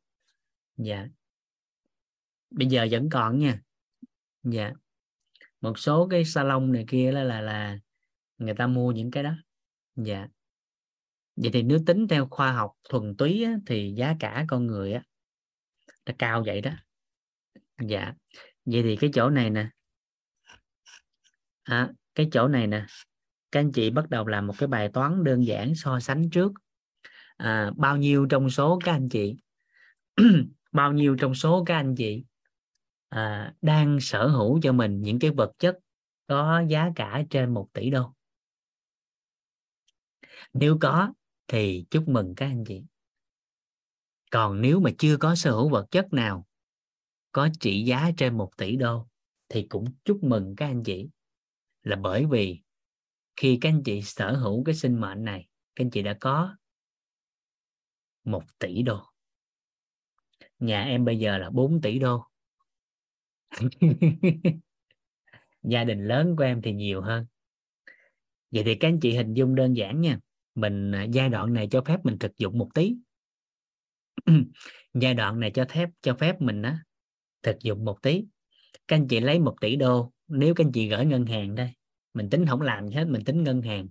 Dạ. 0.76 1.06
Bây 2.50 2.66
giờ 2.66 2.86
vẫn 2.90 3.08
còn 3.10 3.38
nha. 3.38 3.60
Dạ. 4.42 4.72
Một 5.60 5.78
số 5.78 6.08
cái 6.10 6.24
salon 6.24 6.72
này 6.72 6.84
kia 6.88 7.12
là 7.12 7.24
là 7.24 7.40
là 7.40 7.78
người 8.38 8.54
ta 8.54 8.66
mua 8.66 8.92
những 8.92 9.10
cái 9.10 9.22
đó. 9.22 9.34
Dạ. 9.96 10.28
Vậy 11.36 11.50
thì 11.52 11.62
nếu 11.62 11.78
tính 11.86 12.08
theo 12.08 12.28
khoa 12.30 12.52
học 12.52 12.72
thuần 12.88 13.16
túy 13.16 13.42
á, 13.42 13.56
thì 13.66 13.92
giá 13.96 14.16
cả 14.20 14.44
con 14.48 14.66
người 14.66 14.92
á 14.92 15.02
nó 16.06 16.12
cao 16.18 16.42
vậy 16.46 16.60
đó. 16.60 16.72
Dạ. 17.82 18.14
Vậy 18.64 18.82
thì 18.82 18.96
cái 18.96 19.10
chỗ 19.14 19.30
này 19.30 19.50
nè 19.50 19.70
à, 21.70 21.90
cái 22.14 22.28
chỗ 22.32 22.48
này 22.48 22.66
nè 22.66 22.86
các 23.52 23.60
anh 23.60 23.72
chị 23.72 23.90
bắt 23.90 24.10
đầu 24.10 24.26
làm 24.26 24.46
một 24.46 24.54
cái 24.58 24.66
bài 24.66 24.88
toán 24.92 25.24
đơn 25.24 25.46
giản 25.46 25.74
so 25.74 26.00
sánh 26.00 26.30
trước. 26.30 26.52
À, 27.36 27.70
bao 27.76 27.96
nhiêu 27.96 28.26
trong 28.30 28.50
số 28.50 28.78
các 28.84 28.92
anh 28.92 29.08
chị 29.08 29.36
bao 30.72 30.92
nhiêu 30.92 31.16
trong 31.20 31.34
số 31.34 31.64
các 31.66 31.74
anh 31.74 31.94
chị 31.96 32.24
à, 33.08 33.54
đang 33.62 34.00
sở 34.00 34.28
hữu 34.28 34.60
cho 34.62 34.72
mình 34.72 35.02
những 35.02 35.18
cái 35.18 35.30
vật 35.30 35.52
chất 35.58 35.78
có 36.26 36.62
giá 36.68 36.90
cả 36.96 37.22
trên 37.30 37.54
một 37.54 37.68
tỷ 37.72 37.90
đô? 37.90 38.14
Nếu 40.52 40.78
có 40.80 41.12
thì 41.48 41.84
chúc 41.90 42.08
mừng 42.08 42.34
các 42.34 42.46
anh 42.46 42.64
chị. 42.64 42.82
Còn 44.30 44.60
nếu 44.60 44.80
mà 44.80 44.90
chưa 44.98 45.16
có 45.16 45.34
sở 45.34 45.50
hữu 45.50 45.68
vật 45.68 45.86
chất 45.90 46.12
nào 46.12 46.46
có 47.32 47.48
trị 47.60 47.84
giá 47.84 48.10
trên 48.16 48.38
một 48.38 48.56
tỷ 48.56 48.76
đô 48.76 49.06
thì 49.48 49.66
cũng 49.68 49.84
chúc 50.04 50.24
mừng 50.24 50.56
các 50.56 50.66
anh 50.66 50.82
chị 50.82 51.08
là 51.82 51.96
bởi 51.96 52.26
vì 52.30 52.62
khi 53.36 53.58
các 53.60 53.68
anh 53.68 53.82
chị 53.84 54.02
sở 54.02 54.36
hữu 54.36 54.64
cái 54.64 54.74
sinh 54.74 55.00
mệnh 55.00 55.24
này, 55.24 55.48
các 55.74 55.84
anh 55.84 55.90
chị 55.90 56.02
đã 56.02 56.16
có 56.20 56.56
một 58.24 58.42
tỷ 58.58 58.82
đô. 58.82 59.02
Nhà 60.58 60.84
em 60.84 61.04
bây 61.04 61.18
giờ 61.18 61.38
là 61.38 61.50
4 61.50 61.80
tỷ 61.80 61.98
đô. 61.98 62.24
Gia 65.62 65.84
đình 65.84 66.08
lớn 66.08 66.36
của 66.36 66.44
em 66.44 66.62
thì 66.62 66.72
nhiều 66.72 67.00
hơn. 67.00 67.26
Vậy 68.50 68.64
thì 68.64 68.74
các 68.74 68.88
anh 68.88 69.00
chị 69.00 69.16
hình 69.16 69.34
dung 69.34 69.54
đơn 69.54 69.76
giản 69.76 70.00
nha. 70.00 70.18
Mình 70.54 70.92
à, 70.92 71.02
giai 71.02 71.28
đoạn 71.28 71.52
này 71.52 71.68
cho 71.70 71.82
phép 71.86 72.04
mình 72.04 72.18
thực 72.18 72.38
dụng 72.38 72.58
một 72.58 72.68
tí. 72.74 72.96
Giai 74.94 75.14
đoạn 75.14 75.40
này 75.40 75.50
cho 75.50 75.64
phép 75.68 75.88
cho 76.02 76.14
phép 76.14 76.40
mình 76.40 76.62
á, 76.62 76.78
thực 77.42 77.56
dụng 77.60 77.84
một 77.84 78.02
tí. 78.02 78.24
Các 78.88 78.96
anh 78.96 79.08
chị 79.08 79.20
lấy 79.20 79.38
một 79.38 79.56
tỷ 79.60 79.76
đô 79.76 80.12
nếu 80.30 80.54
các 80.54 80.64
anh 80.64 80.72
chị 80.72 80.88
gửi 80.88 81.06
ngân 81.06 81.26
hàng 81.26 81.54
đây 81.54 81.72
mình 82.14 82.30
tính 82.30 82.46
không 82.46 82.60
làm 82.60 82.88
gì 82.88 82.94
hết 82.94 83.04
mình 83.04 83.24
tính 83.24 83.42
ngân 83.42 83.62
hàng. 83.62 83.88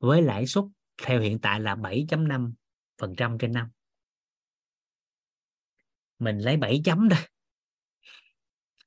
Với 0.00 0.22
lãi 0.22 0.46
suất 0.46 0.64
theo 1.02 1.20
hiện 1.20 1.38
tại 1.38 1.60
là 1.60 1.74
7.5 1.74 2.52
phần 2.98 3.14
trăm 3.16 3.38
trên 3.38 3.52
năm. 3.52 3.68
Mình 6.18 6.38
lấy 6.38 6.56
7 6.56 6.80
chấm 6.84 7.08
đây 7.08 7.20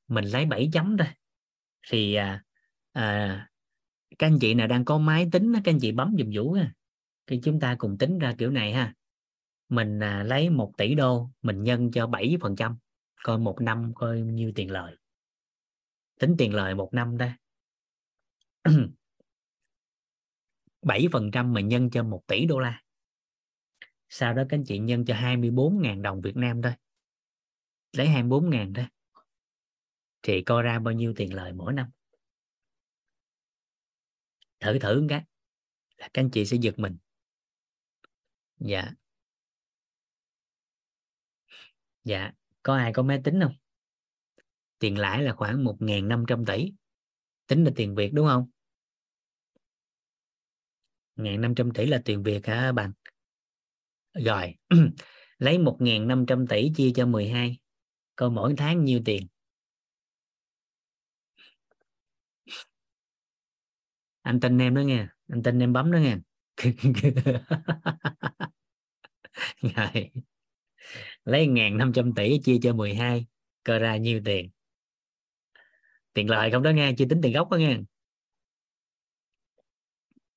mình 0.07 0.26
lấy 0.26 0.45
7 0.45 0.69
chấm 0.73 0.95
đây 0.95 1.07
thì 1.90 2.15
à, 2.15 2.44
à, 2.91 3.49
các 4.19 4.27
anh 4.27 4.40
chị 4.40 4.53
nào 4.53 4.68
đang 4.68 4.86
có 4.86 4.98
máy 4.98 5.27
tính 5.32 5.53
các 5.53 5.73
anh 5.73 5.80
chị 5.80 5.91
bấm 5.91 6.15
dùm 6.19 6.30
vũ 6.34 6.53
ha. 6.53 6.73
Thì 7.27 7.40
chúng 7.44 7.60
ta 7.60 7.76
cùng 7.80 7.98
tính 7.98 8.19
ra 8.19 8.36
kiểu 8.38 8.52
này 8.52 8.73
ha. 8.73 8.94
Mình 9.69 9.99
à, 9.99 10.23
lấy 10.23 10.49
1 10.49 10.72
tỷ 10.77 10.95
đô 10.95 11.30
mình 11.41 11.64
nhân 11.64 11.91
cho 11.91 12.07
7 12.07 12.38
phần 12.41 12.56
trăm 12.56 12.77
coi 13.23 13.40
một 13.40 13.61
năm 13.61 13.91
coi 13.95 14.22
nhiêu 14.22 14.52
tiền 14.56 14.72
lời 14.72 14.95
tính 16.20 16.36
tiền 16.38 16.54
lời 16.54 16.76
một 16.76 16.94
năm 16.94 17.18
ra 17.18 17.38
7% 20.82 21.46
mà 21.54 21.62
nhân 21.62 21.90
cho 21.90 22.04
1 22.04 22.24
tỷ 22.28 22.46
đô 22.46 22.60
la. 22.60 22.82
Sau 24.10 24.34
đó 24.34 24.44
các 24.50 24.58
anh 24.58 24.64
chị 24.68 24.80
nhân 24.80 25.06
cho 25.06 25.14
24.000 25.14 26.02
đồng 26.02 26.22
Việt 26.22 26.36
Nam 26.36 26.62
thôi. 26.62 26.74
Lấy 27.92 28.08
24.000 28.08 28.74
thôi. 28.74 28.86
Thì 30.22 30.42
coi 30.42 30.64
ra 30.64 30.80
bao 30.80 30.94
nhiêu 30.94 31.14
tiền 31.16 31.34
lời 31.34 31.54
mỗi 31.54 31.74
năm. 31.74 31.92
Thử 34.60 34.80
thử 34.80 35.06
cái 35.10 35.24
là 35.98 36.10
các 36.14 36.22
anh 36.22 36.30
chị 36.32 36.46
sẽ 36.46 36.58
giật 36.62 36.80
mình. 36.80 36.98
Dạ. 38.60 38.92
Dạ 42.04 42.32
có 42.64 42.76
ai 42.76 42.94
có 42.94 43.04
máy 43.04 43.22
tính 43.24 43.40
không? 43.42 43.54
Tiền 44.80 44.97
lãi 44.97 45.23
là 45.23 45.34
khoảng 45.34 45.64
1.500 45.64 46.45
tỷ. 46.45 46.72
Tính 47.47 47.64
là 47.64 47.72
tiền 47.76 47.95
Việt 47.95 48.14
đúng 48.14 48.27
không? 48.27 48.49
1.500 51.15 51.72
tỷ 51.72 51.85
là 51.85 52.02
tiền 52.06 52.23
Việt 52.23 52.45
hả 52.45 52.72
bạn? 52.72 52.91
Rồi, 54.14 54.56
lấy 55.38 55.57
1.500 55.57 56.47
tỷ 56.47 56.72
chia 56.76 56.91
cho 56.95 57.06
12 57.06 57.57
coi 58.15 58.30
mỗi 58.30 58.53
tháng 58.57 58.84
nhiêu 58.84 59.02
tiền? 59.06 59.27
Anh 64.22 64.39
tin 64.39 64.57
em 64.57 64.76
đó 64.76 64.81
nghe, 64.81 65.07
anh 65.27 65.43
tin 65.43 65.60
em 65.60 65.73
bấm 65.73 65.91
đó 65.91 65.97
nghe. 65.97 66.18
Rồi, 69.61 70.11
lấy 71.26 71.47
ngàn 71.47 71.77
năm 71.77 71.93
trăm 71.93 72.14
tỷ 72.15 72.39
chia 72.43 72.57
cho 72.61 72.73
12 72.73 73.26
cơ 73.64 73.80
ra 73.80 73.97
nhiêu 73.97 74.22
tiền? 74.26 74.49
Tiền 76.16 76.32
lời 76.32 76.52
không 76.52 76.64
đó 76.64 76.72
nghe 76.72 76.94
chưa 76.98 77.06
tính 77.06 77.22
tiền 77.24 77.34
gốc 77.34 77.50
đó 77.52 77.58
nghe. 77.58 77.78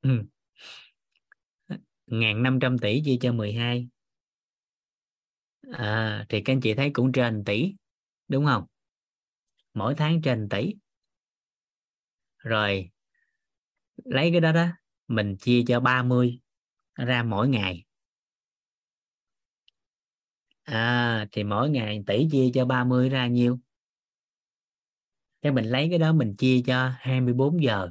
Ừ. 0.03 0.27
Ngàn 2.07 2.43
năm 2.43 2.59
trăm 2.61 2.79
tỷ 2.79 3.03
chia 3.05 3.17
cho 3.21 3.33
12 3.33 3.89
à, 5.73 6.27
thì 6.29 6.41
các 6.41 6.53
anh 6.53 6.61
chị 6.61 6.75
thấy 6.75 6.91
cũng 6.93 7.13
trên 7.13 7.45
tỷ 7.45 7.75
đúng 8.29 8.47
không? 8.47 8.65
Mỗi 9.75 9.95
tháng 9.95 10.23
trên 10.23 10.49
tỷ. 10.49 10.75
Rồi 12.39 12.91
lấy 14.05 14.31
cái 14.33 14.41
đó 14.41 14.53
đó 14.53 14.67
mình 15.09 15.37
chia 15.37 15.63
cho 15.67 15.81
30 15.81 16.39
ra 16.97 17.23
mỗi 17.23 17.49
ngày. 17.49 17.85
À 20.65 21.27
thì 21.33 21.45
mỗi 21.45 21.71
ngày 21.71 22.03
tỷ 22.07 22.29
chia 22.31 22.51
cho 22.55 22.65
30 22.65 23.09
ra 23.09 23.27
nhiêu? 23.27 23.59
Cái 25.43 25.53
mình 25.53 25.65
lấy 25.65 25.87
cái 25.91 25.99
đó 25.99 26.13
mình 26.13 26.37
chia 26.37 26.63
cho 26.67 26.93
24 26.99 27.63
giờ 27.63 27.91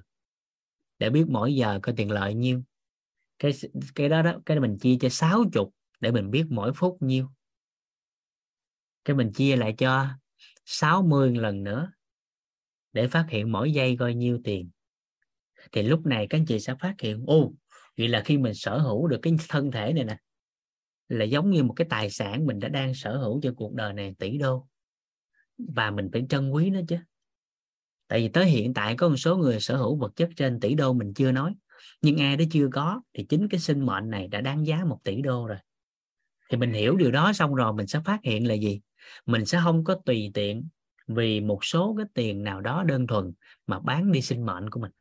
để 0.99 1.09
biết 1.09 1.25
mỗi 1.27 1.55
giờ 1.55 1.79
có 1.83 1.93
tiền 1.97 2.11
lợi 2.11 2.33
nhiêu. 2.33 2.61
Cái 3.39 3.51
cái 3.95 4.09
đó 4.09 4.21
đó, 4.21 4.39
cái 4.45 4.59
mình 4.59 4.77
chia 4.77 4.97
cho 5.01 5.09
60 5.09 5.65
để 5.99 6.11
mình 6.11 6.31
biết 6.31 6.45
mỗi 6.49 6.73
phút 6.73 6.97
nhiêu. 7.01 7.29
Cái 9.05 9.15
mình 9.15 9.31
chia 9.33 9.55
lại 9.55 9.75
cho 9.77 10.07
60 10.65 11.35
lần 11.35 11.63
nữa 11.63 11.91
để 12.93 13.07
phát 13.07 13.25
hiện 13.29 13.51
mỗi 13.51 13.71
giây 13.71 13.95
coi 13.99 14.13
nhiêu 14.13 14.39
tiền. 14.43 14.69
Thì 15.71 15.83
lúc 15.83 16.05
này 16.05 16.27
các 16.29 16.37
anh 16.37 16.45
chị 16.45 16.59
sẽ 16.59 16.75
phát 16.79 16.95
hiện, 16.99 17.23
ô, 17.27 17.53
vậy 17.97 18.07
là 18.07 18.21
khi 18.25 18.37
mình 18.37 18.53
sở 18.53 18.79
hữu 18.79 19.07
được 19.07 19.19
cái 19.21 19.33
thân 19.49 19.71
thể 19.71 19.93
này 19.93 20.03
nè, 20.03 20.17
là 21.07 21.25
giống 21.25 21.51
như 21.51 21.63
một 21.63 21.73
cái 21.73 21.87
tài 21.89 22.09
sản 22.09 22.45
mình 22.45 22.59
đã 22.59 22.69
đang 22.69 22.93
sở 22.93 23.17
hữu 23.17 23.41
cho 23.41 23.53
cuộc 23.57 23.73
đời 23.73 23.93
này 23.93 24.15
tỷ 24.19 24.37
đô. 24.37 24.67
Và 25.57 25.91
mình 25.91 26.09
phải 26.13 26.25
trân 26.29 26.49
quý 26.49 26.69
nó 26.69 26.79
chứ 26.87 26.97
tại 28.07 28.19
vì 28.19 28.27
tới 28.27 28.45
hiện 28.45 28.73
tại 28.73 28.95
có 28.95 29.09
một 29.09 29.15
số 29.15 29.37
người 29.37 29.59
sở 29.59 29.77
hữu 29.77 29.95
vật 29.95 30.15
chất 30.15 30.29
trên 30.35 30.59
tỷ 30.59 30.75
đô 30.75 30.93
mình 30.93 31.13
chưa 31.13 31.31
nói. 31.31 31.55
Nhưng 32.01 32.17
ai 32.17 32.37
đó 32.37 32.45
chưa 32.51 32.67
có 32.71 33.01
thì 33.13 33.25
chính 33.29 33.47
cái 33.49 33.59
sinh 33.59 33.85
mệnh 33.85 34.09
này 34.09 34.27
đã 34.27 34.41
đáng 34.41 34.65
giá 34.65 34.83
một 34.85 34.99
tỷ 35.03 35.21
đô 35.21 35.47
rồi. 35.47 35.57
Thì 36.49 36.57
mình 36.57 36.73
hiểu 36.73 36.95
điều 36.97 37.11
đó 37.11 37.33
xong 37.33 37.55
rồi 37.55 37.73
mình 37.73 37.87
sẽ 37.87 37.99
phát 38.05 38.19
hiện 38.23 38.47
là 38.47 38.53
gì? 38.53 38.81
Mình 39.25 39.45
sẽ 39.45 39.59
không 39.63 39.83
có 39.83 39.95
tùy 40.05 40.31
tiện 40.33 40.67
vì 41.07 41.41
một 41.41 41.65
số 41.65 41.95
cái 41.97 42.05
tiền 42.13 42.43
nào 42.43 42.61
đó 42.61 42.83
đơn 42.83 43.07
thuần 43.07 43.33
mà 43.67 43.79
bán 43.79 44.11
đi 44.11 44.21
sinh 44.21 44.45
mệnh 44.45 44.69
của 44.69 44.79
mình. 44.79 44.91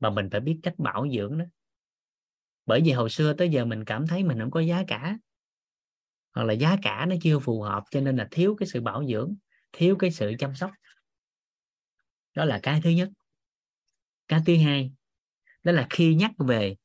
Mà 0.00 0.10
mình 0.10 0.30
phải 0.30 0.40
biết 0.40 0.60
cách 0.62 0.78
bảo 0.78 1.06
dưỡng 1.10 1.38
đó 1.38 1.44
bởi 2.66 2.80
vì 2.84 2.92
hồi 2.92 3.10
xưa 3.10 3.32
tới 3.32 3.48
giờ 3.48 3.64
mình 3.64 3.84
cảm 3.84 4.06
thấy 4.06 4.24
mình 4.24 4.38
không 4.40 4.50
có 4.50 4.60
giá 4.60 4.84
cả. 4.88 5.18
Hoặc 6.34 6.44
là 6.44 6.52
giá 6.52 6.76
cả 6.82 7.06
nó 7.08 7.16
chưa 7.22 7.38
phù 7.38 7.62
hợp 7.62 7.84
cho 7.90 8.00
nên 8.00 8.16
là 8.16 8.28
thiếu 8.30 8.56
cái 8.58 8.66
sự 8.66 8.80
bảo 8.80 9.04
dưỡng, 9.06 9.34
thiếu 9.72 9.96
cái 9.96 10.10
sự 10.10 10.32
chăm 10.38 10.54
sóc 10.54 10.70
đó 12.36 12.44
là 12.44 12.60
cái 12.62 12.80
thứ 12.84 12.90
nhất. 12.90 13.08
Cái 14.28 14.40
thứ 14.46 14.56
hai, 14.56 14.92
đó 15.62 15.72
là 15.72 15.86
khi 15.90 16.14
nhắc 16.14 16.30
về 16.38 16.76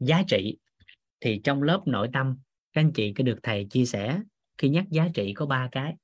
giá 0.00 0.22
trị, 0.28 0.58
thì 1.20 1.40
trong 1.44 1.62
lớp 1.62 1.82
nội 1.86 2.08
tâm, 2.12 2.38
các 2.72 2.80
anh 2.80 2.92
chị 2.94 3.12
có 3.16 3.24
được 3.24 3.38
thầy 3.42 3.66
chia 3.70 3.84
sẻ 3.86 4.20
khi 4.58 4.68
nhắc 4.68 4.84
giá 4.90 5.08
trị 5.14 5.32
có 5.36 5.46
ba 5.46 5.68
cái. 5.72 5.94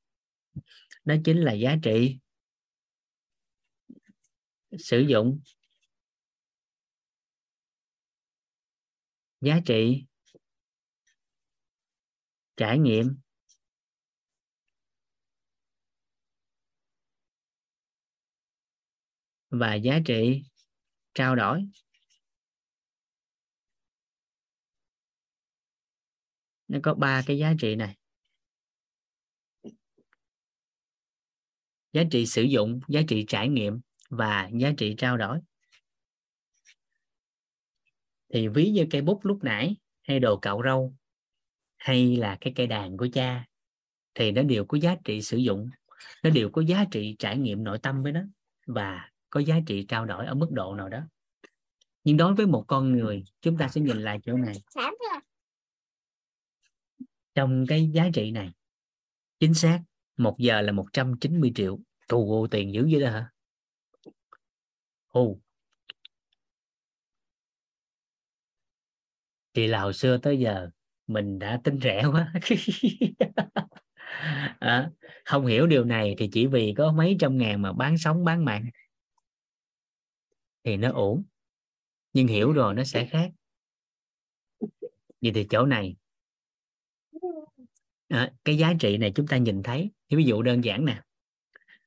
Đó 1.05 1.15
chính 1.25 1.39
là 1.41 1.53
giá 1.53 1.77
trị 1.83 2.19
sử 4.79 5.01
dụng, 5.01 5.41
giá 9.41 9.61
trị 9.67 10.05
trải 12.57 12.79
nghiệm 12.79 13.19
và 19.51 19.75
giá 19.75 19.99
trị 20.07 20.43
trao 21.15 21.37
đổi. 21.37 21.65
Nó 26.69 26.79
có 26.83 26.95
ba 26.95 27.23
cái 27.27 27.39
giá 27.39 27.53
trị 27.61 27.75
này. 27.75 27.97
Giá 31.93 32.03
trị 32.11 32.27
sử 32.27 32.43
dụng, 32.43 32.81
giá 32.89 33.01
trị 33.09 33.25
trải 33.29 33.49
nghiệm 33.49 33.81
và 34.11 34.51
giá 34.59 34.73
trị 34.79 34.95
trao 34.99 35.17
đổi. 35.17 35.39
Thì 38.35 38.49
ví 38.49 38.71
như 38.71 38.87
cây 38.91 39.03
bút 39.03 39.21
lúc 39.23 39.39
nãy, 39.43 39.77
hay 40.03 40.21
đồ 40.21 40.39
cạo 40.39 40.61
râu, 40.65 40.95
hay 41.77 42.17
là 42.17 42.39
cái 42.41 42.53
cây 42.57 42.67
đàn 42.67 42.97
của 42.97 43.09
cha, 43.13 43.47
thì 44.15 44.33
nó 44.33 44.43
đều 44.43 44.65
có 44.65 44.79
giá 44.79 44.97
trị 45.05 45.23
sử 45.23 45.37
dụng, 45.37 45.71
nó 46.23 46.31
đều 46.31 46.51
có 46.51 46.63
giá 46.63 46.85
trị 46.91 47.17
trải 47.19 47.39
nghiệm 47.39 47.65
nội 47.65 47.79
tâm 47.83 48.03
với 48.03 48.13
nó, 48.13 48.21
và 48.67 49.11
có 49.31 49.41
giá 49.41 49.57
trị 49.67 49.87
trao 49.89 50.05
đổi 50.05 50.27
ở 50.27 50.35
mức 50.35 50.49
độ 50.51 50.75
nào 50.75 50.89
đó. 50.89 51.01
Nhưng 52.05 52.17
đối 52.17 52.35
với 52.35 52.47
một 52.47 52.65
con 52.69 52.93
người 52.93 53.25
chúng 53.41 53.59
ta 53.59 53.69
sẽ 53.69 53.81
nhìn 53.81 53.99
lại 53.99 54.19
chỗ 54.23 54.37
này. 54.37 54.55
Trong 57.35 57.65
cái 57.69 57.91
giá 57.93 58.09
trị 58.15 58.31
này 58.31 58.53
chính 59.41 59.55
xác 59.55 59.81
một 60.17 60.37
giờ 60.39 60.61
là 60.61 60.73
190 60.73 61.53
triệu. 61.55 61.79
Tù 62.09 62.47
tiền 62.51 62.75
dữ 62.75 62.89
vậy 62.93 63.01
đó 63.01 63.11
hả? 63.11 63.31
Ồ 65.09 65.39
thì 69.59 69.67
là 69.67 69.81
hồi 69.81 69.93
xưa 69.93 70.19
tới 70.19 70.39
giờ 70.39 70.71
mình 71.07 71.39
đã 71.39 71.61
tính 71.65 71.79
rẻ 71.83 72.05
quá. 72.13 72.33
À, 74.59 74.91
không 75.25 75.47
hiểu 75.47 75.67
điều 75.67 75.85
này 75.85 76.15
thì 76.19 76.29
chỉ 76.33 76.47
vì 76.47 76.75
có 76.77 76.93
mấy 76.93 77.17
trăm 77.21 77.39
ngàn 77.39 77.63
mà 77.63 77.73
bán 77.73 77.99
sống 77.99 78.25
bán 78.25 78.45
mạng 78.45 78.65
thì 80.69 80.77
nó 80.77 80.91
ổn. 80.93 81.25
Nhưng 82.13 82.27
hiểu 82.27 82.53
rồi 82.53 82.75
nó 82.75 82.85
sẽ 82.85 83.07
khác. 83.07 83.31
Vậy 85.21 85.33
thì 85.35 85.47
chỗ 85.51 85.67
này. 85.67 85.97
À, 88.09 88.33
cái 88.45 88.59
giá 88.59 88.73
trị 88.81 88.99
này 88.99 89.13
chúng 89.15 89.27
ta 89.27 89.37
nhìn 89.37 89.63
thấy. 89.63 89.91
Ví 90.11 90.25
dụ 90.25 90.43
đơn 90.43 90.65
giản 90.65 90.85
nè. 90.85 91.03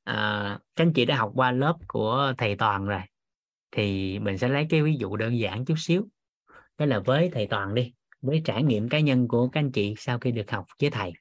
À, 0.04 0.58
các 0.76 0.84
anh 0.84 0.92
chị 0.92 1.04
đã 1.04 1.16
học 1.16 1.32
qua 1.34 1.52
lớp 1.52 1.78
của 1.88 2.34
thầy 2.38 2.56
toàn 2.56 2.84
rồi. 2.84 3.00
Thì 3.70 4.18
mình 4.18 4.38
sẽ 4.38 4.48
lấy 4.48 4.66
cái 4.70 4.82
ví 4.82 4.96
dụ 4.96 5.16
đơn 5.16 5.38
giản 5.38 5.64
chút 5.64 5.76
xíu. 5.78 6.08
Đó 6.78 6.86
là 6.86 7.00
với 7.00 7.30
thầy 7.32 7.46
toàn 7.46 7.74
đi. 7.74 7.92
Với 8.20 8.42
trải 8.44 8.62
nghiệm 8.62 8.88
cá 8.88 9.00
nhân 9.00 9.28
của 9.28 9.48
các 9.48 9.60
anh 9.60 9.72
chị 9.72 9.94
sau 9.98 10.18
khi 10.18 10.32
được 10.32 10.50
học 10.50 10.66
với 10.80 10.90
thầy. 10.90 11.12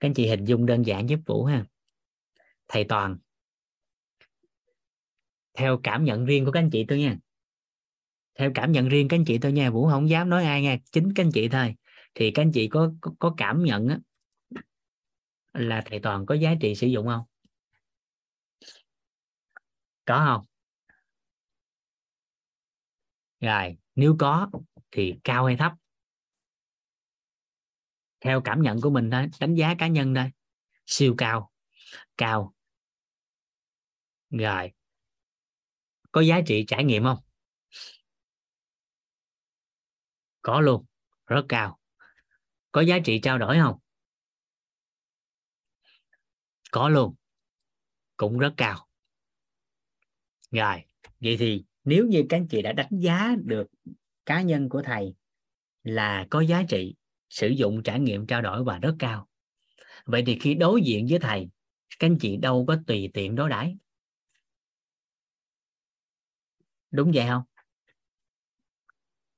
Các 0.00 0.08
anh 0.08 0.14
chị 0.14 0.26
hình 0.26 0.44
dung 0.44 0.66
đơn 0.66 0.82
giản 0.86 1.08
giúp 1.08 1.20
vũ 1.26 1.44
ha. 1.44 1.64
Thầy 2.68 2.84
toàn 2.84 3.18
theo 5.54 5.80
cảm 5.82 6.04
nhận 6.04 6.24
riêng 6.24 6.44
của 6.44 6.50
các 6.50 6.60
anh 6.60 6.70
chị 6.70 6.84
tôi 6.88 6.98
nha. 6.98 7.16
Theo 8.38 8.50
cảm 8.54 8.72
nhận 8.72 8.88
riêng 8.88 9.08
các 9.08 9.16
anh 9.16 9.24
chị 9.24 9.38
tôi 9.38 9.52
nha 9.52 9.70
vũ 9.70 9.88
không 9.88 10.08
dám 10.08 10.30
nói 10.30 10.44
ai 10.44 10.62
nha 10.62 10.76
chính 10.92 11.14
các 11.14 11.24
anh 11.24 11.32
chị 11.32 11.48
thôi. 11.48 11.74
Thì 12.14 12.30
các 12.30 12.42
anh 12.42 12.52
chị 12.52 12.68
có 12.68 12.92
có, 13.00 13.12
có 13.18 13.34
cảm 13.36 13.64
nhận 13.64 13.88
á, 13.88 13.98
là 15.52 15.82
thầy 15.86 15.98
toàn 15.98 16.26
có 16.26 16.34
giá 16.34 16.54
trị 16.60 16.74
sử 16.74 16.86
dụng 16.86 17.06
không? 17.06 17.24
Có 20.04 20.24
không? 20.26 20.44
Rồi 23.40 23.76
nếu 23.94 24.16
có 24.18 24.50
thì 24.90 25.14
cao 25.24 25.44
hay 25.44 25.56
thấp? 25.56 25.72
Theo 28.20 28.40
cảm 28.40 28.62
nhận 28.62 28.80
của 28.80 28.90
mình 28.90 29.10
thôi 29.10 29.28
đánh 29.40 29.54
giá 29.54 29.74
cá 29.78 29.86
nhân 29.86 30.14
thôi. 30.14 30.30
Siêu 30.86 31.14
cao 31.18 31.52
cao. 32.16 32.54
Rồi 34.30 34.72
có 36.12 36.20
giá 36.20 36.40
trị 36.46 36.64
trải 36.68 36.84
nghiệm 36.84 37.02
không? 37.02 37.18
Có 40.42 40.60
luôn. 40.60 40.84
Rất 41.26 41.44
cao. 41.48 41.78
Có 42.72 42.80
giá 42.80 42.98
trị 43.04 43.20
trao 43.22 43.38
đổi 43.38 43.58
không? 43.58 43.78
Có 46.70 46.88
luôn. 46.88 47.14
Cũng 48.16 48.38
rất 48.38 48.54
cao. 48.56 48.88
Rồi, 50.50 50.84
vậy 51.20 51.36
thì 51.38 51.64
nếu 51.84 52.06
như 52.06 52.24
các 52.28 52.36
anh 52.36 52.48
chị 52.48 52.62
đã 52.62 52.72
đánh 52.72 52.90
giá 52.90 53.34
được 53.44 53.66
cá 54.26 54.42
nhân 54.42 54.68
của 54.68 54.82
thầy 54.82 55.14
là 55.82 56.26
có 56.30 56.40
giá 56.40 56.62
trị 56.68 56.94
sử 57.28 57.48
dụng 57.48 57.82
trải 57.82 58.00
nghiệm 58.00 58.26
trao 58.26 58.42
đổi 58.42 58.64
và 58.64 58.78
rất 58.78 58.96
cao, 58.98 59.28
vậy 60.04 60.22
thì 60.26 60.38
khi 60.38 60.54
đối 60.54 60.82
diện 60.82 61.06
với 61.10 61.18
thầy, 61.18 61.48
các 61.98 62.06
anh 62.06 62.18
chị 62.20 62.36
đâu 62.36 62.64
có 62.68 62.76
tùy 62.86 63.10
tiện 63.14 63.34
đối 63.34 63.48
đãi 63.48 63.76
đúng 66.92 67.10
vậy 67.14 67.26
không? 67.28 67.42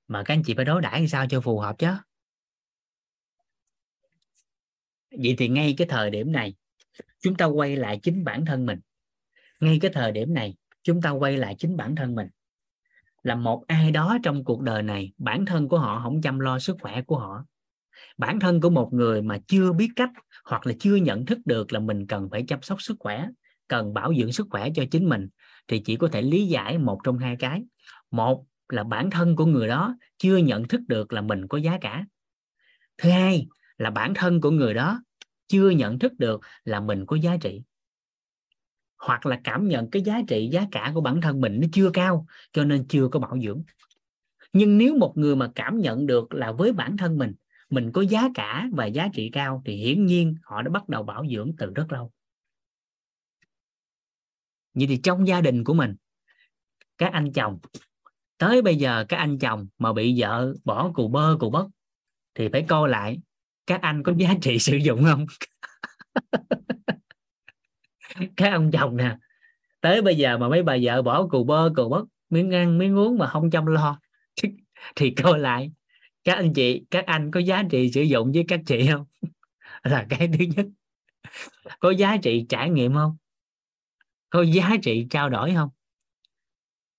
Mà 0.09 0.23
các 0.23 0.35
anh 0.35 0.43
chị 0.47 0.55
phải 0.55 0.65
đối 0.65 0.81
đãi 0.81 1.09
sao 1.09 1.27
cho 1.31 1.41
phù 1.41 1.59
hợp 1.59 1.79
chứ? 1.79 1.89
Vậy 5.11 5.35
thì 5.39 5.49
ngay 5.49 5.75
cái 5.79 5.87
thời 5.91 6.11
điểm 6.11 6.33
này, 6.33 6.55
chúng 7.21 7.35
ta 7.37 7.45
quay 7.45 7.77
lại 7.77 8.01
chính 8.03 8.25
bản 8.25 8.45
thân 8.45 8.67
mình. 8.67 8.81
Ngay 9.61 9.79
cái 9.83 9.91
thời 9.95 10.13
điểm 10.13 10.35
này, 10.35 10.55
chúng 10.83 11.03
ta 11.03 11.11
quay 11.11 11.37
lại 11.37 11.57
chính 11.59 11.77
bản 11.77 11.97
thân 11.97 12.15
mình. 12.15 12.29
Là 13.23 13.35
một 13.35 13.65
ai 13.67 13.91
đó 13.91 14.19
trong 14.23 14.45
cuộc 14.45 14.61
đời 14.61 14.83
này, 14.83 15.13
bản 15.19 15.47
thân 15.47 15.69
của 15.69 15.79
họ 15.79 16.01
không 16.03 16.23
chăm 16.23 16.39
lo 16.39 16.59
sức 16.59 16.77
khỏe 16.81 17.03
của 17.03 17.19
họ. 17.19 17.45
Bản 18.19 18.41
thân 18.41 18.61
của 18.61 18.71
một 18.71 18.93
người 18.93 19.23
mà 19.23 19.39
chưa 19.47 19.73
biết 19.73 19.89
cách 19.97 20.11
hoặc 20.45 20.67
là 20.67 20.73
chưa 20.81 20.97
nhận 20.97 21.27
thức 21.27 21.39
được 21.45 21.73
là 21.73 21.81
mình 21.81 22.07
cần 22.07 22.29
phải 22.31 22.45
chăm 22.49 22.63
sóc 22.63 22.83
sức 22.83 22.97
khỏe, 23.01 23.29
cần 23.69 23.95
bảo 23.95 24.15
dưỡng 24.15 24.33
sức 24.33 24.47
khỏe 24.51 24.69
cho 24.75 24.85
chính 24.91 25.09
mình 25.09 25.29
thì 25.69 25.78
chỉ 25.78 25.97
có 25.97 26.09
thể 26.09 26.23
lý 26.23 26.47
giải 26.47 26.78
một 26.78 27.01
trong 27.05 27.19
hai 27.19 27.36
cái. 27.36 27.62
Một 28.11 28.45
là 28.69 28.85
bản 28.85 29.11
thân 29.11 29.36
của 29.36 29.47
người 29.47 29.69
đó 29.69 29.97
chưa 30.19 30.36
nhận 30.36 30.69
thức 30.69 30.81
được 30.89 31.12
là 31.12 31.20
mình 31.20 31.49
có 31.49 31.59
giá 31.59 31.78
cả. 31.81 32.05
Thứ 32.99 33.11
hai 33.11 33.47
là 33.78 33.91
bản 33.91 34.15
thân 34.15 34.41
của 34.41 34.51
người 34.51 34.74
đó 34.74 35.03
chưa 35.49 35.70
nhận 35.70 35.99
thức 35.99 36.12
được 36.19 36.41
là 36.65 36.81
mình 36.81 37.07
có 37.07 37.16
giá 37.16 37.36
trị. 37.36 37.62
Hoặc 38.99 39.27
là 39.27 39.41
cảm 39.45 39.69
nhận 39.69 39.91
cái 39.91 40.03
giá 40.03 40.21
trị, 40.29 40.48
giá 40.53 40.66
cả 40.72 40.90
của 40.95 41.01
bản 41.01 41.21
thân 41.21 41.40
mình 41.40 41.61
nó 41.61 41.66
chưa 41.72 41.90
cao, 41.90 42.27
cho 42.53 42.64
nên 42.64 42.87
chưa 42.89 43.09
có 43.09 43.21
bảo 43.21 43.39
dưỡng. 43.40 43.63
Nhưng 44.53 44.79
nếu 44.79 44.97
một 44.97 45.13
người 45.16 45.37
mà 45.37 45.51
cảm 45.55 45.79
nhận 45.80 46.06
được 46.06 46.35
là 46.35 46.53
với 46.53 46.72
bản 46.72 46.97
thân 46.97 47.19
mình 47.19 47.32
mình 47.71 47.93
có 47.93 48.03
giá 48.03 48.29
cả 48.35 48.69
và 48.72 48.87
giá 48.87 49.09
trị 49.13 49.30
cao, 49.32 49.63
thì 49.64 49.77
hiển 49.77 50.06
nhiên 50.06 50.35
họ 50.43 50.63
đã 50.63 50.71
bắt 50.71 50.89
đầu 50.89 51.03
bảo 51.03 51.24
dưỡng 51.30 51.53
từ 51.59 51.72
rất 51.74 51.93
lâu 51.93 52.13
vậy 54.74 54.86
thì 54.86 55.01
trong 55.03 55.28
gia 55.28 55.40
đình 55.40 55.64
của 55.64 55.74
mình, 55.74 55.94
các 56.98 57.12
anh 57.12 57.32
chồng, 57.32 57.59
tới 58.38 58.62
bây 58.62 58.77
giờ 58.77 59.04
các 59.09 59.16
anh 59.16 59.38
chồng 59.38 59.66
mà 59.78 59.93
bị 59.93 60.20
vợ 60.20 60.54
bỏ 60.64 60.90
cù 60.94 61.09
bơ 61.09 61.36
cù 61.40 61.51
bất 61.51 61.66
thì 62.35 62.48
phải 62.53 62.64
coi 62.69 62.88
lại 62.88 63.19
các 63.66 63.82
anh 63.82 64.03
có 64.03 64.12
giá 64.16 64.35
trị 64.43 64.59
sử 64.69 64.77
dụng 64.77 65.04
không? 65.04 65.27
Các 68.36 68.53
ông 68.53 68.70
chồng 68.70 68.96
nè, 68.96 69.16
tới 69.80 70.03
bây 70.03 70.16
giờ 70.16 70.38
mà 70.38 70.48
mấy 70.48 70.62
bà 70.62 70.77
vợ 70.82 71.03
bỏ 71.03 71.27
cù 71.27 71.44
bơ 71.44 71.72
cù 71.77 71.88
bất 71.88 72.04
miếng 72.30 72.54
ăn, 72.54 72.78
miếng 72.78 72.98
uống 72.98 73.19
mà 73.19 73.27
không 73.27 73.51
chăm 73.51 73.66
lo, 73.66 74.01
thì 74.96 75.11
coi 75.11 75.38
lại 75.38 75.72
các 76.24 76.35
anh 76.35 76.53
chị, 76.53 76.85
các 76.90 77.06
anh 77.06 77.30
có 77.30 77.40
giá 77.40 77.62
trị 77.70 77.93
sử 77.93 78.03
dụng 78.03 78.32
với 78.32 78.44
các 78.48 78.61
chị 78.66 78.88
không? 78.93 79.04
Là 79.82 80.06
cái 80.09 80.28
thứ 80.38 80.44
nhất. 80.56 80.66
Có 81.80 81.90
giá 81.90 82.16
trị 82.22 82.46
trải 82.48 82.70
nghiệm 82.70 82.94
không? 82.94 83.16
Có 84.35 84.43
giá 84.43 84.71
trị 84.82 85.06
trao 85.11 85.30
đổi 85.30 85.54
không? 85.54 85.69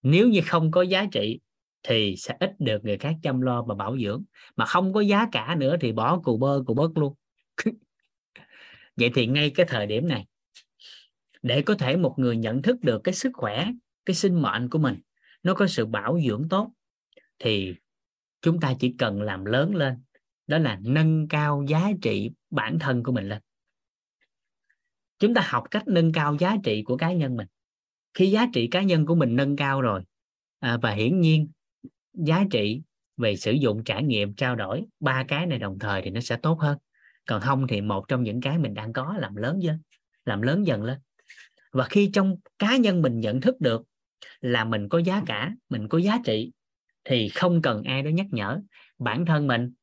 Nếu 0.01 0.30
như 0.30 0.41
không 0.45 0.72
có 0.72 0.81
giá 0.81 1.05
trị 1.11 1.39
thì 1.83 2.15
sẽ 2.17 2.38
ít 2.39 2.51
được 2.59 2.85
người 2.85 2.97
khác 2.97 3.15
chăm 3.23 3.41
lo 3.41 3.64
và 3.64 3.75
bảo 3.75 3.97
dưỡng. 3.97 4.23
Mà 4.55 4.65
không 4.65 4.93
có 4.93 5.01
giá 5.01 5.27
cả 5.31 5.55
nữa 5.55 5.75
thì 5.81 5.91
bỏ 5.91 6.19
cù 6.19 6.38
bơ, 6.38 6.64
cù 6.67 6.73
bớt 6.73 6.97
luôn. 6.97 7.14
Vậy 8.95 9.11
thì 9.15 9.27
ngay 9.27 9.49
cái 9.49 9.65
thời 9.69 9.88
điểm 9.88 10.07
này, 10.07 10.25
để 11.41 11.61
có 11.61 11.75
thể 11.75 11.97
một 11.97 12.15
người 12.17 12.38
nhận 12.38 12.61
thức 12.61 12.77
được 12.81 13.01
cái 13.03 13.14
sức 13.14 13.31
khỏe, 13.33 13.67
cái 14.05 14.15
sinh 14.15 14.41
mệnh 14.41 14.69
của 14.69 14.80
mình, 14.80 14.99
nó 15.43 15.53
có 15.53 15.67
sự 15.67 15.85
bảo 15.85 16.19
dưỡng 16.27 16.49
tốt, 16.49 16.72
thì 17.39 17.73
chúng 18.41 18.59
ta 18.59 18.73
chỉ 18.80 18.95
cần 18.97 19.22
làm 19.22 19.45
lớn 19.45 19.75
lên, 19.75 20.03
đó 20.47 20.57
là 20.57 20.80
nâng 20.81 21.27
cao 21.27 21.65
giá 21.67 21.91
trị 22.01 22.31
bản 22.49 22.80
thân 22.80 23.03
của 23.03 23.11
mình 23.11 23.30
lên 23.30 23.41
chúng 25.19 25.34
ta 25.34 25.42
học 25.45 25.64
cách 25.72 25.88
nâng 25.88 26.11
cao 26.11 26.35
giá 26.40 26.56
trị 26.64 26.84
của 26.84 26.98
cá 26.98 27.14
nhân 27.14 27.38
mình. 27.38 27.48
Khi 28.14 28.32
giá 28.32 28.48
trị 28.53 28.68
cá 28.68 28.82
nhân 28.82 29.06
của 29.06 29.16
mình 29.16 29.35
nâng 29.35 29.56
cao 29.56 29.82
rồi 29.82 30.02
à, 30.60 30.77
và 30.82 30.92
hiển 30.92 31.22
nhiên 31.22 31.48
giá 32.14 32.44
trị 32.52 32.82
về 33.18 33.35
sử 33.35 33.52
dụng 33.52 33.84
trải 33.84 34.03
nghiệm 34.03 34.34
trao 34.34 34.56
đổi 34.56 34.85
ba 35.00 35.24
cái 35.27 35.45
này 35.45 35.60
đồng 35.60 35.80
thời 35.80 36.02
thì 36.02 36.10
nó 36.10 36.22
sẽ 36.22 36.38
tốt 36.38 36.60
hơn. 36.60 36.77
Còn 37.27 37.42
không 37.42 37.68
thì 37.68 37.82
một 37.82 38.08
trong 38.08 38.24
những 38.24 38.42
cái 38.42 38.58
mình 38.58 38.74
đang 38.74 38.94
có 38.94 39.16
làm 39.19 39.35
lớn 39.35 39.61
dần 39.61 39.77
làm 40.26 40.42
lớn 40.42 40.68
dần 40.68 40.84
lên. 40.84 40.98
Và 41.72 41.88
khi 41.90 42.10
trong 42.14 42.35
cá 42.60 42.77
nhân 42.77 43.02
mình 43.02 43.19
nhận 43.19 43.42
thức 43.42 43.61
được 43.61 43.82
là 44.42 44.66
mình 44.66 44.90
có 44.90 44.98
giá 44.98 45.24
cả 45.26 45.56
mình 45.69 45.88
có 45.88 45.98
giá 45.98 46.19
trị 46.26 46.52
thì 47.03 47.30
không 47.30 47.61
cần 47.61 47.84
ai 47.84 48.02
đó 48.02 48.10
nhắc 48.10 48.26
nhở. 48.32 48.60
Bản 49.00 49.26
thân 49.26 49.48
mình 49.48 49.74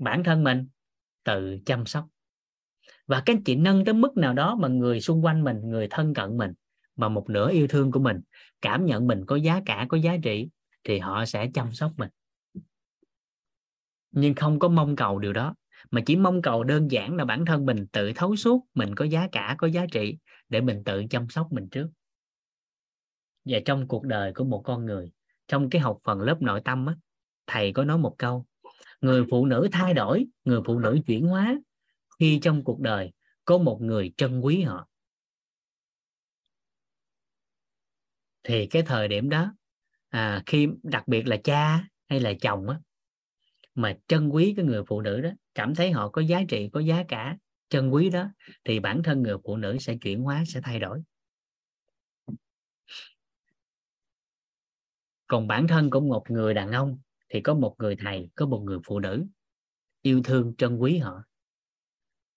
bản 0.00 0.24
thân 0.24 0.44
mình 0.44 0.68
tự 1.24 1.58
chăm 1.66 1.86
sóc 1.86 2.06
và 3.06 3.22
các 3.26 3.36
chị 3.44 3.56
nâng 3.56 3.84
tới 3.84 3.94
mức 3.94 4.16
nào 4.16 4.32
đó 4.32 4.56
mà 4.60 4.68
người 4.68 5.00
xung 5.00 5.24
quanh 5.24 5.44
mình 5.44 5.60
người 5.68 5.86
thân 5.90 6.14
cận 6.14 6.36
mình 6.36 6.52
mà 6.96 7.08
một 7.08 7.30
nửa 7.30 7.50
yêu 7.50 7.66
thương 7.66 7.90
của 7.92 8.00
mình 8.00 8.20
cảm 8.62 8.84
nhận 8.84 9.06
mình 9.06 9.26
có 9.26 9.36
giá 9.36 9.60
cả 9.66 9.86
có 9.88 9.96
giá 9.96 10.16
trị 10.22 10.48
thì 10.84 10.98
họ 10.98 11.24
sẽ 11.24 11.50
chăm 11.54 11.72
sóc 11.72 11.92
mình. 11.96 12.10
Nhưng 14.10 14.34
không 14.34 14.58
có 14.58 14.68
mong 14.68 14.96
cầu 14.96 15.18
điều 15.18 15.32
đó 15.32 15.54
mà 15.90 16.00
chỉ 16.06 16.16
mong 16.16 16.42
cầu 16.42 16.64
đơn 16.64 16.90
giản 16.90 17.16
là 17.16 17.24
bản 17.24 17.44
thân 17.44 17.66
mình 17.66 17.86
tự 17.86 18.12
thấu 18.14 18.36
suốt 18.36 18.66
mình 18.74 18.94
có 18.94 19.04
giá 19.04 19.28
cả 19.32 19.54
có 19.58 19.66
giá 19.66 19.86
trị 19.92 20.16
để 20.48 20.60
mình 20.60 20.82
tự 20.84 21.04
chăm 21.10 21.28
sóc 21.28 21.52
mình 21.52 21.68
trước. 21.68 21.88
Và 23.44 23.58
trong 23.64 23.88
cuộc 23.88 24.04
đời 24.04 24.32
của 24.34 24.44
một 24.44 24.62
con 24.64 24.86
người 24.86 25.12
trong 25.48 25.70
cái 25.70 25.80
học 25.80 25.98
phần 26.04 26.20
lớp 26.20 26.42
nội 26.42 26.60
tâm 26.64 26.86
á, 26.86 26.94
thầy 27.46 27.72
có 27.72 27.84
nói 27.84 27.98
một 27.98 28.14
câu 28.18 28.46
người 29.00 29.24
phụ 29.30 29.46
nữ 29.46 29.68
thay 29.72 29.94
đổi 29.94 30.26
người 30.44 30.60
phụ 30.66 30.78
nữ 30.78 30.98
chuyển 31.06 31.26
hóa 31.26 31.58
khi 32.18 32.38
trong 32.42 32.64
cuộc 32.64 32.80
đời 32.80 33.12
có 33.44 33.58
một 33.58 33.78
người 33.82 34.12
trân 34.16 34.40
quý 34.40 34.62
họ. 34.62 34.88
Thì 38.42 38.66
cái 38.66 38.82
thời 38.82 39.08
điểm 39.08 39.28
đó 39.28 39.54
à, 40.08 40.42
khi 40.46 40.68
đặc 40.82 41.08
biệt 41.08 41.26
là 41.26 41.36
cha 41.44 41.84
hay 42.08 42.20
là 42.20 42.32
chồng 42.40 42.68
á, 42.68 42.80
mà 43.74 43.98
trân 44.06 44.28
quý 44.28 44.54
cái 44.56 44.64
người 44.64 44.82
phụ 44.86 45.00
nữ 45.00 45.20
đó 45.20 45.30
cảm 45.54 45.74
thấy 45.74 45.90
họ 45.90 46.08
có 46.08 46.22
giá 46.22 46.42
trị 46.48 46.70
có 46.72 46.80
giá 46.80 47.04
cả 47.08 47.36
trân 47.68 47.90
quý 47.90 48.10
đó 48.10 48.28
thì 48.64 48.80
bản 48.80 49.02
thân 49.02 49.22
người 49.22 49.36
phụ 49.44 49.56
nữ 49.56 49.76
sẽ 49.80 49.96
chuyển 50.00 50.22
hóa 50.22 50.44
sẽ 50.46 50.60
thay 50.64 50.80
đổi. 50.80 51.02
Còn 55.26 55.46
bản 55.46 55.68
thân 55.68 55.90
của 55.90 56.00
một 56.00 56.30
người 56.30 56.54
đàn 56.54 56.72
ông 56.72 56.98
thì 57.28 57.40
có 57.40 57.54
một 57.54 57.74
người 57.78 57.96
thầy 57.96 58.30
có 58.34 58.46
một 58.46 58.62
người 58.64 58.78
phụ 58.84 59.00
nữ 59.00 59.26
yêu 60.02 60.20
thương 60.24 60.54
trân 60.58 60.76
quý 60.76 60.98
họ 60.98 61.22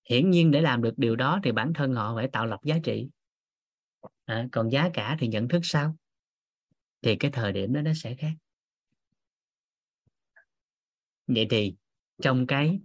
hiển 0.09 0.29
nhiên 0.29 0.51
để 0.51 0.61
làm 0.61 0.81
được 0.81 0.93
điều 0.97 1.15
đó 1.15 1.39
thì 1.43 1.51
bản 1.51 1.73
thân 1.73 1.93
họ 1.93 2.15
phải 2.15 2.27
tạo 2.27 2.45
lập 2.45 2.59
giá 2.63 2.75
trị. 2.83 3.07
À, 4.25 4.47
còn 4.51 4.69
giá 4.71 4.89
cả 4.93 5.17
thì 5.19 5.27
nhận 5.27 5.47
thức 5.47 5.59
sao? 5.63 5.95
Thì 7.01 7.15
cái 7.15 7.31
thời 7.31 7.51
điểm 7.51 7.73
đó 7.73 7.81
nó 7.81 7.91
sẽ 7.95 8.15
khác. 8.15 8.31
Vậy 11.27 11.47
thì 11.49 11.75
trong 12.21 12.47
cái 12.47 12.79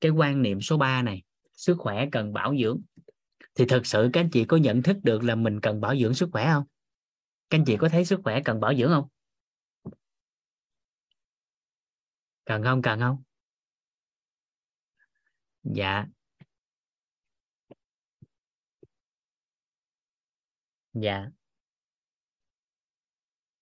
cái 0.00 0.10
quan 0.10 0.42
niệm 0.42 0.60
số 0.60 0.76
3 0.76 1.02
này 1.02 1.22
sức 1.52 1.76
khỏe 1.78 2.06
cần 2.12 2.32
bảo 2.32 2.54
dưỡng 2.62 2.80
thì 3.54 3.64
thực 3.68 3.86
sự 3.86 4.10
các 4.12 4.20
anh 4.20 4.30
chị 4.30 4.44
có 4.44 4.56
nhận 4.56 4.82
thức 4.82 4.96
được 5.02 5.24
là 5.24 5.34
mình 5.34 5.60
cần 5.60 5.80
bảo 5.80 5.96
dưỡng 5.96 6.14
sức 6.14 6.28
khỏe 6.32 6.44
không? 6.52 6.64
Các 7.50 7.58
anh 7.58 7.64
chị 7.64 7.76
có 7.76 7.88
thấy 7.88 8.04
sức 8.04 8.20
khỏe 8.24 8.40
cần 8.44 8.60
bảo 8.60 8.74
dưỡng 8.74 8.88
không? 8.88 9.08
Cần 12.44 12.62
không? 12.62 12.82
Cần 12.82 13.00
không? 13.00 13.22
Dạ. 15.62 16.06
Dạ. 20.92 21.30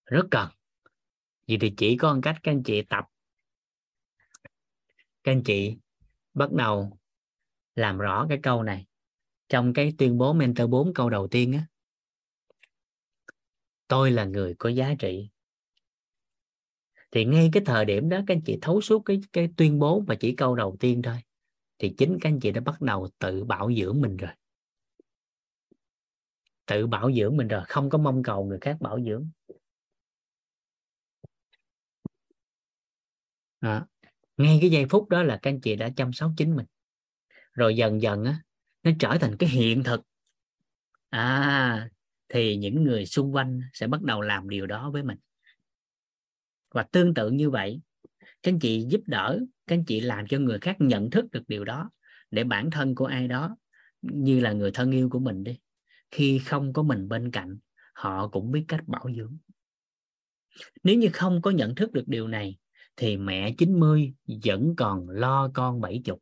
Rất 0.05 0.27
cần. 0.31 0.49
Vậy 1.49 1.59
thì 1.61 1.75
chỉ 1.77 1.97
có 1.97 2.15
một 2.15 2.21
cách 2.23 2.37
các 2.43 2.53
anh 2.53 2.63
chị 2.63 2.83
tập. 2.83 3.05
Các 5.25 5.33
anh 5.33 5.43
chị 5.45 5.77
bắt 6.35 6.53
đầu 6.53 6.99
làm 7.75 7.99
rõ 7.99 8.27
cái 8.29 8.39
câu 8.43 8.63
này 8.63 8.87
trong 9.49 9.73
cái 9.73 9.93
tuyên 9.99 10.19
bố 10.19 10.33
mentor 10.33 10.71
4 10.71 10.95
câu 10.95 11.11
đầu 11.11 11.29
tiên 11.29 11.53
á. 11.53 11.67
Tôi 13.89 14.11
là 14.11 14.25
người 14.25 14.55
có 14.59 14.69
giá 14.69 14.95
trị. 14.99 15.31
Thì 17.11 17.25
ngay 17.25 17.51
cái 17.53 17.63
thời 17.67 17.85
điểm 17.85 18.09
đó 18.09 18.21
các 18.27 18.35
anh 18.35 18.43
chị 18.47 18.59
thấu 18.63 18.81
suốt 18.81 19.03
cái 19.05 19.21
cái 19.33 19.49
tuyên 19.57 19.79
bố 19.79 20.01
và 20.01 20.15
chỉ 20.15 20.35
câu 20.37 20.55
đầu 20.55 20.77
tiên 20.81 21.03
thôi 21.03 21.26
thì 21.79 21.95
chính 21.99 22.19
các 22.21 22.29
anh 22.29 22.41
chị 22.41 22.51
đã 22.51 22.61
bắt 22.61 22.81
đầu 22.81 23.09
tự 23.19 23.45
bảo 23.45 23.73
dưỡng 23.73 24.01
mình 24.01 24.17
rồi. 24.17 24.31
Tự 26.67 26.87
bảo 26.87 27.13
dưỡng 27.13 27.37
mình 27.37 27.49
rồi, 27.49 27.63
không 27.69 27.91
có 27.91 27.99
mong 27.99 28.23
cầu 28.23 28.45
người 28.45 28.59
khác 28.61 28.77
bảo 28.81 29.01
dưỡng. 29.01 29.31
Đó. 33.61 33.87
ngay 34.37 34.59
cái 34.61 34.71
giây 34.71 34.87
phút 34.91 35.09
đó 35.09 35.23
là 35.23 35.39
các 35.43 35.51
anh 35.51 35.61
chị 35.61 35.77
đã 35.77 35.91
chăm 35.97 36.13
sóc 36.13 36.31
chính 36.37 36.57
mình. 36.57 36.67
Rồi 37.53 37.77
dần 37.77 38.03
dần 38.03 38.25
á, 38.25 38.43
nó 38.83 38.91
trở 38.99 39.17
thành 39.21 39.37
cái 39.37 39.49
hiện 39.49 39.83
thực. 39.83 40.01
À 41.09 41.89
thì 42.29 42.57
những 42.57 42.85
người 42.85 43.07
xung 43.07 43.35
quanh 43.35 43.61
sẽ 43.73 43.87
bắt 43.87 44.03
đầu 44.03 44.21
làm 44.21 44.49
điều 44.49 44.67
đó 44.67 44.91
với 44.91 45.03
mình. 45.03 45.19
Và 46.71 46.83
tương 46.83 47.15
tự 47.15 47.31
như 47.31 47.51
vậy, 47.51 47.81
các 48.21 48.53
anh 48.53 48.59
chị 48.59 48.87
giúp 48.91 49.01
đỡ 49.07 49.41
các 49.67 49.77
anh 49.77 49.85
chị 49.85 50.01
làm 50.01 50.27
cho 50.27 50.39
người 50.39 50.59
khác 50.59 50.77
nhận 50.79 51.11
thức 51.11 51.25
được 51.33 51.43
điều 51.49 51.65
đó, 51.65 51.91
để 52.31 52.45
bản 52.45 52.71
thân 52.71 52.95
của 52.95 53.07
ai 53.07 53.29
đó, 53.29 53.57
như 54.03 54.41
là 54.41 54.53
người 54.53 54.71
thân 54.71 54.91
yêu 54.91 55.09
của 55.11 55.19
mình 55.19 55.45
đi, 55.45 55.59
khi 56.11 56.39
không 56.39 56.73
có 56.73 56.83
mình 56.83 57.09
bên 57.09 57.31
cạnh, 57.31 57.59
họ 57.95 58.29
cũng 58.29 58.53
biết 58.53 58.65
cách 58.69 58.81
bảo 58.87 59.07
dưỡng. 59.17 59.39
Nếu 60.83 60.97
như 60.97 61.09
không 61.13 61.43
có 61.43 61.51
nhận 61.51 61.75
thức 61.75 61.93
được 61.93 62.05
điều 62.09 62.29
này, 62.29 62.57
thì 62.97 63.17
mẹ 63.17 63.55
90 63.59 64.15
vẫn 64.45 64.75
còn 64.77 65.09
lo 65.09 65.51
con 65.55 65.81
70 65.81 66.17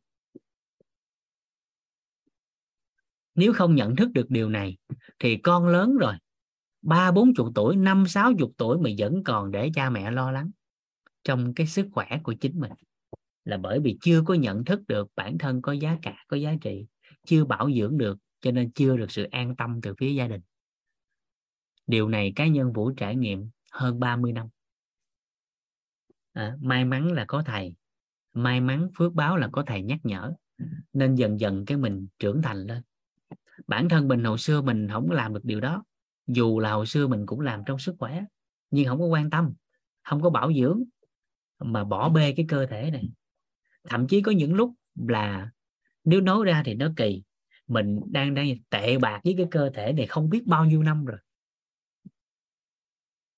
nếu 3.35 3.53
không 3.53 3.75
nhận 3.75 3.95
thức 3.95 4.11
được 4.11 4.29
điều 4.29 4.49
này, 4.49 4.77
thì 5.19 5.37
con 5.37 5.67
lớn 5.67 5.97
rồi, 5.97 6.13
ba 6.81 7.11
bốn 7.11 7.33
chục 7.33 7.47
tuổi, 7.55 7.75
năm 7.75 8.07
sáu 8.07 8.33
chục 8.39 8.51
tuổi 8.57 8.77
mà 8.77 8.89
vẫn 8.97 9.23
còn 9.23 9.51
để 9.51 9.69
cha 9.75 9.89
mẹ 9.89 10.11
lo 10.11 10.31
lắng 10.31 10.51
trong 11.23 11.53
cái 11.53 11.67
sức 11.67 11.87
khỏe 11.91 12.19
của 12.23 12.33
chính 12.33 12.59
mình 12.59 12.71
là 13.45 13.57
bởi 13.57 13.79
vì 13.79 13.97
chưa 14.01 14.21
có 14.21 14.33
nhận 14.33 14.65
thức 14.65 14.81
được 14.87 15.07
bản 15.15 15.37
thân 15.37 15.61
có 15.61 15.71
giá 15.71 15.97
cả 16.01 16.25
có 16.27 16.37
giá 16.37 16.55
trị 16.61 16.85
chưa 17.25 17.45
bảo 17.45 17.71
dưỡng 17.71 17.97
được 17.97 18.17
cho 18.41 18.51
nên 18.51 18.71
chưa 18.71 18.97
được 18.97 19.11
sự 19.11 19.23
an 19.23 19.55
tâm 19.55 19.79
từ 19.81 19.93
phía 19.97 20.13
gia 20.13 20.27
đình. 20.27 20.41
Điều 21.87 22.09
này 22.09 22.33
cá 22.35 22.47
nhân 22.47 22.73
vũ 22.73 22.91
trải 22.91 23.15
nghiệm 23.15 23.49
hơn 23.71 23.99
30 23.99 24.31
năm. 24.31 24.47
À, 26.33 26.57
may 26.61 26.85
mắn 26.85 27.11
là 27.11 27.25
có 27.27 27.43
thầy 27.45 27.75
may 28.33 28.61
mắn 28.61 28.89
phước 28.97 29.13
báo 29.13 29.37
là 29.37 29.49
có 29.51 29.63
thầy 29.67 29.81
nhắc 29.81 29.99
nhở 30.03 30.33
nên 30.93 31.15
dần 31.15 31.39
dần 31.39 31.65
cái 31.65 31.77
mình 31.77 32.07
trưởng 32.19 32.41
thành 32.41 32.57
lên. 32.57 32.81
Bản 33.67 33.89
thân 33.89 34.07
mình 34.07 34.23
hồi 34.23 34.37
xưa 34.37 34.61
mình 34.61 34.87
không 34.91 35.11
làm 35.11 35.33
được 35.33 35.45
điều 35.45 35.59
đó 35.59 35.83
dù 36.27 36.59
là 36.59 36.71
hồi 36.71 36.85
xưa 36.85 37.07
mình 37.07 37.25
cũng 37.25 37.39
làm 37.39 37.63
trong 37.65 37.79
sức 37.79 37.95
khỏe 37.99 38.25
nhưng 38.71 38.87
không 38.87 38.99
có 38.99 39.05
quan 39.05 39.29
tâm 39.29 39.53
không 40.03 40.21
có 40.21 40.29
bảo 40.29 40.53
dưỡng 40.53 40.83
mà 41.59 41.83
bỏ 41.83 42.09
bê 42.09 42.33
cái 42.37 42.45
cơ 42.49 42.65
thể 42.65 42.91
này 42.91 43.09
thậm 43.89 44.07
chí 44.07 44.21
có 44.21 44.31
những 44.31 44.53
lúc 44.53 44.73
là 44.95 45.51
nếu 46.03 46.21
nói 46.21 46.45
ra 46.45 46.61
thì 46.65 46.73
nó 46.73 46.93
kỳ. 46.95 47.23
Mình 47.67 47.99
đang 48.11 48.33
đang 48.33 48.47
tệ 48.69 48.97
bạc 48.97 49.21
với 49.23 49.33
cái 49.37 49.47
cơ 49.51 49.69
thể 49.73 49.93
này 49.93 50.07
không 50.07 50.29
biết 50.29 50.45
bao 50.45 50.65
nhiêu 50.65 50.83
năm 50.83 51.05
rồi. 51.05 51.17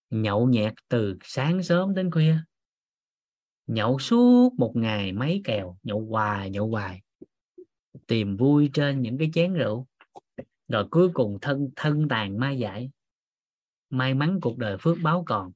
Nhậu 0.09 0.49
nhẹt 0.49 0.73
từ 0.89 1.17
sáng 1.23 1.63
sớm 1.63 1.93
đến 1.93 2.11
khuya. 2.11 2.37
Nhậu 3.67 3.99
suốt 3.99 4.53
một 4.57 4.71
ngày 4.75 5.11
mấy 5.11 5.41
kèo, 5.43 5.77
nhậu 5.83 6.05
hoài 6.05 6.49
nhậu 6.49 6.67
hoài. 6.67 7.01
Tìm 8.07 8.37
vui 8.37 8.69
trên 8.73 9.01
những 9.01 9.17
cái 9.17 9.29
chén 9.33 9.53
rượu. 9.53 9.87
Rồi 10.67 10.87
cuối 10.91 11.09
cùng 11.13 11.37
thân 11.41 11.69
thân 11.75 12.07
tàn 12.07 12.39
ma 12.39 12.51
dại. 12.51 12.91
May 13.89 14.13
mắn 14.13 14.39
cuộc 14.41 14.57
đời 14.57 14.77
phước 14.79 14.97
báo 15.03 15.23
còn 15.27 15.51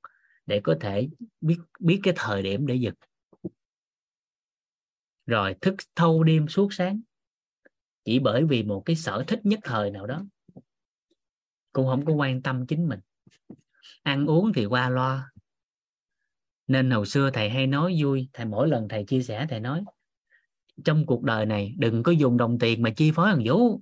để 0.46 0.62
có 0.64 0.76
thể 0.82 1.10
biết 1.42 1.58
biết 1.80 2.00
cái 2.04 2.14
thời 2.18 2.44
điểm 2.44 2.68
để 2.68 2.76
giật 2.76 2.94
rồi 5.32 5.56
thức 5.62 5.76
thâu 5.96 6.24
đêm 6.24 6.48
suốt 6.48 6.74
sáng. 6.74 7.02
Chỉ 8.06 8.20
bởi 8.20 8.46
vì 8.46 8.64
một 8.64 8.82
cái 8.86 8.96
sở 8.96 9.24
thích 9.28 9.40
nhất 9.44 9.60
thời 9.64 9.92
nào 9.92 10.08
đó. 10.08 10.26
Cũng 11.72 11.88
không 11.88 12.06
có 12.06 12.14
quan 12.14 12.42
tâm 12.42 12.66
chính 12.68 12.88
mình. 12.88 13.00
Ăn 14.04 14.26
uống 14.26 14.54
thì 14.54 14.66
qua 14.66 14.90
loa. 14.90 15.32
Nên 16.68 16.92
hồi 16.92 17.06
xưa 17.06 17.30
thầy 17.34 17.50
hay 17.50 17.68
nói 17.68 17.98
vui, 18.00 18.28
thầy 18.34 18.46
mỗi 18.46 18.68
lần 18.68 18.88
thầy 18.88 19.04
chia 19.04 19.24
sẻ 19.24 19.48
thầy 19.50 19.60
nói, 19.60 19.84
trong 20.86 21.06
cuộc 21.06 21.24
đời 21.24 21.46
này 21.46 21.76
đừng 21.78 22.04
có 22.04 22.12
dùng 22.12 22.38
đồng 22.38 22.60
tiền 22.60 22.82
mà 22.82 22.90
chi 22.90 23.12
phối 23.12 23.32
thằng 23.32 23.44
vũ. 23.46 23.82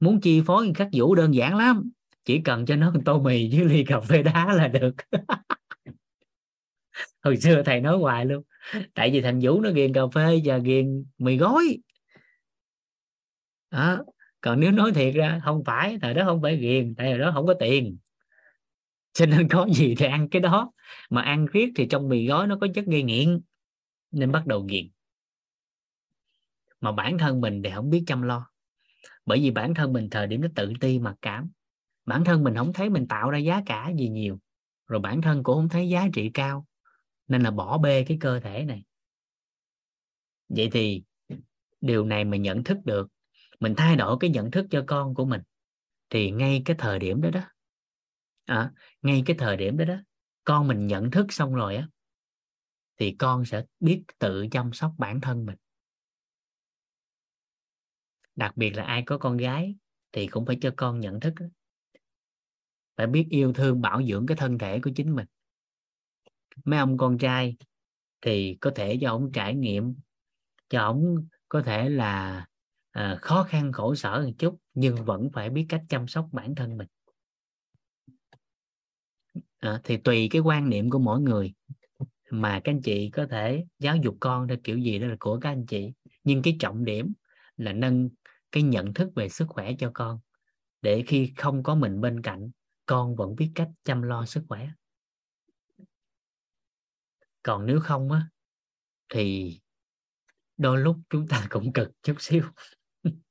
Muốn 0.00 0.20
chi 0.20 0.42
phối 0.46 0.72
khắc 0.74 0.88
vũ 0.92 1.14
đơn 1.14 1.34
giản 1.34 1.56
lắm, 1.56 1.90
chỉ 2.24 2.40
cần 2.44 2.66
cho 2.66 2.76
nó 2.76 2.92
tô 3.04 3.20
mì 3.20 3.50
với 3.56 3.64
ly 3.64 3.84
cà 3.84 4.00
phê 4.00 4.22
đá 4.22 4.54
là 4.54 4.68
được. 4.68 4.94
hồi 7.22 7.36
xưa 7.36 7.62
thầy 7.62 7.80
nói 7.80 7.98
hoài 7.98 8.24
luôn. 8.24 8.42
Tại 8.94 9.10
vì 9.10 9.20
thằng 9.20 9.40
vũ 9.42 9.60
nó 9.60 9.70
ghiền 9.70 9.92
cà 9.92 10.00
phê 10.14 10.40
và 10.44 10.58
ghiền 10.58 11.04
mì 11.18 11.36
gói. 11.36 11.78
Đó. 13.70 14.04
còn 14.40 14.60
nếu 14.60 14.72
nói 14.72 14.92
thiệt 14.94 15.14
ra, 15.14 15.40
không 15.44 15.64
phải, 15.64 15.98
thời 16.02 16.14
đó 16.14 16.24
không 16.24 16.42
phải 16.42 16.56
ghiền, 16.56 16.94
tại 16.94 17.06
thời 17.10 17.18
đó 17.18 17.30
không 17.34 17.46
có 17.46 17.54
tiền. 17.60 17.98
Cho 19.12 19.26
nên 19.26 19.48
có 19.48 19.68
gì 19.74 19.94
thì 19.98 20.06
ăn 20.06 20.28
cái 20.28 20.42
đó. 20.42 20.72
Mà 21.10 21.22
ăn 21.22 21.46
riết 21.46 21.72
thì 21.76 21.86
trong 21.86 22.08
mì 22.08 22.26
gói 22.26 22.46
nó 22.46 22.58
có 22.60 22.66
chất 22.74 22.84
gây 22.86 23.02
nghiện, 23.02 23.40
nên 24.10 24.32
bắt 24.32 24.46
đầu 24.46 24.60
ghiền. 24.60 24.88
mà 26.80 26.92
bản 26.92 27.18
thân 27.18 27.40
mình 27.40 27.62
thì 27.64 27.70
không 27.74 27.90
biết 27.90 28.04
chăm 28.06 28.22
lo. 28.22 28.50
Bởi 29.26 29.40
vì 29.40 29.50
bản 29.50 29.74
thân 29.74 29.92
mình 29.92 30.10
thời 30.10 30.26
điểm 30.26 30.40
nó 30.40 30.48
tự 30.54 30.72
ti 30.80 30.98
mặc 30.98 31.14
cảm. 31.22 31.50
Bản 32.06 32.24
thân 32.24 32.44
mình 32.44 32.54
không 32.56 32.72
thấy 32.72 32.90
mình 32.90 33.08
tạo 33.08 33.30
ra 33.30 33.38
giá 33.38 33.62
cả 33.66 33.90
gì 33.98 34.08
nhiều. 34.08 34.38
Rồi 34.86 35.00
bản 35.00 35.22
thân 35.22 35.42
cũng 35.42 35.56
không 35.56 35.68
thấy 35.68 35.88
giá 35.88 36.08
trị 36.12 36.30
cao 36.34 36.66
nên 37.28 37.42
là 37.42 37.50
bỏ 37.50 37.78
bê 37.78 38.04
cái 38.08 38.18
cơ 38.20 38.40
thể 38.40 38.64
này. 38.64 38.84
Vậy 40.48 40.68
thì 40.72 41.02
điều 41.80 42.04
này 42.04 42.24
mình 42.24 42.42
nhận 42.42 42.64
thức 42.64 42.78
được 42.84 43.08
mình 43.60 43.74
thay 43.76 43.96
đổi 43.96 44.16
cái 44.20 44.30
nhận 44.30 44.50
thức 44.50 44.66
cho 44.70 44.84
con 44.86 45.14
của 45.14 45.24
mình 45.24 45.40
thì 46.10 46.30
ngay 46.30 46.62
cái 46.64 46.76
thời 46.78 46.98
điểm 46.98 47.20
đó 47.20 47.30
đó 47.30 47.40
à, 48.44 48.72
ngay 49.02 49.22
cái 49.26 49.36
thời 49.38 49.56
điểm 49.56 49.76
đó 49.76 49.84
đó 49.84 49.96
con 50.44 50.68
mình 50.68 50.86
nhận 50.86 51.10
thức 51.10 51.26
xong 51.32 51.54
rồi 51.54 51.76
á 51.76 51.88
thì 52.98 53.16
con 53.18 53.44
sẽ 53.44 53.64
biết 53.80 54.02
tự 54.18 54.46
chăm 54.50 54.72
sóc 54.72 54.94
bản 54.98 55.20
thân 55.20 55.46
mình. 55.46 55.56
Đặc 58.36 58.56
biệt 58.56 58.70
là 58.70 58.82
ai 58.82 59.02
có 59.06 59.18
con 59.18 59.36
gái 59.36 59.76
thì 60.12 60.26
cũng 60.26 60.46
phải 60.46 60.58
cho 60.60 60.70
con 60.76 61.00
nhận 61.00 61.20
thức 61.20 61.34
đó. 61.40 61.46
phải 62.96 63.06
biết 63.06 63.26
yêu 63.30 63.52
thương 63.52 63.80
bảo 63.80 64.02
dưỡng 64.02 64.26
cái 64.26 64.36
thân 64.36 64.58
thể 64.58 64.80
của 64.80 64.90
chính 64.96 65.14
mình 65.14 65.26
mấy 66.64 66.78
ông 66.78 66.96
con 66.96 67.18
trai 67.18 67.56
thì 68.20 68.58
có 68.60 68.72
thể 68.74 68.98
cho 69.00 69.10
ông 69.10 69.32
trải 69.32 69.54
nghiệm 69.54 69.94
cho 70.68 70.82
ông 70.82 71.26
có 71.48 71.62
thể 71.62 71.88
là 71.88 72.46
à, 72.90 73.18
khó 73.22 73.42
khăn 73.42 73.72
khổ 73.72 73.94
sở 73.94 74.22
một 74.26 74.32
chút 74.38 74.58
nhưng 74.74 75.04
vẫn 75.04 75.30
phải 75.32 75.50
biết 75.50 75.66
cách 75.68 75.82
chăm 75.88 76.08
sóc 76.08 76.28
bản 76.32 76.54
thân 76.54 76.76
mình. 76.76 76.88
À, 79.58 79.80
thì 79.84 79.96
tùy 79.96 80.28
cái 80.30 80.40
quan 80.40 80.70
niệm 80.70 80.90
của 80.90 80.98
mỗi 80.98 81.20
người. 81.20 81.54
Mà 82.30 82.60
các 82.64 82.72
anh 82.72 82.82
chị 82.82 83.10
có 83.10 83.26
thể 83.30 83.64
giáo 83.78 83.96
dục 83.96 84.16
con 84.20 84.48
theo 84.48 84.56
kiểu 84.64 84.78
gì 84.78 84.98
đó 84.98 85.06
là 85.06 85.16
của 85.20 85.38
các 85.40 85.48
anh 85.48 85.66
chị. 85.66 85.92
Nhưng 86.24 86.42
cái 86.42 86.56
trọng 86.60 86.84
điểm 86.84 87.12
là 87.56 87.72
nâng 87.72 88.08
cái 88.52 88.62
nhận 88.62 88.94
thức 88.94 89.10
về 89.14 89.28
sức 89.28 89.48
khỏe 89.48 89.72
cho 89.78 89.90
con. 89.94 90.18
Để 90.82 91.04
khi 91.06 91.32
không 91.36 91.62
có 91.62 91.74
mình 91.74 92.00
bên 92.00 92.22
cạnh 92.22 92.50
con 92.86 93.16
vẫn 93.16 93.36
biết 93.36 93.52
cách 93.54 93.70
chăm 93.84 94.02
lo 94.02 94.26
sức 94.26 94.44
khỏe 94.48 94.68
còn 97.42 97.66
nếu 97.66 97.80
không 97.80 98.12
á, 98.12 98.28
thì 99.08 99.58
đôi 100.56 100.78
lúc 100.78 100.96
chúng 101.10 101.28
ta 101.28 101.46
cũng 101.50 101.72
cực 101.72 101.90
chút 102.02 102.16
xíu. 102.18 102.42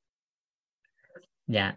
Dạ 1.46 1.76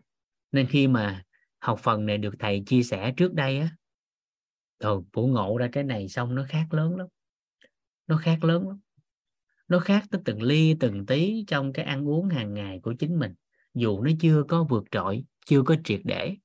nên 0.51 0.67
khi 0.67 0.87
mà 0.87 1.23
học 1.59 1.79
phần 1.83 2.05
này 2.05 2.17
được 2.17 2.33
thầy 2.39 2.63
chia 2.65 2.83
sẻ 2.83 3.13
trước 3.17 3.33
đây 3.33 3.59
á 3.59 3.69
thôi 4.79 5.03
phủ 5.13 5.27
ngộ 5.27 5.57
ra 5.57 5.69
cái 5.71 5.83
này 5.83 6.09
xong 6.09 6.35
nó 6.35 6.45
khác 6.49 6.73
lớn 6.73 6.95
lắm. 6.95 7.07
Nó 8.07 8.17
khác 8.17 8.43
lớn 8.43 8.67
lắm. 8.67 8.79
Nó 9.67 9.79
khác 9.79 10.03
tới 10.11 10.21
từng 10.25 10.41
ly, 10.41 10.75
từng 10.79 11.05
tí 11.05 11.43
trong 11.47 11.73
cái 11.73 11.85
ăn 11.85 12.07
uống 12.07 12.29
hàng 12.29 12.53
ngày 12.53 12.79
của 12.83 12.93
chính 12.99 13.19
mình. 13.19 13.33
Dù 13.73 14.01
nó 14.01 14.11
chưa 14.19 14.43
có 14.47 14.63
vượt 14.63 14.83
trội, 14.91 15.23
chưa 15.45 15.61
có 15.61 15.75
triệt 15.83 16.01
để, 16.03 16.35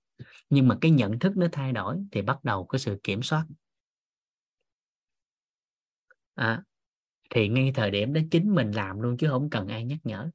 nhưng 0.51 0.69
mà 0.69 0.79
cái 0.81 0.91
nhận 0.91 1.19
thức 1.19 1.37
nó 1.37 1.47
thay 1.53 1.73
đổi 1.73 1.97
thì 2.13 2.23
bắt 2.23 2.45
đầu 2.45 2.65
có 2.65 2.79
sự 2.79 3.01
kiểm 3.03 3.23
soát 3.23 3.45
à, 6.41 6.63
thì 7.31 7.49
ngay 7.49 7.73
thời 7.75 7.91
điểm 7.91 8.13
đó 8.13 8.21
chính 8.31 8.55
mình 8.55 8.71
làm 8.71 9.01
luôn 9.01 9.17
chứ 9.17 9.29
không 9.29 9.51
cần 9.51 9.69
ai 9.69 9.85
nhắc 9.85 9.99
nhở. 10.05 10.31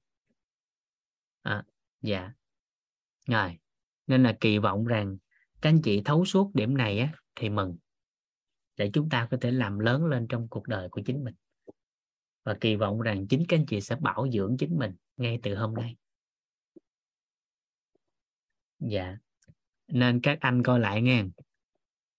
À, 1.42 1.64
dạ. 2.02 2.32
Rồi 3.28 3.58
nên 4.08 4.24
là 4.24 4.38
kỳ 4.40 4.58
vọng 4.58 4.86
rằng 4.86 5.18
các 5.62 5.70
anh 5.70 5.82
chị 5.82 6.02
thấu 6.06 6.26
suốt 6.26 6.52
điểm 6.54 6.78
này 6.78 7.00
á 7.00 7.14
thì 7.36 7.50
mừng. 7.50 7.78
Để 8.78 8.90
chúng 8.94 9.10
ta 9.10 9.28
có 9.32 9.38
thể 9.42 9.52
làm 9.52 9.80
lớn 9.80 10.06
lên 10.06 10.28
trong 10.28 10.48
cuộc 10.48 10.68
đời 10.68 10.90
của 10.90 11.02
chính 11.06 11.24
mình. 11.24 11.36
Và 12.44 12.58
kỳ 12.62 12.76
vọng 12.76 13.02
rằng 13.02 13.28
chính 13.28 13.44
các 13.48 13.58
anh 13.58 13.66
chị 13.66 13.82
sẽ 13.82 13.96
bảo 13.96 14.28
dưỡng 14.32 14.56
chính 14.60 14.78
mình 14.78 14.96
ngay 15.18 15.40
từ 15.44 15.56
hôm 15.56 15.74
nay. 15.74 15.96
Dạ. 18.80 19.18
Nên 19.88 20.22
các 20.22 20.38
anh 20.42 20.64
coi 20.64 20.80
lại 20.80 21.02
nghe 21.02 21.24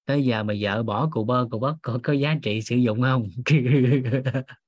tới 0.07 0.25
giờ 0.25 0.43
mà 0.43 0.55
vợ 0.61 0.83
bỏ 0.83 1.09
cụ 1.13 1.25
bơ 1.25 1.49
cụ 1.51 1.59
bớt 1.59 1.77
có, 1.83 1.99
có 2.03 2.13
giá 2.13 2.37
trị 2.43 2.63
sử 2.63 2.77
dụng 2.77 3.03
không? 3.03 3.29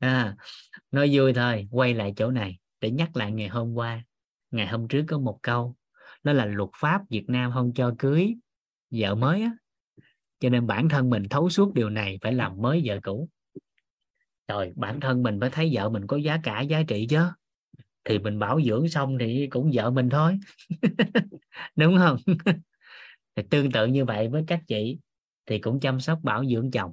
À, 0.00 0.36
nói 0.90 1.10
vui 1.12 1.32
thôi 1.32 1.68
quay 1.70 1.94
lại 1.94 2.12
chỗ 2.16 2.30
này 2.30 2.58
để 2.80 2.90
nhắc 2.90 3.16
lại 3.16 3.32
ngày 3.32 3.48
hôm 3.48 3.74
qua. 3.74 4.04
Ngày 4.50 4.66
hôm 4.66 4.88
trước 4.88 5.04
có 5.08 5.18
một 5.18 5.38
câu 5.42 5.76
đó 6.22 6.32
là 6.32 6.44
luật 6.44 6.68
pháp 6.76 7.02
Việt 7.10 7.24
Nam 7.28 7.50
không 7.54 7.72
cho 7.74 7.94
cưới 7.98 8.34
vợ 8.90 9.14
mới 9.14 9.42
á. 9.42 9.50
Cho 10.40 10.48
nên 10.48 10.66
bản 10.66 10.88
thân 10.88 11.10
mình 11.10 11.28
thấu 11.30 11.50
suốt 11.50 11.74
điều 11.74 11.90
này 11.90 12.18
phải 12.22 12.32
làm 12.32 12.62
mới 12.62 12.82
vợ 12.84 13.00
cũ. 13.02 13.28
Rồi 14.48 14.72
bản 14.76 15.00
thân 15.00 15.22
mình 15.22 15.40
phải 15.40 15.50
thấy 15.50 15.70
vợ 15.72 15.88
mình 15.88 16.06
có 16.06 16.16
giá 16.16 16.38
cả 16.42 16.60
giá 16.60 16.82
trị 16.88 17.06
chứ. 17.10 17.24
Thì 18.04 18.18
mình 18.18 18.38
bảo 18.38 18.60
dưỡng 18.60 18.88
xong 18.88 19.18
thì 19.18 19.46
cũng 19.50 19.70
vợ 19.74 19.90
mình 19.90 20.08
thôi. 20.10 20.38
Đúng 21.76 21.96
không? 21.98 22.16
Thì 23.36 23.42
tương 23.50 23.72
tự 23.72 23.86
như 23.86 24.04
vậy 24.04 24.28
với 24.28 24.44
các 24.46 24.62
chị 24.66 24.98
thì 25.46 25.58
cũng 25.58 25.80
chăm 25.80 26.00
sóc 26.00 26.18
bảo 26.22 26.44
dưỡng 26.46 26.70
chồng. 26.70 26.92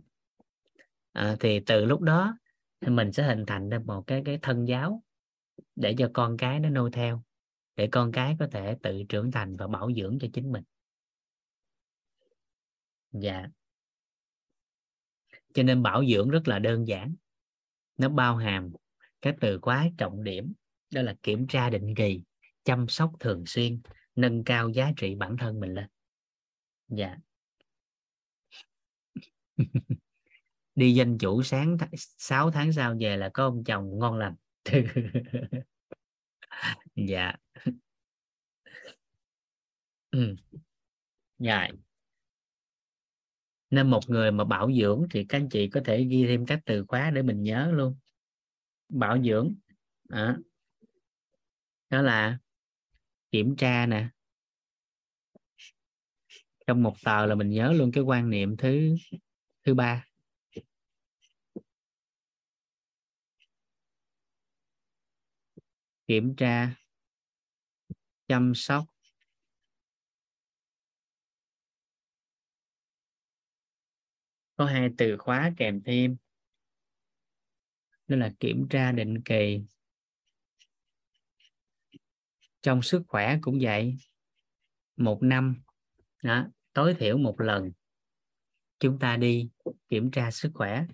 À, 1.11 1.35
thì 1.39 1.59
từ 1.59 1.85
lúc 1.85 2.01
đó 2.01 2.37
thì 2.81 2.89
mình 2.89 3.11
sẽ 3.11 3.23
hình 3.23 3.45
thành 3.47 3.69
ra 3.69 3.79
một 3.85 4.03
cái 4.07 4.21
cái 4.25 4.39
thân 4.41 4.65
giáo 4.65 5.03
để 5.75 5.95
cho 5.97 6.11
con 6.13 6.37
cái 6.37 6.59
nó 6.59 6.69
nôi 6.69 6.91
theo 6.91 7.23
để 7.75 7.87
con 7.91 8.11
cái 8.11 8.35
có 8.39 8.47
thể 8.51 8.77
tự 8.81 9.03
trưởng 9.09 9.31
thành 9.31 9.55
và 9.55 9.67
bảo 9.67 9.91
dưỡng 9.93 10.17
cho 10.19 10.27
chính 10.33 10.51
mình. 10.51 10.63
Dạ. 13.11 13.47
Cho 15.53 15.63
nên 15.63 15.83
bảo 15.83 16.05
dưỡng 16.05 16.29
rất 16.29 16.47
là 16.47 16.59
đơn 16.59 16.87
giản. 16.87 17.15
Nó 17.97 18.09
bao 18.09 18.35
hàm 18.35 18.71
các 19.21 19.35
từ 19.41 19.59
khóa 19.61 19.89
trọng 19.97 20.23
điểm 20.23 20.53
đó 20.93 21.01
là 21.01 21.15
kiểm 21.23 21.47
tra 21.47 21.69
định 21.69 21.95
kỳ 21.95 22.21
chăm 22.63 22.87
sóc 22.87 23.11
thường 23.19 23.45
xuyên 23.45 23.81
nâng 24.15 24.43
cao 24.43 24.69
giá 24.69 24.91
trị 24.97 25.15
bản 25.15 25.37
thân 25.37 25.59
mình 25.59 25.73
lên 25.73 25.85
dạ. 26.87 27.17
Đi 30.75 30.93
danh 30.93 31.17
chủ 31.17 31.43
sáng 31.43 31.77
th- 31.77 31.87
6 31.97 32.51
tháng 32.51 32.73
sau 32.73 32.95
về 32.99 33.17
là 33.17 33.29
có 33.33 33.43
ông 33.43 33.63
chồng 33.63 33.99
ngon 33.99 34.17
lành. 34.17 34.35
Dạ. 36.95 37.35
Ừ. 40.11 40.35
dạ. 41.39 41.67
Nên 43.69 43.89
một 43.89 43.99
người 44.09 44.31
mà 44.31 44.43
bảo 44.43 44.71
dưỡng 44.73 45.05
thì 45.11 45.25
các 45.29 45.37
anh 45.37 45.49
chị 45.49 45.69
có 45.69 45.81
thể 45.85 46.03
ghi 46.03 46.25
thêm 46.27 46.45
các 46.45 46.59
từ 46.65 46.85
khóa 46.87 47.11
để 47.11 47.21
mình 47.21 47.43
nhớ 47.43 47.71
luôn. 47.73 47.95
Bảo 48.89 49.23
dưỡng. 49.23 49.55
À. 50.09 50.37
đó 51.89 52.01
là 52.01 52.37
kiểm 53.31 53.55
tra 53.55 53.85
nè 53.85 54.07
trong 56.67 56.83
một 56.83 56.95
tờ 57.03 57.25
là 57.25 57.35
mình 57.35 57.49
nhớ 57.49 57.73
luôn 57.73 57.91
cái 57.91 58.03
quan 58.03 58.29
niệm 58.29 58.57
thứ 58.57 58.95
thứ 59.63 59.73
ba. 59.73 60.05
Kiểm 66.07 66.35
tra 66.35 66.75
chăm 68.27 68.55
sóc. 68.55 68.83
Có 74.55 74.65
hai 74.65 74.89
từ 74.97 75.17
khóa 75.17 75.51
kèm 75.57 75.81
thêm. 75.85 76.17
Đó 78.07 78.17
là 78.17 78.33
kiểm 78.39 78.67
tra 78.69 78.91
định 78.91 79.21
kỳ. 79.21 79.61
Trong 82.61 82.81
sức 82.81 83.03
khỏe 83.07 83.37
cũng 83.41 83.59
vậy. 83.61 83.97
Một 84.97 85.23
năm. 85.23 85.61
Đó, 86.23 86.47
tối 86.77 86.95
thiểu 86.99 87.17
một 87.17 87.41
lần 87.41 87.71
chúng 88.79 88.99
ta 88.99 89.17
đi 89.17 89.49
kiểm 89.89 90.11
tra 90.11 90.31
sức 90.31 90.51
khỏe 90.53 90.85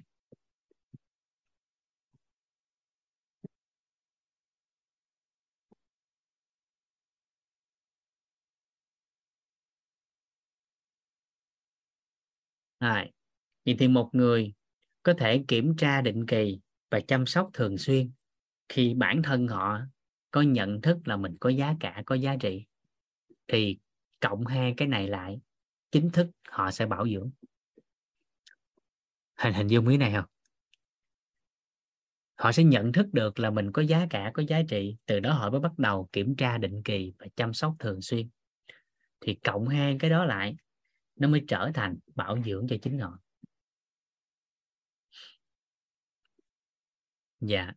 Rồi. 12.79 13.11
Vậy 13.65 13.75
thì 13.79 13.87
một 13.87 14.09
người 14.13 14.53
có 15.03 15.13
thể 15.17 15.43
kiểm 15.47 15.75
tra 15.77 16.01
định 16.01 16.25
kỳ 16.25 16.59
và 16.91 16.99
chăm 16.99 17.25
sóc 17.25 17.49
thường 17.53 17.77
xuyên 17.77 18.11
khi 18.69 18.93
bản 18.93 19.21
thân 19.23 19.47
họ 19.47 19.79
có 20.31 20.41
nhận 20.41 20.81
thức 20.81 20.97
là 21.05 21.17
mình 21.17 21.37
có 21.39 21.49
giá 21.49 21.75
cả, 21.79 22.03
có 22.05 22.15
giá 22.15 22.35
trị 22.39 22.65
thì 23.47 23.77
cộng 24.19 24.45
hai 24.45 24.73
cái 24.77 24.87
này 24.87 25.07
lại 25.07 25.39
chính 25.93 26.09
thức 26.11 26.27
họ 26.49 26.71
sẽ 26.71 26.85
bảo 26.85 27.07
dưỡng. 27.07 27.31
Hình 29.35 29.53
hình 29.53 29.67
dung 29.67 29.87
ý 29.87 29.97
này 29.97 30.13
không? 30.13 30.25
Họ 32.35 32.51
sẽ 32.51 32.63
nhận 32.63 32.91
thức 32.91 33.07
được 33.13 33.39
là 33.39 33.49
mình 33.49 33.71
có 33.71 33.81
giá 33.81 34.07
cả, 34.09 34.31
có 34.33 34.43
giá 34.47 34.61
trị, 34.69 34.95
từ 35.05 35.19
đó 35.19 35.33
họ 35.33 35.49
mới 35.49 35.59
bắt 35.59 35.71
đầu 35.77 36.09
kiểm 36.11 36.35
tra 36.35 36.57
định 36.57 36.83
kỳ 36.83 37.13
và 37.19 37.27
chăm 37.35 37.53
sóc 37.53 37.75
thường 37.79 38.01
xuyên. 38.01 38.29
Thì 39.21 39.35
cộng 39.43 39.67
hai 39.67 39.97
cái 39.99 40.09
đó 40.09 40.25
lại 40.25 40.55
nó 41.15 41.27
mới 41.27 41.41
trở 41.47 41.71
thành 41.73 41.97
bảo 42.15 42.37
dưỡng 42.45 42.67
cho 42.69 42.75
chính 42.81 42.99
họ 42.99 43.19
dạ 47.39 47.71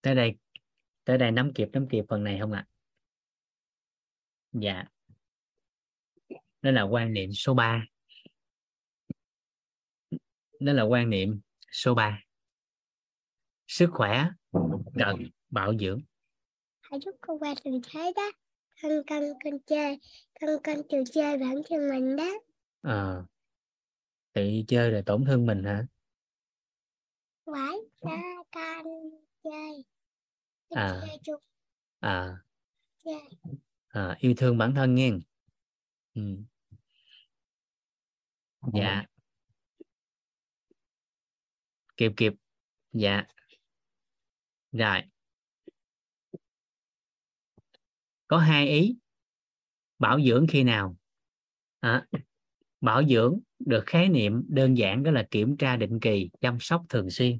tới 0.00 0.14
đây 0.14 0.36
tới 1.04 1.18
đây 1.18 1.32
nắm 1.32 1.52
kịp 1.54 1.68
nắm 1.72 1.88
kịp 1.88 2.04
phần 2.08 2.24
này 2.24 2.38
không 2.40 2.52
ạ 2.52 2.66
à? 2.68 2.77
Dạ. 4.52 4.84
Đó 6.62 6.70
là 6.70 6.82
quan 6.82 7.12
niệm 7.12 7.32
số 7.32 7.54
3 7.54 7.84
đó 10.60 10.72
là 10.72 10.82
quan 10.82 11.10
niệm 11.10 11.40
số 11.72 11.94
3 11.94 12.22
sức 13.66 13.90
khỏe 13.92 14.24
cần 14.98 15.30
bảo 15.50 15.72
dưỡng. 15.80 16.00
Hãy 16.80 17.00
giúp 17.04 17.16
cô 17.20 17.38
qua 17.38 17.54
tình 17.64 17.80
thế 17.90 18.12
đó. 18.16 18.30
Con 18.82 18.92
con 19.06 19.22
con 19.44 19.58
chơi. 19.66 19.98
Con 20.40 20.50
con 20.64 20.76
tự 20.88 20.98
chơi 21.12 21.38
bản 21.38 21.54
thân 21.68 21.88
mình 21.90 22.16
đó. 22.16 22.30
À, 22.82 23.22
tự 24.32 24.42
chơi 24.68 24.92
là 24.92 25.02
tổn 25.06 25.24
thương 25.24 25.46
mình 25.46 25.64
hả? 25.64 25.86
Phải 27.46 27.76
ra 28.02 28.22
con 28.52 28.84
chơi. 29.44 29.84
À. 30.70 31.02
chơi 31.06 31.18
chung. 31.22 31.40
À, 32.00 32.36
chơi 33.04 33.20
à 33.88 34.16
yêu 34.20 34.34
thương 34.36 34.58
bản 34.58 34.74
thân 34.74 34.94
nghe. 34.94 35.12
Ừ. 36.14 36.22
dạ. 38.74 39.04
Kịp 41.96 42.12
kịp. 42.16 42.32
Dạ. 42.92 43.24
Rồi. 44.72 45.02
Có 48.26 48.38
hai 48.38 48.68
ý. 48.68 48.96
Bảo 49.98 50.20
dưỡng 50.20 50.46
khi 50.48 50.64
nào? 50.64 50.96
À, 51.80 52.06
bảo 52.80 53.04
dưỡng 53.04 53.40
được 53.58 53.84
khái 53.86 54.08
niệm 54.08 54.42
đơn 54.48 54.78
giản 54.78 55.02
đó 55.02 55.10
là 55.10 55.26
kiểm 55.30 55.56
tra 55.56 55.76
định 55.76 56.00
kỳ 56.00 56.30
chăm 56.40 56.60
sóc 56.60 56.84
thường 56.88 57.10
xuyên. 57.10 57.38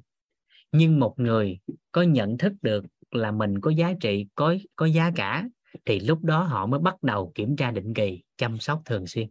Nhưng 0.71 0.99
một 0.99 1.13
người 1.17 1.59
có 1.91 2.01
nhận 2.01 2.37
thức 2.37 2.53
được 2.61 2.85
là 3.11 3.31
mình 3.31 3.61
có 3.61 3.71
giá 3.71 3.93
trị 4.01 4.27
có 4.35 4.55
có 4.75 4.85
giá 4.85 5.11
cả 5.15 5.45
thì 5.85 5.99
lúc 5.99 6.23
đó 6.23 6.43
họ 6.43 6.65
mới 6.65 6.79
bắt 6.79 7.03
đầu 7.03 7.31
kiểm 7.35 7.55
tra 7.55 7.71
định 7.71 7.93
kỳ, 7.93 8.23
chăm 8.37 8.59
sóc 8.59 8.81
thường 8.85 9.07
xuyên. 9.07 9.29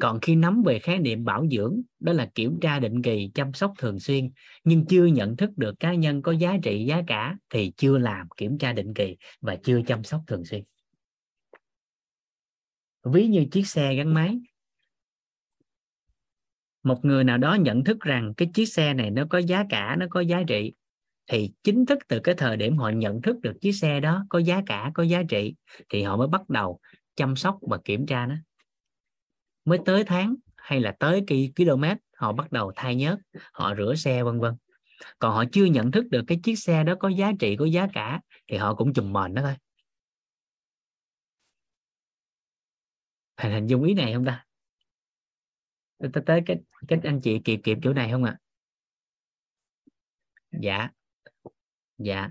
Còn 0.00 0.20
khi 0.20 0.36
nắm 0.36 0.62
về 0.62 0.78
khái 0.78 0.98
niệm 0.98 1.24
bảo 1.24 1.46
dưỡng, 1.50 1.80
đó 2.00 2.12
là 2.12 2.30
kiểm 2.34 2.58
tra 2.60 2.78
định 2.78 3.02
kỳ, 3.02 3.30
chăm 3.34 3.52
sóc 3.52 3.72
thường 3.78 4.00
xuyên, 4.00 4.30
nhưng 4.64 4.86
chưa 4.86 5.06
nhận 5.06 5.36
thức 5.36 5.50
được 5.56 5.80
cá 5.80 5.94
nhân 5.94 6.22
có 6.22 6.32
giá 6.32 6.56
trị, 6.62 6.84
giá 6.88 7.02
cả, 7.06 7.36
thì 7.50 7.72
chưa 7.76 7.98
làm 7.98 8.28
kiểm 8.36 8.58
tra 8.58 8.72
định 8.72 8.94
kỳ 8.94 9.16
và 9.40 9.56
chưa 9.64 9.80
chăm 9.86 10.04
sóc 10.04 10.20
thường 10.26 10.44
xuyên. 10.44 10.62
Ví 13.04 13.26
như 13.26 13.46
chiếc 13.50 13.66
xe 13.66 13.94
gắn 13.94 14.14
máy. 14.14 14.38
Một 16.82 17.04
người 17.04 17.24
nào 17.24 17.38
đó 17.38 17.54
nhận 17.54 17.84
thức 17.84 18.00
rằng 18.00 18.32
cái 18.36 18.50
chiếc 18.54 18.66
xe 18.66 18.94
này 18.94 19.10
nó 19.10 19.26
có 19.30 19.38
giá 19.38 19.64
cả, 19.68 19.96
nó 19.98 20.06
có 20.10 20.20
giá 20.20 20.42
trị 20.48 20.72
thì 21.28 21.52
chính 21.62 21.86
thức 21.86 21.98
từ 22.08 22.20
cái 22.20 22.34
thời 22.38 22.56
điểm 22.56 22.76
họ 22.78 22.88
nhận 22.88 23.22
thức 23.22 23.36
được 23.40 23.52
chiếc 23.60 23.72
xe 23.72 24.00
đó 24.00 24.26
có 24.28 24.38
giá 24.38 24.62
cả, 24.66 24.90
có 24.94 25.02
giá 25.02 25.22
trị, 25.28 25.54
thì 25.88 26.02
họ 26.02 26.16
mới 26.16 26.28
bắt 26.28 26.48
đầu 26.48 26.80
chăm 27.16 27.36
sóc 27.36 27.58
và 27.62 27.78
kiểm 27.84 28.06
tra 28.06 28.26
nó. 28.26 28.34
Mới 29.64 29.78
tới 29.86 30.04
tháng 30.04 30.34
hay 30.56 30.80
là 30.80 30.96
tới 30.98 31.24
km 31.56 31.84
họ 32.16 32.32
bắt 32.32 32.52
đầu 32.52 32.72
thay 32.76 32.94
nhớt, 32.94 33.18
họ 33.52 33.74
rửa 33.74 33.94
xe, 33.94 34.22
vân 34.22 34.40
vân. 34.40 34.54
Còn 35.18 35.34
họ 35.34 35.44
chưa 35.52 35.64
nhận 35.64 35.90
thức 35.90 36.04
được 36.10 36.22
cái 36.26 36.40
chiếc 36.42 36.56
xe 36.56 36.84
đó 36.84 36.94
có 37.00 37.08
giá 37.08 37.32
trị, 37.40 37.56
có 37.56 37.64
giá 37.64 37.86
cả, 37.92 38.20
thì 38.48 38.56
họ 38.56 38.74
cũng 38.74 38.92
chùm 38.94 39.12
mền 39.12 39.34
đó 39.34 39.42
thôi. 39.42 39.54
Hình 43.36 43.52
hình 43.52 43.66
dung 43.66 43.84
ý 43.84 43.94
này 43.94 44.14
không 44.14 44.24
ta? 44.24 44.44
Tới 45.98 46.22
tới 46.26 46.42
cái 46.46 46.56
cái 46.88 46.98
anh 47.02 47.20
chị 47.20 47.38
kịp 47.44 47.60
kịp 47.64 47.78
chỗ 47.82 47.92
này 47.92 48.10
không 48.12 48.24
ạ? 48.24 48.38
À? 50.50 50.58
dạ 50.62 50.88
dạ. 51.98 52.30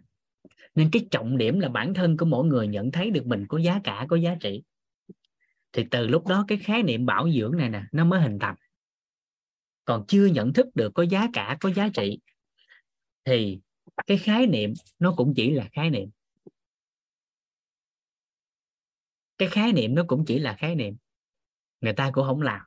Nên 0.75 0.89
cái 0.91 1.07
trọng 1.11 1.37
điểm 1.37 1.59
là 1.59 1.69
bản 1.69 1.93
thân 1.93 2.17
của 2.17 2.25
mỗi 2.25 2.45
người 2.45 2.67
nhận 2.67 2.91
thấy 2.91 3.11
được 3.11 3.25
mình 3.25 3.45
có 3.49 3.57
giá 3.57 3.81
cả, 3.83 4.05
có 4.09 4.15
giá 4.15 4.35
trị. 4.41 4.63
Thì 5.71 5.85
từ 5.91 6.07
lúc 6.07 6.27
đó 6.27 6.45
cái 6.47 6.57
khái 6.57 6.83
niệm 6.83 7.05
bảo 7.05 7.31
dưỡng 7.31 7.57
này 7.57 7.69
nè, 7.69 7.83
nó 7.91 8.05
mới 8.05 8.21
hình 8.21 8.39
thành. 8.39 8.55
Còn 9.85 10.05
chưa 10.07 10.25
nhận 10.25 10.53
thức 10.53 10.67
được 10.75 10.91
có 10.95 11.03
giá 11.03 11.27
cả, 11.33 11.57
có 11.59 11.69
giá 11.69 11.89
trị, 11.93 12.19
thì 13.25 13.59
cái 14.07 14.17
khái 14.17 14.47
niệm 14.47 14.73
nó 14.99 15.13
cũng 15.17 15.33
chỉ 15.35 15.51
là 15.51 15.69
khái 15.73 15.89
niệm. 15.89 16.09
Cái 19.37 19.49
khái 19.49 19.73
niệm 19.73 19.95
nó 19.95 20.03
cũng 20.07 20.23
chỉ 20.27 20.39
là 20.39 20.55
khái 20.59 20.75
niệm. 20.75 20.97
Người 21.81 21.93
ta 21.93 22.11
cũng 22.13 22.25
không 22.27 22.41
làm. 22.41 22.61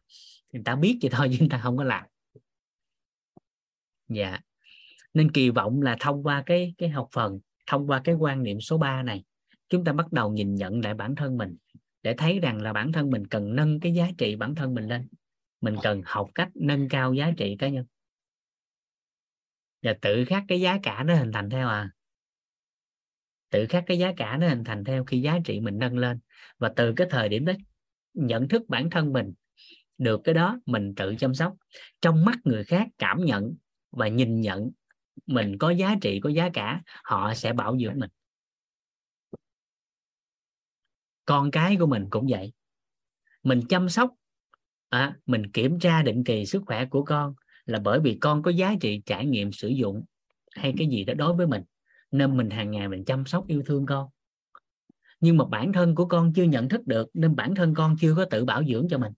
Người 0.52 0.62
ta 0.64 0.76
biết 0.76 0.98
vậy 1.02 1.10
thôi, 1.12 1.28
nhưng 1.30 1.38
người 1.38 1.48
ta 1.48 1.60
không 1.62 1.76
có 1.76 1.84
làm. 1.84 2.04
Dạ 4.08 4.40
nên 5.14 5.30
kỳ 5.30 5.50
vọng 5.50 5.82
là 5.82 5.96
thông 6.00 6.22
qua 6.22 6.42
cái 6.46 6.74
cái 6.78 6.88
học 6.88 7.08
phần, 7.12 7.40
thông 7.66 7.86
qua 7.86 8.00
cái 8.04 8.14
quan 8.14 8.42
niệm 8.42 8.60
số 8.60 8.78
3 8.78 9.02
này, 9.02 9.24
chúng 9.68 9.84
ta 9.84 9.92
bắt 9.92 10.12
đầu 10.12 10.32
nhìn 10.32 10.54
nhận 10.54 10.80
lại 10.80 10.94
bản 10.94 11.16
thân 11.16 11.36
mình, 11.36 11.56
để 12.02 12.14
thấy 12.18 12.38
rằng 12.38 12.62
là 12.62 12.72
bản 12.72 12.92
thân 12.92 13.10
mình 13.10 13.26
cần 13.26 13.56
nâng 13.56 13.80
cái 13.80 13.94
giá 13.94 14.08
trị 14.18 14.36
bản 14.36 14.54
thân 14.54 14.74
mình 14.74 14.84
lên. 14.84 15.08
Mình 15.60 15.76
cần 15.82 16.02
học 16.04 16.30
cách 16.34 16.48
nâng 16.54 16.88
cao 16.88 17.14
giá 17.14 17.32
trị 17.36 17.56
cá 17.58 17.68
nhân. 17.68 17.84
Và 19.82 19.94
tự 20.00 20.24
khắc 20.24 20.44
cái 20.48 20.60
giá 20.60 20.78
cả 20.82 21.02
nó 21.02 21.14
hình 21.14 21.32
thành 21.32 21.50
theo 21.50 21.68
à. 21.68 21.90
Tự 23.50 23.66
khắc 23.68 23.84
cái 23.86 23.98
giá 23.98 24.12
cả 24.16 24.36
nó 24.36 24.48
hình 24.48 24.64
thành 24.64 24.84
theo 24.84 25.04
khi 25.04 25.20
giá 25.20 25.38
trị 25.44 25.60
mình 25.60 25.78
nâng 25.78 25.98
lên. 25.98 26.18
Và 26.58 26.72
từ 26.76 26.92
cái 26.96 27.06
thời 27.10 27.28
điểm 27.28 27.44
đó, 27.44 27.52
nhận 28.14 28.48
thức 28.48 28.62
bản 28.68 28.90
thân 28.90 29.12
mình, 29.12 29.32
được 29.98 30.20
cái 30.24 30.34
đó 30.34 30.60
mình 30.66 30.94
tự 30.94 31.14
chăm 31.18 31.34
sóc. 31.34 31.56
Trong 32.00 32.24
mắt 32.24 32.38
người 32.44 32.64
khác 32.64 32.88
cảm 32.98 33.24
nhận 33.24 33.54
và 33.90 34.08
nhìn 34.08 34.40
nhận 34.40 34.70
mình 35.30 35.58
có 35.58 35.70
giá 35.70 35.94
trị 36.00 36.20
có 36.22 36.30
giá 36.30 36.50
cả 36.52 36.82
họ 37.04 37.34
sẽ 37.34 37.52
bảo 37.52 37.78
dưỡng 37.78 37.98
mình. 37.98 38.10
Con 41.24 41.50
cái 41.50 41.76
của 41.76 41.86
mình 41.86 42.06
cũng 42.10 42.26
vậy. 42.30 42.52
Mình 43.42 43.60
chăm 43.68 43.88
sóc 43.88 44.10
à, 44.88 45.16
mình 45.26 45.50
kiểm 45.52 45.78
tra 45.78 46.02
định 46.02 46.24
kỳ 46.24 46.46
sức 46.46 46.62
khỏe 46.66 46.84
của 46.84 47.04
con 47.04 47.34
là 47.64 47.78
bởi 47.78 48.00
vì 48.00 48.18
con 48.20 48.42
có 48.42 48.50
giá 48.50 48.74
trị 48.80 49.02
trải 49.06 49.26
nghiệm 49.26 49.52
sử 49.52 49.68
dụng 49.68 50.04
hay 50.50 50.74
cái 50.78 50.86
gì 50.86 51.04
đó 51.04 51.14
đối 51.14 51.34
với 51.34 51.46
mình 51.46 51.62
nên 52.10 52.36
mình 52.36 52.50
hàng 52.50 52.70
ngày 52.70 52.88
mình 52.88 53.04
chăm 53.04 53.26
sóc 53.26 53.46
yêu 53.46 53.62
thương 53.66 53.86
con. 53.86 54.08
Nhưng 55.20 55.36
mà 55.36 55.44
bản 55.44 55.72
thân 55.72 55.94
của 55.94 56.06
con 56.06 56.32
chưa 56.32 56.44
nhận 56.44 56.68
thức 56.68 56.86
được 56.86 57.08
nên 57.14 57.36
bản 57.36 57.54
thân 57.54 57.74
con 57.74 57.96
chưa 58.00 58.14
có 58.14 58.24
tự 58.24 58.44
bảo 58.44 58.64
dưỡng 58.64 58.86
cho 58.90 58.98
mình. 58.98 59.12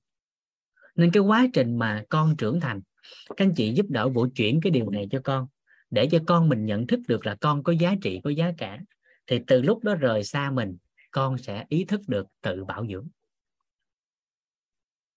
Nên 0.96 1.10
cái 1.10 1.22
quá 1.22 1.46
trình 1.52 1.78
mà 1.78 2.04
con 2.08 2.36
trưởng 2.36 2.60
thành 2.60 2.80
các 3.28 3.44
anh 3.44 3.54
chị 3.54 3.74
giúp 3.74 3.86
đỡ 3.88 4.08
vụ 4.08 4.26
chuyển 4.34 4.60
cái 4.60 4.70
điều 4.70 4.90
này 4.90 5.08
cho 5.10 5.20
con 5.24 5.46
để 5.92 6.08
cho 6.10 6.18
con 6.26 6.48
mình 6.48 6.66
nhận 6.66 6.86
thức 6.86 7.00
được 7.08 7.26
là 7.26 7.36
con 7.40 7.62
có 7.62 7.72
giá 7.72 7.94
trị, 8.02 8.20
có 8.24 8.30
giá 8.30 8.52
cả. 8.58 8.78
Thì 9.26 9.40
từ 9.46 9.62
lúc 9.62 9.84
đó 9.84 9.94
rời 9.94 10.24
xa 10.24 10.50
mình, 10.50 10.76
con 11.10 11.38
sẽ 11.38 11.64
ý 11.68 11.84
thức 11.84 12.00
được 12.06 12.26
tự 12.40 12.64
bảo 12.64 12.86
dưỡng. 12.86 13.08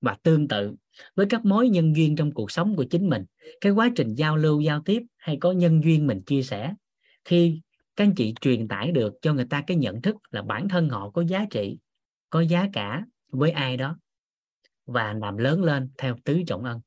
Và 0.01 0.17
tương 0.23 0.47
tự 0.47 0.75
với 1.15 1.25
các 1.29 1.45
mối 1.45 1.69
nhân 1.69 1.95
duyên 1.95 2.15
trong 2.15 2.31
cuộc 2.31 2.51
sống 2.51 2.75
của 2.75 2.83
chính 2.83 3.09
mình, 3.09 3.25
cái 3.61 3.71
quá 3.71 3.89
trình 3.95 4.15
giao 4.15 4.37
lưu, 4.37 4.61
giao 4.61 4.81
tiếp 4.81 5.03
hay 5.17 5.37
có 5.39 5.51
nhân 5.51 5.83
duyên 5.83 6.07
mình 6.07 6.21
chia 6.21 6.43
sẻ, 6.43 6.73
khi 7.23 7.61
các 7.95 8.03
anh 8.03 8.15
chị 8.15 8.33
truyền 8.41 8.67
tải 8.67 8.91
được 8.91 9.13
cho 9.21 9.33
người 9.33 9.45
ta 9.49 9.63
cái 9.67 9.77
nhận 9.77 10.01
thức 10.01 10.15
là 10.31 10.41
bản 10.41 10.69
thân 10.69 10.89
họ 10.89 11.09
có 11.09 11.21
giá 11.21 11.45
trị, 11.51 11.77
có 12.29 12.41
giá 12.41 12.69
cả 12.73 13.05
với 13.31 13.51
ai 13.51 13.77
đó 13.77 13.97
và 14.85 15.13
làm 15.13 15.37
lớn 15.37 15.63
lên 15.63 15.89
theo 15.97 16.15
tứ 16.23 16.41
trọng 16.47 16.63
ân. 16.63 16.81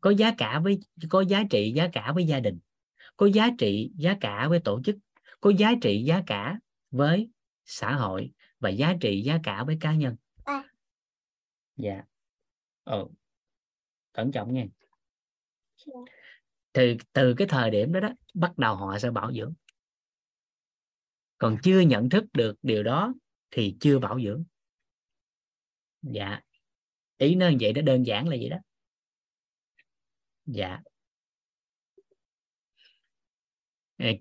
Có 0.00 0.10
giá 0.10 0.34
cả 0.38 0.60
với, 0.60 0.78
có 1.08 1.20
giá 1.20 1.42
trị, 1.50 1.72
giá 1.72 1.88
cả 1.92 2.12
với 2.12 2.24
gia 2.24 2.40
đình 2.40 2.58
có 3.18 3.26
giá 3.26 3.48
trị 3.58 3.90
giá 3.96 4.16
cả 4.20 4.48
với 4.48 4.60
tổ 4.64 4.80
chức 4.84 4.96
có 5.40 5.50
giá 5.58 5.72
trị 5.82 6.02
giá 6.06 6.22
cả 6.26 6.58
với 6.90 7.30
xã 7.64 7.94
hội 7.94 8.30
và 8.58 8.70
giá 8.70 8.94
trị 9.00 9.22
giá 9.22 9.38
cả 9.42 9.64
với 9.64 9.76
cá 9.80 9.94
nhân. 9.94 10.16
Dạ. 11.76 12.02
Ừ. 12.84 13.06
cẩn 14.12 14.32
trọng 14.32 14.54
nha 14.54 14.64
thì 16.72 16.96
từ 17.12 17.34
cái 17.36 17.48
thời 17.50 17.70
điểm 17.70 17.92
đó 17.92 18.00
đó 18.00 18.08
bắt 18.34 18.58
đầu 18.58 18.76
họ 18.76 18.98
sẽ 18.98 19.10
bảo 19.10 19.32
dưỡng. 19.32 19.54
Còn 21.38 21.56
chưa 21.62 21.80
nhận 21.80 22.08
thức 22.08 22.24
được 22.32 22.56
điều 22.62 22.82
đó 22.82 23.14
thì 23.50 23.76
chưa 23.80 23.98
bảo 23.98 24.20
dưỡng. 24.20 24.44
Dạ. 26.02 26.40
Ý 27.16 27.34
nó 27.34 27.50
vậy 27.60 27.72
đó 27.72 27.82
đơn 27.82 28.06
giản 28.06 28.28
là 28.28 28.36
vậy 28.40 28.48
đó. 28.48 28.56
Dạ 30.46 30.80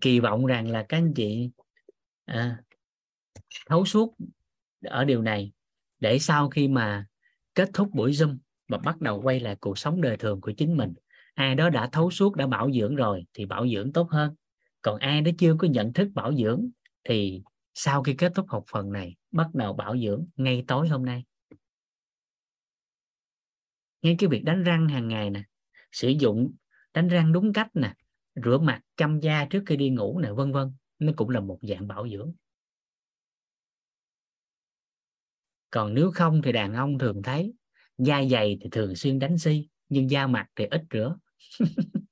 kỳ 0.01 0.19
vọng 0.19 0.45
rằng 0.45 0.72
là 0.72 0.85
các 0.89 0.97
anh 0.97 1.14
chị 1.15 1.49
à, 2.25 2.64
thấu 3.65 3.85
suốt 3.85 4.15
ở 4.83 5.06
điều 5.06 5.22
này 5.22 5.51
để 5.99 6.19
sau 6.19 6.49
khi 6.49 6.67
mà 6.67 7.06
kết 7.56 7.69
thúc 7.73 7.89
buổi 7.93 8.11
zoom 8.11 8.38
và 8.67 8.77
bắt 8.77 9.01
đầu 9.01 9.22
quay 9.22 9.39
lại 9.39 9.56
cuộc 9.56 9.77
sống 9.77 10.01
đời 10.01 10.17
thường 10.17 10.41
của 10.41 10.51
chính 10.57 10.77
mình 10.77 10.93
ai 11.38 11.56
đó 11.56 11.69
đã 11.69 11.89
thấu 11.91 12.11
suốt 12.11 12.35
đã 12.35 12.47
bảo 12.47 12.72
dưỡng 12.72 12.95
rồi 12.95 13.25
thì 13.33 13.45
bảo 13.45 13.67
dưỡng 13.67 13.93
tốt 13.93 14.09
hơn. 14.11 14.35
Còn 14.81 14.99
ai 14.99 15.22
đó 15.22 15.31
chưa 15.38 15.56
có 15.59 15.67
nhận 15.67 15.93
thức 15.93 16.09
bảo 16.14 16.35
dưỡng 16.35 16.69
thì 17.03 17.41
sau 17.73 18.03
khi 18.03 18.14
kết 18.14 18.31
thúc 18.35 18.45
học 18.49 18.64
phần 18.72 18.91
này 18.91 19.15
bắt 19.31 19.47
đầu 19.53 19.73
bảo 19.73 19.97
dưỡng 19.97 20.27
ngay 20.35 20.64
tối 20.67 20.88
hôm 20.88 21.06
nay. 21.06 21.23
Ngay 24.01 24.15
cái 24.19 24.30
việc 24.30 24.43
đánh 24.43 24.64
răng 24.64 24.88
hàng 24.89 25.07
ngày 25.07 25.30
nè 25.30 25.43
sử 25.91 26.09
dụng 26.09 26.53
đánh 26.93 27.07
răng 27.07 27.33
đúng 27.33 27.53
cách 27.53 27.69
nè 27.73 27.93
rửa 28.43 28.57
mặt 28.57 28.82
chăm 28.98 29.19
da 29.19 29.45
trước 29.49 29.64
khi 29.66 29.75
đi 29.75 29.90
ngủ 29.90 30.19
này, 30.19 30.33
vân 30.33 30.51
vân. 30.51 30.74
Nó 30.99 31.11
cũng 31.16 31.30
là 31.30 31.40
một 31.40 31.59
dạng 31.61 31.88
bảo 31.88 32.09
dưỡng. 32.09 32.33
Còn 35.69 35.93
nếu 35.93 36.11
không 36.11 36.41
thì 36.41 36.51
đàn 36.51 36.74
ông 36.74 36.99
thường 36.99 37.22
thấy 37.24 37.53
da 37.98 38.24
dày 38.32 38.57
thì 38.61 38.69
thường 38.72 38.95
xuyên 38.95 39.19
đánh 39.19 39.38
si 39.38 39.69
nhưng 39.90 40.09
da 40.09 40.27
mặt 40.27 40.48
thì 40.56 40.66
ít 40.66 40.82
rửa. 40.91 41.17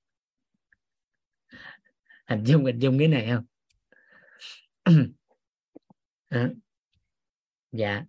Hình 2.28 2.44
dung 2.44 2.66
hình 2.66 2.80
dung 2.80 3.00
cái 3.00 3.08
này 3.08 3.30
không? 3.32 3.46
À. 6.30 6.50
dạ. 7.72 8.06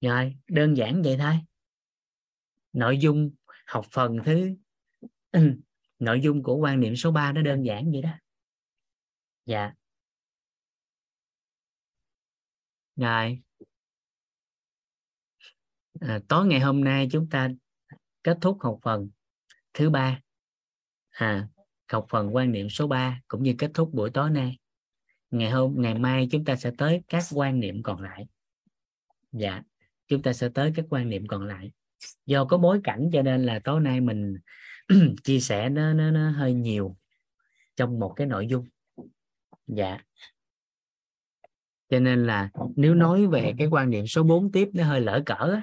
Rồi 0.00 0.36
đơn 0.48 0.76
giản 0.76 1.02
vậy 1.02 1.16
thôi. 1.18 1.34
Nội 2.72 2.98
dung 2.98 3.30
học 3.66 3.86
phần 3.90 4.16
thứ 4.24 4.56
nội 6.02 6.20
dung 6.20 6.42
của 6.42 6.56
quan 6.56 6.80
niệm 6.80 6.96
số 6.96 7.10
3 7.10 7.32
nó 7.32 7.42
đơn 7.42 7.62
giản 7.62 7.92
vậy 7.92 8.02
đó. 8.02 8.10
Dạ. 9.46 9.72
Rồi 12.96 13.42
à, 16.00 16.20
tối 16.28 16.46
ngày 16.46 16.60
hôm 16.60 16.84
nay 16.84 17.08
chúng 17.12 17.28
ta 17.30 17.48
kết 18.22 18.38
thúc 18.40 18.58
học 18.60 18.78
phần 18.82 19.10
thứ 19.74 19.90
ba. 19.90 20.20
À 21.10 21.48
học 21.88 22.06
phần 22.08 22.34
quan 22.34 22.52
niệm 22.52 22.68
số 22.68 22.86
3 22.86 23.20
cũng 23.28 23.42
như 23.42 23.54
kết 23.58 23.70
thúc 23.74 23.90
buổi 23.92 24.10
tối 24.10 24.30
nay. 24.30 24.58
Ngày 25.30 25.50
hôm 25.50 25.74
ngày 25.78 25.98
mai 25.98 26.28
chúng 26.30 26.44
ta 26.44 26.56
sẽ 26.56 26.70
tới 26.78 27.02
các 27.08 27.24
quan 27.32 27.60
niệm 27.60 27.82
còn 27.82 28.02
lại. 28.02 28.26
Dạ 29.32 29.62
chúng 30.08 30.22
ta 30.22 30.32
sẽ 30.32 30.48
tới 30.48 30.72
các 30.74 30.84
quan 30.90 31.08
niệm 31.08 31.26
còn 31.26 31.46
lại. 31.46 31.72
Do 32.26 32.44
có 32.44 32.58
bối 32.58 32.80
cảnh 32.84 33.10
cho 33.12 33.22
nên 33.22 33.46
là 33.46 33.60
tối 33.64 33.80
nay 33.80 34.00
mình 34.00 34.38
chia 35.24 35.40
sẻ 35.40 35.68
nó, 35.68 35.92
nó 35.92 36.10
nó 36.10 36.30
hơi 36.30 36.54
nhiều 36.54 36.96
trong 37.76 37.98
một 37.98 38.12
cái 38.16 38.26
nội 38.26 38.46
dung. 38.46 38.66
Dạ. 39.66 39.98
Cho 41.88 42.00
nên 42.00 42.26
là 42.26 42.50
nếu 42.76 42.94
nói 42.94 43.26
về 43.26 43.52
cái 43.58 43.66
quan 43.66 43.90
niệm 43.90 44.06
số 44.06 44.22
4 44.22 44.52
tiếp 44.52 44.68
nó 44.74 44.84
hơi 44.84 45.00
lỡ 45.00 45.22
cỡ 45.26 45.60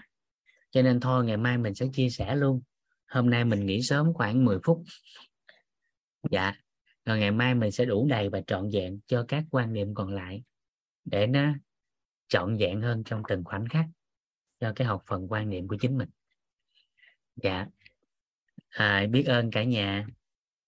cho 0.71 0.81
nên 0.81 0.99
thôi 0.99 1.25
ngày 1.25 1.37
mai 1.37 1.57
mình 1.57 1.75
sẽ 1.75 1.85
chia 1.93 2.09
sẻ 2.09 2.35
luôn. 2.35 2.61
Hôm 3.07 3.29
nay 3.29 3.45
mình 3.45 3.65
nghỉ 3.65 3.81
sớm 3.81 4.13
khoảng 4.13 4.45
10 4.45 4.59
phút. 4.63 4.83
Dạ. 6.31 6.53
Rồi 7.05 7.19
ngày 7.19 7.31
mai 7.31 7.55
mình 7.55 7.71
sẽ 7.71 7.85
đủ 7.85 8.07
đầy 8.09 8.29
và 8.29 8.41
trọn 8.47 8.69
vẹn 8.73 8.99
cho 9.07 9.25
các 9.27 9.43
quan 9.51 9.73
niệm 9.73 9.93
còn 9.93 10.13
lại 10.13 10.43
để 11.05 11.27
nó 11.27 11.53
trọn 12.27 12.57
vẹn 12.57 12.81
hơn 12.81 13.03
trong 13.03 13.23
từng 13.27 13.43
khoảnh 13.43 13.67
khắc 13.69 13.85
cho 14.59 14.73
cái 14.75 14.87
học 14.87 15.03
phần 15.07 15.27
quan 15.29 15.49
niệm 15.49 15.67
của 15.67 15.77
chính 15.81 15.97
mình. 15.97 16.09
Dạ 17.35 17.67
à, 18.69 19.05
biết 19.11 19.23
ơn 19.27 19.51
cả 19.51 19.63
nhà. 19.63 20.05